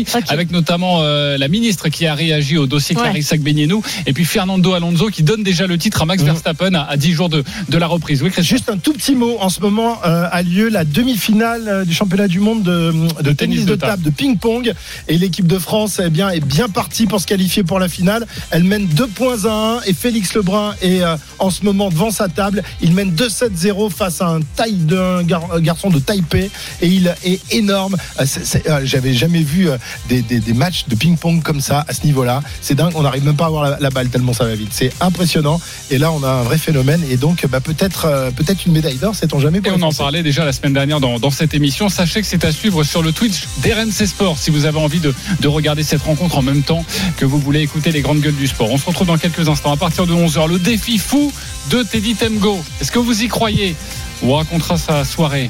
Ok. 0.15 0.23
avec 0.29 0.51
notamment 0.51 0.99
euh, 1.01 1.37
la 1.37 1.47
ministre 1.47 1.89
qui 1.89 2.05
a 2.05 2.13
réagi 2.15 2.57
au 2.57 2.65
dossier 2.65 2.95
Ouais. 2.95 3.03
Clarissa 3.03 3.37
Gbegnenou, 3.37 3.81
et 4.07 4.13
puis 4.13 4.25
Fernando 4.25 4.73
Alonso 4.73 5.07
qui 5.09 5.23
donne 5.23 5.43
déjà 5.43 5.67
le 5.67 5.77
titre 5.77 6.01
à 6.01 6.05
Max 6.05 6.21
Mhm. 6.23 6.29
Verstappen 6.29 6.73
à, 6.73 6.81
à 6.83 6.97
10 6.97 7.11
jours 7.13 7.29
de, 7.29 7.43
de 7.69 7.77
la 7.77 7.87
reprise. 7.87 8.21
Oui, 8.23 8.31
Juste 8.39 8.69
un 8.69 8.77
tout 8.77 8.93
petit 8.93 9.15
mot. 9.15 9.37
En 9.39 9.49
ce 9.49 9.59
moment 9.61 9.99
euh, 10.05 10.27
a 10.31 10.41
lieu 10.41 10.69
la 10.69 10.85
demi-finale 10.85 11.63
euh, 11.67 11.85
du 11.85 11.93
championnat 11.93 12.27
du 12.27 12.39
monde 12.39 12.63
de, 12.63 12.93
de 13.21 13.31
tennis, 13.31 13.65
de 13.65 13.75
table, 13.75 14.03
de 14.03 14.09
ping-pong. 14.09 14.73
Et 15.07 15.17
l'équipe 15.17 15.47
de 15.47 15.57
France 15.59 15.99
eh 16.03 16.09
bien, 16.09 16.29
est 16.29 16.39
bien 16.45 16.67
partie 16.69 17.05
pour 17.05 17.19
se 17.21 17.27
qualifier 17.27 17.63
pour 17.63 17.79
la 17.79 17.87
finale. 17.89 18.25
Elle 18.51 18.63
mène 18.63 18.85
2 18.87 19.07
points 19.07 19.45
à 19.45 19.77
1 19.79 19.81
et 19.87 19.93
Félix 19.93 20.33
Lebrun 20.33 20.75
est 20.81 21.01
euh, 21.01 21.15
en 21.39 21.49
ce 21.49 21.63
moment 21.63 21.89
devant 21.89 22.11
sa 22.11 22.27
table. 22.29 22.63
Il 22.81 22.93
mène 22.93 23.11
2-7-0 23.15 23.89
face 23.91 24.21
à 24.21 24.27
un, 24.27 24.39
taille 24.55 24.73
d'un 24.73 25.23
gar- 25.23 25.59
garçon 25.61 25.89
de 25.89 25.99
Taipei 25.99 26.49
et 26.81 26.87
il 26.87 27.13
est 27.23 27.39
énorme. 27.53 27.95
Euh, 28.19 28.25
euh, 28.67 28.81
J'avais 28.83 29.13
jamais 29.13 29.41
vu 29.43 29.48
euh, 29.57 29.77
des, 30.07 30.21
des- 30.21 30.39
des 30.39 30.53
matchs 30.53 30.85
de 30.87 30.95
ping-pong 30.95 31.41
comme 31.43 31.61
ça 31.61 31.85
à 31.87 31.93
ce 31.93 32.03
niveau-là. 32.05 32.41
C'est 32.61 32.75
dingue. 32.75 32.91
On 32.95 33.01
n'arrive 33.03 33.23
même 33.25 33.35
pas 33.35 33.45
à 33.45 33.47
avoir 33.47 33.63
la, 33.69 33.77
la 33.79 33.89
balle 33.89 34.09
tellement 34.09 34.33
ça 34.33 34.45
va 34.45 34.55
vite. 34.55 34.69
C'est 34.71 34.91
impressionnant. 35.01 35.59
Et 35.91 35.97
là, 35.97 36.11
on 36.11 36.23
a 36.23 36.29
un 36.29 36.43
vrai 36.43 36.57
phénomène. 36.57 37.01
Et 37.09 37.17
donc, 37.17 37.45
bah, 37.47 37.59
peut-être 37.59 38.05
euh, 38.05 38.31
peut-être 38.31 38.65
une 38.65 38.73
médaille 38.73 38.97
d'or, 38.97 39.15
sait-on 39.15 39.39
jamais. 39.39 39.57
Et 39.59 39.61
Pour 39.61 39.73
on 39.73 39.77
les 39.77 39.83
en 39.83 39.91
parlait 39.91 40.23
déjà 40.23 40.45
la 40.45 40.53
semaine 40.53 40.73
dernière 40.73 40.99
dans, 40.99 41.19
dans 41.19 41.31
cette 41.31 41.53
émission. 41.53 41.89
Sachez 41.89 42.21
que 42.21 42.27
c'est 42.27 42.45
à 42.45 42.51
suivre 42.51 42.83
sur 42.83 43.01
le 43.01 43.11
Twitch 43.11 43.43
d'RMC 43.63 44.05
Sport 44.07 44.37
si 44.37 44.51
vous 44.51 44.65
avez 44.65 44.79
envie 44.79 44.99
de, 44.99 45.13
de 45.41 45.47
regarder 45.47 45.83
cette 45.83 46.01
rencontre 46.01 46.37
en 46.37 46.41
même 46.41 46.63
temps 46.63 46.85
que 47.17 47.25
vous 47.25 47.39
voulez 47.39 47.61
écouter 47.61 47.91
les 47.91 48.01
grandes 48.01 48.19
gueules 48.21 48.35
du 48.35 48.47
sport. 48.47 48.69
On 48.71 48.77
se 48.77 48.85
retrouve 48.85 49.07
dans 49.07 49.17
quelques 49.17 49.47
instants 49.49 49.71
à 49.73 49.77
partir 49.77 50.05
de 50.05 50.13
11h. 50.13 50.47
Le 50.47 50.59
défi 50.59 50.97
fou 50.97 51.31
de 51.69 51.83
Teddy 51.83 52.15
Temgo. 52.15 52.59
Est-ce 52.81 52.91
que 52.91 52.99
vous 52.99 53.23
y 53.23 53.27
croyez? 53.27 53.75
On 54.23 54.33
racontera 54.33 54.77
sa 54.77 55.03
soirée 55.05 55.49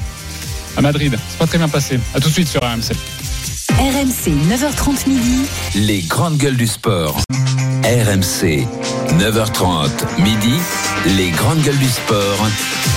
à 0.76 0.80
Madrid. 0.80 1.16
C'est 1.28 1.38
pas 1.38 1.46
très 1.46 1.58
bien 1.58 1.68
passé. 1.68 1.98
À 2.14 2.20
tout 2.20 2.28
de 2.28 2.34
suite 2.34 2.48
sur 2.48 2.60
RMC. 2.62 2.92
RMC 3.80 3.96
RMC, 3.96 4.34
9h30 4.50 5.08
midi. 5.08 5.46
Les 5.74 6.02
grandes 6.02 6.36
gueules 6.36 6.56
du 6.58 6.66
sport. 6.66 7.16
RMC, 7.82 8.66
9h30 9.18 9.88
midi. 10.22 10.52
Les 11.16 11.30
grandes 11.30 11.62
gueules 11.62 11.78
du 11.78 11.88
sport. 11.88 12.46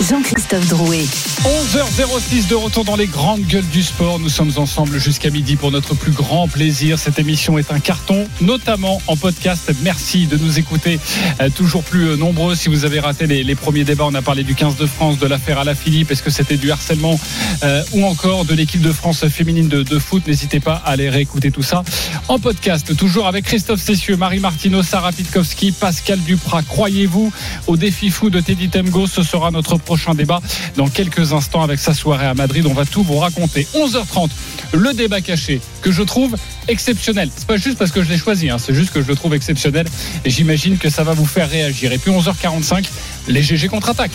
Jean-Christophe 0.09 0.67
Drouet. 0.67 1.05
11h06 1.45 2.47
de 2.49 2.55
retour 2.55 2.83
dans 2.83 2.97
les 2.97 3.07
grandes 3.07 3.43
gueules 3.43 3.67
du 3.67 3.81
sport. 3.81 4.19
Nous 4.19 4.27
sommes 4.29 4.51
ensemble 4.57 4.97
jusqu'à 4.99 5.29
midi 5.29 5.55
pour 5.55 5.71
notre 5.71 5.95
plus 5.95 6.11
grand 6.11 6.47
plaisir. 6.49 6.99
Cette 6.99 7.17
émission 7.17 7.57
est 7.57 7.71
un 7.71 7.79
carton, 7.79 8.27
notamment 8.41 9.01
en 9.07 9.15
podcast. 9.15 9.71
Merci 9.83 10.27
de 10.27 10.37
nous 10.37 10.59
écouter 10.59 10.99
euh, 11.39 11.49
toujours 11.49 11.83
plus 11.83 12.09
euh, 12.09 12.17
nombreux. 12.17 12.55
Si 12.55 12.67
vous 12.67 12.83
avez 12.83 12.99
raté 12.99 13.25
les, 13.25 13.43
les 13.43 13.55
premiers 13.55 13.85
débats, 13.85 14.05
on 14.05 14.15
a 14.15 14.21
parlé 14.21 14.43
du 14.43 14.55
15 14.55 14.75
de 14.75 14.85
France, 14.85 15.17
de 15.17 15.27
l'affaire 15.27 15.59
à 15.59 15.63
la 15.63 15.75
Philippe. 15.75 16.11
Est-ce 16.11 16.23
que 16.23 16.29
c'était 16.31 16.57
du 16.57 16.71
harcèlement 16.71 17.17
euh, 17.63 17.83
ou 17.93 18.05
encore 18.05 18.43
de 18.43 18.53
l'équipe 18.53 18.81
de 18.81 18.91
France 18.91 19.25
féminine 19.27 19.69
de, 19.69 19.83
de 19.83 19.99
foot? 19.99 20.27
N'hésitez 20.27 20.59
pas 20.59 20.72
à 20.75 20.91
aller 20.91 21.09
réécouter 21.09 21.51
tout 21.51 21.63
ça 21.63 21.83
en 22.27 22.39
podcast. 22.39 22.95
Toujours 22.95 23.27
avec 23.27 23.45
Christophe 23.45 23.81
Cessieux, 23.81 24.17
Marie 24.17 24.39
Martino, 24.39 24.83
Sarah 24.83 25.11
Pitkowski, 25.11 25.71
Pascal 25.71 26.19
Duprat. 26.19 26.63
Croyez-vous 26.63 27.31
au 27.67 27.77
défi 27.77 28.09
fou 28.09 28.29
de 28.29 28.39
Teddy 28.39 28.69
Temgo? 28.69 29.07
Ce 29.07 29.23
sera 29.23 29.51
notre 29.51 29.77
prochain 29.77 30.13
débat 30.15 30.41
dans 30.75 30.87
quelques 30.87 31.33
instants 31.33 31.63
avec 31.63 31.79
sa 31.79 31.93
soirée 31.93 32.27
à 32.27 32.33
Madrid. 32.33 32.65
On 32.65 32.73
va 32.73 32.85
tout 32.85 33.03
vous 33.03 33.17
raconter. 33.17 33.67
11h30, 33.73 34.29
le 34.73 34.93
débat 34.93 35.21
caché 35.21 35.61
que 35.81 35.91
je 35.91 36.03
trouve 36.03 36.35
exceptionnel. 36.67 37.29
C'est 37.35 37.47
pas 37.47 37.57
juste 37.57 37.77
parce 37.77 37.91
que 37.91 38.03
je 38.03 38.09
l'ai 38.09 38.17
choisi, 38.17 38.49
hein, 38.49 38.57
c'est 38.57 38.73
juste 38.73 38.91
que 38.91 39.01
je 39.01 39.07
le 39.07 39.15
trouve 39.15 39.33
exceptionnel 39.33 39.87
et 40.25 40.29
j'imagine 40.29 40.77
que 40.77 40.89
ça 40.89 41.03
va 41.03 41.13
vous 41.13 41.25
faire 41.25 41.49
réagir. 41.49 41.91
Et 41.91 41.97
puis 41.97 42.11
11h45, 42.11 42.85
les 43.27 43.43
GG 43.43 43.67
contre-attaque. 43.67 44.11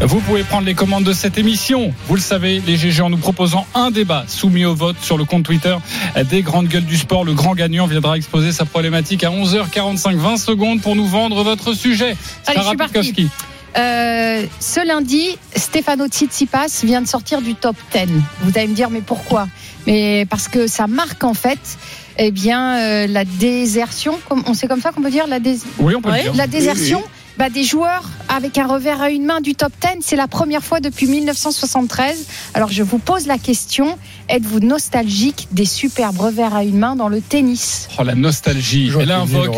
Vous 0.00 0.20
pouvez 0.20 0.44
prendre 0.44 0.64
les 0.66 0.74
commandes 0.74 1.02
de 1.04 1.12
cette 1.12 1.38
émission. 1.38 1.92
Vous 2.06 2.14
le 2.14 2.20
savez, 2.20 2.62
les 2.66 2.76
GG 2.76 3.02
en 3.02 3.10
nous 3.10 3.16
proposant 3.16 3.66
un 3.74 3.90
débat 3.90 4.24
soumis 4.28 4.64
au 4.64 4.74
vote 4.74 4.96
sur 5.02 5.18
le 5.18 5.24
compte 5.24 5.42
Twitter 5.44 5.76
des 6.30 6.42
grandes 6.42 6.68
gueules 6.68 6.84
du 6.84 6.96
sport. 6.96 7.24
Le 7.24 7.34
grand 7.34 7.54
gagnant 7.54 7.86
viendra 7.88 8.16
exposer 8.16 8.52
sa 8.52 8.64
problématique 8.64 9.24
à 9.24 9.30
11h45, 9.30 10.16
20 10.16 10.36
secondes 10.36 10.80
pour 10.82 10.94
nous 10.94 11.06
vendre 11.06 11.42
votre 11.42 11.74
sujet. 11.74 12.16
Allez, 12.46 12.58
je 12.58 12.62
Sarah. 12.62 12.74
Euh, 13.76 14.46
ce 14.60 14.86
lundi, 14.86 15.36
Stefano 15.54 16.06
Tsitsipas 16.06 16.80
vient 16.84 17.02
de 17.02 17.08
sortir 17.08 17.42
du 17.42 17.54
top 17.54 17.76
10. 17.92 18.06
Vous 18.42 18.52
allez 18.56 18.68
me 18.68 18.74
dire, 18.74 18.90
mais 18.90 19.02
pourquoi? 19.02 19.48
Mais 19.86 20.26
parce 20.30 20.48
que 20.48 20.66
ça 20.68 20.86
marque 20.86 21.22
en 21.24 21.34
fait, 21.34 21.58
eh 22.18 22.30
bien, 22.30 22.78
euh, 22.78 23.06
la 23.08 23.24
désertion. 23.24 24.18
On 24.30 24.54
sait 24.54 24.68
comme 24.68 24.80
ça 24.80 24.90
qu'on 24.92 25.02
peut 25.02 25.10
dire 25.10 25.26
la 25.26 25.38
dés- 25.40 25.58
Oui, 25.80 25.94
on 25.96 26.00
peut 26.00 26.12
dire. 26.12 26.32
La 26.34 26.46
désertion. 26.46 27.02
Bah, 27.38 27.50
des 27.50 27.62
joueurs 27.64 28.02
avec 28.28 28.58
un 28.58 28.66
revers 28.66 29.00
à 29.00 29.10
une 29.10 29.24
main 29.24 29.40
du 29.40 29.54
top 29.54 29.72
10. 29.80 29.98
C'est 30.00 30.16
la 30.16 30.26
première 30.28 30.62
fois 30.62 30.80
depuis 30.80 31.06
1973. 31.06 32.26
Alors 32.54 32.70
je 32.70 32.82
vous 32.82 32.98
pose 32.98 33.26
la 33.26 33.38
question, 33.38 33.96
êtes-vous 34.28 34.60
nostalgique 34.60 35.48
des 35.52 35.64
superbes 35.64 36.18
revers 36.18 36.54
à 36.54 36.64
une 36.64 36.78
main 36.78 36.96
dans 36.96 37.08
le 37.08 37.20
tennis? 37.20 37.88
Oh, 37.98 38.02
la 38.02 38.14
nostalgie. 38.14 38.90
Elle 39.00 39.12
invoque 39.12 39.56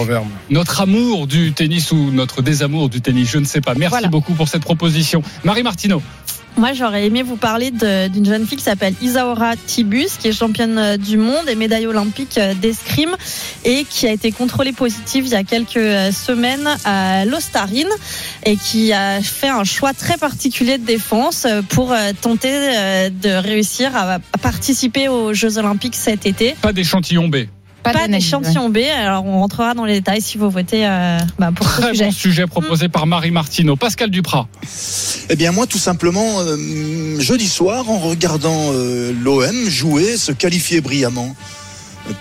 notre 0.50 0.80
amour 0.82 1.26
du 1.26 1.52
tennis 1.52 1.90
ou 1.92 2.10
notre 2.12 2.42
désamour 2.42 2.88
du 2.90 3.00
tennis. 3.00 3.28
Je 3.30 3.38
ne 3.38 3.44
sais 3.44 3.60
pas. 3.60 3.74
Merci 3.74 3.90
Voilà. 3.90 4.08
beaucoup 4.08 4.34
pour 4.34 4.48
cette 4.48 4.62
proposition. 4.62 5.22
Marie 5.44 5.62
Martineau. 5.62 6.02
Moi, 6.56 6.72
j'aurais 6.74 7.06
aimé 7.06 7.22
vous 7.22 7.36
parler 7.36 7.70
d'une 7.70 8.26
jeune 8.26 8.46
fille 8.46 8.58
qui 8.58 8.64
s'appelle 8.64 8.94
Isaora 9.00 9.56
Tibus, 9.56 10.16
qui 10.18 10.28
est 10.28 10.32
championne 10.32 10.78
euh, 10.78 10.96
du 10.96 11.16
monde 11.16 11.48
et 11.48 11.54
médaille 11.54 11.86
olympique 11.86 12.36
euh, 12.38 12.54
d'escrime 12.54 13.16
et 13.64 13.84
qui 13.84 14.06
a 14.06 14.12
été 14.12 14.32
contrôlée 14.32 14.72
positive 14.72 15.26
il 15.26 15.30
y 15.30 15.36
a 15.36 15.44
quelques 15.44 15.76
euh, 15.76 16.12
semaines 16.12 16.68
à 16.84 17.24
l'Ostarine 17.24 17.88
et 18.44 18.56
qui 18.56 18.92
a 18.92 19.22
fait 19.22 19.48
un 19.48 19.64
choix 19.64 19.94
très 19.94 20.18
particulier 20.18 20.78
de 20.78 20.84
défense 20.84 21.46
pour 21.68 21.94
tenter 22.20 22.50
de 23.10 23.30
réussir 23.30 23.94
à 23.94 24.18
participer 24.42 25.08
aux 25.08 25.32
Jeux 25.32 25.58
olympiques 25.58 25.96
cet 25.96 26.26
été. 26.26 26.56
Pas 26.62 26.72
d'échantillon 26.72 27.28
B. 27.28 27.46
Pas, 27.82 28.08
d'échantillon 28.08 28.68
B, 28.68 28.78
alors 28.78 29.24
on 29.24 29.40
rentrera 29.40 29.74
dans 29.74 29.84
les 29.84 29.94
détails 29.94 30.20
si 30.20 30.38
vous 30.38 30.50
votez 30.50 30.86
euh, 30.86 31.18
bah, 31.38 31.50
pour 31.54 31.66
ce 31.66 31.80
Très 31.80 31.90
sujet. 31.90 32.04
bon 32.06 32.10
sujet 32.12 32.46
proposé 32.46 32.88
par 32.88 33.06
Marie 33.06 33.30
Martineau. 33.30 33.76
Pascal 33.76 34.10
Duprat. 34.10 34.48
Eh 35.28 35.36
bien 35.36 35.52
moi 35.52 35.66
tout 35.66 35.78
simplement 35.78 36.40
euh, 36.40 37.18
jeudi 37.20 37.48
soir 37.48 37.88
en 37.88 37.98
regardant 37.98 38.70
euh, 38.72 39.12
l'OM 39.22 39.68
jouer, 39.68 40.16
se 40.16 40.32
qualifier 40.32 40.80
brillamment 40.80 41.34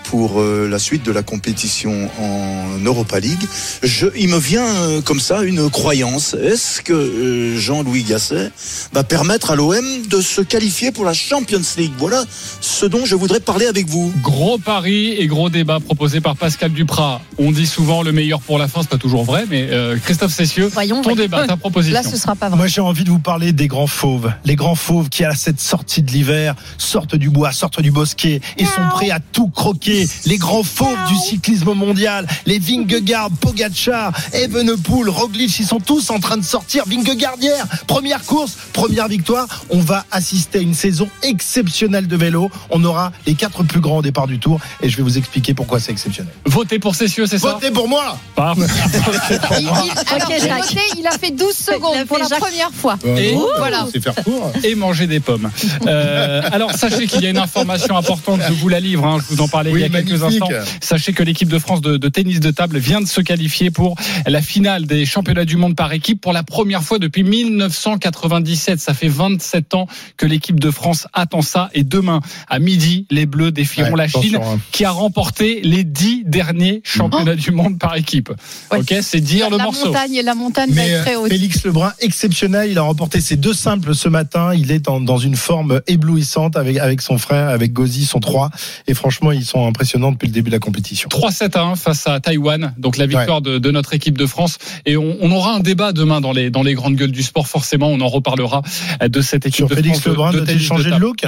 pour 0.06 0.42
euh, 0.42 0.68
la 0.70 0.80
suite 0.80 1.04
de 1.04 1.12
la 1.12 1.24
compétition 1.24 2.10
en 2.20 2.80
Europa 2.84 3.20
League, 3.20 3.46
je, 3.84 4.08
il 4.18 4.30
me 4.30 4.38
vient 4.38 4.66
euh, 4.66 5.02
comme 5.02 5.20
ça 5.20 5.44
une 5.44 5.70
croyance. 5.70 6.34
Est-ce 6.34 6.82
que 6.82 6.94
euh, 6.94 7.58
Jean-Louis 7.58 8.04
Gasset 8.04 8.52
va 8.94 9.04
permettre 9.04 9.52
à 9.52 9.56
l'OM 9.56 9.86
de 10.10 10.22
se 10.22 10.42
qualifier 10.42 10.92
pour 10.92 11.06
la 11.06 11.14
Champions 11.14 11.62
League? 11.78 11.94
Voilà 11.98 12.24
ce 12.62 12.86
dont 12.86 13.06
je 13.06 13.16
voudrais 13.16 13.40
parler 13.40 13.66
avec 13.66 13.88
vous. 13.88 14.14
Gros 14.22 14.58
pari 14.58 15.14
et 15.14 15.28
gros 15.28 15.50
débat 15.50 15.80
proposé 15.80 16.22
par 16.22 16.36
Pascal 16.36 16.72
Duprat. 16.72 17.22
On 17.38 17.52
dit 17.52 17.68
souvent 17.68 18.04
le 18.04 18.12
meilleur 18.12 18.42
pour 18.42 18.58
la 18.58 18.68
fin, 18.68 18.82
c'est 18.82 18.90
pas 18.90 18.98
toujours 18.98 19.24
vrai, 19.24 19.46
mais 19.50 19.68
euh, 19.72 19.98
Christophe 19.98 20.34
Cessieux, 20.34 20.70
ton 21.04 21.16
débat, 21.16 21.48
ta 21.48 21.58
proposition. 21.58 22.02
sera 22.04 22.36
pas 22.36 22.50
vrai. 22.50 22.58
Moi, 22.58 22.68
j'ai 22.68 22.82
envie 22.82 23.04
de 23.04 23.10
vous 23.10 23.20
parler 23.20 23.54
des 23.54 23.68
grands 23.68 23.88
fauves. 23.88 24.32
Les 24.46 24.56
grands 24.56 24.76
fauves 24.76 25.10
qui, 25.10 25.24
à 25.24 25.36
cette 25.36 25.60
sortie 25.60 26.02
de 26.02 26.12
l'hiver, 26.12 26.56
sortent 26.78 27.16
du 27.16 27.30
bois, 27.30 27.52
sortent 27.52 27.82
du 27.82 27.92
bosquet 27.92 28.42
et 28.58 28.66
sont 28.66 28.88
prêts 28.92 29.12
à 29.12 29.20
tout 29.20 29.50
croquer. 29.50 29.79
Les 29.86 30.38
grands 30.38 30.64
fauves 30.64 30.98
du 31.08 31.16
cyclisme 31.16 31.74
mondial. 31.74 32.28
Les 32.46 32.60
Vingegaard, 32.60 33.30
Pogacar, 33.40 34.12
Evenepoel, 34.34 35.10
Roglic, 35.10 35.58
ils 35.60 35.66
sont 35.66 35.80
tous 35.80 36.10
en 36.10 36.20
train 36.20 36.38
de 36.38 36.44
sortir. 36.44 36.84
Vingegaard 36.88 37.36
hier, 37.40 37.66
première 37.88 38.24
course, 38.26 38.54
première 38.74 39.08
victoire. 39.08 39.48
On 39.70 39.80
va 39.80 40.06
assister 40.12 40.60
à 40.60 40.62
une 40.62 40.74
saison 40.74 41.08
exceptionnelle 41.24 42.08
de 42.08 42.16
vélo. 42.16 42.52
On 42.70 42.84
aura 42.84 43.12
les 43.26 43.36
quatre 43.36 43.64
plus 43.64 43.80
grands 43.80 43.98
au 43.98 44.02
départ 44.02 44.28
du 44.28 44.40
tour 44.40 44.60
et 44.82 44.90
je 44.90 44.98
vais 44.98 45.04
vous 45.04 45.18
expliquer 45.18 45.54
pourquoi 45.54 45.80
c'est 45.80 45.92
exceptionnel. 45.92 46.34
Votez 46.46 46.80
pour 46.80 46.96
Cessieux, 46.96 47.26
c'est 47.28 47.38
ça 47.40 47.54
Votez 47.54 47.72
pour 47.72 47.88
moi 47.88 48.18
Parfait. 48.36 48.62
Il, 49.60 49.68
alors, 50.14 51.12
a 51.14 51.18
fait 51.18 51.32
12 51.32 51.54
secondes 51.56 52.06
pour 52.06 52.18
la 52.18 52.28
Jacques. 52.28 52.40
première 52.40 52.72
fois. 52.72 52.98
Et- 53.06 53.36
voilà. 53.58 53.88
C'est 53.92 54.02
faire 54.02 54.16
court. 54.16 54.52
et 54.64 54.76
manger 54.76 55.08
des 55.08 55.20
pommes. 55.20 55.50
Euh, 55.88 56.42
alors 56.52 56.74
sachez 56.74 57.08
qu'il 57.08 57.22
y 57.22 57.28
a 57.28 57.30
une 57.30 57.38
information 57.38 57.98
importante, 57.98 58.42
je 58.48 58.54
vous 58.54 58.70
la 58.70 58.80
livre, 58.80 59.06
hein, 59.06 59.18
je 59.20 59.36
vous 59.36 59.42
en 59.42 59.48
parlais 59.48 59.69
Oui, 59.72 59.80
il 59.80 59.82
y 59.82 59.86
a 59.86 60.02
quelques 60.02 60.24
instants. 60.24 60.50
Sachez 60.82 61.14
que 61.14 61.24
l'équipe 61.24 61.50
de 61.50 61.60
France 61.60 61.82
de, 61.82 61.98
de 61.98 62.10
tennis 62.10 62.40
de 62.40 62.52
table 62.52 62.78
vient 62.78 63.02
de 63.02 63.08
se 63.08 63.22
qualifier 63.22 63.72
pour 63.72 63.96
la 64.28 64.42
finale 64.42 64.86
des 64.86 65.06
championnats 65.06 65.46
du 65.46 65.58
monde 65.58 65.76
par 65.76 65.92
équipe 65.94 66.22
pour 66.22 66.34
la 66.34 66.44
première 66.44 66.84
fois 66.84 67.00
depuis 67.00 67.24
1997. 67.24 68.80
Ça 68.80 68.94
fait 68.94 69.08
27 69.08 69.74
ans 69.76 69.88
que 70.18 70.26
l'équipe 70.26 70.60
de 70.60 70.72
France 70.72 71.08
attend 71.14 71.42
ça 71.42 71.70
et 71.74 71.84
demain 71.84 72.22
à 72.48 72.60
midi, 72.60 73.06
les 73.10 73.26
Bleus 73.26 73.52
défieront 73.52 73.90
Ouais, 73.92 73.98
la 73.98 74.08
Chine 74.08 74.36
hein. 74.36 74.60
qui 74.72 74.86
a 74.86 74.92
remporté 74.92 75.62
les 75.64 75.84
dix 75.84 76.24
derniers 76.26 76.82
championnats 76.84 77.36
du 77.36 77.52
monde 77.52 77.80
par 77.80 77.96
équipe. 77.96 78.30
Ouais. 78.72 78.80
Ok, 78.80 78.94
c'est 79.02 79.20
dire 79.22 79.50
le 79.50 79.58
la 79.58 79.64
morceau. 79.64 79.88
montagne, 79.88 80.22
la 80.24 80.36
montagne 80.36 80.72
va 80.72 80.86
être 80.86 81.04
très 81.04 81.16
euh, 81.16 81.20
haute. 81.22 81.30
Félix 81.30 81.64
Lebrun, 81.64 81.92
exceptionnel, 82.00 82.70
il 82.72 82.78
a 82.78 82.82
remporté 82.84 83.20
ses 83.22 83.36
deux 83.36 83.54
simples 83.54 83.96
ce 83.96 84.10
matin. 84.10 84.54
Il 84.54 84.72
est 84.72 84.88
en- 84.90 85.02
dans 85.02 85.18
une 85.18 85.36
forme 85.36 85.82
éblouissante 85.88 86.56
avec, 86.58 86.78
avec 86.78 87.02
son 87.02 87.18
frère, 87.18 87.50
avec 87.50 87.74
Gozi, 87.74 88.06
son 88.06 88.20
3. 88.20 88.50
Et 88.88 88.94
franchement, 88.94 89.32
ils 89.32 89.46
sont 89.50 89.68
impressionnants 89.68 90.12
depuis 90.12 90.28
le 90.28 90.34
début 90.34 90.50
de 90.50 90.56
la 90.56 90.60
compétition. 90.60 91.10
3-7 91.10 91.58
à 91.58 91.62
1 91.64 91.76
face 91.76 92.08
à 92.08 92.20
Taïwan, 92.20 92.74
donc 92.78 92.98
la 92.98 93.06
victoire 93.06 93.42
de, 93.42 93.58
de 93.58 93.72
notre 93.72 93.94
équipe 93.94 94.18
de 94.18 94.26
France. 94.26 94.58
Et 94.86 94.96
on, 94.98 95.18
on 95.22 95.32
aura 95.32 95.54
un 95.56 95.60
débat 95.60 95.92
demain 95.92 96.22
dans 96.22 96.32
les, 96.32 96.50
dans 96.50 96.64
les 96.64 96.74
grandes 96.74 96.96
gueules 96.96 97.12
du 97.12 97.24
sport, 97.24 97.48
forcément, 97.48 97.88
on 97.90 98.00
en 98.02 98.08
reparlera 98.08 98.62
de 99.02 99.22
cette 99.22 99.46
équipe 99.46 99.58
Sur 99.58 99.68
de 99.70 99.76
Félix 99.76 100.00
France. 100.00 100.06
de- 100.06 100.10
Lebrun, 100.12 100.32
de 100.32 100.40
tennis 100.42 100.62
changer 100.64 100.86
de 100.86 100.90
table. 100.92 101.02
look? 101.02 101.24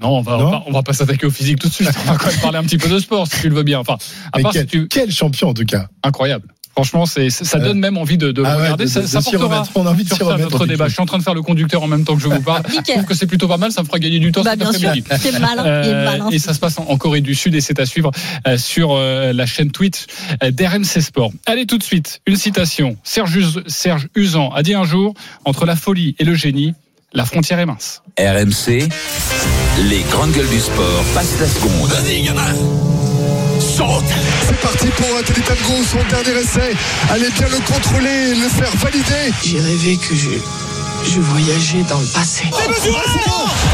Non, 0.00 0.18
on 0.18 0.20
va, 0.22 0.36
Non 0.36 0.46
on 0.46 0.50
va, 0.50 0.62
on 0.66 0.72
va 0.72 0.82
pas 0.82 0.92
s'attaquer 0.92 1.26
au 1.26 1.30
physique 1.30 1.58
tout 1.58 1.68
de 1.68 1.72
suite. 1.72 1.88
On 2.06 2.12
va 2.12 2.18
quand 2.18 2.26
même 2.26 2.40
parler 2.40 2.58
un 2.58 2.64
petit 2.64 2.76
peu 2.76 2.88
de 2.88 2.98
sport, 2.98 3.26
si 3.26 3.40
tu 3.40 3.48
le 3.48 3.54
veux 3.54 3.62
bien. 3.62 3.78
Enfin, 3.78 3.96
à 4.32 4.36
Mais 4.36 4.42
part 4.42 4.52
quel, 4.52 4.62
si 4.62 4.68
tu, 4.68 4.88
quel 4.88 5.10
champion 5.10 5.48
en 5.48 5.54
tout 5.54 5.64
cas? 5.64 5.88
Incroyable. 6.02 6.46
Franchement, 6.76 7.06
c'est, 7.06 7.30
ça 7.30 7.58
donne 7.58 7.78
même 7.78 7.96
envie 7.96 8.18
de, 8.18 8.32
de 8.32 8.42
Ah 8.44 8.50
ouais, 8.56 8.62
regarder. 8.64 8.84
de- 8.84 8.90
ça 8.90 9.06
ça 9.06 9.22
portera 9.22 9.44
remettre. 9.56 9.70
On 9.76 9.86
a 9.86 9.90
envie 9.90 10.04
de 10.04 10.12
sur 10.14 10.28
ça 10.28 10.36
notre 10.36 10.62
en 10.62 10.66
débat. 10.66 10.88
Je 10.88 10.92
suis 10.92 11.00
en 11.02 11.06
train 11.06 11.16
de 11.16 11.22
faire 11.22 11.32
le 11.32 11.40
conducteur 11.40 11.82
en 11.82 11.86
même 11.86 12.04
temps 12.04 12.14
que 12.16 12.20
je 12.22 12.28
vous 12.28 12.42
parle. 12.42 12.62
je 12.86 12.92
trouve 12.92 13.04
que 13.06 13.14
c'est 13.14 13.26
plutôt 13.26 13.48
pas 13.48 13.56
mal. 13.56 13.72
Ça 13.72 13.80
me 13.80 13.86
fera 13.86 13.98
gagner 13.98 14.18
du 14.18 14.30
temps 14.30 14.42
Bah, 14.42 14.50
cet 14.50 14.58
bien 14.58 14.72
sûr, 14.72 14.88
après-midi. 14.90 15.08
c'est 15.18 15.38
malin, 15.38 15.64
Euh, 15.64 16.04
malin. 16.04 16.28
et 16.30 16.38
ça 16.38 16.52
se 16.52 16.58
passe 16.58 16.78
en, 16.78 16.84
en 16.84 16.98
Corée 16.98 17.22
du 17.22 17.34
Sud 17.34 17.54
et 17.54 17.62
c'est 17.62 17.80
à 17.80 17.86
suivre 17.86 18.10
euh, 18.46 18.58
sur 18.58 18.90
euh, 18.92 19.32
la 19.32 19.46
chaîne 19.46 19.70
Twitch 19.70 20.04
euh, 20.44 20.50
d'RMC 20.50 21.00
Sport. 21.00 21.32
Allez 21.46 21.64
tout 21.64 21.78
de 21.78 21.82
suite, 21.82 22.20
une 22.26 22.36
citation. 22.36 22.98
Serge, 23.04 23.38
Serge 23.66 24.08
Usan 24.14 24.50
a 24.54 24.62
dit 24.62 24.74
un 24.74 24.84
jour, 24.84 25.14
entre 25.46 25.64
la 25.64 25.76
folie 25.76 26.14
et 26.18 26.24
le 26.24 26.34
génie, 26.34 26.74
la 27.14 27.24
frontière 27.24 27.58
est 27.58 27.64
mince. 27.66 28.02
RMC, 28.18 28.86
les 29.88 30.02
grandes 30.10 30.32
gueules 30.32 30.48
du 30.50 30.60
sport 30.60 31.04
passent 31.14 31.40
la 31.40 31.46
seconde. 31.48 31.90
C'est 32.04 33.82
parti 34.66 34.88
pour 34.88 35.22
Teddy 35.22 35.42
Tango, 35.42 35.84
son 35.84 36.02
dernier 36.08 36.40
essai. 36.40 36.74
Allez 37.12 37.30
bien 37.30 37.46
le 37.46 37.58
contrôler, 37.72 38.34
le 38.34 38.48
faire 38.48 38.74
valider. 38.78 39.32
J'ai 39.44 39.60
rêvé 39.60 39.96
que 39.96 40.12
je, 40.16 40.30
Je 41.04 41.20
voyageais 41.20 41.84
dans 41.88 42.00
le 42.00 42.06
passé. 42.06 42.42
C'est 42.52 42.68
mesuré 42.68 42.98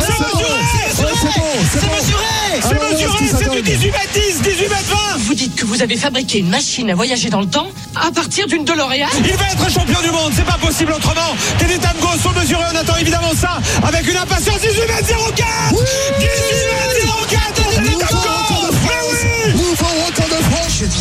C'est 0.01 0.13
mesuré 0.21 0.61
C'est 0.93 1.03
mesuré. 1.03 2.23
C'est 2.61 2.75
mesuré 2.93 3.19
C'est 3.39 3.51
du 3.51 3.63
18 3.63 3.87
mètres 3.87 4.09
10, 4.13 4.43
18 4.43 4.63
mètres 4.69 4.97
20 5.15 5.19
Vous 5.21 5.35
dites 5.35 5.55
que 5.57 5.65
vous 5.65 5.81
avez 5.81 5.97
fabriqué 5.97 6.41
une 6.41 6.51
machine 6.51 6.91
à 6.91 6.95
voyager 6.95 7.31
dans 7.31 7.41
le 7.41 7.49
temps 7.49 7.69
à 7.97 8.11
partir 8.13 8.47
d'une 8.47 8.65
DeLorean. 8.65 9.09
Il 9.25 9.37
va 9.37 9.47
être 9.47 9.71
champion 9.71 10.01
du 10.03 10.11
monde, 10.11 10.33
c'est 10.37 10.45
pas 10.45 10.59
possible 10.59 10.93
autrement. 10.93 11.35
Teddy 11.59 11.79
Tango 11.79 12.09
sont 12.23 12.39
mesurés, 12.39 12.65
on 12.71 12.77
attend 12.77 12.97
évidemment 12.97 13.33
ça 13.35 13.61
avec 13.83 14.07
une 14.07 14.17
impatience 14.19 14.61
18 14.61 14.81
mètres 14.81 15.09
04 15.09 15.71
18 15.71 15.87
mètres 16.21 17.29
04 17.31 17.62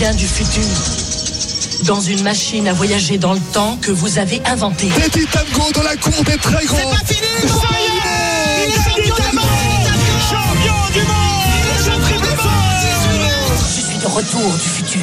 Du 0.01 0.25
futur. 0.27 0.63
Dans 1.85 2.01
une 2.01 2.23
machine 2.23 2.67
à 2.67 2.73
voyager 2.73 3.19
dans 3.19 3.33
le 3.33 3.39
temps 3.53 3.77
que 3.79 3.91
vous 3.91 4.17
avez 4.17 4.41
inventée. 4.47 4.87
Teddy 4.87 5.27
Tango 5.27 5.71
dans 5.75 5.83
la 5.83 5.95
cour 5.95 6.23
des 6.23 6.37
très 6.37 6.65
grands 6.65 6.75
C'est 6.75 6.89
pas 6.89 7.13
fini 7.13 7.47
Ça 7.47 7.67
y 7.77 7.85
est 7.85 8.71
Il 8.97 9.03
est 9.03 9.07
champion 9.07 9.15
du 9.15 9.37
monde 9.37 9.93
Champion 10.27 10.73
du 10.91 11.01
monde 12.33 12.81
Je 13.75 13.81
suis 13.81 13.99
de 13.99 14.07
retour 14.07 14.51
du 14.53 14.69
futur. 14.69 15.00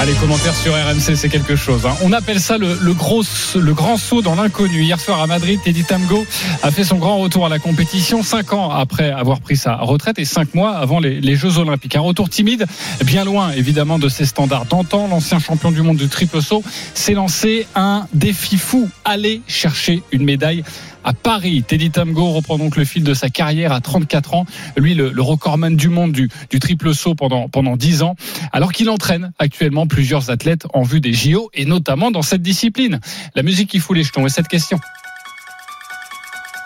Allez, 0.00 0.14
commentaires 0.14 0.54
sur 0.54 0.74
RMC, 0.74 1.16
c'est 1.16 1.28
quelque 1.28 1.56
chose. 1.56 1.84
hein. 1.84 1.92
On 2.02 2.12
appelle 2.12 2.38
ça 2.38 2.56
le, 2.56 2.94
gros, 2.94 3.24
le 3.56 3.74
grand 3.74 3.96
saut 3.96 4.22
dans 4.22 4.36
l'inconnu. 4.36 4.82
Hier 4.84 5.00
soir 5.00 5.20
à 5.20 5.26
Madrid, 5.26 5.58
Teddy 5.64 5.82
Tamgo 5.82 6.24
a 6.62 6.70
fait 6.70 6.84
son 6.84 6.98
grand 6.98 7.18
retour 7.18 7.46
à 7.46 7.48
la 7.48 7.58
compétition, 7.58 8.22
cinq 8.22 8.52
ans 8.52 8.70
après 8.70 9.10
avoir 9.10 9.40
pris 9.40 9.56
sa 9.56 9.74
retraite 9.74 10.20
et 10.20 10.24
cinq 10.24 10.54
mois 10.54 10.76
avant 10.76 11.00
les, 11.00 11.20
les 11.20 11.34
Jeux 11.34 11.58
Olympiques. 11.58 11.96
Un 11.96 12.00
retour 12.00 12.30
timide, 12.30 12.66
bien 13.04 13.24
loin 13.24 13.50
évidemment 13.50 13.98
de 13.98 14.08
ses 14.08 14.24
standards 14.24 14.66
d'antan. 14.66 15.08
L'ancien 15.08 15.40
champion 15.40 15.72
du 15.72 15.82
monde 15.82 15.96
du 15.96 16.06
triple 16.08 16.40
saut 16.40 16.62
s'est 16.94 17.14
lancé 17.14 17.66
un 17.74 18.06
défi 18.14 18.56
fou. 18.56 18.88
Aller 19.04 19.42
chercher 19.48 20.04
une 20.12 20.22
médaille 20.22 20.62
à 21.08 21.14
Paris. 21.14 21.64
Teddy 21.66 21.90
Tamgo 21.90 22.32
reprend 22.32 22.58
donc 22.58 22.76
le 22.76 22.84
fil 22.84 23.02
de 23.02 23.14
sa 23.14 23.30
carrière 23.30 23.72
à 23.72 23.80
34 23.80 24.34
ans. 24.34 24.44
Lui, 24.76 24.94
le, 24.94 25.10
le 25.10 25.22
recordman 25.22 25.74
du 25.74 25.88
monde 25.88 26.12
du, 26.12 26.28
du 26.50 26.58
triple 26.58 26.94
saut 26.94 27.14
pendant, 27.14 27.48
pendant 27.48 27.78
10 27.78 28.02
ans, 28.02 28.14
alors 28.52 28.72
qu'il 28.72 28.90
entraîne 28.90 29.32
actuellement 29.38 29.86
plusieurs 29.86 30.28
athlètes 30.28 30.66
en 30.74 30.82
vue 30.82 31.00
des 31.00 31.14
JO 31.14 31.48
et 31.54 31.64
notamment 31.64 32.10
dans 32.10 32.20
cette 32.20 32.42
discipline. 32.42 33.00
La 33.34 33.42
musique 33.42 33.70
qui 33.70 33.78
fout 33.78 33.96
les 33.96 34.02
jetons 34.02 34.26
et 34.26 34.28
cette 34.28 34.48
question. 34.48 34.78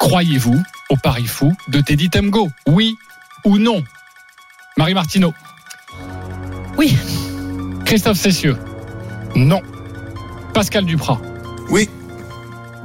Croyez-vous 0.01 0.61
au 0.91 0.97
pari 0.97 1.27
fou 1.27 1.55
de 1.69 1.81
Teddy 1.81 2.11
Tamgo 2.11 2.51
Oui 2.67 2.97
ou 3.45 3.59
non? 3.59 3.85
Marie 4.77 4.95
Martineau 4.95 5.33
Oui. 6.77 6.97
Christophe 7.85 8.19
Cessieux 8.19 8.57
Non. 9.37 9.63
Pascal 10.53 10.85
Duprat 10.85 11.21
Oui. 11.71 11.89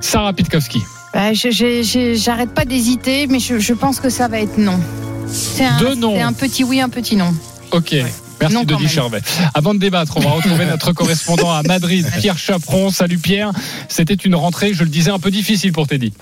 Sarah 0.02 0.34
Pitkowski 0.34 0.84
Bah, 1.18 1.34
J'arrête 1.34 2.53
pas 2.53 2.64
d'hésiter, 2.64 3.26
mais 3.26 3.39
je, 3.39 3.57
je 3.57 3.73
pense 3.73 3.99
que 3.99 4.07
ça 4.07 4.27
va 4.27 4.39
être 4.39 4.60
non. 4.60 4.80
C'est 5.27 5.65
un, 5.65 5.80
Deux 5.80 5.95
noms. 5.95 6.14
c'est 6.15 6.22
un 6.22 6.31
petit 6.31 6.64
oui, 6.64 6.80
un 6.80 6.89
petit 6.89 7.15
non. 7.15 7.34
Ok. 7.72 7.95
Merci 8.39 8.56
Non, 8.56 8.64
Denis. 8.64 8.88
Charvet. 8.88 9.22
Avant 9.56 9.73
de 9.73 9.80
débattre, 9.80 10.15
on 10.18 10.19
va 10.19 10.30
retrouver 10.30 10.65
notre 10.69 10.91
correspondant 10.91 11.52
à 11.52 11.64
Madrid, 11.64 12.06
Pierre 12.19 12.38
Chaperon. 12.38 12.91
Salut 12.91 13.18
Pierre. 13.18 13.52
C'était 13.89 14.14
une 14.14 14.35
rentrée, 14.35 14.76
je 14.76 14.84
le 14.84 14.91
disais, 14.91 15.10
un 15.10 15.18
peu 15.18 15.31
difficile 15.31 15.72
pour 15.72 15.88
Teddy. 15.88 16.14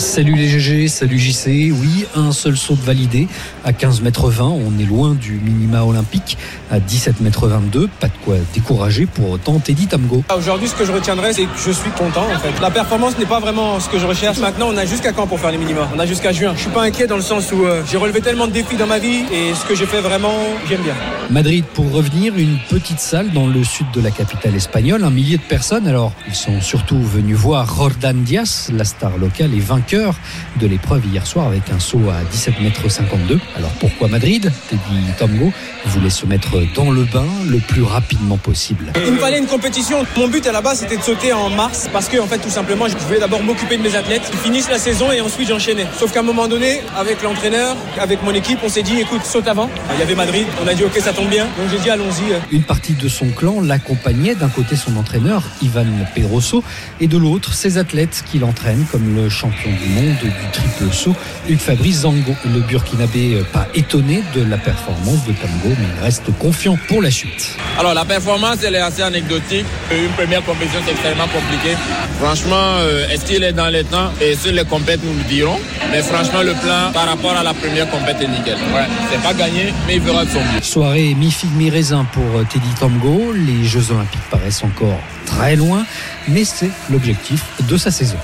Salut 0.00 0.34
les 0.34 0.48
GG, 0.48 0.88
salut 0.88 1.18
JC. 1.18 1.70
Oui, 1.70 2.06
un 2.16 2.32
seul 2.32 2.56
saut 2.56 2.74
de 2.74 2.80
validé 2.80 3.28
à 3.66 3.74
15 3.74 4.00
mètres 4.00 4.30
20. 4.30 4.44
On 4.46 4.78
est 4.80 4.86
loin 4.86 5.14
du 5.14 5.32
minima 5.32 5.82
olympique 5.82 6.38
à 6.70 6.80
17 6.80 7.20
mètres 7.20 7.46
22. 7.46 7.86
Pas 8.00 8.06
de 8.06 8.12
quoi 8.24 8.36
décourager 8.54 9.04
pour 9.04 9.28
autant 9.28 9.58
Teddy 9.58 9.88
Tamgo. 9.88 10.24
Aujourd'hui, 10.34 10.68
ce 10.68 10.74
que 10.74 10.86
je 10.86 10.92
retiendrai, 10.92 11.34
c'est 11.34 11.42
que 11.42 11.48
je 11.54 11.70
suis 11.70 11.90
content 11.90 12.24
en 12.34 12.38
fait. 12.38 12.58
La 12.62 12.70
performance 12.70 13.18
n'est 13.18 13.26
pas 13.26 13.40
vraiment 13.40 13.78
ce 13.78 13.90
que 13.90 13.98
je 13.98 14.06
recherche. 14.06 14.38
Maintenant, 14.38 14.68
on 14.72 14.76
a 14.78 14.86
jusqu'à 14.86 15.12
quand 15.12 15.26
pour 15.26 15.38
faire 15.38 15.50
les 15.50 15.58
minima? 15.58 15.86
On 15.94 15.98
a 15.98 16.06
jusqu'à 16.06 16.32
juin. 16.32 16.54
Je 16.56 16.62
suis 16.62 16.70
pas 16.70 16.84
inquiet 16.84 17.06
dans 17.06 17.16
le 17.16 17.22
sens 17.22 17.52
où 17.52 17.66
euh, 17.66 17.82
j'ai 17.90 17.98
relevé 17.98 18.22
tellement 18.22 18.46
de 18.46 18.52
défis 18.52 18.76
dans 18.76 18.86
ma 18.86 18.98
vie 18.98 19.24
et 19.30 19.54
ce 19.54 19.66
que 19.66 19.74
j'ai 19.74 19.86
fait 19.86 20.00
vraiment, 20.00 20.34
j'aime 20.66 20.80
bien. 20.80 20.94
Madrid 21.28 21.66
pour 21.74 21.92
revenir, 21.92 22.38
une 22.38 22.56
petite 22.70 23.00
salle 23.00 23.32
dans 23.32 23.46
le 23.46 23.62
sud 23.62 23.86
de 23.92 24.00
la 24.00 24.10
capitale 24.10 24.54
espagnole, 24.56 25.04
un 25.04 25.10
millier 25.10 25.36
de 25.36 25.42
personnes. 25.42 25.86
Alors, 25.86 26.12
ils 26.26 26.34
sont 26.34 26.62
surtout 26.62 27.00
venus 27.00 27.36
voir 27.36 27.66
Jordan 27.76 28.22
Diaz, 28.22 28.70
la 28.74 28.84
star 28.84 29.18
locale 29.18 29.52
et 29.54 29.60
vainqueur 29.60 29.89
de 29.96 30.66
l'épreuve 30.66 31.04
hier 31.06 31.26
soir 31.26 31.46
avec 31.46 31.70
un 31.70 31.78
saut 31.78 32.10
à 32.10 32.22
17 32.30 32.60
mètres 32.60 32.88
52. 32.88 33.40
Alors 33.56 33.70
pourquoi 33.80 34.08
Madrid? 34.08 34.52
Teddy 34.68 35.12
Tamgo 35.18 35.52
voulait 35.86 36.10
se 36.10 36.26
mettre 36.26 36.62
dans 36.74 36.90
le 36.90 37.04
bain 37.04 37.26
le 37.48 37.58
plus 37.58 37.82
rapidement 37.82 38.36
possible. 38.36 38.92
Il 39.04 39.12
me 39.12 39.18
fallait 39.18 39.38
une 39.38 39.46
compétition. 39.46 40.04
Mon 40.16 40.28
but 40.28 40.46
à 40.46 40.52
la 40.52 40.60
base, 40.60 40.80
c'était 40.80 40.96
de 40.96 41.02
sauter 41.02 41.32
en 41.32 41.50
mars 41.50 41.88
parce 41.92 42.08
que, 42.08 42.18
en 42.18 42.26
fait, 42.26 42.38
tout 42.38 42.50
simplement, 42.50 42.86
je 42.88 42.96
voulais 42.96 43.18
d'abord 43.18 43.42
m'occuper 43.42 43.76
de 43.76 43.82
mes 43.82 43.96
athlètes, 43.96 44.22
qu'ils 44.30 44.38
finissent 44.38 44.70
la 44.70 44.78
saison 44.78 45.10
et 45.10 45.20
ensuite 45.20 45.48
j'enchaînais. 45.48 45.86
Sauf 45.98 46.12
qu'à 46.12 46.20
un 46.20 46.24
moment 46.24 46.46
donné, 46.46 46.82
avec 46.96 47.22
l'entraîneur, 47.22 47.76
avec 47.98 48.22
mon 48.22 48.32
équipe, 48.32 48.60
on 48.64 48.68
s'est 48.68 48.82
dit, 48.82 49.00
écoute, 49.00 49.24
saute 49.24 49.48
avant. 49.48 49.68
Il 49.94 50.00
y 50.00 50.02
avait 50.02 50.14
Madrid. 50.14 50.46
On 50.62 50.68
a 50.68 50.74
dit, 50.74 50.84
ok, 50.84 50.98
ça 51.00 51.12
tombe 51.12 51.28
bien. 51.28 51.44
Donc 51.44 51.68
j'ai 51.70 51.78
dit, 51.78 51.90
allons-y. 51.90 52.54
Une 52.54 52.62
partie 52.62 52.94
de 52.94 53.08
son 53.08 53.28
clan 53.30 53.60
l'accompagnait, 53.60 54.34
d'un 54.34 54.48
côté 54.48 54.76
son 54.76 54.96
entraîneur 54.96 55.42
Ivan 55.62 55.86
Pedroso 56.14 56.62
et 57.00 57.08
de 57.08 57.18
l'autre 57.18 57.54
ses 57.54 57.78
athlètes 57.78 58.22
qui 58.30 58.38
l'entraînent 58.38 58.86
comme 58.92 59.14
le 59.14 59.28
champion 59.28 59.70
du 59.80 59.88
monde 59.88 60.16
du 60.20 60.30
triple 60.52 60.92
saut 60.92 61.14
Hugues 61.48 61.58
Fabrice 61.58 62.00
Zango. 62.00 62.34
Le 62.44 62.60
Burkinabé 62.60 63.34
euh, 63.34 63.44
pas 63.52 63.66
étonné 63.74 64.22
de 64.34 64.42
la 64.42 64.58
performance 64.58 65.24
de 65.26 65.32
Tamgo 65.32 65.68
mais 65.68 65.86
il 65.96 66.02
reste 66.02 66.30
confiant 66.38 66.78
pour 66.88 67.02
la 67.02 67.10
suite. 67.10 67.56
Alors 67.78 67.94
la 67.94 68.04
performance 68.04 68.58
elle 68.64 68.74
est 68.74 68.80
assez 68.80 69.02
anecdotique. 69.02 69.66
Une 69.90 70.10
première 70.10 70.44
compétition 70.44 70.80
c'est 70.84 70.92
extrêmement 70.92 71.28
compliqué. 71.28 71.76
Franchement, 72.20 72.56
euh, 72.78 73.08
est-ce 73.08 73.24
qu'il 73.24 73.42
est 73.42 73.52
dans 73.52 73.68
les 73.68 73.84
temps? 73.84 74.10
Et 74.20 74.36
sur 74.36 74.52
les 74.52 74.64
compètes 74.64 75.00
nous 75.02 75.14
le 75.14 75.24
dirons. 75.24 75.58
Mais 75.90 76.02
franchement 76.02 76.42
le 76.42 76.52
plan 76.52 76.92
par 76.92 77.06
rapport 77.06 77.36
à 77.36 77.42
la 77.42 77.54
première 77.54 77.88
compète 77.90 78.20
est 78.20 78.28
nickel. 78.28 78.56
Ouais, 78.74 78.86
c'est 79.10 79.22
pas 79.22 79.34
gagné 79.34 79.72
mais 79.86 79.96
il 79.96 80.02
fera 80.02 80.24
de 80.24 80.30
son 80.30 80.40
mieux. 80.40 80.62
Soirée 80.62 81.14
mi-figue 81.14 81.54
mi-raisin 81.56 82.06
pour 82.12 82.24
euh, 82.36 82.44
Teddy 82.44 82.68
Tamgo. 82.78 83.32
Les 83.32 83.64
Jeux 83.64 83.90
Olympiques 83.90 84.28
paraissent 84.30 84.62
encore 84.64 85.00
très 85.26 85.56
loin, 85.56 85.84
mais 86.28 86.44
c'est 86.44 86.70
l'objectif 86.90 87.42
de 87.60 87.76
sa 87.76 87.90
saison. 87.90 88.16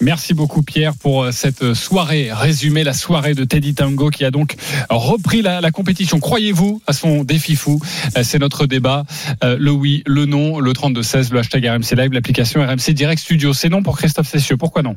Merci 0.00 0.34
beaucoup 0.34 0.62
Pierre 0.62 0.94
pour 0.94 1.22
euh, 1.22 1.30
cette 1.30 1.74
soirée 1.74 2.30
résumée, 2.32 2.84
la 2.84 2.92
soirée 2.92 3.34
de 3.34 3.44
Teddy 3.44 3.74
Tango 3.74 4.10
qui 4.10 4.24
a 4.24 4.30
donc 4.30 4.56
repris 4.90 5.40
la, 5.42 5.70
compétition. 5.70 6.20
Croyez-vous 6.20 6.82
à 6.86 6.92
son 6.92 7.24
défi 7.24 7.54
fou? 7.56 7.80
Euh, 8.16 8.22
C'est 8.24 8.38
notre 8.38 8.66
débat. 8.66 9.04
Euh, 9.42 9.56
le 9.58 9.70
oui, 9.70 10.02
le 10.06 10.26
non, 10.26 10.58
le 10.58 10.72
32-16, 10.72 11.32
le 11.32 11.38
hashtag 11.38 11.66
RMC 11.66 11.96
Live, 11.96 12.12
l'application 12.12 12.64
RMC 12.64 12.92
Direct 12.92 13.20
Studio. 13.20 13.52
C'est 13.52 13.68
non 13.68 13.82
pour 13.82 13.96
Christophe 13.96 14.28
Cessieux. 14.28 14.56
Pourquoi 14.56 14.82
non? 14.82 14.96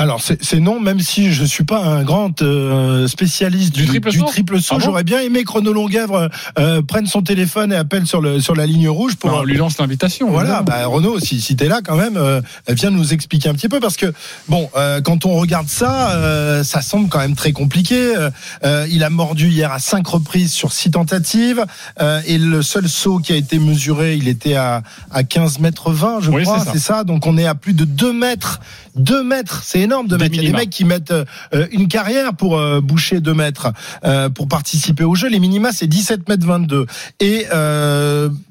Alors 0.00 0.22
c'est 0.22 0.60
non, 0.60 0.80
même 0.80 1.00
si 1.00 1.30
je 1.30 1.44
suis 1.44 1.64
pas 1.64 1.84
un 1.84 2.04
grand 2.04 2.40
euh, 2.40 3.06
spécialiste 3.06 3.74
du, 3.74 3.84
Du 3.84 4.00
triple 4.24 4.58
saut. 4.62 4.76
Ah 4.76 4.78
bon 4.78 4.84
J'aurais 4.86 5.04
bien 5.04 5.20
aimé 5.20 5.44
que 5.44 5.52
Renaud 5.52 5.74
Longuèvre 5.74 6.30
euh, 6.58 6.80
prenne 6.80 7.06
son 7.06 7.20
téléphone 7.20 7.70
et 7.70 7.76
appelle 7.76 8.06
sur 8.06 8.22
le 8.22 8.40
sur 8.40 8.54
la 8.56 8.64
ligne 8.64 8.88
rouge 8.88 9.16
pour. 9.16 9.30
On 9.30 9.42
lui 9.42 9.58
lance 9.58 9.76
l'invitation. 9.78 10.30
Voilà, 10.30 10.62
bah, 10.62 10.86
Renaud, 10.86 11.20
si, 11.20 11.38
si 11.42 11.54
t'es 11.54 11.68
là 11.68 11.80
quand 11.84 11.96
même, 11.96 12.16
euh, 12.16 12.40
viens 12.68 12.90
nous 12.90 13.12
expliquer 13.12 13.50
un 13.50 13.52
petit 13.54 13.68
peu 13.68 13.78
parce 13.78 13.98
que 13.98 14.10
bon, 14.48 14.70
euh, 14.74 15.02
quand 15.02 15.26
on 15.26 15.34
regarde 15.34 15.68
ça, 15.68 16.12
euh, 16.12 16.64
ça 16.64 16.80
semble 16.80 17.10
quand 17.10 17.18
même 17.18 17.36
très 17.36 17.52
compliqué. 17.52 18.16
Euh, 18.16 18.30
euh, 18.64 18.86
il 18.90 19.04
a 19.04 19.10
mordu 19.10 19.48
hier 19.48 19.70
à 19.70 19.80
cinq 19.80 20.06
reprises 20.06 20.52
sur 20.54 20.72
six 20.72 20.90
tentatives 20.92 21.62
euh, 22.00 22.22
et 22.26 22.38
le 22.38 22.62
seul 22.62 22.88
saut 22.88 23.18
qui 23.18 23.34
a 23.34 23.36
été 23.36 23.58
mesuré, 23.58 24.16
il 24.16 24.28
était 24.28 24.54
à 24.54 24.82
à 25.10 25.24
15 25.24 25.58
mètres 25.58 25.90
20, 25.92 26.20
je 26.22 26.30
Oui, 26.30 26.44
crois, 26.44 26.60
c'est 26.60 26.64
ça. 26.64 26.72
c'est 26.72 26.78
ça. 26.78 27.04
Donc 27.04 27.26
on 27.26 27.36
est 27.36 27.44
à 27.46 27.54
plus 27.54 27.74
de 27.74 27.84
2 27.84 28.14
mètres, 28.14 28.60
2 28.96 29.22
mètres, 29.22 29.62
c'est 29.62 29.80
énorme 29.80 29.89
2 30.04 30.16
Des 30.16 30.24
mètres. 30.24 30.34
Il 30.34 30.42
y 30.42 30.46
a 30.46 30.50
des 30.50 30.56
mecs 30.56 30.70
qui 30.70 30.84
mettent 30.84 31.12
euh, 31.12 31.66
une 31.72 31.88
carrière 31.88 32.34
pour 32.34 32.58
euh, 32.58 32.80
boucher 32.80 33.20
2 33.20 33.34
mètres 33.34 33.72
euh, 34.04 34.28
pour 34.28 34.48
participer 34.48 35.04
au 35.04 35.14
jeu. 35.14 35.28
Les 35.28 35.40
minima 35.40 35.72
c'est 35.72 35.86
17 35.86 36.28
mètres 36.28 36.46
22 36.46 36.86
et 37.20 37.46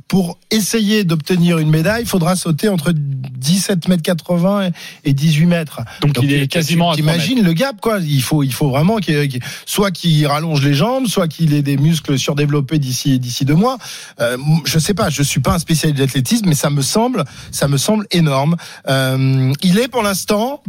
pour 0.10 0.40
essayer 0.50 1.04
d'obtenir 1.04 1.60
une 1.60 1.70
médaille, 1.70 2.02
il 2.02 2.08
faudra 2.08 2.36
sauter 2.36 2.68
entre 2.68 2.92
17 2.94 3.88
mètres 3.88 4.02
80 4.02 4.72
et 5.06 5.14
18 5.14 5.46
mètres. 5.46 5.82
Donc, 6.02 6.18
il 6.24 6.34
est 6.34 6.48
quasiment 6.48 6.96
T'imagines 6.96 7.44
le 7.44 7.54
gap 7.54 7.80
quoi 7.80 8.00
Il 8.00 8.24
faut 8.24 8.42
il 8.42 8.52
faut 8.52 8.70
vraiment 8.70 8.98
qu'il 8.98 9.40
soit 9.68 9.92
qu'il 9.92 10.26
rallonge 10.26 10.66
les 10.66 10.74
jambes, 10.74 11.06
soit 11.06 11.28
qu'il 11.28 11.54
ait 11.54 11.62
des 11.62 11.78
muscles 11.78 12.18
surdéveloppés 12.18 12.80
d'ici 12.80 13.20
d'ici 13.20 13.46
deux 13.46 13.54
mois. 13.54 13.78
Euh, 14.20 14.36
je 14.66 14.80
sais 14.80 14.96
pas, 14.96 15.12
je 15.12 15.22
suis 15.22 15.42
pas 15.42 15.54
un 15.54 15.60
spécialiste 15.60 16.00
d'athlétisme, 16.00 16.48
mais 16.50 16.56
ça 16.56 16.72
me 16.72 16.82
semble 16.82 17.24
ça 17.52 17.68
me 17.68 17.78
semble 17.78 18.08
énorme. 18.10 18.56
Euh, 18.88 19.54
il 19.62 19.78
est 19.78 19.90
pour 19.90 20.02
l'instant 20.02 20.64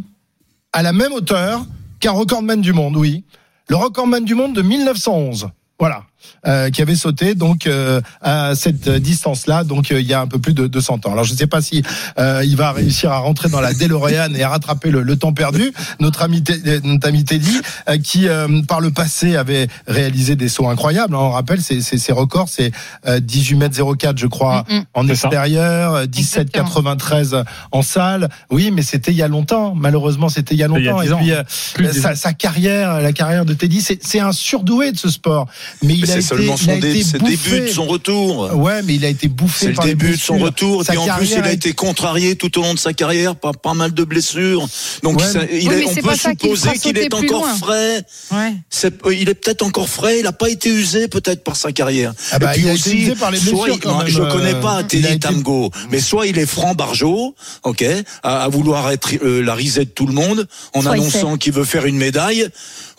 à 0.73 0.83
la 0.83 0.93
même 0.93 1.13
hauteur 1.13 1.65
qu'un 1.99 2.13
recordman 2.13 2.61
du 2.61 2.73
monde, 2.73 2.97
oui. 2.97 3.25
Le 3.69 3.77
recordman 3.77 4.25
du 4.25 4.35
monde 4.35 4.55
de 4.55 4.63
1911. 4.63 5.51
Voilà. 5.79 6.05
Euh, 6.47 6.71
qui 6.71 6.81
avait 6.81 6.95
sauté 6.97 7.35
donc 7.35 7.67
euh, 7.67 8.01
à 8.23 8.55
cette 8.55 8.89
distance-là, 8.89 9.63
donc 9.63 9.93
euh, 9.93 10.01
il 10.01 10.07
y 10.07 10.15
a 10.15 10.21
un 10.23 10.27
peu 10.27 10.39
plus 10.39 10.55
de 10.55 10.67
200 10.67 11.01
ans. 11.05 11.13
Alors 11.13 11.25
je 11.25 11.33
ne 11.35 11.39
sais 11.39 11.47
pas 11.47 11.61
si 11.61 11.83
euh, 12.19 12.43
il 12.45 12.57
va 12.57 12.73
réussir 12.73 13.13
à 13.13 13.19
rentrer 13.19 13.51
dans 13.51 13.61
la 13.61 13.75
DeLorean 13.75 14.33
et 14.35 14.43
à 14.43 14.49
rattraper 14.49 14.91
le, 14.91 15.03
le 15.03 15.17
temps 15.17 15.35
perdu. 15.35 15.71
Notre 15.99 16.23
ami, 16.23 16.43
Te- 16.43 16.87
notre 16.87 17.07
ami 17.09 17.25
Teddy, 17.25 17.61
euh, 17.91 17.99
qui 17.99 18.27
euh, 18.27 18.63
par 18.67 18.81
le 18.81 18.91
passé 18.91 19.37
avait 19.37 19.69
réalisé 19.87 20.35
des 20.35 20.49
sauts 20.49 20.69
incroyables. 20.69 21.15
hein. 21.15 21.19
on 21.21 21.31
rappelle 21.31 21.61
ses, 21.61 21.83
ses, 21.83 21.99
ses 21.99 22.13
records, 22.13 22.49
c'est 22.49 22.73
euh, 23.07 23.21
18 23.21 23.57
mètres 23.57 23.97
04, 23.99 24.17
je 24.17 24.27
crois, 24.27 24.65
Mm, 24.71 24.77
mm. 24.77 24.85
en 24.95 25.09
extérieur, 25.09 25.95
euh, 25.95 26.07
17 26.07 26.51
93 26.51 27.37
en 27.73 27.83
salle. 27.83 28.29
Oui, 28.51 28.71
mais 28.71 28.83
c'était 28.83 29.11
il 29.11 29.17
y 29.19 29.23
a 29.23 29.29
longtemps. 29.29 29.75
Malheureusement, 29.75 30.29
c'était 30.31 30.55
il 30.55 30.59
y 30.59 30.65
a 30.65 30.69
C'était 30.69 30.81
il 30.81 30.85
y 30.85 30.89
a 30.89 30.93
longtemps. 30.93 31.03
10 31.03 31.13
et 31.13 31.17
puis 31.17 31.33
euh, 31.33 31.43
Plus 31.75 31.87
de 31.87 31.93
10 31.93 32.01
sa, 32.01 32.15
sa 32.15 32.33
carrière, 32.33 33.01
la 33.01 33.13
carrière 33.13 33.45
de 33.45 33.53
Teddy, 33.55 33.81
c'est 33.83 33.99
c'est 34.03 34.21
un 34.21 34.33
surdoué 34.33 34.93
de 34.93 34.97
ce 34.99 35.11
sport. 35.11 35.47
Mais 35.83 35.95
il 35.95 36.07
c'est 36.11 36.19
été, 36.19 36.27
seulement 36.27 36.55
il 36.57 36.71
a 36.71 36.75
son 36.75 36.79
dé- 36.81 36.91
été 36.91 37.03
c'est 37.03 37.13
le 37.15 37.19
bouffé. 37.21 37.37
début 37.51 37.61
de 37.69 37.73
son 37.73 37.87
retour. 37.87 38.55
Ouais, 38.57 38.83
mais 38.83 38.95
il 38.95 39.05
a 39.05 39.09
été 39.09 39.29
bouffé 39.29 39.59
C'est 39.61 39.69
le 39.69 39.75
par 39.75 39.85
début 39.87 40.11
de 40.13 40.17
son 40.17 40.39
retour. 40.39 40.83
Et 40.83 40.85
Sa 40.85 41.01
en 41.01 41.17
plus, 41.17 41.33
il 41.33 41.43
a 41.43 41.53
été 41.53 41.73
contrarié 41.73 42.37
tout 42.37 42.59
au 42.59 42.63
long 42.63 42.75
de 42.75 42.79
sa 42.79 42.93
carrière 42.93 43.37
par 43.37 43.53
pas 43.57 43.75
mal 43.75 43.93
de 43.95 44.05
blessures. 44.05 44.67
Donc 45.03 45.19
Ouais, 45.21 45.27
ça- 45.27 45.41
il 45.53 45.69
Oui, 45.69 45.85
on 45.89 45.95
peut 45.95 46.03
pas 46.03 46.17
supposer 46.17 46.71
qu'il 46.79 46.99
est 46.99 47.13
encore 47.15 47.41
loin. 47.43 47.55
frais. 47.57 48.03
Ouais. 48.33 48.53
Euh, 48.85 49.15
il 49.15 49.29
est 49.29 49.35
peut-être 49.35 49.63
encore 49.63 49.89
frais. 49.89 50.19
Il 50.19 50.25
n'a 50.25 50.33
pas 50.33 50.49
été 50.49 50.69
usé 50.69 51.09
peut-être 51.09 51.43
par 51.45 51.57
sa 51.57 51.73
carrière. 51.73 52.13
Ah 52.33 52.39
bah, 52.39 52.51
et 52.51 52.55
puis 52.55 52.63
il 52.63 52.69
a 52.69 52.73
été 52.73 52.81
aussi, 52.91 52.99
usé 52.99 53.15
par 53.15 53.31
les 53.31 53.39
soit 53.39 53.53
blessures, 53.53 53.75
il- 53.75 53.81
quand 53.81 53.93
non, 53.93 53.99
même, 53.99 54.09
je 54.09 54.21
euh, 54.23 54.31
connais 54.31 54.55
pas 54.61 54.77
il 54.77 54.81
a 54.81 54.83
Teddy 54.85 55.07
été- 55.07 55.19
Tamgo, 55.19 55.71
mais 55.91 56.01
soit 56.01 56.27
il 56.27 56.39
est 56.39 56.47
franc 56.47 56.75
barjot, 56.75 57.35
ok, 57.65 57.85
à, 58.23 58.45
à 58.45 58.49
vouloir 58.49 58.91
être 58.91 59.11
euh, 59.23 59.43
la 59.43 59.55
risée 59.55 59.85
de 59.85 59.91
tout 59.91 60.07
le 60.07 60.13
monde 60.13 60.47
en 60.75 60.83
Soit 60.83 60.93
annonçant 60.93 61.37
qu'il 61.37 61.53
veut 61.53 61.65
faire 61.65 61.87
une 61.87 61.97
médaille, 61.97 62.49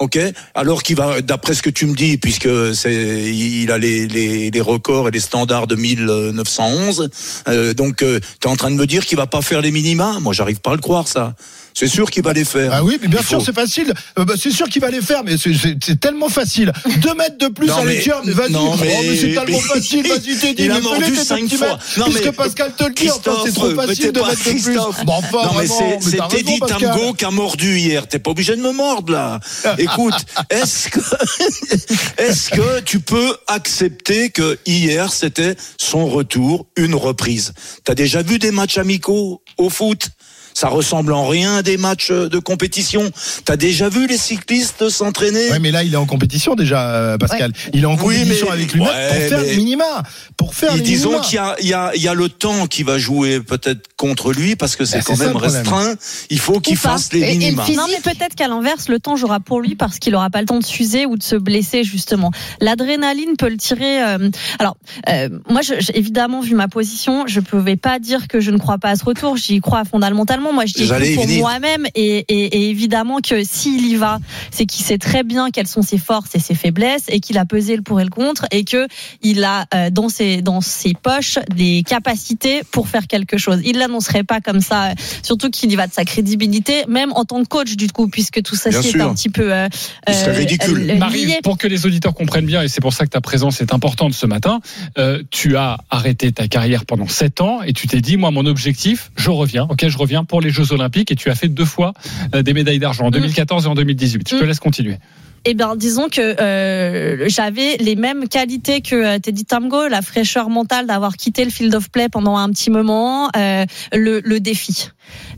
ok, 0.02 0.18
alors 0.56 0.82
qu'il 0.82 0.96
va, 0.96 1.22
d'après 1.22 1.54
ce 1.54 1.62
que 1.62 1.70
tu 1.70 1.86
me 1.86 1.94
dis, 1.94 2.18
puisque 2.18 2.50
c'est, 2.74 3.32
il 3.34 3.72
a 3.72 3.78
les, 3.78 4.08
les, 4.08 4.62
records 4.62 5.08
et 5.08 5.12
les 5.12 5.20
standards 5.20 5.68
de 5.68 5.76
1911, 5.76 7.10
euh, 7.48 7.74
donc 7.74 7.98
tu 7.98 8.06
es 8.06 8.48
en 8.48 8.56
train 8.56 8.72
de 8.72 8.76
me 8.76 8.88
dire 8.88 9.06
qu'il 9.06 9.18
va 9.18 9.28
pas 9.28 9.42
faire 9.42 9.62
les 9.62 9.72
minima? 9.72 10.20
Moi, 10.20 10.34
j'arrive 10.34 10.60
pas 10.60 10.72
à 10.72 10.76
le 10.76 10.82
croire 10.82 11.08
ça. 11.08 11.36
C'est 11.74 11.88
sûr 11.88 12.10
qu'il 12.12 12.24
va 12.24 12.34
les 12.34 12.46
faire. 12.46 12.72
Ah 12.74 12.84
oui, 12.84 12.98
mais 13.02 13.08
bien 13.08 13.20
Il 13.22 13.26
sûr, 13.28 13.42
c'est 13.42 13.56
facile. 13.56 13.94
Euh, 14.20 14.26
bah, 14.26 14.34
c'est 14.40 14.52
sûr 14.52 14.68
qu'il 14.68 14.82
va 14.82 14.90
les 14.90 15.02
faire, 15.02 15.24
mais 15.24 15.36
c'est- 15.38 16.00
tellement 16.00 16.30
facile. 16.30 16.72
Deux 16.98 17.14
mètres 17.16 17.38
de 17.38 17.48
plus 17.48 17.70
à 17.70 17.84
l'échelle, 17.86 18.14
mais 18.26 18.34
vas-y. 18.34 18.56
Oh, 18.56 18.76
mais- 18.80 19.16
c'est 19.18 19.34
tellement 19.34 19.60
facile, 19.60 20.08
vas-y. 20.08 20.56
Il 20.58 20.72
a 20.72 20.80
mordu 20.80 21.16
cinq 21.16 21.54
fois. 21.56 21.80
Non, 21.98 22.06
Puisque 22.06 22.26
mais- 22.26 22.32
Pascal 22.32 22.74
te 22.76 22.84
le 22.84 22.94
dit, 22.94 23.10
c'est 23.10 23.54
trop 23.54 23.72
facile 23.76 24.12
de 24.12 24.20
mettre 24.20 24.44
de 24.44 24.62
plus. 24.62 24.76
Bon, 25.06 25.14
enfin, 25.14 25.48
non, 25.48 25.60
mais 25.60 25.68
c'est, 25.68 26.18
Teddy. 26.30 26.60
Tamgo 26.60 27.14
qui 27.14 27.26
a 27.26 27.32
mordu 27.32 27.78
hier. 27.80 28.08
T'es 28.08 28.20
pas 28.20 28.32
obligé 28.32 28.56
de 28.56 28.62
me 28.62 28.72
mordre, 28.72 29.14
là. 29.14 29.40
Écoute, 29.78 30.14
est-ce 30.50 30.90
que, 30.90 31.00
est-ce 32.18 32.50
que 32.52 32.80
tu 32.82 33.00
peux 33.00 33.36
accepter 33.48 34.30
que 34.30 34.58
hier, 34.66 35.12
c'était 35.12 35.56
son 35.78 36.06
retour, 36.08 36.68
une 36.76 36.96
reprise? 36.96 37.54
T'as 37.84 37.96
déjà 37.96 38.22
vu 38.22 38.40
des 38.40 38.52
matchs 38.52 38.78
amicaux 38.78 39.42
au 39.58 39.70
foot? 39.70 40.10
Ça 40.54 40.68
ressemble 40.68 41.14
en 41.14 41.26
rien 41.28 41.58
à 41.58 41.62
des 41.64 41.78
matchs 41.78 42.12
de 42.12 42.40
compétition. 42.40 43.10
T'as 43.46 43.58
déjà 43.58 43.90
vu 43.90 44.08
les 44.08 44.18
cyclistes 44.18 44.90
s'entraîner 44.90 45.50
Ouais, 45.52 45.60
mais 45.60 45.72
là, 45.72 45.84
il 45.84 45.94
est 45.94 45.98
en 45.98 46.06
compétition 46.06 46.56
déjà, 46.56 46.90
euh, 46.92 47.18
Pascal. 47.18 47.52
Il 47.74 47.84
est 47.84 47.86
en 47.86 47.96
Oui, 47.96 48.18
compétition 48.20 48.48
mais- 48.48 48.54
avec 48.54 48.74
lui-même 48.74 48.90
Ouais, 48.90 49.08
pour 49.10 49.28
faire 49.30 49.40
mais- 49.42 49.50
les 49.52 49.56
minima. 49.58 50.04
Pour 50.38 50.56
faire 50.56 50.74
Et 50.74 50.78
les 50.78 50.82
disons 50.84 51.20
qu'il 51.20 51.36
y 51.36 51.40
a, 51.40 51.56
il 51.62 51.68
y, 51.68 51.74
a, 51.74 51.92
il 51.96 52.02
y 52.02 52.08
a 52.08 52.14
le 52.14 52.30
temps 52.30 52.68
qui 52.68 52.84
va 52.84 52.98
jouer 52.98 53.40
peut-être 53.40 53.82
contre 53.98 54.32
lui 54.34 54.56
parce 54.56 54.76
que 54.76 54.86
c'est 54.86 54.98
Ben, 54.98 55.04
quand 55.06 55.16
ça, 55.16 55.24
même 55.26 55.34
le 55.34 55.38
restreint. 55.40 55.96
Il 56.30 56.40
faut 56.40 56.60
qu'il 56.60 56.78
fasse 56.78 57.12
les 57.14 57.20
Et- 57.20 57.24
et 57.24 57.34
le 57.34 57.40
minima. 57.40 57.64
physique- 57.64 57.78
Non, 57.80 57.88
mais 57.90 58.00
peut-être 58.02 58.36
qu'à 58.36 58.48
l'inverse, 58.48 58.88
le 58.90 59.00
temps 59.00 59.16
jouera 59.16 59.40
pour 59.40 59.62
lui 59.62 59.76
parce 59.76 60.00
qu'il 60.00 60.14
aura 60.16 60.30
pas 60.30 60.40
le 60.42 60.48
temps 60.48 60.60
de 60.60 60.66
s'user 60.66 61.06
ou 61.06 61.18
de 61.18 61.24
se 61.24 61.36
blesser, 61.36 61.84
justement. 61.84 62.32
L'adrénaline 62.60 63.36
peut 63.38 63.50
le 63.50 63.58
tirer. 63.58 64.02
euh, 64.04 64.30
Alors, 64.60 64.78
euh, 65.10 65.30
moi, 65.50 65.62
je- 65.62 65.74
j'ai 65.80 65.98
évidemment, 65.98 66.42
vu 66.42 66.56
ma 66.56 66.68
position, 66.68 67.26
je 67.28 67.40
pouvais 67.40 67.76
pas 67.78 68.00
dire 68.00 68.28
que 68.28 68.40
je 68.40 68.52
ne 68.52 68.58
crois 68.58 68.78
pas 68.78 68.90
à 68.90 68.96
ce 68.96 69.04
retour. 69.06 69.38
J'y 69.38 69.60
crois 69.60 69.84
fondamentalement. 69.86 70.41
Moi, 70.54 70.66
je 70.66 70.74
dis 70.74 70.84
y 70.84 71.16
pour 71.16 71.26
moi-même 71.40 71.86
et, 71.96 72.26
et- 72.28 72.46
et 72.58 72.70
évidemment 72.70 73.20
que 73.20 73.44
s'il 73.44 73.86
y 73.88 73.96
va, 73.96 74.20
c'est 74.52 74.66
qu'il 74.66 74.84
sait 74.84 74.98
très 74.98 75.24
bien 75.24 75.52
quelles 75.52 75.68
sont 75.68 75.82
ses 75.84 75.98
forces 75.98 76.34
et 76.36 76.40
ses 76.40 76.56
faiblesses 76.56 77.04
et 77.10 77.20
qu'il 77.20 77.38
a 77.38 77.46
pesé 77.46 77.76
le 77.76 77.82
pour 77.84 78.00
et 78.02 78.04
le 78.04 78.10
contre 78.10 78.46
et 78.52 78.64
que 78.64 78.88
il 79.22 79.44
a 79.44 79.66
euh, 79.76 79.90
dans 79.90 80.10
ses 80.10 80.42
dans 80.42 80.62
ses 80.62 80.94
poches 80.94 81.38
des 81.56 81.84
capacités 81.88 82.62
pour 82.72 82.88
faire 82.88 83.08
quelque 83.08 83.38
chose. 83.38 83.60
Il 83.66 83.78
l'annoncerait 83.78 84.24
pas 84.24 84.42
comme 84.42 84.62
ça, 84.62 84.92
euh, 84.92 84.94
surtout 85.24 85.50
qu'il 85.50 85.72
y 85.72 85.76
va 85.76 85.86
de 85.88 85.94
sa 85.94 86.06
crédibilité, 86.06 86.84
même 86.88 87.12
en 87.14 87.26
tant 87.26 87.44
que 87.44 87.48
coach 87.48 87.76
du 87.76 87.88
coup, 87.90 88.08
puisque 88.08 88.42
tout 88.42 88.56
ça 88.56 88.72
sûr. 88.92 89.10
un 89.10 89.14
petit 89.14 89.30
peu 89.30 89.54
euh, 89.54 89.68
euh, 90.10 90.34
ridicule. 90.34 90.90
euh, 90.92 90.98
Marie, 90.98 91.26
pour 91.44 91.58
que 91.58 91.68
les 91.68 91.86
auditeurs 91.86 92.14
comprennent 92.14 92.46
bien, 92.46 92.62
et 92.64 92.68
c'est 92.68 92.82
pour 92.82 92.94
ça 92.94 93.06
que 93.06 93.10
ta 93.12 93.22
présence 93.22 93.62
est 93.62 93.74
importante 93.74 94.14
ce 94.14 94.26
matin, 94.26 94.60
euh, 94.98 95.22
tu 95.32 95.58
as 95.58 95.78
arrêté 95.90 96.32
ta 96.32 96.48
carrière 96.48 96.86
pendant 96.86 97.08
7 97.08 97.42
ans 97.42 97.62
et 97.64 97.74
tu 97.74 97.88
t'es 97.88 98.02
dit, 98.02 98.18
moi, 98.18 98.32
mon 98.32 98.46
objectif, 98.46 99.12
je 99.16 99.30
reviens, 99.30 99.68
ok, 99.70 99.88
je 99.88 99.98
reviens 99.98 100.24
pour 100.32 100.42
les 100.42 100.50
Jeux 100.50 100.72
Olympiques 100.72 101.12
et 101.12 101.16
tu 101.16 101.30
as 101.30 101.36
fait 101.36 101.50
deux 101.50 101.66
fois 101.66 101.94
euh, 102.34 102.42
des 102.42 102.54
médailles 102.54 102.80
d'argent 102.80 103.08
en 103.08 103.12
2014 103.12 103.66
et 103.66 103.68
en 103.68 103.76
2018. 103.76 104.30
Je 104.30 104.38
te 104.38 104.44
laisse 104.46 104.62
continuer. 104.62 104.98
Eh 105.46 105.54
bien, 105.56 105.76
disons 105.76 106.08
que 106.08 106.22
euh, 106.22 107.26
j'avais 107.28 107.78
les 107.78 107.96
mêmes 107.96 108.28
qualités 108.28 108.82
que 108.82 108.96
euh, 108.96 109.20
Teddy 109.20 109.44
Tamgo, 109.46 109.88
la 109.88 110.02
fraîcheur 110.04 110.50
mentale 110.50 110.86
d'avoir 110.86 111.18
quitté 111.18 111.44
le 111.44 111.50
field 111.52 111.74
of 111.74 111.90
play 111.90 112.10
pendant 112.10 112.38
un 112.38 112.50
petit 112.52 112.70
moment, 112.70 113.30
euh, 113.36 113.66
le, 113.92 114.22
le 114.24 114.40
défi. 114.40 114.90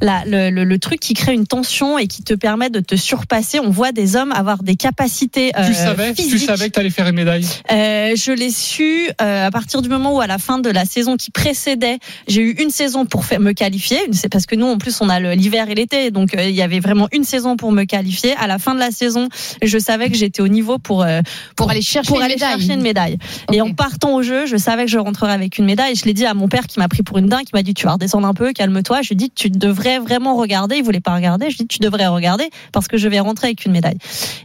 La, 0.01 0.23
le, 0.25 0.51
le, 0.51 0.65
le 0.65 0.77
truc 0.77 0.99
qui 0.99 1.13
crée 1.15 1.33
une 1.33 1.47
tension 1.47 1.97
et 1.97 2.05
qui 2.07 2.21
te 2.21 2.33
permet 2.35 2.69
de 2.69 2.79
te 2.79 2.95
surpasser. 2.95 3.59
On 3.59 3.71
voit 3.71 3.91
des 3.91 4.15
hommes 4.15 4.31
avoir 4.31 4.61
des 4.61 4.75
capacités 4.75 5.51
euh, 5.57 5.65
tu 5.65 5.73
savais, 5.73 6.13
tu 6.13 6.21
physiques. 6.23 6.47
savais 6.47 6.67
que 6.67 6.73
tu 6.73 6.79
allais 6.79 6.89
faire 6.91 7.07
une 7.07 7.15
médaille 7.15 7.45
Euh, 7.71 8.13
je 8.15 8.31
l'ai 8.31 8.51
su 8.51 9.07
euh, 9.21 9.47
à 9.47 9.51
partir 9.51 9.81
du 9.81 9.89
moment 9.89 10.13
où, 10.15 10.21
à 10.21 10.27
la 10.27 10.37
fin 10.37 10.59
de 10.59 10.69
la 10.69 10.85
saison 10.85 11.17
qui 11.17 11.31
précédait, 11.31 11.97
j'ai 12.27 12.41
eu 12.41 12.51
une 12.61 12.69
saison 12.69 13.05
pour 13.05 13.25
faire, 13.25 13.39
me 13.39 13.53
qualifier. 13.53 13.97
C'est 14.11 14.29
parce 14.29 14.45
que 14.45 14.55
nous, 14.55 14.67
en 14.67 14.77
plus, 14.77 14.99
on 15.01 15.09
a 15.09 15.19
l'hiver 15.19 15.69
et 15.69 15.75
l'été, 15.75 16.11
donc 16.11 16.35
il 16.37 16.51
y 16.51 16.61
avait 16.61 16.79
vraiment 16.81 17.07
une 17.11 17.23
saison 17.23 17.55
pour 17.55 17.71
me 17.71 17.85
qualifier. 17.85 18.35
À 18.35 18.47
la 18.47 18.59
fin 18.59 18.75
de 18.75 18.79
la 18.79 18.91
saison, 18.91 19.29
je 19.61 19.77
savais 19.79 19.92
que 20.09 20.15
j'étais 20.15 20.41
au 20.41 20.47
niveau 20.47 20.77
pour 20.79 21.03
euh, 21.03 21.21
Pour 21.55 21.69
aller 21.69 21.81
chercher 21.81 22.07
pour 22.07 22.17
une 22.17 22.23
aller 22.23 22.35
médaille. 22.35 22.57
chercher 22.59 22.73
une 22.73 22.81
médaille. 22.81 23.17
Et 23.51 23.61
en 23.61 23.73
partant 23.73 24.15
au 24.15 24.21
jeu, 24.23 24.45
je 24.45 24.57
savais 24.57 24.85
que 24.85 24.91
je 24.91 24.97
rentrerais 24.99 25.33
avec 25.33 25.57
une 25.57 25.65
médaille. 25.65 25.93
Et 25.93 25.95
je 25.95 26.05
l'ai 26.05 26.13
dit 26.13 26.25
à 26.25 26.33
mon 26.33 26.47
père 26.47 26.67
qui 26.67 26.79
m'a 26.79 26.87
pris 26.87 27.03
pour 27.03 27.17
une 27.17 27.27
dingue, 27.27 27.43
qui 27.45 27.51
m'a 27.53 27.63
dit 27.63 27.73
tu 27.73 27.85
vas 27.85 27.93
redescendre 27.93 28.27
un 28.27 28.33
peu, 28.33 28.51
calme-toi. 28.53 29.01
Je 29.01 29.09
lui 29.09 29.13
ai 29.13 29.17
dit 29.17 29.31
tu 29.33 29.49
devrais 29.49 29.99
vraiment 29.99 30.35
regarder. 30.35 30.77
Il 30.77 30.83
voulait 30.83 30.99
pas 30.99 31.15
regarder. 31.15 31.49
Je 31.49 31.57
lui 31.57 31.63
ai 31.63 31.65
dit 31.65 31.67
tu 31.67 31.79
devrais 31.79 32.07
regarder 32.07 32.49
parce 32.71 32.87
que 32.87 32.97
je 32.97 33.07
vais 33.07 33.19
rentrer 33.19 33.47
avec 33.47 33.65
une 33.65 33.71
médaille. 33.71 33.97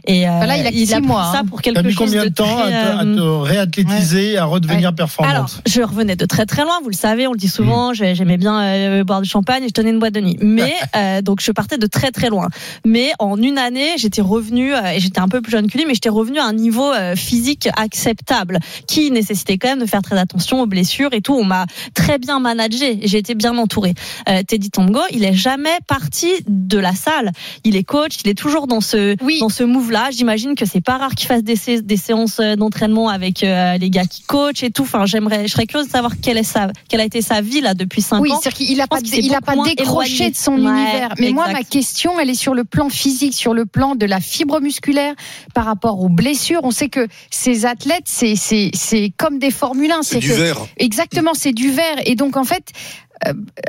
Et 0.05 0.27
euh, 0.27 0.31
Voilà, 0.37 0.57
il 0.57 0.65
a 0.67 0.71
que 0.71 0.77
six 0.77 0.91
pris 0.91 1.01
mois, 1.01 1.29
ça 1.33 1.39
hein. 1.39 1.45
pour 1.45 1.61
quelque 1.61 1.79
mis 1.81 1.91
chose 1.93 2.05
combien 2.07 2.23
de 2.25 2.29
temps 2.29 2.57
à 2.59 2.67
te, 2.69 2.73
à 2.99 3.03
te 3.03 3.19
euh, 3.19 3.37
réathlétiser, 3.39 4.37
à 4.37 4.45
redevenir 4.45 4.93
performante 4.93 5.33
alors, 5.33 5.49
je 5.67 5.81
revenais 5.81 6.15
de 6.15 6.25
très 6.25 6.45
très 6.45 6.63
loin, 6.63 6.79
vous 6.83 6.89
le 6.89 6.95
savez, 6.95 7.27
on 7.27 7.31
le 7.33 7.37
dit 7.37 7.47
Mm. 7.47 7.49
souvent, 7.49 7.93
j'ai- 7.93 8.15
j'aimais 8.15 8.37
bien 8.37 8.61
euh, 8.61 9.03
boire 9.03 9.21
du 9.21 9.29
champagne 9.29 9.63
et 9.63 9.67
je 9.67 9.73
tenais 9.73 9.89
une 9.89 9.99
boîte 9.99 10.13
de 10.13 10.21
nuit. 10.21 10.37
Mais 10.41 10.73
euh, 10.95 11.21
donc 11.21 11.41
je 11.41 11.51
partais 11.51 11.77
de 11.77 11.87
très 11.87 12.11
très 12.11 12.29
loin. 12.29 12.47
Mais 12.85 13.11
en 13.19 13.41
une 13.41 13.57
année, 13.57 13.89
j'étais 13.97 14.21
revenue 14.21 14.73
euh, 14.73 14.91
et 14.93 14.99
j'étais 14.99 15.19
un 15.19 15.27
peu 15.27 15.38
plus 15.41 15.51
jeune 15.51 15.69
que 15.69 15.77
lui, 15.77 15.85
mais 15.85 15.93
j'étais 15.93 16.09
revenue 16.09 16.39
à 16.39 16.45
un 16.45 16.53
niveau 16.53 16.91
euh, 16.91 17.15
physique 17.15 17.67
acceptable 17.77 18.59
qui 18.87 19.11
nécessitait 19.11 19.57
quand 19.57 19.69
même 19.69 19.79
de 19.79 19.85
faire 19.85 20.01
très 20.01 20.17
attention 20.17 20.61
aux 20.61 20.65
blessures 20.65 21.13
et 21.13 21.21
tout. 21.21 21.33
On 21.33 21.43
m'a 21.43 21.65
très 21.93 22.17
bien 22.17 22.39
managé, 22.39 22.99
j'ai 23.03 23.17
été 23.17 23.35
bien 23.35 23.57
entourée. 23.57 23.93
Euh, 24.27 24.41
Teddy 24.47 24.69
Tango, 24.69 24.99
il 25.11 25.23
est 25.23 25.33
jamais 25.33 25.77
parti 25.87 26.29
de 26.47 26.77
la 26.77 26.93
salle. 26.93 27.31
Il 27.63 27.75
est 27.75 27.83
coach, 27.83 28.17
il 28.23 28.29
est 28.29 28.37
toujours 28.37 28.67
dans 28.67 28.81
ce 28.81 29.15
dans 29.39 29.49
ce 29.49 29.63
move-là. 29.63 30.09
J'imagine 30.11 30.55
que 30.55 30.65
c'est 30.65 30.81
pas 30.81 30.97
rare 30.97 31.11
qu'il 31.15 31.27
fasse 31.27 31.43
des, 31.43 31.55
sé- 31.55 31.81
des 31.81 31.97
séances 31.97 32.39
euh, 32.39 32.55
d'entraînement 32.55 33.09
avec 33.09 33.43
euh, 33.43 33.77
les 33.77 33.89
gars 33.89 34.05
qui 34.05 34.21
coachent 34.23 34.63
et 34.63 34.71
tout. 34.71 34.83
Enfin, 34.83 35.05
j'aimerais, 35.05 35.47
je 35.47 35.51
serais 35.53 35.65
curieuse 35.67 35.87
de 35.87 35.91
savoir 35.91 36.13
quelle 36.21 36.37
est 36.37 36.43
sa, 36.43 36.71
quelle 36.87 37.01
a 37.01 37.05
été 37.05 37.21
sa 37.21 37.41
vie 37.41 37.61
là 37.61 37.73
depuis 37.73 38.01
5 38.01 38.21
Oui, 38.21 38.31
ans. 38.31 38.39
c'est-à-dire 38.41 38.65
qu'il 38.67 38.81
a 38.81 38.87
pas, 38.87 38.99
s'est 38.99 39.19
il 39.19 39.33
a 39.35 39.41
pas 39.41 39.55
décroché 39.63 40.13
éloigné. 40.15 40.31
de 40.31 40.35
son 40.35 40.53
Ouais, 40.53 40.59
univers. 40.71 41.13
Mais 41.19 41.31
moi, 41.31 41.47
ma 41.51 41.63
question, 41.63 42.19
elle 42.19 42.29
est 42.29 42.33
sur 42.33 42.53
le 42.53 42.63
plan 42.63 42.89
physique, 42.89 43.33
sur 43.33 43.53
le 43.53 43.65
plan 43.65 43.95
de 43.95 44.05
la 44.05 44.19
fibre 44.19 44.59
musculaire 44.61 45.13
par 45.53 45.65
rapport 45.65 45.99
aux 46.01 46.09
blessures. 46.09 46.61
On 46.63 46.71
sait 46.71 46.89
que 46.89 47.07
ces 47.31 47.65
athlètes, 47.65 48.05
c'est, 48.05 48.35
c'est, 48.35 48.71
c'est 48.73 49.11
comme 49.17 49.39
des 49.39 49.51
Formule 49.51 49.91
1. 49.91 50.03
C'est 50.03 50.19
du 50.19 50.29
que- 50.29 50.33
verre. 50.33 50.65
Exactement, 50.77 51.33
c'est 51.33 51.53
du 51.53 51.71
verre. 51.71 51.97
Et 52.05 52.15
donc, 52.15 52.37
en 52.37 52.43
fait, 52.43 52.65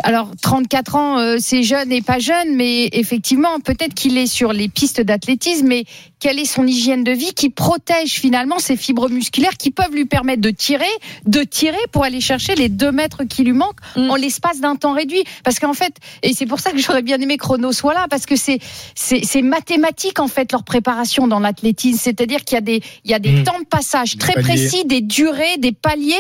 alors 0.05 0.31
34 0.43 0.95
ans, 0.97 1.19
euh, 1.19 1.37
c'est 1.41 1.63
jeune 1.63 1.91
et 1.93 2.03
pas 2.03 2.19
jeune, 2.19 2.55
mais 2.55 2.89
effectivement, 2.93 3.59
peut-être 3.61 3.95
qu'il 3.95 4.17
est 4.19 4.27
sur 4.27 4.53
les 4.53 4.69
pistes 4.69 5.01
d'athlétisme, 5.01 5.67
mais 5.67 5.85
quelle 6.21 6.39
est 6.39 6.45
son 6.45 6.67
hygiène 6.67 7.03
de 7.03 7.13
vie 7.13 7.33
qui 7.35 7.49
protège 7.51 8.11
finalement 8.13 8.59
ces 8.59 8.77
fibres 8.77 9.09
musculaires 9.09 9.57
qui 9.57 9.71
peuvent 9.71 9.95
lui 9.95 10.05
permettre 10.05 10.43
de 10.43 10.51
tirer, 10.51 10.85
de 11.27 11.43
tirer 11.43 11.79
pour 11.93 12.05
aller 12.05 12.21
chercher 12.21 12.55
les 12.55 12.69
deux 12.69 12.93
mètres 12.93 13.25
qui 13.25 13.43
lui 13.43 13.53
manquent 13.53 13.81
Mm. 13.97 14.11
en 14.11 14.15
l'espace 14.17 14.61
d'un 14.61 14.77
temps 14.77 14.93
réduit? 14.93 15.25
Parce 15.45 15.59
qu'en 15.59 15.73
fait, 15.75 15.95
et 16.23 16.33
c'est 16.35 16.47
pour 16.47 16.61
ça 16.61 16.71
que 16.73 16.79
j'aurais 16.79 17.03
bien 17.03 17.19
aimé 17.21 17.37
Chrono 17.39 17.73
soit 17.73 17.95
là, 17.95 18.07
parce 18.11 18.27
que 18.27 18.35
c'est 18.37 19.43
mathématique 19.43 20.21
en 20.21 20.29
fait 20.29 20.53
leur 20.53 20.63
préparation 20.65 21.27
dans 21.27 21.41
l'athlétisme, 21.41 21.99
c'est-à-dire 22.01 22.45
qu'il 22.45 22.55
y 22.57 22.59
a 22.59 22.61
des 22.63 22.83
il 23.05 23.11
y 23.11 23.15
a 23.15 23.19
des 23.19 23.33
Mm. 23.33 23.45
temps 23.45 23.59
de 23.59 23.65
passage 23.67 24.17
très 24.19 24.35
paliers. 24.35 24.47
précis, 24.49 24.85
des 24.85 25.01
durées, 25.01 25.57
des 25.59 25.73
paliers, 25.73 26.15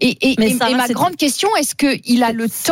et, 0.00 0.16
et, 0.32 0.54
ma 0.54 0.88
grande 0.88 1.16
question, 1.16 1.48
est-ce 1.56 1.74
qu'il 1.74 2.22
a 2.24 2.32
le 2.32 2.48
temps 2.48 2.71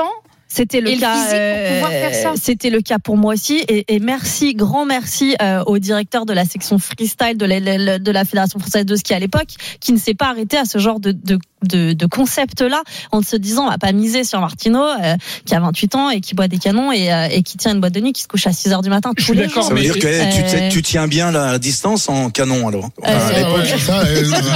euh, 1.33 2.35
c'était 2.37 2.71
le 2.71 2.81
cas. 2.81 2.99
Pour 2.99 3.17
moi 3.17 3.35
aussi. 3.35 3.63
Et, 3.69 4.01
merci, 4.01 4.55
grand 4.55 4.85
merci 4.85 5.37
euh, 5.41 5.63
au 5.67 5.79
directeur 5.79 6.27
de 6.27 6.33
la 6.33 6.45
section 6.45 6.79
freestyle 6.79 7.37
de 7.37 7.47
la, 7.47 7.99
de 7.99 8.11
la 8.11 8.25
fédération 8.25 8.59
française 8.59 8.85
de 8.85 8.97
ski 8.97 9.15
à 9.15 9.19
l'époque, 9.19 9.55
qui 9.81 9.93
ne 9.93 9.99
s'est 9.99 10.15
pas 10.15 10.29
arrêté 10.29 10.57
à 10.57 10.65
ce 10.65 10.79
genre 10.79 11.01
de 11.01 11.13
de, 11.63 12.07
concept-là 12.07 12.83
en 13.13 13.23
se 13.23 13.37
disant 13.37 13.67
on 13.67 13.71
va 13.71 13.79
pas 13.79 13.93
miser 13.93 14.25
sur 14.25 14.41
Martino 14.41 14.81
euh, 14.81 15.15
qui 15.45 15.55
a 15.55 15.61
28 15.61 15.95
ans 15.95 16.11
et 16.11 16.21
qui 16.21 16.35
boit 16.35 16.49
des 16.49 16.59
canons 16.59 16.91
euh, 16.91 17.29
et, 17.31 17.43
qui 17.43 17.57
tient 17.57 17.73
une 17.73 17.81
boîte 17.81 17.95
de 17.95 18.01
nuit 18.01 18.13
qui 18.13 18.23
se 18.23 18.29
couche 18.29 18.47
à 18.47 18.53
6 18.53 18.73
heures 18.73 18.83
du 18.83 18.91
matin 18.91 19.13
tous 19.17 19.33
les 19.33 19.49
jours. 19.49 19.63
Ça 19.63 19.75
veut 19.75 19.81
dire 19.81 19.95
que 19.95 20.71
tu, 20.71 20.79
euh, 20.79 20.83
tiens 20.83 21.07
bien 21.07 21.31
la 21.31 21.59
distance 21.59 22.09
en 22.09 22.31
canon 22.31 22.69
alors. 22.69 22.91
à 23.03 23.33
l'époque, 23.33 23.61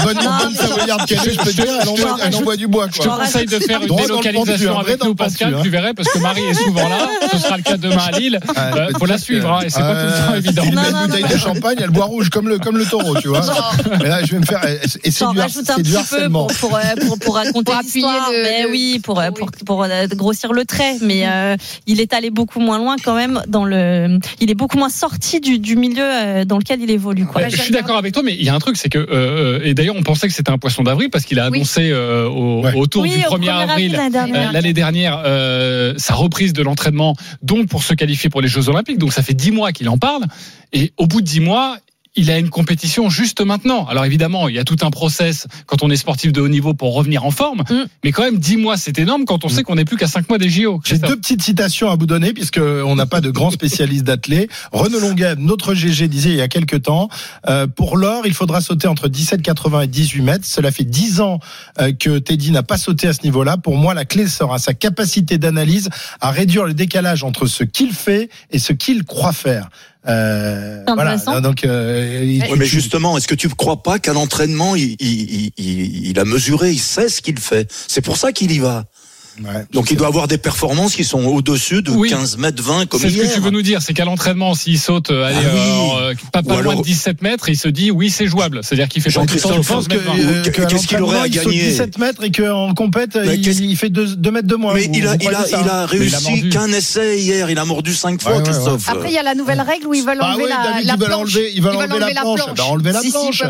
bonne, 0.05 0.19
je 1.09 1.45
peux 1.45 1.53
dire, 1.53 1.65
elle 2.23 2.35
envoie, 2.35 2.57
du 2.57 2.67
bois. 2.67 2.89
Quoi. 2.89 2.93
Je 2.95 3.03
te 3.03 3.09
conseille 3.09 3.47
de 3.47 3.59
faire 3.59 3.83
une 3.83 3.95
délocalisation 3.95 4.79
avec 4.79 5.05
nous, 5.05 5.15
Pascal, 5.15 5.57
tu 5.63 5.71
verrais, 5.71 5.95
parce 5.95 6.09
que 6.09 6.19
Marie 6.19 6.43
est 6.43 6.55
souvent 6.55 6.89
là. 6.89 7.09
Ce 7.33 7.39
sera 7.39 7.57
le 7.57 7.63
cas 7.63 7.77
demain 7.77 8.03
à 8.13 8.19
Lille. 8.19 8.41
Ah, 8.57 8.71
Il 8.91 8.99
faut 8.99 9.07
la 9.07 9.19
suivre, 9.19 9.51
hein, 9.51 9.61
et 9.65 9.71
c'est 9.71 9.81
pas 9.81 9.95
tout 9.95 10.07
le 10.07 10.27
temps 10.27 10.35
évident. 10.35 10.63
Une 10.65 11.07
bouteille 11.07 11.33
de 11.33 11.39
champagne, 11.39 11.77
elle 11.81 11.91
boit 11.91 12.07
rouge 12.07 12.31
comme 12.31 12.49
le 12.49 12.59
taureau, 12.87 13.17
tu 13.21 13.29
vois. 13.29 13.43
Mais 14.01 14.09
là, 14.09 14.25
je 14.25 14.33
vais 14.33 14.39
me 14.39 14.47
faire. 14.47 14.61
Eh, 14.67 14.79
eh, 14.83 15.09
et 15.09 15.11
c'est 15.11 15.27
du 15.83 15.97
harcèlement. 15.97 16.49
Euh, 16.97 17.17
pour, 17.21 17.35
raconter 17.35 17.73
pour 17.73 17.81
l'histoire. 17.83 18.31
Le, 18.31 18.43
mais 18.43 18.67
oui, 18.71 19.01
pour, 19.03 19.21
euh, 19.21 20.07
grossir 20.09 20.53
le 20.53 20.65
trait. 20.65 20.97
Mais 21.01 21.23
mhm. 21.27 21.33
euh, 21.33 21.57
il 21.87 22.01
est 22.01 22.13
allé 22.13 22.31
beaucoup 22.31 22.61
moins 22.61 22.79
loin 22.79 22.97
quand 23.03 23.15
même 23.15 23.43
dans 23.47 23.65
le. 23.65 24.19
Il 24.41 24.51
est 24.51 24.55
beaucoup 24.55 24.79
moins 24.79 24.89
sorti 24.89 25.41
du, 25.41 25.77
milieu 25.77 26.45
dans 26.45 26.59
lequel 26.59 26.81
il 26.81 26.91
évolue. 26.91 27.27
Je 27.49 27.57
suis 27.57 27.73
d'accord 27.73 27.97
avec 27.97 28.13
toi, 28.13 28.23
mais 28.23 28.35
il 28.35 28.43
y 28.43 28.49
a 28.49 28.55
un 28.55 28.59
truc, 28.59 28.77
c'est 28.77 28.89
que 28.89 29.61
et 29.65 29.75
d'ailleurs 29.75 29.97
on 29.97 30.03
pensait 30.03 30.29
que 30.29 30.35
c'était 30.35 30.51
un 30.51 30.59
poisson 30.59 30.83
d'avril 30.83 31.11
parce 31.11 31.25
qu'il 31.25 31.39
a 31.41 31.47
annoncé 31.47 31.93
autour 31.93 33.03
du 33.03 33.11
1er 33.11 33.27
au 33.27 33.31
premier 33.31 33.49
avril, 33.51 33.97
avril 33.97 34.51
l'année 34.53 34.73
dernière, 34.73 35.23
sa 35.97 36.15
reprise 36.15 36.53
de 36.53 36.63
l'entraînement, 36.63 37.17
donc 37.43 37.69
pour 37.69 37.83
se 37.83 37.95
qualifier 37.95 38.31
pour 38.31 38.41
les 38.41 38.49
Jeux 38.49 38.69
Olympiques. 38.69 38.99
Donc 38.99 39.13
ça 39.13 39.23
fait 39.23 39.35
dix 39.35 39.51
mois 39.51 39.73
qu'il 39.73 39.89
en 39.89 39.99
parle. 39.99 40.25
Et 40.73 40.93
au 40.97 41.07
bout 41.07 41.21
de 41.21 41.27
dix 41.27 41.41
mois, 41.41 41.79
il 42.17 42.31
a 42.31 42.39
une 42.39 42.51
compétition 42.51 43.11
juste 43.11 43.41
maintenant. 43.41 43.87
Alors 43.87 44.05
évidemment, 44.05 44.49
il 44.49 44.55
y 44.55 44.59
a 44.59 44.65
tout 44.65 44.77
un 44.83 44.91
process 44.91 45.47
quand 45.67 45.83
on 45.83 45.91
est 45.91 45.97
sportif 45.97 46.33
de 46.33 46.41
haut 46.41 46.49
niveau 46.49 46.75
pour 46.75 46.95
revenir 46.95 47.25
en 47.25 47.31
forme, 47.31 47.63
mm. 47.69 47.85
mais 48.05 48.13
quand 48.13 48.23
même 48.23 48.39
10 48.39 48.57
mois, 48.59 48.77
c'est 48.77 48.99
énorme 48.99 49.25
quand 49.25 49.45
on 49.45 49.49
mm. 49.49 49.51
sait 49.51 49.63
qu'on 49.63 49.75
n'est 49.75 49.85
plus 49.85 49.97
qu'à 49.97 50.07
5 50.07 50.29
mois 50.29 50.39
des 50.39 50.49
JO. 50.49 50.81
J'ai 50.85 50.99
deux 50.99 51.17
petites 51.17 51.43
citations 51.43 51.91
à 51.91 51.97
vous 51.97 52.07
donner 52.07 52.33
puisque 52.33 52.59
on 52.61 52.95
n'a 52.95 53.07
pas 53.07 53.21
de 53.21 53.31
grands 53.31 53.51
spécialistes 53.51 54.05
d'athlètes. 54.05 54.51
Renaud 54.73 55.01
Longuet, 55.01 55.37
notre 55.37 55.75
GG 55.75 56.09
disait 56.09 56.31
il 56.31 56.37
y 56.37 56.41
a 56.41 56.49
quelques 56.49 56.83
temps, 56.83 57.09
euh, 57.49 57.67
pour 57.67 57.97
l'or, 57.97 58.27
il 58.27 58.35
faudra 58.35 58.61
sauter 58.61 58.89
entre 58.89 59.09
17,80 59.09 59.85
et 59.85 59.87
18 59.87 60.23
mètres. 60.23 60.45
Cela 60.45 60.71
fait 60.71 60.85
10 60.85 61.21
ans 61.21 61.41
euh, 61.81 61.93
que 61.93 62.19
Teddy 62.19 62.51
n'a 62.53 62.63
pas 62.63 62.79
sauté 62.79 63.09
à 63.09 63.13
ce 63.13 63.23
niveau-là. 63.23 63.57
Pour 63.57 63.77
moi, 63.77 63.95
la 63.95 64.05
clé 64.05 64.29
sera 64.29 64.59
sa 64.59 64.75
capacité 64.75 65.39
d'analyse 65.39 65.89
à 66.21 66.31
réduire 66.31 66.65
le 66.65 66.75
décalage 66.75 67.25
entre 67.25 67.47
ce 67.47 67.65
qu'il 67.65 67.93
fait 67.93 68.29
et 68.51 68.59
ce 68.59 68.73
qu'il 68.73 69.05
croit 69.05 69.33
faire. 69.33 69.69
Euh, 70.07 70.83
voilà. 70.87 71.17
Donc, 71.41 71.65
euh, 71.65 72.21
il... 72.23 72.43
ouais, 72.43 72.57
mais 72.57 72.67
justement, 72.67 73.17
est-ce 73.17 73.29
que 73.29 73.35
tu 73.35 73.49
ne 73.49 73.55
crois 73.55 73.83
pas 73.83 73.99
qu'à 73.99 74.13
l'entraînement, 74.13 74.77
il, 74.77 74.97
il, 75.01 75.53
il, 75.57 76.19
a 76.19 76.25
mesuré, 76.25 76.73
il 76.73 76.79
sait 76.79 77.09
ce 77.09 77.23
qu'il 77.23 77.39
fait? 77.39 77.71
C'est 77.89 78.03
pour 78.03 78.17
ça 78.17 78.33
qu'il 78.33 78.53
y 78.53 78.59
va. 78.59 78.85
Ouais, 79.43 79.65
Donc 79.73 79.91
il 79.91 79.97
doit 79.97 80.07
avoir 80.07 80.29
des 80.29 80.39
performances 80.39 80.95
qui 80.95 81.03
sont 81.03 81.25
au-dessus 81.25 81.83
de 81.83 81.91
oui. 81.91 82.09
15 82.09 82.39
mètres 82.39 82.63
20 82.63 82.87
comme. 82.87 83.01
C'est 83.01 83.11
ce 83.11 83.17
que 83.17 83.35
tu 83.35 83.41
veux 83.41 83.51
nous 83.51 83.63
dire, 83.63 83.83
c'est 83.83 83.93
qu'à 83.93 84.05
l'entraînement, 84.05 84.55
s'il 84.55 84.79
saute 84.79 85.11
euh, 85.11 85.25
allez, 85.25 85.37
ah 85.41 85.51
oui. 85.53 85.61
Euh, 85.61 86.11
euh, 86.11 86.15
pas, 86.33 86.43
pas 86.43 86.59
alors... 86.59 86.73
loin 86.73 86.77
de 86.77 86.83
17 86.83 87.21
mètres, 87.21 87.49
il 87.49 87.57
se 87.57 87.67
dit 87.67 87.91
oui 87.91 88.11
c'est 88.11 88.27
jouable. 88.27 88.61
C'est-à-dire 88.63 88.89
qu'il 88.89 89.03
fait 89.03 89.11
Jean 89.11 89.27
pas 89.27 89.35
tout 89.35 89.49
euh, 89.49 90.43
Qu'est-ce 90.69 90.87
qu'il 90.87 91.03
aurait 91.03 91.19
à 91.19 91.29
gagner 91.29 91.69
il 91.69 91.77
saute 91.77 91.91
17 91.91 91.99
mètres 91.99 92.23
et 92.23 92.31
qu'en 92.31 92.75
compète 92.75 93.19
il, 93.25 93.71
il, 93.71 93.77
fait 93.77 93.91
2, 93.91 94.17
2, 94.17 94.31
mètres 94.31 94.47
de 94.47 94.55
moins. 94.55 94.75
Mais 94.75 94.85
il 94.93 95.07
a, 95.07 95.17
il, 95.17 95.29
a, 95.29 95.47
il 95.49 95.69
a, 95.69 95.87
réussi 95.87 96.49
qu'un 96.51 96.69
essai 96.69 97.19
hier, 97.19 97.51
il 97.51 97.59
a 97.59 97.65
mordu 97.65 97.93
5 97.93 98.23
fois 98.23 98.37
ouais, 98.37 98.43
Christophe. 98.45 98.87
Ouais, 98.87 98.95
Après 98.95 99.09
il 99.09 99.15
y 99.15 99.19
a 99.19 99.25
la 99.25 99.35
nouvelle 99.35 99.61
règle 99.61 99.89
où 99.89 99.95
ils 99.95 100.05
veulent 100.05 100.23
enlever 100.23 100.47
la 100.85 100.97
planche. 100.97 101.37
Ils 101.55 101.61
veulent 101.61 101.77
bah, 101.77 101.87
enlever 101.91 102.15
la 102.15 102.21
planche. 102.21 102.41
Enlever 102.61 102.93
la 102.93 103.01
planche. 103.01 103.43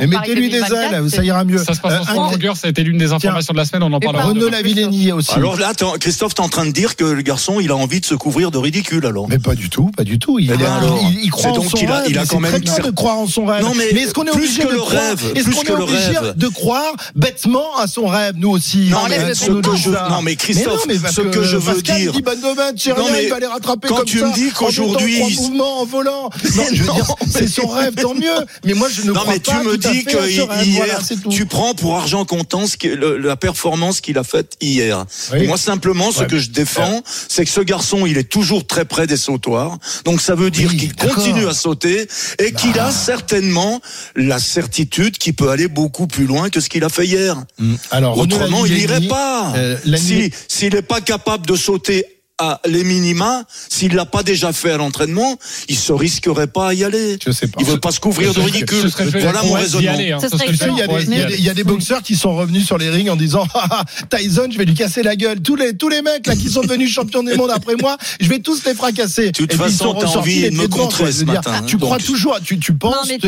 Mais 0.00 0.06
mettez-lui 0.06 0.48
des 0.48 0.58
ailes, 0.60 1.10
ça 1.10 1.22
ira 1.22 1.44
mieux. 1.44 1.58
Ça 1.58 1.74
se 1.74 1.80
passe 1.80 2.08
en 2.08 2.30
longueur, 2.30 2.56
ça 2.56 2.68
a 2.68 2.70
été 2.70 2.82
l'une 2.82 2.98
des 2.98 3.12
informations 3.12 3.52
de 3.52 3.58
la 3.58 3.66
semaine, 3.66 3.82
on 3.82 3.92
en 3.92 4.00
parlera. 4.00 4.24
Renaud 4.24 4.48
Lavillenie 4.48 5.12
aussi 5.12 5.25
alors 5.34 5.56
là, 5.56 5.72
Christophe, 6.00 6.34
t'es 6.34 6.40
en 6.40 6.48
train 6.48 6.66
de 6.66 6.70
dire 6.70 6.96
que 6.96 7.04
le 7.04 7.22
garçon, 7.22 7.60
il 7.60 7.70
a 7.70 7.76
envie 7.76 8.00
de 8.00 8.06
se 8.06 8.14
couvrir 8.14 8.50
de 8.50 8.58
ridicule, 8.58 9.06
alors. 9.06 9.28
Mais 9.28 9.38
pas 9.38 9.54
du 9.54 9.70
tout, 9.70 9.90
pas 9.96 10.04
du 10.04 10.18
tout. 10.18 10.38
Il, 10.38 10.50
eh 10.52 10.56
ben 10.56 10.70
alors, 10.70 11.00
il, 11.22 11.30
croit 11.30 11.50
en 11.50 11.62
son 11.62 11.76
rêve. 11.76 12.04
Il 12.08 12.18
a 12.18 12.26
quand 12.26 12.40
même 12.40 12.50
très 12.50 12.60
bien 12.60 12.78
de 12.78 12.90
croire 12.90 13.18
en 13.18 13.26
son 13.26 13.46
rêve. 13.46 13.62
Non, 13.62 13.74
mais, 13.74 13.90
mais 13.92 14.02
est-ce 14.02 14.14
qu'on 14.14 14.24
est 14.24 14.30
obligé 14.30 14.64
de 14.64 14.76
croire 14.76 15.02
Est-ce 15.34 15.48
est 15.48 15.70
obligé 15.70 16.14
de 16.36 16.48
croire 16.48 16.92
bêtement 17.14 17.76
à 17.78 17.86
son 17.86 18.06
rêve, 18.06 18.34
nous 18.36 18.50
aussi? 18.50 18.90
Non, 18.90 20.22
mais 20.22 20.36
Christophe, 20.36 20.86
ce 21.10 21.22
que 21.22 21.42
je 21.42 21.56
veux 21.56 21.82
dire. 21.82 22.12
Non, 22.96 23.06
mais 23.12 23.28
quand 23.86 24.04
tu 24.04 24.22
me 24.22 24.34
dis 24.34 24.50
qu'aujourd'hui, 24.52 25.22
en 25.60 25.84
volant. 25.84 26.30
Non, 26.56 26.62
je 26.72 26.84
c'est 27.28 27.48
son 27.48 27.66
rêve, 27.66 27.94
tant 27.94 28.14
mieux. 28.14 28.46
Mais 28.64 28.72
moi, 28.72 28.88
je 28.90 29.02
ne 29.02 29.12
non, 29.12 29.20
mais 29.28 29.40
tu 29.40 29.54
me 29.56 29.76
dis 29.76 30.04
que 30.04 30.28
hier, 30.64 31.00
tu 31.30 31.44
prends 31.44 31.74
pour 31.74 31.96
argent 31.96 32.24
comptant 32.24 32.64
la 33.00 33.36
performance 33.36 34.00
qu'il 34.00 34.16
a 34.16 34.24
faite 34.24 34.56
hier. 34.60 35.04
Moi, 35.46 35.56
simplement, 35.56 36.12
ce 36.12 36.24
que 36.24 36.38
je 36.38 36.50
défends, 36.50 37.02
c'est 37.28 37.44
que 37.44 37.50
ce 37.50 37.60
garçon, 37.60 38.06
il 38.06 38.18
est 38.18 38.28
toujours 38.28 38.66
très 38.66 38.84
près 38.84 39.06
des 39.06 39.16
sautoirs. 39.16 39.78
Donc, 40.04 40.20
ça 40.20 40.34
veut 40.34 40.50
dire 40.50 40.70
qu'il 40.70 40.94
continue 40.94 41.46
à 41.46 41.54
sauter 41.54 42.08
et 42.38 42.52
qu'il 42.52 42.78
a 42.78 42.90
certainement 42.90 43.80
la 44.14 44.38
certitude 44.38 45.18
qu'il 45.18 45.34
peut 45.34 45.50
aller 45.50 45.68
beaucoup 45.68 46.06
plus 46.06 46.26
loin 46.26 46.50
que 46.50 46.60
ce 46.60 46.68
qu'il 46.68 46.84
a 46.84 46.88
fait 46.88 47.06
hier. 47.06 47.36
Alors, 47.90 48.18
Autrement, 48.18 48.64
il 48.66 48.74
n'irait 48.74 49.00
pas. 49.08 49.52
Euh, 49.56 49.76
S'il 50.48 50.74
n'est 50.74 50.82
pas 50.82 51.00
capable 51.00 51.46
de 51.46 51.56
sauter 51.56 52.15
à 52.38 52.60
les 52.66 52.84
minima, 52.84 53.44
s'il 53.70 53.94
l'a 53.94 54.04
pas 54.04 54.22
déjà 54.22 54.52
fait 54.52 54.70
à 54.70 54.76
l'entraînement, 54.76 55.38
il 55.68 55.76
se 55.76 55.92
risquerait 55.92 56.46
pas 56.46 56.68
à 56.68 56.74
y 56.74 56.84
aller. 56.84 57.18
Je 57.24 57.30
sais 57.30 57.46
pas. 57.46 57.58
Il 57.60 57.66
veut 57.66 57.80
pas 57.80 57.92
se 57.92 58.00
couvrir 58.00 58.34
de 58.34 58.40
ridicule. 58.40 58.90
Voilà 59.20 59.42
mon 59.42 59.54
raisonnement. 59.54 59.90
Hein. 59.90 60.18
Il, 61.30 61.44
y 61.44 61.48
a 61.48 61.54
des, 61.54 61.64
boxeurs 61.64 62.02
qui 62.02 62.14
sont 62.14 62.36
revenus 62.36 62.66
sur 62.66 62.76
les 62.76 62.90
rings 62.90 63.08
en 63.08 63.16
disant 63.16 63.46
ah, 63.54 63.66
ah, 63.70 63.84
ah, 63.84 64.16
Tyson, 64.16 64.48
je 64.50 64.58
vais 64.58 64.66
lui 64.66 64.74
casser 64.74 65.02
la 65.02 65.16
gueule. 65.16 65.40
Tous 65.40 65.56
les 65.56 65.76
tous 65.76 65.88
les 65.88 66.02
mecs 66.02 66.26
là 66.26 66.36
qui 66.36 66.50
sont 66.50 66.60
devenus 66.60 66.92
champions 66.92 67.22
du 67.22 67.34
monde 67.34 67.50
après 67.50 67.74
moi, 67.80 67.96
je 68.20 68.28
vais 68.28 68.38
tous 68.38 68.64
les 68.64 68.74
fracasser. 68.74 69.26
De 69.26 69.32
toute 69.32 69.54
façon, 69.54 69.94
t'as 69.94 70.06
envie 70.08 70.50
de 70.50 70.56
me 70.56 70.68
contrer 70.68 71.12
ce 71.12 71.24
matin. 71.24 71.52
Hein. 71.54 71.62
Tu 71.66 71.78
crois 71.78 71.98
toujours, 71.98 72.38
tu 72.44 72.58
tu 72.58 72.74
penses, 72.74 73.08
tu 73.08 73.18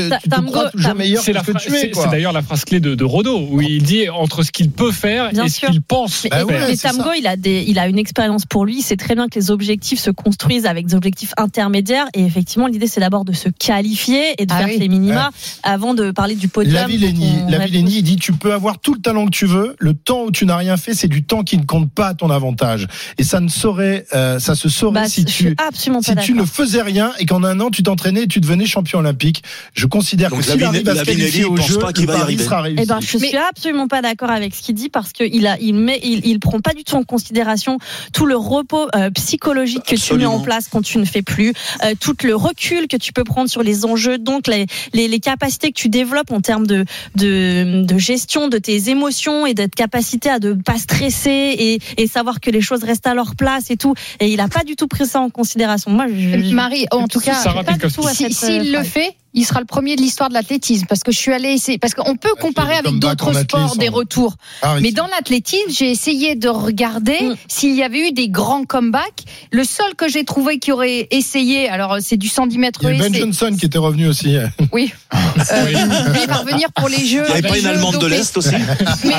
crois 0.47 0.71
toujours 0.71 0.95
meilleur 0.95 1.25
que 1.25 1.59
tu 1.59 1.75
es. 1.75 1.93
C'est 1.95 2.11
d'ailleurs 2.11 2.33
la 2.33 2.43
phrase 2.43 2.65
clé 2.65 2.81
de 2.81 3.05
Rodo 3.05 3.47
où 3.51 3.63
il 3.63 3.83
dit 3.83 4.11
entre 4.11 4.43
ce 4.43 4.53
qu'il 4.53 4.71
peut 4.71 4.93
faire 4.93 5.31
et 5.31 5.49
ce 5.49 5.67
qu'il 5.67 5.81
pense. 5.81 6.27
Bah 6.31 6.45
mais 6.47 6.77
Tamgo, 6.77 7.13
il 7.17 7.27
a 7.27 7.37
il 7.43 7.79
a 7.79 7.89
une 7.89 7.99
expérience 7.99 8.45
pour 8.45 8.67
lui. 8.67 8.83
C'est 8.83 8.98
très 8.99 9.15
bien 9.15 9.29
que 9.29 9.39
les 9.39 9.51
objectifs 9.51 10.01
se 10.01 10.11
construisent 10.11 10.67
avec 10.67 10.87
des 10.87 10.95
objectifs 10.95 11.33
intermédiaires. 11.37 12.07
Et 12.15 12.25
effectivement, 12.25 12.67
l'idée, 12.67 12.87
c'est 12.87 13.01
d'abord 13.01 13.25
de 13.25 13.33
se 13.33 13.49
qualifier 13.49 14.35
et 14.39 14.47
de 14.47 14.53
ah 14.53 14.59
faire 14.59 14.69
oui. 14.69 14.79
les 14.79 14.89
minima 14.89 15.31
avant 15.63 15.95
de 15.95 16.11
parler 16.11 16.35
du 16.35 16.49
podium. 16.49 16.75
La 16.75 16.87
Villénie, 16.87 18.03
dit 18.03 18.17
tu 18.17 18.33
peux 18.33 18.53
avoir 18.53 18.79
tout 18.79 18.95
le 18.95 19.01
talent 19.01 19.27
que 19.27 19.31
tu 19.31 19.47
veux. 19.47 19.77
Le 19.79 19.95
temps 19.95 20.25
où 20.25 20.31
tu 20.31 20.47
n'as 20.47 20.57
rien 20.57 20.77
fait, 20.77 20.95
c'est 20.95 21.09
du 21.09 21.25
temps 21.25 21.43
qui 21.43 21.57
ne 21.59 21.65
compte 21.65 21.91
pas 21.91 22.09
à 22.09 22.15
ton 22.15 22.31
avantage. 22.31 22.87
Et 23.19 23.25
ça 23.25 23.41
ne 23.41 23.49
saurait, 23.49 24.07
euh, 24.15 24.39
ça 24.39 24.55
se 24.55 24.69
saurait 24.69 25.03
bah, 25.03 25.09
si, 25.09 25.25
tu, 25.25 25.55
si 25.73 26.17
tu 26.17 26.35
ne 26.35 26.45
faisais 26.45 26.83
rien 26.83 27.13
et 27.19 27.27
qu'en 27.27 27.45
un 27.45 27.61
an, 27.61 27.71
tu 27.71 27.83
t'entraînais 27.83 28.25
et 28.25 28.29
tu 28.29 28.41
devenais 28.41 28.67
champion 28.67 28.99
olympique. 28.99 29.43
Je 29.75 29.87
considère 29.87 30.31
que 30.31 30.43
si 30.43 30.57
Paris 30.59 30.83
va 30.83 30.97
se 30.97 31.05
qualifier 31.05 31.45
au 31.45 31.57
jeu, 31.57 31.79
pas 31.79 31.93
qu'il 31.93 32.07
va 32.07 32.19
sera 32.39 32.63
réussi. 32.63 32.83
Eh 32.83 32.87
ben, 32.87 33.01
suis 33.01 33.37
absolument 33.37 33.89
pas 33.89 34.03
d'accord 34.03 34.31
avec 34.31 34.55
ce 34.55 34.63
qu'il 34.63 34.75
dit 34.75 34.89
parce 34.89 35.13
qu'il 35.13 35.47
a, 35.47 35.59
il 35.61 35.79
il, 36.03 36.27
il 36.27 36.41
prend 36.41 36.61
pas 36.61 36.75
du 36.75 36.85
tout 36.85 36.97
en 36.97 37.05
considération 37.05 37.79
tout 38.13 38.27
le 38.27 38.37
repos 38.37 38.88
euh, 38.95 39.11
psychologique 39.11 39.83
que 39.85 39.97
tu 39.97 40.15
mets 40.15 40.27
en 40.27 40.41
place 40.41 40.69
quand 40.69 40.83
tu 40.83 40.99
ne 40.99 41.05
fais 41.05 41.23
plus, 41.23 41.53
euh, 41.85 41.95
tout 41.99 42.17
le 42.25 42.35
recul 42.35 42.89
que 42.89 42.97
tu 42.97 43.13
peux 43.13 43.25
prendre 43.25 43.51
sur 43.51 43.63
les 43.63 43.85
enjeux, 43.85 44.19
donc 44.19 44.47
les, 44.47 44.67
les, 44.93 45.21
capacités 45.21 45.73
que 45.73 45.79
tu 45.79 45.89
développes 45.89 46.31
en 46.31 46.41
termes 46.41 46.67
de, 46.67 46.85
de, 47.17 47.99
gestion 47.99 48.49
de 48.49 48.59
tes 48.59 48.91
émotions 48.91 49.47
et 49.47 49.55
d'être 49.55 49.75
capacité 49.75 50.31
à 50.31 50.39
ne 50.39 50.53
pas 50.55 50.79
stresser 50.79 51.81
et, 51.97 52.07
savoir 52.07 52.41
que 52.41 52.51
les 52.51 52.63
choses 52.63 52.85
restent 52.85 53.07
à 53.07 53.15
leur 53.15 53.37
place 53.37 53.71
et 53.71 53.77
tout. 53.77 53.95
Et 54.21 54.29
il 54.29 54.37
n'a 54.37 54.49
pas 54.49 54.65
du 54.65 54.77
tout 54.77 54.89
pris 54.89 55.07
ça 55.07 55.21
en 55.21 55.31
considération. 55.31 55.91
Moi, 55.91 56.07
je, 56.09 56.55
Marie, 56.55 56.87
en 56.91 57.07
tout, 57.07 57.19
tout 57.19 57.27
cas, 57.27 57.35
s'il 57.35 58.73
euh, 58.73 58.79
le 58.79 58.85
fait 58.85 59.15
il 59.35 59.45
sera 59.45 59.61
le 59.61 59.67
premier 59.67 59.97
de 59.97 60.01
l'histoire 60.01 60.29
de 60.29 60.35
l'athlétisme 60.35 60.87
parce 60.89 61.03
que 61.03 61.13
je 61.13 61.19
suis 61.19 61.33
allée 61.33 61.51
essayer 61.51 61.79
parce 61.79 61.95
qu'on 61.95 62.17
peut 62.17 62.35
comparer 62.41 62.75
avec 62.75 62.99
d'autres 62.99 63.33
sports 63.35 63.77
des 63.77 63.89
retours. 63.89 64.37
Ah 64.63 64.77
Mais 64.81 64.93
dans 64.93 65.07
l'athlétisme, 65.07 65.71
j'ai 65.71 65.91
essayé 65.91 66.35
de 66.35 66.49
regarder 66.49 67.21
mm. 67.21 67.37
s'il 67.49 67.75
y 67.75 67.83
avait 67.83 68.09
eu 68.09 68.13
des 68.13 68.29
grands 68.29 68.65
comebacks. 68.65 69.25
Le 69.51 69.65
seul 69.65 69.95
que 69.97 70.09
j'ai 70.09 70.25
trouvé 70.25 70.59
qui 70.59 70.73
aurait 70.73 71.09
essayé, 71.11 71.69
alors 71.69 71.95
euh, 71.95 71.99
c'est 72.01 72.17
du 72.17 72.29
110 72.29 72.59
mètres. 72.59 72.81
Il 72.83 72.99
Ben 72.99 73.15
Johnson 73.15 73.55
qui 73.59 73.67
était 73.67 73.79
revenu 73.79 74.09
aussi. 74.09 74.37
Hein. 74.37 74.51
Oui. 74.71 74.93
Ah. 75.11 75.17
Euh, 75.51 75.65
oui. 75.67 75.75
Il 76.21 76.29
parvenir 76.29 76.71
pour 76.73 76.89
les 76.89 77.05
jeux. 77.05 77.25
Il 77.27 77.33
n'y 77.33 77.39
avait 77.39 77.47
euh, 77.47 77.49
pas 77.49 77.59
une 77.59 77.67
allemande 77.67 77.99
de 77.99 78.07
l'est 78.07 78.37
aussi. 78.37 78.55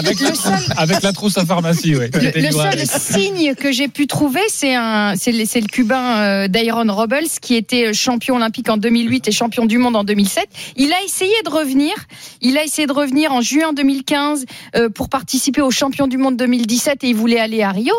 Avec, 0.78 1.02
la 1.02 1.14
trousse 1.14 1.38
à 1.38 1.46
pharmacie, 1.46 1.96
oui. 1.96 2.06
Le, 2.14 2.52
seul 2.52 2.86
signe 2.86 3.56
que 3.56 3.72
j'ai 3.72 3.88
pu 3.88 4.08
trouver, 4.08 4.42
c'est 4.50 4.74
le, 4.74 5.68
cubain 5.68 6.18
euh, 6.18 6.48
Dairon 6.48 6.94
Robles 6.94 7.28
qui 7.42 7.56
était 7.56 7.88
euh, 7.88 7.94
champion 7.94 8.36
olympique 8.36 8.70
en 8.70 8.78
2008 8.78 9.28
et 9.28 9.32
champion 9.32 9.66
du 9.66 9.78
monde 9.78 9.96
en 9.96 9.99
2007. 10.04 10.48
Il 10.76 10.94
a 10.94 11.04
essayé 11.04 11.34
de 11.44 11.50
revenir. 11.50 11.94
Il 12.42 12.58
a 12.58 12.64
essayé 12.64 12.88
de 12.88 12.94
revenir 12.94 13.32
en 13.32 13.42
juin 13.42 13.74
2015 13.74 14.46
euh, 14.76 14.90
pour 14.90 15.10
participer 15.10 15.62
aux 15.62 15.72
champions 15.72 16.08
du 16.08 16.18
monde 16.18 16.38
2017 16.38 17.04
et 17.04 17.10
il 17.10 17.16
voulait 17.16 17.40
aller 17.40 17.64
à 17.64 17.72
Rio 17.72 17.94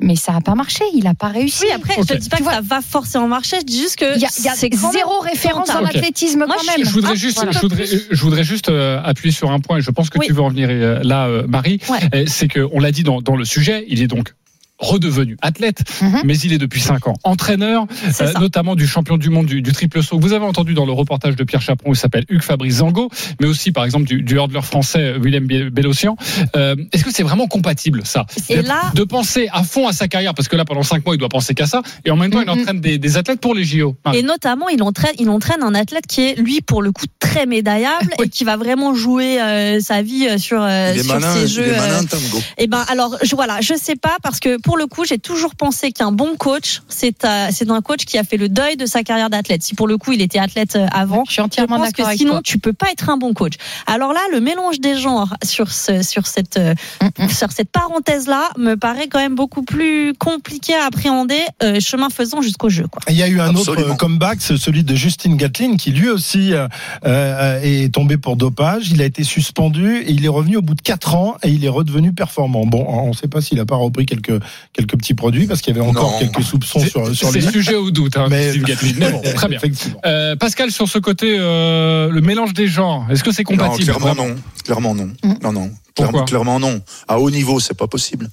mais 0.00 0.14
ça 0.14 0.32
n'a 0.32 0.40
pas 0.40 0.54
marché, 0.54 0.84
il 0.94 1.04
n'a 1.04 1.14
pas 1.14 1.28
réussi. 1.28 1.66
Après, 1.72 1.94
je 1.94 2.14
ne 2.14 2.18
dis 2.18 2.28
pas 2.28 2.36
que 2.36 2.44
ça 2.44 2.60
va 2.62 2.80
forcément 2.80 3.26
marcher, 3.26 3.56
je 3.60 3.64
dis 3.64 3.78
juste 3.78 3.96
que. 3.96 4.16
Il 4.16 4.20
y 4.20 4.48
a, 4.48 4.54
zéro 4.54 5.18
référence 5.20 5.70
en 5.70 5.84
athlétisme 5.84 6.46
quand 6.46 6.64
même. 6.66 6.84
Je 6.86 6.90
voudrais, 6.90 7.16
juste, 7.16 7.44
je 7.50 8.22
voudrais, 8.22 8.44
juste 8.44 8.70
appuyer 9.04 9.32
sur 9.32 9.50
un 9.50 9.58
point, 9.58 9.78
et 9.78 9.80
je 9.80 9.90
pense 9.90 10.08
que 10.08 10.18
tu 10.20 10.32
veux 10.32 10.40
en 10.40 10.50
venir 10.50 10.68
euh, 10.70 11.00
là, 11.02 11.26
euh, 11.26 11.46
Marie. 11.48 11.80
Ouais. 11.88 12.26
C'est 12.26 12.48
qu'on 12.48 12.78
l'a 12.78 12.92
dit 12.92 13.02
dans, 13.02 13.20
dans, 13.20 13.34
le 13.34 13.44
sujet, 13.44 13.84
il 13.88 14.00
est 14.00 14.06
donc 14.06 14.34
redevenu 14.78 15.36
athlète, 15.42 15.82
Mhm. 16.02 16.22
mais 16.24 16.38
il 16.38 16.52
est 16.52 16.58
depuis 16.58 16.80
5 16.80 17.06
ans 17.08 17.14
entraîneur, 17.24 17.86
euh, 18.20 18.32
notamment 18.40 18.74
du 18.76 18.86
champion 18.86 19.16
du 19.16 19.28
monde 19.30 19.46
du, 19.46 19.60
du 19.62 19.72
triple 19.72 20.02
saut. 20.02 20.18
Vous 20.18 20.32
avez 20.32 20.44
entendu 20.44 20.74
dans 20.74 20.86
le 20.86 20.92
reportage 20.92 21.36
de 21.36 21.44
Pierre 21.44 21.62
Chaperon, 21.62 21.92
il 21.92 21.96
s'appelle 21.96 22.24
Hugues 22.28 22.42
Fabrice 22.42 22.76
Zango, 22.76 23.10
mais 23.40 23.46
aussi 23.46 23.72
par 23.72 23.84
exemple 23.84 24.06
du, 24.06 24.22
du 24.22 24.34
hurdler 24.36 24.62
français 24.62 25.14
Willem 25.18 25.46
Bellocian. 25.70 26.16
Euh, 26.56 26.76
Est-ce 26.92 27.04
que 27.04 27.12
c'est 27.12 27.22
vraiment 27.22 27.46
compatible 27.48 28.02
ça? 28.04 28.26
Et 28.48 28.56
de, 28.58 28.62
là- 28.62 28.92
de 28.94 29.04
penser 29.04 29.48
à 29.52 29.62
fond 29.64 29.88
à 29.88 29.92
sa 29.92 30.06
carrière, 30.08 30.34
parce 30.34 30.48
que 30.48 30.56
là 30.56 30.64
pendant 30.64 30.82
5 30.82 31.04
mois 31.04 31.14
il 31.14 31.18
doit 31.18 31.28
penser 31.28 31.54
qu'à 31.54 31.66
ça, 31.66 31.82
et 32.04 32.10
en 32.10 32.16
même 32.16 32.30
temps 32.30 32.40
il 32.40 32.46
Mhm. 32.50 32.60
entraîne 32.60 32.80
des, 32.80 32.98
des 32.98 33.16
athlètes 33.16 33.40
pour 33.40 33.54
les 33.54 33.64
JO. 33.64 33.96
Marie. 34.04 34.18
Et 34.18 34.22
notamment, 34.22 34.68
il 34.68 34.82
entraîne, 34.82 35.12
il 35.18 35.28
entraîne 35.28 35.62
un 35.62 35.74
athlète 35.74 36.06
qui 36.06 36.22
est, 36.22 36.34
lui, 36.40 36.60
pour 36.60 36.82
le 36.82 36.92
coup, 36.92 37.04
très 37.18 37.46
médaillable 37.46 38.10
et 38.22 38.28
qui 38.28 38.44
va 38.44 38.56
vraiment 38.56 38.94
jouer 38.94 39.40
euh, 39.40 39.80
sa 39.80 40.02
vie 40.02 40.38
sur, 40.38 40.62
euh, 40.62 40.92
Il 40.94 41.00
est 41.00 41.02
sur 41.02 41.14
malin, 41.14 41.34
ces 41.34 41.42
il 41.42 41.48
jeux. 41.48 41.66
est 41.68 41.76
malin, 41.76 42.02
euh, 42.02 42.06
Tango. 42.08 42.42
Eh 42.58 42.66
ben 42.68 42.84
alors 42.88 43.16
je, 43.22 43.34
voilà, 43.34 43.60
je 43.60 43.74
sais 43.74 43.96
pas 43.96 44.16
parce 44.22 44.40
que 44.40 44.56
pour 44.68 44.76
le 44.76 44.86
coup 44.86 45.06
j'ai 45.06 45.18
toujours 45.18 45.54
pensé 45.54 45.92
qu'un 45.92 46.12
bon 46.12 46.36
coach 46.36 46.82
c'est 46.88 47.24
euh, 47.24 47.48
c'est 47.50 47.70
un 47.70 47.80
coach 47.80 48.04
qui 48.04 48.18
a 48.18 48.22
fait 48.22 48.36
le 48.36 48.50
deuil 48.50 48.76
de 48.76 48.84
sa 48.84 49.02
carrière 49.02 49.30
d'athlète. 49.30 49.62
Si 49.62 49.74
pour 49.74 49.88
le 49.88 49.96
coup 49.96 50.12
il 50.12 50.20
était 50.20 50.38
athlète 50.38 50.76
euh, 50.76 50.86
avant, 50.92 51.24
Je 51.26 51.32
suis 51.32 51.40
entièrement 51.40 51.78
d'accord 51.78 52.10
sinon 52.14 52.32
toi. 52.32 52.40
tu 52.44 52.58
peux 52.58 52.74
pas 52.74 52.90
être 52.92 53.08
un 53.08 53.16
bon 53.16 53.32
coach. 53.32 53.54
Alors 53.86 54.12
là 54.12 54.20
le 54.30 54.40
mélange 54.40 54.78
des 54.78 54.98
genres 54.98 55.34
sur 55.42 55.72
ce 55.72 56.02
sur 56.02 56.26
cette 56.26 56.58
euh, 56.58 56.74
Mm, 57.18 57.28
sur 57.28 57.50
cette 57.52 57.70
parenthèse 57.70 58.26
là 58.26 58.50
me 58.56 58.74
paraît 58.74 59.08
quand 59.08 59.18
même 59.18 59.34
beaucoup 59.34 59.62
plus 59.62 60.14
compliqué 60.18 60.74
à 60.74 60.86
appréhender 60.86 61.40
euh, 61.62 61.80
chemin 61.80 62.10
faisant 62.10 62.42
jusqu'au 62.42 62.68
jeu 62.68 62.86
quoi. 62.86 63.00
Il 63.08 63.16
y 63.16 63.22
a 63.22 63.28
eu 63.28 63.40
un 63.40 63.50
Absolument. 63.54 63.86
autre 63.86 63.96
comeback, 63.96 64.38
c'est 64.40 64.56
celui 64.56 64.84
de 64.84 64.94
Justin 64.94 65.34
Gatlin, 65.36 65.76
qui 65.76 65.90
lui 65.90 66.08
aussi 66.08 66.52
euh, 66.52 67.60
est 67.62 67.92
tombé 67.92 68.18
pour 68.18 68.36
dopage. 68.36 68.90
Il 68.90 69.02
a 69.02 69.04
été 69.04 69.24
suspendu 69.24 69.96
et 69.98 70.10
il 70.10 70.24
est 70.24 70.28
revenu 70.28 70.56
au 70.56 70.62
bout 70.62 70.74
de 70.74 70.82
4 70.82 71.14
ans 71.14 71.36
et 71.42 71.48
il 71.48 71.64
est 71.64 71.68
redevenu 71.68 72.12
performant. 72.12 72.66
Bon, 72.66 72.84
on 72.88 73.08
ne 73.08 73.14
sait 73.14 73.28
pas 73.28 73.40
s'il 73.40 73.58
a 73.60 73.66
pas 73.66 73.76
repris 73.76 74.06
quelques 74.06 74.40
quelques 74.72 74.96
petits 74.96 75.14
produits 75.14 75.46
parce 75.46 75.60
qu'il 75.60 75.74
y 75.76 75.78
avait 75.78 75.86
encore 75.88 76.12
Non. 76.12 76.18
quelques 76.18 76.42
soupçons 76.42 76.80
sur 76.80 77.14
sur 77.14 77.30
C'est 77.30 77.40
lui. 77.40 77.52
sujet 77.52 77.74
au 77.74 77.90
doute, 77.90 78.16
hein, 78.16 78.26
Mais- 78.30 78.50
Steve 78.50 78.64
Gatlin. 78.64 78.92
Mais 78.98 79.10
bon, 79.12 79.22
très 79.34 79.48
bien. 79.48 79.58
Euh, 80.06 80.36
Pascal, 80.36 80.70
sur 80.70 80.88
ce 80.88 80.98
côté, 80.98 81.36
euh, 81.38 82.10
le 82.10 82.20
mélange 82.20 82.52
des 82.54 82.66
genres, 82.68 83.06
est-ce 83.10 83.22
que 83.24 83.32
c'est 83.32 83.48
Non, 83.48 83.56
compatible? 83.56 83.92
clairement 83.92 84.14
non. 84.14 84.36
Clairement 84.64 84.94
non. 84.94 85.10
Mm. 85.24 85.34
Non, 85.42 85.52
non. 85.52 85.70
Pourquoi? 85.94 86.24
Clairement, 86.24 86.58
clairement 86.58 86.60
non. 86.60 86.80
À 87.08 87.18
haut 87.18 87.30
niveau, 87.30 87.58
c'est 87.60 87.76
pas 87.76 87.88
possible. 87.88 88.28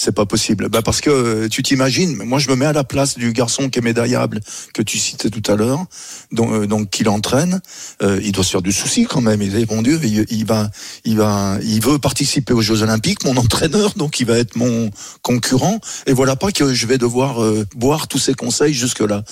C'est 0.00 0.14
pas 0.14 0.26
possible. 0.26 0.68
Bah 0.68 0.80
parce 0.80 1.00
que 1.00 1.10
euh, 1.10 1.48
tu 1.48 1.64
t'imagines, 1.64 2.16
moi 2.22 2.38
je 2.38 2.48
me 2.48 2.54
mets 2.54 2.66
à 2.66 2.72
la 2.72 2.84
place 2.84 3.18
du 3.18 3.32
garçon 3.32 3.68
qui 3.68 3.80
est 3.80 3.82
médaillable 3.82 4.40
que 4.72 4.80
tu 4.80 4.96
citais 4.96 5.28
tout 5.28 5.42
à 5.50 5.56
l'heure, 5.56 5.84
donc, 6.30 6.52
euh, 6.52 6.66
donc 6.68 6.90
qu'il 6.90 7.08
entraîne. 7.08 7.60
Euh, 8.00 8.20
il 8.22 8.30
doit 8.30 8.44
se 8.44 8.50
faire 8.52 8.62
du 8.62 8.70
souci 8.70 9.06
quand 9.06 9.20
même. 9.20 9.42
Il 9.42 9.56
est 9.56 9.66
bon 9.66 9.82
Dieu, 9.82 10.00
il, 10.04 10.46
va, 10.46 10.70
il 11.04 11.16
va, 11.16 11.58
il 11.62 11.82
veut 11.82 11.98
participer 11.98 12.52
aux 12.52 12.60
Jeux 12.60 12.82
Olympiques, 12.82 13.24
mon 13.24 13.36
entraîneur, 13.36 13.94
donc 13.96 14.20
il 14.20 14.26
va 14.26 14.38
être 14.38 14.54
mon 14.54 14.88
concurrent. 15.22 15.80
Et 16.06 16.12
voilà 16.12 16.36
pas 16.36 16.52
que 16.52 16.72
je 16.72 16.86
vais 16.86 16.98
devoir 16.98 17.42
euh, 17.42 17.66
boire 17.74 18.06
tous 18.06 18.18
ses 18.18 18.34
conseils 18.34 18.74
jusque 18.74 19.00
là. 19.00 19.24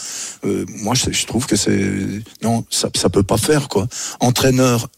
Euh, 0.44 0.66
moi, 0.68 0.94
je, 0.94 1.12
je 1.12 1.26
trouve 1.26 1.46
que 1.46 1.54
c'est 1.54 1.92
non, 2.42 2.64
ça, 2.70 2.90
ça 2.96 3.08
peut 3.08 3.22
pas 3.22 3.38
faire 3.38 3.68
quoi. 3.68 3.86
Entraîneur 4.18 4.88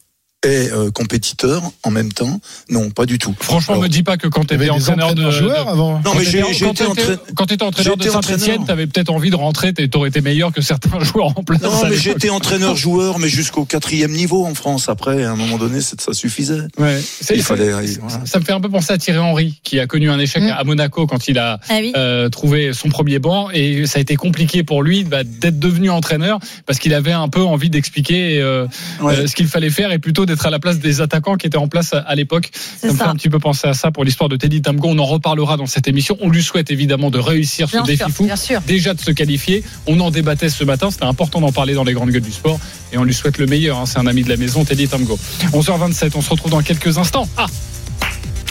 et 0.46 0.68
euh, 0.70 0.90
compétiteur 0.92 1.62
en 1.82 1.90
même 1.90 2.12
temps, 2.12 2.40
non, 2.70 2.90
pas 2.90 3.06
du 3.06 3.18
tout. 3.18 3.34
Franchement, 3.40 3.74
Alors, 3.74 3.82
me 3.82 3.88
dis 3.88 4.04
pas 4.04 4.16
que 4.16 4.28
quand 4.28 4.44
tu 4.44 4.54
étais 4.54 4.70
entraîneur 4.70 5.14
de. 5.14 5.22
de- 5.24 5.50
avant. 5.50 5.94
Non, 5.96 6.12
quand 6.12 6.14
mais 6.18 6.24
j'ai 6.24 6.38
été 6.38 6.64
entraîneur. 6.64 6.94
Quand 7.34 7.46
tu 7.46 7.54
étais 7.54 7.64
entraîneur 7.64 7.96
de 7.96 8.04
Saint-Etienne, 8.04 8.34
entraîneur. 8.38 8.64
tu 8.66 8.70
avais 8.70 8.86
peut-être 8.86 9.10
envie 9.10 9.30
de 9.30 9.36
rentrer, 9.36 9.72
tu 9.74 9.88
aurais 9.94 10.10
été 10.10 10.20
meilleur 10.20 10.52
que 10.52 10.60
certains 10.60 11.00
joueurs 11.04 11.36
en 11.36 11.42
place. 11.42 11.60
Non, 11.62 11.72
mais 11.90 11.96
j'étais 11.96 12.30
entraîneur-joueur, 12.30 13.18
mais 13.18 13.28
jusqu'au 13.28 13.64
quatrième 13.64 14.12
niveau 14.12 14.46
en 14.46 14.54
France. 14.54 14.88
Après, 14.88 15.24
à 15.24 15.32
un 15.32 15.36
moment 15.36 15.58
donné, 15.58 15.80
ça 15.80 16.12
suffisait. 16.12 16.60
Ouais. 16.78 17.00
Il 17.34 17.42
fallait. 17.42 17.70
voilà. 17.72 18.24
Ça 18.24 18.38
me 18.38 18.44
fait 18.44 18.52
un 18.52 18.60
peu 18.60 18.68
penser 18.68 18.92
à 18.92 18.98
Thierry 18.98 19.18
Henry, 19.18 19.60
qui 19.64 19.80
a 19.80 19.86
connu 19.88 20.08
un 20.08 20.18
échec 20.20 20.42
Mm. 20.44 20.54
à 20.56 20.62
Monaco 20.62 21.06
quand 21.08 21.26
il 21.26 21.38
a 21.38 21.58
Ah 21.68 21.78
oui. 21.80 21.92
euh, 21.96 22.28
trouvé 22.28 22.72
son 22.72 22.88
premier 22.90 23.18
banc 23.18 23.48
et 23.52 23.86
ça 23.86 23.98
a 23.98 24.02
été 24.02 24.14
compliqué 24.14 24.62
pour 24.62 24.84
lui 24.84 25.02
bah, 25.02 25.24
d'être 25.24 25.58
devenu 25.58 25.90
entraîneur 25.90 26.38
parce 26.64 26.78
qu'il 26.78 26.94
avait 26.94 27.10
un 27.12 27.28
peu 27.28 27.40
envie 27.42 27.70
d'expliquer 27.70 28.40
euh, 28.40 28.66
Ouais. 29.00 29.14
euh, 29.18 29.26
ce 29.26 29.34
qu'il 29.34 29.48
fallait 29.48 29.70
faire 29.70 29.90
et 29.90 29.98
plutôt 29.98 30.26
d'être 30.28 30.46
à 30.46 30.50
la 30.50 30.58
place 30.58 30.78
des 30.78 31.00
attaquants 31.00 31.36
qui 31.36 31.46
étaient 31.46 31.56
en 31.58 31.66
place 31.68 31.92
à, 31.92 31.98
à 31.98 32.14
l'époque. 32.14 32.50
Ça 32.54 32.86
me 32.88 32.92
fait 32.94 33.02
un 33.02 33.14
petit 33.14 33.28
peu 33.28 33.38
penser 33.38 33.66
à 33.66 33.74
ça 33.74 33.90
pour 33.90 34.04
l'histoire 34.04 34.28
de 34.28 34.36
Teddy 34.36 34.62
Tamgo. 34.62 34.88
On 34.88 34.98
en 34.98 35.04
reparlera 35.04 35.56
dans 35.56 35.66
cette 35.66 35.88
émission. 35.88 36.16
On 36.20 36.28
lui 36.30 36.42
souhaite 36.42 36.70
évidemment 36.70 37.10
de 37.10 37.18
réussir 37.18 37.66
Bien 37.68 37.82
ce 37.82 37.86
défi 37.86 37.98
sûr, 38.04 38.10
fou, 38.10 38.24
bien 38.26 38.36
sûr. 38.36 38.60
déjà 38.66 38.94
de 38.94 39.00
se 39.00 39.10
qualifier. 39.10 39.64
On 39.86 39.98
en 40.00 40.10
débattait 40.10 40.48
ce 40.48 40.62
matin. 40.64 40.90
C'était 40.90 41.04
important 41.06 41.40
d'en 41.40 41.52
parler 41.52 41.74
dans 41.74 41.84
les 41.84 41.92
grandes 41.94 42.10
gueules 42.10 42.22
du 42.22 42.32
sport 42.32 42.58
et 42.92 42.98
on 42.98 43.04
lui 43.04 43.14
souhaite 43.14 43.38
le 43.38 43.46
meilleur. 43.46 43.78
hein. 43.78 43.86
C'est 43.86 43.98
un 43.98 44.06
ami 44.06 44.22
de 44.22 44.28
la 44.28 44.36
maison, 44.36 44.64
Teddy 44.64 44.86
Tamgo. 44.88 45.18
11h27. 45.52 46.12
On 46.14 46.20
se 46.22 46.30
retrouve 46.30 46.50
dans 46.52 46.62
quelques 46.62 46.98
instants. 46.98 47.28
Ah, 47.36 47.46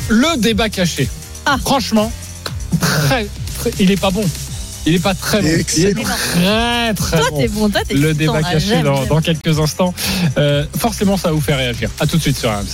le 0.09 0.37
débat 0.39 0.69
caché. 0.69 1.07
Ah. 1.45 1.57
Franchement, 1.59 2.11
très, 2.79 3.27
très- 3.59 3.71
il 3.79 3.91
est 3.91 3.99
pas 3.99 4.11
bon. 4.11 4.23
Il 4.87 4.95
est 4.95 4.99
pas 4.99 5.13
très 5.13 5.41
bon. 5.41 5.47
Il 5.77 5.85
est 5.85 5.93
très 5.93 6.93
très 6.93 7.17
Toi 7.17 7.29
bon. 7.29 7.37
t'es 7.37 7.47
bon, 7.49 7.69
toi 7.69 7.81
t'es 7.85 7.93
Le 7.93 8.13
débat 8.13 8.41
caché 8.41 8.81
dans, 8.81 9.21
quelques 9.21 9.59
instants. 9.59 9.93
Euh, 10.37 10.65
forcément, 10.77 11.17
ça 11.17 11.27
va 11.27 11.33
vous 11.33 11.41
faire 11.41 11.57
réagir. 11.57 11.89
À 11.99 12.07
tout 12.07 12.15
de 12.15 12.21
suite 12.21 12.37
sur 12.37 12.49
RMC. 12.49 12.67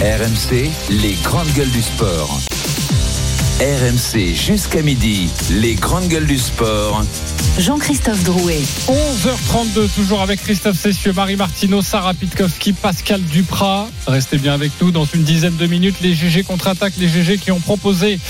RMC, 0.00 0.70
les 0.90 1.14
grandes 1.24 1.50
gueules 1.54 1.70
du 1.70 1.80
sport. 1.80 2.38
RMC 3.60 4.36
jusqu'à 4.36 4.82
midi, 4.82 5.28
les 5.50 5.74
grandes 5.74 6.06
gueules 6.06 6.28
du 6.28 6.38
sport. 6.38 7.02
Jean-Christophe 7.58 8.22
Drouet. 8.22 8.60
11h32, 8.86 9.88
toujours 9.96 10.22
avec 10.22 10.40
Christophe 10.40 10.78
Cessieux, 10.78 11.12
Marie 11.12 11.34
Martineau, 11.34 11.82
Sarah 11.82 12.14
Pitkowski, 12.14 12.72
Pascal 12.72 13.20
Duprat. 13.20 13.88
Restez 14.06 14.38
bien 14.38 14.54
avec 14.54 14.70
nous 14.80 14.92
dans 14.92 15.06
une 15.06 15.24
dizaine 15.24 15.56
de 15.56 15.66
minutes. 15.66 15.96
Les 16.02 16.14
GG 16.14 16.44
contre-attaque, 16.44 16.92
les 16.98 17.08
GG 17.08 17.38
qui 17.38 17.50
ont 17.50 17.58
proposé 17.58 18.20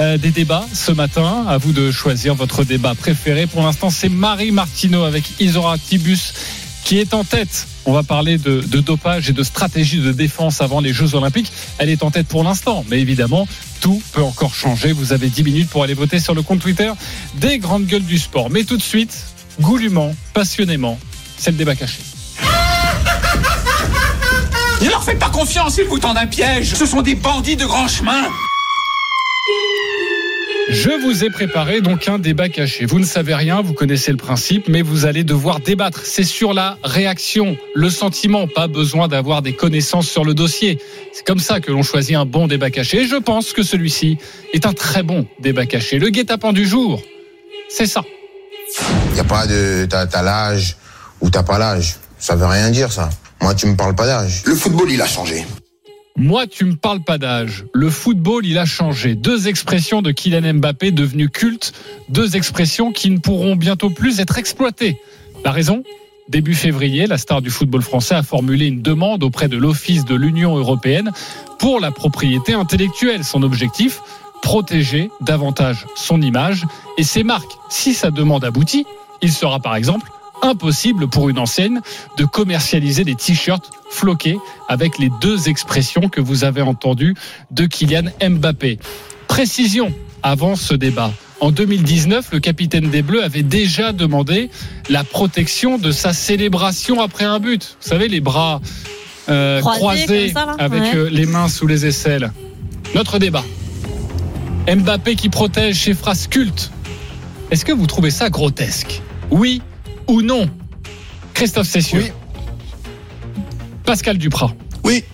euh, 0.00 0.18
des 0.18 0.32
débats 0.32 0.66
ce 0.72 0.90
matin. 0.90 1.44
À 1.46 1.58
vous 1.58 1.70
de 1.70 1.92
choisir 1.92 2.34
votre 2.34 2.64
débat 2.64 2.96
préféré. 2.96 3.46
Pour 3.46 3.62
l'instant, 3.62 3.88
c'est 3.88 4.08
Marie 4.08 4.50
Martineau 4.50 5.04
avec 5.04 5.40
Isora 5.40 5.78
Tibus 5.78 6.34
qui 6.82 6.98
est 6.98 7.14
en 7.14 7.22
tête. 7.22 7.68
On 7.84 7.92
va 7.92 8.02
parler 8.02 8.38
de, 8.38 8.60
dopage 8.80 9.28
et 9.28 9.32
de 9.32 9.42
stratégie 9.42 10.00
de 10.00 10.12
défense 10.12 10.60
avant 10.60 10.80
les 10.80 10.92
Jeux 10.92 11.14
Olympiques. 11.14 11.52
Elle 11.78 11.88
est 11.90 12.02
en 12.02 12.10
tête 12.10 12.28
pour 12.28 12.44
l'instant, 12.44 12.84
mais 12.88 13.00
évidemment, 13.00 13.48
tout 13.80 14.00
peut 14.12 14.22
encore 14.22 14.54
changer. 14.54 14.92
Vous 14.92 15.12
avez 15.12 15.28
10 15.28 15.42
minutes 15.42 15.68
pour 15.68 15.82
aller 15.82 15.94
voter 15.94 16.20
sur 16.20 16.34
le 16.34 16.42
compte 16.42 16.60
Twitter 16.60 16.92
des 17.36 17.58
grandes 17.58 17.86
gueules 17.86 18.04
du 18.04 18.18
sport. 18.18 18.50
Mais 18.50 18.64
tout 18.64 18.76
de 18.76 18.82
suite, 18.82 19.16
goulûment, 19.60 20.14
passionnément, 20.32 20.98
c'est 21.36 21.50
le 21.50 21.56
débat 21.56 21.74
caché. 21.74 22.00
Ne 24.80 24.88
leur 24.88 25.02
faites 25.04 25.18
pas 25.18 25.30
confiance, 25.30 25.76
ils 25.78 25.84
vous 25.84 25.98
tendent 25.98 26.18
un 26.18 26.26
piège. 26.26 26.74
Ce 26.74 26.86
sont 26.86 27.02
des 27.02 27.14
bandits 27.14 27.56
de 27.56 27.64
grand 27.64 27.88
chemin. 27.88 28.24
Je 30.72 30.88
vous 30.88 31.22
ai 31.22 31.28
préparé 31.28 31.82
donc 31.82 32.08
un 32.08 32.18
débat 32.18 32.48
caché. 32.48 32.86
Vous 32.86 32.98
ne 32.98 33.04
savez 33.04 33.34
rien, 33.34 33.60
vous 33.60 33.74
connaissez 33.74 34.10
le 34.10 34.16
principe, 34.16 34.68
mais 34.68 34.80
vous 34.80 35.04
allez 35.04 35.22
devoir 35.22 35.60
débattre. 35.60 36.00
C'est 36.04 36.24
sur 36.24 36.54
la 36.54 36.78
réaction, 36.82 37.58
le 37.74 37.90
sentiment, 37.90 38.48
pas 38.48 38.68
besoin 38.68 39.06
d'avoir 39.06 39.42
des 39.42 39.52
connaissances 39.52 40.08
sur 40.08 40.24
le 40.24 40.32
dossier. 40.32 40.78
C'est 41.12 41.26
comme 41.26 41.40
ça 41.40 41.60
que 41.60 41.70
l'on 41.70 41.82
choisit 41.82 42.16
un 42.16 42.24
bon 42.24 42.46
débat 42.46 42.70
caché. 42.70 43.02
Et 43.02 43.06
je 43.06 43.16
pense 43.16 43.52
que 43.52 43.62
celui-ci 43.62 44.16
est 44.54 44.64
un 44.64 44.72
très 44.72 45.02
bon 45.02 45.26
débat 45.40 45.66
caché. 45.66 45.98
Le 45.98 46.08
guet-apens 46.08 46.54
du 46.54 46.66
jour, 46.66 47.02
c'est 47.68 47.86
ça. 47.86 48.02
Il 49.08 49.12
n'y 49.12 49.20
a 49.20 49.24
pas 49.24 49.46
de 49.46 49.86
t'as 49.88 50.22
l'âge 50.22 50.78
ou 51.20 51.28
t'as 51.28 51.42
pas 51.42 51.58
l'âge. 51.58 51.96
Ça 52.18 52.34
veut 52.34 52.46
rien 52.46 52.70
dire 52.70 52.90
ça. 52.90 53.10
Moi 53.42 53.54
tu 53.54 53.66
me 53.66 53.76
parles 53.76 53.94
pas 53.94 54.06
d'âge. 54.06 54.42
Le 54.46 54.54
football 54.54 54.90
il 54.90 55.02
a 55.02 55.06
changé. 55.06 55.44
Moi, 56.16 56.46
tu 56.46 56.66
me 56.66 56.74
parles 56.74 57.02
pas 57.02 57.16
d'âge. 57.16 57.64
Le 57.72 57.88
football, 57.88 58.44
il 58.44 58.58
a 58.58 58.66
changé. 58.66 59.14
Deux 59.14 59.48
expressions 59.48 60.02
de 60.02 60.10
Kylian 60.10 60.54
Mbappé 60.54 60.90
devenues 60.90 61.30
cultes. 61.30 61.72
Deux 62.10 62.36
expressions 62.36 62.92
qui 62.92 63.10
ne 63.10 63.18
pourront 63.18 63.56
bientôt 63.56 63.88
plus 63.88 64.20
être 64.20 64.36
exploitées. 64.38 64.98
La 65.44 65.52
raison? 65.52 65.82
Début 66.28 66.54
février, 66.54 67.06
la 67.06 67.18
star 67.18 67.40
du 67.40 67.50
football 67.50 67.82
français 67.82 68.14
a 68.14 68.22
formulé 68.22 68.66
une 68.66 68.82
demande 68.82 69.22
auprès 69.22 69.48
de 69.48 69.56
l'Office 69.56 70.04
de 70.04 70.14
l'Union 70.14 70.56
européenne 70.56 71.10
pour 71.58 71.80
la 71.80 71.90
propriété 71.90 72.52
intellectuelle. 72.52 73.24
Son 73.24 73.42
objectif? 73.42 74.00
Protéger 74.42 75.10
davantage 75.22 75.86
son 75.94 76.20
image 76.20 76.66
et 76.98 77.04
ses 77.04 77.22
marques. 77.22 77.52
Si 77.70 77.94
sa 77.94 78.10
demande 78.10 78.44
aboutit, 78.44 78.84
il 79.22 79.32
sera 79.32 79.60
par 79.60 79.76
exemple 79.76 80.10
impossible 80.42 81.08
pour 81.08 81.28
une 81.28 81.38
enseigne 81.38 81.80
de 82.18 82.24
commercialiser 82.24 83.04
des 83.04 83.14
t-shirts 83.14 83.70
floqués 83.90 84.38
avec 84.68 84.98
les 84.98 85.10
deux 85.20 85.48
expressions 85.48 86.08
que 86.08 86.20
vous 86.20 86.44
avez 86.44 86.62
entendues 86.62 87.14
de 87.50 87.66
Kylian 87.66 88.10
Mbappé. 88.20 88.78
Précision 89.28 89.92
avant 90.22 90.56
ce 90.56 90.74
débat. 90.74 91.12
En 91.40 91.50
2019, 91.50 92.28
le 92.32 92.38
capitaine 92.40 92.90
des 92.90 93.02
Bleus 93.02 93.24
avait 93.24 93.42
déjà 93.42 93.92
demandé 93.92 94.50
la 94.88 95.02
protection 95.02 95.78
de 95.78 95.90
sa 95.90 96.12
célébration 96.12 97.00
après 97.00 97.24
un 97.24 97.40
but. 97.40 97.76
Vous 97.82 97.88
savez, 97.88 98.06
les 98.08 98.20
bras 98.20 98.60
euh, 99.28 99.60
Croisés, 99.60 100.30
ça, 100.32 100.54
avec 100.58 100.82
Ouais. 100.82 100.96
euh, 100.96 101.08
les 101.10 101.26
mains 101.26 101.48
sous 101.48 101.66
les 101.66 101.86
aisselles. 101.86 102.32
Notre 102.94 103.18
débat. 103.18 103.44
Mbappé 104.72 105.16
qui 105.16 105.28
protège 105.28 105.80
ses 105.82 105.94
phrases 105.94 106.28
cultes. 106.28 106.70
Est-ce 107.50 107.64
que 107.64 107.72
vous 107.72 107.86
trouvez 107.86 108.10
ça 108.10 108.30
grotesque? 108.30 109.02
Oui 109.30 109.62
ou 110.06 110.22
non 110.22 110.48
Christophe 111.34 111.66
Cessieux. 111.66 112.04
Oui. 112.04 112.12
Pascal 113.84 114.18
Duprat. 114.18 114.52
Oui. 114.84 115.04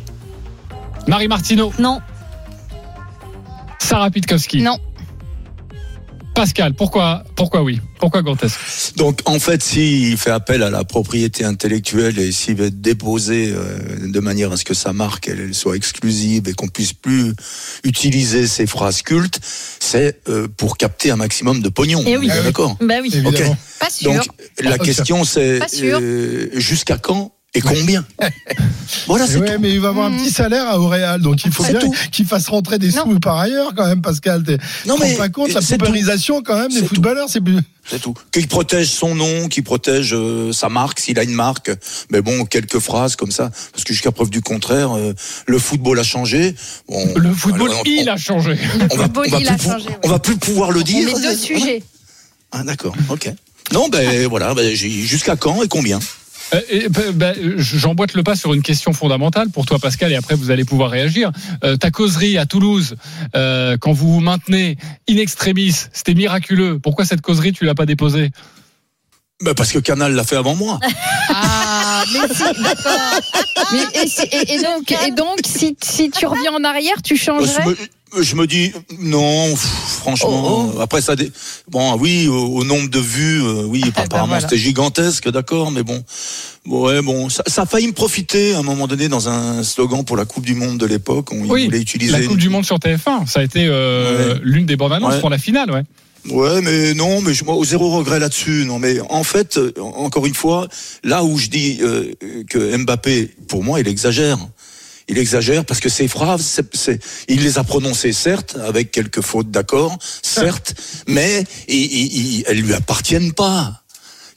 Marie 1.06 1.28
Martineau. 1.28 1.72
Non. 1.78 2.00
Sarah 3.78 4.10
Pitkowski. 4.10 4.62
Non. 4.62 4.78
Pascal, 6.38 6.72
pourquoi, 6.74 7.24
pourquoi 7.34 7.62
oui? 7.62 7.80
Pourquoi 7.98 8.22
grotesque 8.22 8.60
Donc 8.96 9.22
en 9.24 9.40
fait, 9.40 9.60
s'il 9.60 10.16
fait 10.16 10.30
appel 10.30 10.62
à 10.62 10.70
la 10.70 10.84
propriété 10.84 11.44
intellectuelle 11.44 12.16
et 12.20 12.30
s'il 12.30 12.54
veut 12.54 12.70
déposer 12.70 13.52
euh, 13.52 14.06
de 14.06 14.20
manière 14.20 14.52
à 14.52 14.56
ce 14.56 14.64
que 14.64 14.72
sa 14.72 14.92
marque 14.92 15.26
elle, 15.26 15.40
elle 15.40 15.54
soit 15.54 15.74
exclusive 15.74 16.48
et 16.48 16.52
qu'on 16.52 16.68
puisse 16.68 16.92
plus 16.92 17.34
utiliser 17.82 18.46
ces 18.46 18.68
phrases 18.68 19.02
cultes, 19.02 19.40
c'est 19.80 20.20
euh, 20.28 20.46
pour 20.56 20.76
capter 20.76 21.10
un 21.10 21.16
maximum 21.16 21.60
de 21.60 21.68
pognon. 21.70 22.04
Eh 22.06 22.16
oui. 22.16 22.28
On 22.32 22.34
est 22.36 22.44
D'accord. 22.44 22.76
Bah 22.80 22.94
oui. 23.02 23.12
Ok. 23.26 23.42
Pas 23.80 23.90
sûr. 23.90 24.12
Donc 24.12 24.28
la 24.60 24.78
question 24.78 25.24
c'est 25.24 25.58
euh, 25.82 26.50
jusqu'à 26.54 26.98
quand 26.98 27.32
et 27.58 27.60
combien 27.60 28.04
Voilà, 29.06 29.26
c'est 29.26 29.36
Ouais, 29.38 29.58
mais 29.58 29.70
il 29.72 29.80
va 29.80 29.88
avoir 29.88 30.06
un 30.06 30.16
petit 30.16 30.30
salaire 30.30 30.66
à 30.68 30.78
Auréal, 30.80 31.20
donc 31.20 31.44
il 31.44 31.52
faut 31.52 31.62
bien 31.62 31.78
tout. 31.78 31.94
qu'il 32.10 32.24
fasse 32.26 32.48
rentrer 32.48 32.78
des 32.78 32.90
sous 32.90 33.18
par 33.20 33.36
ailleurs 33.38 33.74
quand 33.76 33.86
même, 33.86 34.00
Pascal. 34.02 34.42
T'es- 34.42 34.58
Non, 34.86 34.96
mais 34.98 35.14
pas 35.14 35.28
compte 35.28 35.52
la 35.52 35.60
c'est 35.60 35.76
tout. 35.76 35.84
paupérisation 35.84 36.42
quand 36.42 36.56
même 36.58 36.70
des 36.70 36.80
C'est 36.80 36.86
footballeurs, 36.88 37.28
c'est 37.28 37.40
plus. 37.40 37.58
C'est 37.88 38.00
tout. 38.00 38.14
Qu'il 38.32 38.46
protège 38.48 38.88
son 38.88 39.14
nom, 39.14 39.48
qu'il 39.48 39.62
protège 39.64 40.12
euh, 40.14 40.52
sa 40.52 40.68
marque, 40.68 41.00
s'il 41.00 41.18
a 41.18 41.22
une 41.22 41.32
marque. 41.34 41.70
Mais 42.10 42.20
bon, 42.22 42.44
quelques 42.44 42.78
phrases 42.80 43.16
comme 43.16 43.30
ça, 43.30 43.50
parce 43.72 43.84
que 43.84 43.92
jusqu'à 43.92 44.12
preuve 44.12 44.30
du 44.30 44.40
contraire, 44.42 44.96
euh, 44.96 45.12
le 45.46 45.58
football 45.58 45.98
a 45.98 46.02
changé. 46.02 46.54
Bon, 46.88 47.02
Le 47.16 47.32
football, 47.32 47.70
alors, 47.70 47.82
on- 47.86 47.90
il 47.90 48.08
a 48.08 48.16
changé. 48.16 48.56
on 48.90 48.96
va, 48.96 49.04
football, 49.04 49.26
on 49.28 49.30
va 49.30 49.40
il 49.40 49.48
a 49.48 49.52
plus 49.54 49.64
pou- 49.64 49.70
changé, 49.72 49.88
ouais. 49.88 49.98
on 50.04 50.08
va 50.08 50.18
plus 50.18 50.36
pouvoir 50.36 50.70
le 50.70 50.80
On 50.80 50.82
dire. 50.82 51.06
met 51.14 51.20
deux 51.20 51.36
sujets. 51.36 51.82
Ah 52.52 52.62
d'accord, 52.62 52.94
ok. 53.10 53.30
Non, 53.72 53.88
ben 53.88 54.26
voilà, 54.28 54.54
ben, 54.54 54.74
jusqu'à 54.74 55.36
quand 55.36 55.62
et 55.62 55.68
combien? 55.68 55.98
Euh, 56.54 56.88
bah, 56.90 57.02
bah, 57.14 57.32
J'emboîte 57.56 58.14
le 58.14 58.22
pas 58.22 58.36
sur 58.36 58.54
une 58.54 58.62
question 58.62 58.92
fondamentale 58.92 59.50
pour 59.50 59.66
toi, 59.66 59.78
Pascal, 59.78 60.12
et 60.12 60.16
après 60.16 60.34
vous 60.34 60.50
allez 60.50 60.64
pouvoir 60.64 60.90
réagir. 60.90 61.30
Euh, 61.64 61.76
ta 61.76 61.90
causerie 61.90 62.38
à 62.38 62.46
Toulouse, 62.46 62.96
euh, 63.36 63.76
quand 63.78 63.92
vous 63.92 64.14
vous 64.14 64.20
maintenez 64.20 64.76
in 65.08 65.16
extremis, 65.16 65.74
c'était 65.92 66.14
miraculeux. 66.14 66.78
Pourquoi 66.78 67.04
cette 67.04 67.20
causerie, 67.20 67.52
tu 67.52 67.64
l'as 67.64 67.74
pas 67.74 67.86
déposée? 67.86 68.30
Ben, 69.42 69.54
Parce 69.54 69.72
que 69.72 69.78
Canal 69.78 70.14
l'a 70.14 70.24
fait 70.24 70.36
avant 70.36 70.54
moi. 70.54 70.80
Ah, 71.30 71.77
mais 72.12 72.34
si, 72.34 72.62
d'accord. 72.62 73.20
Mais, 73.72 74.02
et, 74.02 74.08
si- 74.08 74.22
et- 74.22 74.54
et 74.54 74.62
donc, 74.62 74.90
et 75.06 75.10
donc 75.12 75.38
si, 75.46 75.76
si 75.82 76.10
tu 76.10 76.26
reviens 76.26 76.52
en 76.52 76.64
arrière, 76.64 77.02
tu 77.02 77.16
je, 77.16 77.22
changerais 77.24 77.64
me, 78.16 78.22
je 78.22 78.34
me 78.36 78.46
dis, 78.46 78.72
non, 79.00 79.50
pff, 79.50 79.60
franchement, 80.00 80.72
Oh, 80.76 80.80
après 80.80 81.00
ça... 81.02 81.14
dé- 81.16 81.30
Bon, 81.68 81.96
oui, 81.98 82.26
au, 82.28 82.34
au 82.56 82.64
nombre 82.64 82.88
de 82.88 82.98
vues, 82.98 83.42
euh, 83.42 83.64
oui, 83.66 83.80
ben 83.94 84.04
apparemment 84.04 84.28
voilà. 84.28 84.40
c'était 84.42 84.56
gigantesque, 84.58 85.28
d'accord, 85.30 85.70
mais 85.70 85.82
bon... 85.82 86.02
Ouais, 86.66 87.00
bon, 87.00 87.28
ça, 87.30 87.42
ça 87.46 87.62
a 87.62 87.66
failli 87.66 87.86
me 87.86 87.92
profiter 87.92 88.54
à 88.54 88.58
un 88.58 88.62
moment 88.62 88.86
donné 88.86 89.08
dans 89.08 89.28
un 89.30 89.62
slogan 89.62 90.04
pour 90.04 90.16
la 90.18 90.26
Coupe 90.26 90.44
du 90.44 90.54
Monde 90.54 90.76
de 90.76 90.84
l'époque. 90.84 91.32
On 91.32 91.40
Oui, 91.48 91.64
voulait 91.64 91.80
utiliser 91.80 92.12
la 92.12 92.26
Coupe 92.26 92.36
du 92.36 92.50
Monde 92.50 92.64
sur 92.66 92.76
TF1, 92.76 93.26
ça 93.26 93.40
a 93.40 93.42
été 93.42 93.66
euh, 93.66 94.34
Ouais. 94.34 94.40
l'une 94.42 94.66
des 94.66 94.76
bandes 94.76 94.92
annonces 94.92 95.14
Ouais. 95.14 95.20
pour 95.20 95.30
la 95.30 95.38
finale, 95.38 95.70
ouais. 95.70 95.82
Ouais, 96.30 96.60
mais 96.60 96.94
non, 96.94 97.20
mais 97.20 97.32
je, 97.34 97.44
moi, 97.44 97.56
zéro 97.64 97.90
regret 97.96 98.18
là-dessus. 98.18 98.64
Non, 98.66 98.78
mais 98.78 99.00
en 99.00 99.24
fait, 99.24 99.56
euh, 99.56 99.72
encore 99.80 100.26
une 100.26 100.34
fois, 100.34 100.68
là 101.04 101.24
où 101.24 101.38
je 101.38 101.48
dis 101.48 101.78
euh, 101.80 102.12
que 102.50 102.76
Mbappé, 102.76 103.30
pour 103.48 103.64
moi, 103.64 103.80
il 103.80 103.88
exagère. 103.88 104.38
Il 105.10 105.16
exagère 105.16 105.64
parce 105.64 105.80
que 105.80 105.88
ses 105.88 106.06
phrases, 106.06 106.60
il 107.28 107.42
les 107.42 107.58
a 107.58 107.64
prononcées 107.64 108.12
certes 108.12 108.56
avec 108.62 108.90
quelques 108.90 109.22
fautes, 109.22 109.50
d'accord, 109.50 109.96
certes, 110.22 110.74
mais 111.06 111.44
il, 111.66 111.76
il- 111.76 112.16
il- 112.36 112.44
elles 112.46 112.60
lui 112.60 112.74
appartiennent 112.74 113.32
pas. 113.32 113.82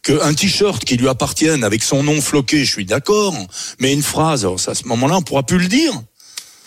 Que 0.01 0.19
un 0.23 0.34
t-shirt 0.34 0.84
qui 0.85 0.95
lui 0.97 1.09
appartienne 1.09 1.63
avec 1.63 1.84
son 1.84 2.03
nom 2.03 2.22
floqué, 2.22 2.63
je 2.65 2.72
suis 2.72 2.85
d'accord, 2.85 3.35
mais 3.80 3.93
une 3.93 4.01
phrase, 4.01 4.45
alors 4.45 4.59
ça, 4.59 4.72
à 4.72 4.76
ce 4.76 4.88
moment-là, 4.88 5.18
on 5.18 5.22
pourra 5.22 5.43
plus 5.43 5.59
le 5.59 5.68
dire. 5.68 5.91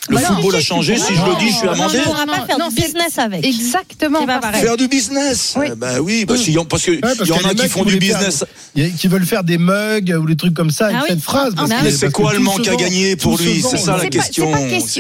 Le 0.09 0.17
Bah 0.17 0.23
non, 0.29 0.35
football 0.37 0.57
a 0.57 0.61
changé. 0.61 0.97
Si 0.99 1.15
je 1.15 1.25
le 1.25 1.39
dis, 1.39 1.49
je 1.49 1.55
suis 1.57 1.67
Non, 1.67 1.73
amendé. 1.73 1.97
On 1.97 2.01
ne 2.01 2.05
pourra 2.05 2.27
Non, 2.27 2.33
pas 2.35 2.47
faire 2.47 2.59
non, 2.59 2.69
du 2.69 2.75
business 2.75 3.19
avec. 3.19 3.47
Exactement. 3.47 4.27
Pas 4.27 4.39
pareil. 4.39 4.61
Faire 4.63 4.77
du 4.77 4.87
business. 4.89 5.55
Oui. 5.57 5.69
Ben 5.77 5.99
oui, 6.01 6.27
parce, 6.27 6.43
qu'il 6.43 6.53
y 6.53 6.57
parce 6.65 6.87
Ouais, 6.89 7.01
en 7.33 7.49
a 7.49 7.55
qui 7.55 7.69
font 7.69 7.85
du 7.85 7.93
faire- 7.93 8.01
business. 8.01 8.45
il 8.75 8.83
y 8.83 8.87
a- 8.87 8.91
qui 8.91 9.09
veulent 9.09 9.25
faire 9.25 9.45
des 9.45 9.57
mugs 9.57 10.15
ou 10.21 10.27
des 10.27 10.37
trucs 10.37 10.53
comme 10.53 10.71
ça 10.71 10.87
avec 10.87 10.97
Ah 10.99 11.03
oui. 11.05 11.09
cette 11.11 11.23
phrase. 11.23 11.55
Ah, 11.57 11.65
c'est 11.91 12.13
quoi 12.13 12.35
le 12.35 12.41
manque 12.41 12.69
à 12.69 12.77
gagner 12.77 13.17
pour 13.17 13.39
lui? 13.39 13.63
C'est 13.63 13.79
ça 13.79 13.97
la 13.97 14.09
question. 14.09 14.53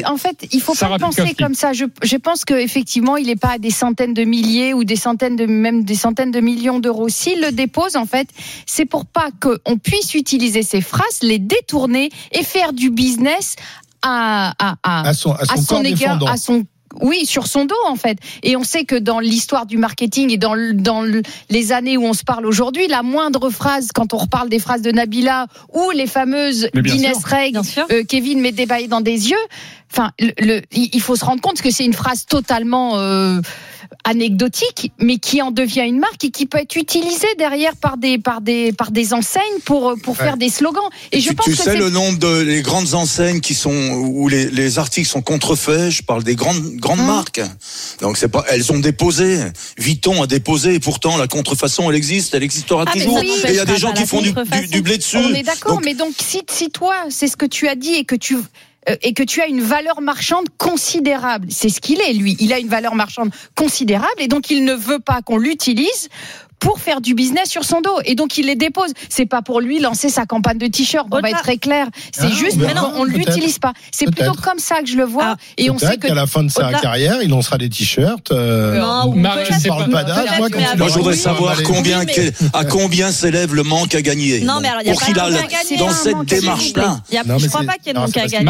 En 0.06 0.16
fait, 0.16 0.48
il 0.52 0.60
faut 0.62 0.74
pas 0.74 0.98
penser 0.98 1.34
comme 1.38 1.54
ça. 1.54 1.72
Je, 1.74 2.16
pense 2.16 2.46
que 2.46 2.54
effectivement, 2.54 3.16
il 3.18 3.26
n'est 3.26 3.36
pas 3.36 3.52
à 3.52 3.58
des 3.58 3.70
centaines 3.70 4.14
de 4.14 4.24
milliers 4.24 4.72
ou 4.72 4.84
des 4.84 4.96
centaines 4.96 5.36
de 5.36 5.44
même 5.44 5.84
des 5.84 5.96
centaines 5.96 6.30
de 6.30 6.40
millions 6.40 6.78
d'euros. 6.78 7.08
S'il 7.10 7.40
le 7.42 7.52
dépose, 7.52 7.96
en 7.96 8.06
fait, 8.06 8.28
c'est 8.64 8.86
pour 8.86 9.04
pas 9.04 9.28
qu'on 9.40 9.76
puisse 9.76 10.14
utiliser 10.14 10.62
ces 10.62 10.80
phrases, 10.80 11.18
les 11.20 11.38
détourner 11.38 12.10
et 12.32 12.42
faire 12.42 12.72
du 12.72 12.88
business 12.90 13.56
à 14.04 14.54
à, 14.58 14.76
à, 14.82 15.08
À 15.08 15.14
son, 15.14 15.32
à 15.32 15.44
son, 15.56 15.82
égard, 15.82 16.16
défendant. 16.18 16.26
à 16.26 16.36
son 16.36 16.64
oui, 17.02 17.26
sur 17.26 17.48
son 17.48 17.64
dos 17.64 17.74
en 17.88 17.96
fait. 17.96 18.18
Et 18.44 18.56
on 18.56 18.62
sait 18.62 18.84
que 18.84 18.94
dans 18.94 19.18
l'histoire 19.18 19.66
du 19.66 19.78
marketing 19.78 20.30
et 20.30 20.36
dans, 20.36 20.54
le- 20.54 20.74
dans 20.74 21.02
le- 21.02 21.22
les 21.50 21.72
années 21.72 21.96
où 21.96 22.04
on 22.04 22.12
se 22.12 22.22
parle 22.22 22.46
aujourd'hui, 22.46 22.86
la 22.86 23.02
moindre 23.02 23.50
phrase, 23.50 23.88
quand 23.92 24.14
on 24.14 24.18
reparle 24.18 24.48
des 24.48 24.60
phrases 24.60 24.80
de 24.82 24.92
Nabila 24.92 25.48
ou 25.72 25.90
les 25.90 26.06
fameuses 26.06 26.68
d'Inès. 26.72 27.16
Reg, 27.24 27.58
euh, 27.90 28.04
Kevin 28.08 28.40
met 28.40 28.52
des 28.52 28.66
bails 28.66 28.86
dans 28.86 29.00
des 29.00 29.30
yeux. 29.30 29.36
Enfin, 29.90 30.12
le, 30.20 30.30
le- 30.38 30.62
il 30.70 30.90
il 30.92 31.00
faut 31.00 31.16
se 31.16 31.24
rendre 31.24 31.40
compte 31.40 31.60
que 31.60 31.70
c'est 31.72 31.84
une 31.84 31.94
phrase 31.94 32.26
totalement 32.26 32.92
euh, 33.00 33.40
anecdotique, 34.04 34.92
mais 35.00 35.18
qui 35.18 35.42
en 35.42 35.50
devient 35.50 35.84
une 35.86 35.98
marque 35.98 36.24
et 36.24 36.30
qui 36.30 36.46
peut 36.46 36.58
être 36.58 36.76
utilisée 36.76 37.26
derrière 37.38 37.74
par 37.76 37.96
des 37.96 38.18
par 38.18 38.40
des 38.40 38.72
par 38.72 38.90
des 38.90 39.12
enseignes 39.14 39.42
pour 39.64 39.94
pour 40.02 40.16
faire 40.16 40.36
des 40.36 40.48
slogans. 40.50 40.82
Et 41.12 41.20
je 41.20 41.30
tu, 41.30 41.34
pense 41.34 41.46
tu 41.46 41.52
que 41.56 41.62
sais 41.62 41.76
le 41.76 41.90
nombre 41.90 42.18
de 42.18 42.40
les 42.42 42.62
grandes 42.62 42.94
enseignes 42.94 43.40
qui 43.40 43.54
sont 43.54 43.72
où 43.72 44.28
les, 44.28 44.50
les 44.50 44.78
articles 44.78 45.08
sont 45.08 45.22
contrefaits. 45.22 45.90
Je 45.90 46.02
parle 46.02 46.22
des 46.22 46.34
grandes 46.36 46.76
grandes 46.76 47.00
Hum. 47.00 47.06
marques. 47.06 47.40
Donc 48.00 48.16
c'est 48.18 48.28
pas 48.28 48.44
elles 48.50 48.70
ont 48.72 48.78
déposé. 48.78 49.40
Vuitton 49.78 50.22
a 50.22 50.26
déposé 50.26 50.74
et 50.74 50.80
pourtant 50.80 51.16
la 51.16 51.26
contrefaçon 51.26 51.90
elle 51.90 51.96
existe, 51.96 52.34
elle 52.34 52.42
existera 52.44 52.84
Ah, 52.86 52.92
toujours. 52.92 53.18
ça 53.18 53.24
Et 53.24 53.50
il 53.50 53.54
y 53.56 53.58
a 53.58 53.64
des 53.64 53.76
gens 53.78 53.92
qui 53.92 54.06
font 54.06 54.20
du, 54.20 54.32
du, 54.32 54.66
du 54.68 54.82
blé 54.82 54.96
dessus. 54.98 55.16
On 55.16 55.34
est 55.34 55.42
d'accord, 55.42 55.80
mais 55.84 55.94
donc 55.94 56.12
si, 56.20 56.42
si 56.50 56.70
toi, 56.70 56.94
c'est 57.10 57.26
ce 57.28 57.36
que 57.36 57.46
tu 57.46 57.68
as 57.68 57.74
dit 57.74 57.94
et 57.94 58.04
que 58.04 58.14
tu 58.14 58.36
et 59.02 59.14
que 59.14 59.22
tu 59.22 59.40
as 59.40 59.46
une 59.46 59.60
valeur 59.60 60.00
marchande 60.00 60.46
considérable, 60.58 61.48
c'est 61.50 61.68
ce 61.68 61.80
qu'il 61.80 62.00
est 62.00 62.12
lui. 62.12 62.36
Il 62.40 62.52
a 62.52 62.58
une 62.58 62.68
valeur 62.68 62.94
marchande 62.94 63.30
considérable 63.56 64.12
et 64.18 64.28
donc 64.28 64.50
il 64.50 64.64
ne 64.64 64.74
veut 64.74 65.00
pas 65.00 65.22
qu'on 65.22 65.38
l'utilise 65.38 66.08
pour 66.64 66.80
faire 66.80 67.00
du 67.00 67.14
business 67.14 67.48
sur 67.50 67.62
son 67.64 67.80
dos 67.82 67.98
et 68.06 68.14
donc 68.14 68.38
il 68.38 68.46
les 68.46 68.56
dépose. 68.56 68.90
C'est 69.08 69.26
pas 69.26 69.42
pour 69.42 69.60
lui 69.60 69.78
lancer 69.80 70.08
sa 70.08 70.24
campagne 70.24 70.58
de 70.58 70.66
t-shirt. 70.66 71.06
On 71.10 71.20
va 71.20 71.28
être 71.30 71.42
très 71.42 71.58
clair. 71.58 71.86
C'est 72.12 72.22
Ah, 72.24 72.28
juste, 72.34 72.56
on 72.56 72.66
mais 72.66 72.74
non, 72.74 72.90
on 72.96 73.04
l'utilise 73.04 73.58
pas. 73.58 73.72
C'est 73.92 74.06
plutôt 74.06 74.32
comme 74.32 74.58
ça 74.58 74.76
que 74.80 74.86
je 74.86 74.96
le 74.96 75.04
vois. 75.04 75.24
Ah, 75.24 75.36
et 75.58 75.70
on 75.70 75.78
sait 75.78 75.98
qu'à 75.98 76.14
la 76.14 76.26
fin 76.26 76.42
de 76.42 76.50
sa 76.50 76.72
carrière, 76.72 77.22
il 77.22 77.28
lancera 77.28 77.58
des 77.58 77.68
t-shirts. 77.68 78.32
euh, 78.32 78.80
Non, 78.80 79.08
ou 79.08 79.14
Marie, 79.14 79.42
on 79.64 79.68
parle 79.68 79.90
pas- 79.90 80.04
d'âge, 80.04 80.28
moi, 80.38 80.48
moi 80.78 80.88
je 80.88 80.94
voudrais 80.94 81.16
savoir 81.16 81.62
combien 81.62 82.00
Oui, 82.00 82.04
mais- 82.06 82.12
quel- 82.14 82.32
à 82.54 82.64
combien 82.64 83.12
s'élève 83.12 83.54
le 83.54 83.62
manque 83.62 83.94
à 83.94 84.00
gagner? 84.02 84.40
Non, 84.40 84.60
mais 84.62 84.68
alors, 84.68 84.80
il 84.82 84.86
y 84.86 84.90
a 84.90 84.92
pour 84.92 85.00
pas 85.00 85.06
qu'il 85.06 85.14
de 85.14 85.20
a 85.20 85.22
manque 85.24 85.34
à 85.34 85.42
le- 85.42 85.48
gagner, 85.48 85.76
dans 85.76 85.88
hein, 85.88 85.92
cette 86.02 86.12
manque 86.14 86.32
à 86.32 86.40
démarche 86.40 86.72
gagner. 86.72 86.86
là. 86.88 87.00
Il 87.10 87.14
y 87.14 87.18
a- 87.18 87.24
Non, 87.24 87.34
mais 87.34 87.40
je 87.40 87.48
crois 87.48 87.62
pas 87.64 87.72
qu'il 87.74 87.86
y 87.86 87.90
ait 87.90 87.92
de 87.92 87.98
manque 87.98 88.16
à 88.16 88.26
gagner. 88.26 88.46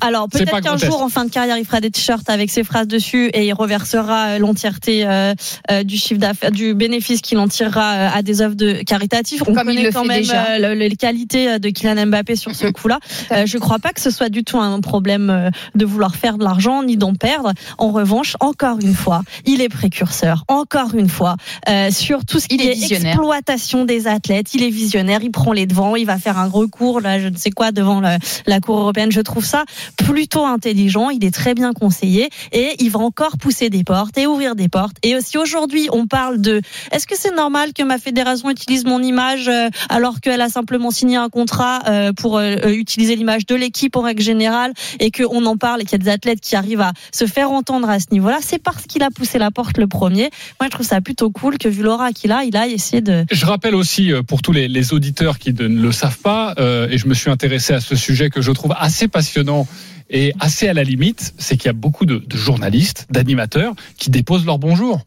Alors 0.00 0.28
peut-être 0.28 0.60
qu'un 0.60 0.76
jour 0.76 1.02
en 1.02 1.08
fin 1.08 1.24
de 1.24 1.30
carrière 1.30 1.58
il 1.58 1.64
fera 1.64 1.80
des 1.80 1.90
t-shirts 1.90 2.28
avec 2.30 2.50
ses 2.50 2.62
phrases 2.64 2.86
dessus 2.86 3.30
et 3.34 3.46
il 3.46 3.52
reversera 3.52 4.28
euh, 4.28 4.38
l'entièreté 4.38 5.06
euh, 5.06 5.34
euh, 5.70 5.82
du 5.82 5.96
chiffre 5.96 6.20
d'affaires, 6.20 6.50
du 6.52 6.74
bénéfice 6.74 7.07
qu'il 7.16 7.38
en 7.38 7.48
tirera 7.48 7.92
euh, 7.94 8.08
à 8.14 8.22
des 8.22 8.40
œuvres 8.42 8.54
de 8.54 8.82
caritatives. 8.84 9.42
On 9.46 9.52
Comme 9.54 9.70
il 9.70 9.76
connaît 9.76 9.82
le 9.82 9.92
quand 9.92 10.04
même 10.04 10.18
déjà. 10.20 10.46
euh, 10.52 10.58
le- 10.58 10.74
les 10.74 10.96
qualités 10.96 11.48
euh, 11.50 11.58
de 11.58 11.68
Kylian 11.70 12.06
Mbappé 12.06 12.36
sur 12.36 12.54
ce 12.54 12.66
coup-là. 12.76 12.98
Je 13.30 13.58
crois 13.58 13.78
pas 13.78 13.90
que 13.90 14.00
ce 14.00 14.10
soit 14.10 14.28
du 14.28 14.44
tout 14.44 14.58
un 14.58 14.80
problème 14.80 15.50
de 15.74 15.84
vouloir 15.84 16.14
faire 16.16 16.38
de 16.38 16.44
l'argent 16.44 16.82
ni 16.82 16.96
d'en 16.96 17.14
perdre. 17.14 17.52
En 17.78 17.90
revanche, 17.90 18.36
encore 18.40 18.78
une 18.80 18.94
fois, 18.94 19.22
il 19.44 19.60
est 19.60 19.68
précurseur. 19.68 20.44
Encore 20.48 20.94
une 20.94 21.08
fois, 21.08 21.36
euh, 21.68 21.90
sur 21.90 22.24
tout 22.24 22.38
ce 22.40 22.48
qui 22.48 22.56
Il 22.56 22.62
est 22.62 22.78
est, 22.92 22.92
exploitation 22.92 23.84
des 23.84 24.06
athlètes, 24.06 24.54
il 24.54 24.62
est 24.62 24.70
visionnaire. 24.70 25.20
Il 25.22 25.30
prend 25.30 25.52
les 25.52 25.66
devants. 25.66 25.96
Il 25.96 26.06
va 26.06 26.18
faire 26.18 26.38
un 26.38 26.48
recours 26.48 27.00
là, 27.00 27.18
je 27.20 27.28
ne 27.28 27.36
sais 27.36 27.50
quoi 27.50 27.72
devant 27.72 28.00
le- 28.00 28.16
la 28.46 28.60
Cour 28.60 28.78
européenne. 28.78 29.12
Je 29.12 29.20
trouve 29.20 29.44
ça 29.44 29.64
plutôt 29.96 30.44
intelligent. 30.44 31.10
Il 31.10 31.24
est 31.24 31.30
très 31.34 31.54
bien 31.54 31.72
conseillé 31.72 32.28
et 32.52 32.74
il 32.80 32.90
va 32.90 33.00
encore 33.00 33.36
pousser 33.38 33.70
des 33.70 33.84
portes 33.84 34.16
et 34.18 34.26
ouvrir 34.26 34.54
des 34.56 34.68
portes. 34.68 34.96
Et 35.02 35.16
si 35.20 35.38
aujourd'hui 35.38 35.88
on 35.92 36.06
parle 36.06 36.40
de 36.40 36.60
Est-ce 36.92 37.06
que 37.06 37.14
c'est 37.16 37.34
normal 37.34 37.72
que 37.72 37.82
ma 37.82 37.98
fédération 37.98 38.50
utilise 38.50 38.84
mon 38.84 39.02
image 39.02 39.48
euh, 39.48 39.68
alors 39.88 40.20
qu'elle 40.20 40.40
a 40.40 40.48
simplement 40.48 40.90
signé 40.90 41.16
un 41.16 41.28
contrat 41.28 41.80
euh, 41.86 42.12
pour 42.12 42.38
euh, 42.38 42.56
utiliser 42.68 43.16
l'image 43.16 43.46
de 43.46 43.54
l'équipe 43.54 43.96
en 43.96 44.02
règle 44.02 44.22
générale 44.22 44.72
et 45.00 45.10
qu'on 45.10 45.44
en 45.46 45.56
parle 45.56 45.82
et 45.82 45.84
qu'il 45.84 45.92
y 45.92 46.00
a 46.00 46.04
des 46.04 46.10
athlètes 46.10 46.40
qui 46.40 46.56
arrivent 46.56 46.80
à 46.80 46.92
se 47.12 47.26
faire 47.26 47.50
entendre 47.50 47.88
à 47.88 48.00
ce 48.00 48.06
niveau-là? 48.12 48.38
C'est 48.40 48.62
parce 48.62 48.86
qu'il 48.86 49.02
a 49.02 49.10
poussé 49.10 49.38
la 49.38 49.50
porte 49.50 49.78
le 49.78 49.86
premier. 49.86 50.30
Moi, 50.60 50.66
je 50.66 50.70
trouve 50.70 50.86
ça 50.86 51.00
plutôt 51.00 51.30
cool 51.30 51.58
que 51.58 51.68
vu 51.68 51.82
l'aura 51.82 52.12
qu'il 52.12 52.32
a, 52.32 52.44
il 52.44 52.56
a 52.56 52.66
essayé 52.66 53.00
de. 53.02 53.24
Je 53.30 53.46
rappelle 53.46 53.74
aussi 53.74 54.12
pour 54.26 54.42
tous 54.42 54.52
les, 54.52 54.92
auditeurs 54.92 55.38
qui 55.38 55.52
ne 55.52 55.66
le 55.66 55.92
savent 55.92 56.18
pas, 56.18 56.54
et 56.58 56.96
je 56.96 57.06
me 57.06 57.14
suis 57.14 57.30
intéressé 57.30 57.74
à 57.74 57.80
ce 57.80 57.96
sujet 57.96 58.30
que 58.30 58.40
je 58.40 58.52
trouve 58.52 58.74
assez 58.78 59.08
passionnant 59.08 59.66
et 60.08 60.32
assez 60.40 60.68
à 60.68 60.72
la 60.72 60.84
limite, 60.84 61.34
c'est 61.36 61.56
qu'il 61.56 61.66
y 61.66 61.70
a 61.70 61.74
beaucoup 61.74 62.06
de 62.06 62.22
journalistes, 62.34 63.06
d'animateurs 63.10 63.74
qui 63.98 64.10
déposent 64.10 64.46
leur 64.46 64.58
bonjour. 64.58 65.02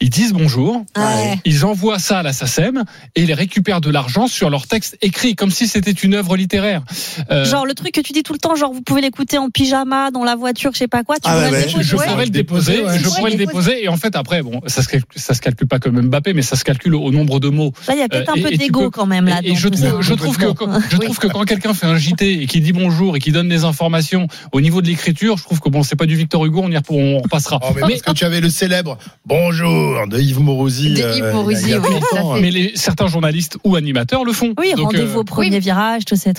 Ils 0.00 0.10
disent 0.10 0.32
bonjour, 0.32 0.84
Ouais. 0.96 1.38
ils 1.44 1.64
envoient 1.64 1.98
ça 1.98 2.18
à 2.18 2.22
la 2.22 2.32
SACEM 2.32 2.84
et 3.16 3.22
ils 3.22 3.32
récupèrent 3.32 3.80
de 3.80 3.90
l'argent 3.90 4.26
sur 4.26 4.50
leur 4.50 4.66
texte 4.66 4.96
écrit, 5.02 5.34
comme 5.36 5.50
si 5.50 5.66
c'était 5.68 5.90
une 5.92 6.14
œuvre 6.14 6.36
littéraire. 6.36 6.82
Euh, 7.30 7.44
Genre 7.44 7.64
le 7.66 7.74
truc 7.74 7.92
que 7.92 8.00
tu 8.00 8.12
dis 8.12 8.22
tout 8.22 8.32
le 8.32 8.38
temps, 8.38 8.54
genre 8.56 8.72
vous 8.72 8.82
pouvez 8.82 9.00
l'écouter 9.00 9.38
en 9.38 9.50
pyjama, 9.50 10.10
dans 10.10 10.24
la 10.24 10.36
voiture, 10.36 10.70
je 10.72 10.78
sais 10.78 10.88
pas 10.88 11.04
quoi. 11.04 11.16
Tu 11.16 11.22
Ah 11.24 11.34
pourrais 11.34 11.50
ouais, 11.50 11.64
déposer. 11.66 11.82
Je 11.84 11.96
pourrais 11.96 12.24
le 12.24 12.30
déposer, 12.30 12.82
Ouais. 12.82 12.98
je 12.98 13.04
pourrais 13.08 13.30
le 13.30 13.36
déposer, 13.36 13.84
et 13.84 13.88
en 13.88 13.96
fait 13.96 14.16
après, 14.16 14.42
bon, 14.42 14.60
ça 14.66 14.82
se, 14.82 14.88
calcule, 14.88 15.20
ça 15.20 15.34
se 15.34 15.40
calcule 15.40 15.68
pas 15.68 15.78
comme 15.78 16.00
Mbappé, 16.00 16.32
mais 16.34 16.42
ça 16.42 16.56
se 16.56 16.64
calcule 16.64 16.94
au 16.94 17.10
nombre 17.10 17.40
de 17.40 17.48
mots. 17.48 17.72
Là, 17.88 17.94
il 17.94 18.00
y 18.00 18.02
a 18.02 18.08
peut-être 18.08 18.28
Euh, 18.30 18.32
un 18.32 18.36
et- 18.36 18.42
peu 18.42 18.50
d'ego 18.56 18.80
peux- 18.82 18.90
quand 18.90 19.06
même 19.06 19.26
là. 19.26 19.40
Et, 19.42 19.52
et 19.52 19.54
je 19.54 19.68
trouve, 19.68 20.00
je 20.02 20.14
trouve 20.14 20.36
que 20.36 20.52
quand- 20.52 20.80
je 20.90 20.96
trouve 20.96 21.18
que 21.18 21.26
quand 21.28 21.44
quelqu'un 21.44 21.74
fait 21.74 21.86
un 21.86 21.96
JT 21.96 22.42
et 22.42 22.46
qui 22.46 22.60
dit 22.60 22.72
bonjour 22.72 23.16
et 23.16 23.20
qui 23.20 23.30
donne 23.32 23.48
des 23.48 23.64
informations 23.64 24.26
au 24.52 24.60
niveau 24.60 24.82
de 24.82 24.86
l'écriture, 24.88 25.36
je 25.38 25.44
trouve 25.44 25.60
que 25.60 25.68
bon, 25.68 25.82
c'est 25.82 25.96
pas 25.96 26.06
du 26.06 26.16
Victor 26.16 26.44
Hugo, 26.44 26.60
on 26.64 26.70
y 26.70 26.76
repassera. 26.76 27.58
Oh, 27.62 27.66
mais 27.74 27.80
parce 27.80 28.02
que 28.02 28.12
tu 28.12 28.24
avais 28.24 28.40
le 28.40 28.50
célèbre 28.50 28.98
bonjour 29.26 29.83
de 30.08 30.18
Yves 30.18 30.40
Morosi. 30.40 30.94
De 30.94 31.02
euh, 31.02 31.16
Yves 31.16 31.32
Morosi, 31.32 31.74
oui, 31.74 31.90
longtemps, 31.90 32.34
Mais 32.40 32.50
les, 32.50 32.72
certains 32.74 33.06
journalistes 33.06 33.56
ou 33.64 33.76
animateurs 33.76 34.24
le 34.24 34.32
font. 34.32 34.54
Oui, 34.58 34.72
rendez-vous 34.76 35.18
euh, 35.18 35.20
au 35.20 35.24
premier 35.24 35.58
virage, 35.58 36.04
tous 36.04 36.16
ces 36.16 36.32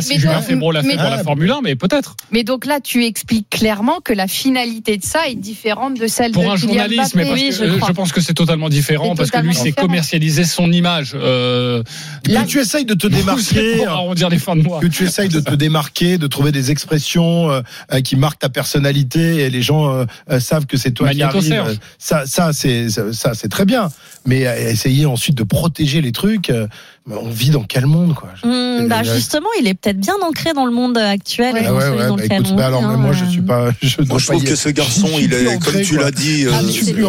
si 0.00 0.18
Julien 0.18 0.40
Febro 0.40 0.72
l'a 0.72 0.82
fait 0.82 0.88
mais 0.88 0.96
pour 0.96 1.10
la 1.10 1.18
Formule 1.18 1.50
1, 1.50 1.60
mais 1.62 1.76
peut-être. 1.76 2.16
Mais 2.30 2.44
donc 2.44 2.66
là, 2.66 2.80
tu 2.80 3.04
expliques 3.04 3.50
clairement 3.50 4.00
que 4.00 4.12
la 4.12 4.26
finalité 4.26 4.96
de 4.96 5.04
ça 5.04 5.28
est 5.28 5.34
différente 5.34 5.98
de 5.98 6.06
celle 6.06 6.32
Pour 6.32 6.44
de 6.44 6.48
un 6.48 6.54
Kylian 6.54 6.74
journaliste, 6.74 7.14
mais 7.14 7.24
parce 7.24 7.40
que, 7.40 7.64
euh, 7.64 7.78
je, 7.86 7.92
pense 7.92 8.12
que 8.12 8.20
c'est 8.20 8.34
totalement 8.34 8.68
différent 8.68 9.14
parce 9.14 9.30
que 9.30 9.38
lui, 9.38 9.54
c'est 9.54 9.72
commercialiser 9.72 10.44
son 10.44 10.70
image. 10.72 11.12
Euh, 11.14 11.82
que 12.24 12.46
tu 12.46 12.60
essayes 12.60 12.84
de 12.84 12.94
te 12.94 13.06
démarquer, 13.06 13.76
pour 13.78 13.88
arrondir 13.88 14.28
les 14.28 14.38
fins 14.38 14.56
de 14.56 14.62
mois. 14.62 14.80
que 14.80 14.86
tu 14.86 15.04
essayes 15.04 15.28
de 15.28 15.40
te 15.40 15.54
démarquer, 15.54 16.18
de 16.18 16.26
trouver 16.26 16.52
des 16.52 16.70
expressions 16.70 17.50
euh, 17.50 17.60
euh, 17.92 18.00
qui 18.00 18.16
marquent 18.16 18.40
ta 18.40 18.48
personnalité 18.48 19.38
et 19.38 19.50
les 19.50 19.62
gens 19.62 19.92
euh, 19.92 20.04
euh, 20.30 20.40
savent 20.40 20.66
que 20.66 20.76
c'est 20.76 20.90
toi 20.90 21.10
qui 21.10 21.22
arrive. 21.22 21.78
Ça, 21.98 22.26
ça, 22.26 22.52
c'est 22.58 23.12
ça, 23.12 23.34
c'est 23.34 23.48
très 23.48 23.64
bien. 23.64 23.88
Mais 24.26 24.46
euh, 24.46 24.70
essayer 24.70 25.06
ensuite 25.06 25.36
de 25.36 25.44
protéger 25.44 26.00
les 26.02 26.12
trucs, 26.12 26.50
euh, 26.50 26.66
on 27.10 27.30
vit 27.30 27.50
dans 27.50 27.62
quel 27.62 27.86
monde 27.86 28.14
quoi? 28.14 28.30
Hum, 28.42 28.86
bah 28.88 29.02
justement, 29.02 29.48
il 29.60 29.66
est 29.68 29.74
peut-être 29.74 29.98
bien 30.00 30.14
ancré 30.22 30.52
dans 30.52 30.66
le 30.66 30.72
monde 30.72 30.98
actuel. 30.98 31.56
et 31.56 31.60
Ah 31.64 31.68
dans 31.68 31.76
ouais, 31.76 31.82
celui 31.82 31.98
ouais, 31.98 32.06
dans 32.08 32.16
bah 32.16 32.22
écoute, 32.24 32.56
bah 32.56 32.66
alors 32.66 32.82
mais 32.82 32.94
hein, 32.94 32.96
moi 32.96 33.12
je 33.12 33.24
euh. 33.24 33.28
suis 33.28 33.40
pas, 33.40 33.70
je, 33.80 34.02
Moi, 34.02 34.20
trouve 34.20 34.44
que 34.44 34.56
ce 34.56 34.68
garçon, 34.68 35.08
il 35.18 35.32
est, 35.32 35.46
ancré, 35.54 35.72
comme 35.72 35.82
tu 35.82 35.96
l'as 35.96 36.10
dit, 36.10 36.44
euh, 36.46 36.50
Ah, 36.52 36.60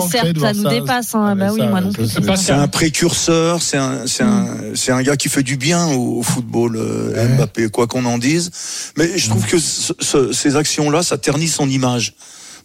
certes, 0.10 0.40
ça 0.40 0.54
nous 0.54 0.64
ça. 0.64 0.70
dépasse. 0.70 1.16
hein. 1.16 1.36
bah 1.36 1.48
oui, 1.52 1.60
ça, 1.60 1.68
moi 1.68 1.82
non 1.82 1.92
ça, 1.92 2.22
plus. 2.22 2.36
c'est- 2.38 2.52
un 2.52 2.68
précurseur, 2.68 3.62
c'est 3.62 3.78
un, 3.78 4.06
c'est 4.06 4.24
un, 4.24 4.48
c'est 4.76 4.92
un 4.92 5.02
gars 5.02 5.18
qui 5.18 5.30
fait 5.30 5.44
du 5.44 5.58
bien 5.58 5.88
au, 5.88 6.20
au 6.20 6.24
football, 6.24 6.76
euh, 6.78 7.36
Mbappé, 7.36 7.70
quoi 7.70 7.88
qu'on 7.88 8.06
en 8.06 8.18
dise. 8.18 8.52
Mais 8.98 9.18
je 9.18 9.30
trouve 9.30 9.46
que 9.46 9.58
ce- 9.58 9.94
ce- 10.00 10.32
ces 10.32 10.56
actions-là, 10.56 11.04
ça 11.04 11.18
ternit 11.18 11.48
son 11.48 11.68
image. 11.70 12.14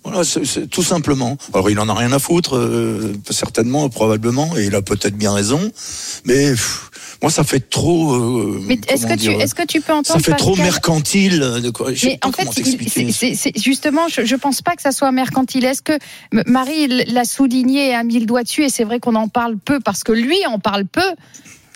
Voilà, 0.04 0.20
tout 0.70 0.82
simplement. 0.82 1.36
Alors 1.54 1.70
il 1.70 1.78
en 1.80 1.88
a 1.88 1.94
rien 1.94 2.12
à 2.12 2.18
foutre, 2.18 2.56
euh, 2.56 3.14
certainement, 3.30 3.88
probablement, 3.88 4.54
et 4.56 4.66
il 4.66 4.74
a 4.74 4.82
peut-être 4.82 5.16
bien 5.16 5.32
raison. 5.32 5.70
Mais 6.26 6.50
pff, 6.50 6.90
moi, 7.22 7.30
ça 7.30 7.42
fait 7.42 7.70
trop. 7.70 8.12
euh, 8.14 8.60
Mais 8.66 8.78
est-ce 8.88 9.06
que 9.06 9.14
tu 9.66 9.80
que 9.80 9.86
peux 9.86 9.92
Ça 9.92 9.98
entendre 9.98 10.20
fait 10.24 10.34
trop 10.34 10.56
mercantile. 10.56 11.40
De 11.62 11.70
quoi, 11.70 11.90
Mais 12.04 12.18
en 12.22 12.32
fait, 12.32 12.48
c'est- 13.34 13.58
justement, 13.58 14.08
je, 14.08 14.26
je 14.26 14.36
pense 14.36 14.60
pas 14.60 14.76
que 14.76 14.82
ça 14.82 14.92
soit 14.92 15.10
mercantile. 15.10 15.64
Est-ce 15.64 15.80
que 15.80 15.98
Marie 16.46 16.86
l'a 17.06 17.24
souligné 17.24 17.88
et 17.90 17.94
a 17.94 18.02
mis 18.04 18.18
le 18.20 18.26
doigt 18.26 18.42
dessus 18.42 18.64
Et 18.64 18.68
c'est 18.68 18.84
vrai 18.84 19.00
qu'on 19.00 19.14
en 19.14 19.28
parle 19.28 19.56
peu 19.56 19.80
parce 19.80 20.04
que 20.04 20.12
lui 20.12 20.36
en 20.46 20.58
parle 20.58 20.84
peu. 20.84 21.00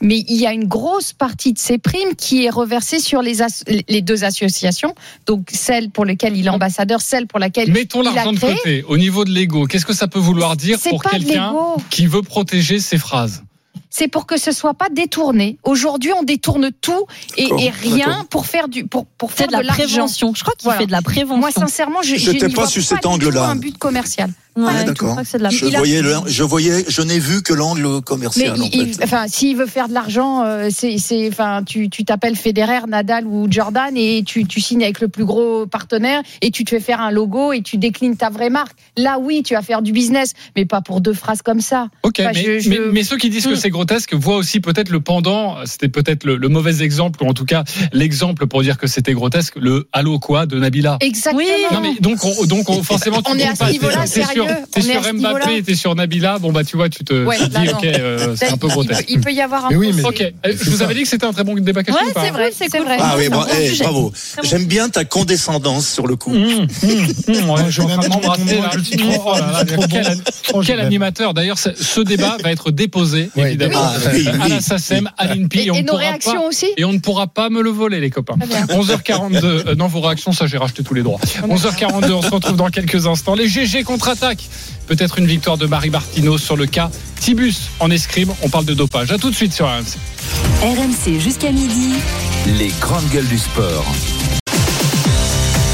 Mais 0.00 0.24
il 0.28 0.36
y 0.36 0.46
a 0.46 0.52
une 0.52 0.66
grosse 0.68 1.12
partie 1.12 1.52
de 1.52 1.58
ses 1.58 1.78
primes 1.78 2.14
qui 2.16 2.44
est 2.44 2.50
reversée 2.50 3.00
sur 3.00 3.20
les, 3.20 3.42
as- 3.42 3.64
les 3.88 4.00
deux 4.02 4.22
associations, 4.24 4.94
donc 5.26 5.48
celle 5.52 5.90
pour 5.90 6.04
laquelle 6.04 6.36
il 6.36 6.46
est 6.46 6.50
ambassadeur, 6.50 7.00
celle 7.00 7.26
pour 7.26 7.38
laquelle 7.40 7.72
Mettons 7.72 8.02
il 8.02 8.08
a 8.08 8.12
l'argent 8.14 8.32
de 8.32 8.38
côté. 8.38 8.84
Au 8.88 8.96
niveau 8.96 9.24
de 9.24 9.30
l'ego, 9.30 9.66
qu'est-ce 9.66 9.86
que 9.86 9.92
ça 9.94 10.06
peut 10.06 10.18
vouloir 10.20 10.56
dire 10.56 10.78
pour 10.90 11.02
quelqu'un 11.02 11.52
qui 11.90 12.06
veut 12.06 12.22
protéger 12.22 12.78
ses 12.78 12.98
phrases? 12.98 13.42
C'est 13.98 14.06
pour 14.06 14.26
que 14.26 14.38
ce 14.38 14.52
soit 14.52 14.74
pas 14.74 14.88
détourné. 14.94 15.58
Aujourd'hui, 15.64 16.12
on 16.12 16.22
détourne 16.22 16.70
tout 16.80 17.06
et, 17.36 17.48
rien 17.82 18.24
pour 18.30 18.46
faire 18.46 18.68
du 18.68 18.86
pour 18.86 19.06
pour 19.06 19.32
faire 19.32 19.48
de 19.48 19.52
la 19.52 19.62
prévention. 19.64 20.32
Je 20.36 20.42
crois 20.44 20.54
qu'il 20.56 20.70
fait 20.70 20.86
de 20.86 20.92
la 20.92 21.02
prévention. 21.02 21.38
Moi, 21.38 21.50
sincèrement, 21.50 22.00
je 22.02 22.14
n'y 22.14 22.54
pas 22.54 22.66
sous 22.66 22.80
cet 22.80 23.06
angle-là. 23.06 23.48
Un 23.48 23.56
but 23.56 23.76
commercial. 23.76 24.30
Ouais, 24.56 24.82
d'accord. 24.84 25.16
Je 25.50 25.66
voyais, 25.76 26.02
le- 26.02 26.16
je 26.26 26.42
voyais, 26.42 26.84
je 26.88 27.02
n'ai 27.02 27.20
vu 27.20 27.42
que 27.42 27.52
l'angle 27.52 27.86
Mais 27.94 28.00
commercial. 28.02 28.60
en 28.60 28.64
il- 28.72 28.92
fait. 28.94 29.04
enfin, 29.04 29.26
s'il 29.28 29.56
veut 29.56 29.66
faire 29.66 29.88
de 29.88 29.94
l'argent, 29.94 30.42
euh, 30.44 30.68
c'est, 30.72 30.98
c'est, 30.98 31.28
enfin, 31.28 31.62
tu, 31.64 31.88
tu 31.90 32.04
t'appelles 32.04 32.34
Federer, 32.34 32.80
Nadal 32.88 33.24
ou 33.28 33.46
Jordan 33.48 33.96
et 33.96 34.24
tu, 34.26 34.46
tu 34.46 34.60
signes 34.60 34.82
avec 34.82 35.00
le 35.00 35.06
plus 35.06 35.24
gros 35.24 35.66
partenaire 35.66 36.22
et 36.42 36.50
tu 36.50 36.64
te 36.64 36.70
fais 36.70 36.80
faire 36.80 37.00
un 37.00 37.12
logo 37.12 37.52
et 37.52 37.62
tu 37.62 37.76
déclines 37.76 38.16
ta 38.16 38.30
vraie 38.30 38.50
marque. 38.50 38.76
Là, 38.96 39.20
oui, 39.20 39.44
tu 39.44 39.54
vas 39.54 39.62
faire 39.62 39.80
du 39.80 39.92
business, 39.92 40.32
mais 40.56 40.64
pas 40.64 40.80
pour 40.80 41.00
deux 41.00 41.14
phrases 41.14 41.42
comme 41.42 41.60
ça. 41.60 41.86
Ok, 42.02 42.16
Enfin, 42.18 42.30
mais, 42.34 42.42
je- 42.42 42.58
je- 42.58 42.70
mais- 42.70 42.78
mais 42.92 43.02
ceux 43.04 43.16
qui 43.16 43.30
disent 43.30 43.46
que 43.46 43.52
Mm. 43.52 43.56
c'est 43.56 43.70
grotesque 43.88 44.12
voient 44.14 44.36
aussi 44.36 44.60
peut-être 44.60 44.90
le 44.90 45.00
pendant, 45.00 45.56
c'était 45.64 45.88
peut-être 45.88 46.24
le, 46.24 46.36
le 46.36 46.48
mauvais 46.48 46.82
exemple, 46.82 47.22
ou 47.22 47.26
en 47.28 47.32
tout 47.32 47.46
cas 47.46 47.64
l'exemple 47.94 48.46
pour 48.46 48.60
dire 48.62 48.76
que 48.76 48.86
c'était 48.86 49.14
grotesque, 49.14 49.54
le 49.56 49.88
Allô 49.94 50.18
quoi 50.18 50.44
de 50.44 50.58
Nabila. 50.58 50.98
Exactement. 51.00 51.42
Non 51.72 51.80
mais 51.80 51.94
donc 52.00 52.22
on, 52.22 52.44
donc 52.44 52.68
on- 52.68 52.82
forcément 52.82 53.22
tu 53.22 53.32
On 53.32 53.38
est 53.38 53.44
à 53.48 53.54
ce 53.54 53.58
pas, 53.60 53.70
niveau-là, 53.70 54.02
t'es 54.02 54.06
sur, 54.22 54.26
sérieux, 54.26 54.44
t'es 54.70 54.82
sur 54.82 55.02
ce 55.04 55.12
Mbappé, 55.12 55.62
t'es 55.62 55.74
sur 55.74 55.94
Nabila, 55.94 56.38
bon 56.38 56.52
bah 56.52 56.64
tu 56.64 56.76
vois 56.76 56.90
tu 56.90 57.02
te 57.02 57.24
Ouais, 57.24 57.38
là, 57.38 57.46
dis 57.48 57.68
ok 57.70 57.84
euh, 57.84 58.36
c'est 58.36 58.48
un 58.48 58.56
peu 58.58 58.66
il 58.66 58.68
peut- 58.68 58.68
grotesque. 58.68 59.04
il 59.08 59.20
peut 59.22 59.32
y 59.32 59.40
avoir 59.40 59.64
un 59.66 59.68
Mais 59.70 59.76
oui, 59.76 59.92
mais 59.94 60.02
ok, 60.04 60.20
euh, 60.20 60.52
je 60.60 60.70
vous 60.70 60.82
avais 60.82 60.94
dit 60.94 61.02
que 61.04 61.08
c'était 61.08 61.24
un 61.24 61.32
très 61.32 61.44
bon 61.44 61.54
débat 61.54 61.82
caché 61.82 61.98
Ouais, 61.98 62.12
c'est 62.14 62.30
vrai, 62.30 62.52
c'est 62.54 62.78
vrai. 62.78 62.96
Ah 63.00 63.14
oui, 63.16 63.24
eh, 63.24 63.78
bravo. 63.82 64.12
J'aime 64.42 64.66
bien 64.66 64.90
ta 64.90 65.04
condescendance 65.06 65.88
sur 65.88 66.06
le 66.06 66.16
coup. 66.16 66.30
Mmh, 66.34 66.66
mmh, 67.26 67.50
ouais, 67.50 67.62
je 67.70 67.80
de 67.82 68.08
m'embrasser 68.08 68.58
là. 68.60 68.70
Oh 70.52 70.60
quel, 70.64 70.80
animateur 70.80 71.32
D'ailleurs, 71.34 71.58
ce- 71.58 71.74
ce 71.74 72.00
débat 72.00 72.36
va 72.42 72.50
être 72.50 72.70
déposé 72.70 73.30
évidemment 73.36 73.77
Ah, 73.80 73.94
oui, 74.12 74.26
à 74.42 74.48
la 74.48 74.60
SACEM, 74.60 75.08
à 75.16 75.26
l'INPI. 75.26 75.58
Et- 75.66 75.70
on 75.70 75.74
et 75.74 75.78
ne 75.82 75.86
nos 75.86 75.92
pourra 75.92 75.98
réactions 76.02 76.32
pas- 76.34 76.46
aussi 76.46 76.66
Et 76.76 76.84
on 76.84 76.92
ne 76.92 76.98
pourra 76.98 77.26
pas 77.28 77.48
me 77.50 77.62
le 77.62 77.70
voler, 77.70 78.00
les 78.00 78.10
copains. 78.10 78.36
Très 78.38 78.46
bien. 78.48 78.66
11h42. 78.76 79.44
euh, 79.44 79.74
non, 79.74 79.86
vos 79.86 80.00
réactions, 80.00 80.32
ça, 80.32 80.46
j'ai 80.46 80.58
racheté 80.58 80.82
tous 80.82 80.94
les 80.94 81.02
droits. 81.02 81.20
11h42, 81.48 82.12
on 82.12 82.22
se 82.22 82.30
retrouve 82.30 82.56
dans 82.56 82.70
quelques 82.70 83.06
instants. 83.06 83.34
Les 83.34 83.48
GG 83.48 83.84
contre-attaque. 83.84 84.40
Peut-être 84.86 85.18
une 85.18 85.26
victoire 85.26 85.58
de 85.58 85.66
Marie 85.66 85.90
Martino 85.90 86.38
sur 86.38 86.56
le 86.56 86.64
cas 86.66 86.90
Tibus 87.20 87.68
en 87.78 87.90
escrime. 87.90 88.32
On 88.42 88.48
parle 88.48 88.64
de 88.64 88.72
dopage. 88.74 89.12
À 89.12 89.18
tout 89.18 89.30
de 89.30 89.34
suite 89.36 89.52
sur 89.52 89.66
RMC. 89.66 89.98
RMC 90.62 91.20
jusqu'à 91.20 91.50
midi. 91.52 91.90
Les 92.58 92.72
grandes 92.80 93.08
gueules 93.10 93.28
du 93.28 93.38
sport. 93.38 93.84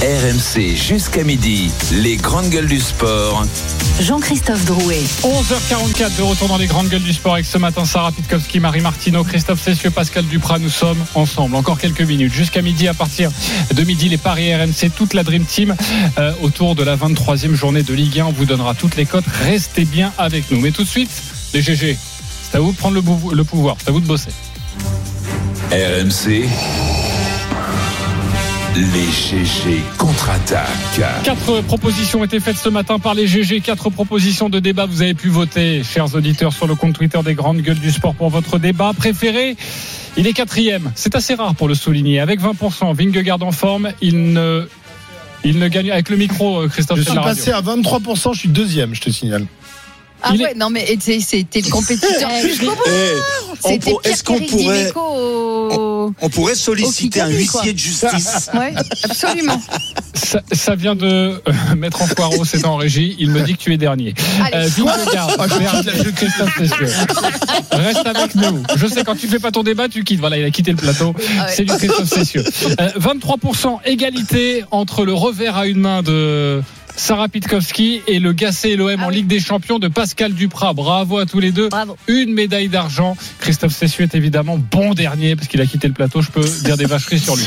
RMC 0.05 0.77
jusqu'à 0.77 1.25
midi. 1.25 1.71
Les 1.93 2.17
grandes 2.19 2.51
gueules 2.51 2.67
du 2.67 2.79
sport. 2.79 3.43
Jean-Christophe 4.01 4.63
Drouet. 4.67 5.01
11h44 5.23 6.17
de 6.19 6.23
retour 6.23 6.49
dans 6.49 6.59
les 6.59 6.67
grandes 6.67 6.89
gueules 6.89 7.03
du 7.03 7.15
sport 7.15 7.33
avec 7.33 7.47
ce 7.47 7.57
matin 7.57 7.87
Sarah 7.87 8.13
Pitkowski, 8.13 8.61
Marie 8.61 8.83
Martino, 8.83 9.25
Christophe 9.25 9.63
Cessieux, 9.63 9.89
Pascal 9.89 10.27
Duprat. 10.27 10.59
Nous 10.59 10.69
sommes 10.69 11.03
ensemble. 11.15 11.57
Encore 11.57 11.79
quelques 11.79 12.03
minutes. 12.03 12.35
Jusqu'à 12.35 12.61
midi, 12.61 12.87
à 12.87 12.93
partir 12.93 13.31
de 13.73 13.83
midi, 13.85 14.11
les 14.11 14.19
paris 14.19 14.55
RMC, 14.55 14.91
toute 14.95 15.15
la 15.15 15.23
Dream 15.23 15.47
Team 15.47 15.75
euh, 16.19 16.33
autour 16.43 16.75
de 16.75 16.83
la 16.83 16.97
23e 16.97 17.55
journée 17.55 17.83
de 17.83 17.95
Ligue 17.95 18.21
1. 18.21 18.27
On 18.27 18.33
vous 18.33 18.45
donnera 18.45 18.75
toutes 18.75 18.97
les 18.97 19.07
cotes. 19.07 19.25
Restez 19.47 19.87
bien 19.87 20.13
avec 20.19 20.51
nous. 20.51 20.61
Mais 20.61 20.71
tout 20.71 20.85
de 20.85 20.89
suite, 20.89 21.11
les 21.55 21.63
GG. 21.63 21.97
C'est 22.43 22.59
à 22.59 22.61
vous 22.61 22.73
de 22.73 22.77
prendre 22.77 22.97
le, 23.01 23.35
le 23.35 23.45
pouvoir. 23.45 23.77
C'est 23.81 23.89
à 23.89 23.93
vous 23.93 24.01
de 24.01 24.07
bosser. 24.07 24.33
RMC. 25.73 26.47
Les 28.77 28.83
GG 29.07 29.83
contre-attaque. 29.99 30.67
Quatre 31.23 31.61
propositions 31.63 32.21
ont 32.21 32.25
été 32.25 32.41
faites 32.41 32.57
ce 32.59 32.69
matin 32.69 32.99
par 32.99 33.15
les 33.15 33.27
GG. 33.29 33.61
Quatre 33.61 33.89
propositions 33.89 34.49
de 34.49 34.59
débat. 34.59 34.87
Vous 34.87 35.01
avez 35.03 35.15
pu 35.15 35.29
voter, 35.29 35.83
chers 35.85 36.13
auditeurs, 36.17 36.53
sur 36.53 36.67
le 36.67 36.75
compte 36.75 36.95
Twitter 36.95 37.21
des 37.25 37.35
grandes 37.35 37.59
gueules 37.61 37.79
du 37.79 37.93
sport 37.93 38.15
pour 38.17 38.31
votre 38.31 38.59
débat 38.59 38.93
préféré. 38.97 39.57
Il 40.17 40.27
est 40.27 40.33
quatrième. 40.33 40.91
C'est 40.97 41.15
assez 41.15 41.35
rare 41.35 41.55
pour 41.55 41.69
le 41.69 41.75
souligner. 41.75 42.19
Avec 42.19 42.41
20%, 42.41 42.95
Vingegaard 42.97 43.43
en 43.43 43.53
forme. 43.53 43.91
Il 44.01 44.33
ne, 44.33 44.67
il 45.45 45.59
ne 45.61 45.69
gagne 45.69 45.93
avec 45.93 46.09
le 46.09 46.17
micro, 46.17 46.63
euh, 46.63 46.69
Christophe. 46.69 46.99
Je 46.99 47.05
suis 47.05 47.15
passé 47.15 47.53
à 47.53 47.61
23%, 47.61 48.33
je 48.35 48.39
suis 48.41 48.49
deuxième, 48.49 48.93
je 48.95 49.01
te 49.03 49.11
signale. 49.11 49.47
Ah 50.27 50.33
ouais, 50.33 50.55
non 50.57 50.71
mais 50.71 50.87
c'est- 51.01 51.21
c'était 51.21 51.61
le 51.61 51.71
compétiteur. 51.71 52.31
Eh, 53.67 53.69
C'était 53.69 53.79
Pierre 53.79 53.99
Est-ce 54.05 54.25
qu'on 54.25 54.39
pourrait, 54.41 54.85
Dimeco 54.85 55.94
au... 56.05 56.15
on 56.21 56.29
pourrait 56.29 56.55
solliciter 56.55 57.21
un 57.21 57.27
quoi. 57.27 57.35
huissier 57.35 57.73
de 57.73 57.79
justice 57.79 58.51
Ouais, 58.55 58.75
absolument. 59.03 59.61
Ça, 60.15 60.41
ça 60.53 60.75
vient 60.75 60.95
de 60.95 61.07
euh, 61.07 61.75
mettre 61.77 62.03
en 62.03 62.07
poireau, 62.09 62.45
c'est 62.45 62.65
en 62.67 62.77
régie. 62.77 63.17
Il 63.19 63.31
me 63.31 63.43
dit 63.43 63.55
que 63.55 63.59
tu 63.59 63.73
es 63.73 63.77
dernier. 63.77 64.15
Vingegaard 64.53 65.37
vers 65.83 66.15
Christophe 66.15 66.57
Cessieux. 66.59 66.89
Reste 67.73 68.07
avec 68.07 68.35
nous. 68.35 68.63
Je 68.77 68.87
sais, 68.87 69.05
quand 69.05 69.17
tu 69.17 69.27
fais 69.29 69.39
pas 69.39 69.51
ton 69.51 69.63
débat, 69.63 69.89
tu 69.89 70.05
quittes. 70.05 70.21
Voilà, 70.21 70.39
il 70.39 70.45
a 70.45 70.51
quitté 70.51 70.71
le 70.71 70.77
plateau. 70.77 71.15
Ah 71.19 71.47
ouais. 71.47 71.53
C'est 71.55 71.65
du 71.65 71.73
Christophe 71.75 72.09
Cessieux. 72.09 72.45
Euh, 72.81 72.89
23% 72.99 73.79
égalité 73.85 74.65
entre 74.71 75.05
le 75.05 75.13
revers 75.13 75.57
à 75.57 75.67
une 75.67 75.81
main 75.81 76.03
de 76.03 76.63
Sarah 76.97 77.29
Pitkowski 77.29 78.03
et 78.07 78.19
le 78.19 78.33
Gassé 78.33 78.77
l'OM 78.77 78.97
Ah 78.99 79.07
en 79.07 79.09
Ligue 79.09 79.27
des 79.27 79.41
Champions 79.41 79.79
de 79.79 79.89
Pascal 79.89 80.33
Duprat. 80.33 80.73
Bravo 80.73 81.19
à 81.19 81.27
tous 81.27 81.41
les 81.41 81.53
deux. 81.53 81.69
Bravo. 81.69 81.97
Une 82.09 82.33
médaille 82.33 82.69
d'argent. 82.69 83.17
Christophe 83.41 83.75
Cessieux 83.75 84.05
est 84.05 84.15
évidemment 84.15 84.59
bon 84.59 84.95
dernier 84.95 85.37
parce 85.37 85.49
qu'il 85.49 85.61
a 85.61 85.67
quitté 85.67 85.89
le 85.89 85.95
plateau. 85.95 86.23
Je 86.23 86.31
peux 86.31 86.49
dire 86.65 86.77
des 86.77 86.87
vacheries 86.87 87.19
sur 87.19 87.37
lui. 87.37 87.47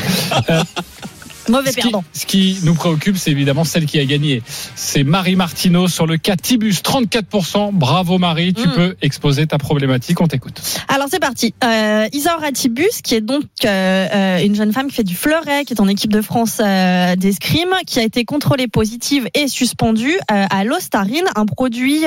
Euh, 0.49 0.63
Mauvais 1.49 1.71
ce 1.71 1.77
qui, 1.77 1.91
ce 2.13 2.25
qui 2.25 2.57
nous 2.63 2.73
préoccupe, 2.73 3.17
c'est 3.17 3.31
évidemment 3.31 3.63
celle 3.63 3.85
qui 3.85 3.99
a 3.99 4.05
gagné. 4.05 4.41
C'est 4.75 5.03
Marie 5.03 5.35
Martineau 5.35 5.87
sur 5.87 6.05
le 6.07 6.17
cas 6.17 6.35
Tibus, 6.35 6.81
34%. 6.81 7.71
Bravo 7.73 8.17
Marie, 8.17 8.53
tu 8.53 8.67
Mm. 8.67 8.73
peux 8.73 8.95
exposer 9.01 9.47
ta 9.47 9.57
problématique, 9.57 10.19
on 10.21 10.27
t'écoute. 10.27 10.61
Alors 10.87 11.07
c'est 11.09 11.19
parti. 11.19 11.53
Euh, 11.63 12.07
Isaura 12.13 12.51
Tibus, 12.51 13.01
qui 13.01 13.15
est 13.15 13.21
donc 13.21 13.43
euh, 13.65 14.07
euh, 14.13 14.43
une 14.45 14.55
jeune 14.55 14.73
femme 14.73 14.87
qui 14.87 14.95
fait 14.95 15.03
du 15.03 15.15
fleuret, 15.15 15.63
qui 15.65 15.73
est 15.73 15.81
en 15.81 15.87
équipe 15.87 16.11
de 16.11 16.21
France 16.21 16.59
euh, 16.59 17.15
d'escrime, 17.15 17.73
qui 17.85 17.99
a 17.99 18.03
été 18.03 18.25
contrôlée 18.25 18.67
positive 18.67 19.27
et 19.33 19.47
suspendue 19.47 20.17
euh, 20.31 20.45
à 20.49 20.63
l'ostarine, 20.63 21.23
un 21.35 21.45
produit 21.45 22.03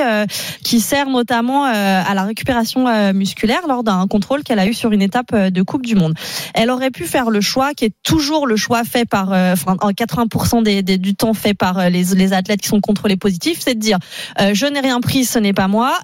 qui 0.63 0.79
sert 0.79 1.09
notamment 1.09 1.65
à 1.65 2.13
la 2.13 2.23
récupération 2.23 3.13
musculaire 3.13 3.61
lors 3.67 3.83
d'un 3.83 4.05
contrôle 4.07 4.43
qu'elle 4.43 4.59
a 4.59 4.65
eu 4.67 4.73
sur 4.73 4.91
une 4.91 5.01
étape 5.01 5.35
de 5.35 5.61
Coupe 5.61 5.85
du 5.85 5.95
Monde. 5.95 6.13
Elle 6.53 6.69
aurait 6.69 6.91
pu 6.91 7.05
faire 7.05 7.29
le 7.29 7.41
choix, 7.41 7.73
qui 7.73 7.85
est 7.85 7.93
toujours 8.03 8.47
le 8.47 8.55
choix 8.55 8.83
fait 8.83 9.05
par, 9.05 9.30
euh, 9.33 9.53
enfin 9.53 9.77
en 9.81 9.91
80% 9.91 10.63
des, 10.63 10.81
des- 10.83 10.97
du 10.97 11.15
temps 11.15 11.33
fait 11.33 11.53
par 11.53 11.77
euh, 11.79 11.89
les, 11.89 12.03
les 12.15 12.33
athlètes 12.33 12.61
qui 12.61 12.67
sont 12.67 12.81
contrôlés 12.81 13.17
positifs, 13.17 13.59
c'est 13.61 13.75
de 13.75 13.79
dire 13.79 13.97
euh, 14.39 14.51
je 14.53 14.65
n'ai 14.65 14.79
rien 14.79 14.99
pris, 15.01 15.25
ce 15.25 15.39
n'est 15.39 15.53
pas 15.53 15.67
moi. 15.67 15.97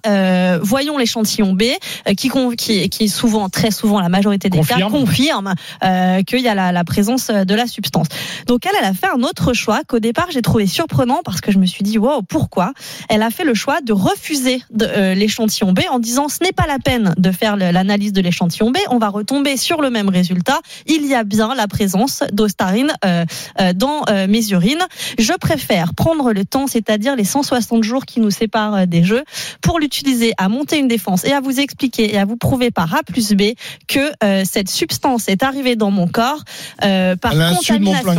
Voyons 0.62 0.98
l'échantillon 0.98 1.54
B, 1.54 1.64
qui, 2.18 2.30
qui, 2.58 2.90
qui 2.90 3.10
souvent, 3.10 3.50
très 3.50 3.72
souvent, 3.72 4.00
la 4.00 4.10
majorité 4.10 4.50
des 4.50 4.58
Confirme. 4.60 4.80
cas 4.82 4.90
confirme 4.90 5.54
qu'il 6.26 6.40
y 6.42 6.48
a 6.48 6.56
la, 6.56 6.72
la 6.72 6.84
présence 6.84 7.28
de 7.30 7.56
la 7.56 7.68
substance. 7.68 8.08
Donc 8.48 8.66
elle, 8.66 8.74
elle 8.80 8.86
a 8.86 8.94
fait 8.94 9.08
un 9.14 9.24
autre 9.24 9.54
choix 9.54 9.82
qu'au 9.88 10.00
départ 10.00 10.28
j'ai 10.32 10.42
trouvé 10.42 10.68
surprenant 10.68 11.22
parce 11.24 11.42
que 11.42 11.52
je 11.52 11.58
me 11.60 11.66
suis 11.66 11.84
dit 11.84 11.98
wow 11.98 12.22
pourquoi? 12.22 12.74
Elle 13.10 13.22
a 13.24 13.30
fait 13.30 13.44
le 13.44 13.54
choix 13.54 13.82
de 13.82 13.94
refuser 13.94 14.62
de, 14.72 14.86
euh, 14.86 15.14
l'échantillon 15.14 15.74
B 15.74 15.80
en 15.90 16.00
disant 16.00 16.28
ce 16.30 16.44
n'est 16.44 16.52
pas 16.52 16.68
la 16.68 16.80
peine 16.80 17.14
de 17.18 17.32
faire 17.32 17.56
l'analyse 17.58 18.14
de 18.14 18.22
l'échantillon 18.22 18.72
B, 18.72 18.78
on 18.90 18.98
va 18.98 19.10
retomber 19.10 19.58
sur 19.58 19.82
le 19.82 19.90
même 19.90 20.10
résultat. 20.10 20.60
Il 20.86 21.06
y 21.06 21.14
a 21.16 21.24
bien 21.24 21.56
la 21.56 21.68
présence 21.68 22.24
d'ostarine 22.32 22.92
euh, 23.06 23.17
dans 23.76 24.04
euh, 24.10 24.28
mes 24.28 24.50
urines. 24.50 24.86
Je 25.18 25.34
préfère 25.34 25.94
prendre 25.94 26.34
le 26.34 26.46
temps, 26.46 26.68
c'est-à-dire 26.68 27.16
les 27.16 27.24
160 27.24 27.84
jours 27.84 28.06
qui 28.06 28.20
nous 28.20 28.32
séparent 28.32 28.76
euh, 28.76 28.86
des 28.86 29.04
jeux, 29.04 29.24
pour 29.62 29.80
l'utiliser 29.80 30.34
à 30.38 30.50
monter 30.50 30.78
une 30.78 30.88
défense 30.88 31.26
et 31.26 31.34
à 31.34 31.42
vous 31.42 31.60
expliquer 31.60 32.14
et 32.14 32.18
à 32.18 32.26
vous 32.26 32.38
prouver 32.38 32.72
par 32.72 32.94
A 32.94 33.04
plus 33.04 33.34
B 33.34 33.54
que 33.88 34.12
euh, 34.24 34.44
cette 34.46 34.70
substance 34.70 35.28
est 35.28 35.44
arrivée 35.44 35.76
dans 35.76 35.92
mon 35.92 36.08
corps 36.08 36.44
euh, 36.84 37.16
par 37.16 37.36
mon 37.36 37.56
contamination. 37.56 38.16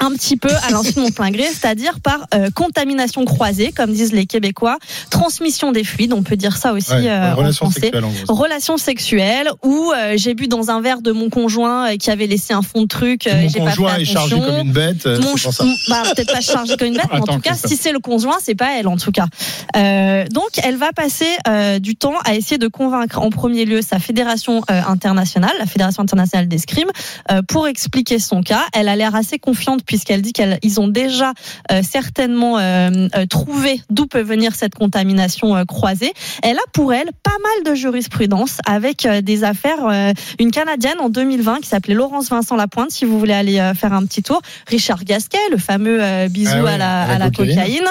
Un 0.00 0.10
petit 0.12 0.36
peu 0.36 0.50
à 0.66 0.70
l'insu 0.70 0.92
de 0.94 1.00
mon 1.00 1.10
plein 1.10 1.30
gré, 1.30 1.44
c'est-à-dire 1.44 2.00
par 2.00 2.26
euh, 2.34 2.48
contamination 2.54 3.24
croisée, 3.24 3.72
comme 3.72 3.92
disent 3.92 4.12
les 4.12 4.26
Québécois, 4.26 4.78
transmission 5.10 5.72
des 5.72 5.84
fluides, 5.84 6.12
on 6.12 6.22
peut 6.22 6.36
dire 6.36 6.56
ça 6.56 6.72
aussi 6.72 6.92
Ouais, 6.92 7.08
euh, 7.08 7.32
en 7.32 7.36
relation 7.36 7.66
français. 7.66 7.80
sexuelle, 7.80 8.04
en 8.04 8.10
gros. 8.10 8.34
Relations 8.34 8.76
sexuelles, 8.76 9.50
où 9.64 9.92
euh, 9.92 10.14
j'ai 10.16 10.34
bu 10.34 10.48
dans 10.48 10.70
un 10.70 10.80
verre 10.80 11.02
de 11.02 11.12
mon 11.12 11.30
conjoint 11.30 11.92
euh, 11.92 11.96
qui 11.96 12.10
avait 12.10 12.26
laissé 12.26 12.52
un 12.54 12.62
fond 12.62 12.82
de 12.82 12.86
truc, 12.86 13.26
euh, 13.26 13.42
Mon 13.42 13.48
j'ai 13.48 13.58
pas 13.60 13.64
conjoint 13.70 13.94
fait 13.96 14.02
est 14.02 14.04
chargé 14.04 14.36
comme 14.40 14.58
une 14.66 14.72
bête. 14.72 15.06
euh, 15.06 15.20
Mon 15.20 15.34
pour 15.36 15.52
ça. 15.52 15.64
bah, 15.88 16.02
peut-être 16.14 16.32
pas 16.32 16.40
chargé 16.40 16.76
comme 16.76 16.88
une 16.88 16.94
bête, 16.94 17.06
mais 17.12 17.18
en 17.20 17.22
Attends, 17.22 17.34
tout 17.36 17.40
cas, 17.40 17.54
si 17.54 17.76
c'est 17.76 17.92
le 17.92 17.98
conjoint, 17.98 18.36
c'est 18.42 18.54
pas 18.54 18.78
elle 18.78 18.88
en 18.88 18.96
tout 18.96 19.12
cas. 19.12 19.26
Euh, 19.76 20.24
donc, 20.30 20.48
elle 20.62 20.76
va 20.76 20.92
passer 20.92 21.28
euh, 21.48 21.78
du 21.78 21.96
temps 21.96 22.14
à 22.24 22.34
essayer 22.34 22.58
de 22.58 22.68
convaincre 22.68 23.18
en 23.20 23.30
premier 23.30 23.64
lieu 23.64 23.82
sa 23.82 23.98
fédération 23.98 24.62
euh, 24.70 24.80
internationale, 24.86 25.52
la 25.58 25.66
fédération 25.66 26.02
internationale 26.02 26.48
d'escrime, 26.48 26.88
euh, 27.30 27.42
pour 27.42 27.66
expliquer 27.66 28.18
son 28.18 28.42
cas. 28.42 28.62
Elle 28.72 28.88
a 28.88 28.96
l'air 28.96 29.14
assez 29.14 29.38
confiante 29.38 29.82
puisqu'elle 29.86 30.22
dit 30.22 30.32
qu'ils 30.32 30.80
ont 30.80 30.88
déjà 30.88 31.32
euh, 31.72 31.82
certainement 31.82 32.58
euh, 32.58 33.08
euh, 33.14 33.26
trouvé 33.26 33.80
d'où 33.90 34.06
peut 34.06 34.22
venir 34.22 34.54
cette 34.54 34.74
contamination 34.74 35.56
euh, 35.56 35.64
croisée. 35.64 36.12
Elle 36.42 36.58
a 36.58 36.62
pour 36.72 36.92
elle 36.92 37.10
pas 37.22 37.30
mal 37.30 37.72
de 37.72 37.76
jurisprudence 37.76 38.58
avec 38.66 39.06
euh, 39.06 39.20
des 39.20 39.44
affaires. 39.44 39.86
euh, 39.86 40.12
une 40.38 40.50
Canadienne 40.50 40.98
en 41.00 41.08
2020 41.08 41.58
qui 41.60 41.68
s'appelait 41.68 41.94
Laurence 41.94 42.28
Vincent 42.30 42.56
Lapointe, 42.56 42.90
si 42.90 43.04
vous 43.04 43.18
voulez 43.18 43.32
aller 43.34 43.58
euh, 43.58 43.74
faire 43.74 43.92
un 43.92 44.04
petit 44.04 44.22
tour. 44.22 44.40
Richard 44.66 45.04
Gasquet, 45.04 45.38
le 45.50 45.58
fameux 45.58 46.02
euh, 46.02 46.28
bisou 46.28 46.50
Ah 46.66 46.72
à 46.72 46.78
la, 46.78 47.02
à 47.02 47.06
la 47.06 47.14
à 47.14 47.18
la 47.18 47.30
cocaïne. 47.30 47.54
cocaïne. 47.56 47.84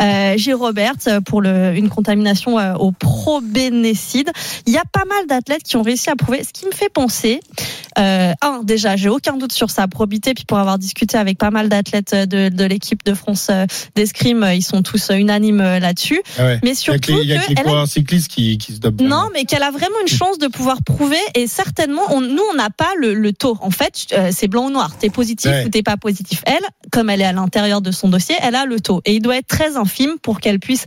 Euh, 0.00 0.36
J. 0.36 0.52
Roberts 0.52 1.22
pour 1.26 1.40
le, 1.42 1.74
une 1.76 1.88
contamination 1.88 2.58
euh, 2.58 2.74
au 2.74 2.92
probénécide. 2.92 4.30
Il 4.66 4.72
y 4.72 4.78
a 4.78 4.84
pas 4.92 5.04
mal 5.04 5.26
d'athlètes 5.26 5.62
qui 5.62 5.76
ont 5.76 5.82
réussi 5.82 6.10
à 6.10 6.16
prouver. 6.16 6.42
Ce 6.44 6.52
qui 6.52 6.66
me 6.66 6.72
fait 6.72 6.88
penser, 6.88 7.40
euh, 7.98 8.32
un, 8.42 8.60
déjà, 8.62 8.96
j'ai 8.96 9.08
aucun 9.08 9.36
doute 9.36 9.52
sur 9.52 9.70
sa 9.70 9.88
probité, 9.88 10.34
puis 10.34 10.44
pour 10.44 10.58
avoir 10.58 10.78
discuté 10.78 11.18
avec 11.18 11.38
pas 11.40 11.50
mal 11.50 11.68
d'athlètes 11.68 12.14
de, 12.14 12.50
de 12.50 12.64
l'équipe 12.64 13.02
de 13.04 13.14
France 13.14 13.48
euh, 13.50 13.66
d'escrime, 13.96 14.44
euh, 14.44 14.54
ils 14.54 14.62
sont 14.62 14.82
tous 14.82 15.10
euh, 15.10 15.14
unanimes 15.14 15.60
euh, 15.60 15.78
là-dessus. 15.80 16.20
Ah 16.38 16.44
ouais. 16.44 16.60
Mais 16.62 16.70
Il 16.70 16.86
y 16.86 16.90
a 16.90 16.98
que 16.98 17.06
surtout 17.06 17.12
les- 17.16 17.22
il 17.22 17.28
y 17.28 17.32
a 17.32 17.38
que 17.42 17.48
les 17.48 17.54
qu'elle 17.56 17.66
a 17.66 17.68
coureurs 17.68 17.88
cyclistes 17.88 18.28
qui, 18.30 18.58
qui 18.58 18.74
se 18.74 18.78
dopent. 18.78 19.00
non, 19.00 19.28
mais 19.32 19.44
qu'elle 19.46 19.62
a 19.64 19.70
vraiment 19.70 19.96
une 20.02 20.08
chance 20.16 20.38
de 20.38 20.46
pouvoir 20.46 20.82
prouver 20.84 21.16
et 21.34 21.46
certainement, 21.46 22.02
on, 22.10 22.20
nous, 22.20 22.42
on 22.52 22.54
n'a 22.54 22.70
pas 22.70 22.90
le, 22.98 23.14
le 23.14 23.32
taux. 23.32 23.56
En 23.62 23.70
fait, 23.70 24.06
euh, 24.12 24.30
c'est 24.32 24.46
blanc 24.48 24.66
ou 24.66 24.70
noir. 24.70 24.94
T'es 24.98 25.10
positif 25.10 25.50
Ouais. 25.50 25.64
ou 25.64 25.70
t'es 25.70 25.82
pas 25.82 25.96
positif. 25.96 26.42
Elle, 26.46 26.62
comme 26.92 27.08
elle 27.10 27.22
est 27.22 27.24
à 27.24 27.32
l'intérieur 27.32 27.80
de 27.80 27.90
son 27.90 28.08
dossier, 28.08 28.36
elle 28.42 28.54
a 28.54 28.66
le 28.66 28.78
taux 28.78 29.00
et 29.06 29.14
il 29.14 29.20
doit 29.22 29.36
être 29.38 29.46
très 29.48 29.76
infime 29.78 30.18
pour 30.22 30.40
qu'elle 30.40 30.60
puisse 30.60 30.84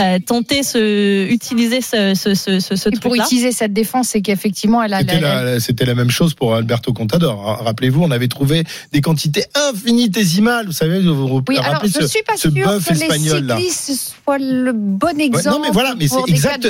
euh, 0.00 0.18
tenter 0.24 0.62
ce, 0.62 1.26
utiliser 1.28 1.80
ce, 1.80 2.14
ce, 2.14 2.34
ce, 2.34 2.60
ce, 2.60 2.76
ce 2.76 2.88
Et 2.88 2.92
pour 2.98 3.14
utiliser 3.14 3.52
cette 3.52 3.72
défense, 3.72 4.08
c'est 4.08 4.22
qu'effectivement, 4.22 4.82
elle 4.82 4.94
a. 4.94 5.00
C'était 5.00 5.20
la- 5.20 5.42
la, 5.44 5.60
c'était 5.60 5.84
la 5.84 5.94
même 5.94 6.10
chose 6.10 6.34
pour 6.34 6.54
Alberto 6.54 6.92
Contador. 6.92 7.42
Ra- 7.44 7.56
Rappelez-vous, 7.64 8.02
on 8.02 8.10
avait 8.10 8.28
trouvé 8.28 8.64
des 8.92 9.00
quantités 9.00 9.44
infinitésimales. 9.68 10.66
Vous 10.66 10.72
savez, 10.72 11.00
vous 11.00 11.14
vous 11.28 11.42
Oui, 11.48 11.58
alors 11.58 11.82
je 11.84 11.90
ce, 11.90 12.06
suis 12.06 12.22
pas 12.22 12.36
ce 12.36 12.48
bœuf 12.48 12.86
que 12.86 12.94
les 12.94 13.02
espagnol 13.02 13.44
là. 13.44 13.56
cyclistes 13.56 14.14
soient 14.24 14.38
le 14.38 14.72
bon 14.72 15.08
Ouais, 15.16 15.24
exemple. 15.26 15.56
non 15.56 15.60
mais 15.62 15.70
voilà, 15.72 15.94
mais 15.98 16.08
c'est 16.08 16.16
exact. 16.28 16.68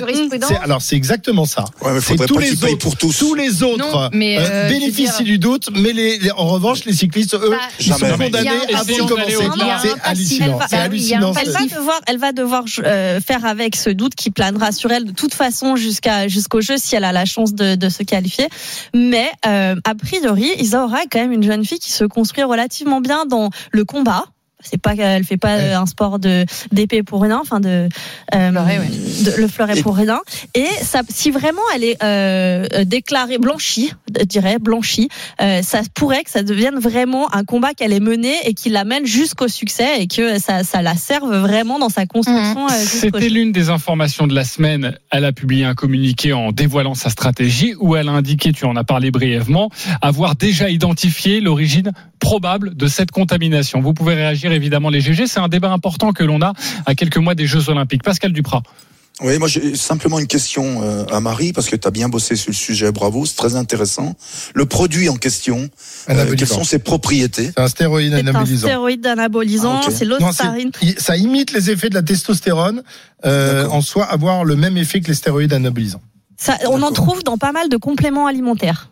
Alors 0.62 0.82
c'est 0.82 0.96
exactement 0.96 1.44
ça. 1.44 1.64
Ouais, 1.82 1.92
c'est 2.00 2.16
tous 2.26 2.38
les 2.38 2.52
autres, 2.64 2.78
pour 2.78 2.96
tous. 2.96 3.16
tous 3.18 3.34
les 3.34 3.62
autres 3.62 3.78
Non, 3.78 4.08
mais, 4.12 4.38
euh, 4.38 4.42
euh, 4.42 4.68
bénéficient 4.68 5.18
dire- 5.18 5.24
du 5.24 5.38
doute, 5.38 5.68
mais 5.74 5.92
les, 5.92 6.18
les- 6.18 6.30
en 6.32 6.46
revanche 6.46 6.84
les 6.84 6.92
cyclistes 6.92 7.34
eux 7.34 7.50
Bah, 7.50 7.56
ils 7.78 7.92
sont 7.92 7.98
condamnés 8.06 8.48
avant 8.74 8.84
de 8.84 9.08
commencer. 9.08 9.36
C'est 9.82 10.00
hallucinant. 10.02 10.58
Elle 10.60 10.66
C'est 10.68 10.76
va- 10.76 10.82
hallucinant. 10.82 11.32
Elle 11.34 11.68
devoir, 11.70 12.00
elle 12.06 12.18
va 12.18 12.32
devoir 12.32 12.64
euh, 13.16 13.20
faire 13.20 13.44
avec 13.44 13.76
ce 13.76 13.90
doute 13.90 14.14
qui 14.14 14.30
planera 14.30 14.72
sur 14.72 14.90
elle 14.92 15.04
de 15.04 15.12
toute 15.12 15.34
façon 15.34 15.76
jusqu'à 15.76 16.28
jusqu'au 16.28 16.60
jeu 16.60 16.74
si 16.78 16.96
elle 16.96 17.04
a 17.04 17.12
la 17.12 17.24
chance 17.24 17.54
de, 17.54 17.74
de 17.74 17.88
se 17.88 18.02
qualifier. 18.02 18.48
Mais 18.94 19.30
euh, 19.46 19.76
a 19.84 19.94
priori, 19.94 20.50
Isaura 20.58 21.02
est 21.02 21.06
quand 21.10 21.20
même 21.20 21.32
une 21.32 21.42
jeune 21.42 21.64
fille 21.64 21.78
qui 21.78 21.92
se 21.92 22.04
construit 22.04 22.44
relativement 22.44 23.00
bien 23.00 23.24
dans 23.26 23.50
le 23.70 23.84
combat. 23.84 24.24
C'est 24.64 24.80
pas 24.80 24.94
qu'elle 24.94 25.24
fait 25.24 25.36
pas 25.36 25.56
Ouais. 25.56 25.72
un 25.72 25.86
sport 25.86 26.20
de 26.20 26.46
d'épée 26.70 27.02
pour 27.02 27.20
rien, 27.22 27.40
enfin 27.42 27.58
de, 27.58 27.88
euh, 28.32 28.50
Fleuret, 28.52 28.78
ouais. 28.78 28.90
de- 29.24 29.40
le 29.40 29.48
fleuret 29.48 29.80
pour 29.82 29.96
rien. 29.96 30.20
Et 30.54 30.68
ça, 30.84 31.00
si 31.08 31.32
vraiment 31.32 31.62
elle 31.74 31.82
est 31.82 31.96
euh, 32.04 32.84
déclarée 32.84 33.38
blanchie, 33.38 33.92
dirais 34.24 34.58
blanchie, 34.58 35.08
euh, 35.40 35.62
ça 35.62 35.80
pourrait 35.94 36.24
que 36.24 36.30
ça 36.30 36.42
devienne 36.42 36.78
vraiment 36.78 37.32
un 37.34 37.44
combat 37.44 37.74
qu'elle 37.74 37.92
ait 37.92 38.00
mené 38.00 38.34
et 38.44 38.54
qui 38.54 38.70
l'amène 38.70 39.06
jusqu'au 39.06 39.48
succès 39.48 40.00
et 40.02 40.06
que 40.06 40.38
ça, 40.38 40.64
ça 40.64 40.82
la 40.82 40.94
serve 40.94 41.34
vraiment 41.36 41.78
dans 41.78 41.88
sa 41.88 42.06
construction. 42.06 42.66
euh, 42.68 42.80
jusqu'au 42.80 43.18
C'était 43.18 43.28
l'une 43.28 43.52
des 43.52 43.70
informations 43.70 44.26
de 44.26 44.34
la 44.34 44.44
semaine. 44.44 44.96
Elle 45.10 45.24
a 45.24 45.32
publié 45.32 45.64
un 45.64 45.74
communiqué 45.74 46.32
en 46.32 46.52
dévoilant 46.52 46.94
sa 46.94 47.10
stratégie 47.10 47.74
où 47.80 47.96
elle 47.96 48.08
a 48.08 48.12
indiqué, 48.12 48.52
tu 48.52 48.64
en 48.64 48.76
as 48.76 48.84
parlé 48.84 49.10
brièvement, 49.10 49.70
avoir 50.00 50.36
déjà 50.36 50.70
identifié 50.70 51.40
l'origine 51.40 51.92
probable 52.18 52.76
de 52.76 52.86
cette 52.86 53.10
contamination. 53.10 53.80
Vous 53.80 53.94
pouvez 53.94 54.14
réagir 54.14 54.52
évidemment 54.52 54.90
les 54.90 55.00
GG. 55.00 55.26
C'est 55.26 55.40
un 55.40 55.48
débat 55.48 55.70
important 55.70 56.12
que 56.12 56.24
l'on 56.24 56.40
a 56.40 56.52
à 56.86 56.94
quelques 56.94 57.16
mois 57.18 57.34
des 57.34 57.46
Jeux 57.46 57.68
Olympiques. 57.68 58.02
Pascal 58.02 58.32
Duprat. 58.32 58.62
Oui, 59.24 59.38
moi 59.38 59.48
j'ai 59.48 59.74
simplement 59.76 60.18
une 60.18 60.26
question 60.26 60.82
euh, 60.82 61.04
à 61.12 61.20
Marie, 61.20 61.52
parce 61.52 61.68
que 61.68 61.76
tu 61.76 61.86
as 61.86 61.90
bien 61.90 62.08
bossé 62.08 62.34
sur 62.36 62.50
le 62.50 62.56
sujet, 62.56 62.90
bravo, 62.92 63.24
c'est 63.26 63.36
très 63.36 63.54
intéressant. 63.56 64.14
Le 64.54 64.66
produit 64.66 65.08
en 65.08 65.16
question, 65.16 65.58
euh, 66.08 66.12
Anabolisant. 66.12 66.36
quelles 66.36 66.48
sont 66.48 66.64
ses 66.64 66.78
propriétés? 66.78 67.46
C'est 67.56 67.60
un 67.60 67.68
stéroïde 67.68 68.12
C'est 68.12 68.22
un 68.22 68.26
anabolisant. 68.28 68.66
stéroïde 68.66 69.06
anabolisant, 69.06 69.80
Ah, 69.82 69.86
ok. 69.88 69.94
c'est 69.96 70.04
l'ostarine. 70.04 70.70
ça 70.98 71.16
imite 71.16 71.52
les 71.52 71.70
effets 71.70 71.88
de 71.88 71.94
la 71.94 72.02
testostérone, 72.02 72.82
euh, 73.24 73.66
en 73.68 73.80
soi 73.80 74.04
avoir 74.04 74.44
le 74.44 74.56
même 74.56 74.76
effet 74.76 75.00
que 75.00 75.08
les 75.08 75.14
stéroïdes 75.14 75.52
anabolisants. 75.52 76.02
Ça, 76.36 76.58
on 76.68 76.82
en 76.82 76.90
trouve 76.90 77.22
dans 77.22 77.38
pas 77.38 77.52
mal 77.52 77.68
de 77.68 77.76
compléments 77.76 78.26
alimentaires. 78.26 78.88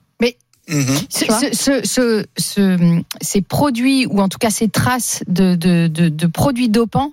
Ce- 1.09 1.85
ce- 1.85 2.25
ce- 2.39 3.03
ces 3.21 3.41
produits, 3.43 4.07
ou 4.07 4.21
en 4.21 4.29
tout 4.29 4.39
cas 4.39 4.51
ces 4.51 4.69
traces 4.69 5.25
de, 5.27 5.57
de, 5.57 5.89
de, 5.89 6.09
de 6.09 6.27
produits 6.29 6.69
dopants, 6.69 7.11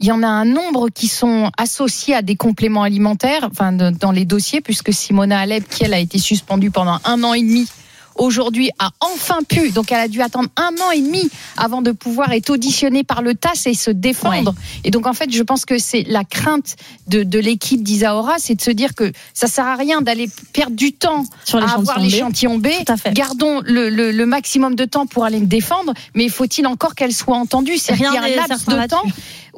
il 0.00 0.06
y 0.06 0.12
en 0.12 0.22
a 0.22 0.26
un 0.28 0.44
nombre 0.46 0.88
qui 0.88 1.06
sont 1.08 1.50
associés 1.58 2.14
à 2.14 2.22
des 2.22 2.36
compléments 2.36 2.82
alimentaires, 2.82 3.46
enfin 3.50 3.72
de- 3.72 3.90
dans 3.90 4.12
les 4.12 4.24
dossiers, 4.24 4.60
puisque 4.60 4.92
Simona 4.92 5.38
Alep, 5.40 5.68
qui 5.68 5.84
elle 5.84 5.94
a 5.94 5.98
été 5.98 6.18
suspendue 6.18 6.70
pendant 6.70 6.98
un 7.04 7.22
an 7.22 7.34
et 7.34 7.42
demi 7.42 7.68
aujourd'hui 8.16 8.70
a 8.78 8.90
enfin 9.00 9.38
pu, 9.48 9.70
donc 9.70 9.92
elle 9.92 10.00
a 10.00 10.08
dû 10.08 10.20
attendre 10.20 10.48
un 10.56 10.72
an 10.84 10.90
et 10.90 11.00
demi 11.00 11.30
avant 11.56 11.80
de 11.80 11.90
pouvoir 11.92 12.32
être 12.32 12.50
auditionnée 12.50 13.02
par 13.04 13.22
le 13.22 13.34
TAS 13.34 13.62
et 13.66 13.72
se 13.74 13.90
défendre. 13.90 14.54
Et 14.84 14.90
donc 14.90 15.06
en 15.06 15.14
fait, 15.14 15.32
je 15.32 15.42
pense 15.42 15.64
que 15.64 15.78
c'est 15.78 16.02
la 16.06 16.24
crainte 16.24 16.76
de, 17.06 17.22
de 17.22 17.38
l'équipe 17.38 17.82
d'Isaora, 17.82 18.34
c'est 18.38 18.56
de 18.56 18.60
se 18.60 18.72
dire 18.72 18.94
que 18.94 19.10
ça 19.32 19.46
sert 19.46 19.64
à 19.66 19.76
rien 19.76 20.02
d'aller 20.02 20.28
perdre 20.52 20.76
du 20.76 20.92
temps 20.92 21.24
Sur 21.44 21.60
à 21.60 21.72
avoir 21.74 21.98
l'échantillon 22.00 22.58
B. 22.58 22.62
B. 22.64 22.68
Tout 22.84 22.92
à 22.92 22.96
fait. 22.98 23.12
Gardons 23.14 23.62
le, 23.64 23.88
le- 23.88 24.10
le 24.12 24.26
maximum 24.26 24.74
de 24.74 24.84
temps 24.84 25.06
pour 25.06 25.24
aller 25.24 25.38
me 25.40 25.46
défendre, 25.46 25.94
mais 26.14 26.28
faut-il 26.28 26.66
encore 26.66 26.94
qu'elle 26.94 27.14
soit 27.14 27.36
entendue? 27.38 27.78
C'est-à-dire 27.78 28.10
Rien 28.10 28.22
un 28.22 28.28
laps 28.48 28.66
de 28.66 28.86
temps 28.88 29.02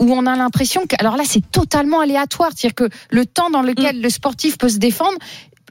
où 0.02 0.12
on 0.12 0.26
a 0.26 0.36
l'impression 0.36 0.82
que, 0.86 0.96
alors 0.98 1.16
là, 1.16 1.22
c'est 1.24 1.48
totalement 1.50 2.00
aléatoire, 2.00 2.50
c'est-à-dire 2.54 2.74
que 2.74 2.88
le 3.10 3.24
temps 3.24 3.50
dans 3.50 3.62
lequel 3.62 3.98
Mm. 3.98 4.02
le 4.02 4.10
sportif 4.10 4.58
peut 4.58 4.68
se 4.68 4.78
défendre, 4.78 5.16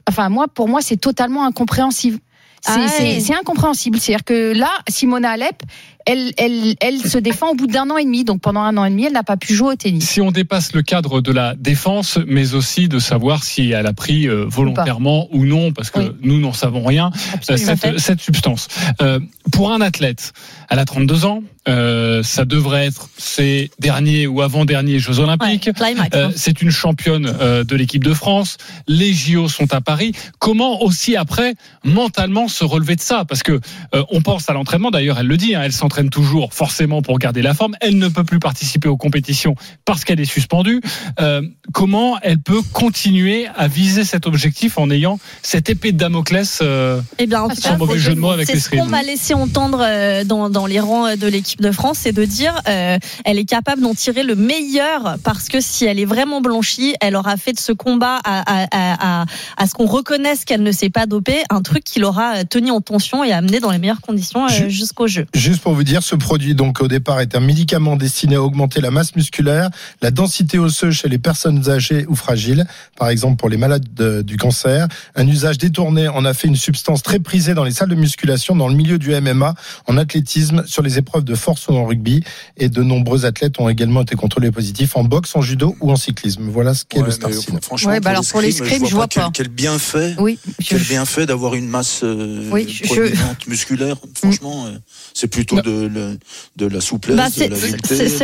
enfin 0.08 0.28
moi, 0.30 0.48
pour 0.48 0.68
moi, 0.68 0.80
c'est 0.80 0.96
totalement 0.96 1.44
incompréhensible. 1.44 2.18
C'est 2.64 2.72
Ah 2.72 2.78
ouais. 3.02 3.34
incompréhensible. 3.40 3.98
C'est-à-dire 3.98 4.24
que 4.24 4.52
là, 4.56 4.70
Simona 4.88 5.30
Alep, 5.32 5.62
elle, 6.06 6.32
elle, 6.36 6.74
elle 6.80 6.98
se 7.00 7.18
défend 7.18 7.50
au 7.50 7.54
bout 7.54 7.66
d'un 7.66 7.88
an 7.90 7.96
et 7.96 8.04
demi. 8.04 8.24
Donc 8.24 8.40
pendant 8.40 8.60
un 8.60 8.76
an 8.76 8.84
et 8.84 8.90
demi, 8.90 9.04
elle 9.04 9.12
n'a 9.12 9.22
pas 9.22 9.36
pu 9.36 9.54
jouer 9.54 9.72
au 9.72 9.76
tennis. 9.76 10.08
Si 10.08 10.20
on 10.20 10.30
dépasse 10.30 10.72
le 10.72 10.82
cadre 10.82 11.20
de 11.20 11.32
la 11.32 11.54
défense, 11.54 12.18
mais 12.26 12.54
aussi 12.54 12.88
de 12.88 12.98
savoir 12.98 13.44
si 13.44 13.70
elle 13.70 13.86
a 13.86 13.92
pris 13.92 14.28
euh, 14.28 14.44
volontairement 14.48 15.28
ou, 15.32 15.44
non, 15.44 15.72
parce 15.72 15.90
que 15.90 16.00
Oui. 16.00 16.10
nous 16.22 16.40
n'en 16.40 16.52
savons 16.52 16.84
rien, 16.84 17.10
euh, 17.50 17.56
cette, 17.56 17.98
cette 17.98 18.20
substance. 18.20 18.68
Euh, 19.00 19.20
pour 19.52 19.72
un 19.72 19.80
athlète, 19.80 20.32
elle 20.70 20.78
a 20.78 20.84
32 20.84 21.24
ans, 21.24 21.42
euh, 21.68 22.22
ça 22.24 22.44
devrait 22.44 22.86
être 22.86 23.08
ses 23.18 23.70
derniers 23.78 24.26
ou 24.26 24.40
avant-derniers 24.42 24.98
Jeux 24.98 25.18
Olympiques. 25.20 25.70
Ouais, 25.80 25.94
Euh, 26.14 26.26
hein. 26.28 26.32
c'est 26.34 26.60
une 26.62 26.70
championne 26.70 27.32
euh, 27.40 27.62
de 27.64 27.76
l'équipe 27.76 28.02
de 28.02 28.14
France. 28.14 28.56
Les 28.88 29.12
JO 29.12 29.48
sont 29.48 29.72
à 29.72 29.80
Paris. 29.80 30.12
Comment 30.40 30.82
aussi 30.82 31.14
après 31.16 31.54
mentalement 31.84 32.48
se 32.48 32.64
relever 32.64 32.96
de 32.96 33.00
ça? 33.00 33.24
Parce 33.24 33.42
que 33.42 33.60
euh, 33.94 34.02
on 34.10 34.22
pense 34.22 34.48
à 34.50 34.54
l'entraînement. 34.54 34.90
D'ailleurs, 34.90 35.18
elle 35.20 35.26
le 35.28 35.36
dit. 35.36 35.54
hein, 35.54 35.62
elle 35.64 35.72
s'entraîne 35.72 35.91
toujours 36.10 36.52
forcément 36.54 37.02
pour 37.02 37.18
garder 37.18 37.42
la 37.42 37.54
forme. 37.54 37.74
Elle 37.80 37.98
ne 37.98 38.08
peut 38.08 38.24
plus 38.24 38.38
participer 38.38 38.88
aux 38.88 38.96
compétitions 38.96 39.54
parce 39.84 40.04
qu'elle 40.04 40.20
est 40.20 40.24
suspendue. 40.24 40.80
Euh, 41.20 41.42
comment 41.72 42.18
elle 42.22 42.38
peut 42.38 42.62
continuer 42.72 43.46
à 43.56 43.68
viser 43.68 44.04
cet 44.04 44.26
objectif 44.26 44.78
en 44.78 44.90
ayant 44.90 45.18
cette 45.42 45.68
épée 45.70 45.92
de 45.92 45.98
Damoclès 45.98 46.60
euh, 46.62 47.00
Eh 47.18 47.26
bien, 47.26 47.42
en 47.42 47.48
tout 47.48 47.56
sans 47.56 47.70
cas, 47.70 47.76
mauvais 47.76 47.98
jeu 47.98 48.14
de 48.14 48.20
mots 48.20 48.30
avec 48.30 48.46
c'est 48.46 48.54
les 48.54 48.60
ce 48.60 48.70
qu'on 48.70 48.86
m'a 48.86 49.02
laissé 49.02 49.34
entendre 49.34 49.80
euh, 49.82 50.24
dans, 50.24 50.50
dans 50.50 50.66
les 50.66 50.80
rangs 50.80 51.16
de 51.16 51.26
l'équipe 51.26 51.60
de 51.60 51.70
France, 51.72 51.98
c'est 52.02 52.12
de 52.12 52.24
dire 52.24 52.54
euh, 52.68 52.98
elle 53.24 53.38
est 53.38 53.44
capable 53.44 53.82
d'en 53.82 53.94
tirer 53.94 54.22
le 54.22 54.34
meilleur 54.34 55.16
parce 55.24 55.48
que 55.48 55.60
si 55.60 55.84
elle 55.84 55.98
est 55.98 56.04
vraiment 56.04 56.40
blanchie, 56.40 56.94
elle 57.00 57.16
aura 57.16 57.36
fait 57.36 57.52
de 57.52 57.60
ce 57.60 57.72
combat 57.72 58.18
à, 58.24 58.40
à, 58.40 58.66
à, 58.70 59.20
à- 59.22 59.26
à 59.56 59.66
ce 59.66 59.74
qu'on 59.74 59.86
reconnaisse 59.86 60.44
qu'elle 60.44 60.62
ne 60.62 60.72
s'est 60.72 60.90
pas 60.90 61.06
dopée 61.06 61.42
un 61.50 61.62
truc 61.62 61.84
qui 61.84 61.98
l'aura 62.00 62.36
euh, 62.36 62.44
tenu 62.48 62.70
en 62.70 62.80
tension 62.80 63.22
et 63.24 63.32
amené 63.32 63.60
dans 63.60 63.70
les 63.70 63.78
meilleures 63.78 64.00
conditions 64.00 64.46
euh, 64.46 64.68
jusqu'au 64.68 65.06
jeu. 65.06 65.26
Juste 65.34 65.60
pour 65.62 65.74
vous 65.74 65.81
dire, 65.82 66.02
ce 66.02 66.14
produit, 66.16 66.54
donc 66.54 66.80
au 66.80 66.88
départ, 66.88 67.20
est 67.20 67.34
un 67.34 67.40
médicament 67.40 67.96
destiné 67.96 68.36
à 68.36 68.42
augmenter 68.42 68.80
la 68.80 68.90
masse 68.90 69.14
musculaire, 69.16 69.70
la 70.00 70.10
densité 70.10 70.58
osseuse 70.58 70.94
chez 70.94 71.08
les 71.08 71.18
personnes 71.18 71.68
âgées 71.70 72.06
ou 72.08 72.14
fragiles, 72.16 72.66
par 72.96 73.08
exemple 73.08 73.36
pour 73.36 73.48
les 73.48 73.56
malades 73.56 73.86
de- 73.94 74.22
du 74.22 74.36
cancer. 74.36 74.88
Un 75.14 75.26
usage 75.26 75.58
détourné 75.58 76.08
en 76.08 76.24
a 76.24 76.34
fait 76.34 76.48
une 76.48 76.56
substance 76.56 77.02
très 77.02 77.18
prisée 77.18 77.54
dans 77.54 77.64
les 77.64 77.70
salles 77.72 77.88
de 77.88 77.94
musculation, 77.94 78.56
dans 78.56 78.68
le 78.68 78.74
milieu 78.74 78.98
du 78.98 79.12
MMA, 79.14 79.54
en 79.86 79.96
athlétisme, 79.98 80.64
sur 80.66 80.82
les 80.82 80.98
épreuves 80.98 81.24
de 81.24 81.34
force 81.34 81.68
ou 81.68 81.72
en 81.74 81.84
rugby. 81.84 82.22
Et 82.56 82.68
de 82.68 82.82
nombreux 82.82 83.24
athlètes 83.26 83.58
ont 83.60 83.68
également 83.68 84.02
été 84.02 84.14
contrôlés 84.16 84.50
positifs 84.50 84.96
en 84.96 85.04
boxe, 85.04 85.34
en 85.36 85.42
judo 85.42 85.76
ou 85.80 85.90
en 85.90 85.96
cyclisme. 85.96 86.48
Voilà 86.48 86.74
ce 86.74 86.84
qu'est 86.84 86.98
Ouais, 87.00 87.06
le 87.06 87.10
Starcine. 87.12 87.58
Franchement, 87.62 87.90
Ouais, 87.92 88.00
bah 88.00 88.10
alors 88.10 88.24
pour 88.30 88.40
l'escrime, 88.40 88.68
l'escrime, 88.68 88.88
je 88.88 88.94
vois 88.94 89.08
quel, 89.08 89.22
pas. 89.24 89.30
quel 89.32 89.48
bienfait, 89.48 90.14
Oui, 90.18 90.38
quel 90.64 90.82
bienfait 90.82 91.26
d'avoir 91.26 91.54
une 91.54 91.68
masse 91.68 92.00
euh, 92.04 92.48
Oui, 92.50 92.66
je- 92.68 93.48
musculaire. 93.48 93.96
Franchement, 94.14 94.66
euh, 94.66 94.78
c'est 95.14 95.26
plutôt 95.28 95.60
de, 95.60 95.70
le- 95.88 96.18
de 96.56 96.66
la 96.66 96.80
souplesse, 96.80 97.16
Bah, 97.16 97.26
de 97.28 97.32
c'est 97.32 97.48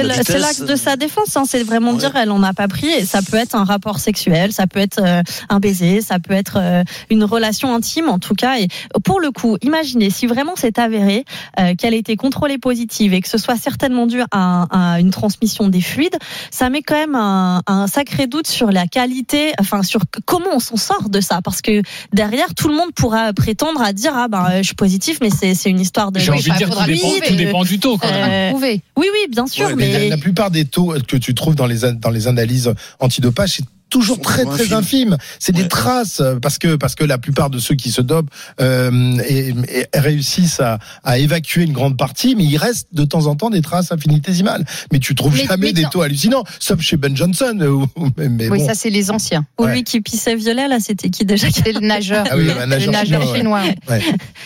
la 0.03 0.23
c'est- 0.23 0.39
l'axe 0.39 0.61
de 0.61 0.77
sa 0.77 0.97
défense, 0.97 1.37
hein, 1.37 1.45
c'est 1.49 1.63
vraiment 1.63 1.93
dire 1.95 2.13
elle 2.17 2.31
en 2.31 2.43
a 2.43 2.53
pas 2.53 2.69
pris. 2.69 2.89
Et 2.89 3.05
ça 3.05 3.21
peut 3.23 3.37
être 3.37 3.55
un 3.55 3.65
rapport 3.65 3.99
sexuel, 4.01 4.53
ça 4.53 4.67
peut 4.67 4.81
être 4.81 5.01
euh, 5.03 5.23
un 5.49 5.59
baiser, 5.61 6.01
ça 6.01 6.19
peut 6.19 6.35
être 6.35 6.57
euh, 6.61 6.85
une 7.11 7.25
relation 7.25 7.75
intime 7.75 8.09
en 8.09 8.19
tout 8.19 8.35
cas. 8.35 8.59
Et 8.59 8.69
pour 9.05 9.21
le 9.21 9.31
coup, 9.31 9.57
imaginez 9.63 10.11
si 10.11 10.27
vraiment 10.27 10.53
c'est 10.57 10.79
avéré 10.79 11.25
euh, 11.59 11.75
qu'elle 11.77 11.95
a 11.95 11.97
été 11.97 12.17
contrôlée 12.17 12.59
positive 12.59 13.15
et 13.15 13.21
que 13.21 13.29
ce 13.29 13.39
soit 13.39 13.57
certainement 13.57 14.07
dû 14.07 14.21
à, 14.31 14.67
à 14.95 15.01
une 15.01 15.11
transmission 15.11 15.69
des 15.69 15.81
fluides, 15.81 16.17
ça 16.51 16.71
met 16.71 16.83
quand 16.83 16.95
même 16.97 17.15
un, 17.15 17.63
un 17.67 17.87
sacré 17.87 18.27
doute 18.27 18.47
sur 18.47 18.71
la 18.71 18.87
qualité, 18.87 19.53
enfin 19.61 19.83
sur 19.83 20.03
comment 20.25 20.51
on 20.53 20.61
s'en 20.61 20.77
sort 20.77 21.09
de 21.09 21.21
ça, 21.21 21.41
parce 21.43 21.63
que 21.63 21.83
derrière 22.13 22.55
tout 22.55 22.69
le 22.69 22.75
monde 22.75 22.93
pourra 22.95 23.33
prétendre 23.33 23.81
à 23.83 23.93
dire 23.93 24.13
ah 24.15 24.29
ben 24.29 24.47
je 24.59 24.63
suis 24.63 24.75
positif, 24.75 25.19
mais 25.21 25.31
c'est 25.31 25.55
c'est 25.55 25.71
une 25.71 25.81
histoire 25.81 26.13
de 26.13 26.19
J'ai 26.19 26.31
envie 26.33 26.51
de 26.51 26.57
dire 26.57 26.71
tout 26.71 26.85
dépend, 26.87 27.09
tout 27.27 27.35
dépend 27.47 27.65
du 27.65 27.79
taux. 27.79 27.97
Quand 27.99 28.11
même. 28.11 28.55
euh, 28.55 28.59
oui, 28.97 29.07
oui, 29.13 29.27
bien 29.31 29.47
sûr, 29.47 29.67
Ouais, 29.67 29.75
mais 29.77 29.87
mais, 29.93 30.09
la, 30.09 30.17
la 30.17 30.19
plupart 30.19 30.51
des 30.51 30.65
taux 30.65 30.95
que 31.09 31.17
tu 31.17 31.35
trouves 31.35 31.55
dans 31.55 31.67
les, 31.67 31.85
an- 31.85 31.93
dans 31.93 32.11
les 32.11 32.27
analyses 32.29 32.73
antidopage, 33.01 33.57
c'est 33.57 33.65
toujours 33.91 34.21
très 34.21 34.45
très 34.45 34.73
infime. 34.73 35.17
C'est 35.39 35.53
des 35.53 35.69
traces 35.69 36.21
euh, 36.21 36.37
parce 36.41 36.59
que 36.59 36.77
parce 36.77 36.95
que 36.95 37.05
la 37.05 37.19
plupart 37.19 37.51
de 37.51 37.59
ceux 37.59 37.75
qui 37.75 37.91
se 37.91 38.01
dopent 38.01 38.31
euh, 38.61 39.17
et, 39.29 39.49
et 39.71 39.87
réussissent 39.99 40.61
à, 40.61 40.79
à 41.05 41.19
évacuer 41.19 41.63
une 41.65 41.73
grande 41.73 41.97
partie, 41.97 42.35
mais 42.35 42.45
il 42.45 42.57
reste 42.57 42.89
de 42.93 43.05
temps 43.05 43.27
en 43.27 43.35
temps 43.37 43.51
des 43.51 43.63
traces 43.63 43.93
infinitésimales. 43.93 44.65
Mais 44.93 44.99
tu 44.99 45.15
trouves 45.15 45.35
Mais- 45.35 45.45
jamais 45.47 45.67
mais 45.69 45.73
des 45.73 45.85
taux 45.91 46.03
hallucinants, 46.03 46.45
sauf 46.59 46.81
chez 46.81 46.97
Ben 46.97 47.17
Johnson. 47.17 47.57
mais, 48.17 48.29
mais 48.29 48.49
oui, 48.49 48.59
bon. 48.59 48.67
ça 48.67 48.75
c'est 48.75 48.91
les 48.91 49.11
anciens. 49.11 49.47
Ou 49.59 49.65
Ouais. 49.65 49.73
lui 49.75 49.85
qui 49.85 50.01
pissait 50.01 50.35
violet, 50.37 50.69
là, 50.69 50.79
c'était 50.81 51.11
qui 51.11 51.25
déjà 51.25 51.49
C'est 51.51 51.73
le 51.73 51.81
nageur. 51.81 52.25
Ah 52.31 52.37
oui, 52.37 52.45
le 52.59 52.67
nageur 52.67 52.93
nageur 52.93 53.23
chinois, 53.23 53.37
chinois. 53.37 53.63
ouais. 53.89 53.97
Ouais. 53.97 54.03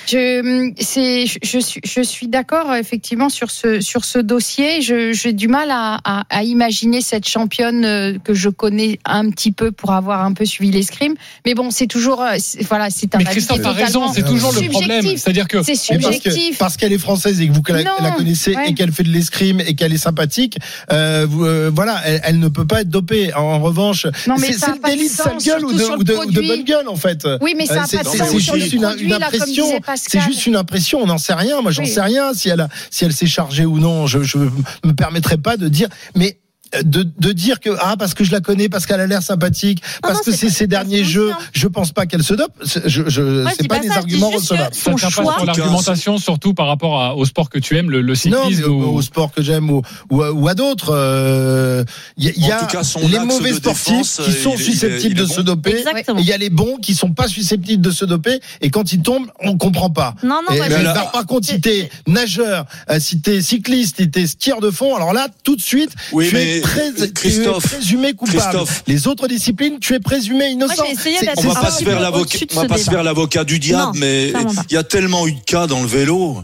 Je, 0.08 0.72
c'est, 0.80 1.26
je, 1.26 1.38
je 1.42 1.58
suis, 1.58 1.80
je 1.84 2.02
suis 2.02 2.28
d'accord 2.28 2.74
effectivement 2.74 3.28
sur 3.28 3.50
ce, 3.50 3.80
sur 3.80 4.04
ce 4.04 4.18
dossier. 4.18 4.82
Je, 4.82 5.12
j'ai 5.12 5.32
du 5.32 5.48
mal 5.48 5.70
à, 5.70 5.98
à, 6.04 6.24
à 6.30 6.42
imaginer 6.42 7.00
cette 7.00 7.28
championne 7.28 7.84
euh, 7.84 8.18
que 8.22 8.34
je 8.34 8.48
connais 8.48 8.98
un 9.04 9.30
petit 9.32 9.50
peu 9.52 9.72
pour 9.72 9.90
avoir 9.92 10.24
un 10.24 10.32
peu 10.32 10.44
suivi 10.44 10.70
l'escrime. 10.70 11.14
Mais 11.44 11.54
bon, 11.54 11.70
c'est 11.72 11.88
toujours, 11.88 12.22
euh, 12.22 12.34
c'est- 12.38 12.62
voilà, 12.62 12.88
c'est 12.90 13.12
un 13.14 13.18
Mais 13.18 13.24
Christophe 13.24 13.64
a 13.66 13.72
raison, 13.72 14.12
c'est 14.12 14.22
toujours 14.24 14.52
le 14.52 14.68
problème. 14.68 15.00
subjectif. 15.02 15.20
C'est-à-dire 15.22 15.48
que 15.48 15.62
c'est 15.62 15.72
Mais 15.90 15.98
parce 15.98 16.16
que- 16.18 16.30
subjectif. 16.30 16.58
parce 16.58 16.76
qu'elle 16.76 16.92
est 16.92 16.98
française 16.98 17.40
et 17.40 17.48
que 17.48 17.52
vous 17.52 17.62
la, 17.68 17.82
Non, 17.82 17.90
la 18.00 18.10
connaissez 18.12 18.54
ouais. 18.54 18.70
et 18.70 18.74
qu'elle 18.74 18.92
fait 18.92 19.02
de 19.02 19.08
l'escrime 19.10 19.60
et 19.60 19.74
qu'elle 19.74 19.92
est 19.92 19.98
sympathique, 19.98 20.58
euh, 20.92 21.26
vous, 21.28 21.44
euh, 21.44 21.70
voilà, 21.74 22.00
elle, 22.04 22.20
elle 22.24 22.38
ne 22.38 22.48
peut 22.48 22.66
pas 22.66 22.82
être 22.82 22.90
dopée. 22.90 23.32
En, 23.34 23.40
en 23.40 23.60
revanche, 23.60 24.06
Non, 24.28 24.36
mais 24.38 24.52
c'est 24.52 24.66
le 24.68 24.78
délit 24.84 25.08
de 25.08 25.12
sale 25.14 25.36
gueule 25.44 25.64
ou 25.64 25.72
de, 25.72 25.78
sur 25.78 25.94
le 25.94 25.98
ou 26.00 26.04
de- 26.04 26.12
ou 26.12 26.16
de 26.26 26.30
produit. 26.32 26.48
bonne 26.48 26.64
gueule 26.64 26.88
en 26.88 26.96
fait. 26.96 27.26
Oui, 27.40 27.54
mais 27.56 27.66
ça 27.66 27.74
a 27.74 27.84
Euh, 27.84 27.86
c'est- 27.88 27.96
pas 27.98 28.02
de 28.04 28.08
c'est- 28.10 28.18
sens 28.18 28.28
c'est 28.30 28.40
sur 28.40 28.54
le 28.54 28.60
juste 28.60 28.72
une, 28.74 28.82
produit, 28.82 29.12
impression. 29.12 29.66
C'est 29.96 30.20
juste 30.20 30.46
une 30.46 30.56
impression. 30.56 31.00
On 31.02 31.06
n'en 31.06 31.18
sait 31.18 31.34
rien. 31.34 31.60
Moi, 31.62 31.70
j'en 31.72 31.82
Oui. 31.82 31.88
sais 31.88 32.02
rien 32.02 32.34
si 32.34 32.48
elle 32.50 32.60
a, 32.60 32.68
si 32.90 33.04
elle 33.04 33.12
s'est 33.12 33.26
chargée 33.26 33.64
ou 33.64 33.78
non. 33.78 34.06
Je, 34.06 34.22
je 34.22 34.38
me 34.38 34.92
permettrai 34.92 35.38
pas 35.38 35.56
de 35.56 35.68
dire, 35.68 35.88
mais. 36.14 36.36
Euh, 36.74 36.82
De, 36.82 37.02
de 37.18 37.32
dire 37.32 37.60
que 37.60 37.70
ah 37.80 37.96
parce 37.98 38.14
que 38.14 38.24
je 38.24 38.32
la 38.32 38.40
connais 38.40 38.68
parce 38.68 38.86
qu'elle 38.86 39.00
a 39.00 39.06
l'air 39.06 39.22
sympathique 39.22 39.82
parce 40.02 40.14
non, 40.14 40.20
que 40.24 40.32
c'est 40.32 40.46
pas- 40.46 40.52
ses 40.52 40.64
pas 40.66 40.76
derniers 40.76 41.04
jeux 41.04 41.30
je 41.52 41.66
pense 41.68 41.92
pas 41.92 42.06
qu'elle 42.06 42.22
se 42.22 42.34
dope 42.34 42.52
je, 42.62 43.02
je 43.08 43.44
c'est 43.58 43.68
pas 43.68 43.76
pas 43.76 43.82
des 43.82 43.88
ça, 43.88 43.96
arguments 43.96 44.30
recevables 44.30 44.74
Ça 44.74 44.84
son 44.84 44.92
pas 44.92 45.10
choix. 45.10 45.34
sur 45.36 45.44
l'argumentation, 45.46 46.18
surtout 46.18 46.54
par 46.54 46.66
rapport 46.66 47.00
à- 47.00 47.14
au 47.16 47.24
sport 47.24 47.48
que 47.50 47.58
tu 47.58 47.76
aimes, 47.76 47.90
le, 47.90 48.00
le 48.00 48.08
Non, 48.08 48.14
cyclisme. 48.14 48.60
mais 48.62 48.64
au, 48.66 48.72
ou- 48.84 48.96
au 48.96 49.02
sport 49.02 49.32
que 49.32 49.42
j'aime 49.42 49.70
ou, 49.70 49.82
ou, 50.10 50.22
à- 50.22 50.32
ou 50.32 50.48
à 50.48 50.54
d'autres, 50.54 50.92
euh, 50.94 51.84
il 52.16 52.24
y 52.24 52.28
a, 52.28 52.32
il 52.36 52.46
y 52.46 52.52
a 52.52 52.64
cas, 52.66 52.82
les 53.08 53.18
mauvais 53.18 53.52
sportifs 53.52 53.86
défense, 53.86 54.20
qui 54.24 54.30
euh, 54.30 54.42
sont 54.42 54.54
il 54.56 54.62
susceptibles 54.62 55.14
il 55.14 55.18
est 55.18 55.22
de 55.22 55.28
bon. 55.28 55.34
se 55.34 55.40
doper, 55.40 55.84
il 56.18 56.24
y 56.24 56.32
a 56.32 56.36
les 56.38 56.50
bons 56.50 56.76
qui 56.78 56.94
sont 56.94 57.12
pas 57.12 57.28
susceptibles 57.28 57.82
de 57.82 57.90
se 57.90 58.04
doper, 58.04 58.40
et 58.60 58.70
quand 58.70 58.92
ils 58.92 59.02
tombent, 59.02 59.28
on 59.40 59.56
comprend 59.58 59.90
pas. 59.90 60.14
Non, 60.22 60.40
non, 60.48 60.56
par 61.12 61.26
contre, 61.26 61.46
si 61.48 61.60
t'es 61.60 61.90
nageur, 62.06 62.64
euh, 62.90 62.98
si 63.00 63.20
t'es 63.20 63.40
cycliste, 63.42 63.96
si 63.98 64.10
t'es 64.10 64.26
skieur 64.26 64.60
de 64.60 64.70
fond, 64.70 64.94
alors 64.96 65.12
là, 65.12 65.28
tout 65.44 65.56
de 65.56 65.60
suite, 65.62 65.90
Oui, 66.12 66.28
tu 66.28 66.34
mais 66.34 66.60
tu 66.62 67.02
es 67.02 67.12
Christophe, 67.12 67.64
présumé 67.66 68.12
coupable. 68.14 68.38
Christophe. 68.38 68.82
Les 68.86 69.06
autres 69.06 69.28
disciplines, 69.28 69.78
tu 69.80 69.94
es 69.94 70.00
présumé 70.00 70.48
innocent. 70.50 70.74
Moi, 70.82 71.32
On 71.36 71.42
va 71.48 71.60
pas 71.60 71.70
se 71.70 71.84
faire 71.84 72.00
l'avocat, 72.00 72.20
au-dessus 72.22 72.46
de 72.46 72.52
on 72.52 72.56
va 72.56 72.62
ce 72.62 72.68
pas 72.68 72.78
se 72.78 72.80
débat. 72.84 72.92
faire 72.92 73.04
l'avocat 73.04 73.44
du 73.44 73.58
diable, 73.58 73.92
Non, 73.94 74.00
mais 74.00 74.32
il 74.70 74.74
y 74.74 74.76
a 74.76 74.84
tellement 74.84 75.26
eu 75.26 75.32
de 75.32 75.40
cas 75.40 75.66
dans 75.66 75.80
le 75.82 75.88
vélo 75.88 76.42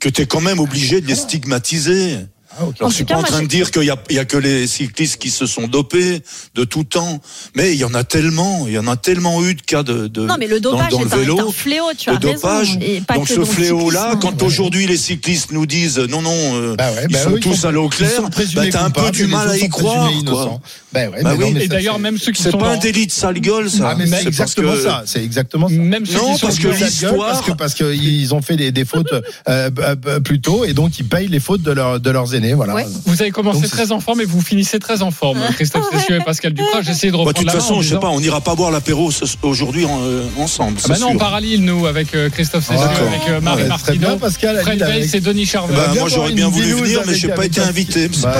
que 0.00 0.08
tu 0.08 0.22
es 0.22 0.26
quand 0.26 0.40
même 0.40 0.60
obligé 0.60 1.00
de 1.00 1.06
les 1.06 1.14
stigmatiser. 1.16 2.18
Ah, 2.60 2.64
ok. 2.64 2.74
Alors, 2.80 2.86
En 2.88 2.90
je 2.90 2.94
suis 2.96 3.04
pas 3.04 3.16
en 3.16 3.22
train 3.22 3.42
de 3.42 3.46
dire 3.46 3.70
qu'il 3.70 3.82
y 3.84 4.14
y 4.14 4.18
a 4.18 4.24
que 4.24 4.36
les 4.36 4.66
cyclistes 4.66 5.16
qui 5.18 5.30
se 5.30 5.46
sont 5.46 5.68
dopés 5.68 6.22
de 6.54 6.64
tout 6.64 6.84
temps, 6.84 7.20
mais 7.54 7.72
il 7.72 7.78
y 7.78 7.84
en 7.84 7.94
a 7.94 8.04
tellement, 8.04 8.64
il 8.66 8.72
y 8.72 8.78
en 8.78 8.86
a 8.88 8.96
tellement 8.96 9.44
eu 9.44 9.54
de 9.54 9.62
cas 9.62 9.82
de, 9.82 10.06
de 10.08 10.26
Non, 10.26 10.34
mais 10.38 10.46
le 10.48 10.58
dopage 10.60 10.90
dans 10.92 11.00
le 11.00 11.06
est, 11.06 11.12
un, 11.14 11.16
est 11.16 11.20
vélo. 11.20 11.48
un 11.48 11.52
fléau, 11.52 11.84
tu 11.96 12.10
le 12.10 12.16
as 12.16 12.18
dopage. 12.18 12.68
raison. 12.70 12.80
Et 12.82 13.00
pas 13.00 13.14
Donc 13.14 13.28
que 13.28 13.34
ce 13.34 13.38
le 13.38 13.44
fléau-là, 13.44 14.16
quand 14.20 14.42
aujourd'hui 14.42 14.86
les 14.86 14.96
cyclistes 14.96 15.52
nous 15.52 15.66
disent 15.66 15.98
non, 15.98 16.22
non, 16.22 16.32
euh, 16.34 16.74
Bah 16.76 16.90
ouais, 16.92 17.06
ils 17.08 17.12
bah 17.12 17.22
sont 17.22 17.30
eux, 17.30 17.40
tous 17.40 17.64
à 17.64 17.70
l'eau 17.70 17.88
ils 17.92 17.96
claire, 17.96 18.10
sont 18.16 18.22
bah, 18.24 18.30
présumés 18.30 18.70
t'as 18.70 18.84
un 18.84 18.90
peu 18.90 19.10
du 19.10 19.24
et 19.24 19.26
mal 19.28 19.48
à 19.50 19.56
y 19.56 19.68
croire. 19.68 20.08
Quoi. 20.08 20.12
innocents. 20.18 20.60
Bah 20.92 21.00
ouais, 21.10 21.22
Bah 21.22 21.30
mais 21.32 21.38
non, 21.38 21.46
oui. 21.46 21.52
mais 21.54 21.60
Et 21.60 21.68
ça, 21.68 21.74
d'ailleurs, 21.74 21.94
c'est- 21.96 22.00
même 22.00 22.18
ceux 22.18 22.32
qui 22.32 22.42
C'est 22.42 22.50
sont 22.50 22.58
pas 22.58 22.72
un 22.72 22.76
délit 22.78 23.06
de 23.06 23.12
sale 23.12 23.38
gueule, 23.40 23.70
ça. 23.70 23.96
Ah, 23.98 24.04
c'est 24.06 24.26
exactement 24.26 24.74
ça. 24.76 25.02
C'est 25.06 25.22
exactement 25.22 25.68
ça. 25.68 25.74
Même 25.74 26.06
ceux 26.06 26.14
Non, 26.18 26.32
qui 26.32 26.38
sont 26.40 26.46
parce 26.46 26.58
que 26.58 26.68
l'histoire- 26.68 27.56
parce 27.56 27.74
qu'ils 27.74 28.34
ont 28.34 28.42
fait 28.42 28.56
des, 28.56 28.84
fautes 28.84 29.12
euh, 29.12 29.20
euh, 29.48 29.70
euh, 30.06 30.20
plus 30.20 30.40
tôt 30.40 30.64
et 30.64 30.72
donc 30.72 30.98
ils 30.98 31.04
payent 31.06 31.28
les 31.28 31.40
fautes 31.40 31.62
de 31.62 32.10
leurs 32.10 32.34
aînés, 32.34 32.47
voilà. 32.54 32.74
Ouais. 32.74 32.86
Vous 33.06 33.20
avez 33.22 33.30
commencé 33.30 33.60
Donc, 33.62 33.70
très 33.70 33.92
en 33.92 34.00
forme 34.00 34.20
et 34.20 34.24
vous 34.24 34.40
finissez 34.40 34.78
très 34.78 35.02
en 35.02 35.10
forme. 35.10 35.38
Christophe 35.54 35.84
Cessieux 35.92 36.16
et 36.16 36.24
Pascal 36.24 36.52
Duprat, 36.52 36.82
j'ai 36.82 36.90
essayé 36.92 37.08
de 37.10 37.16
Bah, 37.16 37.18
reprendre 37.24 37.38
de 37.38 37.44
toute 37.44 37.54
la 37.54 37.60
façon, 37.60 37.80
je 37.82 37.88
sais 37.94 38.00
pas, 38.00 38.08
on 38.10 38.20
n'ira 38.20 38.40
pas 38.40 38.54
boire 38.54 38.70
l'apéro 38.70 39.10
aujourd'hui 39.42 39.84
en- 39.84 40.00
euh, 40.02 40.24
ensemble. 40.38 40.78
Ah 40.84 40.88
bah 40.88 40.98
non, 41.00 41.06
on 41.08 41.10
sûr. 41.10 41.18
part 41.18 41.34
à 41.34 41.40
Lille, 41.40 41.64
nous, 41.64 41.86
avec 41.86 42.14
euh, 42.14 42.28
Christophe 42.30 42.64
Cessieux, 42.66 42.80
Ah, 42.84 43.08
avec 43.08 43.28
euh, 43.28 43.40
Marie 43.40 43.62
ouais, 43.62 43.68
Martineau, 43.68 44.16
Pascal, 44.16 44.60
Fred 44.60 44.80
Weiss 44.80 45.14
et 45.14 45.20
Denis 45.20 45.46
Charvet. 45.46 45.74
Bah, 45.74 45.92
moi, 45.98 46.08
j'aurais 46.08 46.32
bien 46.32 46.48
voulu 46.48 46.72
venir, 46.72 47.00
mais 47.04 47.08
avec- 47.10 47.20
j'ai 47.20 47.28
pas 47.28 47.46
été 47.46 47.60
invité. 47.60 48.08
C'est 48.12 48.22
Bah, 48.22 48.34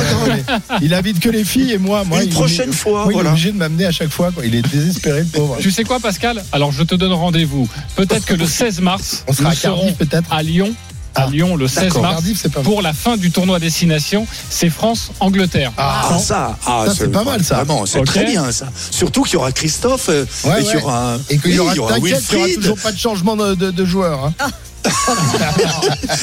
il 0.83 0.95
invite 0.95 1.21
que 1.21 1.29
les 1.29 1.45
filles 1.45 1.73
et 1.73 1.79
moi. 1.79 2.05
moi 2.05 2.23
Une 2.23 2.29
il- 2.29 2.35
prochaine 2.35 2.73
fois, 2.73 3.05
moi, 3.05 3.13
Il 3.23 3.27
est 3.27 3.29
obligé 3.31 3.53
de 3.53 3.57
m'amener 3.57 3.87
à 3.87 3.91
chaque 3.93 4.11
fois. 4.11 4.31
Il 4.45 4.55
est 4.55 4.63
désespéré, 4.63 5.21
le 5.21 5.27
pauvre. 5.27 5.57
Tu 5.61 5.71
sais 5.71 5.85
quoi, 5.85 5.99
Pascal? 6.01 6.45
Alors, 6.53 6.73
je 6.73 6.83
te 6.83 6.95
donne 6.95 7.13
rendez-vous. 7.13 7.69
Peut-être 7.97 8.25
que 8.27 8.35
le 8.35 8.47
16 8.47 8.81
mars, 8.81 9.25
On 9.27 9.33
sera 9.33 9.51
à 9.51 9.55
Cardiff, 9.57 9.95
peut-être. 9.97 10.33
à 10.33 10.43
Lyon. 10.43 10.73
À 11.19 11.25
Ah, 11.27 11.31
Lyon, 11.31 11.57
le 11.57 11.67
16 11.69 11.85
d'accord. 11.85 12.03
mars, 12.03 12.23
pour 12.63 12.81
la 12.83 12.93
fin 12.93 13.17
du 13.17 13.31
tournoi 13.31 13.59
destination. 13.59 14.27
C'est 14.51 14.71
France-Angleterre. 14.71 15.73
Ah, 15.77 16.17
ça, 16.21 16.57
ah, 16.67 16.85
Ça, 16.87 16.95
c'est 16.97 17.09
pas 17.13 17.25
mal, 17.25 17.43
ça. 17.43 17.57
Vraiment, 17.57 17.87
c'est 17.87 18.03
très 18.05 18.25
bien, 18.25 18.51
ça. 18.53 18.67
Surtout 18.91 19.23
qu'il 19.25 19.35
y 19.35 19.37
aura 19.37 19.53
Christophe 19.53 20.09
euh, 20.11 20.25
Ouais, 20.45 20.61
et 20.61 20.65
qu'il 20.65 20.75
y 20.79 20.83
aura, 20.83 21.17
Et 21.31 21.39
qu'il 21.39 21.55
y 21.55 21.59
aura, 21.59 21.73
t'inquiète, 21.95 22.23
il 22.31 22.35
y 22.35 22.37
aura 22.37 22.47
Wilfried. 22.47 22.61
toujours 22.61 22.79
pas 22.79 22.93
de 22.93 22.99
changement 22.99 23.37
de, 23.37 23.55
de, 23.55 23.71
de 23.71 23.85
joueur. 23.85 24.27
hein. 24.41 24.51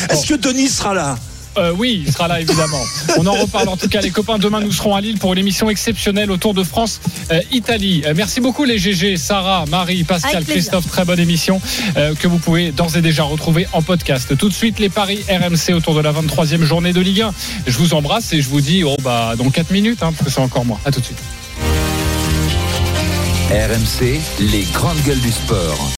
Est-ce 0.09 0.25
que 0.27 0.35
Denis 0.35 0.69
sera 0.69 0.93
là? 0.93 1.17
Euh, 1.57 1.73
oui, 1.77 2.03
il 2.05 2.11
sera 2.11 2.27
là 2.27 2.41
évidemment. 2.41 2.81
On 3.17 3.25
en 3.25 3.33
reparle 3.33 3.69
en 3.69 3.77
tout 3.77 3.87
cas 3.87 4.01
les 4.01 4.11
copains. 4.11 4.37
Demain 4.37 4.59
nous 4.59 4.71
serons 4.71 4.95
à 4.95 5.01
Lille 5.01 5.17
pour 5.17 5.33
une 5.33 5.39
émission 5.39 5.69
exceptionnelle 5.69 6.31
au 6.31 6.37
Tour 6.37 6.53
de 6.53 6.63
France 6.63 6.99
euh, 7.31 7.41
Italie. 7.51 8.03
Euh, 8.05 8.13
merci 8.15 8.41
beaucoup 8.41 8.63
les 8.65 8.77
GG, 8.77 9.17
Sarah, 9.17 9.65
Marie, 9.69 10.03
Pascal. 10.03 10.43
Christophe. 10.45 10.87
Très 10.87 11.05
bonne 11.05 11.19
émission 11.19 11.61
euh, 11.97 12.13
que 12.15 12.27
vous 12.27 12.37
pouvez 12.37 12.71
d'ores 12.71 12.97
et 12.97 13.01
déjà 13.01 13.23
retrouver 13.23 13.67
en 13.73 13.81
podcast. 13.81 14.37
Tout 14.37 14.49
de 14.49 14.53
suite 14.53 14.79
les 14.79 14.89
paris 14.89 15.23
RMC 15.29 15.73
autour 15.73 15.95
de 15.95 16.01
la 16.01 16.11
23e 16.11 16.63
journée 16.63 16.93
de 16.93 17.01
Ligue 17.01 17.21
1. 17.21 17.33
Je 17.67 17.77
vous 17.77 17.93
embrasse 17.93 18.33
et 18.33 18.41
je 18.41 18.49
vous 18.49 18.61
dis 18.61 18.83
oh 18.83 18.95
bah 19.03 19.35
dans 19.37 19.49
4 19.49 19.71
minutes 19.71 20.03
hein, 20.03 20.11
parce 20.11 20.25
que 20.25 20.29
c'est 20.29 20.41
encore 20.41 20.65
moi. 20.65 20.79
À 20.85 20.91
tout 20.91 20.99
de 20.99 21.05
suite. 21.05 21.21
RMC, 23.49 24.19
les 24.39 24.63
grandes 24.73 25.01
gueules 25.03 25.21
du 25.21 25.31
sport. 25.31 25.91